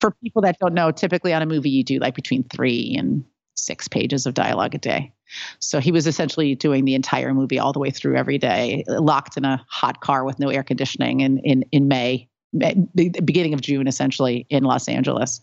for 0.00 0.10
people 0.22 0.42
that 0.42 0.58
don't 0.58 0.74
know, 0.74 0.90
typically 0.90 1.32
on 1.32 1.42
a 1.42 1.46
movie 1.46 1.70
you 1.70 1.84
do 1.84 2.00
like 2.00 2.16
between 2.16 2.42
three 2.42 2.96
and 2.98 3.24
six 3.56 3.88
pages 3.88 4.26
of 4.26 4.34
dialogue 4.34 4.74
a 4.74 4.78
day. 4.78 5.12
So 5.58 5.80
he 5.80 5.92
was 5.92 6.06
essentially 6.06 6.54
doing 6.54 6.84
the 6.84 6.94
entire 6.94 7.34
movie 7.34 7.58
all 7.58 7.72
the 7.72 7.78
way 7.78 7.90
through 7.90 8.16
every 8.16 8.38
day, 8.38 8.84
locked 8.86 9.36
in 9.36 9.44
a 9.44 9.64
hot 9.68 10.00
car 10.00 10.24
with 10.24 10.38
no 10.38 10.48
air 10.48 10.62
conditioning 10.62 11.20
in 11.20 11.38
in, 11.38 11.64
in 11.72 11.88
May, 11.88 12.28
the 12.52 13.20
beginning 13.24 13.54
of 13.54 13.60
June, 13.60 13.86
essentially 13.86 14.46
in 14.48 14.64
Los 14.64 14.88
Angeles, 14.88 15.40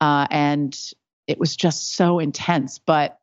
uh, 0.00 0.26
and 0.30 0.78
it 1.26 1.38
was 1.38 1.56
just 1.56 1.94
so 1.96 2.18
intense. 2.18 2.78
But 2.78 3.18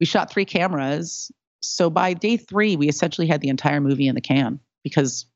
we 0.00 0.06
shot 0.06 0.30
three 0.30 0.46
cameras, 0.46 1.30
so 1.60 1.90
by 1.90 2.14
day 2.14 2.36
three, 2.36 2.76
we 2.76 2.88
essentially 2.88 3.26
had 3.26 3.40
the 3.40 3.48
entire 3.48 3.80
movie 3.80 4.08
in 4.08 4.14
the 4.14 4.20
can 4.20 4.58
because 4.82 5.26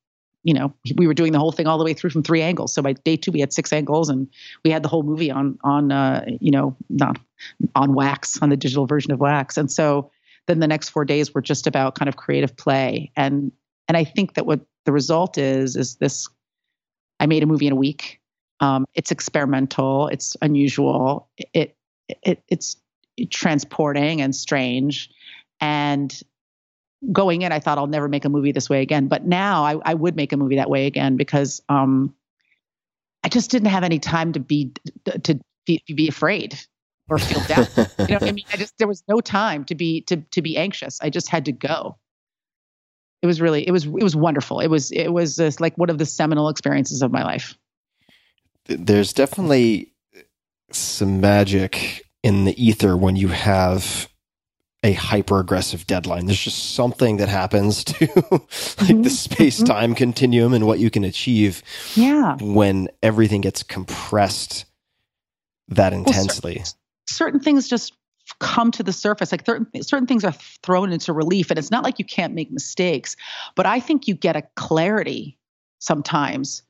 you 0.44 0.52
know, 0.52 0.72
we 0.96 1.06
were 1.06 1.14
doing 1.14 1.32
the 1.32 1.38
whole 1.38 1.52
thing 1.52 1.66
all 1.66 1.78
the 1.78 1.84
way 1.84 1.94
through 1.94 2.10
from 2.10 2.22
three 2.22 2.42
angles. 2.42 2.72
So 2.72 2.82
by 2.82 2.92
day 2.92 3.16
two, 3.16 3.32
we 3.32 3.40
had 3.40 3.52
six 3.52 3.72
angles, 3.72 4.10
and 4.10 4.28
we 4.62 4.70
had 4.70 4.82
the 4.82 4.88
whole 4.88 5.02
movie 5.02 5.30
on 5.30 5.58
on 5.64 5.90
uh, 5.90 6.24
you 6.40 6.50
know 6.50 6.76
not 6.90 7.18
on 7.74 7.94
wax 7.94 8.40
on 8.42 8.50
the 8.50 8.56
digital 8.56 8.86
version 8.86 9.10
of 9.10 9.18
wax. 9.18 9.56
And 9.56 9.72
so 9.72 10.10
then 10.46 10.60
the 10.60 10.68
next 10.68 10.90
four 10.90 11.04
days 11.04 11.32
were 11.34 11.40
just 11.40 11.66
about 11.66 11.94
kind 11.94 12.08
of 12.08 12.16
creative 12.16 12.56
play. 12.56 13.10
And 13.16 13.50
and 13.88 13.96
I 13.96 14.04
think 14.04 14.34
that 14.34 14.46
what 14.46 14.60
the 14.84 14.92
result 14.92 15.38
is 15.38 15.76
is 15.76 15.96
this. 15.96 16.28
I 17.20 17.26
made 17.26 17.42
a 17.42 17.46
movie 17.46 17.66
in 17.66 17.72
a 17.72 17.76
week. 17.76 18.20
Um, 18.60 18.84
it's 18.94 19.10
experimental. 19.10 20.08
It's 20.08 20.36
unusual. 20.42 21.28
It, 21.54 21.76
it 22.22 22.42
it's 22.48 22.76
transporting 23.30 24.20
and 24.20 24.34
strange, 24.36 25.10
and 25.60 26.20
going 27.12 27.42
in, 27.42 27.52
I 27.52 27.58
thought 27.58 27.78
I'll 27.78 27.86
never 27.86 28.08
make 28.08 28.24
a 28.24 28.28
movie 28.28 28.52
this 28.52 28.68
way 28.68 28.82
again. 28.82 29.08
But 29.08 29.24
now 29.24 29.64
I, 29.64 29.76
I 29.84 29.94
would 29.94 30.16
make 30.16 30.32
a 30.32 30.36
movie 30.36 30.56
that 30.56 30.70
way 30.70 30.86
again 30.86 31.16
because 31.16 31.62
um, 31.68 32.14
I 33.22 33.28
just 33.28 33.50
didn't 33.50 33.68
have 33.68 33.84
any 33.84 33.98
time 33.98 34.32
to 34.32 34.40
be 34.40 34.72
to 35.22 35.40
be, 35.66 35.82
be 35.94 36.08
afraid 36.08 36.58
or 37.08 37.18
feel 37.18 37.40
down. 37.48 37.66
you 37.76 38.06
know 38.08 38.14
what 38.14 38.22
I 38.24 38.32
mean? 38.32 38.44
I 38.52 38.56
just 38.56 38.76
there 38.78 38.88
was 38.88 39.02
no 39.08 39.20
time 39.20 39.64
to 39.66 39.74
be 39.74 40.02
to 40.02 40.16
to 40.16 40.42
be 40.42 40.56
anxious. 40.56 40.98
I 41.00 41.10
just 41.10 41.28
had 41.28 41.46
to 41.46 41.52
go. 41.52 41.96
It 43.22 43.26
was 43.26 43.40
really 43.40 43.66
it 43.66 43.70
was 43.70 43.86
it 43.86 44.02
was 44.02 44.14
wonderful. 44.14 44.60
It 44.60 44.68
was 44.68 44.92
it 44.92 45.08
was 45.08 45.36
just 45.36 45.60
like 45.60 45.76
one 45.76 45.90
of 45.90 45.98
the 45.98 46.06
seminal 46.06 46.48
experiences 46.48 47.02
of 47.02 47.12
my 47.12 47.24
life. 47.24 47.56
There's 48.66 49.12
definitely 49.12 49.92
some 50.70 51.20
magic 51.20 52.04
in 52.22 52.44
the 52.44 52.62
ether 52.62 52.96
when 52.96 53.16
you 53.16 53.28
have 53.28 54.08
a 54.84 54.92
hyper 54.92 55.40
aggressive 55.40 55.86
deadline. 55.86 56.26
There's 56.26 56.40
just 56.40 56.74
something 56.74 57.16
that 57.16 57.28
happens 57.28 57.82
to 57.84 58.04
like 58.04 58.12
mm-hmm. 58.12 59.02
the 59.02 59.10
space 59.10 59.62
time 59.62 59.90
mm-hmm. 59.90 59.96
continuum 59.96 60.52
and 60.52 60.66
what 60.66 60.78
you 60.78 60.90
can 60.90 61.02
achieve. 61.02 61.62
Yeah. 61.96 62.36
When 62.40 62.88
everything 63.02 63.40
gets 63.40 63.62
compressed 63.62 64.66
that 65.68 65.94
intensely. 65.94 66.56
Well, 66.58 66.66
certain 67.08 67.40
things 67.40 67.66
just 67.66 67.94
come 68.40 68.70
to 68.72 68.82
the 68.82 68.92
surface. 68.92 69.32
Like 69.32 69.46
certain, 69.46 69.82
certain 69.82 70.06
things 70.06 70.22
are 70.22 70.34
thrown 70.62 70.92
into 70.92 71.12
relief, 71.14 71.50
and 71.50 71.58
it's 71.58 71.70
not 71.70 71.82
like 71.82 71.98
you 71.98 72.04
can't 72.04 72.34
make 72.34 72.50
mistakes, 72.50 73.16
but 73.54 73.64
I 73.64 73.80
think 73.80 74.06
you 74.06 74.14
get 74.14 74.36
a 74.36 74.42
clarity 74.56 75.38
sometimes 75.78 76.62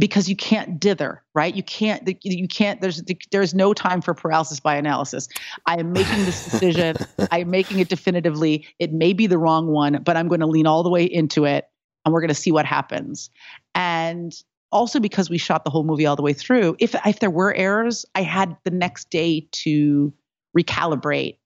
because 0.00 0.28
you 0.28 0.34
can't 0.34 0.80
dither, 0.80 1.22
right? 1.34 1.54
You 1.54 1.62
can't, 1.62 2.08
you 2.22 2.48
can't, 2.48 2.80
there's, 2.80 3.02
there's 3.30 3.54
no 3.54 3.74
time 3.74 4.00
for 4.00 4.14
paralysis 4.14 4.58
by 4.58 4.74
analysis. 4.74 5.28
I 5.66 5.78
am 5.78 5.92
making 5.92 6.24
this 6.24 6.42
decision. 6.42 6.96
I 7.30 7.40
am 7.40 7.50
making 7.50 7.80
it 7.80 7.90
definitively. 7.90 8.66
It 8.78 8.94
may 8.94 9.12
be 9.12 9.26
the 9.26 9.36
wrong 9.36 9.66
one, 9.66 10.02
but 10.02 10.16
I'm 10.16 10.26
going 10.26 10.40
to 10.40 10.46
lean 10.46 10.66
all 10.66 10.82
the 10.82 10.88
way 10.88 11.04
into 11.04 11.44
it 11.44 11.66
and 12.04 12.14
we're 12.14 12.22
going 12.22 12.28
to 12.28 12.34
see 12.34 12.50
what 12.50 12.64
happens. 12.64 13.28
And 13.74 14.32
also 14.72 15.00
because 15.00 15.28
we 15.28 15.36
shot 15.36 15.64
the 15.64 15.70
whole 15.70 15.84
movie 15.84 16.06
all 16.06 16.16
the 16.16 16.22
way 16.22 16.32
through, 16.32 16.76
if, 16.78 16.94
if 17.04 17.20
there 17.20 17.30
were 17.30 17.54
errors, 17.54 18.06
I 18.14 18.22
had 18.22 18.56
the 18.64 18.70
next 18.70 19.10
day 19.10 19.48
to 19.52 20.14
recalibrate 20.56 21.36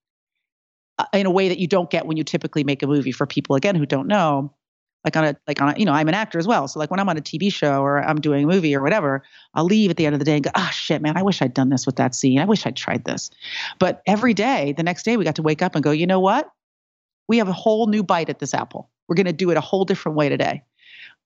uh, 1.01 1.07
in 1.13 1.27
a 1.27 1.31
way 1.31 1.49
that 1.49 1.59
you 1.59 1.67
don't 1.67 1.91
get 1.91 2.07
when 2.07 2.17
you 2.17 2.23
typically 2.23 2.63
make 2.63 2.85
a 2.85 2.87
movie 2.87 3.11
for 3.11 3.27
people, 3.27 3.57
again, 3.57 3.75
who 3.75 3.85
don't 3.85 4.07
know 4.07 4.55
like 5.05 5.17
on 5.17 5.25
a 5.25 5.37
like 5.47 5.61
on 5.61 5.71
a, 5.71 5.79
you 5.79 5.85
know 5.85 5.93
i'm 5.93 6.09
an 6.09 6.15
actor 6.15 6.39
as 6.39 6.47
well. 6.47 6.67
So 6.69 6.79
like 6.79 6.91
when 6.91 7.01
i'm 7.01 7.09
on 7.09 7.17
a 7.17 7.21
tv 7.21 7.53
show 7.53 7.83
or 7.83 8.03
i'm 8.03 8.21
doing 8.21 8.45
a 8.45 8.47
movie 8.47 8.75
or 8.75 8.83
whatever 8.83 9.23
i'll 9.55 9.65
leave 9.65 9.91
at 9.91 9.97
the 9.97 10.07
end 10.07 10.15
of 10.15 10.19
the 10.19 10.25
day 10.25 10.35
and 10.35 10.45
go 10.45 10.51
oh 10.55 10.71
shit 10.73 11.03
man 11.03 11.17
i 11.17 11.23
wish 11.23 11.43
i'd 11.43 11.55
done 11.55 11.69
this 11.69 11.87
with 11.87 11.97
that 11.97 12.15
scene. 12.15 12.39
I 12.39 12.45
wish 12.45 12.67
i'd 12.67 12.77
tried 12.77 13.05
this. 13.05 13.31
But 13.79 14.03
every 14.07 14.35
day 14.35 14.73
the 14.77 14.83
next 14.83 15.05
day 15.05 15.17
we 15.17 15.25
got 15.25 15.37
to 15.37 15.43
wake 15.43 15.63
up 15.63 15.75
and 15.75 15.85
go 15.85 15.91
you 15.91 16.07
know 16.07 16.21
what? 16.21 16.51
We 17.29 17.39
have 17.39 17.49
a 17.49 17.53
whole 17.53 17.87
new 17.87 18.03
bite 18.03 18.29
at 18.29 18.39
this 18.39 18.53
apple. 18.53 18.91
We're 19.09 19.17
going 19.17 19.27
to 19.27 19.33
do 19.33 19.51
it 19.51 19.57
a 19.57 19.61
whole 19.63 19.87
different 19.87 20.17
way 20.17 20.29
today. 20.29 20.63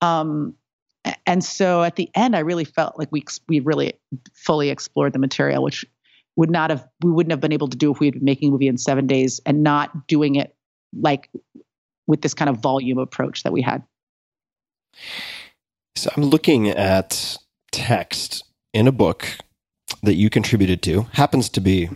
Um, 0.01 0.55
and 1.27 1.43
so 1.43 1.83
at 1.83 1.97
the 1.97 2.11
end 2.15 2.37
i 2.37 2.41
really 2.41 2.65
felt 2.65 2.99
like 2.99 3.09
we 3.11 3.25
we 3.49 3.61
really 3.61 3.95
fully 4.35 4.71
explored 4.71 5.13
the 5.13 5.19
material 5.19 5.63
which 5.63 5.85
would 6.37 6.51
not 6.51 6.71
have 6.71 6.87
we 7.03 7.11
wouldn't 7.11 7.33
have 7.33 7.41
been 7.41 7.53
able 7.53 7.69
to 7.69 7.77
do 7.77 7.93
if 7.93 8.01
we 8.01 8.07
had 8.07 8.15
been 8.15 8.25
making 8.25 8.49
a 8.49 8.53
movie 8.53 8.69
in 8.69 8.79
seven 8.79 9.07
days 9.07 9.41
and 9.47 9.63
not 9.63 10.07
doing 10.07 10.37
it 10.37 10.55
like 11.01 11.31
with 12.09 12.23
this 12.23 12.35
kind 12.35 12.49
of 12.49 12.59
volume 12.59 12.99
approach 12.99 13.45
that 13.45 13.53
we 13.53 13.63
had. 13.63 13.85
So 15.95 16.11
I'm 16.17 16.25
looking 16.25 16.69
at 16.69 17.37
text 17.71 18.45
in 18.73 18.89
a 18.89 18.93
book 18.93 19.29
that 20.03 20.15
you 20.15 20.31
contributed 20.31 20.83
to. 20.83 21.03
Happens 21.13 21.49
to 21.51 21.61
be 21.61 21.91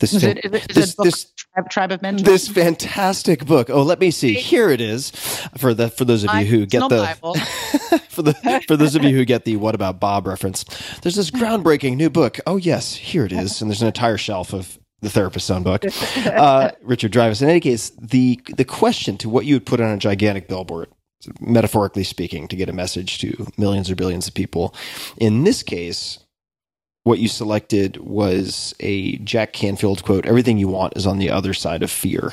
this, 0.00 0.12
is 0.12 0.24
it, 0.24 0.44
is 0.44 0.52
it, 0.52 0.70
is 0.70 0.76
this, 0.76 0.94
this 0.96 1.32
Tribe, 1.36 1.70
Tribe, 1.70 1.92
of 1.92 2.02
Men. 2.02 2.16
This 2.16 2.48
fantastic 2.48 3.46
book. 3.46 3.70
Oh, 3.70 3.82
let 3.82 4.00
me 4.00 4.10
see. 4.10 4.34
Here 4.34 4.68
it 4.70 4.80
is 4.80 5.10
for 5.56 5.72
the 5.72 5.88
for 5.88 6.04
those 6.04 6.24
of 6.24 6.34
you 6.34 6.46
who 6.46 6.66
get 6.66 6.88
the 6.88 8.00
for 8.08 8.22
the 8.22 8.34
for 8.66 8.76
those 8.76 8.96
of 8.96 9.04
you 9.04 9.16
who 9.16 9.24
get 9.24 9.44
the 9.44 9.56
what 9.56 9.74
about 9.74 10.00
Bob 10.00 10.26
reference. 10.26 10.64
There's 11.02 11.14
this 11.14 11.30
groundbreaking 11.30 11.96
new 11.96 12.10
book. 12.10 12.38
Oh 12.46 12.56
yes, 12.56 12.96
here 12.96 13.24
it 13.24 13.32
is, 13.32 13.62
and 13.62 13.70
there's 13.70 13.82
an 13.82 13.86
entire 13.86 14.18
shelf 14.18 14.52
of 14.52 14.78
the 15.04 15.10
therapist's 15.10 15.50
own 15.50 15.62
book. 15.62 15.84
Uh, 16.26 16.72
Richard 16.82 17.12
Dreyfuss. 17.12 17.42
In 17.42 17.48
any 17.48 17.60
case, 17.60 17.90
the 18.00 18.40
the 18.56 18.64
question 18.64 19.16
to 19.18 19.28
what 19.28 19.44
you 19.44 19.54
would 19.54 19.66
put 19.66 19.80
on 19.80 19.90
a 19.90 19.98
gigantic 19.98 20.48
billboard, 20.48 20.88
metaphorically 21.40 22.04
speaking, 22.04 22.48
to 22.48 22.56
get 22.56 22.68
a 22.68 22.72
message 22.72 23.18
to 23.18 23.46
millions 23.56 23.90
or 23.90 23.94
billions 23.94 24.26
of 24.26 24.34
people. 24.34 24.74
In 25.18 25.44
this 25.44 25.62
case, 25.62 26.18
what 27.04 27.18
you 27.18 27.28
selected 27.28 27.98
was 27.98 28.74
a 28.80 29.18
Jack 29.18 29.52
Canfield 29.52 30.02
quote: 30.02 30.26
"Everything 30.26 30.58
you 30.58 30.68
want 30.68 30.96
is 30.96 31.06
on 31.06 31.18
the 31.18 31.30
other 31.30 31.54
side 31.54 31.82
of 31.82 31.90
fear," 31.90 32.32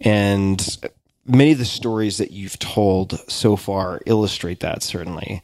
and 0.00 0.78
many 1.24 1.52
of 1.52 1.58
the 1.58 1.64
stories 1.64 2.18
that 2.18 2.32
you've 2.32 2.58
told 2.58 3.18
so 3.30 3.56
far 3.56 4.00
illustrate 4.06 4.60
that. 4.60 4.82
Certainly, 4.82 5.42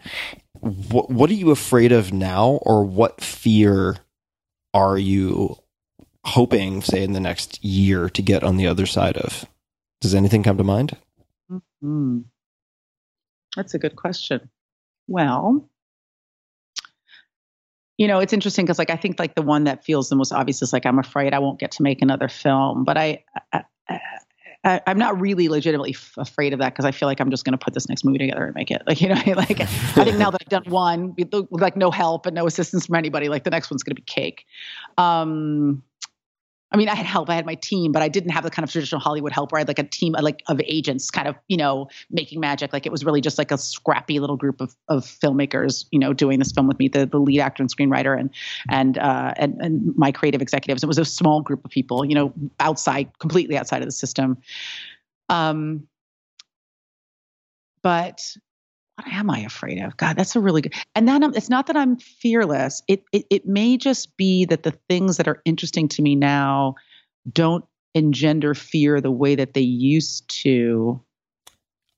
what 0.60 1.10
what 1.10 1.30
are 1.30 1.34
you 1.34 1.50
afraid 1.50 1.90
of 1.90 2.12
now, 2.12 2.60
or 2.62 2.84
what 2.84 3.22
fear 3.22 3.96
are 4.74 4.98
you 4.98 5.56
hoping, 6.24 6.82
say, 6.82 7.02
in 7.02 7.12
the 7.12 7.20
next 7.20 7.62
year 7.64 8.08
to 8.10 8.22
get 8.22 8.44
on 8.44 8.56
the 8.56 8.66
other 8.66 8.86
side 8.86 9.16
of? 9.16 9.44
Does 10.00 10.14
anything 10.14 10.42
come 10.42 10.58
to 10.58 10.64
mind? 10.64 10.96
Mm-hmm. 11.50 12.20
That's 13.56 13.74
a 13.74 13.78
good 13.78 13.96
question. 13.96 14.50
Well, 15.08 15.68
you 17.96 18.06
know, 18.06 18.20
it's 18.20 18.32
interesting 18.32 18.64
because 18.64 18.78
like 18.78 18.90
I 18.90 18.96
think 18.96 19.18
like 19.18 19.34
the 19.34 19.42
one 19.42 19.64
that 19.64 19.84
feels 19.84 20.08
the 20.08 20.16
most 20.16 20.32
obvious 20.32 20.62
is 20.62 20.72
like 20.72 20.86
I'm 20.86 20.98
afraid 21.00 21.34
I 21.34 21.40
won't 21.40 21.58
get 21.58 21.72
to 21.72 21.82
make 21.82 22.00
another 22.00 22.28
film, 22.28 22.84
but 22.84 22.96
I, 22.96 23.24
I, 23.52 23.64
I 23.88 24.80
I'm 24.86 24.98
not 24.98 25.20
really 25.20 25.48
legitimately 25.48 25.94
f- 25.94 26.14
afraid 26.16 26.52
of 26.52 26.60
that 26.60 26.72
because 26.72 26.84
I 26.84 26.92
feel 26.92 27.08
like 27.08 27.20
I'm 27.20 27.30
just 27.30 27.44
going 27.44 27.58
to 27.58 27.64
put 27.64 27.74
this 27.74 27.88
next 27.88 28.04
movie 28.04 28.18
together 28.18 28.44
and 28.44 28.54
make 28.54 28.70
it. 28.70 28.82
Like 28.86 29.00
you 29.00 29.08
know, 29.08 29.14
like 29.26 29.60
I 29.60 29.66
think 29.66 30.16
now 30.16 30.30
that 30.30 30.42
I've 30.42 30.48
done 30.48 30.70
one 30.70 31.16
like 31.50 31.76
no 31.76 31.90
help 31.90 32.26
and 32.26 32.36
no 32.36 32.46
assistance 32.46 32.86
from 32.86 32.94
anybody, 32.94 33.28
like 33.28 33.42
the 33.42 33.50
next 33.50 33.70
one's 33.70 33.82
going 33.82 33.96
to 33.96 34.00
be 34.00 34.06
cake. 34.06 34.44
Um, 34.96 35.82
I 36.70 36.76
mean, 36.76 36.88
I 36.88 36.94
had 36.94 37.06
help. 37.06 37.30
I 37.30 37.34
had 37.34 37.46
my 37.46 37.54
team, 37.54 37.92
but 37.92 38.02
I 38.02 38.08
didn't 38.08 38.30
have 38.30 38.44
the 38.44 38.50
kind 38.50 38.62
of 38.62 38.70
traditional 38.70 39.00
Hollywood 39.00 39.32
help 39.32 39.52
where 39.52 39.58
I 39.58 39.60
had 39.60 39.68
like 39.68 39.78
a 39.78 39.84
team 39.84 40.14
like 40.20 40.42
of 40.48 40.60
agents 40.66 41.10
kind 41.10 41.26
of, 41.26 41.34
you 41.48 41.56
know, 41.56 41.88
making 42.10 42.40
magic. 42.40 42.74
Like 42.74 42.84
it 42.84 42.92
was 42.92 43.04
really 43.04 43.22
just 43.22 43.38
like 43.38 43.50
a 43.50 43.56
scrappy 43.56 44.20
little 44.20 44.36
group 44.36 44.60
of, 44.60 44.76
of 44.88 45.04
filmmakers, 45.04 45.86
you 45.90 45.98
know, 45.98 46.12
doing 46.12 46.38
this 46.38 46.52
film 46.52 46.68
with 46.68 46.78
me, 46.78 46.88
the, 46.88 47.06
the 47.06 47.18
lead 47.18 47.40
actor 47.40 47.62
and 47.62 47.74
screenwriter 47.74 48.18
and, 48.18 48.30
and, 48.68 48.98
uh, 48.98 49.32
and, 49.36 49.58
and 49.62 49.96
my 49.96 50.12
creative 50.12 50.42
executives. 50.42 50.82
It 50.82 50.86
was 50.86 50.98
a 50.98 51.06
small 51.06 51.40
group 51.40 51.64
of 51.64 51.70
people, 51.70 52.04
you 52.04 52.14
know, 52.14 52.34
outside, 52.60 53.10
completely 53.18 53.56
outside 53.56 53.80
of 53.80 53.88
the 53.88 53.92
system. 53.92 54.36
Um, 55.30 55.88
but 57.82 58.36
what 58.98 59.06
am 59.12 59.30
I 59.30 59.38
afraid 59.40 59.78
of? 59.78 59.96
God, 59.96 60.16
that's 60.16 60.34
a 60.34 60.40
really 60.40 60.60
good. 60.60 60.74
And 60.96 61.06
then 61.06 61.22
I'm, 61.22 61.32
it's 61.34 61.48
not 61.48 61.68
that 61.68 61.76
I'm 61.76 61.98
fearless. 61.98 62.82
It, 62.88 63.04
it 63.12 63.26
it 63.30 63.46
may 63.46 63.76
just 63.76 64.16
be 64.16 64.44
that 64.46 64.64
the 64.64 64.72
things 64.88 65.18
that 65.18 65.28
are 65.28 65.40
interesting 65.44 65.86
to 65.88 66.02
me 66.02 66.16
now 66.16 66.74
don't 67.32 67.64
engender 67.94 68.54
fear 68.54 69.00
the 69.00 69.12
way 69.12 69.36
that 69.36 69.54
they 69.54 69.60
used 69.60 70.28
to. 70.42 71.00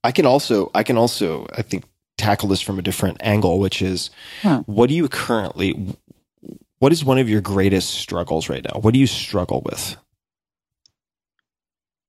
I 0.05 0.13
can 0.13 0.27
also, 0.27 0.71
I 0.75 0.83
can 0.83 0.99
also, 0.99 1.47
I 1.57 1.63
think, 1.63 1.85
tackle 2.19 2.51
this 2.51 2.61
from 2.61 2.79
a 2.79 2.83
different 2.83 3.17
angle, 3.21 3.59
which 3.59 3.81
is, 3.81 4.11
Huh. 4.43 4.63
what 4.67 4.91
do 4.91 4.95
you 4.95 5.09
currently, 5.09 5.97
what 6.81 6.93
is 6.93 7.03
one 7.03 7.19
of 7.19 7.31
your 7.31 7.41
greatest 7.41 7.95
struggles 7.95 8.51
right 8.51 8.63
now? 8.63 8.79
What 8.81 8.93
do 8.93 9.01
you 9.01 9.07
struggle 9.07 9.63
with, 9.65 9.97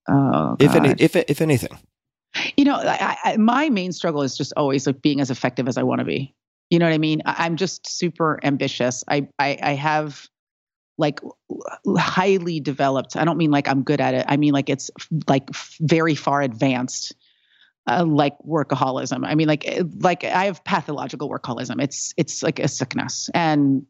Oh, 0.10 0.58
if 0.60 0.76
any, 0.76 0.90
if 1.00 1.16
if 1.16 1.40
anything? 1.40 1.78
You 2.56 2.66
know, 2.66 2.76
I, 2.76 3.18
I, 3.24 3.38
my 3.38 3.70
main 3.70 3.92
struggle 3.92 4.22
is 4.22 4.38
just 4.38 4.54
always 4.56 4.88
like 4.88 5.02
being 5.02 5.20
as 5.20 5.30
effective 5.30 5.68
as 5.68 5.78
I 5.78 5.84
want 5.84 6.00
to 6.00 6.06
be. 6.06 6.34
You 6.70 6.80
know 6.80 6.86
what 6.86 6.94
I 6.94 6.98
mean? 6.98 7.22
I, 7.26 7.46
I'm 7.46 7.58
just 7.58 7.88
super 7.88 8.40
ambitious. 8.44 9.04
I, 9.08 9.28
I, 9.38 9.58
I 9.62 9.72
have 9.74 10.30
like 10.98 11.20
highly 11.98 12.60
developed. 12.60 13.16
I 13.16 13.26
don't 13.26 13.38
mean 13.38 13.52
like 13.52 13.68
I'm 13.68 13.84
good 13.84 14.00
at 14.00 14.14
it. 14.14 14.26
I 14.30 14.38
mean 14.38 14.54
like 14.54 14.70
it's 14.70 14.90
like 15.28 15.50
very 15.80 16.16
far 16.16 16.42
advanced. 16.42 17.16
Uh, 17.90 18.06
like 18.06 18.38
workaholism. 18.48 19.26
I 19.26 19.34
mean, 19.34 19.48
like, 19.48 19.68
eh, 19.68 19.82
like 20.02 20.24
I 20.24 20.46
have 20.46 20.64
pathological 20.64 21.28
workaholism. 21.28 21.82
It's, 21.82 22.14
it's 22.16 22.44
like 22.44 22.60
a 22.60 22.68
sickness. 22.68 23.28
And 23.34 23.88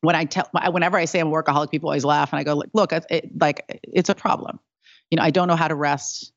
when 0.00 0.16
I 0.16 0.24
tell, 0.24 0.48
whenever 0.70 0.96
I 0.96 1.04
say 1.04 1.20
I'm 1.20 1.28
a 1.28 1.30
workaholic, 1.30 1.70
people 1.70 1.88
always 1.88 2.04
laugh, 2.04 2.32
and 2.32 2.40
I 2.40 2.44
go, 2.44 2.62
"Look, 2.72 2.92
it, 2.92 3.30
like 3.40 3.80
it's 3.82 4.08
a 4.08 4.14
problem. 4.14 4.58
You 5.10 5.16
know, 5.16 5.22
I 5.22 5.30
don't 5.30 5.48
know 5.48 5.56
how 5.56 5.68
to 5.68 5.74
rest. 5.74 6.32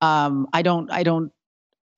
Um, 0.00 0.46
I 0.52 0.62
don't, 0.62 0.90
I 0.90 1.02
don't. 1.02 1.32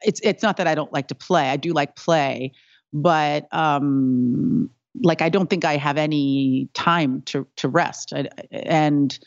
It's, 0.03 0.21
it's 0.23 0.43
not 0.43 0.59
that 0.59 0.67
I 0.67 0.75
don't 0.75 0.93
like 0.93 1.09
to 1.09 1.15
play. 1.15 1.49
I 1.51 1.57
do 1.57 1.73
like 1.73 1.97
play, 1.97 2.53
but 2.93 3.53
um, 3.53 4.71
like 5.03 5.23
I 5.23 5.29
don't 5.29 5.51
think 5.51 5.65
I 5.65 5.77
have 5.77 5.97
any 5.97 6.69
time 6.75 7.23
to 7.27 7.47
to 7.57 7.69
rest. 7.69 8.13
I, 8.15 8.29
and 8.53 9.19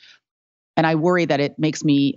and 0.77 0.88
I 0.88 0.95
worry 0.95 1.26
that 1.26 1.39
it 1.39 1.60
makes 1.60 1.84
me 1.84 2.15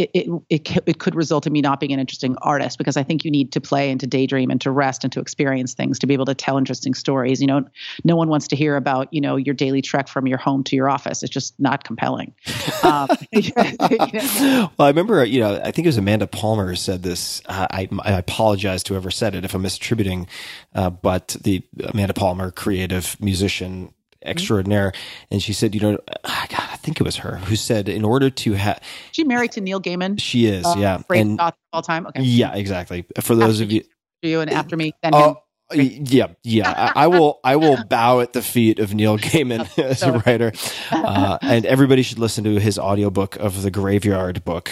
it, 0.00 0.10
it 0.14 0.42
it 0.48 0.78
it 0.86 0.98
could 0.98 1.14
result 1.14 1.46
in 1.46 1.52
me 1.52 1.60
not 1.60 1.80
being 1.80 1.92
an 1.92 2.00
interesting 2.00 2.36
artist 2.42 2.78
because 2.78 2.96
I 2.96 3.02
think 3.02 3.24
you 3.24 3.30
need 3.30 3.52
to 3.52 3.60
play 3.60 3.90
and 3.90 4.00
to 4.00 4.06
daydream 4.06 4.50
and 4.50 4.60
to 4.62 4.70
rest 4.70 5.04
and 5.04 5.12
to 5.12 5.20
experience 5.20 5.74
things 5.74 5.98
to 5.98 6.06
be 6.06 6.14
able 6.14 6.24
to 6.26 6.34
tell 6.34 6.56
interesting 6.56 6.94
stories. 6.94 7.40
You 7.40 7.46
know, 7.46 7.64
no 8.04 8.16
one 8.16 8.28
wants 8.28 8.48
to 8.48 8.56
hear 8.56 8.76
about 8.76 9.12
you 9.12 9.20
know 9.20 9.36
your 9.36 9.54
daily 9.54 9.82
trek 9.82 10.08
from 10.08 10.26
your 10.26 10.38
home 10.38 10.64
to 10.64 10.76
your 10.76 10.88
office. 10.88 11.22
It's 11.22 11.32
just 11.32 11.58
not 11.60 11.84
compelling. 11.84 12.34
Um, 12.82 13.08
you 13.32 13.52
know? 13.56 14.70
Well, 14.78 14.86
I 14.86 14.88
remember, 14.88 15.22
you 15.24 15.40
know, 15.40 15.60
I 15.62 15.70
think 15.70 15.84
it 15.84 15.88
was 15.88 15.98
Amanda 15.98 16.26
Palmer 16.26 16.68
who 16.68 16.76
said 16.76 17.02
this. 17.02 17.42
Uh, 17.44 17.66
I, 17.70 17.88
I 18.02 18.12
apologize 18.12 18.82
to 18.84 18.94
whoever 18.94 19.10
said 19.10 19.34
it 19.34 19.44
if 19.44 19.54
I'm 19.54 19.62
misattributing, 19.62 20.26
uh, 20.74 20.88
but 20.88 21.36
the 21.42 21.62
Amanda 21.84 22.14
Palmer, 22.14 22.50
creative 22.50 23.20
musician 23.20 23.92
extraordinaire, 24.24 24.92
and 25.30 25.42
she 25.42 25.52
said, 25.52 25.74
you 25.74 25.80
know, 25.80 25.98
ah, 26.24 26.46
God, 26.50 26.68
I 26.72 26.76
think 26.76 27.00
it 27.00 27.04
was 27.04 27.16
her 27.16 27.36
who 27.36 27.56
said, 27.56 27.88
in 27.88 28.04
order 28.04 28.30
to 28.30 28.52
have, 28.54 28.80
She 29.12 29.24
married 29.24 29.52
to 29.52 29.60
Neil 29.60 29.80
Gaiman. 29.80 30.20
she 30.20 30.46
is, 30.46 30.64
uh, 30.66 30.74
yeah, 30.78 31.02
great 31.08 31.20
and 31.20 31.40
author 31.40 31.56
all 31.72 31.82
time. 31.82 32.06
Okay, 32.06 32.22
yeah, 32.22 32.54
exactly. 32.54 33.04
For 33.20 33.34
those 33.34 33.60
of 33.60 33.70
you, 33.72 33.82
you 34.22 34.40
and 34.40 34.50
after 34.50 34.76
me, 34.76 34.92
then. 35.02 35.12
Oh, 35.14 35.42
yeah, 35.72 36.26
yeah. 36.42 36.90
I, 36.96 37.04
I 37.04 37.06
will. 37.06 37.38
I 37.44 37.54
will 37.56 37.84
bow 37.88 38.18
at 38.20 38.32
the 38.32 38.42
feet 38.42 38.80
of 38.80 38.92
Neil 38.92 39.16
Gaiman 39.16 39.78
as 39.78 40.02
a 40.02 40.12
writer, 40.18 40.52
uh, 40.90 41.38
and 41.42 41.64
everybody 41.64 42.02
should 42.02 42.18
listen 42.18 42.42
to 42.44 42.58
his 42.58 42.76
audiobook 42.76 43.36
of 43.36 43.62
the 43.62 43.70
Graveyard 43.70 44.44
Book, 44.44 44.70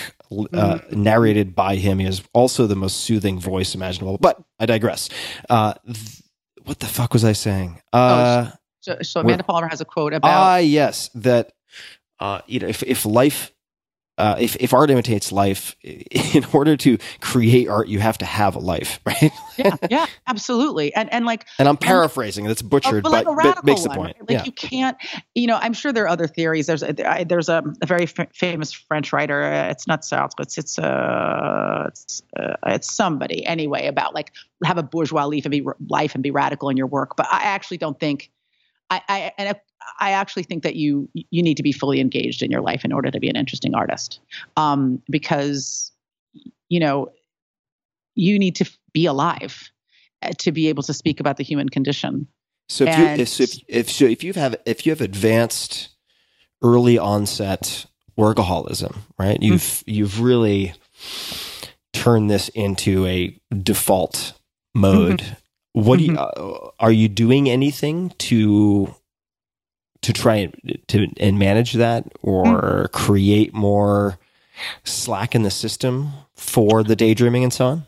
uh, 0.52 0.80
narrated 0.90 1.54
by 1.54 1.76
him. 1.76 2.00
He 2.00 2.04
has 2.06 2.22
also 2.32 2.66
the 2.66 2.74
most 2.74 2.96
soothing 3.02 3.38
voice 3.38 3.76
imaginable. 3.76 4.18
But 4.18 4.42
I 4.58 4.66
digress. 4.66 5.08
Uh, 5.48 5.74
th- 5.86 6.22
what 6.64 6.80
the 6.80 6.86
fuck 6.86 7.12
was 7.12 7.24
I 7.24 7.32
saying? 7.32 7.80
Uh, 7.92 8.50
So, 8.88 9.02
so 9.02 9.20
Amanda 9.20 9.44
Palmer 9.44 9.68
has 9.68 9.80
a 9.82 9.84
quote 9.84 10.14
about 10.14 10.30
ah, 10.30 10.56
yes, 10.56 11.10
that 11.14 11.52
uh, 12.20 12.40
you 12.46 12.60
know, 12.60 12.68
if 12.68 12.82
if 12.82 13.04
life. 13.04 13.52
Uh, 14.16 14.34
if, 14.40 14.56
if 14.56 14.74
art 14.74 14.90
imitates 14.90 15.30
life, 15.30 15.76
in 15.84 16.44
order 16.52 16.76
to 16.76 16.98
create 17.20 17.68
art, 17.68 17.86
you 17.86 18.00
have 18.00 18.18
to 18.18 18.24
have 18.24 18.56
a 18.56 18.58
life, 18.58 18.98
right? 19.06 19.30
yeah, 19.56 19.76
yeah, 19.88 20.06
absolutely, 20.26 20.92
and 20.92 21.08
and 21.12 21.24
like 21.24 21.46
And 21.60 21.68
I'm 21.68 21.76
paraphrasing. 21.76 22.44
That's 22.44 22.60
butchered, 22.60 23.04
but 23.04 23.12
like 23.12 23.26
but, 23.26 23.36
but 23.36 23.64
makes 23.64 23.84
the 23.84 23.90
point. 23.90 24.16
right? 24.18 24.28
Like 24.28 24.30
yeah. 24.30 24.44
you 24.44 24.50
can't, 24.50 24.96
you 25.36 25.46
know, 25.46 25.56
I'm 25.62 25.72
sure 25.72 25.92
there 25.92 26.02
are 26.02 26.08
other 26.08 26.26
theories. 26.26 26.66
There's 26.66 26.82
a, 26.82 26.94
there's 27.28 27.48
a, 27.48 27.62
a 27.80 27.86
very 27.86 28.06
f- 28.06 28.26
famous 28.34 28.72
French 28.72 29.12
writer. 29.12 29.40
Uh, 29.40 29.70
it's 29.70 29.86
not 29.86 30.02
Sartre, 30.02 30.32
but 30.36 30.48
it's 30.48 30.58
it's 30.58 30.80
uh, 30.80 31.84
it's, 31.86 32.20
uh, 32.36 32.56
it's 32.66 32.92
somebody 32.92 33.46
anyway 33.46 33.86
about 33.86 34.16
like 34.16 34.32
have 34.64 34.78
a 34.78 34.82
bourgeois 34.82 35.26
life 35.26 35.44
and 35.44 35.52
be 35.52 35.64
life 35.88 36.14
and 36.14 36.24
be 36.24 36.32
radical 36.32 36.70
in 36.70 36.76
your 36.76 36.88
work. 36.88 37.16
But 37.16 37.28
I 37.30 37.42
actually 37.42 37.78
don't 37.78 38.00
think. 38.00 38.32
I, 38.90 39.02
I 39.08 39.32
and 39.38 39.56
I 40.00 40.12
actually 40.12 40.42
think 40.42 40.62
that 40.62 40.76
you 40.76 41.08
you 41.14 41.42
need 41.42 41.56
to 41.56 41.62
be 41.62 41.72
fully 41.72 42.00
engaged 42.00 42.42
in 42.42 42.50
your 42.50 42.60
life 42.60 42.84
in 42.84 42.92
order 42.92 43.10
to 43.10 43.20
be 43.20 43.28
an 43.28 43.36
interesting 43.36 43.74
artist, 43.74 44.20
um, 44.56 45.02
because 45.10 45.92
you 46.68 46.80
know 46.80 47.10
you 48.14 48.38
need 48.38 48.56
to 48.56 48.70
be 48.92 49.06
alive 49.06 49.70
uh, 50.22 50.30
to 50.38 50.52
be 50.52 50.68
able 50.68 50.82
to 50.82 50.94
speak 50.94 51.20
about 51.20 51.36
the 51.36 51.44
human 51.44 51.68
condition. 51.68 52.26
So 52.68 52.84
if 52.84 52.98
you 52.98 53.04
if, 53.04 53.40
if 53.40 53.58
if 53.68 53.90
so 53.90 54.04
if 54.04 54.22
you 54.24 54.32
have 54.34 54.56
if 54.66 54.84
you 54.84 54.92
have 54.92 55.00
advanced 55.00 55.88
early 56.62 56.98
onset 56.98 57.86
workaholism, 58.18 58.96
right? 59.18 59.40
You've 59.40 59.82
you've 59.86 60.20
really 60.20 60.74
turned 61.92 62.30
this 62.30 62.48
into 62.50 63.06
a 63.06 63.38
default 63.54 64.34
mode. 64.74 65.20
Mm-hmm. 65.20 65.34
What 65.82 65.98
do 65.98 66.04
you 66.06 66.16
uh, 66.16 66.70
are 66.80 66.92
you 66.92 67.08
doing 67.08 67.48
anything 67.48 68.10
to 68.18 68.94
to 70.02 70.12
try 70.12 70.36
and 70.36 70.78
to 70.88 71.06
and 71.18 71.38
manage 71.38 71.74
that 71.74 72.04
or 72.22 72.44
Mm-hmm. 72.46 72.96
create 72.96 73.54
more 73.54 74.18
slack 74.84 75.34
in 75.34 75.42
the 75.42 75.50
system 75.50 76.10
for 76.34 76.82
the 76.82 76.96
daydreaming 76.96 77.44
and 77.44 77.52
so 77.52 77.66
on? 77.66 77.86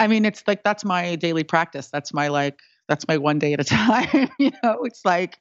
I 0.00 0.06
mean, 0.06 0.24
it's 0.24 0.42
like 0.46 0.62
that's 0.64 0.84
my 0.84 1.16
daily 1.16 1.44
practice. 1.44 1.88
That's 1.88 2.12
my 2.14 2.28
like 2.28 2.60
that's 2.88 3.06
my 3.06 3.18
one 3.18 3.38
day 3.38 3.52
at 3.52 3.60
a 3.60 3.64
time. 3.64 4.30
you 4.38 4.50
know, 4.62 4.84
it's 4.84 5.04
like 5.04 5.38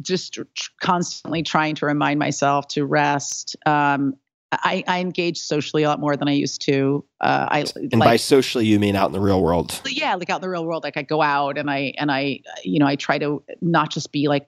just 0.00 0.38
constantly 0.80 1.42
trying 1.42 1.74
to 1.76 1.86
remind 1.86 2.18
myself 2.18 2.68
to 2.68 2.84
rest. 2.84 3.56
Um, 3.66 4.16
I, 4.52 4.82
I 4.88 5.00
engage 5.00 5.38
socially 5.38 5.84
a 5.84 5.88
lot 5.88 6.00
more 6.00 6.16
than 6.16 6.28
I 6.28 6.32
used 6.32 6.62
to. 6.62 7.04
Uh, 7.20 7.46
I 7.50 7.64
And 7.76 8.00
by 8.00 8.16
socially, 8.16 8.66
you 8.66 8.80
mean 8.80 8.96
out 8.96 9.06
in 9.06 9.12
the 9.12 9.20
real 9.20 9.40
world. 9.42 9.80
yeah, 9.86 10.14
like 10.16 10.28
out 10.28 10.36
in 10.36 10.42
the 10.42 10.48
real 10.48 10.64
world, 10.64 10.82
like 10.82 10.96
I 10.96 11.02
go 11.02 11.22
out 11.22 11.56
and 11.56 11.70
I 11.70 11.94
and 11.98 12.10
I, 12.10 12.40
you 12.64 12.80
know, 12.80 12.86
I 12.86 12.96
try 12.96 13.18
to 13.18 13.42
not 13.60 13.90
just 13.90 14.10
be 14.10 14.26
like, 14.28 14.46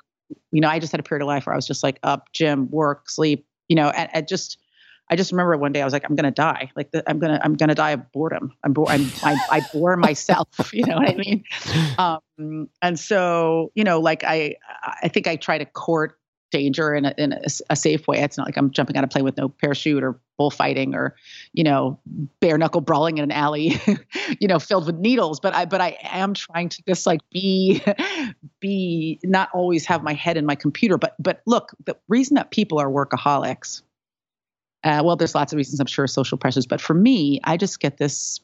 you 0.50 0.60
know, 0.60 0.68
I 0.68 0.80
just 0.80 0.92
had 0.92 1.00
a 1.00 1.04
period 1.04 1.22
of 1.22 1.28
life 1.28 1.46
where 1.46 1.52
I 1.52 1.56
was 1.56 1.66
just 1.66 1.82
like 1.82 2.00
up, 2.02 2.32
gym, 2.32 2.68
work, 2.70 3.08
sleep, 3.10 3.46
you 3.68 3.76
know, 3.76 3.90
and, 3.90 4.08
and 4.12 4.28
just. 4.28 4.58
I 5.10 5.16
just 5.16 5.30
remember 5.30 5.58
one 5.58 5.72
day 5.72 5.82
I 5.82 5.84
was 5.84 5.92
like, 5.92 6.08
I'm 6.08 6.16
gonna 6.16 6.30
die. 6.30 6.70
Like 6.74 6.90
the, 6.92 7.02
I'm 7.06 7.18
gonna, 7.18 7.38
I'm 7.42 7.54
gonna 7.54 7.74
die 7.74 7.90
of 7.90 8.10
boredom. 8.12 8.50
I'm, 8.64 8.72
bo- 8.72 8.86
I'm, 8.86 9.10
I, 9.22 9.36
I 9.50 9.60
bore 9.70 9.94
myself. 9.98 10.48
You 10.72 10.86
know 10.86 10.96
what 10.96 11.08
I 11.10 11.14
mean? 11.16 11.44
Um, 11.98 12.68
and 12.80 12.98
so, 12.98 13.72
you 13.74 13.84
know, 13.84 14.00
like 14.00 14.24
I, 14.24 14.56
I 15.02 15.08
think 15.08 15.26
I 15.26 15.36
try 15.36 15.58
to 15.58 15.66
court 15.66 16.18
danger 16.52 16.94
in 16.94 17.06
a, 17.06 17.14
in 17.18 17.32
a, 17.32 17.40
a 17.70 17.76
safe 17.76 18.06
way. 18.06 18.18
It's 18.18 18.38
not 18.38 18.46
like 18.46 18.56
I'm 18.56 18.70
jumping 18.70 18.96
out 18.96 19.02
of 19.02 19.10
plane 19.10 19.24
with 19.24 19.36
no 19.36 19.48
parachute 19.48 20.04
or 20.04 20.20
bullfighting 20.38 20.94
or, 20.94 21.16
you 21.52 21.64
know, 21.64 21.98
bare 22.40 22.56
knuckle 22.56 22.80
brawling 22.80 23.18
in 23.18 23.24
an 23.24 23.32
alley, 23.32 23.80
you 24.40 24.46
know, 24.46 24.60
filled 24.60 24.86
with 24.86 24.96
needles. 24.96 25.40
But 25.40 25.54
I, 25.54 25.64
but 25.64 25.80
I 25.80 25.98
am 26.02 26.34
trying 26.34 26.68
to 26.68 26.82
just 26.86 27.06
like 27.06 27.20
be, 27.30 27.82
be 28.60 29.18
not 29.24 29.48
always 29.52 29.84
have 29.86 30.04
my 30.04 30.14
head 30.14 30.36
in 30.36 30.46
my 30.46 30.54
computer. 30.54 30.96
But, 30.96 31.16
but 31.18 31.42
look, 31.46 31.72
the 31.86 31.96
reason 32.08 32.36
that 32.36 32.52
people 32.52 32.78
are 32.78 32.88
workaholics 32.88 33.82
uh, 34.84 35.00
well, 35.04 35.14
there's 35.14 35.34
lots 35.34 35.52
of 35.52 35.56
reasons, 35.56 35.78
I'm 35.78 35.86
sure, 35.86 36.06
social 36.08 36.36
pressures. 36.36 36.66
But 36.66 36.80
for 36.80 36.94
me, 36.94 37.40
I 37.44 37.56
just 37.56 37.78
get 37.78 37.98
this 37.98 38.40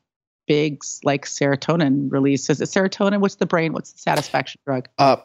big 0.49 0.83
like 1.05 1.27
serotonin 1.27 2.11
release. 2.11 2.51
Is 2.51 2.61
it 2.61 2.69
serotonin? 2.71 3.21
What's 3.21 3.37
the 3.37 3.47
brain? 3.47 3.73
What's 3.73 3.93
the 3.93 3.99
satisfaction 3.99 4.61
drug? 4.67 4.89
Uh, 4.99 5.17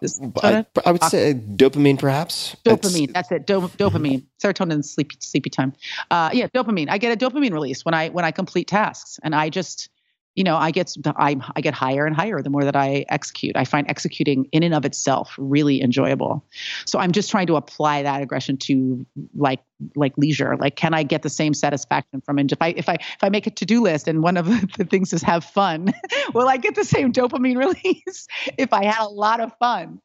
I. 0.44 0.66
I 0.86 0.92
would 0.92 1.04
say 1.06 1.34
dopamine, 1.34 1.98
perhaps. 1.98 2.56
Dopamine. 2.66 3.10
It's- 3.10 3.14
That's 3.14 3.32
it. 3.32 3.48
Do- 3.48 3.62
dopamine. 3.80 4.24
Serotonin. 4.44 4.84
Sleepy. 4.86 5.16
Sleepy 5.20 5.50
time. 5.50 5.74
Uh, 6.12 6.30
yeah. 6.34 6.48
Dopamine. 6.54 6.88
I 6.90 6.98
get 7.00 7.12
a 7.12 7.26
dopamine 7.26 7.54
release 7.54 7.84
when 7.86 7.94
I 7.94 8.10
when 8.10 8.26
I 8.26 8.32
complete 8.32 8.68
tasks, 8.68 9.20
and 9.24 9.34
I 9.34 9.50
just, 9.50 9.90
you 10.36 10.44
know, 10.44 10.56
I 10.56 10.72
get 10.72 10.96
I 11.06 11.38
I 11.56 11.62
get 11.62 11.74
higher 11.74 12.06
and 12.06 12.16
higher 12.16 12.42
the 12.42 12.50
more 12.50 12.64
that 12.64 12.76
I 12.76 13.06
execute. 13.10 13.56
I 13.56 13.66
find 13.66 13.88
executing 13.90 14.46
in 14.52 14.64
and 14.64 14.74
of 14.74 14.86
itself 14.86 15.36
really 15.38 15.82
enjoyable. 15.82 16.44
So 16.86 17.00
I'm 17.00 17.12
just 17.12 17.30
trying 17.30 17.48
to 17.48 17.56
apply 17.56 18.04
that 18.04 18.22
aggression 18.22 18.58
to 18.58 19.06
like 19.36 19.60
like 19.96 20.18
leisure. 20.18 20.58
Like, 20.58 20.76
can 20.76 20.94
I 20.94 21.04
get 21.04 21.22
the 21.22 21.30
same 21.30 21.54
satisfaction 21.54 22.22
from? 22.22 22.40
If 22.40 22.62
I 22.62 22.70
if 22.70 22.90
I 22.90 22.96
if 22.96 23.24
I 23.24 23.30
make 23.30 23.46
a 23.48 23.52
to 23.52 23.66
do 23.66 23.82
list 23.82 24.08
and 24.08 24.24
one 24.24 24.38
of 24.38 24.46
the 24.78 24.86
things 24.86 25.14
is 25.14 25.22
have 25.22 25.44
fun, 25.44 25.94
will 26.34 26.48
I 26.48 26.58
get 26.58 26.76
the 26.76 26.86
same 26.86 27.12
dopamine 27.12 27.58
release 27.86 28.28
if 28.58 28.74
I 28.74 28.86
had 28.86 29.06
a 29.06 29.10
lot 29.10 29.40
of 29.40 29.56
fun? 29.60 30.02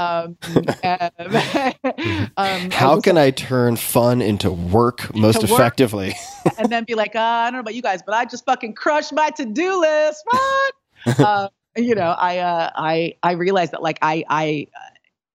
Um, 0.00 0.38
um, 2.36 2.70
How 2.70 3.00
can 3.00 3.18
I 3.18 3.30
turn 3.30 3.76
fun 3.76 4.22
into 4.22 4.50
work 4.50 5.14
most 5.14 5.42
work? 5.42 5.50
effectively? 5.50 6.14
and 6.58 6.70
then 6.70 6.84
be 6.84 6.94
like, 6.94 7.14
uh, 7.14 7.20
I 7.20 7.46
don't 7.46 7.54
know 7.54 7.60
about 7.60 7.74
you 7.74 7.82
guys, 7.82 8.02
but 8.02 8.14
I 8.14 8.24
just 8.24 8.44
fucking 8.46 8.74
crushed 8.74 9.12
my 9.12 9.30
to 9.30 9.44
do 9.44 9.80
list. 9.80 10.24
What? 10.24 10.74
uh, 11.20 11.48
you 11.76 11.94
know, 11.94 12.14
I 12.18 12.38
uh, 12.38 12.70
I 12.74 13.14
I 13.22 13.32
realize 13.32 13.70
that 13.72 13.82
like 13.82 13.98
I 14.02 14.24
I 14.28 14.66
uh, 14.74 14.90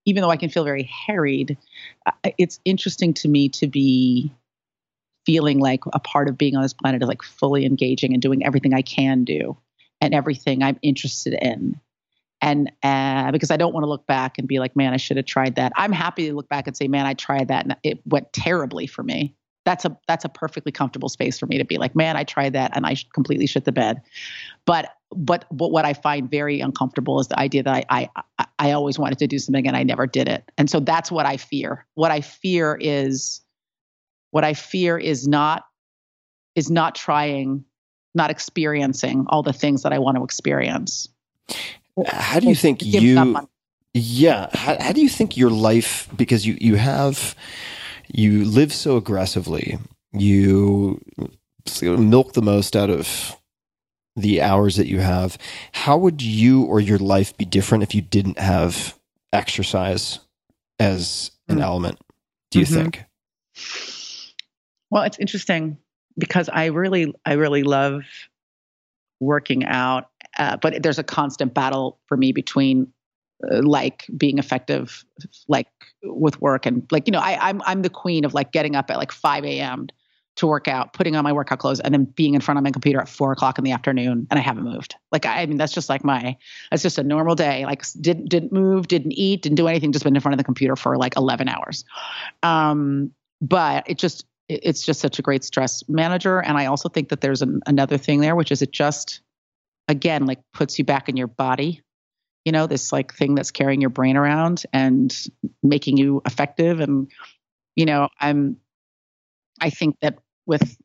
even 0.05 0.21
though 0.21 0.31
I 0.31 0.37
can 0.37 0.49
feel 0.49 0.63
very 0.63 0.83
harried, 0.83 1.57
uh, 2.05 2.31
it's 2.37 2.59
interesting 2.65 3.13
to 3.15 3.27
me 3.27 3.49
to 3.49 3.67
be 3.67 4.31
feeling 5.25 5.59
like 5.59 5.81
a 5.93 5.99
part 5.99 6.27
of 6.27 6.37
being 6.37 6.55
on 6.55 6.61
this 6.61 6.73
planet 6.73 7.01
is 7.01 7.07
like 7.07 7.23
fully 7.23 7.65
engaging 7.65 8.13
and 8.13 8.21
doing 8.21 8.45
everything 8.45 8.73
I 8.73 8.83
can 8.83 9.23
do 9.23 9.57
and 10.01 10.13
everything 10.13 10.61
I'm 10.61 10.77
interested 10.81 11.33
in. 11.33 11.79
And 12.41 12.71
uh, 12.83 13.31
because 13.31 13.51
I 13.51 13.57
don't 13.57 13.73
want 13.73 13.83
to 13.83 13.89
look 13.89 14.05
back 14.07 14.37
and 14.37 14.47
be 14.47 14.59
like, 14.59 14.75
man, 14.75 14.93
I 14.93 14.97
should 14.97 15.17
have 15.17 15.25
tried 15.25 15.55
that. 15.55 15.71
I'm 15.75 15.91
happy 15.91 16.27
to 16.27 16.35
look 16.35 16.49
back 16.49 16.67
and 16.67 16.75
say, 16.75 16.87
man, 16.87 17.05
I 17.05 17.13
tried 17.13 17.47
that 17.47 17.65
and 17.65 17.75
it 17.83 17.99
went 18.05 18.31
terribly 18.33 18.87
for 18.87 19.03
me. 19.03 19.35
That's 19.65 19.83
a 19.83 19.97
that's 20.07 20.23
a 20.25 20.29
perfectly 20.29 20.71
comfortable 20.71 21.09
space 21.09 21.39
for 21.39 21.47
me 21.47 21.57
to 21.57 21.65
be 21.65 21.77
like, 21.77 21.95
man, 21.95 22.15
I 22.15 22.23
tried 22.23 22.53
that 22.53 22.71
and 22.75 22.85
I 22.85 22.95
completely 23.13 23.47
shit 23.47 23.65
the 23.65 23.71
bed. 23.71 24.01
But 24.65 24.93
but 25.15 25.45
but 25.51 25.71
what 25.71 25.85
I 25.85 25.93
find 25.93 26.29
very 26.29 26.59
uncomfortable 26.59 27.19
is 27.19 27.29
the 27.29 27.39
idea 27.39 27.63
that 27.63 27.85
I, 27.89 28.09
I 28.37 28.45
I 28.59 28.71
always 28.73 28.99
wanted 28.99 29.17
to 29.19 29.27
do 29.27 29.39
something 29.39 29.65
and 29.65 29.75
I 29.75 29.81
never 29.81 30.05
did 30.05 30.27
it. 30.27 30.51
And 30.57 30.69
so 30.69 30.79
that's 30.79 31.11
what 31.11 31.25
I 31.25 31.37
fear. 31.37 31.85
What 31.95 32.11
I 32.11 32.21
fear 32.21 32.77
is 32.79 33.41
what 34.29 34.43
I 34.43 34.53
fear 34.53 34.97
is 34.97 35.27
not 35.27 35.65
is 36.55 36.69
not 36.69 36.93
trying, 36.95 37.65
not 38.13 38.29
experiencing 38.29 39.25
all 39.29 39.41
the 39.43 39.53
things 39.53 39.83
that 39.83 39.93
I 39.93 39.99
want 39.99 40.17
to 40.17 40.23
experience. 40.23 41.07
How 42.07 42.39
do 42.39 42.47
you 42.47 42.55
think 42.55 42.81
you? 42.83 43.35
Yeah. 43.93 44.49
How, 44.53 44.77
how 44.81 44.91
do 44.91 45.01
you 45.01 45.09
think 45.09 45.37
your 45.37 45.49
life? 45.49 46.09
Because 46.15 46.45
you 46.45 46.57
you 46.59 46.75
have 46.75 47.35
you 48.13 48.43
live 48.45 48.73
so 48.73 48.97
aggressively. 48.97 49.77
You 50.11 51.01
milk 51.81 52.33
the 52.33 52.41
most 52.41 52.75
out 52.75 52.89
of 52.89 53.35
the 54.15 54.41
hours 54.41 54.75
that 54.77 54.87
you 54.87 54.99
have. 54.99 55.37
How 55.73 55.97
would 55.97 56.21
you 56.21 56.63
or 56.63 56.79
your 56.79 56.99
life 56.99 57.35
be 57.37 57.45
different 57.45 57.83
if 57.83 57.95
you 57.95 58.01
didn't 58.01 58.39
have 58.39 58.97
exercise 59.33 60.19
as 60.79 61.31
an 61.47 61.57
Mm. 61.59 61.63
element? 61.63 61.99
Do 62.51 62.59
you 62.59 62.65
Mhm. 62.65 62.73
think? 62.73 63.05
Well, 64.89 65.03
it's 65.03 65.19
interesting 65.19 65.77
because 66.17 66.47
I 66.49 66.65
really, 66.65 67.13
I 67.25 67.33
really 67.33 67.63
love 67.63 68.03
working 69.19 69.65
out, 69.65 70.09
uh, 70.37 70.57
but 70.57 70.81
there's 70.83 70.99
a 70.99 71.03
constant 71.03 71.53
battle 71.53 71.99
for 72.07 72.17
me 72.17 72.31
between 72.31 72.91
uh, 73.51 73.61
like 73.63 74.05
being 74.17 74.37
effective, 74.37 75.03
like 75.47 75.67
with 76.03 76.39
work 76.41 76.65
and 76.65 76.85
like 76.91 77.07
you 77.07 77.11
know, 77.11 77.19
I, 77.19 77.37
I'm 77.49 77.61
I'm 77.65 77.81
the 77.81 77.89
queen 77.89 78.25
of 78.25 78.33
like 78.33 78.51
getting 78.51 78.75
up 78.75 78.89
at 78.89 78.97
like 78.97 79.11
5 79.11 79.45
a.m. 79.45 79.87
to 80.37 80.47
work 80.47 80.67
out, 80.67 80.93
putting 80.93 81.15
on 81.15 81.23
my 81.23 81.33
workout 81.33 81.59
clothes, 81.59 81.79
and 81.79 81.93
then 81.93 82.05
being 82.05 82.33
in 82.33 82.41
front 82.41 82.57
of 82.57 82.63
my 82.63 82.71
computer 82.71 82.99
at 82.99 83.09
four 83.09 83.31
o'clock 83.31 83.57
in 83.57 83.63
the 83.63 83.71
afternoon, 83.71 84.27
and 84.29 84.39
I 84.39 84.41
haven't 84.41 84.63
moved. 84.63 84.95
Like 85.11 85.25
I, 85.25 85.41
I 85.41 85.45
mean, 85.45 85.57
that's 85.57 85.73
just 85.73 85.89
like 85.89 86.03
my, 86.03 86.37
that's 86.71 86.83
just 86.83 86.97
a 86.97 87.03
normal 87.03 87.35
day. 87.35 87.65
Like 87.65 87.83
didn't 87.99 88.29
didn't 88.29 88.51
move, 88.51 88.87
didn't 88.87 89.13
eat, 89.13 89.41
didn't 89.41 89.57
do 89.57 89.67
anything, 89.67 89.91
just 89.91 90.05
been 90.05 90.15
in 90.15 90.21
front 90.21 90.33
of 90.33 90.37
the 90.37 90.43
computer 90.43 90.75
for 90.75 90.97
like 90.97 91.15
11 91.17 91.49
hours. 91.49 91.83
Um, 92.43 93.11
but 93.41 93.83
it 93.87 93.97
just 93.97 94.25
it's 94.47 94.85
just 94.85 94.99
such 94.99 95.17
a 95.19 95.21
great 95.21 95.43
stress 95.43 95.83
manager 95.89 96.39
and 96.39 96.57
i 96.57 96.65
also 96.65 96.87
think 96.87 97.09
that 97.09 97.21
there's 97.21 97.41
an, 97.41 97.61
another 97.65 97.97
thing 97.97 98.21
there 98.21 98.35
which 98.35 98.51
is 98.51 98.61
it 98.61 98.71
just 98.71 99.21
again 99.87 100.25
like 100.25 100.39
puts 100.53 100.77
you 100.79 100.85
back 100.85 101.09
in 101.09 101.17
your 101.17 101.27
body 101.27 101.81
you 102.43 102.51
know 102.51 102.67
this 102.67 102.91
like 102.91 103.13
thing 103.13 103.35
that's 103.35 103.51
carrying 103.51 103.81
your 103.81 103.89
brain 103.89 104.17
around 104.17 104.63
and 104.71 105.27
making 105.63 105.97
you 105.97 106.21
effective. 106.25 106.79
And 106.79 107.11
you 107.75 107.85
know 107.85 108.09
i'm 108.19 108.57
i 109.61 109.69
think 109.69 109.97
that 110.01 110.17
with 110.45 110.77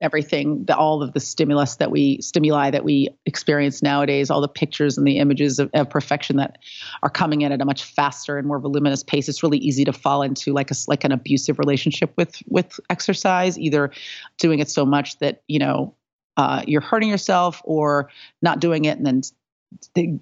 everything 0.00 0.64
the, 0.66 0.76
all 0.76 1.02
of 1.02 1.12
the 1.12 1.20
stimulus 1.20 1.76
that 1.76 1.90
we 1.90 2.20
stimuli 2.20 2.70
that 2.70 2.84
we 2.84 3.08
experience 3.24 3.82
nowadays 3.82 4.28
all 4.28 4.40
the 4.40 4.48
pictures 4.48 4.98
and 4.98 5.06
the 5.06 5.18
images 5.18 5.58
of, 5.58 5.70
of 5.72 5.88
perfection 5.88 6.36
that 6.36 6.58
are 7.02 7.08
coming 7.08 7.42
in 7.42 7.52
at 7.52 7.60
a 7.60 7.64
much 7.64 7.84
faster 7.84 8.36
and 8.36 8.46
more 8.46 8.58
voluminous 8.58 9.02
pace 9.02 9.28
it's 9.28 9.42
really 9.42 9.58
easy 9.58 9.84
to 9.84 9.92
fall 9.92 10.22
into 10.22 10.52
like 10.52 10.70
a 10.70 10.74
like 10.88 11.04
an 11.04 11.12
abusive 11.12 11.58
relationship 11.58 12.12
with 12.16 12.42
with 12.48 12.80
exercise 12.90 13.58
either 13.58 13.90
doing 14.38 14.58
it 14.58 14.68
so 14.68 14.84
much 14.84 15.18
that 15.20 15.42
you 15.46 15.58
know 15.58 15.94
uh, 16.36 16.62
you're 16.66 16.80
hurting 16.80 17.08
yourself 17.08 17.60
or 17.64 18.10
not 18.42 18.60
doing 18.60 18.84
it 18.84 18.98
and 18.98 19.06
then 19.06 19.22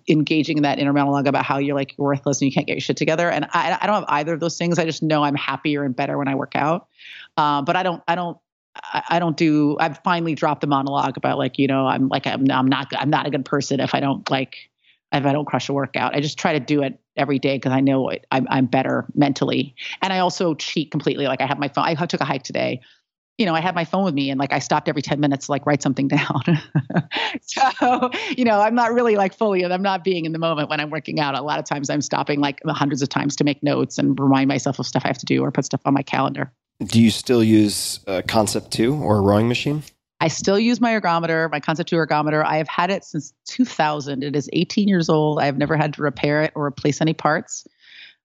engaging 0.09 0.56
in 0.56 0.62
that 0.62 0.78
inner 0.78 0.93
monologue 0.93 1.26
about 1.26 1.44
how 1.44 1.59
you're 1.59 1.74
like 1.74 1.94
worthless 1.98 2.40
and 2.40 2.47
you 2.47 2.55
can't 2.55 2.66
get 2.66 2.74
your 2.74 2.80
shit 2.80 2.97
together 2.97 3.28
and 3.28 3.47
I, 3.52 3.78
I 3.80 3.86
don't 3.86 3.97
have 3.97 4.05
either 4.09 4.32
of 4.32 4.40
those 4.40 4.56
things 4.56 4.78
i 4.78 4.86
just 4.86 5.02
know 5.02 5.22
i'm 5.22 5.34
happier 5.34 5.84
and 5.84 5.94
better 5.94 6.16
when 6.16 6.26
i 6.26 6.34
work 6.34 6.52
out 6.55 6.89
uh, 7.36 7.60
but 7.60 7.76
i 7.76 7.82
don't 7.82 8.02
i 8.09 8.14
don't 8.14 8.39
I 8.93 9.18
don't 9.18 9.36
do. 9.36 9.76
I've 9.78 9.98
finally 9.98 10.34
dropped 10.34 10.62
the 10.62 10.66
monologue 10.66 11.16
about 11.16 11.39
like 11.39 11.59
you 11.59 11.66
know 11.66 11.86
I'm 11.86 12.09
like 12.09 12.26
I'm 12.26 12.51
I'm 12.51 12.66
not 12.66 12.93
I'm 12.97 13.10
not 13.10 13.26
a 13.26 13.30
good 13.30 13.44
person 13.44 13.80
if 13.80 13.94
I 13.94 14.01
don't 14.01 14.28
like 14.30 14.56
if 15.12 15.26
I 15.26 15.32
don't 15.32 15.44
crush 15.44 15.68
a 15.68 15.72
workout. 15.72 16.14
I 16.14 16.20
just 16.20 16.39
try 16.39 16.55
to 16.55 16.60
do 16.60 16.82
it 16.82 16.98
every 17.16 17.39
day 17.39 17.56
because 17.56 17.72
I 17.72 17.80
know 17.80 18.10
I'm 18.30 18.47
I'm 18.48 18.66
better 18.66 19.06
mentally, 19.14 19.74
and 20.01 20.12
I 20.12 20.20
also 20.20 20.55
cheat 20.55 20.90
completely. 20.90 21.26
Like 21.26 21.43
I 21.43 21.47
have 21.47 21.59
my 21.59 21.68
phone. 21.68 21.84
I 21.84 21.94
took 22.06 22.20
a 22.20 22.24
hike 22.24 22.44
today. 22.44 22.80
You 23.38 23.46
know, 23.46 23.54
I 23.54 23.60
had 23.60 23.74
my 23.74 23.84
phone 23.84 24.04
with 24.04 24.14
me, 24.14 24.30
and 24.30 24.38
like 24.38 24.52
I 24.52 24.59
stopped 24.59 24.88
every 24.88 25.02
ten 25.02 25.20
minutes 25.20 25.46
to 25.46 25.52
like 25.52 25.66
write 25.66 25.82
something 25.82 26.09
down. 26.16 26.42
so 27.40 28.10
you 28.36 28.44
know, 28.44 28.60
I'm 28.60 28.74
not 28.74 28.92
really 28.92 29.16
like 29.16 29.34
fully, 29.34 29.62
and 29.62 29.72
I'm 29.72 29.82
not 29.82 30.04
being 30.04 30.24
in 30.24 30.32
the 30.32 30.38
moment 30.38 30.68
when 30.68 30.80
I'm 30.80 30.90
working 30.90 31.20
out. 31.20 31.34
A 31.34 31.42
lot 31.42 31.59
of 31.59 31.64
times, 31.64 31.90
I'm 31.90 32.02
stopping 32.02 32.40
like 32.40 32.60
hundreds 32.66 33.02
of 33.02 33.09
times 33.09 33.36
to 33.36 33.44
make 33.44 33.62
notes 33.62 33.98
and 33.98 34.18
remind 34.18 34.48
myself 34.48 34.78
of 34.78 34.86
stuff 34.86 35.02
I 35.04 35.09
have 35.09 35.18
to 35.18 35.26
do 35.26 35.42
or 35.42 35.50
put 35.50 35.64
stuff 35.64 35.80
on 35.84 35.94
my 35.94 36.02
calendar. 36.02 36.52
Do 36.84 37.00
you 37.00 37.10
still 37.10 37.42
use 37.42 38.00
uh, 38.06 38.22
Concept 38.26 38.70
Two 38.70 38.94
or 38.94 39.18
a 39.18 39.20
rowing 39.20 39.48
machine? 39.48 39.82
I 40.22 40.28
still 40.28 40.59
use 40.59 40.80
my 40.80 40.92
ergometer, 40.92 41.50
my 41.50 41.59
Concept 41.59 41.90
2 41.90 41.96
ergometer. 41.96 42.44
I 42.44 42.59
have 42.59 42.68
had 42.68 42.92
it 42.92 43.02
since 43.02 43.34
2000. 43.48 44.22
It 44.22 44.36
is 44.36 44.48
18 44.52 44.86
years 44.86 45.09
old. 45.09 45.40
I 45.40 45.46
have 45.46 45.59
never 45.59 45.76
had 45.76 45.94
to 45.94 46.02
repair 46.02 46.42
it 46.42 46.52
or 46.54 46.64
replace 46.64 47.00
any 47.00 47.12
parts. 47.12 47.66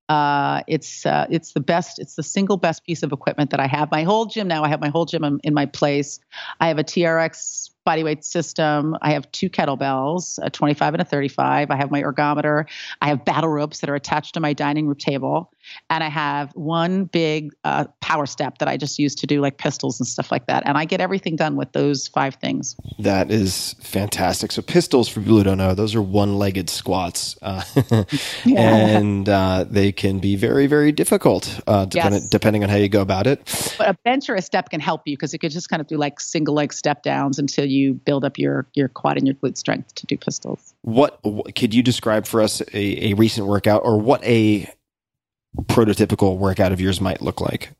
Uh, 0.10 0.62
it's 0.68 1.06
uh, 1.06 1.28
it's 1.30 1.52
the 1.52 1.60
best. 1.60 2.00
It's 2.00 2.16
the 2.16 2.24
single 2.24 2.58
best 2.58 2.86
piece 2.86 3.04
of 3.04 3.12
equipment 3.12 3.50
that 3.52 3.60
I 3.60 3.68
have. 3.68 3.92
My 3.92 4.04
whole 4.04 4.26
gym 4.26 4.48
now. 4.48 4.64
I 4.64 4.70
have 4.70 4.80
my 4.80 4.90
whole 4.90 5.06
gym 5.06 5.24
in, 5.24 5.40
in 5.44 5.54
my 5.54 5.66
place. 5.66 6.20
I 6.62 6.70
have 6.70 6.78
a 6.78 6.84
TRX 6.84 7.72
bodyweight 7.86 8.24
system. 8.24 8.98
I 9.02 9.12
have 9.14 9.32
two 9.32 9.50
kettlebells, 9.50 10.40
a 10.42 10.50
25 10.50 10.96
and 10.96 11.02
a 11.02 11.06
35. 11.06 11.72
I 11.72 11.76
have 11.76 11.90
my 11.90 12.02
ergometer. 12.02 12.66
I 13.02 13.08
have 13.08 13.24
battle 13.26 13.50
ropes 13.50 13.80
that 13.80 13.90
are 13.90 13.96
attached 13.96 14.34
to 14.34 14.40
my 14.40 14.54
dining 14.54 14.88
room 14.88 14.98
table, 14.98 15.52
and 15.90 16.04
I 16.04 16.10
have 16.10 16.52
one 16.56 17.06
big 17.06 17.54
uh, 17.64 17.86
power 18.02 18.26
step 18.26 18.58
that 18.60 18.68
I 18.68 18.78
just 18.78 19.00
use 19.00 19.16
to 19.16 19.28
do 19.28 19.42
like 19.42 19.58
pistols 19.58 20.00
and 20.00 20.08
stuff 20.08 20.32
like 20.32 20.46
that. 20.48 20.64
And 20.66 20.78
I 20.78 20.86
get 20.86 21.02
everything 21.02 21.36
done 21.36 21.56
with 21.56 21.72
those 21.74 22.08
five 22.08 22.36
things. 22.36 22.76
That 23.00 23.32
is 23.32 23.76
fantastic. 23.80 24.52
So 24.52 24.62
pistols, 24.62 25.08
for 25.08 25.22
people 25.22 25.38
who 25.38 25.44
don't 25.44 25.58
know, 25.58 25.74
those 25.74 25.96
are 25.96 26.02
one-legged 26.02 26.70
squats, 26.70 27.38
uh, 27.42 27.64
and 28.46 29.28
uh, 29.28 29.66
they 29.70 29.92
can 29.92 30.20
be 30.20 30.36
very, 30.36 30.68
very 30.68 30.92
difficult 30.92 31.60
uh, 31.68 31.86
depending, 31.86 32.22
Yes. 32.22 32.30
depending 32.30 32.64
on 32.64 32.70
how 32.70 32.76
you 32.76 32.90
go 32.90 33.02
about 33.02 33.28
it. 33.28 33.74
But 33.78 33.90
a 33.90 33.94
bench 34.06 34.30
or 34.30 34.36
a 34.36 34.42
step 34.42 34.70
can 34.70 34.80
help 34.80 35.02
you 35.06 35.16
because 35.16 35.34
you 35.34 35.40
could 35.40 35.52
just 35.52 35.70
kind 35.70 35.82
of 35.82 35.88
do 35.88 35.98
like 35.98 36.20
single 36.20 36.54
leg 36.54 36.74
step 36.74 37.04
downs 37.04 37.40
until 37.40 37.66
you 37.66 37.94
build 37.94 38.24
up 38.24 38.38
your 38.38 38.68
your 38.74 38.88
quad 38.88 39.18
and 39.18 39.28
your 39.28 39.36
glute 39.36 39.58
strength 39.58 39.96
to 39.96 40.06
do 40.06 40.18
pistols. 40.18 40.74
What, 40.82 41.20
what 41.24 41.56
could 41.56 41.74
you 41.74 41.84
describe 41.84 42.26
for 42.26 42.42
us 42.42 42.62
a, 42.74 43.12
a 43.12 43.14
recent 43.14 43.48
workout, 43.48 43.82
or 43.84 44.00
what 44.00 44.24
a 44.24 44.70
prototypical 45.64 46.38
workout 46.38 46.72
of 46.72 46.82
yours 46.82 47.02
might 47.02 47.22
look 47.22 47.42
like? 47.42 47.72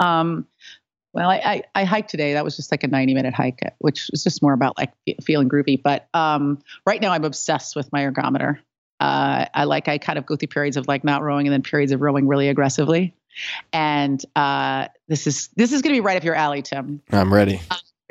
Um, 0.00 0.46
well, 1.12 1.28
I, 1.28 1.36
I, 1.36 1.62
I 1.74 1.84
hiked 1.84 2.10
today. 2.10 2.32
That 2.32 2.44
was 2.44 2.56
just 2.56 2.70
like 2.70 2.84
a 2.84 2.88
90 2.88 3.14
minute 3.14 3.34
hike, 3.34 3.60
which 3.78 4.10
is 4.12 4.24
just 4.24 4.42
more 4.42 4.52
about 4.52 4.78
like 4.78 4.92
feeling 5.22 5.48
groovy. 5.48 5.80
But 5.82 6.08
um, 6.14 6.58
right 6.86 7.00
now, 7.00 7.12
I'm 7.12 7.24
obsessed 7.24 7.76
with 7.76 7.92
my 7.92 8.00
ergometer. 8.00 8.58
Uh, 8.98 9.46
I 9.52 9.64
like 9.64 9.88
I 9.88 9.98
kind 9.98 10.18
of 10.18 10.26
go 10.26 10.36
through 10.36 10.48
periods 10.48 10.76
of 10.76 10.88
like 10.88 11.04
not 11.04 11.22
rowing 11.22 11.46
and 11.46 11.52
then 11.52 11.62
periods 11.62 11.92
of 11.92 12.00
rowing 12.00 12.26
really 12.26 12.48
aggressively. 12.48 13.14
And 13.72 14.22
uh, 14.36 14.88
this 15.08 15.26
is 15.26 15.48
this 15.56 15.72
is 15.72 15.82
going 15.82 15.94
to 15.94 15.96
be 15.96 16.00
right 16.00 16.16
up 16.16 16.24
your 16.24 16.34
alley, 16.34 16.62
Tim. 16.62 17.02
I'm 17.10 17.32
ready. 17.32 17.60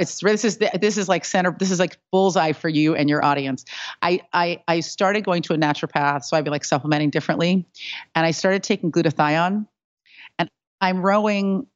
It's 0.01 0.19
this 0.19 0.43
is 0.43 0.57
this 0.57 0.97
is 0.97 1.07
like 1.07 1.23
center 1.23 1.55
this 1.59 1.69
is 1.69 1.79
like 1.79 1.97
bullseye 2.11 2.51
for 2.51 2.69
you 2.69 2.95
and 2.95 3.07
your 3.07 3.23
audience. 3.23 3.63
I 4.01 4.21
I 4.33 4.61
I 4.67 4.79
started 4.79 5.23
going 5.23 5.43
to 5.43 5.53
a 5.53 5.57
naturopath, 5.57 6.23
so 6.25 6.35
I'd 6.35 6.43
be 6.43 6.49
like 6.49 6.65
supplementing 6.65 7.11
differently, 7.11 7.65
and 8.15 8.25
I 8.25 8.31
started 8.31 8.63
taking 8.63 8.91
glutathione, 8.91 9.67
and 10.39 10.49
I'm 10.81 11.01
rowing 11.01 11.67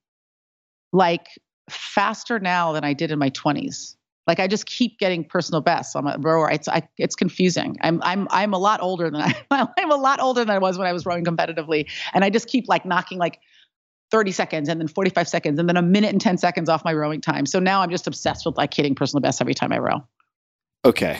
like 0.91 1.27
faster 1.69 2.39
now 2.39 2.72
than 2.72 2.84
I 2.84 2.93
did 2.93 3.11
in 3.11 3.19
my 3.19 3.30
20s. 3.30 3.95
Like 4.27 4.39
I 4.39 4.47
just 4.47 4.65
keep 4.65 4.97
getting 4.97 5.23
personal 5.23 5.61
bests. 5.61 5.95
I'm 5.95 6.07
a 6.07 6.18
rower. 6.19 6.49
It's 6.49 6.68
I, 6.68 6.81
it's 6.97 7.15
confusing. 7.15 7.77
I'm 7.81 8.02
I'm 8.02 8.27
I'm 8.31 8.53
a 8.53 8.57
lot 8.57 8.81
older 8.81 9.11
than 9.11 9.22
I 9.22 9.35
I'm 9.77 9.91
a 9.91 9.95
lot 9.95 10.19
older 10.19 10.41
than 10.41 10.49
I 10.49 10.57
was 10.57 10.80
when 10.80 10.88
I 10.88 10.93
was 10.93 11.06
rowing 11.06 11.23
competitively, 11.23 11.85
and 12.14 12.23
I 12.23 12.31
just 12.31 12.47
keep 12.47 12.68
like 12.68 12.85
knocking 12.85 13.19
like 13.19 13.39
30 14.11 14.32
seconds 14.32 14.69
and 14.69 14.80
then 14.80 14.88
45 14.88 15.27
seconds 15.27 15.60
and 15.60 15.68
then 15.68 15.77
a 15.77 15.82
minute 15.82 16.11
and 16.11 16.22
10 16.22 16.38
seconds 16.38 16.69
off 16.69 16.86
my 16.86 16.94
rowing 16.94 17.22
time. 17.22 17.45
So 17.45 17.60
now 17.60 17.82
I'm 17.82 17.90
just 17.90 18.07
obsessed 18.07 18.45
with 18.45 18.57
like 18.57 18.73
hitting 18.73 18.95
personal 18.95 19.22
best 19.22 19.41
every 19.41 19.53
time 19.53 19.72
I 19.72 19.80
row. 19.80 20.03
Okay, 20.84 21.19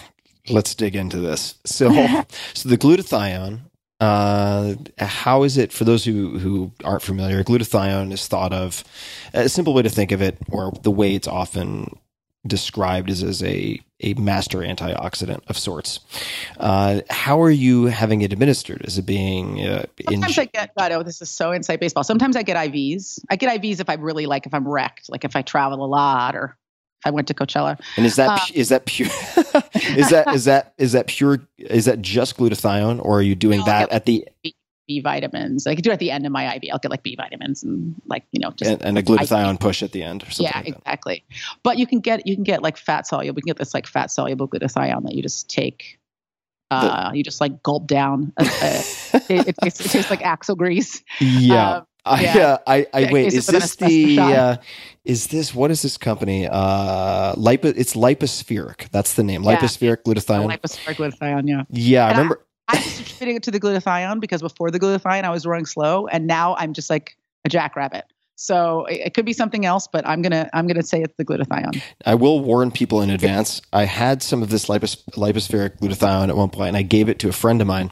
let's 0.50 0.76
dig 0.76 0.96
into 0.96 1.20
this. 1.20 1.56
So, 1.66 1.90
so 2.54 2.70
the 2.70 2.78
glutathione. 2.78 3.62
Uh, 4.02 4.76
how 5.00 5.44
is 5.44 5.58
it 5.58 5.72
for 5.72 5.86
those 5.86 6.04
who 6.04 6.38
who 6.38 6.70
aren't 6.84 7.02
familiar? 7.02 7.42
Glutathione 7.46 8.12
is 8.12 8.28
thought 8.28 8.52
of 8.52 8.84
a 9.34 9.48
simple 9.48 9.74
way 9.74 9.84
to 9.84 9.90
think 9.90 10.12
of 10.12 10.22
it, 10.22 10.38
or 10.52 10.74
the 10.84 10.92
way 10.92 11.16
it's 11.16 11.30
often 11.30 11.98
described 12.48 13.10
is 13.10 13.24
as 13.24 13.44
a 13.44 13.80
a 14.02 14.14
master 14.16 14.60
antioxidant 14.60 15.42
of 15.48 15.58
sorts. 15.58 16.02
Uh, 16.60 17.02
how 17.10 17.42
are 17.42 17.50
you 17.50 17.86
having 17.86 18.22
it 18.22 18.34
administered? 18.34 18.84
Is 18.84 18.98
it 18.98 19.06
being 19.06 19.66
uh, 19.66 19.86
Sometimes 20.10 20.38
I 20.38 20.46
get. 20.46 20.72
I 20.78 20.90
know 20.90 21.04
this 21.04 21.22
is 21.22 21.30
so 21.30 21.52
inside 21.52 21.80
baseball. 21.80 22.04
Sometimes 22.04 22.36
I 22.36 22.44
get 22.44 22.58
IVs. 22.58 23.20
I 23.30 23.36
get 23.36 23.62
IVs 23.62 23.80
if 23.80 23.90
I 23.90 23.94
really 23.94 24.26
like 24.26 24.46
if 24.46 24.54
I'm 24.54 24.68
wrecked, 24.68 25.10
like 25.10 25.24
if 25.24 25.36
I 25.36 25.42
travel 25.42 25.84
a 25.84 25.88
lot 25.88 26.36
or 26.36 26.58
if 27.02 27.08
I 27.08 27.12
went 27.12 27.28
to 27.30 27.34
Coachella. 27.34 27.80
And 27.98 28.06
is 28.06 28.18
that 28.18 28.30
uh, 28.30 28.46
is 28.54 28.70
that 28.70 28.86
pure? 28.86 29.08
is 29.96 30.10
that 30.10 30.34
is 30.34 30.46
that 30.46 30.74
is 30.78 30.92
that 30.92 31.08
pure? 31.08 31.40
Is 31.58 31.86
that 31.86 32.02
just 32.02 32.38
glutathione, 32.38 33.04
or 33.04 33.20
are 33.20 33.24
you 33.24 33.36
doing 33.36 33.64
that 33.66 33.92
at 33.92 34.06
the 34.06 34.28
B 34.88 35.00
vitamins? 35.00 35.68
I 35.68 35.76
could 35.76 35.84
do 35.84 35.90
it 35.90 35.94
at 35.94 36.00
the 36.00 36.12
end 36.12 36.26
of 36.26 36.32
my 36.32 36.56
IV. 36.56 36.64
I'll 36.72 36.80
get 36.80 36.92
like 36.92 37.04
B 37.04 37.16
vitamins 37.16 37.64
and 37.64 37.96
like 38.08 38.24
you 38.32 38.40
know 38.40 38.52
just 38.52 38.72
and, 38.72 38.82
and 38.84 38.98
a 38.98 39.04
glutathione 39.04 39.56
IV. 39.56 39.60
push 39.60 39.84
at 39.84 39.92
the 39.92 40.04
end. 40.04 40.24
yeah, 40.38 40.52
like 40.56 40.68
exactly. 40.68 41.24
But 41.64 41.78
you 41.78 41.88
can 41.88 42.00
get 42.00 42.26
you 42.28 42.36
can 42.36 42.44
get 42.44 42.62
like 42.62 42.78
fat 42.78 43.08
soluble. 43.08 43.26
You 43.26 43.34
can 43.34 43.48
get 43.48 43.58
this 43.58 43.74
like 43.74 43.88
fat 43.88 44.12
soluble 44.12 44.48
glutathione 44.48 45.04
that 45.04 45.14
you 45.14 45.22
just 45.22 45.50
take. 45.50 46.00
Uh, 46.72 47.12
the, 47.12 47.18
you 47.18 47.24
just 47.24 47.42
like 47.42 47.62
gulp 47.62 47.88
down. 47.88 48.34
It, 48.40 49.14
it, 49.30 49.48
it, 49.50 49.56
tastes, 49.62 49.86
it, 49.86 49.90
tastes 49.90 50.10
like 50.10 50.24
axle 50.24 50.56
grease. 50.56 51.04
Yeah. 51.20 51.78
Um, 51.78 51.88
I, 52.06 52.22
yeah. 52.22 52.38
Uh, 52.38 52.58
I, 52.68 52.88
I 52.94 53.12
wait. 53.12 53.34
Is 53.34 53.48
this 53.48 53.76
the? 53.76 54.20
Uh, 54.20 54.58
is 55.04 55.28
this 55.28 55.54
what 55.54 55.72
is 55.72 55.82
this 55.82 55.98
company? 55.98 56.48
Uh, 56.48 57.34
Lipo. 57.36 57.74
It's 57.76 57.96
Lypo-Spheric. 57.96 58.90
That's 58.92 59.14
the 59.14 59.24
name. 59.24 59.44
Yeah. 59.44 59.58
Glutathione. 59.58 60.52
Lypo-Spheric 60.52 60.98
glutathione. 60.98 61.48
Yeah. 61.48 61.64
Yeah, 61.70 62.08
and 62.08 62.16
I 62.16 62.18
remember. 62.18 62.45
I, 62.68 62.78
I 62.78 62.80
was 62.80 63.00
attributing 63.00 63.36
it 63.36 63.44
to 63.44 63.52
the 63.52 63.60
glutathione 63.60 64.20
because 64.20 64.42
before 64.42 64.72
the 64.72 64.80
glutathione, 64.80 65.24
I 65.24 65.30
was 65.30 65.46
running 65.46 65.66
slow, 65.66 66.08
and 66.08 66.28
now 66.28 66.56
I'm 66.58 66.74
just 66.74 66.90
like 66.90 67.18
a 67.46 67.50
jackrabbit. 67.50 68.06
So 68.38 68.86
it, 68.86 69.14
could 69.14 69.26
be 69.26 69.32
something 69.32 69.66
else, 69.66 69.88
but 69.88 70.06
I'm 70.06 70.22
gonna 70.22 70.50
I'm 70.54 70.68
gonna 70.68 70.84
say 70.84 71.02
it's 71.02 71.16
the 71.18 71.24
glutathione. 71.24 71.82
I 72.06 72.16
will 72.16 72.42
warn 72.42 72.70
people 72.70 73.02
in 73.02 73.10
advance. 73.10 73.62
I 73.72 73.86
had 73.86 74.22
some 74.22 74.44
of 74.44 74.50
this 74.50 74.66
lipos, 74.66 75.02
Lypo-Spheric 75.12 75.80
glutathione 75.80 76.28
at 76.28 76.36
one 76.36 76.50
point, 76.50 76.70
and 76.70 76.78
I 76.78 76.82
gave 76.82 77.08
it 77.08 77.20
to 77.20 77.30
a 77.30 77.32
friend 77.32 77.62
of 77.62 77.68
mine, 77.68 77.92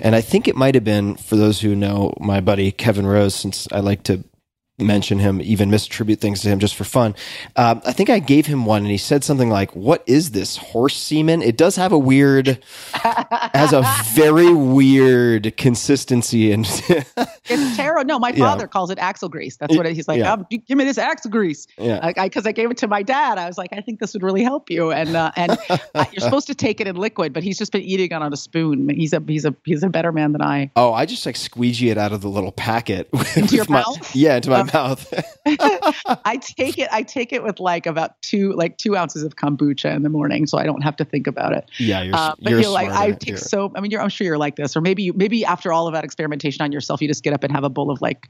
and 0.00 0.16
I 0.16 0.20
think 0.20 0.48
it 0.48 0.56
might 0.56 0.74
have 0.74 0.82
been 0.82 1.14
for 1.14 1.36
those 1.36 1.60
who 1.60 1.76
know 1.76 2.12
my 2.18 2.40
buddy 2.40 2.72
Kevin 2.72 3.06
Rose, 3.06 3.36
since 3.36 3.68
I 3.70 3.80
like 3.80 4.02
to 4.04 4.24
mention 4.78 5.18
him, 5.18 5.40
even 5.40 5.70
misattribute 5.70 6.18
things 6.18 6.40
to 6.42 6.48
him 6.48 6.58
just 6.58 6.74
for 6.74 6.84
fun. 6.84 7.14
Um, 7.56 7.80
I 7.86 7.92
think 7.92 8.10
I 8.10 8.18
gave 8.18 8.46
him 8.46 8.66
one, 8.66 8.82
and 8.82 8.90
he 8.90 8.98
said 8.98 9.22
something 9.22 9.48
like, 9.48 9.74
"What 9.76 10.02
is 10.06 10.32
this 10.32 10.56
horse 10.56 10.96
semen?" 10.96 11.42
It 11.42 11.56
does 11.56 11.76
have 11.76 11.92
a 11.92 11.98
weird, 11.98 12.58
has 12.92 13.72
a 13.72 13.82
very 14.14 14.52
weird 14.52 15.56
consistency, 15.56 16.50
and 16.50 16.64
it's 17.46 17.76
terrible. 17.76 18.04
No, 18.04 18.18
my 18.18 18.32
father 18.32 18.64
yeah. 18.64 18.68
calls 18.68 18.90
it 18.90 18.98
axle 18.98 19.28
grease. 19.28 19.56
That's 19.56 19.76
what 19.76 19.86
he's 19.86 20.08
like. 20.08 20.18
Yeah. 20.18 20.36
Oh, 20.38 20.44
give 20.50 20.76
me 20.76 20.84
this 20.84 20.98
axle 20.98 21.30
grease. 21.30 21.66
Yeah, 21.78 22.12
because 22.24 22.46
I, 22.46 22.50
I, 22.50 22.52
gave 22.52 22.70
it 22.70 22.76
to 22.78 22.88
my 22.88 23.02
dad. 23.02 23.38
I 23.38 23.46
was 23.46 23.58
like, 23.58 23.72
I 23.72 23.80
think 23.80 24.00
this 24.00 24.12
would 24.12 24.22
really 24.22 24.42
help 24.42 24.70
you, 24.70 24.90
and 24.90 25.14
uh, 25.14 25.30
and 25.36 25.56
uh, 25.68 26.04
you're 26.12 26.20
supposed 26.20 26.48
to 26.48 26.54
take 26.54 26.80
it 26.80 26.88
in 26.88 26.96
liquid, 26.96 27.32
but 27.32 27.44
he's 27.44 27.58
just 27.58 27.70
been 27.70 27.82
eating 27.82 28.06
it 28.06 28.12
on 28.12 28.32
a 28.32 28.36
spoon. 28.36 28.88
He's 28.88 29.12
a 29.12 29.22
he's 29.24 29.44
a 29.44 29.54
he's 29.64 29.84
a 29.84 29.88
better 29.88 30.10
man 30.10 30.32
than 30.32 30.42
I. 30.42 30.72
Oh, 30.74 30.92
I 30.92 31.06
just 31.06 31.24
like 31.26 31.36
squeegee 31.36 31.90
it 31.90 31.98
out 31.98 32.12
of 32.12 32.22
the 32.22 32.28
little 32.28 32.52
packet 32.52 33.08
into 33.36 33.54
your 33.54 33.66
my, 33.68 33.80
mouth. 33.80 34.16
Yeah, 34.16 34.36
into 34.36 34.50
my 34.50 34.63
mouth. 34.72 35.12
I 36.24 36.38
take 36.40 36.78
it. 36.78 36.88
I 36.92 37.02
take 37.02 37.32
it 37.32 37.42
with 37.42 37.60
like 37.60 37.86
about 37.86 38.20
two, 38.22 38.52
like 38.52 38.78
two 38.78 38.96
ounces 38.96 39.22
of 39.22 39.36
kombucha 39.36 39.94
in 39.94 40.02
the 40.02 40.08
morning, 40.08 40.46
so 40.46 40.58
I 40.58 40.64
don't 40.64 40.82
have 40.82 40.96
to 40.96 41.04
think 41.04 41.26
about 41.26 41.52
it. 41.52 41.70
Yeah, 41.78 42.02
you're. 42.02 42.14
Uh, 42.14 42.34
but 42.40 42.50
you're, 42.50 42.60
you're 42.60 42.70
like, 42.70 42.90
I 42.90 43.12
take 43.12 43.28
you're... 43.28 43.36
so. 43.38 43.72
I 43.74 43.80
mean, 43.80 43.96
I'm 43.96 44.08
sure 44.08 44.26
you're 44.26 44.38
like 44.38 44.56
this, 44.56 44.76
or 44.76 44.80
maybe 44.80 45.02
you, 45.02 45.12
maybe 45.12 45.44
after 45.44 45.72
all 45.72 45.86
of 45.86 45.94
that 45.94 46.04
experimentation 46.04 46.62
on 46.62 46.72
yourself, 46.72 47.00
you 47.02 47.08
just 47.08 47.22
get 47.22 47.32
up 47.32 47.44
and 47.44 47.52
have 47.52 47.64
a 47.64 47.70
bowl 47.70 47.90
of 47.90 48.00
like 48.00 48.28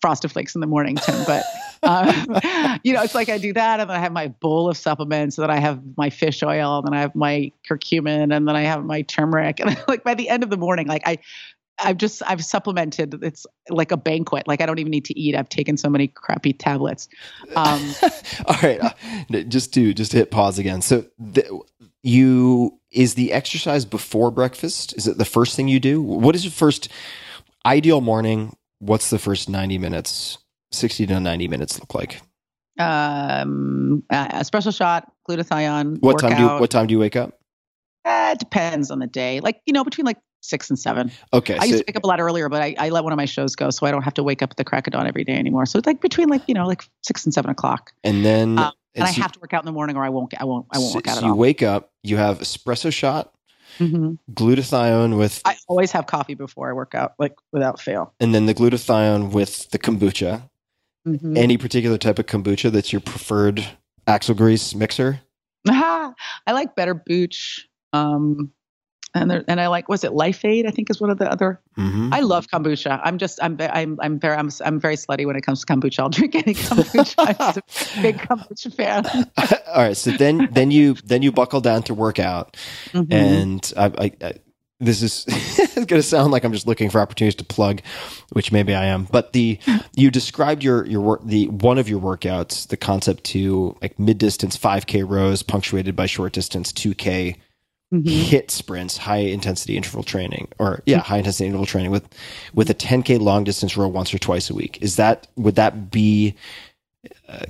frosted 0.00 0.30
flakes 0.30 0.54
in 0.54 0.60
the 0.60 0.66
morning, 0.66 0.96
Tim. 0.96 1.24
But 1.26 1.44
um, 1.82 2.40
you 2.84 2.92
know, 2.92 3.02
it's 3.02 3.14
like 3.14 3.28
I 3.28 3.38
do 3.38 3.52
that, 3.52 3.80
and 3.80 3.90
then 3.90 3.96
I 3.96 4.00
have 4.00 4.12
my 4.12 4.28
bowl 4.28 4.68
of 4.68 4.76
supplements, 4.76 5.38
and 5.38 5.42
then 5.42 5.50
I 5.50 5.58
have 5.58 5.80
my 5.96 6.10
fish 6.10 6.42
oil, 6.42 6.78
and 6.78 6.86
then 6.86 6.94
I 6.94 7.00
have 7.00 7.14
my 7.14 7.50
curcumin, 7.68 8.34
and 8.34 8.46
then 8.46 8.56
I 8.56 8.62
have 8.62 8.84
my 8.84 9.02
turmeric, 9.02 9.60
and 9.60 9.76
like 9.88 10.04
by 10.04 10.14
the 10.14 10.28
end 10.28 10.42
of 10.42 10.50
the 10.50 10.56
morning, 10.56 10.86
like 10.86 11.02
I 11.06 11.18
I've 11.78 11.98
just 11.98 12.22
I've 12.26 12.44
supplemented. 12.44 13.22
It's 13.22 13.46
like 13.68 13.92
a 13.92 13.96
banquet. 13.96 14.48
Like 14.48 14.60
I 14.60 14.66
don't 14.66 14.78
even 14.78 14.90
need 14.90 15.04
to 15.06 15.18
eat. 15.18 15.34
I've 15.34 15.48
taken 15.48 15.76
so 15.76 15.88
many 15.88 16.08
crappy 16.08 16.52
tablets. 16.52 17.08
Um, 17.54 17.94
All 18.46 18.56
right, 18.62 18.80
uh, 18.80 19.42
just 19.48 19.74
to 19.74 19.92
just 19.92 20.12
to 20.12 20.18
hit 20.18 20.30
pause 20.30 20.58
again. 20.58 20.80
So 20.80 21.04
the, 21.18 21.60
you 22.02 22.78
is 22.90 23.14
the 23.14 23.32
exercise 23.32 23.84
before 23.84 24.30
breakfast? 24.30 24.96
Is 24.96 25.06
it 25.06 25.18
the 25.18 25.24
first 25.24 25.56
thing 25.56 25.68
you 25.68 25.80
do? 25.80 26.00
What 26.00 26.34
is 26.34 26.44
your 26.44 26.52
first 26.52 26.88
ideal 27.66 28.00
morning? 28.00 28.56
What's 28.78 29.10
the 29.10 29.18
first 29.18 29.48
ninety 29.48 29.78
minutes? 29.78 30.38
Sixty 30.72 31.06
to 31.06 31.20
ninety 31.20 31.48
minutes 31.48 31.78
look 31.78 31.94
like? 31.94 32.22
Um, 32.78 34.02
uh, 34.10 34.28
espresso 34.28 34.76
shot, 34.76 35.10
glutathione. 35.28 35.98
What 36.00 36.14
workout. 36.16 36.30
time 36.30 36.38
do 36.38 36.42
you, 36.44 36.60
What 36.60 36.70
time 36.70 36.86
do 36.86 36.92
you 36.92 36.98
wake 36.98 37.16
up? 37.16 37.38
Uh, 38.04 38.30
it 38.32 38.38
depends 38.38 38.90
on 38.90 38.98
the 38.98 39.06
day. 39.06 39.40
Like 39.40 39.60
you 39.66 39.72
know, 39.72 39.84
between 39.84 40.06
like 40.06 40.18
six 40.40 40.70
and 40.70 40.78
seven. 40.78 41.10
Okay. 41.32 41.56
I 41.58 41.64
used 41.64 41.78
to 41.78 41.84
wake 41.86 41.96
up 41.96 42.04
a 42.04 42.06
lot 42.06 42.20
earlier, 42.20 42.48
but 42.48 42.62
I, 42.62 42.74
I 42.78 42.88
let 42.90 43.04
one 43.04 43.12
of 43.12 43.16
my 43.16 43.24
shows 43.24 43.54
go, 43.56 43.70
so 43.70 43.86
I 43.86 43.90
don't 43.90 44.02
have 44.02 44.14
to 44.14 44.22
wake 44.22 44.42
up 44.42 44.50
at 44.50 44.56
the 44.56 44.64
crack 44.64 44.86
of 44.86 44.92
dawn 44.92 45.06
every 45.06 45.24
day 45.24 45.34
anymore. 45.34 45.66
So 45.66 45.78
it's 45.78 45.86
like 45.86 46.00
between 46.00 46.28
like 46.28 46.42
you 46.46 46.54
know 46.54 46.66
like 46.66 46.84
six 47.02 47.24
and 47.24 47.34
seven 47.34 47.50
o'clock. 47.50 47.92
And 48.04 48.24
then 48.24 48.58
um, 48.58 48.72
and 48.94 49.04
I 49.04 49.10
have 49.10 49.32
to 49.32 49.40
work 49.40 49.52
out 49.52 49.62
in 49.62 49.66
the 49.66 49.72
morning, 49.72 49.96
or 49.96 50.04
I 50.04 50.08
won't. 50.08 50.32
I 50.40 50.44
won't. 50.44 50.66
I 50.72 50.78
won't 50.78 50.92
so, 50.92 50.96
work 50.96 51.08
out 51.08 51.18
so 51.18 51.26
you 51.26 51.32
all. 51.32 51.38
wake 51.38 51.62
up, 51.62 51.90
you 52.02 52.16
have 52.16 52.38
espresso 52.38 52.92
shot, 52.92 53.32
mm-hmm. 53.78 54.14
glutathione 54.32 55.18
with. 55.18 55.42
I 55.44 55.56
always 55.68 55.92
have 55.92 56.06
coffee 56.06 56.34
before 56.34 56.70
I 56.70 56.72
work 56.72 56.94
out, 56.94 57.14
like 57.18 57.34
without 57.52 57.80
fail. 57.80 58.14
And 58.20 58.34
then 58.34 58.46
the 58.46 58.54
glutathione 58.54 59.32
with 59.32 59.70
the 59.70 59.78
kombucha. 59.78 60.48
Mm-hmm. 61.06 61.36
Any 61.36 61.56
particular 61.56 61.98
type 61.98 62.18
of 62.18 62.26
kombucha 62.26 62.72
that's 62.72 62.92
your 62.92 63.00
preferred 63.00 63.64
axle 64.08 64.34
grease 64.34 64.74
mixer? 64.74 65.20
I 65.68 66.14
like 66.48 66.74
better 66.74 66.94
booch. 66.94 67.68
Um, 67.92 68.50
and 69.16 69.30
there, 69.30 69.44
and 69.48 69.60
I 69.60 69.68
like 69.68 69.88
was 69.88 70.04
it 70.04 70.12
Life 70.12 70.44
Aid 70.44 70.66
I 70.66 70.70
think 70.70 70.90
is 70.90 71.00
one 71.00 71.10
of 71.10 71.18
the 71.18 71.30
other. 71.30 71.60
Mm-hmm. 71.76 72.12
I 72.12 72.20
love 72.20 72.48
kombucha. 72.48 73.00
I'm 73.02 73.18
just 73.18 73.38
I'm 73.42 73.56
I'm 73.60 73.98
I'm 74.00 74.18
very 74.18 74.36
I'm 74.36 74.50
I'm 74.64 74.80
very 74.80 74.96
slutty 74.96 75.26
when 75.26 75.36
it 75.36 75.42
comes 75.42 75.64
to 75.64 75.72
kombucha. 75.72 76.00
I'll 76.00 76.08
drink 76.08 76.34
any 76.34 76.54
kombucha. 76.54 77.14
I'm 77.40 77.54
just 77.54 77.96
a 77.96 78.02
big 78.02 78.18
kombucha 78.18 78.74
fan. 78.74 79.06
All 79.68 79.82
right, 79.82 79.96
so 79.96 80.10
then 80.12 80.48
then 80.52 80.70
you 80.70 80.94
then 81.04 81.22
you 81.22 81.32
buckle 81.32 81.60
down 81.60 81.82
to 81.84 81.94
work 81.94 82.18
out, 82.18 82.56
mm-hmm. 82.92 83.12
and 83.12 83.72
I, 83.76 83.84
I, 83.86 84.12
I 84.22 84.34
this 84.78 85.02
is 85.02 85.24
going 85.74 85.86
to 85.86 86.02
sound 86.02 86.32
like 86.32 86.44
I'm 86.44 86.52
just 86.52 86.66
looking 86.66 86.90
for 86.90 87.00
opportunities 87.00 87.36
to 87.36 87.44
plug, 87.44 87.80
which 88.32 88.52
maybe 88.52 88.74
I 88.74 88.86
am. 88.86 89.04
But 89.04 89.32
the 89.32 89.58
you 89.94 90.10
described 90.10 90.62
your 90.62 90.84
your 90.86 91.00
work 91.00 91.24
the 91.24 91.48
one 91.48 91.78
of 91.78 91.88
your 91.88 92.00
workouts, 92.00 92.68
the 92.68 92.76
concept 92.76 93.24
to 93.24 93.76
like 93.80 93.98
mid 93.98 94.18
distance 94.18 94.56
5K 94.56 95.08
rows 95.08 95.42
punctuated 95.42 95.96
by 95.96 96.06
short 96.06 96.32
distance 96.32 96.72
2K 96.72 97.36
mm-hmm. 97.92 98.06
HIIT 98.06 98.50
sprints, 98.50 98.96
high 98.96 99.18
intensity 99.18 99.76
interval 99.76 100.02
training, 100.02 100.48
or 100.58 100.82
yeah, 100.86 100.98
high 100.98 101.18
intensity 101.18 101.46
interval 101.46 101.66
training 101.66 101.90
with 101.90 102.08
with 102.54 102.70
a 102.70 102.74
10k 102.74 103.20
long 103.20 103.44
distance 103.44 103.76
row 103.76 103.88
once 103.88 104.12
or 104.12 104.18
twice 104.18 104.50
a 104.50 104.54
week. 104.54 104.78
Is 104.80 104.96
that 104.96 105.26
would 105.36 105.54
that 105.56 105.90
be 105.90 106.34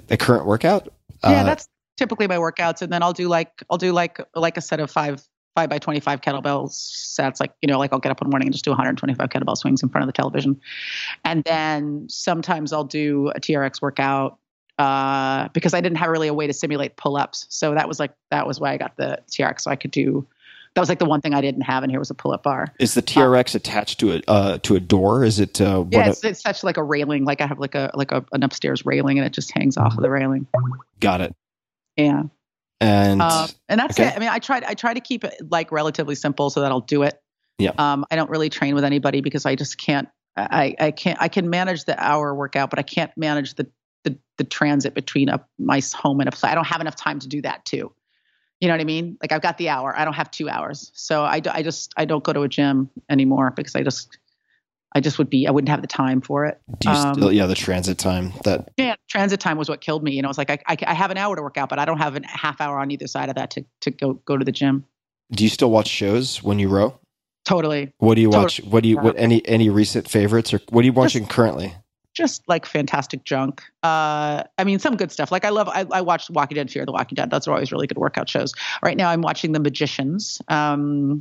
a 0.08 0.16
current 0.16 0.46
workout? 0.46 0.88
Yeah, 1.24 1.42
uh, 1.42 1.44
that's 1.44 1.68
typically 1.96 2.26
my 2.26 2.36
workouts, 2.36 2.82
and 2.82 2.92
then 2.92 3.02
I'll 3.02 3.12
do 3.12 3.28
like 3.28 3.62
I'll 3.70 3.78
do 3.78 3.92
like 3.92 4.20
like 4.34 4.56
a 4.56 4.60
set 4.60 4.80
of 4.80 4.90
five 4.90 5.22
five 5.56 5.70
by 5.70 5.78
25 5.78 6.20
kettlebell 6.20 6.70
sets 6.70 7.40
like 7.40 7.50
you 7.62 7.66
know 7.66 7.78
like 7.78 7.90
i'll 7.90 7.98
get 7.98 8.12
up 8.12 8.20
in 8.20 8.26
the 8.26 8.30
morning 8.30 8.46
and 8.46 8.52
just 8.52 8.64
do 8.64 8.70
125 8.70 9.28
kettlebell 9.30 9.56
swings 9.56 9.82
in 9.82 9.88
front 9.88 10.02
of 10.02 10.06
the 10.06 10.12
television 10.12 10.60
and 11.24 11.42
then 11.44 12.06
sometimes 12.10 12.74
i'll 12.74 12.84
do 12.84 13.32
a 13.34 13.40
trx 13.40 13.80
workout 13.80 14.38
uh, 14.78 15.48
because 15.48 15.74
I 15.74 15.80
didn't 15.80 15.98
have 15.98 16.10
really 16.10 16.28
a 16.28 16.34
way 16.34 16.46
to 16.46 16.52
simulate 16.52 16.96
pull 16.96 17.16
ups. 17.16 17.46
So 17.48 17.74
that 17.74 17.88
was 17.88 17.98
like 17.98 18.12
that 18.30 18.46
was 18.46 18.60
why 18.60 18.72
I 18.72 18.76
got 18.76 18.96
the 18.96 19.20
TRX. 19.30 19.62
So 19.62 19.70
I 19.70 19.76
could 19.76 19.90
do 19.90 20.26
that 20.76 20.80
was 20.82 20.90
like 20.90 20.98
the 20.98 21.06
one 21.06 21.22
thing 21.22 21.32
I 21.32 21.40
didn't 21.40 21.62
have, 21.62 21.82
and 21.82 21.90
here 21.90 21.98
was 21.98 22.10
a 22.10 22.14
pull 22.14 22.32
up 22.32 22.42
bar. 22.42 22.74
Is 22.78 22.92
the 22.92 23.00
TRX 23.00 23.54
um, 23.54 23.56
attached 23.56 23.98
to 24.00 24.12
a 24.12 24.22
uh, 24.28 24.58
to 24.58 24.76
a 24.76 24.80
door? 24.80 25.24
Is 25.24 25.40
it? 25.40 25.58
Uh, 25.58 25.86
yeah, 25.90 26.10
it's, 26.10 26.22
it's 26.22 26.42
such 26.42 26.62
like 26.62 26.76
a 26.76 26.82
railing. 26.82 27.24
Like 27.24 27.40
I 27.40 27.46
have 27.46 27.58
like 27.58 27.74
a 27.74 27.90
like 27.94 28.12
a, 28.12 28.22
an 28.32 28.42
upstairs 28.42 28.84
railing, 28.84 29.18
and 29.18 29.26
it 29.26 29.32
just 29.32 29.50
hangs 29.52 29.78
off 29.78 29.96
of 29.96 30.02
the 30.02 30.10
railing. 30.10 30.46
Got 31.00 31.22
it. 31.22 31.34
Yeah. 31.96 32.24
And 32.82 33.22
Um, 33.22 33.48
and 33.70 33.80
that's 33.80 33.98
okay. 33.98 34.10
it. 34.10 34.16
I 34.16 34.18
mean, 34.18 34.28
I 34.28 34.38
try 34.38 34.60
I 34.66 34.74
try 34.74 34.92
to 34.92 35.00
keep 35.00 35.24
it 35.24 35.34
like 35.50 35.72
relatively 35.72 36.14
simple 36.14 36.50
so 36.50 36.60
that 36.60 36.70
I'll 36.70 36.80
do 36.80 37.04
it. 37.04 37.18
Yeah. 37.58 37.72
Um, 37.78 38.04
I 38.10 38.16
don't 38.16 38.28
really 38.28 38.50
train 38.50 38.74
with 38.74 38.84
anybody 38.84 39.22
because 39.22 39.46
I 39.46 39.54
just 39.54 39.78
can't. 39.78 40.08
I 40.36 40.76
I 40.78 40.90
can't. 40.90 41.16
I 41.22 41.28
can 41.28 41.48
manage 41.48 41.86
the 41.86 41.98
hour 41.98 42.34
workout, 42.34 42.68
but 42.68 42.78
I 42.78 42.82
can't 42.82 43.16
manage 43.16 43.54
the 43.54 43.66
the, 44.06 44.16
the 44.38 44.44
transit 44.44 44.94
between 44.94 45.28
a 45.28 45.44
my 45.58 45.82
home 45.94 46.20
and 46.20 46.28
a 46.28 46.32
place. 46.32 46.44
I 46.44 46.54
don't 46.54 46.66
have 46.66 46.80
enough 46.80 46.96
time 46.96 47.18
to 47.18 47.28
do 47.28 47.42
that 47.42 47.64
too. 47.64 47.92
You 48.60 48.68
know 48.68 48.74
what 48.74 48.80
I 48.80 48.84
mean? 48.84 49.18
Like 49.20 49.32
I've 49.32 49.42
got 49.42 49.58
the 49.58 49.68
hour. 49.68 49.94
I 49.98 50.04
don't 50.04 50.14
have 50.14 50.30
two 50.30 50.48
hours, 50.48 50.90
so 50.94 51.24
I 51.24 51.40
just 51.40 51.92
I 51.96 52.04
don't 52.06 52.24
go 52.24 52.32
to 52.32 52.42
a 52.42 52.48
gym 52.48 52.88
anymore 53.10 53.52
because 53.54 53.74
I 53.74 53.82
just 53.82 54.18
I 54.94 55.00
just 55.00 55.18
would 55.18 55.28
be 55.28 55.46
I 55.46 55.50
wouldn't 55.50 55.68
have 55.68 55.82
the 55.82 55.88
time 55.88 56.20
for 56.20 56.46
it. 56.46 56.58
do 56.78 56.88
you 56.88 56.94
um, 56.94 57.14
still, 57.14 57.32
yeah, 57.32 57.46
the 57.46 57.54
transit 57.54 57.98
time 57.98 58.32
that 58.44 58.70
Yeah, 58.78 58.94
transit 59.08 59.40
time 59.40 59.58
was 59.58 59.68
what 59.68 59.80
killed 59.80 60.02
me. 60.02 60.12
You 60.12 60.22
know, 60.22 60.28
it's 60.30 60.38
like 60.38 60.50
I, 60.50 60.58
I, 60.66 60.76
I 60.86 60.94
have 60.94 61.10
an 61.10 61.18
hour 61.18 61.36
to 61.36 61.42
work 61.42 61.58
out, 61.58 61.68
but 61.68 61.78
I 61.78 61.84
don't 61.84 61.98
have 61.98 62.16
a 62.16 62.20
half 62.26 62.60
hour 62.60 62.78
on 62.78 62.90
either 62.90 63.08
side 63.08 63.28
of 63.28 63.34
that 63.34 63.50
to, 63.50 63.64
to 63.82 63.90
go 63.90 64.14
go 64.14 64.36
to 64.38 64.44
the 64.44 64.52
gym. 64.52 64.86
do 65.32 65.44
you 65.44 65.50
still 65.50 65.70
watch 65.70 65.88
shows 65.88 66.42
when 66.42 66.58
you 66.58 66.68
row? 66.68 66.98
Totally. 67.44 67.92
What 67.98 68.14
do 68.14 68.22
you 68.22 68.28
Totally. 68.28 68.42
watch? 68.42 68.60
What 68.72 68.82
do 68.84 68.88
you 68.88 68.96
what 68.96 69.18
any 69.18 69.46
any 69.46 69.68
recent 69.68 70.08
favorites 70.08 70.54
or 70.54 70.60
what 70.70 70.82
are 70.82 70.86
you 70.86 70.92
watching 70.92 71.26
currently? 71.26 71.74
Just 72.16 72.48
like 72.48 72.64
fantastic 72.64 73.24
junk. 73.24 73.62
Uh, 73.82 74.42
I 74.56 74.64
mean, 74.64 74.78
some 74.78 74.96
good 74.96 75.12
stuff. 75.12 75.30
Like 75.30 75.44
I 75.44 75.50
love, 75.50 75.68
I, 75.68 75.84
I 75.92 76.00
watched 76.00 76.30
Walking 76.30 76.54
Dead, 76.54 76.70
Fear 76.70 76.86
the 76.86 76.92
Walking 76.92 77.14
Dead. 77.14 77.30
Those 77.30 77.46
are 77.46 77.52
always 77.52 77.70
really 77.70 77.86
good 77.86 77.98
workout 77.98 78.26
shows. 78.26 78.54
Right 78.82 78.96
now, 78.96 79.10
I'm 79.10 79.20
watching 79.20 79.52
The 79.52 79.60
Magicians 79.60 80.40
um, 80.48 81.20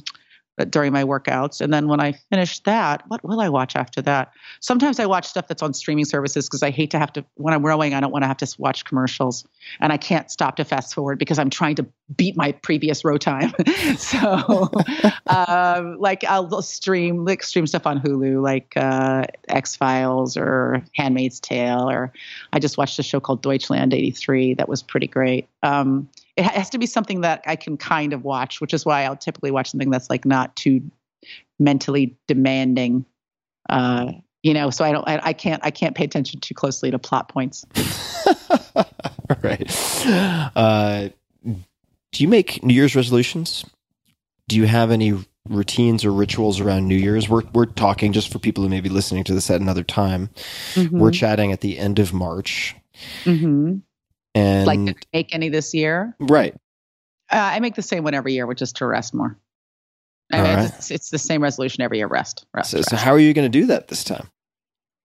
during 0.69 0.93
my 0.93 1.03
workouts, 1.03 1.59
and 1.59 1.73
then 1.73 1.87
when 1.87 1.99
I 1.99 2.13
finish 2.29 2.59
that, 2.61 3.03
what 3.07 3.23
will 3.23 3.41
I 3.41 3.49
watch 3.49 3.75
after 3.75 4.01
that? 4.03 4.31
Sometimes 4.61 4.99
I 4.99 5.05
watch 5.05 5.27
stuff 5.27 5.47
that's 5.47 5.61
on 5.61 5.73
streaming 5.73 6.05
services 6.05 6.47
because 6.47 6.63
I 6.63 6.69
hate 6.69 6.91
to 6.91 6.99
have 6.99 7.11
to. 7.13 7.25
When 7.35 7.53
I'm 7.53 7.65
rowing, 7.65 7.93
I 7.93 7.99
don't 7.99 8.11
want 8.11 8.23
to 8.23 8.27
have 8.27 8.37
to 8.37 8.55
watch 8.57 8.85
commercials, 8.85 9.45
and 9.81 9.91
I 9.91 9.97
can't 9.97 10.31
stop 10.31 10.55
to 10.57 10.65
fast 10.65 10.93
forward 10.93 11.19
because 11.19 11.39
I'm 11.39 11.49
trying 11.49 11.75
to 11.75 11.85
beat 12.15 12.37
my 12.37 12.53
previous 12.53 13.03
row 13.03 13.17
time. 13.17 13.53
so, 13.97 14.71
um, 15.27 15.97
like 15.99 16.23
I'll 16.23 16.61
stream 16.61 17.25
like 17.25 17.43
stream 17.43 17.67
stuff 17.67 17.85
on 17.85 17.99
Hulu, 17.99 18.41
like 18.41 18.73
uh, 18.77 19.25
X 19.49 19.75
Files 19.75 20.37
or 20.37 20.83
Handmaid's 20.93 21.39
Tale, 21.39 21.89
or 21.89 22.13
I 22.53 22.59
just 22.59 22.77
watched 22.77 22.97
a 22.99 23.03
show 23.03 23.19
called 23.19 23.41
Deutschland 23.41 23.93
'83 23.93 24.53
that 24.55 24.69
was 24.69 24.81
pretty 24.81 25.07
great. 25.07 25.49
Um, 25.63 26.09
it 26.37 26.45
has 26.45 26.69
to 26.71 26.77
be 26.77 26.85
something 26.85 27.21
that 27.21 27.43
I 27.45 27.55
can 27.55 27.77
kind 27.77 28.13
of 28.13 28.23
watch, 28.23 28.59
which 28.59 28.73
is 28.73 28.85
why 28.85 29.03
I'll 29.03 29.15
typically 29.15 29.51
watch 29.51 29.71
something 29.71 29.89
that's 29.89 30.09
like 30.09 30.25
not 30.25 30.55
too 30.55 30.81
mentally 31.59 32.17
demanding. 32.27 33.05
Uh, 33.69 34.11
you 34.43 34.53
know, 34.53 34.69
so 34.69 34.85
I 34.85 34.91
don't, 34.91 35.07
I, 35.07 35.19
I 35.23 35.33
can't, 35.33 35.63
I 35.65 35.71
can't 35.71 35.95
pay 35.95 36.03
attention 36.03 36.39
too 36.39 36.53
closely 36.53 36.91
to 36.91 36.99
plot 36.99 37.29
points. 37.29 37.65
right. 39.41 40.05
Uh, 40.55 41.09
do 41.43 42.23
you 42.23 42.27
make 42.27 42.63
New 42.63 42.73
Year's 42.73 42.95
resolutions? 42.95 43.65
Do 44.47 44.55
you 44.55 44.65
have 44.65 44.91
any 44.91 45.13
routines 45.49 46.05
or 46.05 46.11
rituals 46.11 46.59
around 46.59 46.87
New 46.87 46.95
Year's? 46.95 47.27
We're 47.27 47.43
we're 47.53 47.65
talking 47.65 48.13
just 48.13 48.31
for 48.31 48.39
people 48.39 48.63
who 48.63 48.69
may 48.69 48.81
be 48.81 48.89
listening 48.89 49.23
to 49.25 49.33
this 49.33 49.49
at 49.49 49.61
another 49.61 49.83
time. 49.83 50.29
We're 50.91 51.11
chatting 51.11 51.51
at 51.51 51.61
the 51.61 51.79
end 51.79 51.99
of 51.99 52.13
March, 52.13 52.75
mm-hmm. 53.23 53.77
And 54.35 54.67
like 54.67 54.83
did 54.83 54.97
I 54.97 55.17
make 55.17 55.33
any 55.33 55.49
this 55.49 55.73
year. 55.73 56.15
right. 56.19 56.53
Uh, 57.31 57.37
I 57.37 57.59
make 57.59 57.73
the 57.73 57.81
same 57.81 58.03
one 58.03 58.13
every 58.13 58.33
year, 58.33 58.45
which 58.45 58.61
is 58.61 58.71
to 58.73 58.85
rest 58.85 59.13
more. 59.13 59.39
I 60.31 60.41
mean, 60.41 60.55
right. 60.55 60.65
it's, 60.65 60.91
it's 60.91 61.09
the 61.09 61.17
same 61.17 61.41
resolution 61.41 61.81
every 61.81 61.97
year: 61.97 62.07
rest, 62.07 62.45
rest. 62.53 62.71
So, 62.71 62.81
so 62.81 62.95
how 62.95 63.11
are 63.11 63.19
you 63.19 63.33
going 63.33 63.51
to 63.51 63.59
do 63.59 63.65
that 63.67 63.87
this 63.87 64.03
time? 64.03 64.27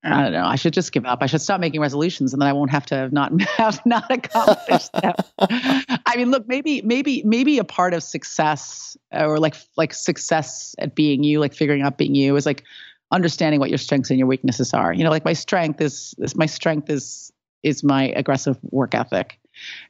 I 0.03 0.23
don't 0.23 0.33
know. 0.33 0.47
I 0.47 0.57
should 0.57 0.73
just 0.73 0.93
give 0.93 1.05
up. 1.05 1.19
I 1.21 1.27
should 1.27 1.43
stop 1.43 1.61
making 1.61 1.81
resolutions, 1.81 2.33
and 2.33 2.41
then 2.41 2.49
I 2.49 2.55
won't 2.55 2.71
have 2.71 2.87
to 2.87 2.95
have 2.95 3.13
not 3.13 3.39
have 3.57 3.85
not 3.87 4.11
accomplished 4.11 4.93
them. 4.95 5.15
I 5.39 6.15
mean, 6.17 6.31
look, 6.31 6.49
maybe 6.49 6.83
maybe 6.83 7.23
maybe 7.25 7.59
a 7.59 7.65
part 7.65 7.95
of 7.95 8.03
success 8.03 8.97
or 9.13 9.39
like 9.39 9.57
like 9.77 9.95
success 9.95 10.75
at 10.79 10.95
being 10.95 11.23
you, 11.23 11.39
like 11.41 11.55
figuring 11.55 11.83
out 11.83 11.99
being 11.99 12.15
you, 12.15 12.35
is 12.37 12.47
like 12.47 12.65
understanding 13.11 13.61
what 13.61 13.71
your 13.71 13.79
strengths 13.79 14.11
and 14.11 14.19
your 14.19 14.29
weaknesses 14.29 14.73
are. 14.73 14.93
You 14.93 15.05
know, 15.05 15.11
like 15.11 15.25
my 15.25 15.33
strength 15.33 15.81
is, 15.81 16.15
is 16.19 16.37
my 16.37 16.47
strength 16.47 16.89
is 16.89 17.33
is 17.63 17.83
my 17.85 18.09
aggressive 18.17 18.59
work 18.71 18.95
ethic, 18.95 19.39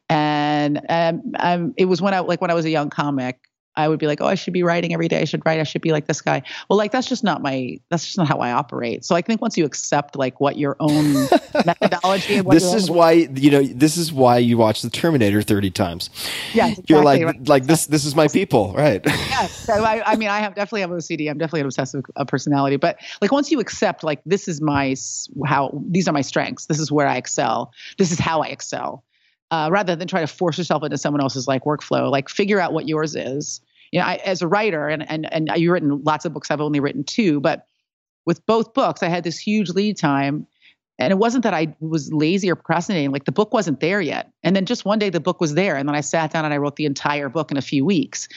and 0.09 0.81
um, 0.89 1.23
um, 1.39 1.75
it 1.77 1.87
was 1.87 2.01
when 2.03 2.15
I 2.15 2.21
like 2.21 2.41
when 2.41 2.51
I 2.51 2.55
was 2.55 2.65
a 2.65 2.71
young 2.71 2.91
comic. 2.91 3.39
I 3.77 3.89
would 3.89 3.99
be 3.99 4.07
like, 4.07 4.21
oh, 4.21 4.27
I 4.27 4.35
should 4.35 4.53
be 4.53 4.63
writing 4.63 4.93
every 4.93 5.09
day. 5.09 5.21
I 5.21 5.25
should 5.25 5.45
write. 5.47 5.61
I 5.61 5.63
should 5.63 5.83
be 5.83 5.93
like 5.93 6.07
this 6.07 6.21
guy. 6.21 6.43
Well, 6.69 6.77
like 6.77 6.91
that's 6.91 7.09
just 7.09 7.23
not 7.23 7.41
my. 7.41 7.79
That's 7.89 8.05
just 8.05 8.19
not 8.19 8.27
how 8.27 8.39
I 8.39 8.53
operate. 8.53 9.05
So 9.05 9.15
I 9.15 9.23
think 9.23 9.41
once 9.41 9.57
you 9.57 9.65
accept 9.65 10.17
like 10.17 10.41
what 10.41 10.59
your 10.59 10.77
own 10.81 11.13
methodology 11.65 12.37
and 12.37 12.45
what 12.45 12.55
This 12.55 12.75
is 12.75 12.91
why 12.91 13.13
you 13.13 13.51
know. 13.51 13.63
This 13.63 13.97
is 13.97 14.13
why 14.13 14.39
you 14.39 14.59
watch 14.59 14.83
the 14.83 14.91
Terminator 14.91 15.43
thirty 15.43 15.71
times. 15.71 16.11
yeah, 16.53 16.69
exactly 16.69 16.85
You're 16.89 17.05
like 17.05 17.25
right. 17.25 17.49
like 17.49 17.65
this. 17.65 17.87
This 17.87 18.05
is 18.05 18.15
my 18.15 18.29
people, 18.29 18.73
right? 18.75 19.01
yeah. 19.07 19.47
So 19.47 19.73
I, 19.73 20.03
I 20.05 20.17
mean, 20.17 20.29
I 20.29 20.41
have 20.41 20.55
definitely 20.55 20.81
have 20.81 20.91
OCD. 20.91 21.31
I'm 21.31 21.39
definitely 21.39 21.61
an 21.61 21.67
obsessive 21.67 22.05
uh, 22.17 22.25
personality. 22.25 22.77
But 22.77 22.99
like 23.23 23.31
once 23.31 23.51
you 23.51 23.61
accept, 23.61 24.03
like 24.03 24.21
this 24.27 24.49
is 24.49 24.61
my 24.61 24.97
how 25.47 25.81
these 25.89 26.09
are 26.09 26.13
my 26.13 26.23
strengths. 26.23 26.67
This 26.67 26.81
is 26.81 26.91
where 26.91 27.07
I 27.07 27.17
excel. 27.17 27.73
This 27.99 28.11
is 28.11 28.19
how 28.19 28.43
I 28.43 28.49
excel. 28.49 29.05
Uh, 29.51 29.69
rather 29.73 29.97
than 29.97 30.07
try 30.07 30.21
to 30.21 30.29
force 30.29 30.57
yourself 30.57 30.85
into 30.85 30.97
someone 30.97 31.21
else's 31.21 31.49
like 31.49 31.65
workflow, 31.65 32.11
like 32.11 32.29
figure 32.29 32.61
out 32.61 32.73
what 32.73 32.87
yours 32.87 33.17
is. 33.17 33.61
You 33.91 33.99
know, 33.99 34.07
I, 34.07 34.15
as 34.25 34.43
a 34.43 34.47
writer, 34.47 34.89
and 34.89 35.09
and 35.11 35.33
and 35.33 35.51
you've 35.57 35.73
written 35.73 36.03
lots 36.05 36.25
of 36.25 36.33
books. 36.33 36.51
I've 36.51 36.61
only 36.61 36.79
written 36.79 37.03
two, 37.03 37.41
but 37.41 37.67
with 38.27 38.45
both 38.47 38.75
books, 38.75 39.03
I 39.03 39.09
had 39.09 39.25
this 39.25 39.39
huge 39.39 39.71
lead 39.71 39.97
time. 39.97 40.47
And 41.01 41.11
it 41.11 41.17
wasn't 41.17 41.45
that 41.45 41.55
I 41.55 41.75
was 41.81 42.13
lazy 42.13 42.51
or 42.51 42.55
procrastinating. 42.55 43.11
Like 43.11 43.25
the 43.25 43.33
book 43.33 43.55
wasn't 43.55 43.81
there 43.81 44.03
yet. 44.03 44.31
And 44.43 44.55
then 44.55 44.67
just 44.67 44.85
one 44.85 44.99
day 44.99 45.09
the 45.09 45.19
book 45.19 45.41
was 45.41 45.55
there. 45.55 45.77
And 45.77 45.89
then 45.89 45.97
I 45.97 46.03
sat 46.03 46.31
down 46.31 46.45
and 46.45 46.53
I 46.53 46.59
wrote 46.59 46.77
the 46.77 46.85
entire 46.85 47.31
book 47.31 47.51
in 47.51 47.57
a 47.57 47.63
few 47.63 47.87
weeks. 47.87 48.29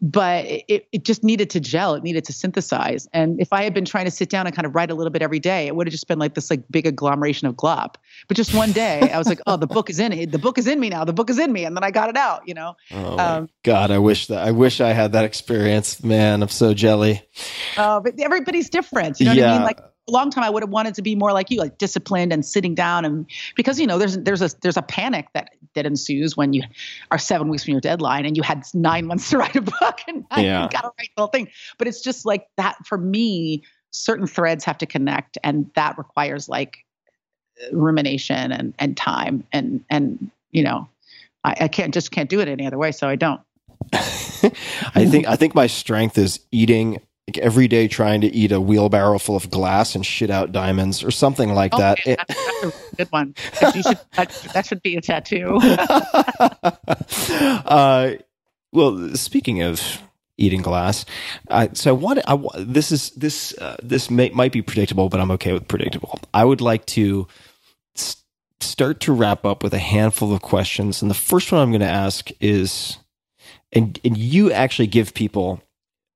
But 0.00 0.46
it, 0.46 0.88
it 0.92 1.04
just 1.04 1.22
needed 1.22 1.50
to 1.50 1.60
gel. 1.60 1.94
It 1.94 2.02
needed 2.02 2.24
to 2.24 2.32
synthesize. 2.32 3.06
And 3.12 3.38
if 3.38 3.52
I 3.52 3.64
had 3.64 3.74
been 3.74 3.84
trying 3.84 4.06
to 4.06 4.10
sit 4.10 4.30
down 4.30 4.46
and 4.46 4.56
kind 4.56 4.64
of 4.64 4.74
write 4.74 4.90
a 4.90 4.94
little 4.94 5.10
bit 5.10 5.20
every 5.20 5.40
day, 5.40 5.66
it 5.66 5.76
would 5.76 5.86
have 5.86 5.92
just 5.92 6.08
been 6.08 6.18
like 6.18 6.32
this 6.32 6.48
like 6.48 6.62
big 6.70 6.86
agglomeration 6.86 7.48
of 7.48 7.54
glop. 7.54 7.96
But 8.26 8.38
just 8.38 8.54
one 8.54 8.72
day 8.72 9.10
I 9.12 9.18
was 9.18 9.26
like, 9.26 9.40
oh, 9.46 9.58
the 9.58 9.66
book 9.66 9.90
is 9.90 9.98
in 9.98 10.12
it. 10.14 10.32
The 10.32 10.38
book 10.38 10.56
is 10.56 10.66
in 10.66 10.80
me 10.80 10.88
now. 10.88 11.04
The 11.04 11.12
book 11.12 11.28
is 11.28 11.38
in 11.38 11.52
me. 11.52 11.66
And 11.66 11.76
then 11.76 11.84
I 11.84 11.90
got 11.90 12.08
it 12.08 12.16
out, 12.16 12.48
you 12.48 12.54
know? 12.54 12.76
Oh 12.92 13.18
Um, 13.18 13.48
God, 13.62 13.90
I 13.90 13.98
wish 13.98 14.28
that 14.28 14.38
I 14.46 14.52
wish 14.52 14.80
I 14.80 14.92
had 14.92 15.12
that 15.12 15.26
experience. 15.26 16.02
Man, 16.02 16.42
I'm 16.42 16.48
so 16.48 16.72
jelly. 16.72 17.22
Uh, 17.76 18.00
but 18.00 18.18
everybody's 18.18 18.70
different. 18.70 19.20
You 19.20 19.26
know 19.26 19.34
what 19.34 19.44
I 19.44 19.52
mean? 19.52 19.62
Like 19.64 19.80
a 20.06 20.10
long 20.10 20.30
time, 20.30 20.44
I 20.44 20.50
would 20.50 20.62
have 20.62 20.70
wanted 20.70 20.94
to 20.94 21.02
be 21.02 21.14
more 21.14 21.32
like 21.32 21.50
you, 21.50 21.58
like 21.58 21.78
disciplined 21.78 22.32
and 22.32 22.44
sitting 22.44 22.74
down, 22.74 23.04
and 23.04 23.26
because 23.56 23.80
you 23.80 23.86
know, 23.86 23.98
there's 23.98 24.18
there's 24.18 24.42
a 24.42 24.50
there's 24.60 24.76
a 24.76 24.82
panic 24.82 25.28
that 25.34 25.50
that 25.74 25.86
ensues 25.86 26.36
when 26.36 26.52
you 26.52 26.62
are 27.10 27.18
seven 27.18 27.48
weeks 27.48 27.64
from 27.64 27.72
your 27.72 27.80
deadline 27.80 28.26
and 28.26 28.36
you 28.36 28.42
had 28.42 28.64
nine 28.74 29.06
months 29.06 29.30
to 29.30 29.38
write 29.38 29.56
a 29.56 29.62
book 29.62 30.00
and 30.06 30.24
Yeah. 30.36 30.64
you 30.64 30.68
got 30.68 30.82
to 30.82 30.90
write 30.98 31.10
the 31.16 31.22
whole 31.22 31.28
thing. 31.28 31.48
But 31.78 31.88
it's 31.88 32.00
just 32.00 32.26
like 32.26 32.46
that 32.56 32.76
for 32.86 32.98
me. 32.98 33.62
Certain 33.90 34.26
threads 34.26 34.64
have 34.64 34.78
to 34.78 34.86
connect, 34.86 35.38
and 35.44 35.70
that 35.76 35.96
requires 35.96 36.48
like 36.48 36.78
rumination 37.72 38.52
and 38.52 38.74
and 38.78 38.96
time, 38.96 39.44
and 39.52 39.84
and 39.88 40.30
you 40.50 40.64
know, 40.64 40.88
I, 41.44 41.54
I 41.62 41.68
can't 41.68 41.94
just 41.94 42.10
can't 42.10 42.28
do 42.28 42.40
it 42.40 42.48
any 42.48 42.66
other 42.66 42.76
way, 42.78 42.92
so 42.92 43.08
I 43.08 43.16
don't. 43.16 43.40
I 43.92 45.06
think 45.06 45.28
I 45.28 45.36
think 45.36 45.54
my 45.54 45.68
strength 45.68 46.18
is 46.18 46.40
eating 46.50 47.00
like, 47.28 47.38
every 47.38 47.68
day, 47.68 47.88
trying 47.88 48.20
to 48.20 48.26
eat 48.28 48.52
a 48.52 48.60
wheelbarrow 48.60 49.18
full 49.18 49.36
of 49.36 49.50
glass 49.50 49.94
and 49.94 50.04
shit 50.04 50.30
out 50.30 50.52
diamonds 50.52 51.02
or 51.02 51.10
something 51.10 51.54
like 51.54 51.72
Oh, 51.74 51.78
that. 51.78 51.98
that's, 52.04 52.34
that's 52.60 52.92
a 52.92 52.96
good 52.96 53.08
one. 53.12 53.34
Should, 53.58 53.98
that, 54.16 54.48
that 54.52 54.66
should 54.66 54.82
be 54.82 54.96
a 54.96 55.00
tattoo. 55.00 55.58
uh, 57.66 58.12
well, 58.72 59.14
speaking 59.16 59.62
of 59.62 60.02
eating 60.36 60.62
glass, 60.62 61.04
uh, 61.48 61.68
so 61.72 61.90
I 61.90 61.92
want 61.92 62.20
I 62.26 62.38
this 62.58 62.90
is 62.92 63.10
this 63.10 63.56
uh, 63.58 63.76
this 63.82 64.10
may, 64.10 64.30
might 64.30 64.52
be 64.52 64.62
predictable, 64.62 65.08
but 65.08 65.20
I'm 65.20 65.30
okay 65.32 65.52
with 65.52 65.68
predictable. 65.68 66.18
I 66.34 66.44
would 66.44 66.60
like 66.60 66.84
to 66.86 67.26
s- 67.96 68.22
start 68.60 69.00
to 69.00 69.12
wrap 69.12 69.44
up 69.44 69.62
with 69.62 69.74
a 69.74 69.78
handful 69.78 70.32
of 70.34 70.42
questions, 70.42 71.02
and 71.02 71.10
the 71.10 71.14
first 71.14 71.52
one 71.52 71.60
I'm 71.60 71.70
going 71.70 71.80
to 71.80 71.86
ask 71.86 72.30
is, 72.40 72.98
and 73.72 73.98
and 74.04 74.16
you 74.16 74.52
actually 74.52 74.88
give 74.88 75.14
people. 75.14 75.62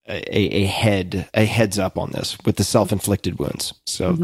A, 0.08 0.62
a 0.62 0.64
head 0.64 1.28
a 1.34 1.44
heads 1.44 1.78
up 1.78 1.98
on 1.98 2.12
this 2.12 2.38
with 2.46 2.56
the 2.56 2.64
self 2.64 2.92
inflicted 2.92 3.38
wounds. 3.38 3.74
So 3.86 4.16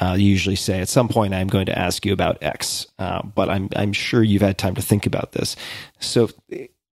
uh, 0.00 0.16
you 0.18 0.26
usually 0.26 0.56
say 0.56 0.80
at 0.80 0.88
some 0.88 1.08
point 1.08 1.32
I'm 1.32 1.46
going 1.46 1.66
to 1.66 1.78
ask 1.78 2.04
you 2.04 2.12
about 2.12 2.38
X, 2.42 2.86
uh, 2.98 3.22
but 3.22 3.48
I'm 3.48 3.68
I'm 3.76 3.92
sure 3.92 4.22
you've 4.24 4.42
had 4.42 4.58
time 4.58 4.74
to 4.74 4.82
think 4.82 5.06
about 5.06 5.30
this. 5.32 5.54
So, 6.00 6.30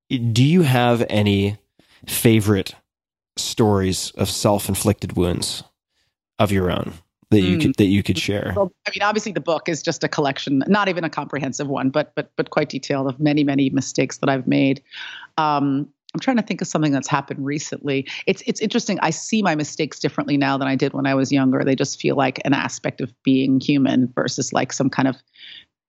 do 0.09 0.45
you 0.45 0.63
have 0.63 1.05
any 1.09 1.59
favorite 2.07 2.75
stories 3.37 4.13
of 4.13 4.31
self-inflicted 4.31 5.17
wounds 5.17 5.65
of 6.39 6.53
your 6.53 6.71
own 6.71 6.93
that 7.31 7.41
you 7.41 7.55
Hmm. 7.57 7.61
could 7.63 7.75
that 7.79 7.87
you 7.87 8.03
could 8.05 8.19
share? 8.19 8.53
Well, 8.55 8.71
I 8.87 8.91
mean, 8.95 9.03
obviously, 9.03 9.33
the 9.33 9.41
book 9.41 9.69
is 9.69 9.83
just 9.83 10.05
a 10.05 10.09
collection, 10.09 10.63
not 10.69 10.89
even 10.89 11.03
a 11.03 11.11
comprehensive 11.11 11.67
one, 11.67 11.91
but 11.91 12.15
but 12.15 12.31
but 12.37 12.51
quite 12.51 12.69
detailed 12.69 13.09
of 13.09 13.19
many 13.19 13.43
many 13.43 13.71
mistakes 13.71 14.19
that 14.19 14.29
I've 14.29 14.47
made. 14.47 14.83
Um, 15.37 15.89
I'm 16.15 16.21
trying 16.21 16.37
to 16.37 16.43
think 16.43 16.61
of 16.61 16.69
something 16.69 16.93
that's 16.93 17.09
happened 17.09 17.45
recently. 17.45 18.07
It's 18.27 18.43
it's 18.47 18.61
interesting. 18.61 18.99
I 19.03 19.11
see 19.11 19.43
my 19.43 19.57
mistakes 19.57 19.99
differently 19.99 20.37
now 20.37 20.57
than 20.57 20.69
I 20.69 20.77
did 20.77 20.93
when 20.93 21.07
I 21.07 21.15
was 21.15 21.33
younger. 21.33 21.65
They 21.65 21.75
just 21.75 22.01
feel 22.01 22.15
like 22.17 22.41
an 22.45 22.55
aspect 22.55 23.01
of 23.01 23.13
being 23.25 23.61
human 23.61 24.13
versus 24.15 24.53
like 24.53 24.73
some 24.73 24.89
kind 24.89 25.09
of 25.09 25.17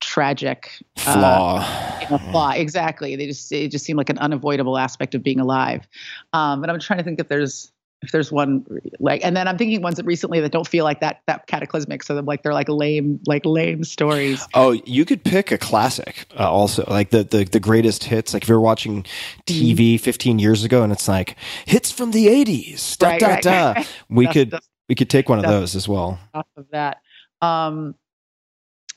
tragic 0.01 0.71
uh, 1.05 1.13
Flaw. 1.13 1.99
you 2.01 2.09
know, 2.09 2.17
flaw. 2.31 2.51
Exactly. 2.51 3.15
They 3.15 3.27
just 3.27 3.51
it 3.51 3.69
just 3.69 3.85
seemed 3.85 3.97
like 3.97 4.09
an 4.09 4.17
unavoidable 4.17 4.77
aspect 4.77 5.13
of 5.13 5.21
being 5.23 5.39
alive. 5.39 5.87
Um, 6.33 6.59
but 6.59 6.69
I'm 6.69 6.79
trying 6.79 6.97
to 6.97 7.03
think 7.03 7.19
if 7.19 7.27
there's 7.27 7.71
if 8.05 8.11
there's 8.11 8.31
one 8.31 8.65
like, 8.99 9.23
and 9.25 9.35
then 9.35 9.47
I'm 9.47 9.57
thinking 9.57 9.81
ones 9.81 9.97
that 9.97 10.05
recently 10.05 10.39
that 10.39 10.51
don't 10.51 10.67
feel 10.67 10.83
like 10.85 10.99
that 11.01 11.21
that 11.27 11.47
cataclysmic. 11.47 12.03
So 12.03 12.13
they're 12.13 12.23
like 12.23 12.43
they're 12.43 12.53
like 12.53 12.69
lame 12.69 13.19
like 13.27 13.45
lame 13.45 13.83
stories. 13.83 14.47
Oh, 14.53 14.71
you 14.85 15.03
could 15.05 15.23
pick 15.23 15.51
a 15.51 15.57
classic 15.57 16.25
uh, 16.39 16.49
also, 16.49 16.85
like 16.87 17.09
the, 17.09 17.23
the 17.23 17.43
the 17.43 17.59
greatest 17.59 18.03
hits. 18.05 18.33
Like 18.33 18.43
if 18.43 18.49
you're 18.49 18.59
watching. 18.61 19.05
TV 19.47 19.99
15 19.99 20.39
years 20.39 20.63
ago, 20.63 20.83
and 20.83 20.91
it's 20.91 21.07
like 21.07 21.35
hits 21.65 21.91
from 21.91 22.11
the 22.11 22.27
80s. 22.27 22.97
Da, 22.97 23.07
Right, 23.09 23.19
da, 23.19 23.27
right. 23.27 23.43
da. 23.43 23.83
We 24.09 24.25
That's- 24.25 24.33
could 24.33 24.51
that's 24.51 24.69
we 24.89 24.95
could 24.95 25.09
take 25.09 25.29
one 25.29 25.39
of 25.39 25.45
those 25.45 25.75
as 25.75 25.87
well. 25.87 26.19
off 26.33 26.45
of 26.57 26.65
that. 26.71 26.97
Um, 27.41 27.95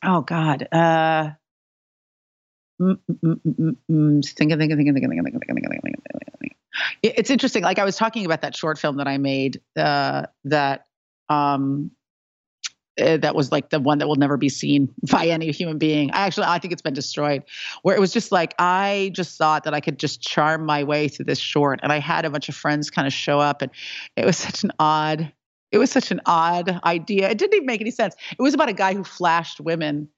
oh 0.05 0.23
God. 0.23 0.67
Uh, 0.73 1.31
mm, 2.81 2.99
mm, 3.11 3.19
mm, 3.25 3.41
mm, 3.47 3.77
mm, 3.91 4.29
thinking, 4.37 4.59
thinking, 4.59 4.77
thinking, 4.77 4.95
thinking, 4.95 5.11
thinking, 5.11 5.25
thinking, 5.25 5.41
thinking, 5.41 5.81
thinking, 5.83 6.03
It's 7.03 7.31
interesting. 7.31 7.63
Like 7.63 7.79
I 7.79 7.85
was 7.85 7.97
talking 7.97 8.27
about 8.27 8.43
that 8.43 8.57
short 8.57 8.79
film 8.79 8.97
that 8.99 9.09
I 9.09 9.19
made. 9.19 9.61
Uh, 9.77 10.27
that 10.45 10.87
um, 11.29 11.91
uh, 12.99 13.17
that 13.19 13.35
was 13.35 13.53
like 13.53 13.71
the 13.71 13.79
one 13.79 13.99
that 13.99 14.09
will 14.09 14.17
never 14.17 14.37
be 14.37 14.49
seen 14.49 14.93
by 15.11 15.27
any 15.27 15.51
human 15.51 15.79
being. 15.79 16.11
I 16.13 16.27
actually, 16.27 16.47
I 16.47 16.59
think 16.59 16.73
it's 16.73 16.83
been 16.83 16.95
destroyed. 16.95 17.45
Where 17.83 17.97
it 17.97 18.01
was 18.01 18.13
just 18.13 18.33
like 18.33 18.55
I 18.59 19.11
just 19.15 19.39
thought 19.39 19.65
that 19.65 19.75
I 19.75 19.81
could 19.81 19.99
just 19.99 20.21
charm 20.21 20.65
my 20.67 20.85
way 20.85 21.09
through 21.09 21.27
this 21.27 21.39
short, 21.39 21.81
and 21.83 21.93
I 21.93 21.99
had 21.99 22.25
a 22.25 22.31
bunch 22.31 22.49
of 22.49 22.55
friends 22.55 22.91
kind 22.91 23.07
of 23.07 23.13
show 23.13 23.41
up, 23.41 23.63
and 23.63 23.71
it 24.17 24.25
was 24.25 24.37
such 24.37 24.65
an 24.65 24.73
odd. 24.79 25.33
It 25.71 25.79
was 25.79 25.91
such 25.91 26.11
an 26.11 26.21
odd 26.25 26.81
idea. 26.85 27.29
It 27.29 27.37
didn't 27.37 27.55
even 27.55 27.67
make 27.67 27.83
any 27.83 27.91
sense. 27.91 28.15
It 28.31 28.43
was 28.43 28.55
about 28.55 28.71
a 28.71 28.73
guy 28.73 28.95
who 28.95 29.05
flashed 29.05 29.61
women, 29.61 30.09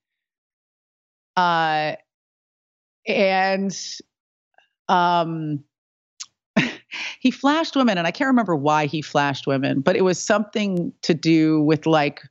uh, 1.36 1.97
and 3.06 3.77
um, 4.89 5.64
he 7.21 7.31
flashed 7.31 7.77
women, 7.77 7.99
and 7.99 8.07
I 8.07 8.11
can't 8.11 8.29
remember 8.29 8.57
why 8.57 8.87
he 8.87 9.03
flashed 9.03 9.47
women, 9.47 9.81
but 9.81 9.97
it 9.97 10.03
was 10.03 10.19
something 10.19 10.93
to 11.03 11.15
do 11.15 11.61
with 11.62 11.87
like 11.87 12.23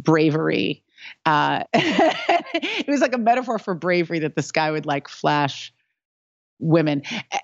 bravery. 0.00 0.82
Uh, 1.24 1.62
it 1.72 2.88
was 2.88 3.00
like 3.00 3.14
a 3.14 3.18
metaphor 3.18 3.58
for 3.58 3.74
bravery 3.74 4.18
that 4.20 4.36
this 4.36 4.50
guy 4.50 4.70
would 4.70 4.86
like 4.86 5.08
flash 5.08 5.72
women. 6.58 7.02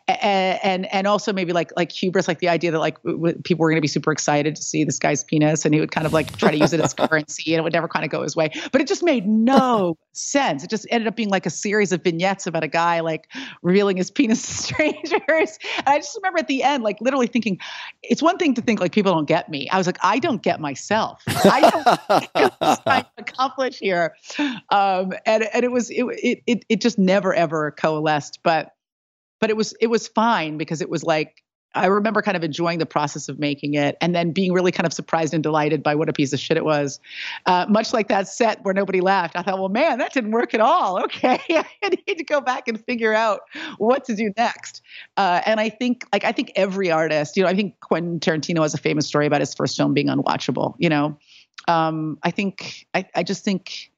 And 0.09 0.86
and 0.93 1.06
also 1.06 1.32
maybe 1.32 1.52
like 1.52 1.72
like 1.76 1.93
hubris 1.93 2.28
like 2.28 2.39
the 2.39 2.48
idea 2.48 2.70
that 2.70 2.78
like 2.78 3.02
w- 3.02 3.40
people 3.43 3.62
were 3.62 3.70
going 3.70 3.76
to 3.76 3.82
be 3.82 3.89
super 3.89 4.12
excited 4.12 4.56
to 4.56 4.62
see 4.62 4.84
this 4.84 4.98
guy's 4.98 5.24
penis 5.24 5.64
and 5.64 5.74
he 5.74 5.80
would 5.80 5.90
kind 5.90 6.06
of 6.06 6.12
like 6.12 6.36
try 6.36 6.51
to 6.51 6.56
use 6.56 6.72
it 6.72 6.80
as 6.80 6.94
currency 7.09 7.52
and 7.52 7.60
it 7.60 7.62
would 7.62 7.72
never 7.72 7.89
kind 7.89 8.05
of 8.05 8.10
go 8.10 8.22
his 8.22 8.34
way. 8.34 8.51
But 8.70 8.80
it 8.80 8.86
just 8.86 9.02
made 9.02 9.26
no 9.26 9.97
sense. 10.12 10.64
It 10.64 10.70
just 10.70 10.86
ended 10.90 11.09
up 11.09 11.16
being 11.16 11.28
like 11.28 11.47
a 11.47 11.51
series 11.51 11.93
of 11.93 12.02
vignettes 12.02 12.47
about 12.47 12.64
a 12.64 12.68
guy 12.68 13.01
like 13.01 13.28
revealing 13.62 13.97
his 13.97 14.10
penis 14.10 14.47
to 14.47 14.52
strangers. 14.62 15.59
And 15.78 15.89
i 15.89 15.98
just 15.98 16.16
remember 16.16 16.39
at 16.39 16.48
the 16.48 16.62
end 16.62 16.82
like 16.82 17.01
literally 17.01 17.26
thinking 17.26 17.59
it's 18.02 18.22
one 18.22 18.39
thing 18.39 18.55
to 18.55 18.62
think 18.62 18.80
like 18.80 18.93
people 18.93 19.12
don't 19.12 19.28
get 19.28 19.48
me. 19.48 19.68
I 19.70 19.78
was 19.78 19.86
like 19.86 19.98
i 20.02 20.18
don't 20.18 20.43
get 20.43 20.60
myself. 20.60 21.22
I 21.26 21.60
don't 21.60 21.84
what 21.84 22.82
I'm 22.86 23.02
to 23.02 23.10
accomplish 23.18 23.78
here. 23.78 24.14
Um 24.70 25.12
and 25.26 25.44
and 25.52 25.64
it 25.64 25.70
was 25.70 25.90
it 25.90 26.05
it, 26.47 26.64
it 26.68 26.80
just 26.80 26.98
never 26.98 27.34
ever 27.34 27.70
coalesced. 27.72 28.40
But 28.43 28.72
but 29.43 29.51
it 29.51 29.56
was 29.56 29.74
it 29.81 29.89
was 29.89 30.06
fine 30.06 30.56
because 30.56 30.81
it 30.81 30.89
was 30.89 31.02
like 31.02 31.43
I 31.74 31.86
remember 31.86 32.23
kind 32.23 32.36
of 32.36 32.44
enjoying 32.44 32.78
the 32.78 32.86
process 32.86 33.28
of 33.28 33.40
making 33.40 33.74
it 33.74 33.97
and 34.01 34.14
then 34.14 34.31
being 34.31 34.52
really 34.52 34.70
kind 34.70 34.86
of 34.86 34.93
surprised 34.93 35.35
and 35.35 35.43
delighted 35.43 35.82
by 35.82 35.97
what 35.97 36.09
a 36.09 36.12
piece 36.12 36.32
of 36.32 36.39
shit 36.39 36.56
it 36.56 36.64
was. 36.64 37.01
Uh, 37.47 37.66
much 37.69 37.93
like 37.93 38.09
that 38.09 38.28
set 38.28 38.62
where 38.62 38.74
nobody 38.74 39.01
laughed. 39.01 39.35
I 39.35 39.43
thought, 39.43 39.59
well, 39.59 39.70
man, 39.70 39.98
that 39.98 40.12
didn't 40.12 40.31
work 40.31 40.55
at 40.55 40.60
all. 40.60 41.02
Okay. 41.12 41.40
I 41.51 41.89
need 42.06 42.19
to 42.19 42.24
go 42.24 42.40
back 42.40 42.69
and 42.69 42.82
figure 42.85 43.14
out 43.14 43.40
what 43.78 44.05
to 44.05 44.14
do 44.14 44.32
next. 44.36 44.82
Uh, 45.16 45.40
and 45.47 45.59
I 45.59 45.70
think, 45.70 46.05
like, 46.12 46.24
I 46.24 46.32
think 46.32 46.52
every 46.55 46.90
artist, 46.90 47.36
you 47.36 47.43
know, 47.43 47.48
I 47.48 47.55
think 47.55 47.81
Quentin 47.81 48.20
Tarantino 48.20 48.60
has 48.62 48.74
a 48.74 48.78
famous 48.78 49.06
story 49.06 49.27
about 49.27 49.40
his 49.40 49.55
first 49.55 49.77
film 49.77 49.94
being 49.94 50.09
unwatchable, 50.09 50.74
you 50.78 50.90
know. 50.90 51.19
Um, 51.69 52.19
I 52.23 52.31
think, 52.31 52.86
I, 52.94 53.06
I 53.14 53.23
just 53.23 53.44
think, 53.44 53.91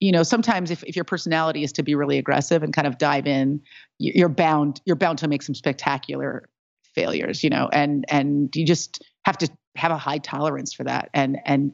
you 0.00 0.10
know 0.12 0.22
sometimes 0.22 0.70
if, 0.70 0.82
if 0.84 0.96
your 0.96 1.04
personality 1.04 1.62
is 1.62 1.72
to 1.72 1.82
be 1.82 1.94
really 1.94 2.18
aggressive 2.18 2.62
and 2.62 2.72
kind 2.74 2.86
of 2.86 2.98
dive 2.98 3.26
in 3.26 3.60
you- 3.98 4.12
you're 4.14 4.28
bound 4.28 4.80
you're 4.86 4.96
bound 4.96 5.18
to 5.18 5.28
make 5.28 5.42
some 5.42 5.54
spectacular 5.54 6.48
failures 6.94 7.44
you 7.44 7.50
know 7.50 7.68
and 7.72 8.04
and 8.08 8.54
you 8.56 8.64
just 8.66 9.02
have 9.24 9.38
to 9.38 9.48
have 9.76 9.92
a 9.92 9.98
high 9.98 10.18
tolerance 10.18 10.72
for 10.72 10.84
that 10.84 11.08
and 11.14 11.38
and 11.44 11.72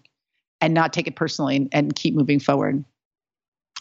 and 0.61 0.75
not 0.75 0.93
take 0.93 1.07
it 1.07 1.17
personally 1.17 1.57
and, 1.57 1.69
and 1.73 1.95
keep 1.97 2.15
moving 2.15 2.41
forward. 2.41 2.85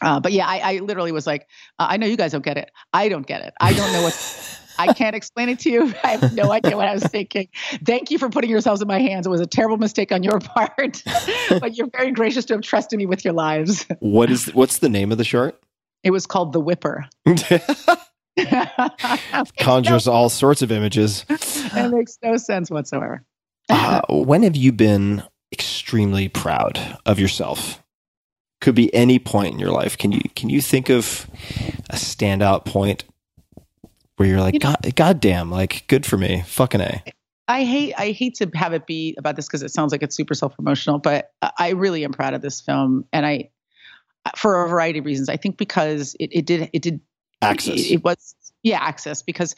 Uh, 0.02 0.20
but 0.20 0.34
yeah 0.34 0.46
I, 0.46 0.76
I 0.76 0.80
literally 0.80 1.14
was 1.14 1.26
like 1.26 1.48
uh, 1.80 1.88
i 1.90 1.96
know 1.98 2.06
you 2.06 2.18
guys 2.18 2.34
don't 2.34 2.44
get 2.44 2.58
it. 2.58 2.70
I 2.92 3.08
don't 3.10 3.26
get 3.26 3.42
it. 3.42 3.54
I 3.62 3.74
don't 3.74 3.92
know 3.92 4.02
what 4.02 4.14
I 4.78 4.94
can't 4.94 5.16
explain 5.16 5.50
it 5.50 5.60
to 5.60 5.70
you. 5.70 5.94
I 6.04 6.18
have 6.18 6.34
no 6.34 6.52
idea 6.52 6.76
what 6.76 6.88
I 6.88 6.94
was 6.94 7.04
thinking. 7.04 7.48
Thank 7.84 8.12
you 8.12 8.18
for 8.18 8.30
putting 8.30 8.50
yourselves 8.50 8.82
in 8.82 8.88
my 8.88 9.00
hands. 9.00 9.28
It 9.28 9.30
was 9.30 9.42
a 9.42 9.48
terrible 9.48 9.78
mistake 9.78 10.12
on 10.12 10.24
your 10.24 10.40
part, 10.56 11.04
but 11.50 11.76
you're 11.76 11.90
very 11.90 12.12
gracious 12.12 12.46
to 12.46 12.54
have 12.56 12.62
trusted 12.62 12.98
me 12.98 13.06
with 13.06 13.24
your 13.24 13.34
lives. 13.34 13.86
What 14.00 14.32
is 14.32 14.54
what's 14.54 14.80
the 14.80 14.90
name 14.90 15.12
of 15.12 15.18
the 15.18 15.24
short? 15.24 15.62
It 16.04 16.12
was 16.12 16.28
called 16.28 16.54
The 16.54 16.60
Whipper. 16.60 17.06
Conjures 19.60 20.08
all 20.08 20.30
sorts 20.30 20.62
of 20.62 20.72
images. 20.72 21.26
it 21.30 21.92
makes 21.92 22.18
no 22.22 22.38
sense 22.38 22.70
whatsoever. 22.70 23.24
Uh, 23.70 24.02
when 24.10 24.44
have 24.44 24.56
you 24.56 24.72
been 24.72 25.24
extremely 25.52 26.28
proud 26.28 27.00
of 27.06 27.20
yourself? 27.20 27.82
Could 28.62 28.76
be 28.76 28.94
any 28.94 29.20
point 29.20 29.54
in 29.54 29.60
your 29.60 29.72
life. 29.72 29.98
Can 29.98 30.12
you 30.12 30.22
can 30.36 30.50
you 30.50 30.62
think 30.62 30.90
of 30.90 31.28
a 31.90 31.96
standout 31.96 32.66
point 32.66 33.04
where 34.18 34.28
you're 34.30 34.40
like, 34.42 34.54
You 34.54 34.60
know- 34.60 34.76
God, 34.82 34.96
God 34.96 35.20
damn, 35.20 35.52
like 35.52 35.86
good 35.88 36.06
for 36.06 36.18
me, 36.18 36.44
fucking 36.48 36.82
a. 36.82 37.04
I 37.48 37.64
hate 37.64 37.94
I 37.98 38.12
hate 38.12 38.36
to 38.36 38.50
have 38.56 38.74
it 38.74 38.88
be 38.88 39.16
about 39.20 39.36
this 39.36 39.48
because 39.48 39.62
it 39.62 39.70
sounds 39.72 39.92
like 39.92 40.02
it's 40.02 40.16
super 40.16 40.34
self 40.34 40.56
promotional, 40.56 40.98
but 41.00 41.32
I- 41.42 41.52
I 41.60 41.70
really 41.72 42.04
am 42.04 42.12
proud 42.12 42.34
of 42.34 42.42
this 42.42 42.60
film, 42.62 43.06
and 43.14 43.26
I 43.26 43.50
for 44.36 44.64
a 44.64 44.68
variety 44.70 45.00
of 45.00 45.06
reasons. 45.06 45.30
I 45.30 45.38
think 45.38 45.58
because 45.58 46.16
it, 46.20 46.30
it 46.32 46.46
did 46.46 46.70
it 46.74 46.82
did 46.82 47.00
Axis. 47.42 47.86
It, 47.92 47.94
it 47.96 48.04
was 48.04 48.34
yeah 48.64 48.80
Axis 48.82 49.22
because 49.22 49.56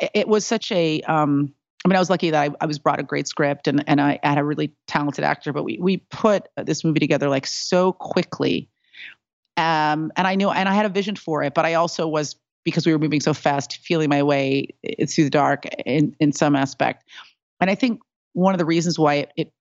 it- 0.00 0.10
it 0.14 0.28
was 0.28 0.46
such 0.46 0.70
a 0.72 1.00
um. 1.02 1.52
I 1.84 1.90
mean, 1.90 1.96
I 1.96 1.98
was 1.98 2.08
lucky 2.08 2.30
that 2.30 2.40
I, 2.50 2.54
I 2.62 2.66
was 2.66 2.78
brought 2.78 2.98
a 2.98 3.02
great 3.02 3.28
script 3.28 3.68
and, 3.68 3.84
and 3.86 4.00
I 4.00 4.18
had 4.22 4.38
a 4.38 4.42
really 4.44 4.72
talented 4.86 5.22
actor, 5.22 5.52
but 5.52 5.64
we, 5.64 5.76
we 5.78 5.98
put 5.98 6.48
this 6.56 6.82
movie 6.82 6.98
together 6.98 7.28
like 7.28 7.46
so 7.46 7.92
quickly. 7.92 8.70
Um, 9.58 10.10
and 10.16 10.26
I 10.26 10.34
knew, 10.34 10.48
and 10.48 10.66
I 10.66 10.72
had 10.72 10.86
a 10.86 10.88
vision 10.88 11.14
for 11.14 11.42
it, 11.42 11.52
but 11.52 11.66
I 11.66 11.74
also 11.74 12.08
was, 12.08 12.36
because 12.64 12.86
we 12.86 12.92
were 12.92 12.98
moving 12.98 13.20
so 13.20 13.34
fast, 13.34 13.78
feeling 13.78 14.08
my 14.08 14.22
way 14.22 14.68
eh, 14.84 15.06
through 15.06 15.24
the 15.24 15.30
dark 15.30 15.66
in, 15.86 16.14
in 16.18 16.32
some 16.32 16.56
aspect. 16.56 17.04
And 17.60 17.70
I 17.70 17.74
think 17.74 18.00
one 18.32 18.54
of 18.54 18.58
the 18.58 18.64
reasons 18.64 18.98
why 18.98 19.14
it, 19.14 19.32
it, 19.36 19.52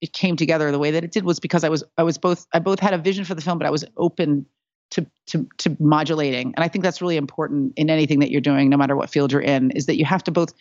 it 0.00 0.12
came 0.12 0.36
together 0.36 0.70
the 0.70 0.78
way 0.78 0.90
that 0.90 1.04
it 1.04 1.12
did 1.12 1.24
was 1.24 1.38
because 1.38 1.64
I 1.64 1.68
was, 1.68 1.84
I 1.98 2.02
was 2.02 2.18
both, 2.18 2.46
I 2.52 2.58
both 2.58 2.80
had 2.80 2.94
a 2.94 2.98
vision 2.98 3.24
for 3.24 3.34
the 3.34 3.42
film, 3.42 3.58
but 3.58 3.66
I 3.66 3.70
was 3.70 3.84
open 3.96 4.46
to, 4.90 5.06
to, 5.26 5.48
to 5.58 5.76
modulating. 5.80 6.52
And 6.56 6.64
I 6.64 6.68
think 6.68 6.82
that's 6.82 7.00
really 7.00 7.16
important 7.16 7.72
in 7.76 7.90
anything 7.90 8.20
that 8.20 8.30
you're 8.30 8.40
doing, 8.40 8.68
no 8.68 8.76
matter 8.76 8.96
what 8.96 9.10
field 9.10 9.32
you're 9.32 9.40
in, 9.40 9.70
is 9.72 9.86
that 9.86 9.96
you 9.96 10.04
have 10.04 10.22
to 10.24 10.30
both, 10.30 10.52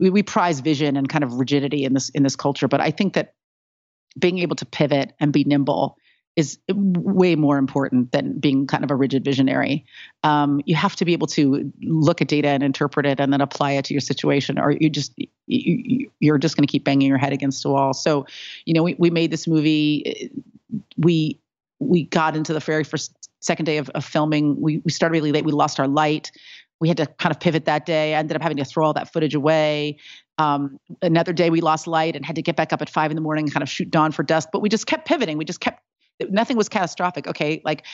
we, 0.00 0.10
we 0.10 0.22
prize 0.22 0.60
vision 0.60 0.96
and 0.96 1.08
kind 1.08 1.24
of 1.24 1.34
rigidity 1.34 1.84
in 1.84 1.94
this, 1.94 2.08
in 2.10 2.22
this 2.22 2.36
culture. 2.36 2.68
But 2.68 2.80
I 2.80 2.90
think 2.90 3.14
that 3.14 3.34
being 4.18 4.38
able 4.38 4.56
to 4.56 4.64
pivot 4.64 5.12
and 5.20 5.32
be 5.32 5.44
nimble 5.44 5.98
is 6.36 6.58
way 6.68 7.36
more 7.36 7.58
important 7.58 8.10
than 8.10 8.38
being 8.40 8.66
kind 8.66 8.82
of 8.82 8.90
a 8.90 8.96
rigid 8.96 9.24
visionary. 9.24 9.84
Um, 10.24 10.60
you 10.64 10.74
have 10.74 10.96
to 10.96 11.04
be 11.04 11.12
able 11.12 11.28
to 11.28 11.72
look 11.82 12.20
at 12.20 12.28
data 12.28 12.48
and 12.48 12.62
interpret 12.62 13.06
it 13.06 13.20
and 13.20 13.32
then 13.32 13.40
apply 13.40 13.72
it 13.72 13.84
to 13.86 13.94
your 13.94 14.00
situation, 14.00 14.58
or 14.58 14.72
you 14.72 14.90
just 14.90 15.12
you, 15.46 16.10
you're 16.18 16.38
just 16.38 16.56
going 16.56 16.66
to 16.66 16.70
keep 16.70 16.84
banging 16.84 17.08
your 17.08 17.18
head 17.18 17.32
against 17.32 17.64
a 17.64 17.68
wall. 17.68 17.92
So, 17.94 18.26
you 18.64 18.74
know, 18.74 18.82
we, 18.82 18.94
we 18.98 19.10
made 19.10 19.30
this 19.30 19.46
movie. 19.46 20.32
We 20.96 21.40
we 21.78 22.04
got 22.04 22.36
into 22.36 22.52
the 22.52 22.60
very 22.60 22.84
first 22.84 23.12
second 23.40 23.66
day 23.66 23.78
of, 23.78 23.88
of 23.90 24.04
filming. 24.04 24.60
We 24.60 24.78
we 24.78 24.90
started 24.90 25.12
really 25.12 25.30
late. 25.30 25.44
We 25.44 25.52
lost 25.52 25.78
our 25.78 25.88
light. 25.88 26.32
We 26.80 26.88
had 26.88 26.96
to 26.96 27.06
kind 27.06 27.32
of 27.32 27.38
pivot 27.38 27.66
that 27.66 27.86
day. 27.86 28.14
I 28.14 28.18
ended 28.18 28.36
up 28.36 28.42
having 28.42 28.56
to 28.56 28.64
throw 28.64 28.84
all 28.84 28.92
that 28.94 29.12
footage 29.12 29.36
away. 29.36 29.98
Um, 30.38 30.80
another 31.00 31.32
day 31.32 31.48
we 31.48 31.60
lost 31.60 31.86
light 31.86 32.16
and 32.16 32.26
had 32.26 32.34
to 32.34 32.42
get 32.42 32.56
back 32.56 32.72
up 32.72 32.82
at 32.82 32.90
five 32.90 33.12
in 33.12 33.14
the 33.14 33.20
morning 33.20 33.44
and 33.44 33.52
kind 33.52 33.62
of 33.62 33.68
shoot 33.68 33.88
dawn 33.88 34.10
for 34.10 34.24
dusk. 34.24 34.48
But 34.52 34.62
we 34.62 34.68
just 34.68 34.88
kept 34.88 35.06
pivoting. 35.06 35.38
We 35.38 35.44
just 35.44 35.60
kept 35.60 35.80
nothing 36.28 36.56
was 36.56 36.68
catastrophic. 36.68 37.26
Okay, 37.26 37.62
like, 37.64 37.84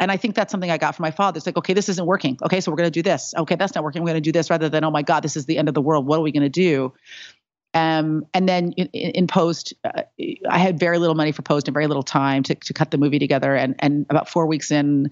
and 0.00 0.10
I 0.10 0.16
think 0.16 0.34
that's 0.34 0.50
something 0.50 0.70
I 0.70 0.78
got 0.78 0.94
from 0.94 1.04
my 1.04 1.10
father. 1.10 1.38
It's 1.38 1.46
like, 1.46 1.56
okay, 1.56 1.74
this 1.74 1.88
isn't 1.88 2.06
working. 2.06 2.38
Okay, 2.42 2.60
so 2.60 2.70
we're 2.70 2.76
going 2.76 2.88
to 2.88 2.90
do 2.90 3.02
this. 3.02 3.34
Okay, 3.36 3.56
that's 3.56 3.74
not 3.74 3.84
working. 3.84 4.02
We're 4.02 4.10
going 4.10 4.22
to 4.22 4.28
do 4.28 4.32
this 4.32 4.50
rather 4.50 4.68
than, 4.68 4.84
oh 4.84 4.90
my 4.90 5.02
God, 5.02 5.20
this 5.20 5.36
is 5.36 5.46
the 5.46 5.58
end 5.58 5.68
of 5.68 5.74
the 5.74 5.82
world. 5.82 6.06
What 6.06 6.18
are 6.18 6.22
we 6.22 6.32
going 6.32 6.42
to 6.42 6.48
do? 6.48 6.92
Um, 7.74 8.26
and 8.32 8.48
then 8.48 8.72
in, 8.72 8.86
in 8.88 9.26
post, 9.26 9.74
uh, 9.84 10.02
I 10.48 10.58
had 10.58 10.78
very 10.78 10.98
little 10.98 11.16
money 11.16 11.32
for 11.32 11.42
post 11.42 11.66
and 11.66 11.74
very 11.74 11.88
little 11.88 12.04
time 12.04 12.42
to, 12.44 12.54
to 12.54 12.72
cut 12.72 12.90
the 12.90 12.98
movie 12.98 13.18
together. 13.18 13.54
And 13.54 13.74
and 13.80 14.06
about 14.10 14.28
four 14.28 14.46
weeks 14.46 14.70
in, 14.70 15.10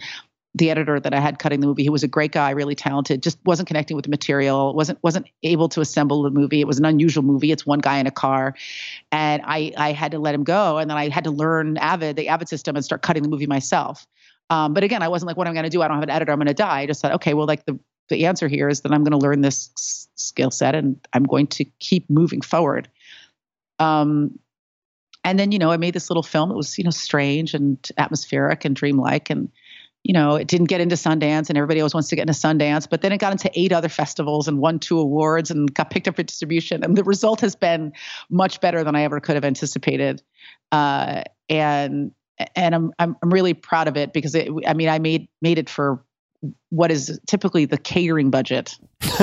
the 0.54 0.70
editor 0.70 1.00
that 1.00 1.14
I 1.14 1.20
had 1.20 1.38
cutting 1.38 1.60
the 1.60 1.66
movie, 1.66 1.82
he 1.82 1.88
was 1.88 2.02
a 2.02 2.08
great 2.08 2.32
guy, 2.32 2.50
really 2.50 2.74
talented, 2.74 3.22
just 3.22 3.38
wasn't 3.44 3.68
connecting 3.68 3.96
with 3.96 4.04
the 4.04 4.10
material, 4.10 4.74
wasn't 4.74 4.98
wasn't 5.02 5.26
able 5.42 5.68
to 5.70 5.80
assemble 5.80 6.22
the 6.22 6.30
movie. 6.30 6.60
It 6.60 6.66
was 6.66 6.78
an 6.78 6.84
unusual 6.84 7.22
movie. 7.22 7.52
It's 7.52 7.64
one 7.64 7.78
guy 7.78 7.98
in 7.98 8.06
a 8.06 8.10
car, 8.10 8.54
and 9.10 9.42
I 9.44 9.72
I 9.76 9.92
had 9.92 10.12
to 10.12 10.18
let 10.18 10.34
him 10.34 10.44
go, 10.44 10.78
and 10.78 10.90
then 10.90 10.96
I 10.96 11.08
had 11.08 11.24
to 11.24 11.30
learn 11.30 11.78
Avid, 11.78 12.16
the 12.16 12.28
Avid 12.28 12.48
system, 12.48 12.76
and 12.76 12.84
start 12.84 13.02
cutting 13.02 13.22
the 13.22 13.30
movie 13.30 13.46
myself. 13.46 14.06
Um, 14.50 14.74
but 14.74 14.84
again, 14.84 15.02
I 15.02 15.08
wasn't 15.08 15.28
like, 15.28 15.38
what 15.38 15.46
am 15.46 15.56
I 15.56 15.62
to 15.62 15.70
do? 15.70 15.80
I 15.80 15.88
don't 15.88 15.96
have 15.96 16.02
an 16.02 16.10
editor. 16.10 16.32
I'm 16.32 16.40
to 16.40 16.52
die. 16.52 16.80
I 16.80 16.86
just 16.86 17.00
thought, 17.00 17.12
okay, 17.12 17.32
well, 17.32 17.46
like 17.46 17.64
the 17.64 17.78
the 18.10 18.26
answer 18.26 18.48
here 18.48 18.68
is 18.68 18.82
that 18.82 18.92
I'm 18.92 19.04
to 19.04 19.16
learn 19.16 19.40
this 19.40 19.70
s- 19.78 20.08
skill 20.16 20.50
set 20.50 20.74
and 20.74 21.00
I'm 21.14 21.24
going 21.24 21.46
to 21.46 21.64
keep 21.80 22.10
moving 22.10 22.42
forward. 22.42 22.90
Um, 23.78 24.38
and 25.24 25.38
then 25.38 25.52
you 25.52 25.58
know, 25.58 25.70
I 25.70 25.78
made 25.78 25.94
this 25.94 26.10
little 26.10 26.22
film. 26.22 26.50
It 26.50 26.56
was 26.56 26.76
you 26.76 26.84
know 26.84 26.90
strange 26.90 27.54
and 27.54 27.78
atmospheric 27.96 28.66
and 28.66 28.76
dreamlike 28.76 29.30
and 29.30 29.50
you 30.04 30.12
know, 30.12 30.34
it 30.34 30.48
didn't 30.48 30.66
get 30.66 30.80
into 30.80 30.96
Sundance, 30.96 31.48
and 31.48 31.56
everybody 31.56 31.80
always 31.80 31.94
wants 31.94 32.08
to 32.08 32.16
get 32.16 32.22
into 32.22 32.32
Sundance. 32.32 32.88
But 32.88 33.02
then 33.02 33.12
it 33.12 33.18
got 33.18 33.32
into 33.32 33.50
eight 33.54 33.72
other 33.72 33.88
festivals 33.88 34.48
and 34.48 34.58
won 34.58 34.78
two 34.78 34.98
awards 34.98 35.50
and 35.50 35.72
got 35.72 35.90
picked 35.90 36.08
up 36.08 36.16
for 36.16 36.22
distribution. 36.22 36.82
And 36.82 36.96
the 36.96 37.04
result 37.04 37.40
has 37.40 37.54
been 37.54 37.92
much 38.28 38.60
better 38.60 38.82
than 38.82 38.96
I 38.96 39.02
ever 39.02 39.20
could 39.20 39.36
have 39.36 39.44
anticipated. 39.44 40.22
Uh, 40.72 41.22
and 41.48 42.12
and 42.56 42.74
I'm, 42.74 42.92
I'm 42.98 43.16
I'm 43.22 43.30
really 43.30 43.54
proud 43.54 43.86
of 43.86 43.96
it 43.96 44.12
because 44.12 44.34
it, 44.34 44.50
I 44.66 44.74
mean 44.74 44.88
I 44.88 44.98
made 44.98 45.28
made 45.40 45.58
it 45.58 45.70
for 45.70 46.02
what 46.70 46.90
is 46.90 47.20
typically 47.26 47.66
the 47.66 47.78
catering 47.78 48.30
budget. 48.30 48.76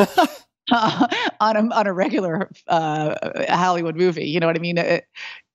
on 0.72 1.58
a 1.58 1.76
on 1.76 1.88
a 1.88 1.94
regular 1.94 2.50
uh, 2.68 3.16
Hollywood 3.50 3.96
movie, 3.96 4.28
you 4.28 4.40
know 4.40 4.48
what 4.48 4.56
I 4.56 4.60
mean? 4.60 4.78
It, 4.78 5.08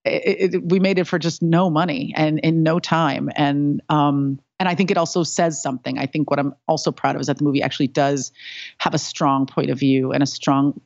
it, 0.04 0.54
it, 0.54 0.64
we 0.64 0.78
made 0.80 0.98
it 0.98 1.06
for 1.06 1.18
just 1.18 1.42
no 1.42 1.70
money 1.70 2.12
and 2.16 2.38
in 2.40 2.62
no 2.62 2.78
time, 2.78 3.30
and 3.36 3.82
um, 3.88 4.38
and 4.60 4.68
I 4.68 4.74
think 4.74 4.90
it 4.90 4.96
also 4.96 5.22
says 5.22 5.60
something. 5.60 5.98
I 5.98 6.06
think 6.06 6.30
what 6.30 6.38
I'm 6.38 6.54
also 6.68 6.92
proud 6.92 7.16
of 7.16 7.20
is 7.20 7.26
that 7.26 7.38
the 7.38 7.44
movie 7.44 7.62
actually 7.62 7.88
does 7.88 8.32
have 8.78 8.94
a 8.94 8.98
strong 8.98 9.46
point 9.46 9.70
of 9.70 9.78
view 9.78 10.12
and 10.12 10.22
a 10.22 10.26
strong 10.26 10.80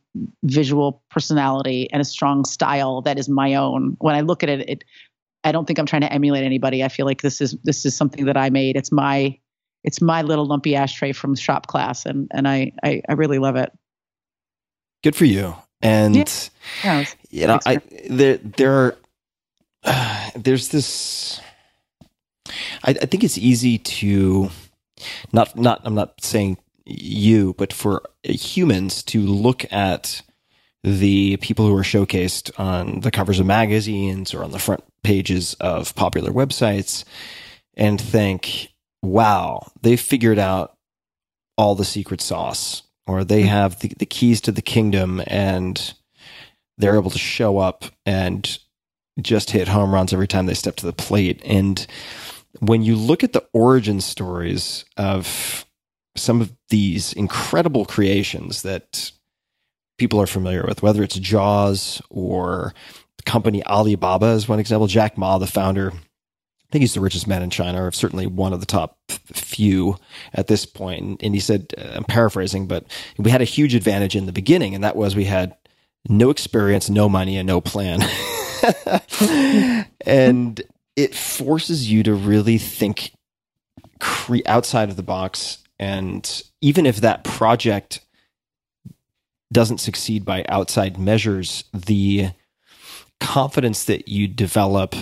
visual 0.45 1.03
personality 1.11 1.90
and 1.93 2.01
a 2.01 2.05
strong 2.05 2.45
style 2.45 3.03
that 3.03 3.19
is 3.19 3.28
my 3.28 3.55
own. 3.55 3.97
When 4.01 4.15
I 4.15 4.23
look 4.23 4.43
at 4.43 4.49
it, 4.49 4.69
it 4.69 4.85
I 5.45 5.53
don't 5.53 5.66
think 5.66 5.78
I'm 5.78 5.86
trying 5.86 6.03
to 6.03 6.12
emulate 6.12 6.45
anybody. 6.45 6.82
I 6.82 6.89
feel 6.89 7.07
like 7.07 7.23
this 7.23 7.40
is 7.40 7.57
this 7.65 7.85
is 7.85 7.97
something 7.97 8.24
that 8.27 8.36
I 8.36 8.51
made. 8.51 8.77
It's 8.77 8.93
my 8.93 9.39
it's 9.85 10.01
my 10.01 10.23
little 10.23 10.47
lumpy 10.47 10.74
ashtray 10.74 11.12
from 11.12 11.35
shop 11.36 11.66
class, 11.66 12.07
and 12.07 12.28
and 12.32 12.49
I 12.49 12.73
I, 12.82 13.03
I 13.09 13.12
really 13.15 13.39
love 13.39 13.57
it. 13.57 13.70
Good 15.03 15.15
for 15.15 15.24
you. 15.24 15.55
And 15.81 16.16
Yeah. 16.82 17.05
You 17.31 17.47
know, 17.47 17.59
I 17.66 17.81
there 18.09 18.39
there 18.39 18.73
are 18.73 18.97
there's 20.37 20.69
this. 20.69 21.41
I, 22.85 22.91
I 22.91 23.07
think 23.07 23.25
it's 23.25 23.39
easy 23.39 23.79
to 23.79 24.51
not 25.33 25.57
not 25.57 25.81
I'm 25.85 25.95
not 25.95 26.23
saying 26.23 26.59
you, 26.85 27.55
but 27.59 27.73
for 27.73 28.03
humans 28.23 29.03
to 29.05 29.21
look 29.21 29.71
at 29.73 30.23
the 30.83 31.37
people 31.39 31.67
who 31.67 31.77
are 31.77 31.83
showcased 31.83 32.59
on 32.59 33.01
the 33.01 33.11
covers 33.11 33.41
of 33.41 33.47
magazines 33.47 34.33
or 34.33 34.45
on 34.45 34.53
the 34.53 34.59
front 34.59 34.83
pages 35.03 35.55
of 35.55 35.95
popular 35.95 36.31
websites 36.31 37.05
and 37.77 38.01
think, 38.01 38.73
wow, 39.03 39.67
they 39.83 39.97
figured 39.97 40.39
out 40.39 40.77
all 41.57 41.75
the 41.75 41.85
secret 41.85 42.21
sauce 42.21 42.83
or 43.07 43.25
they 43.25 43.41
mm-hmm. 43.41 43.51
have 43.51 43.81
the, 43.81 43.89
the 43.99 44.07
keys 44.07 44.41
to 44.41 44.53
the 44.53 44.63
kingdom 44.63 45.21
and 45.27 45.95
they're 46.79 46.97
able 46.97 47.11
to 47.11 47.19
show 47.19 47.59
up 47.59 47.85
and 48.07 48.59
just 49.20 49.51
hit 49.51 49.69
home 49.69 49.93
runs 49.93 50.12
every 50.12 50.28
time 50.28 50.47
they 50.47 50.55
step 50.55 50.77
to 50.77 50.86
the 50.86 50.93
plate. 50.93 51.43
And 51.45 51.86
when 52.61 52.82
you 52.82 52.97
look 52.97 53.24
at 53.24 53.32
the 53.32 53.47
origin 53.53 54.01
stories 54.01 54.85
of 54.97 55.66
some 56.16 56.40
of 56.40 56.53
these 56.69 57.12
incredible 57.12 57.85
creations 57.85 58.62
that 58.62 59.12
people 59.99 60.20
are 60.20 60.27
familiar 60.27 60.65
with, 60.66 60.82
whether 60.82 61.03
it's 61.03 61.19
Jaws 61.19 62.01
or 62.09 62.73
the 63.16 63.23
company 63.24 63.65
Alibaba 63.66 64.27
is 64.28 64.49
one 64.49 64.61
example. 64.61 64.86
Jack 64.86 65.19
Ma, 65.19 65.39
the 65.39 65.47
founder, 65.47 65.93
I 65.93 66.70
think 66.70 66.82
he's 66.82 66.95
the 66.95 67.01
richest 67.01 67.27
man 67.27 67.43
in 67.43 67.51
China, 67.51 67.85
or 67.85 67.93
certainly 67.93 68.27
one 68.27 68.53
of 68.53 68.61
the 68.61 68.66
top 68.66 68.99
few 69.09 69.97
at 70.35 70.47
this 70.47 70.65
point. 70.66 71.23
And 71.23 71.35
he 71.35 71.40
said, 71.40 71.74
I'm 71.77 72.05
paraphrasing, 72.05 72.66
but 72.69 72.85
we 73.16 73.31
had 73.31 73.43
a 73.43 73.45
huge 73.45 73.74
advantage 73.74 74.15
in 74.15 74.27
the 74.27 74.32
beginning, 74.32 74.74
and 74.74 74.85
that 74.85 74.97
was 74.97 75.16
we 75.16 75.24
had 75.24 75.57
no 76.09 76.31
experience, 76.31 76.89
no 76.91 77.09
money, 77.09 77.37
and 77.37 77.47
no 77.47 77.61
plan. 77.61 78.01
and 80.07 80.62
it 80.97 81.15
forces 81.15 81.91
you 81.91 82.03
to 82.03 82.15
really 82.15 82.59
think 82.59 83.12
cre- 84.01 84.39
outside 84.47 84.91
of 84.91 84.97
the 84.97 85.03
box. 85.03 85.59
And 85.79 86.43
even 86.61 86.87
if 86.87 86.97
that 86.99 87.25
project 87.25 88.01
doesn't 89.53 89.79
succeed 89.79 90.25
by 90.25 90.45
outside 90.49 90.99
measures, 90.99 91.65
the 91.73 92.31
confidence 93.20 93.85
that 93.85 94.09
you 94.09 94.29
develop 94.29 94.95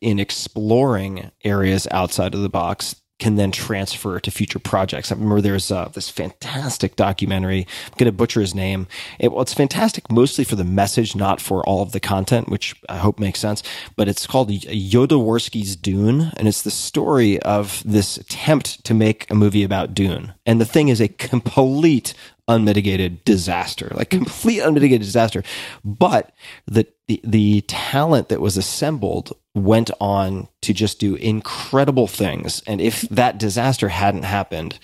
in 0.00 0.18
exploring 0.18 1.30
areas 1.44 1.88
outside 1.90 2.34
of 2.34 2.42
the 2.42 2.48
box 2.48 3.01
can 3.22 3.36
then 3.36 3.52
transfer 3.52 4.18
to 4.18 4.30
future 4.32 4.58
projects. 4.58 5.12
I 5.12 5.14
remember 5.14 5.40
there's 5.40 5.70
uh, 5.70 5.88
this 5.94 6.08
fantastic 6.08 6.96
documentary. 6.96 7.68
I'm 7.86 7.96
going 7.96 8.10
to 8.10 8.12
butcher 8.12 8.40
his 8.40 8.52
name. 8.52 8.88
It, 9.20 9.30
well, 9.30 9.42
it's 9.42 9.54
fantastic 9.54 10.10
mostly 10.10 10.42
for 10.42 10.56
the 10.56 10.64
message, 10.64 11.14
not 11.14 11.40
for 11.40 11.62
all 11.62 11.82
of 11.82 11.92
the 11.92 12.00
content, 12.00 12.48
which 12.48 12.74
I 12.88 12.96
hope 12.96 13.20
makes 13.20 13.38
sense. 13.38 13.62
But 13.94 14.08
it's 14.08 14.26
called 14.26 14.50
Jodorowsky's 14.50 15.76
Dune, 15.76 16.32
and 16.36 16.48
it's 16.48 16.62
the 16.62 16.72
story 16.72 17.40
of 17.42 17.80
this 17.84 18.16
attempt 18.16 18.84
to 18.86 18.92
make 18.92 19.30
a 19.30 19.36
movie 19.36 19.62
about 19.62 19.94
Dune. 19.94 20.34
And 20.44 20.60
the 20.60 20.66
thing 20.66 20.88
is 20.88 21.00
a 21.00 21.06
complete 21.06 22.14
unmitigated 22.48 23.24
disaster, 23.24 23.92
like 23.94 24.10
complete 24.10 24.58
unmitigated 24.58 25.02
disaster. 25.02 25.44
But 25.84 26.32
the, 26.66 26.88
the 27.12 27.20
the 27.24 27.60
talent 27.62 28.28
that 28.28 28.40
was 28.40 28.56
assembled 28.56 29.36
went 29.54 29.90
on 30.00 30.48
to 30.62 30.72
just 30.72 30.98
do 30.98 31.14
incredible 31.16 32.06
things. 32.06 32.62
And 32.66 32.80
if 32.80 33.02
that 33.02 33.38
disaster 33.38 33.88
hadn't 33.88 34.22
happened, 34.24 34.78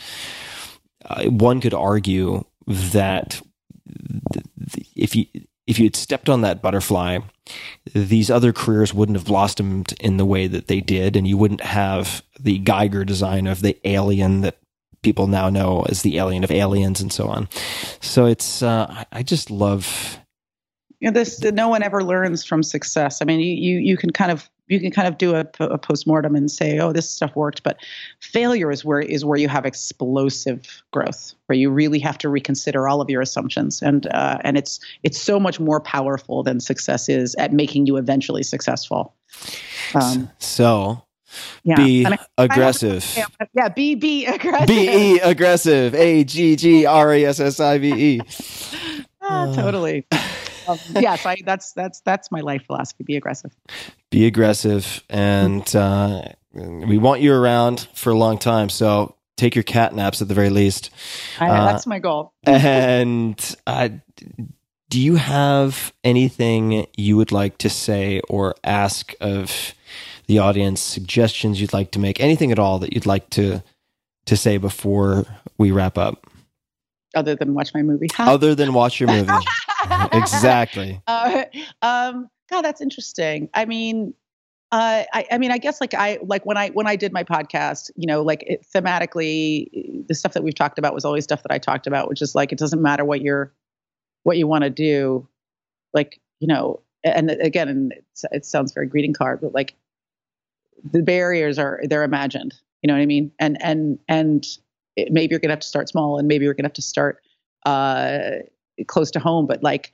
uh, 1.05 1.25
one 1.25 1.61
could 1.61 1.75
argue 1.75 2.44
that 2.67 3.41
th- 4.33 4.47
th- 4.73 4.86
if 4.94 5.17
you 5.17 5.27
if 5.67 5.78
you 5.78 5.85
had 5.85 5.97
stepped 5.97 6.28
on 6.28 6.41
that 6.43 6.62
butterfly, 6.62 7.19
these 7.93 8.31
other 8.31 8.52
careers 8.52 8.94
wouldn't 8.94 9.19
have 9.19 9.27
blossomed 9.27 9.93
in 10.01 10.17
the 10.17 10.25
way 10.25 10.47
that 10.47 10.67
they 10.67 10.81
did, 10.81 11.15
and 11.17 11.27
you 11.27 11.36
wouldn't 11.36 11.61
have 11.62 12.23
the 12.41 12.59
Geiger 12.59 13.05
design 13.05 13.47
of 13.47 13.61
the 13.61 13.78
alien 13.85 14.41
that 14.43 14.59
people 15.02 15.27
now 15.27 15.49
know 15.49 15.85
as 15.89 16.02
the 16.02 16.19
alien 16.19 16.43
of 16.43 16.51
aliens 16.51 17.01
and 17.01 17.12
so 17.12 17.28
on. 17.28 17.49
So 18.01 18.27
it's 18.27 18.62
uh, 18.62 19.05
I 19.12 19.23
just 19.23 19.51
love 19.51 20.19
you 21.01 21.09
know, 21.09 21.15
this 21.15 21.41
no 21.41 21.68
one 21.68 21.83
ever 21.83 22.02
learns 22.02 22.44
from 22.44 22.62
success. 22.62 23.23
I 23.23 23.25
mean, 23.25 23.41
you 23.41 23.55
you 23.55 23.78
you 23.78 23.97
can 23.97 24.10
kind 24.10 24.33
of 24.33 24.51
you 24.67 24.81
can 24.81 24.91
kind 24.91 25.09
of 25.09 25.17
do 25.17 25.35
a, 25.35 25.47
a 25.60 25.78
postmortem 25.78 26.35
and 26.35 26.51
say, 26.51 26.78
oh, 26.78 26.93
this 26.93 27.09
stuff 27.09 27.35
worked, 27.35 27.62
but 27.62 27.78
failure 28.20 28.70
is 28.70 28.85
where 28.85 29.01
is 29.01 29.25
where 29.25 29.39
you 29.39 29.49
have 29.49 29.65
explosive 29.65 30.83
growth, 30.93 31.35
where 31.47 31.57
you 31.57 31.70
really 31.70 31.99
have 32.01 32.18
to 32.18 32.28
reconsider 32.28 32.89
all 32.89 33.01
of 33.01 33.09
your 33.09 33.23
assumptions, 33.23 33.81
and 33.81 34.07
uh, 34.09 34.39
and 34.43 34.59
it's 34.59 34.81
it's 35.05 35.20
so 35.20 35.39
much 35.39 35.60
more 35.60 35.81
powerful 35.81 36.43
than 36.43 36.59
success 36.60 37.09
is 37.09 37.35
at 37.36 37.52
making 37.52 37.86
you 37.86 37.97
eventually 37.97 38.43
successful. 38.43 39.15
Um, 39.94 40.28
so 40.39 41.05
yeah, 41.62 41.77
be 41.77 42.07
I- 42.07 42.18
aggressive. 42.39 43.07
yeah, 43.55 43.68
be 43.68 43.94
be 43.94 44.27
aggressive. 44.27 44.67
B 44.67 45.15
E 45.15 45.18
aggressive. 45.20 45.94
A 45.94 46.25
G 46.25 46.57
G 46.57 46.86
R 46.86 47.12
A 47.12 47.25
S 47.25 47.39
S 47.39 47.60
I 47.60 47.78
V 47.78 47.93
E. 47.93 48.20
Ah, 49.31 49.52
totally. 49.55 50.07
Um, 50.69 50.79
yes, 50.97 51.25
I, 51.25 51.37
that's 51.45 51.73
that's 51.73 52.01
that's 52.03 52.31
my 52.31 52.41
life 52.41 52.65
philosophy. 52.67 53.05
Be 53.05 53.17
aggressive. 53.17 53.55
Be 54.11 54.27
aggressive, 54.27 55.03
and 55.09 55.75
uh, 55.75 56.23
we 56.53 56.99
want 56.99 57.21
you 57.21 57.33
around 57.33 57.89
for 57.95 58.11
a 58.11 58.17
long 58.17 58.39
time. 58.39 58.69
So 58.69 59.15
take 59.37 59.55
your 59.55 59.63
cat 59.63 59.95
naps 59.95 60.21
at 60.21 60.29
the 60.29 60.35
very 60.35 60.51
least. 60.51 60.91
I, 61.41 61.49
Uh, 61.49 61.65
that's 61.67 61.87
my 61.87 61.99
goal. 61.99 62.33
And 62.45 63.57
uh, 63.67 63.89
do 64.91 65.01
you 65.01 65.17
have 65.17 65.93
anything 66.05 66.87
you 66.97 67.17
would 67.17 67.33
like 67.33 67.59
to 67.59 67.71
say 67.71 68.21
or 68.29 68.55
ask 68.65 69.15
of 69.21 69.75
the 70.27 70.39
audience? 70.39 70.81
Suggestions 70.81 71.61
you'd 71.61 71.73
like 71.73 71.91
to 71.93 71.99
make? 71.99 72.21
Anything 72.21 72.53
at 72.53 72.59
all 72.59 72.79
that 72.81 72.93
you'd 72.93 73.07
like 73.07 73.31
to 73.31 73.63
to 74.27 74.37
say 74.37 74.59
before 74.59 75.25
we 75.57 75.71
wrap 75.71 75.97
up? 75.97 76.27
Other 77.15 77.35
than 77.35 77.55
watch 77.55 77.73
my 77.73 77.83
movie. 77.83 78.09
Other 78.19 78.55
than 78.55 78.75
watch 78.75 79.01
your 79.01 79.09
movie. 79.09 79.33
exactly. 80.12 81.00
Uh, 81.07 81.44
um, 81.82 82.28
God, 82.50 82.62
that's 82.62 82.81
interesting. 82.81 83.48
I 83.55 83.65
mean, 83.65 84.15
uh, 84.70 85.05
I, 85.12 85.26
I 85.32 85.39
mean, 85.39 85.50
I 85.50 85.58
guess 85.58 85.81
like 85.81 85.94
I 85.94 86.18
like 86.23 86.44
when 86.44 86.57
I 86.57 86.68
when 86.70 86.86
I 86.86 86.97
did 86.97 87.12
my 87.12 87.24
podcast, 87.24 87.90
you 87.97 88.07
know, 88.07 88.23
like 88.23 88.42
it, 88.47 88.66
thematically, 88.74 90.07
the 90.07 90.15
stuff 90.15 90.34
that 90.34 90.42
we've 90.42 90.55
talked 90.55 90.78
about 90.78 90.94
was 90.94 91.05
always 91.05 91.24
stuff 91.24 91.42
that 91.42 91.52
I 91.52 91.58
talked 91.58 91.86
about, 91.86 92.08
which 92.08 92.20
is 92.20 92.34
like 92.34 92.52
it 92.52 92.58
doesn't 92.58 92.82
matter 92.82 93.05
what 93.05 93.23
you're, 93.23 93.52
what 94.24 94.36
you 94.36 94.47
want 94.47 94.65
to 94.65 94.70
do, 94.70 95.26
like 95.94 96.20
you 96.40 96.48
know, 96.48 96.81
and 97.02 97.31
again, 97.31 97.68
and 97.68 97.94
it 98.32 98.44
sounds 98.44 98.73
very 98.73 98.86
greeting 98.86 99.15
card, 99.15 99.40
but 99.40 99.55
like 99.55 99.74
the 100.92 101.02
barriers 101.02 101.58
are 101.58 101.81
they're 101.84 102.05
imagined. 102.05 102.55
You 102.82 102.89
know 102.89 102.94
what 102.94 103.02
I 103.02 103.07
mean? 103.07 103.32
And 103.39 103.57
and 103.62 103.98
and 104.08 104.47
it, 104.97 105.12
maybe 105.12 105.32
you're 105.32 105.40
gonna 105.40 105.52
have 105.52 105.60
to 105.60 105.66
start 105.66 105.89
small, 105.89 106.18
and 106.18 106.28
maybe 106.28 106.44
you're 106.44 106.55
gonna 106.55 106.68
have 106.68 106.74
to 106.74 106.82
start 106.82 107.23
uh, 107.65 108.40
close 108.86 109.10
to 109.12 109.20
home, 109.20 109.47
but 109.47 109.62
like 109.62 109.92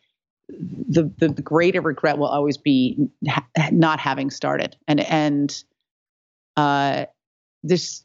the, 0.49 1.11
the 1.19 1.29
greater 1.29 1.81
regret 1.81 2.19
will 2.19 2.27
always 2.27 2.57
be 2.57 3.09
ha- 3.29 3.47
not 3.73 3.99
having 3.99 4.31
started 4.31 4.77
and 4.87 5.01
and 5.01 5.65
uh 6.59 7.07
this 7.63 8.05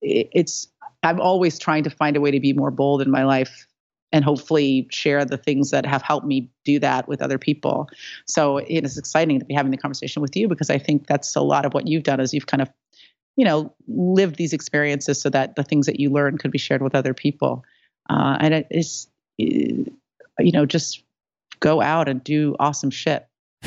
it, 0.00 0.30
it's 0.32 0.68
I'm 1.02 1.20
always 1.20 1.58
trying 1.58 1.84
to 1.84 1.90
find 1.90 2.16
a 2.16 2.20
way 2.20 2.30
to 2.30 2.40
be 2.40 2.52
more 2.52 2.70
bold 2.70 3.02
in 3.02 3.10
my 3.10 3.24
life 3.24 3.66
and 4.12 4.24
hopefully 4.24 4.86
share 4.90 5.24
the 5.24 5.36
things 5.36 5.70
that 5.70 5.84
have 5.84 6.02
helped 6.02 6.26
me 6.26 6.50
do 6.64 6.78
that 6.78 7.08
with 7.08 7.20
other 7.20 7.38
people. 7.38 7.88
So 8.26 8.58
it 8.58 8.84
is 8.84 8.96
exciting 8.96 9.38
to 9.40 9.44
be 9.44 9.54
having 9.54 9.70
the 9.70 9.76
conversation 9.76 10.22
with 10.22 10.36
you 10.36 10.48
because 10.48 10.70
I 10.70 10.78
think 10.78 11.06
that's 11.06 11.36
a 11.36 11.40
lot 11.40 11.66
of 11.66 11.74
what 11.74 11.86
you've 11.86 12.04
done 12.04 12.20
is 12.20 12.32
you've 12.32 12.46
kind 12.46 12.62
of, 12.62 12.70
you 13.36 13.44
know, 13.44 13.74
lived 13.88 14.36
these 14.36 14.52
experiences 14.52 15.20
so 15.20 15.28
that 15.30 15.56
the 15.56 15.64
things 15.64 15.86
that 15.86 16.00
you 16.00 16.10
learn 16.10 16.38
could 16.38 16.50
be 16.50 16.58
shared 16.58 16.82
with 16.82 16.94
other 16.94 17.14
people. 17.14 17.64
Uh, 18.08 18.38
and 18.40 18.54
it 18.54 18.66
is, 18.70 19.08
you 20.38 20.52
know, 20.52 20.66
just 20.66 21.02
go 21.60 21.80
out 21.80 22.08
and 22.08 22.22
do 22.22 22.54
awesome 22.60 22.90
shit. 22.90 23.26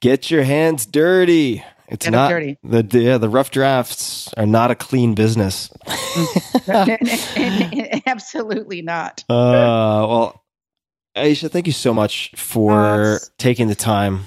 Get 0.00 0.30
your 0.30 0.42
hands 0.44 0.86
dirty. 0.86 1.64
It's 1.88 2.04
Get 2.04 2.08
'em 2.08 2.12
not 2.12 2.28
dirty. 2.28 2.58
the 2.62 2.86
yeah 3.00 3.18
the 3.18 3.28
rough 3.30 3.50
drafts 3.50 4.32
are 4.36 4.46
not 4.46 4.70
a 4.70 4.74
clean 4.74 5.14
business. 5.14 5.70
Absolutely 8.06 8.82
not. 8.82 9.24
Uh, 9.28 10.04
well, 10.08 10.44
Aisha, 11.16 11.50
thank 11.50 11.66
you 11.66 11.72
so 11.72 11.92
much 11.94 12.30
for 12.36 13.12
Yes. 13.12 13.30
taking 13.38 13.68
the 13.68 13.74
time. 13.74 14.20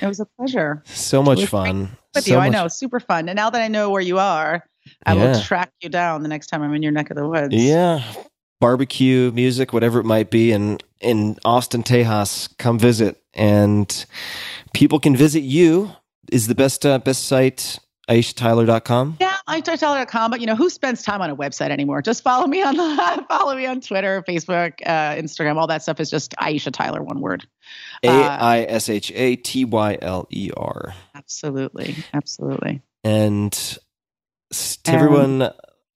It 0.00 0.06
was 0.06 0.20
a 0.20 0.26
pleasure 0.38 0.82
So 0.86 1.22
much 1.22 1.46
fun. 1.46 1.96
with 2.14 2.24
So 2.24 2.34
you. 2.34 2.38
I 2.40 2.48
know, 2.48 2.68
super 2.68 3.00
fun. 3.00 3.28
And 3.28 3.36
now 3.36 3.50
that 3.50 3.60
I 3.60 3.68
know 3.68 3.90
where 3.90 4.00
you 4.02 4.18
are, 4.18 4.64
I 5.06 5.14
will 5.14 5.40
track 5.40 5.72
you 5.80 5.88
down 5.88 6.22
the 6.22 6.28
next 6.28 6.46
time 6.48 6.62
I'm 6.62 6.72
in 6.74 6.82
your 6.82 6.92
neck 6.92 7.10
of 7.10 7.16
the 7.16 7.26
woods. 7.28 7.54
Yeah, 7.54 8.02
barbecue, 8.60 9.30
music, 9.32 9.72
whatever 9.72 10.00
it 10.00 10.04
might 10.04 10.30
be, 10.30 10.52
in 10.52 10.78
in 11.00 11.36
Austin, 11.44 11.82
Tejas, 11.82 12.48
come 12.58 12.78
visit, 12.78 13.22
and 13.34 14.06
people 14.72 14.98
can 14.98 15.16
visit 15.16 15.40
you. 15.40 15.92
Is 16.32 16.46
the 16.46 16.54
best 16.54 16.86
uh, 16.86 16.98
best 16.98 17.26
site 17.26 17.78
AishaTyler.com? 18.08 19.16
Yeah, 19.20 19.36
I 19.46 19.60
com, 20.06 20.30
but 20.30 20.40
you 20.40 20.46
know 20.46 20.56
who 20.56 20.68
spends 20.70 21.02
time 21.02 21.22
on 21.22 21.30
a 21.30 21.36
website 21.36 21.70
anymore? 21.70 22.02
Just 22.02 22.22
follow 22.22 22.46
me 22.46 22.62
on 22.62 22.76
follow 23.28 23.54
me 23.54 23.66
on 23.66 23.80
Twitter, 23.80 24.22
Facebook, 24.28 24.74
uh, 24.84 25.14
Instagram. 25.14 25.56
All 25.56 25.66
that 25.66 25.82
stuff 25.82 26.00
is 26.00 26.10
just 26.10 26.32
Aisha 26.32 26.72
Tyler, 26.72 27.02
one 27.02 27.20
word. 27.20 27.46
A 28.02 28.08
I 28.08 28.66
S 28.68 28.88
H 28.88 29.12
A 29.14 29.36
T 29.36 29.64
Y 29.64 29.98
L 30.00 30.26
E 30.30 30.50
R. 30.56 30.94
Absolutely, 31.14 31.96
absolutely. 32.12 32.82
And 33.02 33.52
to 33.52 33.80
Um, 34.86 34.94
everyone, 34.94 35.50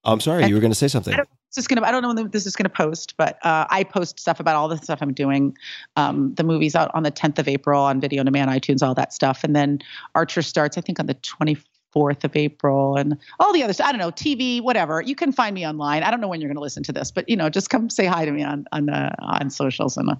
I'm 0.04 0.20
sorry, 0.20 0.46
you 0.46 0.54
were 0.54 0.60
going 0.60 0.72
to 0.72 0.78
say 0.78 0.88
something. 0.88 1.16
This 1.50 1.62
is 1.62 1.68
gonna. 1.68 1.86
I 1.86 1.90
don't 1.90 2.02
know 2.02 2.14
when 2.14 2.30
this 2.30 2.46
is 2.46 2.56
gonna 2.56 2.68
post, 2.68 3.14
but 3.16 3.44
uh, 3.44 3.66
I 3.70 3.84
post 3.84 4.20
stuff 4.20 4.38
about 4.38 4.56
all 4.56 4.68
the 4.68 4.76
stuff 4.76 4.98
I'm 5.00 5.14
doing. 5.14 5.56
Um, 5.96 6.34
the 6.34 6.44
movie's 6.44 6.74
out 6.74 6.90
on 6.94 7.02
the 7.02 7.10
10th 7.10 7.38
of 7.38 7.48
April 7.48 7.82
on 7.82 8.00
video 8.00 8.20
on 8.20 8.26
demand, 8.26 8.50
iTunes, 8.50 8.86
all 8.86 8.94
that 8.94 9.12
stuff, 9.12 9.44
and 9.44 9.56
then 9.56 9.78
Archer 10.14 10.42
starts, 10.42 10.76
I 10.76 10.82
think, 10.82 11.00
on 11.00 11.06
the 11.06 11.14
24th 11.14 11.64
of 11.94 12.36
April, 12.36 12.96
and 12.96 13.16
all 13.40 13.52
the 13.52 13.62
others. 13.62 13.80
I 13.80 13.90
don't 13.90 13.98
know, 13.98 14.10
TV, 14.10 14.60
whatever. 14.62 15.00
You 15.00 15.16
can 15.16 15.32
find 15.32 15.54
me 15.54 15.66
online. 15.66 16.02
I 16.02 16.10
don't 16.10 16.20
know 16.20 16.28
when 16.28 16.40
you're 16.40 16.48
gonna 16.48 16.60
listen 16.60 16.82
to 16.84 16.92
this, 16.92 17.10
but 17.10 17.28
you 17.28 17.36
know, 17.36 17.48
just 17.50 17.70
come 17.70 17.90
say 17.90 18.06
hi 18.06 18.24
to 18.24 18.30
me 18.30 18.42
on 18.44 18.66
on 18.72 18.88
uh, 18.88 19.14
on 19.20 19.50
socials 19.50 19.96
and. 19.96 20.10
Uh, 20.10 20.14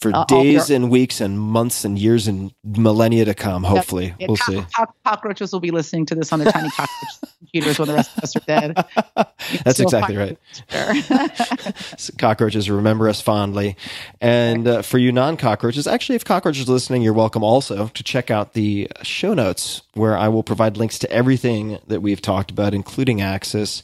For 0.00 0.10
I'll 0.14 0.24
days 0.26 0.68
and 0.70 0.90
weeks 0.90 1.20
and 1.20 1.38
months 1.40 1.84
and 1.84 1.98
years 1.98 2.28
and 2.28 2.52
millennia 2.64 3.24
to 3.24 3.34
come, 3.34 3.62
hopefully. 3.64 4.14
yeah, 4.18 4.26
we'll 4.26 4.36
cock- 4.36 4.48
see. 4.48 4.64
cock- 4.76 4.96
cockroaches 5.04 5.52
will 5.52 5.60
be 5.60 5.70
listening 5.70 6.04
to 6.06 6.14
this 6.14 6.32
on 6.32 6.40
their 6.40 6.52
tiny 6.52 6.68
cockroach 6.70 7.14
computers 7.38 7.78
when 7.78 7.88
the 7.88 7.94
rest 7.94 8.16
of 8.16 8.24
us 8.24 8.36
are 8.36 8.40
dead. 8.40 8.74
That's 9.64 9.78
So 9.78 9.84
exactly 9.84 10.16
right. 10.16 10.38
Cockroaches 12.18 12.70
remember 12.70 13.08
us 13.08 13.20
fondly. 13.20 13.76
And 14.20 14.66
uh, 14.66 14.82
for 14.82 14.98
you 14.98 15.12
non 15.12 15.36
cockroaches, 15.36 15.86
actually, 15.86 16.16
if 16.16 16.24
cockroaches 16.24 16.68
are 16.68 16.72
listening, 16.72 17.02
you're 17.02 17.12
welcome 17.12 17.42
also 17.42 17.88
to 17.88 18.02
check 18.02 18.30
out 18.30 18.52
the 18.54 18.88
show 19.02 19.34
notes 19.34 19.82
where 19.94 20.16
I 20.16 20.28
will 20.28 20.42
provide 20.42 20.76
links 20.76 20.98
to 21.00 21.11
everything 21.12 21.78
that 21.86 22.00
we've 22.02 22.20
talked 22.22 22.50
about, 22.50 22.74
including 22.74 23.20
Axis. 23.20 23.82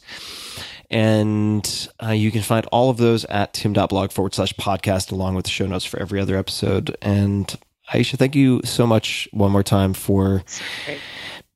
And 0.91 1.87
uh, 2.03 2.11
you 2.11 2.31
can 2.31 2.41
find 2.41 2.65
all 2.71 2.89
of 2.89 2.97
those 2.97 3.23
at 3.25 3.53
tim.blog 3.53 4.11
forward 4.11 4.33
slash 4.33 4.53
podcast, 4.53 5.11
along 5.11 5.35
with 5.35 5.45
the 5.45 5.51
show 5.51 5.67
notes 5.67 5.85
for 5.85 5.99
every 5.99 6.19
other 6.19 6.35
episode. 6.35 6.97
And 7.01 7.55
Aisha, 7.93 8.17
thank 8.17 8.35
you 8.35 8.61
so 8.63 8.87
much 8.87 9.27
one 9.31 9.51
more 9.51 9.63
time 9.63 9.93
for 9.93 10.43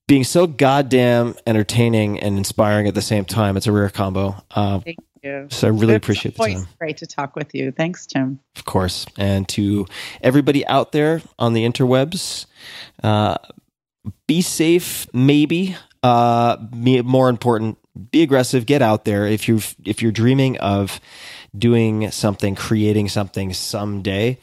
being 0.08 0.24
so 0.24 0.46
goddamn 0.46 1.34
entertaining 1.48 2.20
and 2.20 2.38
inspiring 2.38 2.88
at 2.88 2.94
the 2.96 3.02
same 3.02 3.26
time. 3.26 3.58
It's 3.58 3.68
a 3.68 3.72
rare 3.72 3.90
combo. 3.90 4.36
Uh, 4.52 4.80
Thank 4.82 4.98
you. 5.24 5.48
so 5.50 5.68
I 5.68 5.72
really 5.72 5.96
It's 5.96 6.04
appreciate 6.04 6.36
the 6.36 6.44
time. 6.56 6.68
Great 6.78 6.98
to 6.98 7.08
talk 7.08 7.36
with 7.36 7.56
you. 7.56 7.72
Thanks, 7.72 8.06
Tim. 8.06 8.40
of 8.56 8.66
course. 8.66 9.06
And 9.18 9.48
to 9.50 9.86
everybody 10.22 10.66
out 10.68 10.92
there 10.92 11.22
on 11.40 11.54
the 11.54 11.66
interwebs, 11.66 12.46
uh, 13.02 13.38
be 14.28 14.42
safe, 14.42 15.08
maybe. 15.14 15.76
Uh, 16.02 16.58
more 16.74 17.30
important, 17.30 17.78
be 18.12 18.24
aggressive. 18.24 18.66
Get 18.66 18.82
out 18.82 19.06
there. 19.06 19.26
If 19.26 19.48
you 19.48 19.62
if 19.86 20.02
you're 20.02 20.12
dreaming 20.12 20.58
of 20.58 21.00
doing 21.58 22.12
something, 22.12 22.56
creating 22.56 23.10
something 23.10 23.54
someday, 23.54 24.40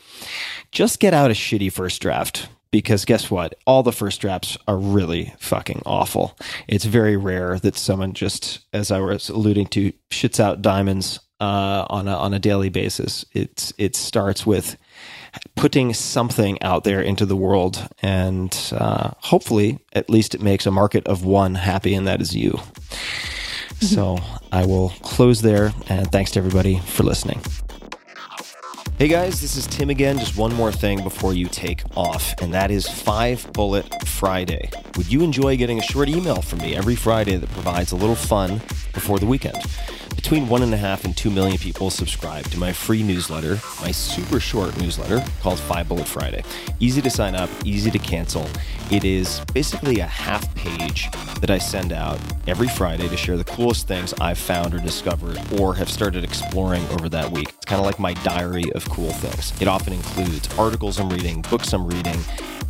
just 0.72 1.00
get 1.00 1.12
out 1.12 1.30
a 1.30 1.34
shitty 1.34 1.72
first 1.72 2.00
draft. 2.00 2.48
Because 2.70 3.04
guess 3.04 3.32
what? 3.32 3.56
All 3.66 3.82
the 3.82 3.90
first 3.90 4.20
drafts 4.20 4.56
are 4.68 4.78
really 4.78 5.34
fucking 5.40 5.82
awful. 5.84 6.38
It's 6.68 6.84
very 6.84 7.16
rare 7.16 7.58
that 7.58 7.76
someone 7.76 8.12
just, 8.12 8.60
as 8.72 8.92
I 8.92 9.00
was 9.00 9.28
alluding 9.28 9.66
to, 9.68 9.92
shits 10.10 10.38
out 10.38 10.62
diamonds 10.62 11.18
uh, 11.40 11.86
on 11.90 12.06
a 12.06 12.16
on 12.16 12.32
a 12.32 12.38
daily 12.38 12.68
basis. 12.68 13.24
It's 13.32 13.72
it 13.76 13.96
starts 13.96 14.46
with 14.46 14.76
putting 15.56 15.94
something 15.94 16.60
out 16.62 16.84
there 16.84 17.00
into 17.00 17.26
the 17.26 17.36
world, 17.36 17.88
and 18.02 18.56
uh, 18.72 19.10
hopefully, 19.18 19.78
at 19.92 20.08
least 20.10 20.34
it 20.34 20.42
makes 20.42 20.66
a 20.66 20.70
market 20.70 21.06
of 21.06 21.24
one 21.24 21.54
happy, 21.54 21.94
and 21.94 22.06
that 22.06 22.20
is 22.20 22.34
you. 22.34 22.58
So 23.80 24.18
I 24.52 24.66
will 24.66 24.90
close 25.02 25.42
there, 25.42 25.72
and 25.88 26.10
thanks 26.10 26.32
to 26.32 26.38
everybody 26.38 26.78
for 26.80 27.02
listening. 27.02 27.40
Hey 29.00 29.08
guys, 29.08 29.40
this 29.40 29.56
is 29.56 29.66
Tim 29.66 29.88
again. 29.88 30.18
Just 30.18 30.36
one 30.36 30.54
more 30.54 30.70
thing 30.70 31.02
before 31.02 31.32
you 31.32 31.46
take 31.46 31.82
off, 31.96 32.34
and 32.42 32.52
that 32.52 32.70
is 32.70 32.86
Five 32.86 33.50
Bullet 33.54 34.06
Friday. 34.06 34.68
Would 34.98 35.10
you 35.10 35.22
enjoy 35.22 35.56
getting 35.56 35.78
a 35.78 35.82
short 35.82 36.10
email 36.10 36.42
from 36.42 36.58
me 36.58 36.76
every 36.76 36.96
Friday 36.96 37.36
that 37.36 37.50
provides 37.52 37.92
a 37.92 37.96
little 37.96 38.14
fun 38.14 38.58
before 38.92 39.18
the 39.18 39.24
weekend? 39.24 39.56
Between 40.14 40.50
one 40.50 40.62
and 40.62 40.74
a 40.74 40.76
half 40.76 41.06
and 41.06 41.16
two 41.16 41.30
million 41.30 41.56
people 41.56 41.88
subscribe 41.88 42.44
to 42.50 42.58
my 42.58 42.74
free 42.74 43.02
newsletter, 43.02 43.58
my 43.80 43.90
super 43.90 44.38
short 44.38 44.78
newsletter 44.78 45.24
called 45.40 45.58
Five 45.58 45.88
Bullet 45.88 46.06
Friday. 46.06 46.44
Easy 46.78 47.00
to 47.00 47.08
sign 47.08 47.34
up, 47.34 47.48
easy 47.64 47.90
to 47.90 47.98
cancel. 47.98 48.46
It 48.90 49.04
is 49.04 49.40
basically 49.54 50.00
a 50.00 50.06
half 50.06 50.52
page 50.56 51.08
that 51.40 51.48
I 51.48 51.58
send 51.58 51.92
out 51.92 52.18
every 52.48 52.66
Friday 52.66 53.08
to 53.08 53.16
share 53.16 53.36
the 53.36 53.44
coolest 53.44 53.86
things 53.86 54.12
I've 54.20 54.36
found 54.36 54.74
or 54.74 54.80
discovered 54.80 55.38
or 55.60 55.76
have 55.76 55.88
started 55.88 56.24
exploring 56.24 56.84
over 56.88 57.08
that 57.10 57.30
week. 57.30 57.50
It's 57.50 57.66
kind 57.66 57.78
of 57.78 57.86
like 57.86 58.00
my 58.00 58.14
diary 58.14 58.72
of 58.72 58.84
cool 58.90 59.12
things. 59.12 59.52
It 59.62 59.68
often 59.68 59.92
includes 59.92 60.48
articles 60.58 60.98
I'm 60.98 61.08
reading, 61.08 61.42
books 61.42 61.72
I'm 61.72 61.86
reading, 61.86 62.18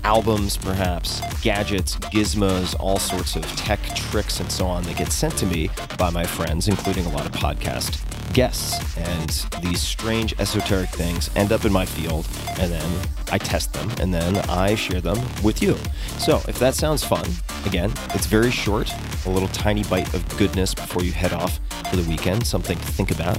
albums, 0.05 0.59
perhaps, 0.59 1.23
gadgets, 1.41 1.97
gizmos, 1.97 2.77
all 2.79 2.99
sorts 2.99 3.35
of 3.37 3.43
tech 3.57 3.81
tricks, 3.97 4.41
and 4.41 4.53
so 4.53 4.67
on 4.67 4.83
that 4.85 4.97
get 4.99 5.13
sent 5.13 5.37
to 5.39 5.47
me 5.47 5.71
by 5.99 6.11
my 6.11 6.25
friends, 6.25 6.69
including 6.69 7.07
a 7.07 7.11
lot 7.11 7.25
of 7.25 7.33
podcast 7.33 7.99
guests. 8.33 8.97
And 8.97 9.29
these 9.63 9.81
strange 9.81 10.35
esoteric 10.39 10.91
things 10.91 11.31
end 11.37 11.53
up 11.53 11.65
in 11.65 11.73
my 11.73 11.85
field, 11.85 12.27
and 12.59 12.71
then 12.71 13.09
I 13.33 13.39
test 13.39 13.73
them, 13.73 13.91
and 14.01 14.13
then 14.13 14.37
I 14.49 14.75
share 14.75 15.01
them 15.01 15.19
with 15.43 15.63
you. 15.63 15.77
So 16.19 16.41
if 16.49 16.59
that 16.59 16.75
sounds 16.75 17.05
fun, 17.05 17.25
again, 17.65 17.93
it's 18.15 18.27
very 18.27 18.51
short, 18.51 18.93
a 19.27 19.31
little 19.31 19.49
tiny 19.49 19.85
bite 19.85 20.13
of 20.15 20.27
goodness 20.37 20.75
before 20.75 21.03
you 21.03 21.13
head 21.13 21.33
off 21.33 21.59
for 21.91 21.97
the 21.97 22.09
weekend, 22.09 22.47
something 22.47 22.79
to 22.79 22.87
think 22.87 23.11
about. 23.11 23.39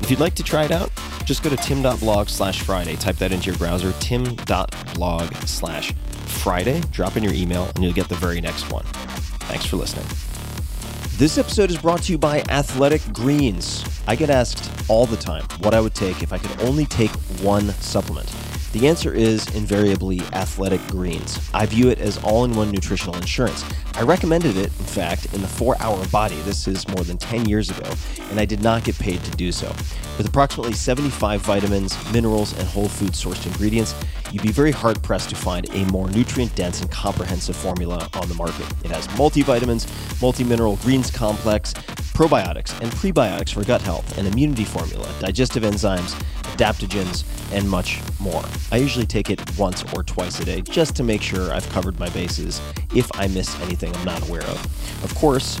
If 0.00 0.10
you'd 0.10 0.20
like 0.20 0.34
to 0.34 0.42
try 0.42 0.64
it 0.64 0.70
out, 0.70 0.90
just 1.24 1.42
go 1.42 1.50
to 1.50 1.56
tim.blog 1.56 2.28
slash 2.28 2.62
Friday. 2.62 2.96
Type 2.96 3.16
that 3.16 3.32
into 3.32 3.46
your 3.50 3.58
browser, 3.58 3.92
tim.blog 4.00 5.34
slash 5.46 5.92
Friday. 6.26 6.80
Drop 6.90 7.16
in 7.16 7.22
your 7.22 7.34
email, 7.34 7.70
and 7.74 7.84
you'll 7.84 7.92
get 7.92 8.08
the 8.08 8.14
very 8.14 8.40
next 8.40 8.70
one. 8.72 8.84
Thanks 9.46 9.66
for 9.66 9.76
listening. 9.76 10.06
This 11.18 11.36
episode 11.36 11.70
is 11.70 11.78
brought 11.78 12.02
to 12.04 12.12
you 12.12 12.18
by 12.18 12.42
Athletic 12.48 13.02
Greens. 13.12 13.84
I 14.06 14.14
get 14.14 14.30
asked 14.30 14.70
all 14.88 15.04
the 15.04 15.16
time 15.16 15.44
what 15.60 15.74
I 15.74 15.80
would 15.80 15.94
take 15.94 16.22
if 16.22 16.32
I 16.32 16.38
could 16.38 16.62
only 16.62 16.86
take 16.86 17.10
one 17.42 17.70
supplement. 17.80 18.32
The 18.78 18.86
answer 18.86 19.12
is 19.12 19.44
invariably 19.56 20.20
Athletic 20.32 20.80
Greens. 20.86 21.40
I 21.52 21.66
view 21.66 21.88
it 21.88 21.98
as 21.98 22.16
all 22.22 22.44
in 22.44 22.54
one 22.54 22.70
nutritional 22.70 23.16
insurance. 23.16 23.64
I 23.94 24.02
recommended 24.02 24.56
it, 24.56 24.66
in 24.66 24.84
fact, 24.84 25.34
in 25.34 25.42
the 25.42 25.48
4 25.48 25.76
Hour 25.80 26.06
Body. 26.12 26.36
This 26.42 26.68
is 26.68 26.86
more 26.86 27.02
than 27.02 27.18
10 27.18 27.48
years 27.48 27.70
ago, 27.70 27.90
and 28.30 28.38
I 28.38 28.44
did 28.44 28.62
not 28.62 28.84
get 28.84 28.96
paid 28.96 29.24
to 29.24 29.30
do 29.32 29.50
so. 29.50 29.66
With 30.16 30.28
approximately 30.28 30.74
75 30.74 31.40
vitamins, 31.40 31.96
minerals, 32.12 32.56
and 32.56 32.68
whole 32.68 32.86
food 32.86 33.14
sourced 33.14 33.44
ingredients, 33.46 33.96
you'd 34.32 34.42
be 34.42 34.52
very 34.52 34.70
hard 34.70 35.02
pressed 35.02 35.30
to 35.30 35.36
find 35.36 35.68
a 35.70 35.84
more 35.86 36.10
nutrient 36.10 36.54
dense 36.54 36.80
and 36.80 36.90
comprehensive 36.90 37.56
formula 37.56 38.08
on 38.14 38.28
the 38.28 38.34
market. 38.34 38.66
It 38.84 38.90
has 38.90 39.06
multivitamins, 39.08 39.86
multi 40.20 40.44
mineral 40.44 40.76
greens 40.76 41.10
complex, 41.10 41.72
probiotics, 41.72 42.78
and 42.80 42.90
prebiotics 42.92 43.52
for 43.54 43.64
gut 43.64 43.80
health, 43.82 44.18
an 44.18 44.26
immunity 44.26 44.64
formula, 44.64 45.08
digestive 45.20 45.62
enzymes, 45.62 46.14
adaptogens, 46.56 47.24
and 47.52 47.68
much 47.68 48.00
more. 48.18 48.42
I 48.72 48.76
usually 48.78 49.06
take 49.06 49.30
it 49.30 49.40
once 49.58 49.84
or 49.94 50.02
twice 50.02 50.40
a 50.40 50.44
day 50.44 50.60
just 50.62 50.96
to 50.96 51.04
make 51.04 51.22
sure 51.22 51.52
I've 51.52 51.68
covered 51.70 51.98
my 51.98 52.08
bases 52.10 52.60
if 52.94 53.10
I 53.14 53.28
miss 53.28 53.58
anything 53.60 53.94
I'm 53.94 54.04
not 54.04 54.28
aware 54.28 54.42
of. 54.42 55.04
Of 55.04 55.14
course, 55.14 55.60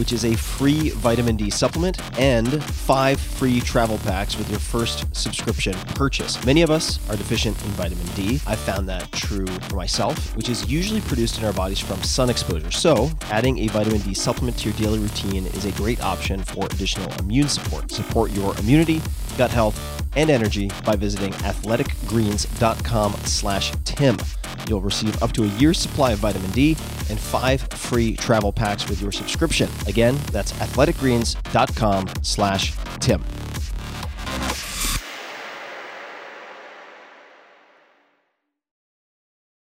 which 0.00 0.14
is 0.14 0.24
a 0.24 0.34
free 0.34 0.88
vitamin 0.90 1.36
D 1.36 1.50
supplement 1.50 2.00
and 2.18 2.64
five 2.64 3.20
free 3.20 3.60
travel 3.60 3.98
packs 3.98 4.34
with 4.38 4.48
your 4.48 4.58
first 4.58 5.04
subscription 5.14 5.74
purchase. 5.94 6.42
Many 6.46 6.62
of 6.62 6.70
us 6.70 6.98
are 7.10 7.16
deficient 7.16 7.62
in 7.66 7.70
vitamin 7.72 8.06
D. 8.16 8.40
I 8.46 8.56
found 8.56 8.88
that 8.88 9.12
true 9.12 9.46
for 9.46 9.76
myself, 9.76 10.34
which 10.38 10.48
is 10.48 10.70
usually 10.70 11.02
produced 11.02 11.38
in 11.38 11.44
our 11.44 11.52
bodies 11.52 11.80
from 11.80 12.02
sun 12.02 12.30
exposure. 12.30 12.70
So, 12.70 13.10
adding 13.24 13.58
a 13.58 13.66
vitamin 13.66 14.00
D 14.00 14.14
supplement 14.14 14.56
to 14.60 14.70
your 14.70 14.78
daily 14.78 14.98
routine 14.98 15.44
is 15.48 15.66
a 15.66 15.72
great 15.72 16.02
option 16.02 16.42
for 16.44 16.64
additional 16.64 17.12
immune 17.18 17.48
support. 17.48 17.90
Support 17.90 18.30
your 18.30 18.58
immunity, 18.58 19.02
gut 19.36 19.50
health, 19.50 19.78
and 20.16 20.30
energy 20.30 20.70
by 20.82 20.96
visiting 20.96 21.32
athleticgreens.com 21.34 23.12
slash 23.24 23.72
tim. 23.84 24.16
You'll 24.68 24.80
receive 24.80 25.20
up 25.22 25.32
to 25.32 25.44
a 25.44 25.48
year's 25.58 25.78
supply 25.78 26.12
of 26.12 26.20
vitamin 26.20 26.50
D 26.52 26.76
and 27.08 27.18
five 27.18 27.60
free 27.72 28.16
travel 28.16 28.52
packs 28.52 28.88
with 28.88 29.00
your 29.00 29.12
subscription. 29.12 29.68
Again, 29.90 30.16
that's 30.30 30.52
athleticgreens.com 30.52 32.06
slash 32.22 32.74
Tim. 33.00 33.24